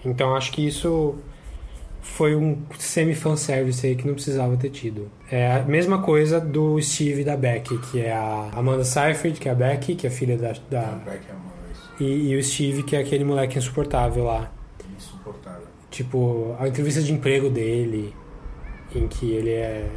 Então 0.05 0.35
acho 0.35 0.51
que 0.51 0.65
isso 0.65 1.15
foi 2.01 2.35
um 2.35 2.57
semi-fanservice 2.77 3.85
aí 3.85 3.95
que 3.95 4.07
não 4.07 4.13
precisava 4.13 4.57
ter 4.57 4.69
tido. 4.69 5.09
É 5.29 5.51
a 5.53 5.63
mesma 5.63 6.01
coisa 6.01 6.39
do 6.39 6.81
Steve 6.81 7.23
da 7.23 7.37
Becky, 7.37 7.77
que 7.77 8.01
é 8.01 8.11
a 8.11 8.49
Amanda 8.55 8.83
Seyfried, 8.83 9.39
que 9.39 9.47
é 9.47 9.51
a 9.51 9.55
Becky, 9.55 9.95
que 9.95 10.07
é 10.07 10.09
filha 10.09 10.37
da... 10.37 10.53
da 10.69 10.81
Beck 11.05 11.25
é 11.29 11.33
uma 11.33 11.41
vez 11.41 11.50
e, 12.01 12.31
e 12.31 12.35
o 12.35 12.43
Steve, 12.43 12.83
que 12.83 12.95
é 12.95 12.99
aquele 12.99 13.23
moleque 13.23 13.57
insuportável 13.57 14.23
lá. 14.23 14.51
insuportável. 14.97 15.67
Tipo, 15.89 16.55
a 16.59 16.67
entrevista 16.67 17.01
de 17.01 17.13
emprego 17.13 17.49
dele, 17.49 18.13
em 18.95 19.07
que 19.07 19.31
ele 19.31 19.51
é, 19.51 19.87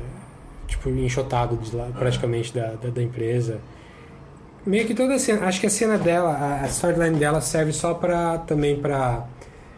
tipo, 0.67 0.91
enxotado 0.91 1.57
de 1.57 1.75
lá, 1.75 1.89
praticamente 1.99 2.53
da, 2.53 2.73
da, 2.73 2.91
da 2.91 3.03
empresa. 3.03 3.61
Meio 4.67 4.87
que 4.87 4.95
toda 4.95 5.15
a 5.15 5.19
cena, 5.19 5.47
acho 5.47 5.61
que 5.61 5.67
a 5.67 5.71
cena 5.71 5.97
dela, 5.97 6.31
a, 6.31 6.65
a 6.65 6.67
storyline 6.67 7.19
dela 7.19 7.41
serve 7.41 7.73
só 7.73 7.95
pra, 7.95 8.39
também 8.39 8.77
pra 8.77 9.27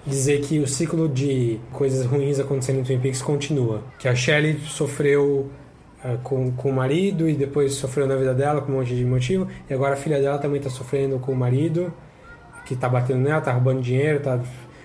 dizer 0.06 0.40
que 0.40 0.58
o 0.58 0.66
ciclo 0.66 1.08
de 1.08 1.58
coisas 1.72 2.06
ruins 2.06 2.38
acontecendo 2.38 2.80
em 2.80 2.84
Twin 2.84 2.98
Peaks 2.98 3.22
continua. 3.22 3.82
Que 3.98 4.08
a 4.08 4.14
Shelley 4.14 4.60
sofreu 4.60 5.50
ah, 6.02 6.16
com, 6.22 6.52
com 6.52 6.70
o 6.70 6.72
marido 6.72 7.28
e 7.28 7.34
depois 7.34 7.74
sofreu 7.74 8.06
na 8.06 8.16
vida 8.16 8.32
dela 8.32 8.60
com 8.60 8.72
um 8.72 8.76
monte 8.76 8.94
de 8.94 9.04
motivo, 9.04 9.48
e 9.68 9.74
agora 9.74 9.94
a 9.94 9.96
filha 9.96 10.20
dela 10.20 10.38
também 10.38 10.60
tá 10.60 10.70
sofrendo 10.70 11.18
com 11.18 11.32
o 11.32 11.36
marido, 11.36 11.92
que 12.66 12.76
tá 12.76 12.88
batendo 12.88 13.20
nela, 13.20 13.40
tá 13.40 13.52
roubando 13.52 13.80
dinheiro, 13.80 14.20
tá 14.20 14.38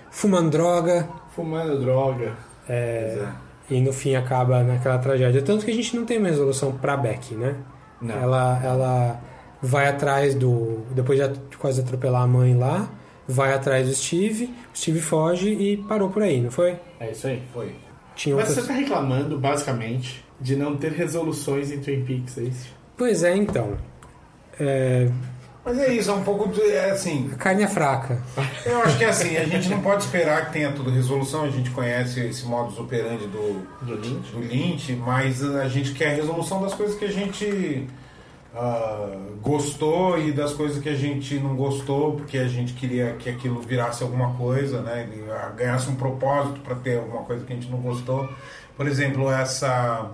fumando 0.09 0.49
droga. 0.49 1.09
Fumando 1.35 1.79
droga. 1.81 2.33
É, 2.69 3.27
E 3.69 3.81
no 3.81 3.91
fim 3.91 4.15
acaba 4.15 4.63
naquela 4.63 4.97
tragédia. 4.99 5.41
Tanto 5.41 5.65
que 5.65 5.71
a 5.71 5.73
gente 5.73 5.95
não 5.97 6.05
tem 6.05 6.17
uma 6.17 6.27
resolução 6.27 6.71
pra 6.71 6.95
Becky, 6.95 7.35
né? 7.35 7.55
Não. 8.01 8.15
Ela, 8.15 8.61
ela 8.63 9.21
vai 9.61 9.87
atrás 9.87 10.35
do. 10.35 10.83
Depois 10.91 11.19
de 11.19 11.57
quase 11.57 11.81
atropelar 11.81 12.21
a 12.21 12.27
mãe 12.27 12.55
lá, 12.55 12.89
vai 13.27 13.53
atrás 13.53 13.87
do 13.87 13.93
Steve, 13.93 14.53
o 14.73 14.77
Steve 14.77 14.99
foge 14.99 15.49
e 15.49 15.77
parou 15.77 16.09
por 16.09 16.23
aí, 16.23 16.39
não 16.41 16.51
foi? 16.51 16.77
É 16.99 17.11
isso 17.11 17.27
aí. 17.27 17.41
Foi. 17.53 17.73
Tinha 18.15 18.35
Mas 18.35 18.49
outras... 18.49 18.65
você 18.65 18.73
tá 18.73 18.77
reclamando, 18.77 19.39
basicamente, 19.39 20.23
de 20.39 20.55
não 20.55 20.75
ter 20.75 20.91
resoluções 20.91 21.71
em 21.71 21.79
Twin 21.79 22.03
Peaks, 22.03 22.37
é 22.37 22.43
isso? 22.43 22.69
Pois 22.97 23.23
é, 23.23 23.35
então. 23.35 23.77
É, 24.59 25.07
Mas 25.63 25.77
é 25.77 25.93
isso, 25.93 26.09
é 26.09 26.13
um 26.13 26.23
pouco 26.23 26.49
de. 26.49 26.61
É 26.61 26.89
assim. 26.89 27.29
A 27.33 27.35
carne 27.35 27.63
é 27.63 27.67
fraca. 27.67 28.19
Eu 28.65 28.81
acho 28.81 28.97
que 28.97 29.03
é 29.03 29.09
assim, 29.09 29.37
a 29.37 29.45
gente 29.45 29.69
não 29.69 29.81
pode 29.81 30.03
esperar 30.03 30.47
que 30.47 30.53
tenha 30.53 30.71
tudo 30.71 30.89
resolução, 30.89 31.43
a 31.43 31.49
gente 31.49 31.69
conhece 31.69 32.19
esse 32.19 32.45
modus 32.45 32.79
operandi 32.79 33.27
do, 33.27 33.67
do, 33.81 33.95
Lynch. 33.95 34.31
do 34.31 34.39
Lynch, 34.39 34.93
mas 34.93 35.43
a 35.43 35.67
gente 35.67 35.93
quer 35.93 36.13
a 36.13 36.15
resolução 36.15 36.61
das 36.61 36.73
coisas 36.73 36.97
que 36.97 37.05
a 37.05 37.11
gente 37.11 37.87
ah, 38.55 39.17
gostou 39.41 40.19
e 40.19 40.31
das 40.31 40.53
coisas 40.53 40.81
que 40.81 40.89
a 40.89 40.95
gente 40.95 41.35
não 41.35 41.55
gostou, 41.55 42.15
porque 42.15 42.37
a 42.37 42.47
gente 42.47 42.73
queria 42.73 43.13
que 43.13 43.29
aquilo 43.29 43.61
virasse 43.61 44.03
alguma 44.03 44.33
coisa, 44.33 44.81
né? 44.81 45.07
e, 45.13 45.31
ah, 45.31 45.53
Ganhasse 45.55 45.89
um 45.89 45.95
propósito 45.95 46.59
para 46.61 46.75
ter 46.75 46.97
alguma 46.97 47.23
coisa 47.23 47.45
que 47.45 47.53
a 47.53 47.55
gente 47.55 47.69
não 47.69 47.79
gostou. 47.79 48.27
Por 48.75 48.87
exemplo, 48.87 49.31
essa. 49.31 50.11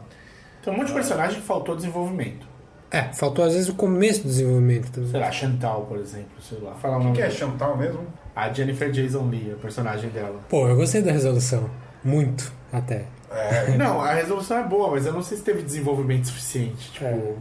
Tem 0.61 0.73
um 0.73 0.77
monte 0.77 0.87
de 0.87 0.93
personagem 0.93 1.39
que 1.39 1.47
faltou 1.47 1.75
desenvolvimento. 1.75 2.46
É, 2.89 3.03
faltou 3.13 3.43
às 3.43 3.53
vezes 3.53 3.67
o 3.69 3.73
começo 3.73 4.21
do 4.23 4.29
desenvolvimento 4.29 4.91
também. 4.91 5.09
Sei 5.11 5.19
lá, 5.19 5.31
Chantal, 5.31 5.85
por 5.85 5.97
exemplo, 5.99 6.29
sei 6.41 6.57
lá. 6.59 6.73
Fala 6.75 6.95
O 6.95 6.99
que, 6.99 7.03
nome 7.05 7.15
que 7.17 7.21
é. 7.21 7.29
Chantal 7.29 7.75
mesmo? 7.77 8.05
A 8.35 8.51
Jennifer 8.53 8.89
Jason 8.91 9.27
Leigh, 9.29 9.51
a 9.53 9.55
personagem 9.55 10.09
dela. 10.09 10.39
Pô, 10.47 10.67
eu 10.67 10.75
gostei 10.75 11.01
da 11.01 11.11
resolução. 11.11 11.69
Muito, 12.03 12.51
até. 12.71 13.05
É, 13.29 13.75
Não, 13.77 13.99
a 13.99 14.13
resolução 14.13 14.57
é 14.57 14.63
boa, 14.63 14.91
mas 14.91 15.05
eu 15.05 15.11
não 15.11 15.21
sei 15.21 15.37
se 15.37 15.43
teve 15.43 15.61
desenvolvimento 15.63 16.27
suficiente. 16.27 16.91
Tipo, 16.91 17.35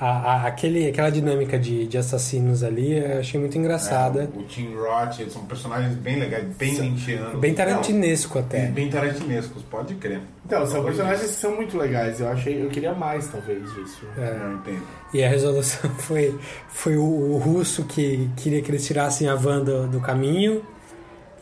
a, 0.00 0.06
a- 0.06 0.46
aquele, 0.46 0.88
aquela 0.88 1.10
dinâmica 1.10 1.58
de, 1.58 1.86
de 1.86 1.98
assassinos 1.98 2.62
ali 2.64 2.96
eu 2.98 3.18
achei 3.20 3.38
muito 3.38 3.56
engraçada. 3.58 4.30
O 4.34 4.42
Tim 4.44 4.74
Roth, 4.74 5.20
eles 5.20 5.32
são 5.32 5.44
personagens 5.44 5.94
bem 5.96 6.18
legais, 6.18 6.44
bem 6.56 6.74
lynchianos. 6.74 7.38
Bem 7.38 7.52
tarantinesco 7.54 8.38
até. 8.38 8.66
Bem 8.66 8.88
tarantinescos, 8.88 9.62
pode 9.64 9.94
crer. 9.96 10.20
Então, 10.46 10.66
são 10.66 10.82
personagens 10.84 11.22
que 11.30 11.36
são 11.36 11.54
muito 11.54 11.76
legais. 11.76 12.18
Eu 12.20 12.28
achei, 12.28 12.62
eu 12.64 12.68
queria 12.70 12.92
mais, 12.94 13.28
talvez, 13.28 13.62
disso. 13.74 14.04
É. 14.18 14.34
Não 14.38 14.54
entendo. 14.54 14.82
E 15.14 15.22
a 15.22 15.28
resolução 15.28 15.88
foi, 16.00 16.34
foi 16.68 16.96
o, 16.96 17.02
o 17.04 17.36
russo 17.38 17.84
que 17.84 18.28
queria 18.36 18.60
que 18.62 18.70
eles 18.70 18.84
tirassem 18.86 19.28
a 19.28 19.34
van 19.34 19.62
do, 19.62 19.86
do 19.86 20.00
caminho. 20.00 20.62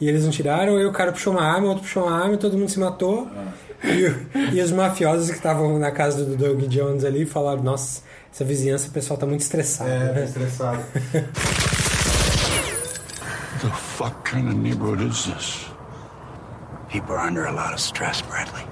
E 0.01 0.09
eles 0.09 0.23
não 0.25 0.31
tiraram, 0.31 0.77
aí 0.77 0.85
o 0.87 0.93
cara 0.93 1.11
puxou 1.11 1.33
uma 1.33 1.43
arma, 1.43 1.67
o 1.67 1.69
outro 1.71 1.83
puxou 1.83 2.05
uma 2.07 2.17
arma, 2.23 2.37
todo 2.37 2.57
mundo 2.57 2.71
se 2.71 2.79
matou. 2.79 3.29
E, 3.83 4.05
o- 4.07 4.55
e 4.55 4.61
os 4.61 4.71
mafiosos 4.71 5.29
que 5.31 5.37
estavam 5.37 5.77
na 5.79 5.91
casa 5.91 6.25
do 6.25 6.37
Doug 6.37 6.63
Jones 6.69 7.05
ali 7.05 7.25
falaram: 7.27 7.63
Nossa, 7.63 8.03
essa 8.33 8.45
vizinhança, 8.45 8.89
o 8.89 8.91
pessoal 8.91 9.19
tá 9.19 9.27
muito 9.27 9.41
estressado. 9.41 9.91
É, 9.91 10.09
tá 10.09 10.13
né?" 10.15 10.25
estressado. 10.25 10.83
The 13.61 13.71
fuck 13.71 14.15
kind 14.25 14.47
of 14.47 14.55
neighborhood 14.57 15.03
is 15.03 15.25
this? 15.25 15.67
People 16.89 17.17
are 17.17 17.27
under 17.27 17.45
a 17.47 17.51
lot 17.51 17.75
of 17.75 17.81
stress, 17.81 18.23
Bradley. 18.23 18.65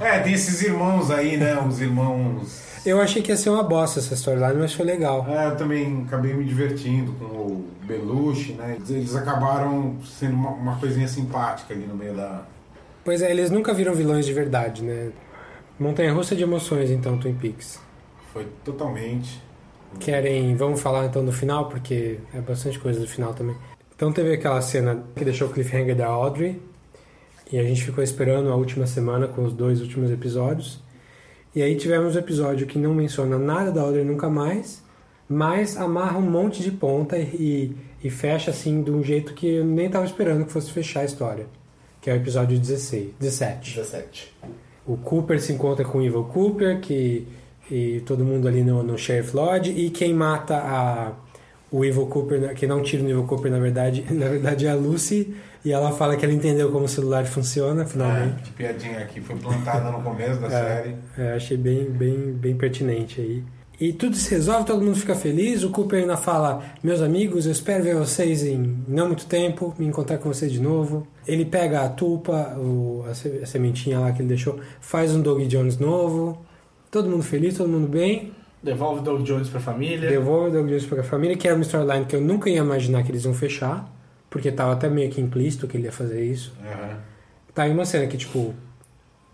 É, 0.00 0.18
tem 0.18 0.32
esses 0.32 0.60
irmãos 0.62 1.10
aí, 1.10 1.36
né? 1.36 1.56
Os 1.60 1.80
irmãos. 1.80 2.62
Eu 2.84 3.00
achei 3.00 3.22
que 3.22 3.30
ia 3.30 3.36
ser 3.36 3.50
uma 3.50 3.62
bosta 3.62 4.00
essa 4.00 4.14
storyline, 4.14 4.56
mas 4.56 4.72
foi 4.72 4.84
legal. 4.84 5.24
É, 5.28 5.46
eu 5.46 5.56
também 5.56 6.04
acabei 6.06 6.34
me 6.34 6.44
divertindo 6.44 7.12
com 7.12 7.24
o 7.24 7.68
Belushi, 7.84 8.52
né? 8.54 8.76
Eles 8.88 9.14
acabaram 9.14 9.96
sendo 10.04 10.34
uma, 10.34 10.50
uma 10.50 10.76
coisinha 10.76 11.06
simpática 11.06 11.72
ali 11.72 11.86
no 11.86 11.94
meio 11.94 12.14
da. 12.14 12.42
Pois 13.04 13.22
é, 13.22 13.30
eles 13.30 13.50
nunca 13.50 13.72
viram 13.72 13.94
vilões 13.94 14.26
de 14.26 14.32
verdade, 14.32 14.82
né? 14.82 15.10
Montanha 15.78 16.12
russa 16.12 16.34
de 16.34 16.42
emoções, 16.42 16.90
então, 16.90 17.18
Twin 17.18 17.34
Peaks. 17.34 17.78
Foi 18.32 18.46
totalmente. 18.64 19.42
Querem. 19.98 20.54
Vamos 20.54 20.80
falar 20.80 21.06
então 21.06 21.24
do 21.24 21.32
final, 21.32 21.68
porque 21.68 22.18
é 22.34 22.40
bastante 22.40 22.78
coisa 22.78 23.00
do 23.00 23.06
final 23.06 23.34
também. 23.34 23.56
Então 23.94 24.12
teve 24.12 24.32
aquela 24.32 24.60
cena 24.60 25.02
que 25.16 25.24
deixou 25.24 25.48
o 25.48 25.52
cliffhanger 25.52 25.96
da 25.96 26.06
Audrey. 26.06 26.60
E 27.50 27.58
a 27.58 27.62
gente 27.62 27.82
ficou 27.82 28.04
esperando 28.04 28.50
a 28.50 28.54
última 28.54 28.86
semana 28.86 29.26
com 29.26 29.42
os 29.42 29.52
dois 29.52 29.80
últimos 29.80 30.10
episódios. 30.10 30.80
E 31.54 31.62
aí 31.62 31.76
tivemos 31.76 32.14
um 32.14 32.18
episódio 32.18 32.66
que 32.66 32.78
não 32.78 32.94
menciona 32.94 33.38
nada 33.38 33.72
da 33.72 33.80
Audrey 33.80 34.04
nunca 34.04 34.28
mais, 34.28 34.82
mas 35.28 35.76
amarra 35.76 36.18
um 36.18 36.30
monte 36.30 36.62
de 36.62 36.70
ponta 36.70 37.18
e, 37.18 37.74
e 38.04 38.10
fecha 38.10 38.50
assim 38.50 38.82
de 38.82 38.90
um 38.90 39.02
jeito 39.02 39.32
que 39.32 39.46
eu 39.46 39.64
nem 39.64 39.88
tava 39.88 40.04
esperando 40.04 40.44
que 40.44 40.52
fosse 40.52 40.70
fechar 40.70 41.00
a 41.00 41.04
história. 41.04 41.46
Que 42.00 42.10
é 42.10 42.12
o 42.12 42.16
episódio 42.16 42.58
16, 42.58 43.14
17. 43.18 43.74
17. 43.76 44.36
O 44.86 44.96
Cooper 44.98 45.40
se 45.40 45.52
encontra 45.52 45.84
com 45.84 45.98
o 45.98 46.02
Evil 46.02 46.24
Cooper, 46.24 46.80
que 46.80 47.26
e 47.70 48.00
todo 48.00 48.24
mundo 48.24 48.48
ali 48.48 48.62
no, 48.62 48.82
no 48.82 48.96
Sheriff 48.96 49.34
Lodge, 49.34 49.70
e 49.70 49.90
quem 49.90 50.14
mata 50.14 50.56
a, 50.56 51.12
o 51.70 51.84
Evil 51.84 52.06
Cooper, 52.06 52.54
que 52.54 52.66
não 52.66 52.82
tira 52.82 53.02
o 53.02 53.08
Evil 53.08 53.24
Cooper, 53.24 53.50
na 53.50 53.58
verdade, 53.58 54.04
na 54.10 54.28
verdade 54.28 54.66
é 54.66 54.70
a 54.70 54.74
Lucy, 54.74 55.34
e 55.64 55.72
ela 55.72 55.92
fala 55.92 56.16
que 56.16 56.24
ela 56.24 56.34
entendeu 56.34 56.70
como 56.70 56.84
o 56.84 56.88
celular 56.88 57.26
funciona, 57.26 57.84
finalmente. 57.84 58.36
É, 58.40 58.42
que 58.42 58.52
piadinha 58.52 58.98
aqui 59.00 59.20
foi 59.20 59.36
plantada 59.36 59.90
no 59.90 60.02
começo 60.02 60.40
da 60.40 60.48
série. 60.50 60.96
É, 61.16 61.34
achei 61.34 61.56
bem, 61.56 61.84
bem, 61.90 62.32
bem 62.32 62.56
pertinente 62.56 63.20
aí. 63.20 63.44
E 63.80 63.92
tudo 63.92 64.16
se 64.16 64.28
resolve, 64.32 64.66
todo 64.66 64.82
mundo 64.82 64.96
fica 64.96 65.14
feliz. 65.14 65.62
O 65.62 65.70
Cooper 65.70 66.00
ainda 66.00 66.16
fala: 66.16 66.64
Meus 66.82 67.00
amigos, 67.00 67.46
eu 67.46 67.52
espero 67.52 67.84
ver 67.84 67.94
vocês 67.94 68.42
em 68.42 68.82
não 68.88 69.06
muito 69.06 69.26
tempo, 69.26 69.72
me 69.78 69.86
encontrar 69.86 70.18
com 70.18 70.32
vocês 70.32 70.50
de 70.50 70.60
novo. 70.60 71.06
Ele 71.26 71.44
pega 71.44 71.82
a 71.82 71.88
tulpa, 71.88 72.56
o, 72.58 73.04
a 73.08 73.46
sementinha 73.46 74.00
lá 74.00 74.10
que 74.10 74.20
ele 74.20 74.28
deixou, 74.28 74.58
faz 74.80 75.14
um 75.14 75.20
Doug 75.20 75.42
Jones 75.42 75.78
novo. 75.78 76.44
Todo 76.90 77.08
mundo 77.08 77.22
feliz, 77.22 77.56
todo 77.56 77.68
mundo 77.68 77.86
bem. 77.88 78.32
Devolve 78.62 79.02
Doug 79.02 79.22
Jones 79.22 79.48
pra 79.48 79.60
família. 79.60 80.08
Devolve 80.08 80.48
o 80.48 80.52
Doug 80.52 80.68
Jones 80.68 80.86
pra 80.86 81.02
família, 81.02 81.36
que 81.36 81.46
era 81.46 81.54
uma 81.56 81.62
storyline 81.62 82.04
que 82.06 82.16
eu 82.16 82.20
nunca 82.20 82.50
ia 82.50 82.58
imaginar 82.58 83.02
que 83.04 83.10
eles 83.12 83.24
iam 83.24 83.34
fechar, 83.34 83.88
porque 84.28 84.50
tava 84.50 84.72
até 84.72 84.88
meio 84.88 85.10
que 85.10 85.20
implícito 85.20 85.68
que 85.68 85.76
ele 85.76 85.84
ia 85.84 85.92
fazer 85.92 86.24
isso. 86.24 86.52
Tá 87.54 87.62
aí 87.64 87.70
uma 87.72 87.84
cena 87.84 88.06
que, 88.06 88.16
tipo, 88.16 88.54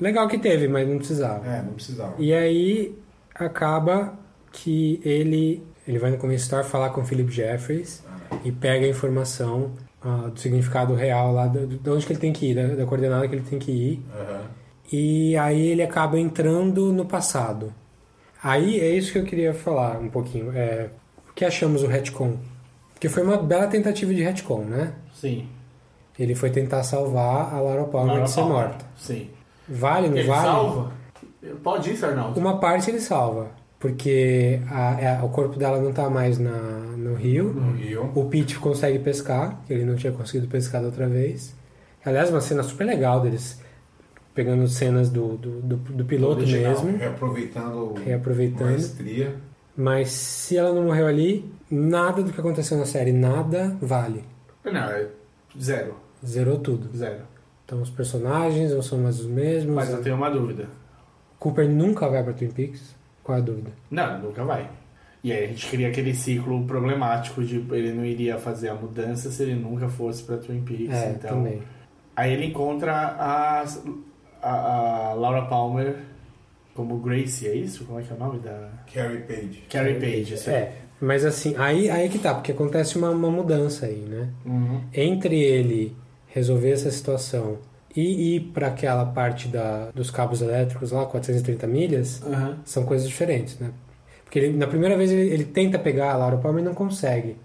legal 0.01 0.29
que 0.29 0.39
teve, 0.39 0.69
mas 0.69 0.87
não 0.89 0.99
precisava. 0.99 1.47
É, 1.47 1.63
não 1.63 1.73
precisava. 1.73 2.15
E 2.19 2.33
aí 2.35 2.99
acaba 3.35 4.15
que 4.53 5.01
ele 5.05 5.63
ele 5.87 5.99
vai 5.99 6.11
no 6.11 6.17
Convenience 6.17 6.45
Store 6.45 6.67
falar 6.67 6.89
com 6.91 7.03
o 7.03 7.05
Philip 7.05 7.31
Jeffries 7.31 8.03
e 8.43 8.51
pega 8.51 8.87
a 8.87 8.89
informação 8.89 9.73
ah, 10.03 10.31
do 10.33 10.41
significado 10.41 10.95
real 10.95 11.31
lá, 11.33 11.47
do- 11.47 11.67
de 11.67 11.91
onde 11.91 12.07
que 12.07 12.13
ele 12.15 12.21
tem 12.21 12.33
que 12.33 12.51
ir, 12.51 12.55
da, 12.55 12.69
da 12.75 12.87
coordenada 12.87 13.29
que 13.29 13.35
ele 13.35 13.45
tem 13.49 13.59
que 13.59 13.71
ir. 13.71 14.03
E 14.93 15.37
aí 15.37 15.69
ele 15.69 15.83
acaba 15.83 16.19
entrando 16.19 16.93
no 16.93 17.05
passado. 17.05 17.73
Aí 18.43 18.79
é 18.81 18.91
isso 18.91 19.13
que 19.13 19.19
eu 19.19 19.25
queria 19.25 19.55
falar 19.55 19.99
um 19.99 20.09
pouquinho. 20.09 20.53
É, 20.55 20.89
o 21.31 21.33
que 21.33 21.45
achamos 21.45 21.81
do 21.83 21.89
retcon? 21.89 22.37
Porque 22.93 23.09
foi 23.09 23.23
uma 23.23 23.37
bela 23.39 23.67
tentativa 23.67 24.13
de 24.13 24.23
retcon, 24.23 24.65
né? 24.65 24.93
Sim. 25.15 25.47
Ele 26.19 26.35
foi 26.35 26.51
tentar 26.51 26.83
salvar 26.83 27.53
a 27.55 27.61
Laura 27.61 27.85
Palmer 27.85 28.09
Laura 28.13 28.25
de 28.25 28.31
ser 28.31 28.41
Palmer. 28.43 28.57
morta. 28.59 28.85
Sim. 28.97 29.31
Vale, 29.69 30.09
não 30.09 30.17
Ele 30.19 30.29
vale? 30.29 30.43
salva? 30.47 30.93
Pode 31.63 31.93
isso, 31.93 32.07
Arnaldo? 32.07 32.39
Uma 32.39 32.59
parte 32.59 32.91
ele 32.91 33.01
salva, 33.01 33.49
porque 33.79 34.61
a- 34.71 35.01
é- 35.01 35.21
o 35.23 35.29
corpo 35.29 35.59
dela 35.59 35.81
não 35.81 35.93
tá 35.93 36.09
mais 36.09 36.39
na, 36.39 36.51
no 36.53 37.15
rio. 37.15 37.53
No 37.53 37.73
rio. 37.73 38.11
O 38.15 38.27
Pete 38.27 38.59
consegue 38.59 38.99
pescar, 38.99 39.59
que 39.67 39.73
ele 39.73 39.85
não 39.85 39.97
tinha 39.97 40.13
conseguido 40.13 40.47
pescar 40.47 40.81
da 40.81 40.87
outra 40.89 41.07
vez. 41.09 41.55
Aliás, 42.05 42.31
uma 42.31 42.41
cena 42.41 42.63
super 42.63 42.85
legal 42.85 43.21
deles 43.21 43.61
pegando 44.35 44.67
cenas 44.67 45.09
do, 45.09 45.37
do, 45.37 45.61
do, 45.63 45.77
do 45.77 46.05
piloto 46.05 46.41
Original, 46.41 46.73
mesmo. 46.73 46.99
Reaproveitando. 46.99 47.95
Reaproveitando. 48.05 48.71
Maestria. 48.71 49.37
Mas 49.77 50.11
se 50.11 50.57
ela 50.57 50.73
não 50.73 50.85
morreu 50.85 51.07
ali, 51.07 51.51
nada 51.71 52.23
do 52.23 52.33
que 52.33 52.41
aconteceu 52.41 52.77
na 52.77 52.85
série, 52.85 53.13
nada 53.13 53.77
vale. 53.81 54.25
Não, 54.65 54.91
é 54.91 55.09
zero. 55.59 55.97
Zerou 56.25 56.59
tudo. 56.59 56.97
Zero. 56.97 57.23
Então 57.65 57.81
os 57.81 57.91
personagens 57.91 58.73
não 58.73 58.83
são 58.83 58.99
mais 58.99 59.21
os 59.21 59.27
mesmos. 59.27 59.75
Mas 59.75 59.91
eu 59.91 60.03
tenho 60.03 60.17
uma 60.17 60.31
dúvida. 60.31 60.69
Cooper 61.39 61.69
nunca 61.69 62.09
vai 62.09 62.23
pra 62.23 62.33
Twin 62.33 62.51
Peaks? 62.51 62.95
Qual 63.23 63.39
é 63.39 63.41
a 63.41 63.45
dúvida? 63.45 63.71
Não, 63.91 64.21
nunca 64.21 64.45
vai. 64.45 64.71
E 65.23 65.33
aí 65.33 65.45
a 65.45 65.49
gente 65.49 65.67
cria 65.69 65.89
aquele 65.89 66.15
ciclo 66.15 66.65
problemático 66.67 67.43
de 67.43 67.57
ele 67.73 67.93
não 67.93 68.05
iria 68.05 68.39
fazer 68.39 68.69
a 68.69 68.75
mudança 68.75 69.31
se 69.31 69.43
ele 69.43 69.55
nunca 69.55 69.89
fosse 69.89 70.23
pra 70.23 70.37
Twin 70.37 70.63
Peaks. 70.63 70.95
É, 70.95 71.11
então, 71.13 71.31
também. 71.31 71.63
Aí 72.15 72.33
ele 72.33 72.47
encontra 72.47 72.93
a, 72.95 73.65
a, 74.51 75.11
a 75.11 75.15
Laura 75.15 75.43
Palmer 75.47 75.97
como 76.75 76.99
Gracie, 76.99 77.49
é 77.49 77.55
isso? 77.55 77.85
Como 77.85 78.01
é 78.01 78.03
que 78.03 78.13
é 78.13 78.17
o 78.17 78.19
nome 78.19 78.41
da... 78.41 78.69
Carrie 78.93 79.21
Page. 79.23 79.65
Carrie 79.71 79.95
Page, 79.95 80.35
isso. 80.35 80.51
É, 80.51 80.73
mas 81.01 81.25
assim, 81.25 81.55
aí, 81.57 81.89
aí 81.89 82.09
que 82.09 82.19
tá, 82.19 82.35
porque 82.35 82.51
acontece 82.53 82.99
uma, 82.99 83.11
uma 83.11 83.31
mudança 83.31 83.87
aí, 83.87 84.01
né? 84.09 84.29
Uhum. 84.45 84.81
Entre 84.93 85.41
ele 85.41 85.97
resolver 86.29 86.71
essa 86.73 86.91
situação 86.91 87.59
e 87.95 88.35
ir 88.37 88.41
para 88.53 88.67
aquela 88.69 89.07
parte 89.07 89.47
da, 89.47 89.91
dos 89.95 90.11
cabos 90.11 90.43
elétricos 90.43 90.91
lá, 90.91 91.07
430 91.07 91.67
milhas, 91.69 92.21
Uhum. 92.23 92.57
são 92.65 92.85
coisas 92.85 93.07
diferentes, 93.09 93.57
né? 93.61 93.71
Porque 94.25 94.41
ele, 94.41 94.57
na 94.57 94.67
primeira 94.67 94.97
vez 94.97 95.13
ele, 95.13 95.29
ele 95.33 95.45
tenta 95.45 95.79
pegar 95.79 96.13
a 96.13 96.17
Laura 96.17 96.39
Palmer 96.39 96.61
e 96.61 96.67
não 96.67 96.75
consegue. 96.75 97.37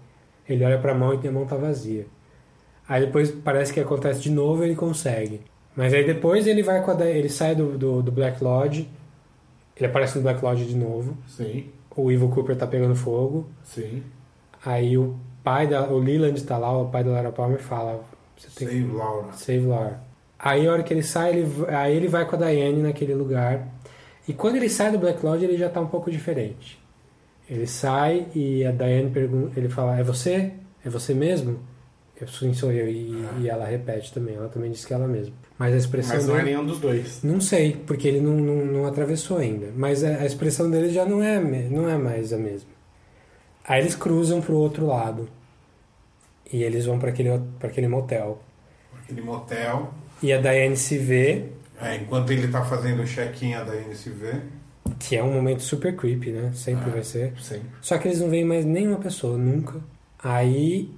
Ele 0.48 0.64
olha 0.64 0.78
pra 0.80 0.92
mão 0.92 1.14
e 1.22 1.28
a 1.28 1.30
mão 1.30 1.46
tá 1.46 1.54
vazia. 1.56 2.04
Aí 2.88 3.06
depois 3.06 3.30
parece 3.30 3.72
que 3.72 3.78
acontece 3.78 4.20
de 4.20 4.30
novo 4.30 4.64
e 4.64 4.66
ele 4.66 4.74
consegue. 4.74 5.40
Mas 5.80 5.94
aí 5.94 6.04
depois 6.04 6.46
ele 6.46 6.62
vai 6.62 6.82
com 6.82 6.90
a, 6.90 7.06
ele 7.06 7.28
sai 7.28 7.54
do, 7.54 7.78
do, 7.78 8.02
do 8.02 8.12
Black 8.12 8.42
Lodge, 8.44 8.88
ele 9.76 9.86
aparece 9.86 10.16
no 10.16 10.22
Black 10.22 10.44
Lodge 10.44 10.66
de 10.66 10.76
novo. 10.76 11.16
Sim, 11.26 11.70
O 11.96 12.10
Evil 12.12 12.28
Cooper 12.28 12.56
tá 12.56 12.66
pegando 12.66 12.94
fogo. 12.94 13.46
sim. 13.64 14.02
Aí 14.64 14.98
o 14.98 15.16
pai 15.42 15.66
da. 15.66 15.84
O 15.88 15.98
Leland 15.98 16.38
tá 16.44 16.58
lá, 16.58 16.76
o 16.76 16.90
pai 16.90 17.02
da 17.02 17.12
Lara 17.12 17.32
Palmer 17.32 17.58
fala. 17.60 18.04
Que- 18.36 18.50
Save 18.66 18.84
Laura. 18.92 19.32
Save 19.32 19.66
Laura. 19.66 20.00
Aí 20.38 20.66
a 20.66 20.72
hora 20.72 20.82
que 20.82 20.92
ele 20.92 21.02
sai, 21.02 21.30
ele, 21.30 21.46
aí 21.68 21.96
ele 21.96 22.08
vai 22.08 22.26
com 22.26 22.36
a 22.36 22.38
Diane 22.38 22.82
naquele 22.82 23.14
lugar. 23.14 23.66
E 24.28 24.34
quando 24.34 24.56
ele 24.56 24.68
sai 24.68 24.92
do 24.92 24.98
Black 24.98 25.24
Lodge, 25.24 25.44
ele 25.46 25.56
já 25.56 25.68
tá 25.70 25.80
um 25.80 25.86
pouco 25.86 26.10
diferente. 26.10 26.78
Ele 27.48 27.66
sai 27.66 28.26
e 28.34 28.64
a 28.66 28.70
Diane 28.70 29.10
pergunta, 29.10 29.58
ele 29.58 29.68
fala, 29.70 29.98
é 29.98 30.02
você? 30.02 30.52
É 30.84 30.90
você 30.90 31.14
mesmo? 31.14 31.58
Eu 32.20 32.28
sim, 32.28 32.52
sou 32.52 32.70
eu. 32.70 32.86
E, 32.88 33.14
e 33.40 33.48
ela 33.48 33.64
repete 33.64 34.12
também, 34.12 34.34
ela 34.36 34.48
também 34.50 34.70
disse 34.70 34.86
que 34.86 34.92
é 34.92 34.96
ela 34.96 35.08
mesma. 35.08 35.34
Mas 35.60 35.74
a 35.74 35.76
expressão 35.76 36.16
Mas 36.16 36.26
não 36.26 36.36
é 36.36 36.38
dele... 36.38 36.50
nenhum 36.52 36.64
dos 36.64 36.78
dois. 36.80 37.20
Não 37.22 37.38
sei, 37.38 37.76
porque 37.86 38.08
ele 38.08 38.18
não, 38.18 38.32
não, 38.34 38.64
não 38.64 38.86
atravessou 38.86 39.36
ainda. 39.36 39.66
Mas 39.76 40.02
a, 40.02 40.08
a 40.08 40.24
expressão 40.24 40.70
dele 40.70 40.88
já 40.88 41.04
não 41.04 41.22
é, 41.22 41.38
não 41.38 41.86
é 41.86 41.98
mais 41.98 42.32
a 42.32 42.38
mesma. 42.38 42.70
Aí 43.62 43.82
eles 43.82 43.94
cruzam 43.94 44.40
pro 44.40 44.54
outro 44.56 44.86
lado. 44.86 45.28
E 46.50 46.62
eles 46.62 46.86
vão 46.86 46.98
para 46.98 47.10
aquele, 47.10 47.28
pra 47.58 47.68
aquele 47.68 47.88
motel. 47.88 48.42
Aquele 49.02 49.20
motel. 49.20 49.92
E 50.22 50.32
a 50.32 50.40
Diane 50.40 50.78
se 50.78 50.96
vê, 50.96 51.44
É, 51.78 51.96
enquanto 51.96 52.30
ele 52.30 52.48
tá 52.48 52.64
fazendo 52.64 53.02
o 53.02 53.06
check-in, 53.06 53.52
a 53.52 53.62
Diane 53.62 53.94
se 53.94 54.08
vê. 54.08 54.40
que 54.98 55.14
é 55.14 55.22
um 55.22 55.34
momento 55.34 55.62
super 55.62 55.94
creepy, 55.94 56.30
né? 56.30 56.52
Sempre 56.54 56.88
Ah, 56.88 56.92
vai 56.94 57.04
ser. 57.04 57.34
Sim. 57.38 57.60
Só 57.82 57.98
que 57.98 58.08
eles 58.08 58.18
não 58.18 58.30
veem 58.30 58.46
mais 58.46 58.64
nenhuma 58.64 58.96
pessoa, 58.98 59.36
nunca. 59.36 59.78
Aí 60.18 60.90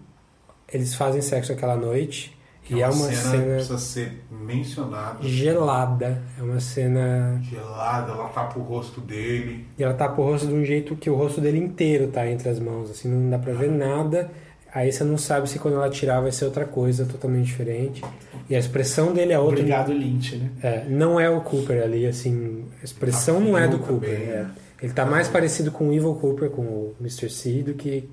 eles 0.72 0.94
fazem 0.94 1.20
sexo 1.20 1.50
aquela 1.52 1.76
noite. 1.76 2.36
E 2.70 2.80
é 2.80 2.86
uma 2.86 2.94
cena, 2.94 3.16
cena 3.16 3.42
que 3.42 3.50
precisa 3.54 3.78
ser 3.78 4.24
mencionada. 4.30 5.18
gelada. 5.22 6.22
É 6.38 6.42
uma 6.42 6.60
cena. 6.60 7.40
Gelada, 7.42 8.12
ela 8.12 8.28
tapa 8.28 8.58
o 8.58 8.62
rosto 8.62 9.00
dele. 9.00 9.66
E 9.78 9.82
ela 9.82 9.94
tapa 9.94 10.20
o 10.20 10.24
rosto 10.24 10.46
de 10.46 10.54
um 10.54 10.64
jeito 10.64 10.96
que 10.96 11.10
o 11.10 11.14
rosto 11.14 11.40
dele 11.40 11.58
inteiro 11.58 12.08
tá 12.08 12.26
entre 12.26 12.48
as 12.48 12.58
mãos, 12.58 12.90
assim, 12.90 13.08
não 13.08 13.28
dá 13.30 13.38
pra 13.38 13.52
ver 13.52 13.70
nada. 13.70 14.30
Aí 14.74 14.90
você 14.90 15.04
não 15.04 15.18
sabe 15.18 15.50
se 15.50 15.58
quando 15.58 15.74
ela 15.74 15.90
tirar 15.90 16.20
vai 16.20 16.32
ser 16.32 16.46
outra 16.46 16.64
coisa 16.64 17.04
totalmente 17.04 17.46
diferente. 17.46 18.02
E 18.48 18.56
a 18.56 18.58
expressão 18.58 19.12
dele 19.12 19.32
é 19.32 19.38
outra. 19.38 19.56
Obrigado, 19.60 19.92
Lynch, 19.92 20.36
né? 20.36 20.50
É, 20.62 20.84
não 20.88 21.20
é 21.20 21.28
o 21.28 21.42
Cooper 21.42 21.82
ali, 21.82 22.06
assim. 22.06 22.64
A 22.80 22.84
expressão 22.84 23.38
não 23.38 23.58
é 23.58 23.68
do 23.68 23.78
Cooper. 23.78 24.08
é. 24.08 24.14
né? 24.14 24.50
Ele 24.82 24.92
tá 24.92 25.06
mais 25.06 25.28
parecido 25.28 25.70
com 25.70 25.90
o 25.90 25.92
Evil 25.92 26.14
Cooper, 26.14 26.50
com 26.50 26.62
o 26.62 26.96
Mr. 27.00 27.30
C, 27.30 27.62
do 27.62 27.74
que, 27.74 28.08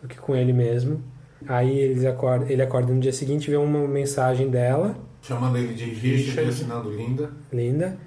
do 0.00 0.08
que 0.08 0.16
com 0.16 0.34
ele 0.34 0.52
mesmo. 0.52 1.02
Aí 1.46 1.78
eles 1.78 2.04
acordam, 2.04 2.48
ele 2.48 2.62
acorda 2.62 2.92
no 2.92 3.00
dia 3.00 3.12
seguinte 3.12 3.46
e 3.48 3.50
vê 3.50 3.56
uma 3.56 3.86
mensagem 3.86 4.48
dela, 4.48 4.96
Chamando 5.22 5.58
ele 5.58 5.74
de 5.74 5.84
Richard, 5.86 6.48
assinando 6.48 6.90
Linda. 6.90 7.30
linda. 7.52 7.98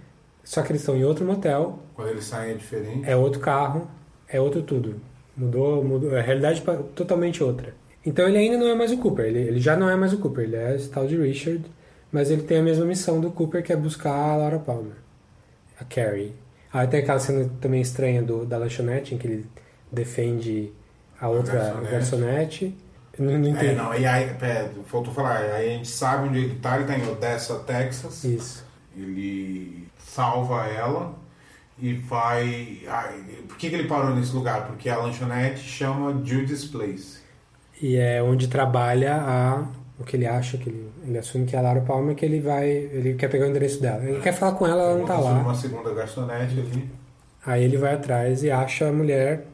Só 0.43 0.61
que 0.61 0.71
eles 0.71 0.81
estão 0.81 0.95
em 0.95 1.03
outro 1.03 1.25
motel, 1.25 1.79
Quando 1.93 2.07
eles 2.09 2.23
saem 2.23 2.51
é 2.51 2.53
diferente. 2.55 3.09
é 3.09 3.15
outro 3.15 3.39
carro, 3.41 3.87
é 4.27 4.39
outro 4.39 4.61
tudo. 4.63 4.95
Mudou, 5.35 5.83
mudou. 5.83 6.15
A 6.15 6.21
realidade 6.21 6.61
pa- 6.61 6.77
totalmente 6.95 7.43
outra. 7.43 7.73
Então 8.05 8.27
ele 8.27 8.37
ainda 8.37 8.57
não 8.57 8.67
é 8.67 8.73
mais 8.75 8.91
o 8.91 8.97
Cooper. 8.97 9.25
Ele, 9.25 9.39
ele 9.39 9.59
já 9.59 9.75
não 9.75 9.89
é 9.89 9.95
mais 9.95 10.13
o 10.13 10.17
Cooper. 10.17 10.45
Ele 10.45 10.55
é 10.55 10.75
esse 10.75 10.89
tal 10.89 11.05
de 11.05 11.17
Richard. 11.17 11.63
Mas 12.11 12.31
ele 12.31 12.41
tem 12.43 12.57
a 12.59 12.63
mesma 12.63 12.85
missão 12.85 13.19
do 13.21 13.29
Cooper, 13.29 13.61
que 13.63 13.71
é 13.71 13.75
buscar 13.75 14.11
a 14.13 14.35
Laura 14.37 14.57
Palmer. 14.59 14.95
A 15.79 15.83
Carrie. 15.83 16.33
Aí 16.73 16.87
tem 16.87 17.01
aquela 17.01 17.19
cena 17.19 17.49
também 17.61 17.81
estranha 17.81 18.21
do, 18.23 18.45
da 18.45 18.57
lanchonete, 18.57 19.13
em 19.13 19.17
que 19.17 19.27
ele 19.27 19.45
defende 19.91 20.71
a 21.19 21.29
outra 21.29 21.53
garçonete. 21.59 21.91
garçonete. 21.91 22.77
Não, 23.19 23.37
não 23.37 23.47
É, 23.47 23.49
entendi. 23.51 23.75
não, 23.75 23.93
e 23.93 24.05
aí, 24.05 24.33
pera, 24.35 24.71
faltou 24.85 25.13
falar, 25.13 25.37
aí 25.37 25.69
a 25.69 25.77
gente 25.77 25.89
sabe 25.89 26.29
onde 26.29 26.39
ele 26.39 26.55
tá, 26.55 26.77
ele 26.77 26.85
tá 26.85 26.97
em 26.97 27.07
Odessa, 27.09 27.59
Texas. 27.59 28.23
Isso. 28.23 28.65
Ele 28.97 29.87
salva 29.99 30.65
ela 30.67 31.13
e 31.77 31.93
vai. 31.93 32.81
ai, 32.87 33.23
por 33.47 33.57
que, 33.57 33.69
que 33.69 33.75
ele 33.75 33.87
parou 33.87 34.15
nesse 34.15 34.33
lugar? 34.33 34.67
Porque 34.67 34.89
a 34.89 34.97
lanchonete 34.97 35.59
chama 35.61 36.11
Judy's 36.25 36.65
Place. 36.65 37.19
E 37.81 37.95
é 37.97 38.21
onde 38.23 38.47
trabalha 38.47 39.15
a. 39.15 39.67
O 39.99 40.03
que 40.05 40.15
ele 40.15 40.25
acha 40.27 40.57
que 40.57 40.69
ele. 40.69 40.89
Ele 41.05 41.17
assume 41.17 41.45
que 41.45 41.55
é 41.55 41.59
a 41.59 41.61
Laura 41.61 41.81
Palmer, 41.81 42.15
que 42.15 42.25
ele 42.25 42.39
vai. 42.39 42.69
Ele 42.69 43.15
quer 43.15 43.29
pegar 43.29 43.45
o 43.45 43.49
endereço 43.49 43.81
dela. 43.81 44.03
Ele 44.03 44.21
quer 44.21 44.33
falar 44.33 44.53
com 44.53 44.65
ela, 44.67 44.81
ela 44.83 44.97
não 44.97 45.05
tá 45.05 45.17
lá. 45.19 45.31
Uma 45.39 45.55
segunda 45.55 45.93
garçonete 45.93 46.59
ali. 46.59 46.89
Aí 47.45 47.63
ele 47.63 47.77
vai 47.77 47.93
atrás 47.95 48.43
e 48.43 48.51
acha 48.51 48.87
a 48.89 48.91
mulher 48.91 49.45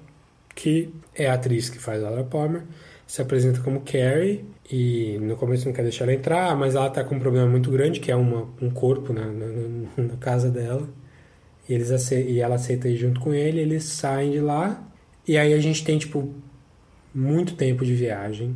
que 0.55 0.93
é 1.13 1.29
a 1.29 1.33
atriz 1.33 1.69
que 1.69 1.77
faz 1.79 2.03
a 2.03 2.09
Laura 2.09 2.23
Palmer, 2.23 2.63
se 3.07 3.21
apresenta 3.21 3.59
como 3.61 3.81
Carrie 3.81 4.45
e 4.71 5.17
no 5.21 5.35
começo 5.35 5.65
não 5.65 5.73
quer 5.73 5.83
deixar 5.83 6.05
ela 6.05 6.13
entrar, 6.13 6.55
mas 6.55 6.75
ela 6.75 6.89
tá 6.89 7.03
com 7.03 7.15
um 7.15 7.19
problema 7.19 7.47
muito 7.47 7.69
grande, 7.69 7.99
que 7.99 8.11
é 8.11 8.15
uma, 8.15 8.47
um 8.61 8.69
corpo 8.69 9.13
na, 9.13 9.25
na, 9.25 9.45
na 9.97 10.17
casa 10.19 10.49
dela. 10.49 10.87
E, 11.69 11.73
eles 11.73 11.91
ace- 11.91 12.21
e 12.23 12.39
ela 12.39 12.55
aceita 12.55 12.87
ir 12.89 12.95
junto 12.97 13.19
com 13.19 13.33
ele, 13.33 13.59
eles 13.59 13.83
saem 13.83 14.31
de 14.31 14.39
lá. 14.39 14.83
E 15.27 15.37
aí 15.37 15.53
a 15.53 15.59
gente 15.59 15.83
tem, 15.83 15.97
tipo, 15.97 16.33
muito 17.13 17.55
tempo 17.55 17.85
de 17.85 17.93
viagem. 17.93 18.55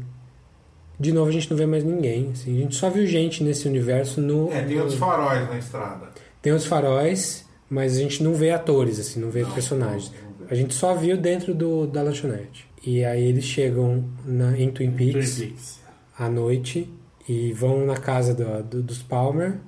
De 1.00 1.12
novo, 1.14 1.30
a 1.30 1.32
gente 1.34 1.50
não 1.50 1.58
vê 1.58 1.66
mais 1.66 1.84
ninguém. 1.84 2.30
assim. 2.32 2.58
a 2.58 2.62
gente 2.62 2.76
só 2.76 2.90
viu 2.90 3.06
gente 3.08 3.44
nesse 3.44 3.68
universo 3.68 4.20
no. 4.22 4.52
É, 4.52 4.62
tem 4.64 4.76
no- 4.76 4.82
outros 4.82 5.00
faróis 5.00 5.48
na 5.50 5.58
estrada. 5.58 6.10
tem 6.42 6.52
os 6.54 6.66
faróis, 6.66 7.46
mas 7.70 7.96
a 7.98 8.00
gente 8.02 8.22
não 8.24 8.34
vê 8.34 8.52
atores, 8.52 9.00
assim, 9.00 9.20
não 9.20 9.30
vê 9.30 9.46
personagens. 9.46 10.12
A 10.50 10.56
gente 10.56 10.74
só 10.74 10.96
viu 10.96 11.16
dentro 11.18 11.54
do, 11.54 11.86
da 11.88 12.02
lanchonete. 12.02 12.68
E 12.86 13.04
aí 13.06 13.24
eles 13.24 13.44
chegam 13.44 14.10
na, 14.26 14.58
em 14.58 14.72
Twin 14.72 14.92
Peaks, 14.96 15.36
Twin 15.38 15.48
Peaks. 15.50 15.82
à 16.18 16.30
noite 16.30 16.92
e 17.28 17.54
vão 17.54 17.86
na 17.86 17.98
casa 17.98 18.34
do- 18.34 18.64
do- 18.64 18.82
dos 18.84 19.04
Palmer, 19.04 19.60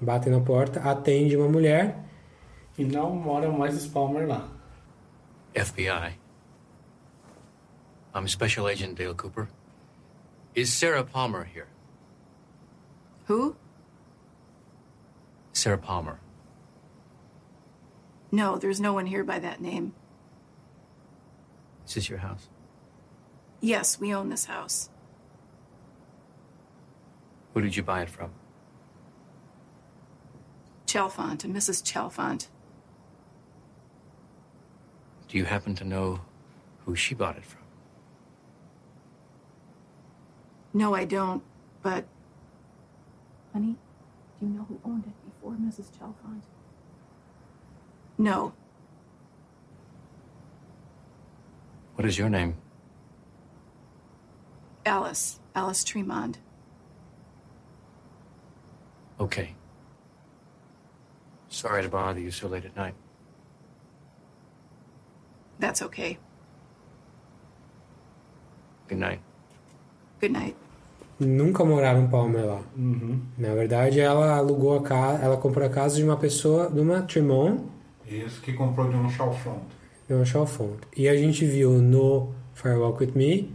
batem 0.00 0.32
na 0.32 0.40
porta, 0.40 0.80
atende 0.80 1.36
uma 1.36 1.48
mulher. 1.48 1.98
E 2.78 2.84
não 2.84 3.14
mora 3.14 3.50
mais 3.50 3.76
os 3.76 3.86
Palmer 3.86 4.26
lá. 4.26 4.48
FBI. 5.54 6.18
I'm 8.14 8.26
Special 8.26 8.66
Agent 8.66 8.94
Dale 8.96 9.14
Cooper. 9.14 9.48
Is 10.56 10.70
Sarah 10.70 11.04
Palmer 11.04 11.44
here? 11.44 11.66
Who? 13.28 13.54
Sarah 15.52 15.78
Palmer. 15.78 16.18
No, 18.32 18.58
there's 18.58 18.80
no 18.80 18.94
one 18.94 19.06
here 19.06 19.22
by 19.24 19.38
that 19.40 19.60
name. 19.60 19.92
Is 21.90 21.94
this 21.94 22.08
your 22.08 22.20
house? 22.20 22.48
Yes, 23.60 23.98
we 23.98 24.14
own 24.14 24.28
this 24.28 24.44
house. 24.44 24.90
Who 27.52 27.60
did 27.60 27.74
you 27.74 27.82
buy 27.82 28.02
it 28.02 28.08
from? 28.08 28.30
Chalfont, 30.86 31.42
and 31.42 31.52
Mrs. 31.52 31.82
Chalfont. 31.82 32.46
Do 35.26 35.36
you 35.36 35.46
happen 35.46 35.74
to 35.74 35.84
know 35.84 36.20
who 36.86 36.94
she 36.94 37.16
bought 37.16 37.36
it 37.36 37.44
from? 37.44 37.62
No, 40.72 40.94
I 40.94 41.04
don't, 41.04 41.42
but. 41.82 42.04
Honey, 43.52 43.74
do 44.38 44.46
you 44.46 44.52
know 44.52 44.64
who 44.68 44.80
owned 44.84 45.06
it 45.06 45.24
before 45.24 45.56
Mrs. 45.60 45.90
Chalfont? 45.98 46.42
No. 48.16 48.52
What 52.00 52.08
is 52.08 52.16
your 52.16 52.30
name? 52.30 52.56
Alice. 54.86 55.38
Alice 55.54 55.84
Tremond. 55.84 56.38
Okay. 59.20 59.54
Sorry 61.50 61.82
to 61.82 61.90
bother 61.90 62.18
you 62.18 62.30
so 62.30 62.48
late 62.48 62.64
at 62.64 62.74
night. 62.74 62.94
That's 65.58 65.82
okay. 65.82 66.16
Good 68.88 68.96
night. 68.96 69.20
Good 70.22 70.32
night. 70.32 70.56
Nunca 71.18 71.66
moraram 71.66 72.08
Palmer 72.08 72.46
lá. 72.46 72.62
Na 73.36 73.52
verdade, 73.54 74.00
ela 74.00 74.38
alugou 74.38 74.78
a 74.78 74.82
casa, 74.82 75.22
ela 75.22 75.36
comprou 75.36 75.66
a 75.66 75.68
casa 75.68 75.96
de 75.96 76.04
uma 76.04 76.16
pessoa, 76.16 76.70
de 76.70 76.80
uma 76.80 77.02
Tremont, 77.02 77.60
Isso 78.06 78.40
que 78.40 78.54
comprou 78.54 78.88
de 78.88 78.96
um 78.96 79.10
Uma 80.14 80.24
Chalfont. 80.24 80.76
E 80.96 81.08
a 81.08 81.16
gente 81.16 81.44
viu 81.44 81.72
no 81.78 82.30
Firewalk 82.54 83.02
With 83.04 83.12
Me 83.14 83.52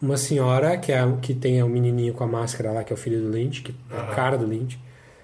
uma 0.00 0.16
senhora 0.16 0.76
que, 0.76 0.90
é, 0.90 0.98
que 1.22 1.32
tem 1.34 1.62
o 1.62 1.68
menininho 1.68 2.12
com 2.12 2.24
a 2.24 2.26
máscara 2.26 2.72
lá, 2.72 2.82
que 2.84 2.92
é 2.92 2.94
o 2.94 2.98
filho 2.98 3.20
do 3.20 3.28
Lynch, 3.30 3.62
que 3.62 3.74
é 3.90 3.96
a 3.96 4.06
cara 4.06 4.36
do 4.36 4.44
Lynch, 4.44 4.78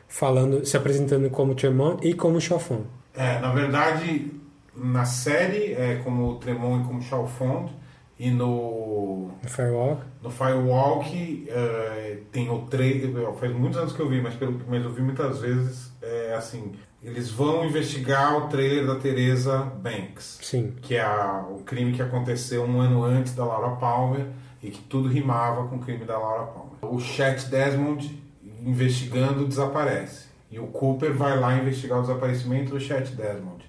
falando, 0.07 0.65
se 0.65 0.77
apresentando 0.77 1.29
como 1.31 1.55
Tremont 1.55 2.07
e 2.07 2.15
como 2.15 2.41
Chalfont. 2.41 2.85
É, 3.15 3.41
na 3.41 3.53
verdade, 3.53 4.31
na 4.77 5.05
série 5.05 5.73
é 5.73 6.01
como 6.05 6.37
Tremont 6.37 6.85
e 6.85 6.87
como 6.87 7.03
Chalfont. 7.03 7.73
E 8.21 8.31
no, 8.33 9.31
No 9.43 9.49
Firewalk. 9.49 10.03
no 10.23 10.29
Firewalk 10.31 11.47
é, 11.49 12.19
tem 12.33 12.51
o 12.51 12.63
trailer. 12.63 13.33
Faz 13.35 13.53
muitos 13.53 13.79
anos 13.79 13.93
que 13.93 14.01
eu 14.01 14.09
vi, 14.09 14.21
mas, 14.21 14.35
pelo, 14.35 14.61
mas 14.69 14.83
eu 14.83 14.93
vi 14.93 15.03
muitas 15.03 15.41
vezes. 15.41 15.93
É 16.03 16.35
assim: 16.35 16.73
eles 17.03 17.31
vão 17.31 17.65
investigar 17.65 18.37
o 18.37 18.49
trailer 18.49 18.87
da 18.87 18.97
Teresa 18.97 19.59
Banks. 19.59 20.39
Sim. 20.43 20.75
Que 20.83 20.97
é 20.97 21.01
a- 21.03 21.47
o 21.49 21.63
crime 21.65 21.93
que 21.93 22.03
aconteceu 22.03 22.65
um 22.65 22.81
ano 22.81 23.05
antes 23.05 23.35
da 23.35 23.45
Laura 23.45 23.77
Palmer 23.77 24.27
e 24.63 24.71
que 24.71 24.83
tudo 24.83 25.09
rimava 25.09 25.67
com 25.69 25.77
o 25.77 25.79
crime 25.79 26.05
da 26.05 26.19
Laura 26.19 26.45
Palmer. 26.47 26.73
O 26.83 26.99
Chet 27.01 27.47
Desmond, 27.49 28.21
investigando, 28.65 29.47
desaparece. 29.47 30.27
E 30.51 30.59
o 30.59 30.67
Cooper 30.69 31.13
vai 31.15 31.39
lá 31.39 31.57
investigar 31.57 31.99
o 31.99 32.03
desaparecimento 32.03 32.71
do 32.71 32.81
Chet 32.81 33.15
Desmond. 33.15 33.65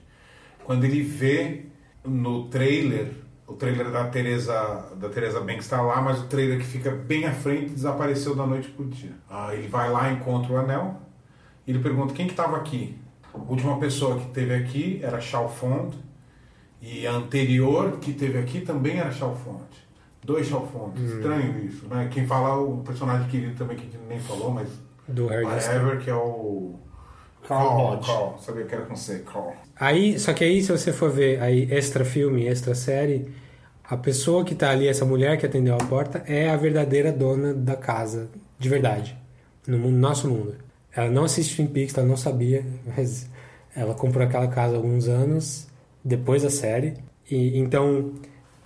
Quando 0.64 0.84
ele 0.86 1.02
vê 1.02 1.66
no 2.06 2.48
trailer, 2.48 3.12
o 3.46 3.54
trailer 3.54 3.92
da 3.92 4.06
Teresa, 4.06 4.88
da 4.96 5.10
Teresa 5.10 5.40
Banks 5.40 5.66
está 5.66 5.82
lá, 5.82 6.02
mas 6.02 6.20
o 6.22 6.28
trailer 6.28 6.58
que 6.60 6.66
fica 6.66 6.92
bem 6.92 7.26
à 7.26 7.32
frente 7.34 7.72
desapareceu 7.72 8.36
da 8.36 8.46
noite 8.46 8.70
pro 8.70 8.86
dia. 8.86 9.12
Ah, 9.30 9.54
ele 9.54 9.68
vai 9.68 9.92
lá, 9.92 10.12
encontra 10.12 10.54
o 10.54 10.58
anel, 10.58 10.96
e 11.68 11.72
ele 11.72 11.80
pergunta 11.80 12.14
quem 12.14 12.26
que 12.28 12.34
estava 12.34 12.56
aqui. 12.58 12.98
A 13.34 13.38
última 13.38 13.78
pessoa 13.80 14.18
que 14.18 14.28
esteve 14.28 14.54
aqui 14.56 15.00
era 15.04 15.20
Chalfont, 15.22 15.96
e 16.82 17.06
a 17.06 17.12
anterior 17.14 17.98
que 18.00 18.14
teve 18.14 18.38
aqui 18.40 18.62
também 18.62 19.00
era 19.00 19.12
Chalfont. 19.12 19.64
Dois 20.24 20.48
Chalfontes. 20.48 21.02
Hum. 21.02 21.16
Estranho 21.18 21.66
isso, 21.66 21.88
né? 21.88 22.10
Quem 22.12 22.26
fala 22.26 22.50
é 22.50 22.54
o 22.58 22.78
personagem 22.78 23.28
querido 23.30 23.56
também 23.56 23.78
que 23.78 23.84
a 23.84 23.86
gente 23.92 24.00
nem 24.08 24.20
falou, 24.20 24.52
mas 24.52 24.68
Do 25.08 25.28
Harry 25.28 25.46
whatever, 25.46 26.00
que 26.00 26.10
é 26.10 26.16
o 26.16 26.76
Carl 27.48 27.78
Hodge. 27.78 28.06
Carl, 28.08 28.38
sabia 28.40 28.66
que 28.66 28.76
era 28.76 28.86
com 28.86 28.96
C, 28.96 29.20
Carl. 29.20 29.54
Aí, 29.80 30.20
só 30.20 30.34
que 30.34 30.44
aí, 30.44 30.62
se 30.62 30.72
você 30.72 30.92
for 30.92 31.10
ver 31.10 31.42
aí 31.42 31.68
extra 31.72 32.04
filme, 32.06 32.46
extra 32.48 32.76
série, 32.76 33.32
a 33.84 33.96
pessoa 33.98 34.44
que 34.46 34.54
tá 34.56 34.70
ali, 34.72 34.88
essa 34.88 35.06
mulher 35.06 35.38
que 35.38 35.46
atendeu 35.46 35.74
a 35.76 35.78
porta, 35.86 36.24
é 36.28 36.50
a 36.50 36.58
verdadeira 36.58 37.12
dona 37.12 37.54
da 37.54 37.76
casa, 37.76 38.30
de 38.58 38.70
verdade, 38.70 39.18
no 39.66 39.78
mundo- 39.78 39.98
nosso 39.98 40.28
mundo. 40.30 40.56
Ela 41.00 41.10
não 41.12 41.24
assiste 41.26 41.56
Twin 41.56 41.68
Peaks, 41.68 41.98
ela 41.98 42.08
não 42.08 42.18
sabia, 42.18 42.66
mas 42.86 43.28
ela 43.76 43.94
comprou 43.94 44.26
aquela 44.26 44.48
casa 44.48 44.74
há 44.74 44.78
alguns 44.78 45.08
anos 45.08 45.68
depois 46.04 46.44
da 46.44 46.50
série. 46.50 46.96
E 47.30 47.58
então 47.60 48.14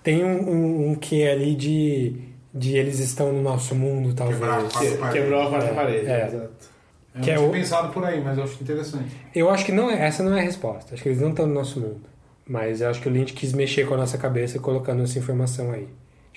tem 0.02 0.24
um, 0.24 0.50
um, 0.50 0.90
um 0.92 0.96
quê 0.96 1.24
ali 1.32 1.56
de, 1.56 2.16
de 2.54 2.76
eles 2.78 3.00
estão 3.00 3.32
no 3.34 3.42
nosso 3.42 3.76
mundo, 3.76 4.14
talvez. 4.14 4.40
Quebrar 4.40 4.60
a 4.60 4.64
quarta 4.64 4.80
Que- 4.92 4.98
parede. 4.98 5.20
Quebrou 5.22 5.42
a 5.42 5.50
quarta 5.50 5.68
É, 5.68 5.74
parede, 5.74 6.08
é. 6.08 6.28
exato. 6.28 6.74
Eu 7.16 7.22
Que 7.22 7.28
não 7.28 7.34
é 7.34 7.38
tinha 7.38 7.42
o- 7.50 7.52
pensado 7.52 7.94
por 7.94 8.04
aí, 8.06 8.22
mas 8.24 8.38
eu 8.38 8.44
acho 8.44 8.64
interessante. 8.64 9.12
Eu 9.36 9.50
acho 9.50 9.66
que 9.66 9.72
não 9.72 9.90
é, 9.92 10.06
essa 10.08 10.24
não 10.24 10.36
é 10.36 10.40
a 10.40 10.44
resposta. 10.44 10.94
Acho 10.96 11.04
que 11.04 11.10
eles 11.10 11.22
não 11.22 11.30
estão 11.30 11.46
no 11.46 11.54
nosso 11.54 11.80
mundo. 11.80 12.02
Mas 12.48 12.82
eu 12.82 12.90
acho 12.90 13.00
que 13.02 13.08
o 13.08 13.12
Lynch 13.12 13.34
quis 13.34 13.54
mexer 13.54 13.88
com 13.88 13.94
a 13.94 13.98
nossa 13.98 14.18
cabeça 14.18 14.58
colocando 14.60 15.04
essa 15.04 15.18
informação 15.20 15.72
aí. 15.72 15.88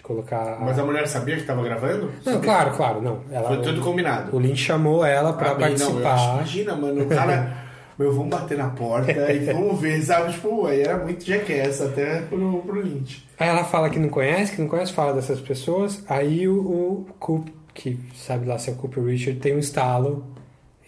Colocar. 0.06 0.58
Mas 0.60 0.78
a 0.78 0.84
mulher 0.84 1.08
sabia 1.08 1.36
que 1.36 1.42
tava 1.42 1.64
gravando? 1.64 2.12
Não, 2.24 2.34
Sabia. 2.34 2.40
claro, 2.40 2.70
claro, 2.76 3.02
não. 3.02 3.20
Ela, 3.28 3.48
Foi 3.48 3.60
tudo 3.60 3.80
combinado. 3.80 4.36
O 4.36 4.38
Lynch 4.38 4.62
chamou 4.62 5.04
ela 5.04 5.32
pra 5.32 5.50
Ah, 5.50 5.54
bem, 5.54 5.76
não, 5.76 5.98
eu 5.98 6.02
participar. 6.02 6.14
acho- 6.14 6.34
imagina, 6.34 6.76
mano, 6.76 7.02
o 7.02 7.06
cara. 7.08 7.66
Meu, 7.98 8.12
vamos 8.12 8.28
bater 8.28 8.58
na 8.58 8.68
porta 8.68 9.10
e 9.32 9.38
vamos 9.52 9.80
ver, 9.80 10.00
sabe? 10.02 10.30
Tipo, 10.34 10.66
aí 10.66 10.82
era 10.82 10.98
muito 10.98 11.24
jackass 11.24 11.80
até 11.80 12.20
pro, 12.20 12.60
pro 12.60 12.80
Lynch. 12.82 13.26
Aí 13.38 13.48
ela 13.48 13.64
fala 13.64 13.88
que 13.90 13.98
não 13.98 14.10
conhece, 14.10 14.54
que 14.54 14.60
não 14.60 14.68
conhece, 14.68 14.92
fala 14.92 15.14
dessas 15.14 15.40
pessoas. 15.40 16.04
Aí 16.06 16.46
o, 16.46 16.56
o 16.58 17.06
Coop, 17.18 17.50
que 17.74 17.98
sabe 18.14 18.46
lá 18.46 18.58
se 18.58 18.68
é 18.68 18.74
o 18.74 18.76
Cooper 18.76 19.02
Richard, 19.02 19.40
tem 19.40 19.56
um 19.56 19.58
estalo 19.58 20.24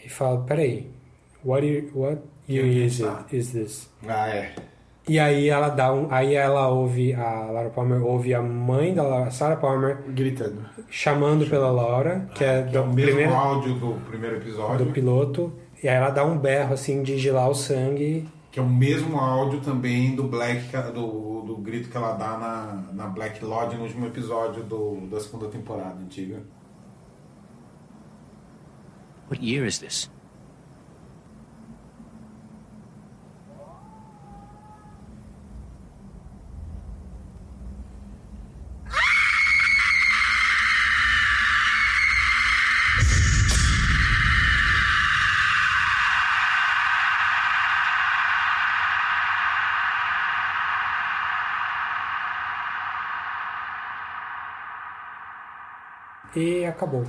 e 0.04 0.08
fala: 0.10 0.42
Peraí, 0.44 0.90
what 1.42 1.66
year, 1.66 1.84
what 1.94 2.20
year 2.48 2.66
is, 2.66 3.00
it, 3.00 3.10
is 3.36 3.50
this? 3.52 3.88
Ah, 4.06 4.28
é. 4.28 4.52
E 5.08 5.18
aí 5.18 5.48
ela 5.48 5.68
dá 5.70 5.92
um. 5.92 6.06
Aí 6.10 6.34
ela 6.34 6.68
ouve, 6.68 7.14
a 7.14 7.46
Laura 7.50 7.70
Palmer 7.70 8.04
ouve 8.04 8.34
a 8.34 8.42
mãe 8.42 8.92
da 8.94 9.02
Laura, 9.02 9.30
Sarah 9.30 9.56
Palmer 9.56 10.02
Gritando. 10.08 10.64
chamando 10.90 11.48
pela 11.48 11.70
Laura, 11.70 12.28
que 12.34 12.44
é, 12.44 12.62
Que 12.64 12.76
é 12.76 12.80
do 12.80 12.82
o 12.82 12.92
mesmo 12.92 13.12
primeiro 13.12 13.34
áudio 13.34 13.74
do 13.74 13.92
primeiro 14.08 14.36
episódio. 14.36 14.84
do 14.84 14.92
piloto. 14.92 15.52
E 15.82 15.88
aí 15.88 15.96
ela 15.96 16.10
dá 16.10 16.24
um 16.24 16.36
berro 16.36 16.74
assim 16.74 17.02
de 17.02 17.16
gelar 17.18 17.48
o 17.48 17.54
sangue. 17.54 18.28
Que 18.50 18.58
é 18.60 18.62
o 18.62 18.68
mesmo 18.68 19.18
áudio 19.18 19.60
também 19.60 20.14
do 20.14 20.24
Black, 20.24 20.64
do, 20.92 21.42
do 21.42 21.56
grito 21.56 21.88
que 21.88 21.96
ela 21.96 22.12
dá 22.12 22.36
na, 22.36 22.84
na 22.92 23.06
Black 23.06 23.42
Lodge 23.44 23.76
no 23.76 23.84
último 23.84 24.06
episódio 24.06 24.62
do, 24.64 25.06
da 25.10 25.20
segunda 25.20 25.46
temporada 25.48 25.96
antiga. 26.02 26.42
What 29.30 29.42
year 29.44 29.66
is 29.66 29.78
this? 29.78 30.10
E 56.38 56.64
acabou. 56.64 57.04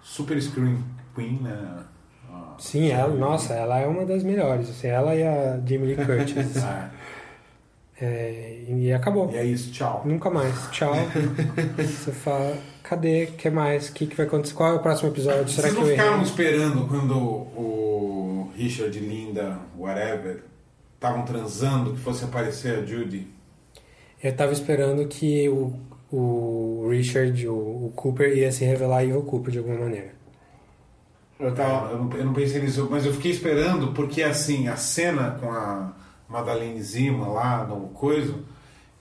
Super 0.00 0.40
Screen 0.40 0.82
Queen, 1.14 1.40
né? 1.42 1.84
Ah, 2.30 2.54
Sim, 2.58 2.88
ela, 2.90 3.14
nossa, 3.14 3.52
ela 3.54 3.78
é 3.78 3.86
uma 3.86 4.04
das 4.06 4.22
melhores. 4.22 4.70
Assim, 4.70 4.88
ela 4.88 5.14
e 5.14 5.22
a 5.22 5.56
Jamie 5.66 5.94
Lee 5.94 5.96
Curtis. 5.96 6.56
ah, 6.64 6.90
É, 8.00 8.64
e 8.68 8.92
acabou. 8.92 9.30
E 9.30 9.36
é 9.36 9.44
isso, 9.44 9.70
tchau. 9.70 10.02
Nunca 10.04 10.28
mais. 10.30 10.68
Tchau. 10.70 10.92
Você 11.76 12.10
fala, 12.12 12.56
cadê? 12.82 13.24
O 13.24 13.32
que 13.32 13.50
mais? 13.50 13.88
O 13.88 13.92
que, 13.92 14.06
que 14.06 14.16
vai 14.16 14.26
acontecer? 14.26 14.54
Qual 14.54 14.72
é 14.72 14.74
o 14.76 14.80
próximo 14.80 15.10
episódio? 15.10 15.48
Será 15.48 15.68
Vocês 15.68 15.74
que 15.74 15.80
não 15.80 15.86
eu 15.86 15.90
ficaram 15.90 16.12
errei? 16.14 16.24
esperando 16.24 16.88
quando 16.88 17.16
o 17.16 18.50
Richard, 18.56 18.98
Linda, 18.98 19.58
whatever, 19.78 20.42
estavam 20.94 21.24
transando 21.24 21.92
que 21.92 22.00
fosse 22.00 22.24
aparecer 22.24 22.78
a 22.80 22.84
Judy? 22.84 23.28
Eu 24.22 24.34
tava 24.34 24.52
esperando 24.52 25.06
que 25.06 25.48
o, 25.48 25.78
o 26.10 26.88
Richard, 26.90 27.46
o, 27.46 27.54
o 27.86 27.90
Cooper, 27.90 28.36
ia 28.36 28.50
se 28.52 28.64
revelar 28.64 29.04
Evil 29.04 29.22
Cooper 29.22 29.52
de 29.52 29.58
alguma 29.58 29.78
maneira. 29.78 30.12
Eu 31.38 31.54
tava. 31.54 31.90
Eu 31.92 31.98
não, 31.98 32.12
eu 32.12 32.24
não 32.24 32.32
pensei 32.32 32.60
nisso, 32.60 32.86
mas 32.90 33.04
eu 33.04 33.12
fiquei 33.12 33.30
esperando 33.30 33.92
porque 33.92 34.22
assim, 34.22 34.68
a 34.68 34.76
cena 34.76 35.36
com 35.40 35.50
a 35.50 35.92
Madeleine 36.28 36.82
Zima 36.82 37.26
lá 37.28 37.64
no 37.64 37.88
coisa 37.88 38.34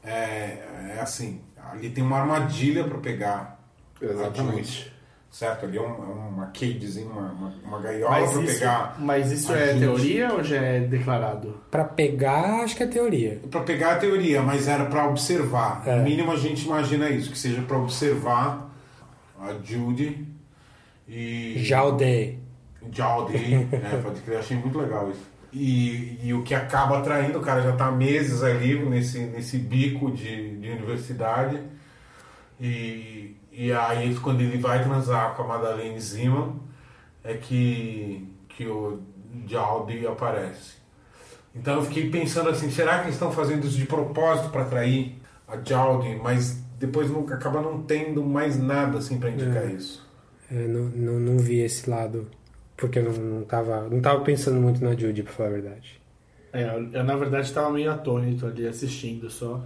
é, 0.03 0.57
é 0.95 0.99
assim, 0.99 1.41
ali 1.71 1.89
tem 1.89 2.03
uma 2.03 2.19
armadilha 2.19 2.83
para 2.83 2.97
pegar. 2.97 3.59
a 4.01 4.05
Exatamente. 4.05 4.91
Certo? 5.31 5.65
Ali 5.65 5.77
é, 5.77 5.81
um, 5.81 5.85
é 5.85 5.87
uma 5.87 6.45
cagezinha, 6.47 7.07
uma, 7.07 7.31
uma, 7.31 7.53
uma 7.65 7.81
gaiola 7.81 8.11
Mas 8.11 8.31
para 8.31 8.41
isso, 8.43 8.53
pegar. 8.53 8.95
mas 8.99 9.31
isso 9.31 9.51
a 9.51 9.57
é 9.57 9.79
teoria 9.79 10.31
ou 10.31 10.43
já 10.43 10.57
é 10.57 10.79
declarado? 10.81 11.57
Pra 11.71 11.83
pegar, 11.85 12.63
acho 12.63 12.75
que 12.75 12.83
é 12.83 12.87
teoria. 12.87 13.41
Para 13.49 13.61
pegar 13.61 13.93
a 13.93 13.95
teoria, 13.95 14.43
mas 14.43 14.67
era 14.67 14.85
para 14.85 15.07
observar. 15.07 15.81
É. 15.87 15.95
No 15.95 16.03
mínimo 16.03 16.31
a 16.31 16.35
gente 16.35 16.65
imagina 16.65 17.09
isso, 17.09 17.31
que 17.31 17.37
seja 17.39 17.63
para 17.63 17.77
observar 17.77 18.72
a 19.43 19.53
Judy 19.63 20.27
e. 21.07 21.63
Jaude. 21.63 22.39
Jaldi, 22.91 23.37
né? 23.37 24.01
Pode 24.03 24.21
crer, 24.21 24.39
achei 24.39 24.57
muito 24.57 24.77
legal 24.77 25.09
isso. 25.09 25.33
E, 25.51 26.17
e 26.23 26.33
o 26.33 26.41
que 26.41 26.55
acaba 26.55 26.97
atraindo, 26.97 27.37
o 27.37 27.41
cara 27.41 27.61
já 27.61 27.73
tá 27.73 27.87
há 27.87 27.91
meses 27.91 28.41
ali 28.41 28.77
nesse, 28.85 29.19
nesse 29.19 29.57
bico 29.57 30.11
de, 30.11 30.57
de 30.57 30.69
universidade. 30.69 31.61
E, 32.59 33.35
e 33.51 33.71
aí, 33.71 34.15
quando 34.15 34.41
ele 34.41 34.57
vai 34.57 34.83
transar 34.83 35.35
com 35.35 35.43
a 35.43 35.47
Madeleine 35.47 35.99
Zima, 35.99 36.55
é 37.23 37.35
que, 37.35 38.27
que 38.49 38.65
o 38.65 39.01
Jaldi 39.45 40.07
aparece. 40.07 40.81
Então 41.55 41.75
eu 41.75 41.83
fiquei 41.83 42.09
pensando 42.09 42.49
assim, 42.49 42.71
será 42.71 42.97
que 42.97 43.05
eles 43.05 43.15
estão 43.15 43.31
fazendo 43.31 43.67
isso 43.67 43.77
de 43.77 43.85
propósito 43.85 44.49
para 44.49 44.63
atrair 44.63 45.21
a 45.47 45.57
Jaldi? 45.63 46.15
Mas 46.15 46.62
depois 46.85 47.09
nunca 47.09 47.35
acaba 47.35 47.61
não 47.61 47.81
tendo 47.83 48.23
mais 48.23 48.59
nada 48.59 48.97
assim 48.97 49.17
para 49.19 49.29
indicar 49.29 49.63
É. 49.69 49.71
isso. 49.73 50.05
É, 50.51 50.67
não, 50.67 50.83
não, 50.85 51.19
não 51.19 51.37
vi 51.37 51.59
esse 51.59 51.89
lado. 51.89 52.27
Porque 52.75 52.99
eu 52.99 53.03
não, 53.03 53.13
não, 53.13 53.43
tava, 53.43 53.87
não 53.89 54.01
tava 54.01 54.21
pensando 54.21 54.59
muito 54.59 54.83
na 54.83 54.95
Judy, 54.95 55.23
pra 55.23 55.31
falar 55.33 55.49
a 55.49 55.51
verdade. 55.53 56.01
É, 56.51 56.63
eu, 56.75 56.89
eu, 56.91 57.03
na 57.03 57.15
verdade 57.15 57.47
estava 57.47 57.71
meio 57.71 57.91
atônito 57.91 58.45
ali 58.45 58.67
assistindo 58.67 59.29
só. 59.29 59.61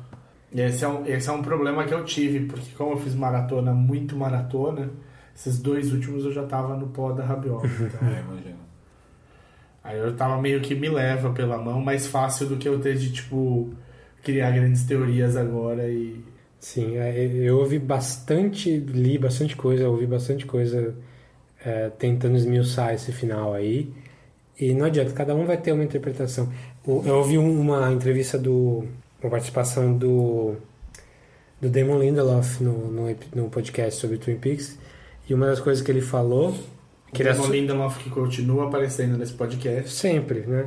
E 0.54 0.62
esse 0.62 0.84
é, 0.84 0.88
um, 0.88 1.06
esse 1.06 1.28
é 1.28 1.32
um 1.32 1.42
problema 1.42 1.84
que 1.86 1.94
eu 1.94 2.04
tive, 2.06 2.42
porque 2.46 2.70
como 2.78 2.94
eu 2.94 2.98
fiz 2.98 3.16
maratona, 3.16 3.74
muito 3.74 4.16
maratona, 4.16 4.90
esses 5.36 5.58
dois 5.60 5.92
últimos 5.92 6.24
eu 6.26 6.32
já 6.32 6.44
tava 6.46 6.76
no 6.78 6.88
pó 6.88 7.12
da 7.12 7.24
rabiola. 7.26 7.64
Então, 7.68 8.08
É, 8.08 8.22
imagina. 8.22 8.56
aí 9.84 9.98
eu 10.00 10.16
tava 10.16 10.42
meio 10.42 10.62
que 10.62 10.76
me 10.76 10.90
leva 10.90 11.32
pela 11.32 11.58
mão, 11.58 11.82
mais 11.82 12.08
fácil 12.08 12.48
do 12.48 12.58
que 12.58 12.68
eu 12.70 12.80
ter 12.80 12.96
de, 12.96 13.12
tipo, 13.12 13.70
criar 14.24 14.52
grandes 14.52 14.84
teorias 14.86 15.36
agora 15.36 15.90
e. 15.90 16.24
Sim, 16.60 16.98
é, 16.98 17.26
eu 17.26 17.60
ouvi 17.60 17.78
bastante, 17.80 18.78
li 18.78 19.18
bastante 19.18 19.56
coisa, 19.56 19.88
ouvi 19.88 20.06
bastante 20.08 20.46
coisa 20.46 20.96
é, 21.64 21.90
tentando 21.90 22.36
esmiuçar 22.36 22.94
esse 22.94 23.12
final 23.12 23.54
aí. 23.54 23.92
E 24.60 24.74
não 24.74 24.86
adianta, 24.86 25.12
cada 25.14 25.36
um 25.36 25.46
vai 25.46 25.58
ter 25.58 25.72
uma 25.72 25.84
interpretação. 25.84 26.52
O- 26.86 27.04
Eu 27.06 27.18
ouvi 27.18 27.38
um- 27.38 27.60
uma 27.60 27.92
entrevista 27.94 28.38
do. 28.40 28.86
uma 29.22 29.30
participação 29.30 29.96
do. 29.96 30.56
do 31.62 31.70
Damon 31.70 32.00
Lindelof 32.00 32.62
no, 32.64 32.92
no, 32.92 33.16
no 33.36 33.50
podcast 33.50 34.00
sobre 34.00 34.18
Twin 34.18 34.38
Peaks. 34.38 34.78
E 35.30 35.34
uma 35.34 35.46
das 35.46 35.60
coisas 35.60 35.84
que 35.84 35.92
ele 35.92 36.02
falou. 36.02 36.56
Que 37.14 37.22
é 37.24 37.32
Damon 37.34 37.48
Lindelof 37.52 38.04
que 38.04 38.10
continua 38.10 38.68
aparecendo 38.68 39.16
nesse 39.18 39.34
podcast. 39.34 39.92
Sempre, 39.92 40.40
né? 40.42 40.66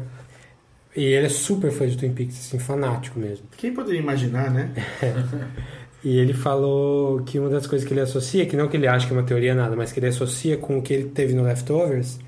E 0.97 1.05
ele 1.05 1.27
é 1.27 1.31
super 1.31 1.71
fã 1.71 1.87
de 1.87 1.97
Twin 1.97 2.13
Peaks, 2.13 2.39
assim, 2.39 2.59
fanático 2.59 3.19
mesmo. 3.19 3.47
Quem 3.57 3.73
poderia 3.73 4.01
imaginar, 4.01 4.51
né? 4.51 4.73
E 6.03 6.19
ele 6.19 6.33
falou 6.33 7.23
que 7.25 7.39
uma 7.39 7.51
das 7.51 7.67
coisas 7.67 7.87
que 7.87 7.93
ele 7.93 8.01
associa, 8.01 8.47
que 8.47 8.57
não 8.57 8.69
que 8.69 8.77
ele 8.77 8.87
acha 8.87 9.07
que 9.07 9.13
é 9.13 9.17
uma 9.17 9.23
teoria 9.23 9.55
nada, 9.55 9.77
mas 9.77 9.93
que 9.93 10.01
ele 10.01 10.07
associa 10.07 10.57
com 10.57 10.79
o 10.79 10.83
que 10.83 10.95
ele 10.95 11.11
teve 11.11 11.35
no 11.35 11.43
Leftovers, 11.43 12.19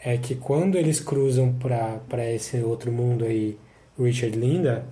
é 0.00 0.16
que 0.16 0.34
quando 0.34 0.76
eles 0.76 1.00
cruzam 1.00 1.52
para 1.52 2.30
esse 2.32 2.58
outro 2.58 2.90
mundo 2.90 3.24
aí, 3.24 3.56
Richard 3.98 4.36
Linda, 4.36 4.86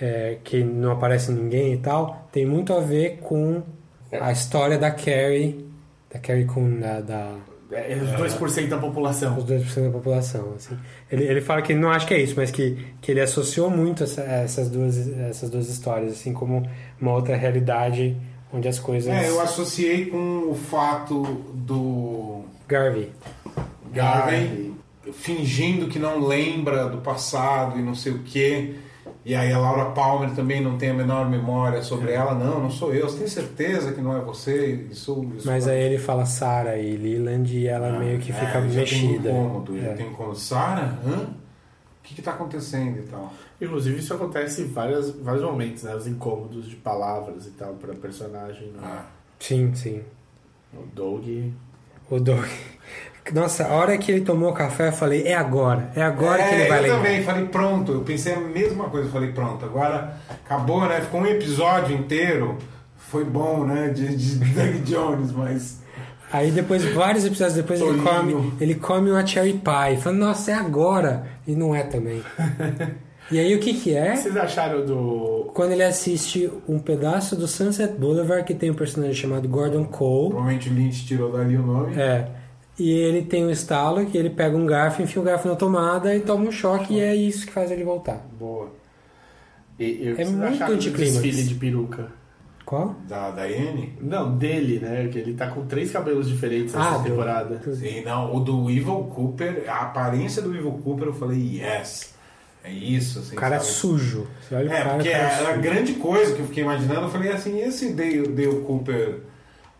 é, 0.00 0.38
que 0.42 0.64
não 0.64 0.92
aparece 0.92 1.30
ninguém 1.30 1.74
e 1.74 1.78
tal, 1.78 2.28
tem 2.32 2.44
muito 2.44 2.72
a 2.72 2.80
ver 2.80 3.18
com 3.18 3.62
a 4.12 4.32
história 4.32 4.76
da 4.76 4.90
Carrie, 4.90 5.64
da 6.12 6.18
Carrie 6.18 6.46
Coon, 6.46 6.80
da, 6.80 7.00
da 7.00 7.36
É, 7.72 7.96
os 7.96 8.34
2% 8.34 8.68
da 8.68 8.78
população. 8.78 9.38
os 9.38 9.44
2% 9.44 9.84
da 9.84 9.90
população. 9.90 10.54
Assim. 10.56 10.76
Ele, 11.10 11.24
ele 11.24 11.40
fala 11.40 11.62
que 11.62 11.72
ele 11.72 11.80
não 11.80 11.90
acha 11.90 12.06
que 12.06 12.14
é 12.14 12.20
isso, 12.20 12.34
mas 12.36 12.50
que, 12.50 12.76
que 13.00 13.12
ele 13.12 13.20
associou 13.20 13.70
muito 13.70 14.02
essa, 14.02 14.22
essas, 14.22 14.68
duas, 14.68 14.96
essas 15.18 15.50
duas 15.50 15.68
histórias, 15.68 16.12
assim 16.12 16.32
como 16.32 16.68
uma 17.00 17.12
outra 17.12 17.36
realidade 17.36 18.16
onde 18.52 18.66
as 18.66 18.78
coisas. 18.78 19.12
É, 19.12 19.28
eu 19.28 19.40
associei 19.40 20.06
com 20.06 20.50
o 20.50 20.54
fato 20.54 21.22
do 21.54 22.42
Garvey. 22.66 23.10
Garvey 23.92 24.74
fingindo 25.12 25.88
que 25.88 25.98
não 25.98 26.26
lembra 26.26 26.88
do 26.88 26.98
passado 26.98 27.78
e 27.78 27.82
não 27.82 27.94
sei 27.94 28.12
o 28.12 28.18
quê. 28.20 28.74
E 29.24 29.34
aí 29.34 29.52
a 29.52 29.58
Laura 29.58 29.90
Palmer 29.90 30.30
também 30.34 30.62
não 30.62 30.78
tem 30.78 30.90
a 30.90 30.94
menor 30.94 31.28
memória 31.28 31.82
sobre 31.82 32.12
ela. 32.12 32.34
Não, 32.34 32.60
não 32.60 32.70
sou 32.70 32.94
eu. 32.94 33.06
Você 33.08 33.18
tem 33.18 33.26
certeza 33.28 33.92
que 33.92 34.00
não 34.00 34.16
é 34.16 34.20
você? 34.20 34.86
Isso, 34.90 35.26
isso 35.36 35.46
Mas 35.46 35.68
aí 35.68 35.78
ele 35.78 35.98
fala 35.98 36.24
Sarah 36.24 36.78
e 36.78 36.96
Leland 36.96 37.54
e 37.54 37.66
ela 37.66 37.98
meio 37.98 38.18
que 38.18 38.32
fica 38.32 38.46
é, 38.58 38.68
já 38.68 38.80
mexida. 38.80 39.22
Tem 39.30 39.32
um 39.34 39.44
incômodo, 39.46 39.78
já 39.80 39.88
É. 39.88 39.94
tem 39.94 40.06
um 40.06 40.10
incômodo. 40.10 40.36
Sarah? 40.38 40.98
Hã? 41.06 41.26
O 42.02 42.02
que 42.12 42.18
está 42.18 42.32
acontecendo 42.32 42.98
e 42.98 43.02
tal? 43.02 43.30
Inclusive, 43.60 43.98
isso 43.98 44.14
acontece 44.14 44.62
em 44.62 44.68
várias, 44.68 45.10
vários 45.10 45.44
momentos, 45.44 45.82
né? 45.82 45.94
Os 45.94 46.06
incômodos 46.06 46.66
de 46.68 46.76
palavras 46.76 47.46
e 47.46 47.50
tal, 47.50 47.74
pra 47.74 47.94
personagem. 47.94 48.68
Né? 48.68 49.02
Sim, 49.38 49.74
sim. 49.74 50.02
O 50.72 50.82
Doug. 50.94 51.24
O 52.10 52.18
Doug. 52.18 52.46
Nossa, 53.32 53.66
a 53.66 53.74
hora 53.74 53.96
que 53.98 54.10
ele 54.10 54.22
tomou 54.22 54.52
café, 54.52 54.88
eu 54.88 54.92
falei, 54.92 55.22
é 55.24 55.34
agora. 55.34 55.90
É 55.94 56.02
agora 56.02 56.42
que 56.42 56.54
ele 56.54 56.68
vai 56.68 56.78
eu 56.78 56.82
lembrar. 56.82 56.96
também 56.96 57.22
falei, 57.22 57.44
pronto. 57.46 57.92
Eu 57.92 58.00
pensei 58.00 58.34
a 58.34 58.40
mesma 58.40 58.84
coisa. 58.88 59.08
Eu 59.08 59.12
falei, 59.12 59.30
pronto, 59.32 59.64
agora 59.64 60.16
acabou, 60.44 60.80
né? 60.86 61.00
Ficou 61.00 61.20
um 61.20 61.26
episódio 61.26 61.96
inteiro. 61.96 62.56
Foi 62.96 63.24
bom, 63.24 63.64
né? 63.64 63.88
De, 63.88 64.16
de 64.16 64.36
Doug 64.54 64.74
Jones, 64.84 65.32
mas. 65.32 65.80
Aí 66.32 66.50
depois, 66.50 66.84
vários 66.92 67.24
episódios 67.24 67.56
depois, 67.56 67.80
ele 67.80 68.00
come, 68.00 68.52
ele 68.60 68.74
come 68.76 69.10
uma 69.10 69.26
cherry 69.26 69.52
pie. 69.54 70.00
Fala, 70.00 70.16
nossa, 70.16 70.50
é 70.52 70.54
agora. 70.54 71.26
E 71.46 71.54
não 71.54 71.74
é 71.74 71.82
também. 71.82 72.22
e 73.30 73.38
aí 73.38 73.54
o 73.54 73.58
que 73.60 73.74
que 73.74 73.92
O 73.92 73.98
é? 73.98 74.10
que 74.12 74.18
vocês 74.18 74.36
acharam 74.36 74.84
do. 74.86 75.50
Quando 75.54 75.72
ele 75.72 75.82
assiste 75.84 76.50
um 76.68 76.78
pedaço 76.78 77.34
do 77.36 77.46
Sunset 77.48 77.94
Boulevard, 77.94 78.44
que 78.44 78.54
tem 78.54 78.70
um 78.70 78.74
personagem 78.74 79.14
chamado 79.14 79.48
Gordon 79.48 79.84
Cole. 79.84 80.30
Provavelmente 80.30 80.68
o 80.68 80.72
Lynch 80.72 81.04
tirou 81.06 81.32
dali 81.32 81.56
o 81.56 81.62
nome. 81.62 81.94
É. 82.00 82.28
E 82.82 82.90
ele 82.90 83.22
tem 83.22 83.44
um 83.44 83.50
estalo 83.50 84.06
que 84.06 84.16
ele 84.16 84.30
pega 84.30 84.56
um 84.56 84.64
garfo, 84.64 85.02
enfia 85.02 85.20
o 85.20 85.24
garfo 85.24 85.46
na 85.46 85.54
tomada 85.54 86.14
e 86.16 86.20
toma 86.20 86.44
um 86.46 86.50
choque, 86.52 86.94
e 86.94 87.00
é 87.00 87.14
isso 87.14 87.46
que 87.46 87.52
faz 87.52 87.70
ele 87.70 87.84
voltar. 87.84 88.26
Boa. 88.38 88.70
E, 89.78 89.84
e 89.84 90.14
que 90.14 90.22
É 90.22 90.24
muito 90.24 90.58
do 90.64 90.72
anticlímax. 90.72 91.12
desfile 91.22 91.42
de 91.44 91.54
peruca? 91.56 92.08
Qual? 92.64 92.94
Da 93.08 93.30
Diane? 93.32 93.94
Não, 94.00 94.36
dele, 94.38 94.78
né? 94.78 95.08
Que 95.10 95.18
ele 95.18 95.34
tá 95.34 95.48
com 95.48 95.66
três 95.66 95.90
cabelos 95.90 96.28
diferentes 96.28 96.72
nessa 96.74 96.94
Ah, 96.94 96.98
do- 96.98 97.04
temporada. 97.04 97.60
Sim, 97.74 98.02
não. 98.04 98.34
O 98.34 98.40
do 98.40 98.70
Evil 98.70 99.10
Cooper, 99.14 99.64
a 99.68 99.82
aparência 99.82 100.40
do 100.40 100.54
Evil 100.54 100.72
Cooper, 100.84 101.08
eu 101.08 101.12
falei, 101.14 101.60
yes. 101.60 102.14
É 102.62 102.70
isso, 102.70 103.18
assim. 103.18 103.32
O 103.34 103.38
cara 103.38 103.56
é 103.56 103.58
sabe? 103.58 103.70
sujo. 103.72 104.26
Você 104.40 104.54
olha 104.54 104.70
o 104.70 104.72
É, 104.72 104.76
cara, 104.82 104.94
porque 104.94 105.10
cara 105.10 105.22
é 105.24 105.26
era 105.34 105.46
sujo. 105.48 105.60
grande 105.62 105.92
coisa 105.94 106.34
que 106.34 106.40
eu 106.40 106.46
fiquei 106.46 106.62
imaginando. 106.62 107.00
Eu 107.02 107.08
falei 107.10 107.32
assim, 107.32 107.56
e 107.56 107.60
esse 107.62 107.92
Dale, 107.92 108.28
Dale 108.28 108.60
Cooper 108.60 109.20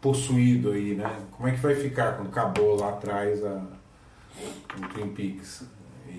possuído 0.01 0.73
aí, 0.73 0.95
né? 0.95 1.11
Como 1.33 1.49
é 1.49 1.53
que 1.53 1.59
vai 1.59 1.75
ficar 1.75 2.12
quando 2.17 2.29
acabou 2.29 2.79
lá 2.79 2.91
atrás 2.91 3.45
a, 3.45 3.61
o 4.79 4.89
Twin 4.95 5.09
Peaks? 5.09 5.65
E, 6.09 6.12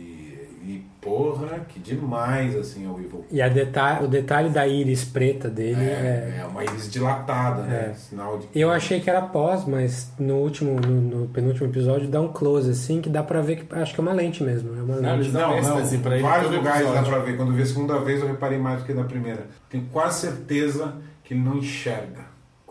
e 0.63 0.85
porra, 1.01 1.65
que 1.67 1.79
demais, 1.79 2.55
assim, 2.55 2.85
é 2.85 2.89
o 2.89 2.99
Evil. 2.99 3.25
E 3.31 3.41
a 3.41 3.49
deta 3.49 4.01
o 4.03 4.07
detalhe 4.07 4.49
da 4.49 4.65
íris 4.67 5.03
preta 5.03 5.49
dele 5.49 5.81
é... 5.83 6.37
É, 6.41 6.45
uma 6.45 6.63
íris 6.63 6.89
dilatada, 6.89 7.63
né? 7.63 7.89
É. 7.91 7.93
Sinal 7.95 8.37
de 8.37 8.47
Eu 8.53 8.69
achei 8.71 8.99
que 9.01 9.09
era 9.09 9.21
pós, 9.21 9.65
mas 9.65 10.13
no 10.19 10.35
último, 10.35 10.79
no, 10.79 11.01
no 11.21 11.27
penúltimo 11.29 11.67
episódio 11.67 12.07
dá 12.07 12.21
um 12.21 12.31
close 12.31 12.69
assim 12.69 13.01
que 13.01 13.09
dá 13.09 13.23
pra 13.23 13.41
ver 13.41 13.57
que 13.65 13.75
acho 13.75 13.93
que 13.93 13.99
é 13.99 14.03
uma 14.03 14.13
lente 14.13 14.43
mesmo. 14.43 14.77
É 14.77 14.81
uma 14.83 14.95
Não, 15.01 15.15
lente. 15.17 15.29
Não, 15.31 15.61
não, 15.61 15.99
pra 16.01 16.13
ele 16.13 16.21
vários 16.23 16.51
lugares 16.51 16.81
dá 16.83 16.87
episódio. 16.93 17.11
pra 17.11 17.19
ver. 17.19 17.35
Quando 17.37 17.53
vi 17.53 17.61
a 17.63 17.65
segunda 17.65 17.99
vez, 17.99 18.21
eu 18.21 18.27
reparei 18.27 18.59
mais 18.59 18.79
do 18.81 18.85
que 18.85 18.93
na 18.93 19.03
primeira. 19.03 19.47
Tenho 19.69 19.85
quase 19.91 20.21
certeza 20.21 20.93
que 21.23 21.33
ele 21.33 21.41
não 21.41 21.57
enxerga 21.57 22.25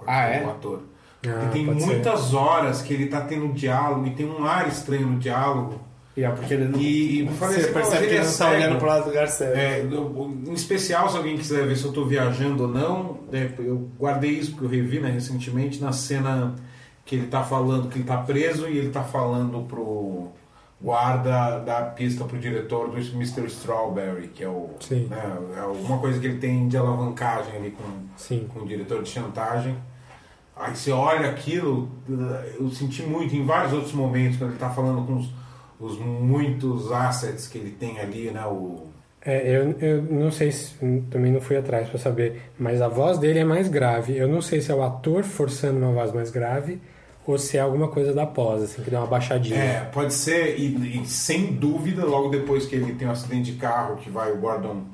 Ah, 0.07 0.23
é? 0.27 0.47
o 0.47 0.51
ator. 0.51 0.83
Ah, 1.27 1.33
Porque 1.41 1.51
tem 1.51 1.67
pode 1.67 1.81
ser. 1.81 1.87
muitas 1.87 2.33
horas 2.35 2.81
que 2.83 2.95
ele 2.95 3.07
tá 3.07 3.21
tendo 3.21 3.53
diálogo 3.53 4.07
e 4.07 4.11
tem 4.11 4.27
um 4.27 4.45
ar 4.45 4.67
estranho 4.69 5.07
no 5.07 5.19
diálogo. 5.19 5.81
E 6.17 6.25
é 6.25 6.31
porque 6.31 6.55
ele 6.55 6.65
não. 6.69 6.79
E, 6.81 7.23
e 7.25 7.29
falei 7.35 7.57
Você 7.57 7.61
assim, 7.67 7.73
percebe 7.73 7.97
"Pô, 7.97 8.01
que 8.01 8.07
ele 8.07 8.15
é 8.17 8.19
não 8.19 8.25
tá 8.27 8.31
cego." 8.33 8.55
olhando 8.55 8.79
pro 8.79 8.87
lado 8.89 9.03
do 9.05 9.09
lugar 9.09 9.29
certo. 9.29 9.57
É, 9.57 9.81
em 9.83 10.53
especial, 10.53 11.09
se 11.09 11.17
alguém 11.17 11.37
quiser 11.37 11.67
ver 11.67 11.77
se 11.77 11.85
eu 11.85 11.93
tô 11.93 12.05
viajando 12.05 12.63
ou 12.65 12.69
não, 12.69 13.19
né, 13.31 13.53
eu 13.59 13.89
guardei 13.99 14.31
isso 14.33 14.53
porque 14.53 14.65
eu 14.65 14.71
revi 14.71 14.99
né, 14.99 15.11
recentemente 15.11 15.81
na 15.81 15.93
cena 15.93 16.55
que 17.05 17.15
ele 17.17 17.27
tá 17.27 17.43
falando 17.43 17.89
que 17.89 17.99
ele 17.99 18.05
tá 18.05 18.17
preso 18.19 18.67
e 18.69 18.79
ele 18.79 18.89
tá 18.91 19.03
falando 19.05 19.63
pro 19.69 20.29
guarda 20.83 21.59
da 21.61 21.83
pista 21.83 22.25
pro 22.25 22.39
diretor 22.39 22.89
do 22.89 22.97
Mr. 22.97 23.45
Strawberry, 23.47 24.29
que 24.29 24.43
é 24.43 24.49
o 24.49 24.71
Sim. 24.81 25.07
né, 25.11 25.37
é 25.57 25.61
alguma 25.61 25.99
coisa 25.99 26.19
que 26.19 26.27
ele 26.27 26.39
tem 26.39 26.67
de 26.69 26.77
alavancagem 26.77 27.55
ali 27.57 27.71
com, 27.73 27.83
Sim. 28.17 28.49
com 28.53 28.61
o 28.61 28.67
diretor 28.67 29.03
de 29.03 29.11
chantagem. 29.11 29.77
Aí 30.61 30.77
você 30.77 30.91
olha 30.93 31.31
aquilo, 31.31 31.89
eu 32.59 32.71
senti 32.71 33.03
muito 33.03 33.35
em 33.35 33.47
vários 33.47 33.73
outros 33.73 33.93
momentos 33.93 34.37
quando 34.37 34.51
ele 34.51 34.59
tá 34.59 34.69
falando 34.69 35.07
com 35.07 35.17
os, 35.17 35.31
os 35.81 35.99
muitos 35.99 36.93
assets 36.93 37.49
que 37.49 37.57
ele 37.57 37.71
tem 37.71 37.99
ali, 37.99 38.31
né? 38.31 38.45
O, 38.45 38.89
É, 39.25 39.57
eu, 39.57 39.75
eu 39.81 40.03
não 40.03 40.31
sei 40.31 40.53
se 40.53 40.75
também 41.11 41.33
não 41.33 41.41
fui 41.41 41.57
atrás 41.57 41.89
pra 41.89 41.99
saber, 41.99 42.51
mas 42.59 42.81
a 42.83 42.89
voz 42.89 43.19
dele 43.19 43.39
é 43.39 43.45
mais 43.45 43.69
grave. 43.69 44.17
Eu 44.17 44.29
não 44.29 44.43
sei 44.43 44.61
se 44.61 44.71
é 44.71 44.75
o 44.75 44.83
ator 44.83 45.25
forçando 45.25 45.79
uma 45.79 45.93
voz 45.93 46.13
mais 46.13 46.31
grave 46.31 46.81
ou 47.27 47.39
se 47.39 47.57
é 47.57 47.61
alguma 47.61 47.89
coisa 47.89 48.13
da 48.13 48.27
pós, 48.27 48.63
assim, 48.63 48.83
que 48.83 48.91
deu 48.91 48.99
uma 48.99 49.07
baixadinha. 49.07 49.57
É, 49.59 49.81
pode 49.93 50.13
ser, 50.13 50.59
e, 50.59 51.01
e 51.01 51.07
sem 51.07 51.53
dúvida, 51.53 52.05
logo 52.05 52.29
depois 52.29 52.67
que 52.67 52.75
ele 52.75 52.95
tem 52.95 53.07
um 53.07 53.13
acidente 53.13 53.53
de 53.53 53.59
carro, 53.59 53.97
que 53.97 54.11
vai 54.11 54.33
o 54.33 54.39
Gordon 54.39 54.85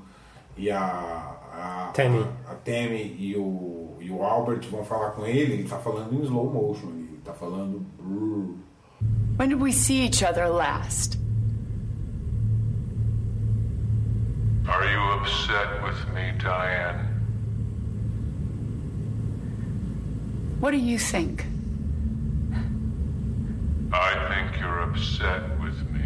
e 0.56 0.70
a. 0.70 1.32
a 1.56 1.90
Tammy. 1.94 2.26
A, 2.46 2.52
a 2.52 2.54
Tammy 2.56 3.16
e 3.18 3.34
o, 3.36 3.96
e 4.00 4.10
o 4.10 4.22
Albert 4.22 4.68
vão 4.70 4.84
falar 4.84 5.10
com 5.10 5.26
ele, 5.26 5.54
ele 5.54 5.68
tá 5.68 5.78
falando 5.78 6.14
em 6.14 6.22
slow 6.22 6.52
motion, 6.52 6.88
ele 6.88 7.20
tá 7.24 7.32
falando. 7.32 7.84
When 9.38 9.48
did 9.48 9.60
we 9.60 9.72
see 9.72 10.04
each 10.04 10.22
other 10.22 10.48
last? 10.48 11.18
Are 14.68 14.84
you 14.84 15.00
upset 15.20 15.82
with 15.82 16.12
me, 16.12 16.32
Diane? 16.38 17.06
What 20.60 20.72
do 20.72 20.78
you 20.78 20.98
think? 20.98 21.44
I 23.92 24.14
think 24.28 24.60
you're 24.60 24.82
upset 24.82 25.42
with 25.60 25.78
me. 25.92 25.96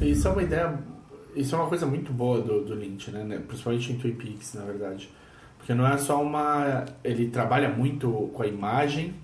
Isso 0.00 0.28
é 0.28 0.30
uma 0.30 0.42
ideia. 0.42 0.91
Isso 1.34 1.54
é 1.54 1.58
uma 1.58 1.68
coisa 1.68 1.86
muito 1.86 2.12
boa 2.12 2.40
do, 2.40 2.64
do 2.64 2.74
Lynch, 2.74 3.10
né? 3.10 3.24
né? 3.24 3.38
Principalmente 3.46 3.92
em 3.92 3.98
Twin 3.98 4.14
Peaks, 4.14 4.54
na 4.54 4.64
verdade. 4.64 5.10
Porque 5.58 5.74
não 5.74 5.86
é 5.86 5.96
só 5.96 6.20
uma. 6.22 6.84
Ele 7.04 7.28
trabalha 7.28 7.68
muito 7.68 8.30
com 8.34 8.42
a 8.42 8.46
imagem, 8.46 9.14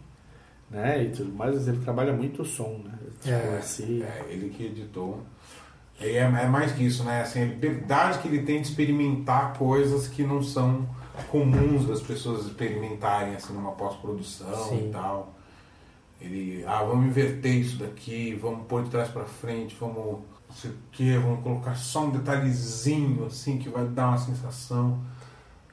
né? 0.70 1.04
E 1.04 1.10
tudo 1.10 1.32
mais, 1.32 1.54
mas 1.54 1.68
ele 1.68 1.78
trabalha 1.78 2.12
muito 2.12 2.42
o 2.42 2.44
som, 2.44 2.80
né? 2.84 2.94
Tipo, 3.20 3.34
É, 3.34 3.58
assim, 3.58 4.02
é, 4.02 4.26
ele 4.30 4.48
que 4.50 4.64
editou. 4.66 5.22
E 6.00 6.06
é, 6.06 6.18
é 6.18 6.46
mais 6.46 6.72
que 6.72 6.84
isso, 6.84 7.02
né? 7.02 7.22
Assim, 7.22 7.42
a 7.42 7.46
liberdade 7.46 8.20
que 8.20 8.28
ele 8.28 8.42
tem 8.42 8.62
de 8.62 8.68
experimentar 8.68 9.54
coisas 9.54 10.06
que 10.06 10.22
não 10.22 10.40
são 10.40 10.88
comuns 11.30 11.86
das 11.86 12.00
pessoas 12.00 12.46
experimentarem 12.46 13.34
assim 13.34 13.52
numa 13.52 13.72
pós-produção 13.72 14.78
e 14.78 14.90
tal. 14.90 15.34
Ele, 16.20 16.64
ah, 16.66 16.82
vamos 16.82 17.06
inverter 17.06 17.56
isso 17.56 17.78
daqui, 17.78 18.34
vamos 18.34 18.66
pôr 18.66 18.84
de 18.84 18.90
trás 18.90 19.08
pra 19.08 19.24
frente, 19.24 19.76
vamos 19.78 20.20
sei 20.54 20.70
o 20.70 20.74
que, 20.92 21.16
vamos 21.18 21.42
colocar 21.42 21.74
só 21.74 22.04
um 22.06 22.10
detalhezinho 22.10 23.24
assim 23.26 23.58
que 23.58 23.68
vai 23.68 23.84
dar 23.86 24.08
uma 24.08 24.18
sensação. 24.18 24.98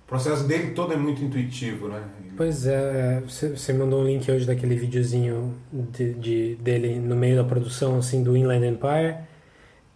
O 0.03 0.07
processo 0.07 0.43
dele 0.45 0.71
todo 0.71 0.93
é 0.93 0.97
muito 0.97 1.23
intuitivo, 1.23 1.87
né? 1.87 2.03
Ele- 2.19 2.33
Pois 2.37 2.67
é, 2.67 3.21
você 3.21 3.73
mandou 3.73 4.01
um 4.01 4.05
link 4.05 4.29
hoje 4.29 4.45
daquele 4.45 4.75
videozinho 4.75 5.53
de, 5.71 6.13
de- 6.13 6.55
dele 6.57 6.99
no 6.99 7.15
meio 7.15 7.35
da 7.37 7.43
produção 7.43 7.97
assim 7.97 8.21
do 8.21 8.35
Inland 8.37 8.65
Empire 8.67 9.15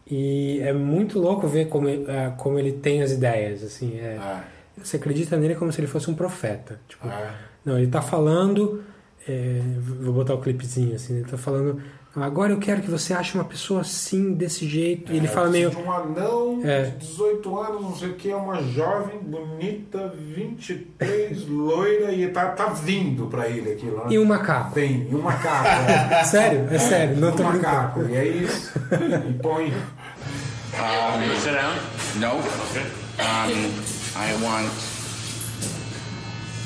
e 0.09 0.59
é 0.61 0.73
muito 0.73 1.19
louco 1.19 1.47
ver 1.47 1.67
como, 1.67 1.87
ele- 1.87 2.09
é, 2.09 2.31
como 2.37 2.57
ele 2.57 2.71
tem 2.73 3.01
as 3.01 3.11
ideias 3.11 3.63
assim 3.63 3.97
é, 3.99 4.17
Ah, 4.19 4.43
você 4.77 4.97
acredita 4.97 5.37
nele 5.37 5.55
como 5.55 5.71
se 5.71 5.79
ele 5.79 5.87
fosse 5.87 6.09
um 6.09 6.15
profeta 6.15 6.79
tipo 6.87 7.07
ah, 7.07 7.35
não 7.63 7.77
ele 7.77 7.87
tá 7.87 8.01
falando 8.01 8.81
é, 9.27 9.61
vou 10.01 10.13
botar 10.13 10.33
o 10.33 10.41
clipezinho 10.41 10.95
assim 10.95 11.17
ele 11.17 11.25
tá 11.29 11.37
falando 11.37 11.79
agora 12.15 12.51
eu 12.51 12.59
quero 12.59 12.81
que 12.81 12.89
você 12.89 13.13
ache 13.13 13.35
uma 13.35 13.43
pessoa 13.45 13.81
assim 13.81 14.33
desse 14.33 14.67
jeito 14.67 15.13
e 15.13 15.17
ele 15.17 15.27
é, 15.27 15.29
fala 15.29 15.49
meio 15.49 15.69
de 15.69 15.77
um 15.77 15.91
anão 15.91 16.61
É. 16.63 16.83
de 16.83 16.97
18 17.07 17.57
anos, 17.59 17.81
não 17.81 17.95
sei 17.95 18.09
o 18.09 18.13
que, 18.15 18.33
uma 18.33 18.61
jovem, 18.63 19.19
bonita, 19.19 20.13
23, 20.17 21.47
loira, 21.47 22.11
e 22.11 22.27
tá, 22.29 22.47
tá 22.49 22.65
vindo 22.67 23.27
pra 23.27 23.47
ele 23.47 23.71
aquilo. 23.73 23.97
Né? 23.97 24.03
e 24.09 24.19
um 24.19 24.25
macaco 24.25 24.73
Tem, 24.73 25.07
e 25.09 25.15
um 25.15 25.21
macaco. 25.21 25.67
é. 25.91 26.23
sério 26.25 26.67
é 26.71 26.79
sério 26.79 27.15
não 27.17 27.29
um 27.29 27.35
tô 27.35 27.43
macaco, 27.43 27.99
brincando 27.99 28.15
e 28.15 28.17
é 28.17 28.27
isso. 28.27 28.71
E 29.29 29.33
põe. 29.41 29.73
Sit 31.39 31.53
down? 31.53 31.75
No. 32.19 32.37
Um, 33.19 33.71
I 34.15 34.33
want 34.43 34.71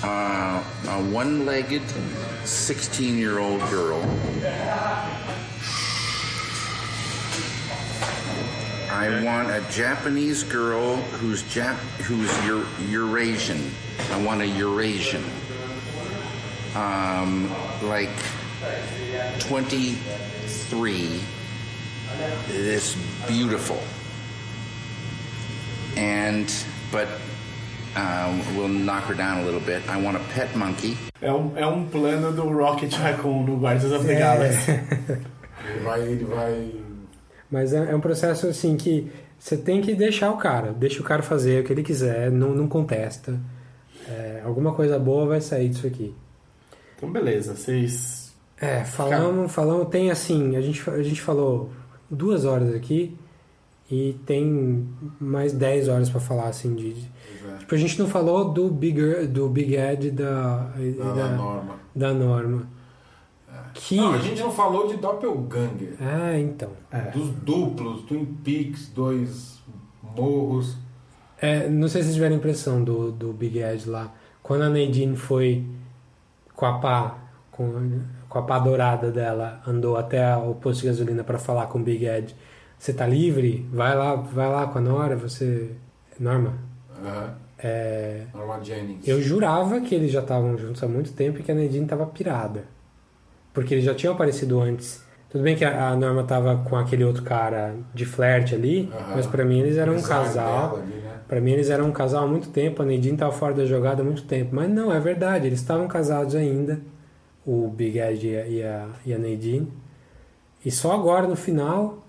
uh, 0.04 0.64
a 0.88 1.04
one-legged 1.12 1.82
16-year-old 2.44 3.62
girl. 3.70 4.02
I 8.92 9.24
want 9.24 9.50
a 9.50 9.62
Japanese 9.72 10.44
girl 10.44 10.96
who's 10.96 11.42
Jap- 11.44 11.78
who's 12.04 12.32
Eur- 12.46 12.68
Eurasian. 12.90 13.72
I 14.12 14.24
want 14.24 14.42
a 14.42 14.48
Eurasian. 14.48 15.24
Um, 16.76 17.50
like 17.82 18.10
23. 19.40 21.22
This 22.48 22.96
beautiful. 23.28 23.82
And 25.98 26.54
but 26.92 27.08
uh, 27.96 28.34
we'll 28.56 28.68
knock 28.68 29.04
her 29.10 29.16
down 29.16 29.40
a 29.40 29.46
little 29.46 29.60
bit. 29.62 29.82
I 29.90 29.98
want 30.02 30.18
a 30.18 30.22
pet 30.34 30.56
monkey. 30.58 30.98
É 31.22 31.32
um, 31.32 31.58
é 31.58 31.66
um 31.66 31.86
plano 31.86 32.32
do 32.32 32.44
Rocket 32.50 32.94
Raccoon 32.94 33.44
no 33.46 33.58
Guardians 33.58 33.94
of 33.94 34.06
the 34.06 34.14
É. 34.14 34.20
Galaxy. 34.20 34.72
Ele 34.72 35.80
vai, 35.84 36.02
ele 36.02 36.26
vai. 36.26 36.72
Mas 37.50 37.74
é, 37.74 37.92
é 37.92 37.96
um 37.96 38.02
processo 38.02 38.48
assim 38.48 38.76
que 38.76 39.12
você 39.40 39.56
tem 39.58 39.82
que 39.82 39.94
deixar 39.96 40.32
o 40.32 40.38
cara, 40.38 40.74
deixa 40.74 41.02
o 41.02 41.04
cara 41.04 41.22
fazer 41.22 41.62
o 41.62 41.64
que 41.66 41.72
ele 41.74 41.84
quiser, 41.84 42.32
não, 42.32 42.54
não 42.54 42.68
contesta. 42.68 43.40
É, 44.08 44.42
alguma 44.44 44.74
coisa 44.74 45.00
boa 45.00 45.26
vai 45.26 45.42
sair 45.42 45.70
disso 45.70 45.88
aqui. 45.88 46.14
Então, 46.98 47.12
beleza. 47.12 47.56
Vocês. 47.56 48.34
É, 48.60 48.84
falamos, 48.84 49.52
falamos, 49.52 49.90
tem 49.90 50.10
assim, 50.12 50.56
a 50.56 50.62
gente, 50.62 50.90
a 50.90 51.04
gente 51.04 51.22
falou 51.22 51.72
duas 52.10 52.46
horas 52.46 52.74
aqui 52.74 53.18
e 53.92 54.14
tem 54.26 54.88
mais 55.20 55.54
10 55.54 55.88
horas 55.90 56.10
pra 56.10 56.20
falar 56.20 56.48
assim 56.48 56.76
de. 56.76 56.94
de- 56.94 57.14
Tipo, 57.60 57.76
a 57.76 57.78
gente 57.78 58.00
não 58.00 58.08
falou 58.08 58.52
do 58.52 58.70
Big, 58.70 59.28
do 59.28 59.48
Big 59.50 59.76
Ed 59.76 60.08
e 60.08 60.12
da, 60.12 60.72
e 60.78 60.92
Da- 60.92 61.14
da 61.14 61.28
Norma. 61.30 61.76
Da 61.96 62.14
Norma. 62.14 62.68
Que. 63.74 63.98
Não, 63.98 64.14
a 64.14 64.18
gente 64.20 64.40
não 64.42 64.52
falou 64.52 64.88
de 64.88 64.98
Doppelganger. 64.98 65.96
É, 66.02 66.40
então. 66.40 66.70
Dos 67.14 67.30
duplos, 67.30 68.02
Twin 68.04 68.26
Peaks, 68.44 68.90
dois 68.90 69.60
morros. 70.16 70.78
É, 71.42 71.68
não 71.68 71.88
sei 71.88 72.02
se 72.02 72.08
vocês 72.08 72.16
tiveram 72.16 72.36
a 72.36 72.38
impressão 72.38 72.84
do, 72.84 73.12
do 73.12 73.34
Big 73.34 73.60
Ed 73.60 73.90
lá. 73.90 74.14
Quando 74.42 74.62
a 74.64 74.70
Nadine 74.70 75.16
foi 75.16 75.66
com 76.56 76.66
a 76.66 76.78
pá, 76.80 77.18
com, 77.52 78.02
com 78.30 78.40
a 78.40 78.42
pá 78.44 78.60
dourada 78.60 79.12
dela, 79.12 79.62
andou 79.68 79.98
até 79.98 80.36
o 80.38 80.54
posto 80.56 80.82
de 80.82 80.88
gasolina 80.88 81.24
para 81.24 81.38
falar 81.40 81.68
com 81.68 81.80
o 81.80 81.84
Big 81.84 82.06
Ed. 82.06 82.36
Você 82.84 82.92
tá 82.92 83.08
livre? 83.08 83.66
Vai 83.72 83.96
lá, 83.96 84.14
vai 84.16 84.50
lá 84.50 84.68
com 84.68 84.78
a 84.78 84.82
Nora, 84.82 85.16
você. 85.16 85.70
Norma? 86.20 86.56
Aham. 87.02 87.34
É, 87.58 88.24
Norma 88.34 88.62
Jennings. 88.62 89.08
eu 89.08 89.22
jurava 89.22 89.80
que 89.80 89.96
eles 89.96 90.12
já 90.12 90.20
estavam 90.20 90.58
juntos 90.58 90.84
há 90.84 90.88
muito 90.90 91.14
tempo 91.14 91.40
e 91.40 91.44
que 91.44 91.50
a 91.50 91.56
Nadine 91.56 91.86
tava 91.88 92.06
pirada. 92.06 92.66
Porque 93.54 93.74
eles 93.74 93.86
já 93.86 93.96
tinham 93.96 94.14
aparecido 94.14 94.60
antes. 94.60 95.02
Tudo 95.30 95.46
bem 95.46 95.56
que 95.56 95.64
a 95.64 95.96
Norma 95.96 96.26
tava 96.26 96.58
com 96.58 96.76
aquele 96.76 97.06
outro 97.06 97.24
cara 97.24 97.74
de 97.94 98.06
flerte 98.06 98.54
ali, 98.54 98.92
Aham. 98.94 99.14
mas 99.16 99.26
pra 99.28 99.46
mim 99.46 99.60
eles 99.62 99.78
eram 99.78 99.96
um 99.96 100.02
casal. 100.02 100.76
ali, 100.76 100.96
né? 100.96 101.20
Pra 101.26 101.40
mim 101.40 101.52
eles 101.52 101.70
eram 101.70 101.86
um 101.88 101.94
casal 101.94 102.26
há 102.26 102.28
muito 102.28 102.50
tempo, 102.50 102.82
a 102.82 102.86
Nadine 102.86 103.16
tava 103.16 103.32
fora 103.32 103.54
da 103.54 103.64
jogada 103.64 104.02
há 104.02 104.06
muito 104.06 104.26
tempo. 104.26 104.54
Mas 104.54 104.70
não, 104.70 104.92
é 104.92 105.00
verdade, 105.00 105.48
eles 105.48 105.60
estavam 105.62 105.88
casados 105.88 106.36
ainda, 106.36 106.82
o 107.46 107.70
Big 107.70 107.98
Ed 107.98 108.28
e 108.28 108.36
a, 108.38 108.46
e 108.46 108.62
a, 108.62 108.88
e 109.06 109.14
a 109.14 109.18
Nadine. 109.18 109.72
E 110.66 110.70
só 110.70 110.92
agora, 110.92 111.26
no 111.30 111.38
final, 111.38 112.03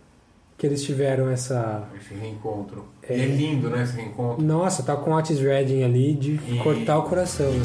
que 0.65 0.68
eles 0.68 0.83
tiveram 0.83 1.28
essa... 1.28 1.86
Esse 2.01 2.15
reencontro. 2.15 2.86
É. 3.07 3.18
E 3.18 3.20
é 3.20 3.26
lindo, 3.26 3.68
né, 3.68 3.83
esse 3.83 3.94
reencontro. 3.97 4.43
Nossa, 4.43 4.83
tá 4.83 4.97
com 4.97 5.10
o 5.10 5.15
Otis 5.15 5.39
Redding 5.39 5.83
ali 5.83 6.15
de 6.15 6.41
E- 6.49 6.59
cortar 6.62 6.97
o 7.01 7.02
coração. 7.02 7.51
né? 7.51 7.62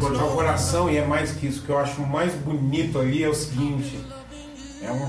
Cortar 0.00 0.24
o 0.24 0.30
coração, 0.34 0.90
e 0.90 0.96
é 0.96 1.06
mais 1.06 1.32
que 1.32 1.46
isso. 1.46 1.62
O 1.62 1.64
que 1.66 1.70
eu 1.70 1.78
acho 1.78 2.00
mais 2.02 2.34
bonito 2.34 2.98
ali 2.98 3.22
é 3.22 3.28
o 3.28 3.34
seguinte: 3.34 3.98
é 4.82 4.90
um, 4.90 5.04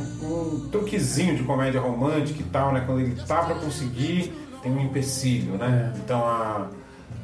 um 0.65 0.69
truquezinho 0.69 1.35
de 1.35 1.43
comédia 1.43 1.81
romântica 1.81 2.39
e 2.41 2.45
tal, 2.45 2.71
né? 2.73 2.83
Quando 2.85 3.01
ele 3.01 3.15
tá 3.27 3.43
pra 3.43 3.55
conseguir, 3.55 4.33
tem 4.61 4.71
um 4.71 4.79
empecilho, 4.81 5.57
né? 5.57 5.93
Então 5.97 6.19
a, 6.25 6.67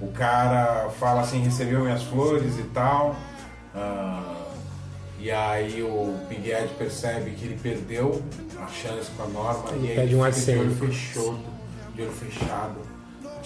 o 0.02 0.08
cara 0.12 0.90
fala 1.00 1.22
assim: 1.22 1.42
recebeu 1.42 1.82
minhas 1.82 2.04
flores 2.04 2.58
e 2.60 2.64
tal. 2.74 3.16
ah, 3.76 4.36
e 5.20 5.30
aí 5.30 5.84
o 5.84 6.18
Big 6.28 6.50
Ed 6.52 6.70
percebe 6.80 7.32
que 7.32 7.46
ele 7.46 7.60
perdeu 7.62 8.22
a 8.60 8.68
chance 8.68 9.12
com 9.16 9.24
a 9.24 9.28
Norma 9.28 9.70
Ele 9.74 9.88
e 9.88 9.90
aí 9.92 9.96
pede 9.96 10.14
ele 10.14 10.16
um 10.16 10.32
fica 10.32 10.52
de 10.52 10.60
olho 10.60 10.72
aceno. 10.72 10.88
fechado, 10.88 11.40
de 11.94 12.02
olho 12.02 12.12
fechado, 12.12 12.76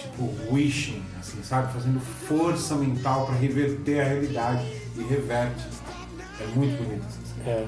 tipo 0.05 0.29
wishing, 0.51 1.03
assim, 1.19 1.41
sabe? 1.43 1.73
Fazendo 1.73 1.99
força 1.99 2.75
mental 2.75 3.25
para 3.25 3.35
reverter 3.35 4.01
a 4.01 4.03
realidade 4.03 4.65
e 4.97 5.03
reverte. 5.03 5.63
É 6.39 6.47
muito 6.55 6.83
bonito. 6.83 7.05
essa 7.05 7.43
cena. 7.43 7.49
É. 7.49 7.67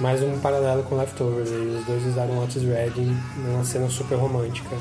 Mais 0.00 0.22
um 0.22 0.38
paralelo 0.40 0.82
com 0.84 0.96
Leftovers. 0.96 1.50
aí 1.50 1.76
Os 1.76 1.84
dois 1.84 2.06
usaram 2.06 2.42
Otis 2.42 2.62
Redding 2.62 3.14
numa 3.44 3.64
cena 3.64 3.88
super 3.88 4.16
romântica. 4.16 4.76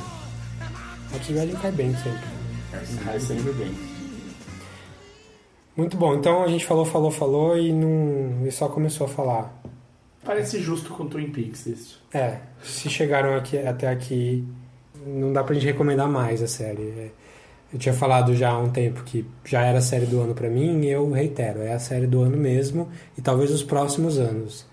Otis 1.13 1.35
Redding 1.35 1.55
cai 1.55 1.71
bem 1.71 1.95
sempre. 1.95 2.39
Cai 3.03 3.19
sempre 3.19 3.51
bem. 3.53 3.71
Muito 5.75 5.97
bom. 5.97 6.15
Então 6.15 6.43
a 6.43 6.47
gente 6.47 6.65
falou, 6.65 6.85
falou, 6.85 7.11
falou 7.11 7.57
e, 7.57 7.71
não... 7.71 8.45
e 8.45 8.51
só 8.51 8.67
começou 8.69 9.07
a 9.07 9.09
falar. 9.09 9.61
Parece 10.23 10.61
justo 10.61 10.93
com 10.93 11.07
Twin 11.07 11.31
Peaks 11.31 11.65
isso. 11.65 12.01
É, 12.13 12.39
se 12.61 12.89
chegaram 12.89 13.35
aqui, 13.35 13.57
até 13.57 13.87
aqui, 13.87 14.45
não 15.05 15.33
dá 15.33 15.43
pra 15.43 15.53
gente 15.53 15.65
recomendar 15.65 16.07
mais 16.07 16.41
a 16.41 16.47
série. 16.47 16.81
É, 16.81 17.09
Eu 17.73 17.79
tinha 17.79 17.93
falado 17.93 18.35
já 18.35 18.49
há 18.49 18.59
um 18.59 18.69
tempo 18.69 19.03
que 19.03 19.25
já 19.45 19.63
era 19.63 19.77
a 19.79 19.81
série 19.81 20.05
do 20.05 20.21
ano 20.21 20.33
pra 20.33 20.49
mim 20.49 20.81
e 20.83 20.89
eu 20.89 21.11
reitero, 21.11 21.61
é 21.61 21.73
a 21.73 21.79
série 21.79 22.07
do 22.07 22.21
ano 22.21 22.37
mesmo 22.37 22.89
e 23.17 23.21
talvez 23.21 23.51
os 23.51 23.63
próximos 23.63 24.17
anos. 24.17 24.65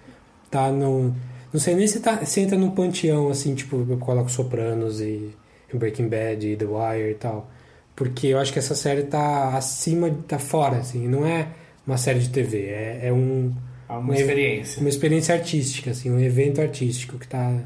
Tá 0.50 0.70
no. 0.70 1.14
Não 1.52 1.60
sei 1.60 1.74
nem 1.74 1.86
se, 1.86 2.00
tá, 2.00 2.24
se 2.24 2.40
entra 2.40 2.56
num 2.58 2.70
panteão 2.70 3.28
assim, 3.28 3.54
tipo, 3.54 3.86
eu 3.88 3.96
coloco 3.98 4.30
Sopranos 4.30 5.00
e, 5.00 5.30
Breaking 5.72 6.08
Bad 6.08 6.46
e 6.46 6.56
The 6.56 6.64
Wire 6.64 7.10
e 7.10 7.14
tal. 7.14 7.50
Porque 7.94 8.28
eu 8.28 8.38
acho 8.38 8.52
que 8.52 8.58
essa 8.58 8.74
série 8.74 9.04
tá 9.04 9.56
acima, 9.56 10.10
tá 10.28 10.38
fora, 10.38 10.76
assim, 10.78 11.08
não 11.08 11.26
é 11.26 11.48
uma 11.86 11.96
série 11.96 12.18
de 12.18 12.28
TV, 12.28 12.66
é, 12.66 13.00
é 13.04 13.12
um. 13.12 13.52
É 13.88 13.92
uma 13.92 14.14
experiência. 14.14 14.80
Uma 14.80 14.88
experiência 14.88 15.34
artística, 15.34 15.90
assim, 15.92 16.10
um 16.10 16.20
evento 16.20 16.60
artístico 16.60 17.18
que 17.18 17.26
tá 17.26 17.60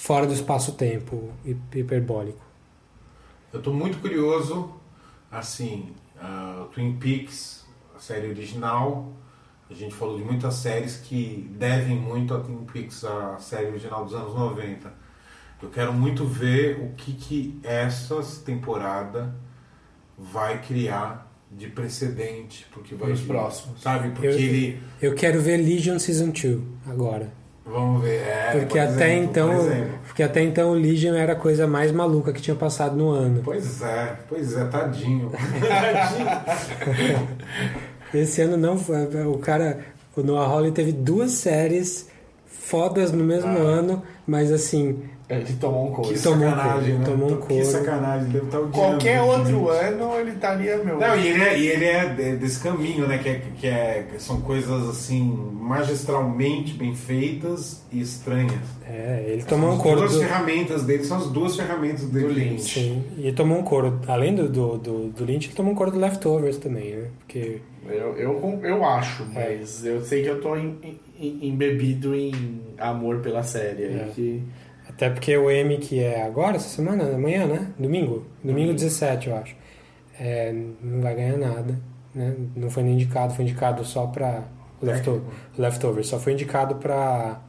fora 0.00 0.26
do 0.26 0.32
espaço-tempo 0.32 1.30
hi- 1.44 1.56
hiperbólico. 1.74 2.40
Eu 3.52 3.60
tô 3.60 3.70
muito 3.72 3.98
curioso, 3.98 4.70
assim, 5.30 5.90
a 6.18 6.66
Twin 6.72 6.96
Peaks, 6.96 7.66
a 7.94 7.98
série 7.98 8.28
original. 8.28 9.12
A 9.68 9.74
gente 9.74 9.94
falou 9.94 10.16
de 10.16 10.24
muitas 10.24 10.54
séries 10.54 10.96
que 10.96 11.46
devem 11.58 11.96
muito 11.96 12.32
a 12.34 12.40
Twin 12.40 12.64
Peaks, 12.72 13.04
a 13.04 13.36
série 13.38 13.66
original 13.66 14.04
dos 14.04 14.14
anos 14.14 14.34
90. 14.34 14.90
Eu 15.62 15.68
quero 15.68 15.92
muito 15.92 16.24
ver 16.24 16.80
o 16.80 16.94
que, 16.94 17.12
que 17.12 17.60
essa 17.62 18.22
temporada 18.42 19.34
vai 20.16 20.62
criar 20.62 21.30
de 21.52 21.66
precedente, 21.68 22.66
porque 22.72 22.94
vai 22.94 23.10
Nos 23.10 23.20
próximos. 23.20 23.82
sabe? 23.82 24.10
Porque 24.12 24.26
eu, 24.28 24.32
ele 24.32 24.82
eu 25.02 25.14
quero 25.14 25.40
ver 25.42 25.58
Legion 25.58 25.98
Season 25.98 26.30
2 26.30 26.62
agora. 26.86 27.32
Vamos 27.70 28.02
ver, 28.02 28.20
é, 28.26 28.50
porque 28.52 28.66
por 28.66 28.80
até 28.80 29.12
exemplo, 29.14 29.24
então, 29.30 29.48
por 29.50 30.00
porque 30.08 30.22
até 30.22 30.42
então 30.42 30.70
o 30.70 30.74
Legion 30.74 31.14
era 31.14 31.32
a 31.32 31.36
coisa 31.36 31.66
mais 31.66 31.92
maluca 31.92 32.32
que 32.32 32.40
tinha 32.42 32.56
passado 32.56 32.96
no 32.96 33.10
ano. 33.10 33.40
Pois 33.44 33.80
é, 33.82 34.16
pois 34.28 34.56
é, 34.56 34.64
tadinho. 34.64 35.30
Esse 38.12 38.42
ano 38.42 38.56
não, 38.56 38.76
foi- 38.76 39.06
o 39.26 39.38
cara, 39.38 39.78
o 40.16 40.22
Noah 40.22 40.46
Hawley 40.48 40.72
teve 40.72 40.92
duas 40.92 41.32
séries 41.32 42.08
fodas 42.46 43.12
no 43.12 43.22
mesmo 43.24 43.50
Ah. 43.50 43.60
ano, 43.60 44.02
mas 44.26 44.50
assim, 44.52 45.02
Ele 45.30 45.52
tomou 45.60 45.86
um 45.88 45.92
couro. 45.92 46.12
Que 46.12 46.18
tomou 46.20 46.50
sacanagem, 46.50 46.94
né? 46.98 47.04
tomou 47.04 47.30
um 47.32 47.36
Que 47.40 47.46
couro. 47.46 47.64
sacanagem, 47.64 48.28
deve 48.30 48.44
estar 48.46 48.58
odiando. 48.58 48.72
Qualquer 48.76 49.22
outro 49.22 49.68
ano 49.68 50.14
ele 50.18 50.30
estaria, 50.32 50.76
meu. 50.78 50.98
Não, 50.98 51.16
e 51.16 51.26
ele 51.28 51.42
é, 51.42 51.58
e 51.58 51.66
ele 51.68 51.84
é 51.84 52.08
de- 52.08 52.36
desse 52.36 52.60
caminho, 52.60 53.06
né? 53.06 53.18
Que, 53.18 53.28
é, 53.28 53.42
que 53.56 53.66
é- 53.68 54.06
que 54.10 54.20
são 54.20 54.40
coisas 54.40 54.88
assim, 54.88 55.22
magistralmente 55.52 56.74
bem 56.74 56.94
feitas 56.94 57.82
e 57.92 58.00
estranhas. 58.00 58.58
É, 58.86 59.24
ele 59.28 59.42
tomou 59.44 59.70
um 59.70 59.74
As 59.76 59.82
couro 59.82 60.00
duas 60.00 60.12
do, 60.14 60.18
ferramentas 60.20 60.82
dele 60.82 61.04
são 61.04 61.18
as 61.18 61.26
duas 61.28 61.56
ferramentas 61.56 62.04
dele. 62.06 62.26
Do 62.26 62.32
Lynch. 62.32 62.74
Sim, 62.80 63.04
e 63.16 63.22
ele 63.28 63.32
tomou 63.36 63.58
um 63.58 63.62
couro, 63.62 64.00
além 64.08 64.34
do, 64.34 64.48
do, 64.48 64.78
do, 64.78 64.98
do 65.10 65.24
Lynch, 65.24 65.46
ele 65.46 65.54
tomou 65.54 65.72
um 65.72 65.76
couro 65.76 65.92
do 65.92 65.98
Leftovers 65.98 66.56
também, 66.58 66.96
né? 66.96 67.08
Porque 67.20 67.60
Eu, 67.88 68.16
eu, 68.16 68.60
eu 68.62 68.84
acho, 68.84 69.24
mas 69.32 69.84
eu 69.84 70.04
sei 70.04 70.22
que 70.22 70.28
eu 70.28 70.40
tô 70.40 70.56
em- 70.56 70.98
em- 71.18 71.48
embebido 71.48 72.14
em 72.14 72.60
amor 72.78 73.18
pela 73.18 73.42
série. 73.42 73.84
É. 73.84 74.08
que 74.14 74.42
Até 75.00 75.08
porque 75.08 75.34
o 75.34 75.50
M, 75.50 75.78
que 75.78 76.02
é 76.02 76.22
agora, 76.22 76.56
essa 76.56 76.68
semana, 76.68 77.14
amanhã, 77.14 77.46
né? 77.46 77.68
Domingo. 77.78 78.26
Domingo 78.44 78.74
17, 78.74 79.28
eu 79.30 79.36
acho. 79.36 79.56
É, 80.18 80.52
não 80.82 81.00
vai 81.00 81.14
ganhar 81.14 81.38
nada. 81.38 81.80
Né? 82.14 82.34
Não 82.54 82.68
foi 82.68 82.82
nem 82.82 82.92
indicado, 82.92 83.32
foi 83.32 83.44
indicado 83.46 83.82
só 83.82 84.06
pra 84.08 84.42
leftover, 84.82 85.22
Leftovers. 85.56 86.06
Só 86.06 86.18
foi 86.20 86.34
indicado 86.34 86.74
pra. 86.74 87.40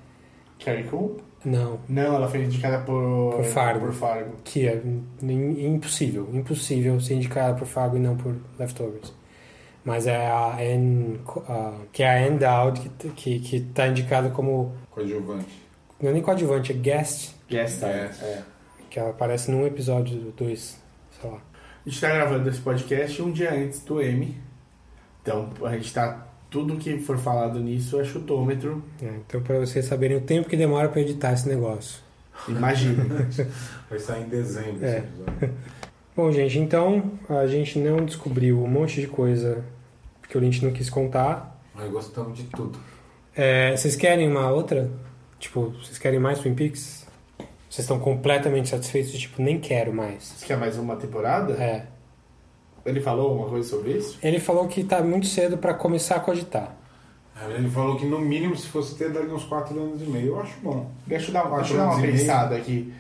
Carrie 0.64 0.86
Cool? 0.86 1.18
Não. 1.44 1.80
Não, 1.90 2.16
ela 2.16 2.30
foi 2.30 2.42
indicada 2.46 2.78
por, 2.86 3.34
Por 3.36 3.44
Fargo. 3.44 3.88
Por 3.88 3.94
Fargo. 3.96 4.32
Que 4.46 4.68
é 4.70 4.82
im- 5.22 5.74
impossível. 5.76 6.30
Impossível 6.32 7.02
ser 7.02 7.16
indicada 7.16 7.54
por 7.58 7.68
Fargo 7.68 7.98
e 7.98 8.00
não 8.00 8.16
por 8.16 8.34
Leftovers. 8.58 9.14
Mas 9.84 10.08
é 10.08 10.16
a 10.26 10.56
Anne, 10.58 11.20
a- 11.50 11.74
que 11.92 12.02
é 12.02 12.10
a 12.10 12.28
Anne 12.28 12.38
Dowd 12.40 12.80
que, 12.98 13.10
que, 13.10 13.40
que 13.40 13.60
tá 13.60 13.90
indicada 13.90 14.30
como 14.30 14.72
Coadjuvante. 14.92 15.60
Não 16.02 16.10
é 16.12 16.14
nem 16.14 16.22
coadjuvante, 16.22 16.72
é 16.72 16.76
guest. 16.76 17.36
Guest 17.52 17.76
star, 17.78 17.90
é. 17.92 18.42
Que 18.90 19.00
ela 19.00 19.10
aparece 19.12 19.52
num 19.52 19.66
episódio, 19.66 20.34
dois, 20.38 20.78
sei 21.20 21.30
lá. 21.30 21.38
A 21.86 21.90
gente 21.90 22.00
tá 22.02 22.10
gravando 22.10 22.50
esse 22.50 22.60
podcast 22.62 23.22
um 23.22 23.32
dia 23.32 23.54
antes 23.54 23.80
do 23.84 24.02
M. 24.02 24.38
Então 25.22 25.50
a 25.64 25.72
gente 25.74 25.94
tá. 25.94 26.28
Tudo 26.50 26.76
que 26.76 27.00
for 27.00 27.18
falado 27.18 27.60
nisso 27.62 28.00
é 28.00 28.04
chutômetro. 28.04 28.84
É, 29.02 29.06
então, 29.26 29.42
pra 29.42 29.58
vocês 29.60 29.86
saberem 29.86 30.18
o 30.18 30.22
tempo 30.22 30.50
que 30.50 30.58
demora 30.58 30.90
pra 30.90 31.00
editar 31.00 31.32
esse 31.32 31.48
negócio. 31.48 32.02
Imagina. 32.48 33.06
Vai 33.90 34.00
sair 34.00 34.24
em 34.24 34.28
dezembro 34.28 34.84
É. 34.86 34.98
esse 34.98 35.08
episódio. 35.08 35.54
Bom, 36.14 36.30
gente, 36.32 36.60
então 36.60 37.12
a 37.30 37.48
gente 37.48 37.80
não 37.80 38.04
descobriu 38.04 38.62
um 38.62 38.68
monte 38.68 39.00
de 39.00 39.08
coisa 39.08 39.64
que 40.28 40.38
o 40.38 40.42
Lynch 40.42 40.62
não 40.66 40.74
quis 40.74 40.90
contar. 40.90 41.58
Nós 41.74 41.90
gostamos 41.90 42.38
de 42.38 42.44
tudo. 42.44 42.78
É, 43.34 43.76
vocês 43.78 43.96
querem 43.96 44.28
uma 44.30 44.50
outra? 44.52 44.92
Tipo, 45.40 45.70
vocês 45.82 45.98
querem 45.98 46.20
mais 46.20 46.40
Twin 46.40 46.54
Peaks? 46.54 47.01
Vocês 47.72 47.86
estão 47.86 47.98
completamente 48.00 48.68
satisfeitos? 48.68 49.14
Tipo, 49.14 49.42
nem 49.42 49.58
quero 49.58 49.94
mais. 49.94 50.26
Você 50.26 50.46
quer 50.46 50.58
mais 50.58 50.78
uma 50.78 50.98
temporada? 50.98 51.54
É. 51.54 51.86
Ele 52.86 53.00
falou 53.00 53.30
alguma 53.30 53.48
coisa 53.48 53.70
sobre 53.70 53.94
isso? 53.94 54.20
Ele 54.22 54.42
falou 54.42 54.68
que 54.68 54.84
tá 54.84 55.02
muito 55.02 55.26
cedo 55.28 55.58
pra 55.58 55.74
começar 55.74 56.18
a 56.18 56.20
cogitar. 56.20 56.76
É, 57.34 57.50
Ele 57.54 57.70
falou 57.70 57.96
que 57.96 58.06
no 58.06 58.20
mínimo, 58.20 58.58
se 58.58 58.68
fosse 58.68 58.96
ter, 58.96 59.10
daria 59.10 59.34
uns 59.34 59.46
4 59.46 59.80
anos 59.80 60.02
e 60.02 60.06
meio. 60.06 60.28
Eu 60.28 60.42
acho 60.42 60.60
bom. 60.62 60.92
Deixa 61.08 61.30
eu 61.30 61.34
dar, 61.34 61.50
deixa 61.50 61.74
eu 61.74 61.78
dar 61.78 61.86
uma 61.92 61.98
meio. 61.98 62.12
pensada 62.12 62.58
aqui. 62.58 62.94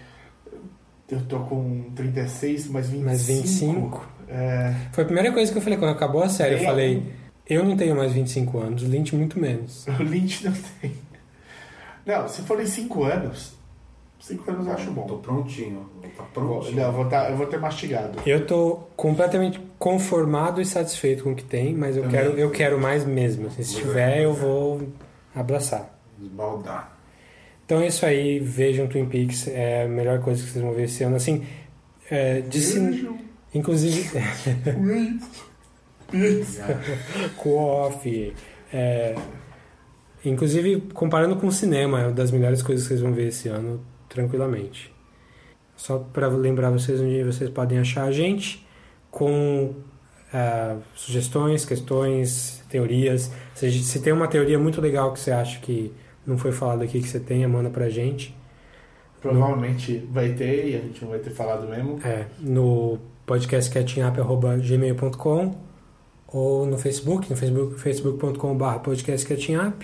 Eu 1.10 1.20
tô 1.26 1.40
com 1.42 1.92
36, 1.94 2.68
mais 2.68 2.88
25. 2.88 3.06
Mais 3.06 3.26
25? 3.26 4.08
É, 4.30 4.74
Foi 4.94 5.04
a 5.04 5.06
primeira 5.06 5.34
coisa 5.34 5.52
que 5.52 5.58
eu 5.58 5.62
falei 5.62 5.78
quando 5.78 5.92
acabou 5.92 6.24
a 6.24 6.30
série. 6.30 6.56
Eu 6.56 6.64
falei, 6.64 7.04
eu 7.46 7.66
não 7.66 7.76
tenho 7.76 7.94
mais 7.94 8.14
25 8.14 8.58
anos, 8.58 8.84
o 8.84 8.86
Lynch 8.86 9.14
muito 9.18 9.38
menos. 9.38 9.86
o 10.00 10.04
Lynch 10.04 10.46
não 10.46 10.54
tem. 10.80 10.94
Não, 12.06 12.26
se 12.30 12.42
forem 12.44 12.66
5 12.66 13.04
anos, 13.04 13.60
5 14.22 14.52
anos 14.52 14.68
eu 14.68 14.74
acho 14.74 14.86
Tô 14.86 14.92
bom. 14.92 15.18
prontinho. 15.18 15.90
Tá 16.16 16.24
prontinho. 16.34 16.76
não, 16.76 16.84
eu 16.84 16.92
vou, 16.94 17.06
tá, 17.10 17.30
eu 17.30 17.36
vou 17.38 17.48
ter 17.48 17.60
mastigado. 17.60 18.20
Eu 18.26 18.46
tô 18.46 18.80
completamente 18.96 19.60
conformado 19.80 20.62
e 20.62 20.66
satisfeito 20.66 21.24
com 21.24 21.32
o 21.32 21.36
que 21.36 21.44
tem, 21.44 21.74
mas 21.74 21.98
eu 21.98 22.08
quero, 22.08 22.32
eu 22.38 22.52
quero 22.52 22.80
mais 22.80 23.04
mesmo. 23.04 23.48
assim, 23.48 23.64
se 23.64 23.76
tiver, 23.78 24.20
é. 24.20 24.26
eu 24.26 24.34
vou 24.34 24.82
abraçar. 25.36 25.98
Esbaldar. 26.22 26.96
Então 27.66 27.80
é 27.82 27.88
isso 27.88 28.06
aí, 28.06 28.40
vejam 28.40 28.88
Twin 28.88 29.06
Peaks, 29.06 29.48
é 29.48 29.84
a 29.84 29.88
melhor 29.88 30.20
coisa 30.20 30.44
que 30.44 30.50
vocês 30.50 30.64
vão 30.64 30.74
ver 30.74 30.84
esse 30.84 31.04
ano. 31.04 31.16
Assim, 31.16 31.44
é, 32.10 32.42
de 32.42 32.60
cin- 32.62 33.18
inclusive. 33.54 34.10
Coffee. 37.38 38.34
É, 38.74 39.16
inclusive, 40.24 40.82
comparando 40.94 41.38
com 41.38 41.48
o 41.48 41.52
cinema, 41.52 42.02
é 42.02 42.06
uma 42.08 42.12
das 42.14 42.30
melhores 42.32 42.62
coisas 42.62 42.84
que 42.86 42.90
vocês 42.90 43.02
vão 43.02 43.14
ver 43.14 43.28
esse 43.30 43.48
ano, 43.48 43.82
tranquilamente. 44.12 44.94
Só 45.76 45.98
para 45.98 46.28
lembrar 46.28 46.70
vocês 46.70 47.02
onde 47.02 47.24
vocês 47.24 47.50
podem 47.50 47.80
achar 47.80 48.04
a 48.04 48.12
gente, 48.12 48.64
com 49.10 49.74
ah, 50.34 50.78
sugestões, 50.94 51.66
questões, 51.66 52.64
teorias. 52.70 53.32
Se, 53.56 53.72
se 53.72 54.00
tem 54.02 54.14
uma 54.14 54.28
teoria 54.28 54.60
muito 54.60 54.80
legal 54.80 55.12
que 55.14 55.20
você 55.20 55.32
acha 55.32 55.60
que 55.60 55.92
não 56.26 56.38
foi 56.38 56.52
falado 56.52 56.84
aqui, 56.84 57.02
que 57.02 57.08
você 57.08 57.20
tenha, 57.20 57.48
manda 57.48 57.70
pra 57.70 57.90
gente. 57.90 58.36
Provavelmente 59.22 59.98
vai 60.12 60.34
ter 60.34 60.70
e 60.70 60.76
a 60.76 60.80
gente 60.80 61.02
não 61.04 61.12
vai 61.12 61.20
ter 61.20 61.30
falado 61.32 61.68
mesmo. 61.68 62.00
É, 62.04 62.26
no 62.40 62.98
podcastcatchingup.gmail.com 63.26 65.56
ou 66.28 66.66
no 66.66 66.78
Facebook, 66.78 67.30
no 67.30 67.36
facebook, 67.36 67.78
facebook.com.br 67.80 68.80
podcastcatchingup 68.84 69.84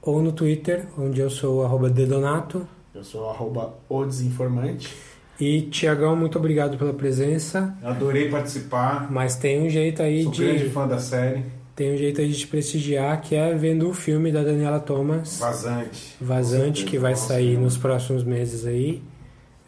ou 0.00 0.22
no 0.22 0.30
Twitter, 0.32 0.86
onde 0.98 1.20
eu 1.20 1.28
sou 1.30 1.64
arroba 1.64 1.90
dedonato. 1.90 2.66
Eu 2.94 3.02
sou 3.02 3.28
arroba 3.28 3.74
o 3.88 4.04
desinformante. 4.04 4.94
E 5.40 5.62
Tiagão, 5.62 6.14
muito 6.14 6.38
obrigado 6.38 6.78
pela 6.78 6.94
presença. 6.94 7.76
Adorei 7.82 8.30
participar. 8.30 9.10
Mas 9.10 9.34
tem 9.34 9.62
um 9.62 9.68
jeito 9.68 10.00
aí 10.00 10.22
Sou 10.22 10.32
de. 10.32 10.44
grande 10.44 10.68
fã 10.70 10.86
da 10.86 10.98
série. 10.98 11.44
Tem 11.74 11.92
um 11.92 11.96
jeito 11.96 12.20
aí 12.20 12.28
de 12.28 12.38
te 12.38 12.46
prestigiar, 12.46 13.20
que 13.20 13.34
é 13.34 13.52
vendo 13.52 13.88
o 13.88 13.92
filme 13.92 14.30
da 14.30 14.44
Daniela 14.44 14.78
Thomas. 14.78 15.40
Vazante. 15.40 16.14
Vazante, 16.20 16.84
que 16.84 16.96
vai 16.96 17.16
certeza. 17.16 17.34
sair 17.40 17.58
nos 17.58 17.76
próximos 17.76 18.22
meses 18.22 18.64
aí. 18.64 19.02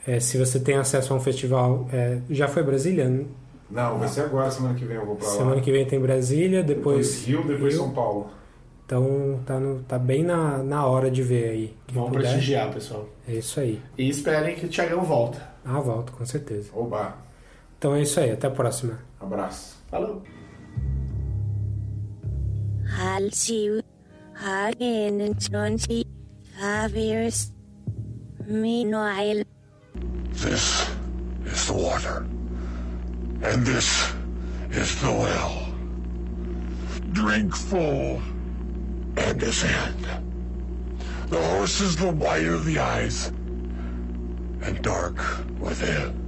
É, 0.07 0.21
se 0.21 0.39
você 0.39 0.61
tem 0.61 0.77
acesso 0.77 1.13
a 1.13 1.17
um 1.17 1.21
festival. 1.21 1.89
é, 1.93 2.19
já 2.31 2.47
foi 2.47 2.63
Brasília? 2.63 3.27
Não, 3.69 3.99
vai 3.99 4.07
ser 4.07 4.21
agora, 4.21 4.49
semana 4.53 4.77
que 4.77 4.85
vem 4.85 4.97
eu 4.97 5.05
vou 5.05 5.17
pra 5.17 5.27
lá. 5.27 5.35
Semana 5.35 5.61
que 5.61 5.73
vem 5.73 5.85
tem 5.85 5.99
Brasília, 5.99 6.63
depois. 6.63 7.09
Depois 7.09 7.27
Rio, 7.27 7.43
depois 7.45 7.75
Rio. 7.75 7.83
São 7.83 7.91
Paulo. 7.91 8.31
Então 8.87 9.41
tá, 9.45 9.59
no- 9.59 9.83
tá 9.83 9.99
bem 9.99 10.23
na, 10.23 10.59
na 10.63 10.87
hora 10.87 11.11
de 11.11 11.21
ver 11.23 11.49
aí. 11.51 11.77
Quem 11.89 11.95
Vamos 11.97 12.13
puder. 12.13 12.31
prestigiar, 12.31 12.73
pessoal. 12.73 13.09
É 13.29 13.33
isso 13.35 13.59
aí. 13.59 13.83
E 13.99 14.09
esperem 14.09 14.55
que 14.55 14.67
o 14.67 14.69
Thiagão 14.69 15.03
volta. 15.03 15.43
Ah, 15.65 15.81
volto, 15.81 16.13
com 16.13 16.25
certeza. 16.25 16.71
Oba. 16.73 17.17
Então 17.77 17.95
é 17.97 18.03
isso 18.03 18.21
aí, 18.21 18.31
até 18.31 18.47
a 18.47 18.51
próxima. 18.51 19.01
Abraço. 19.21 19.77
Falou. 19.91 20.23
In 24.79 25.19
25 25.19 26.07
years. 26.95 27.53
Meanwhile, 28.47 29.43
This 30.33 30.89
is 31.47 31.67
the 31.67 31.73
water. 31.73 32.25
And 33.43 33.65
this 33.67 34.13
is 34.71 34.95
the 35.01 35.11
well. 35.11 35.67
Drink 37.13 37.57
full 37.57 38.21
and 39.17 39.41
his 39.41 39.63
hand. 39.63 40.07
The 41.29 41.41
horse 41.41 41.81
is 41.81 41.97
the 41.97 42.13
white 42.13 42.47
of 42.47 42.65
the 42.65 42.79
eyes 42.79 43.29
and 44.63 44.81
dark 44.83 45.19
within. 45.59 46.26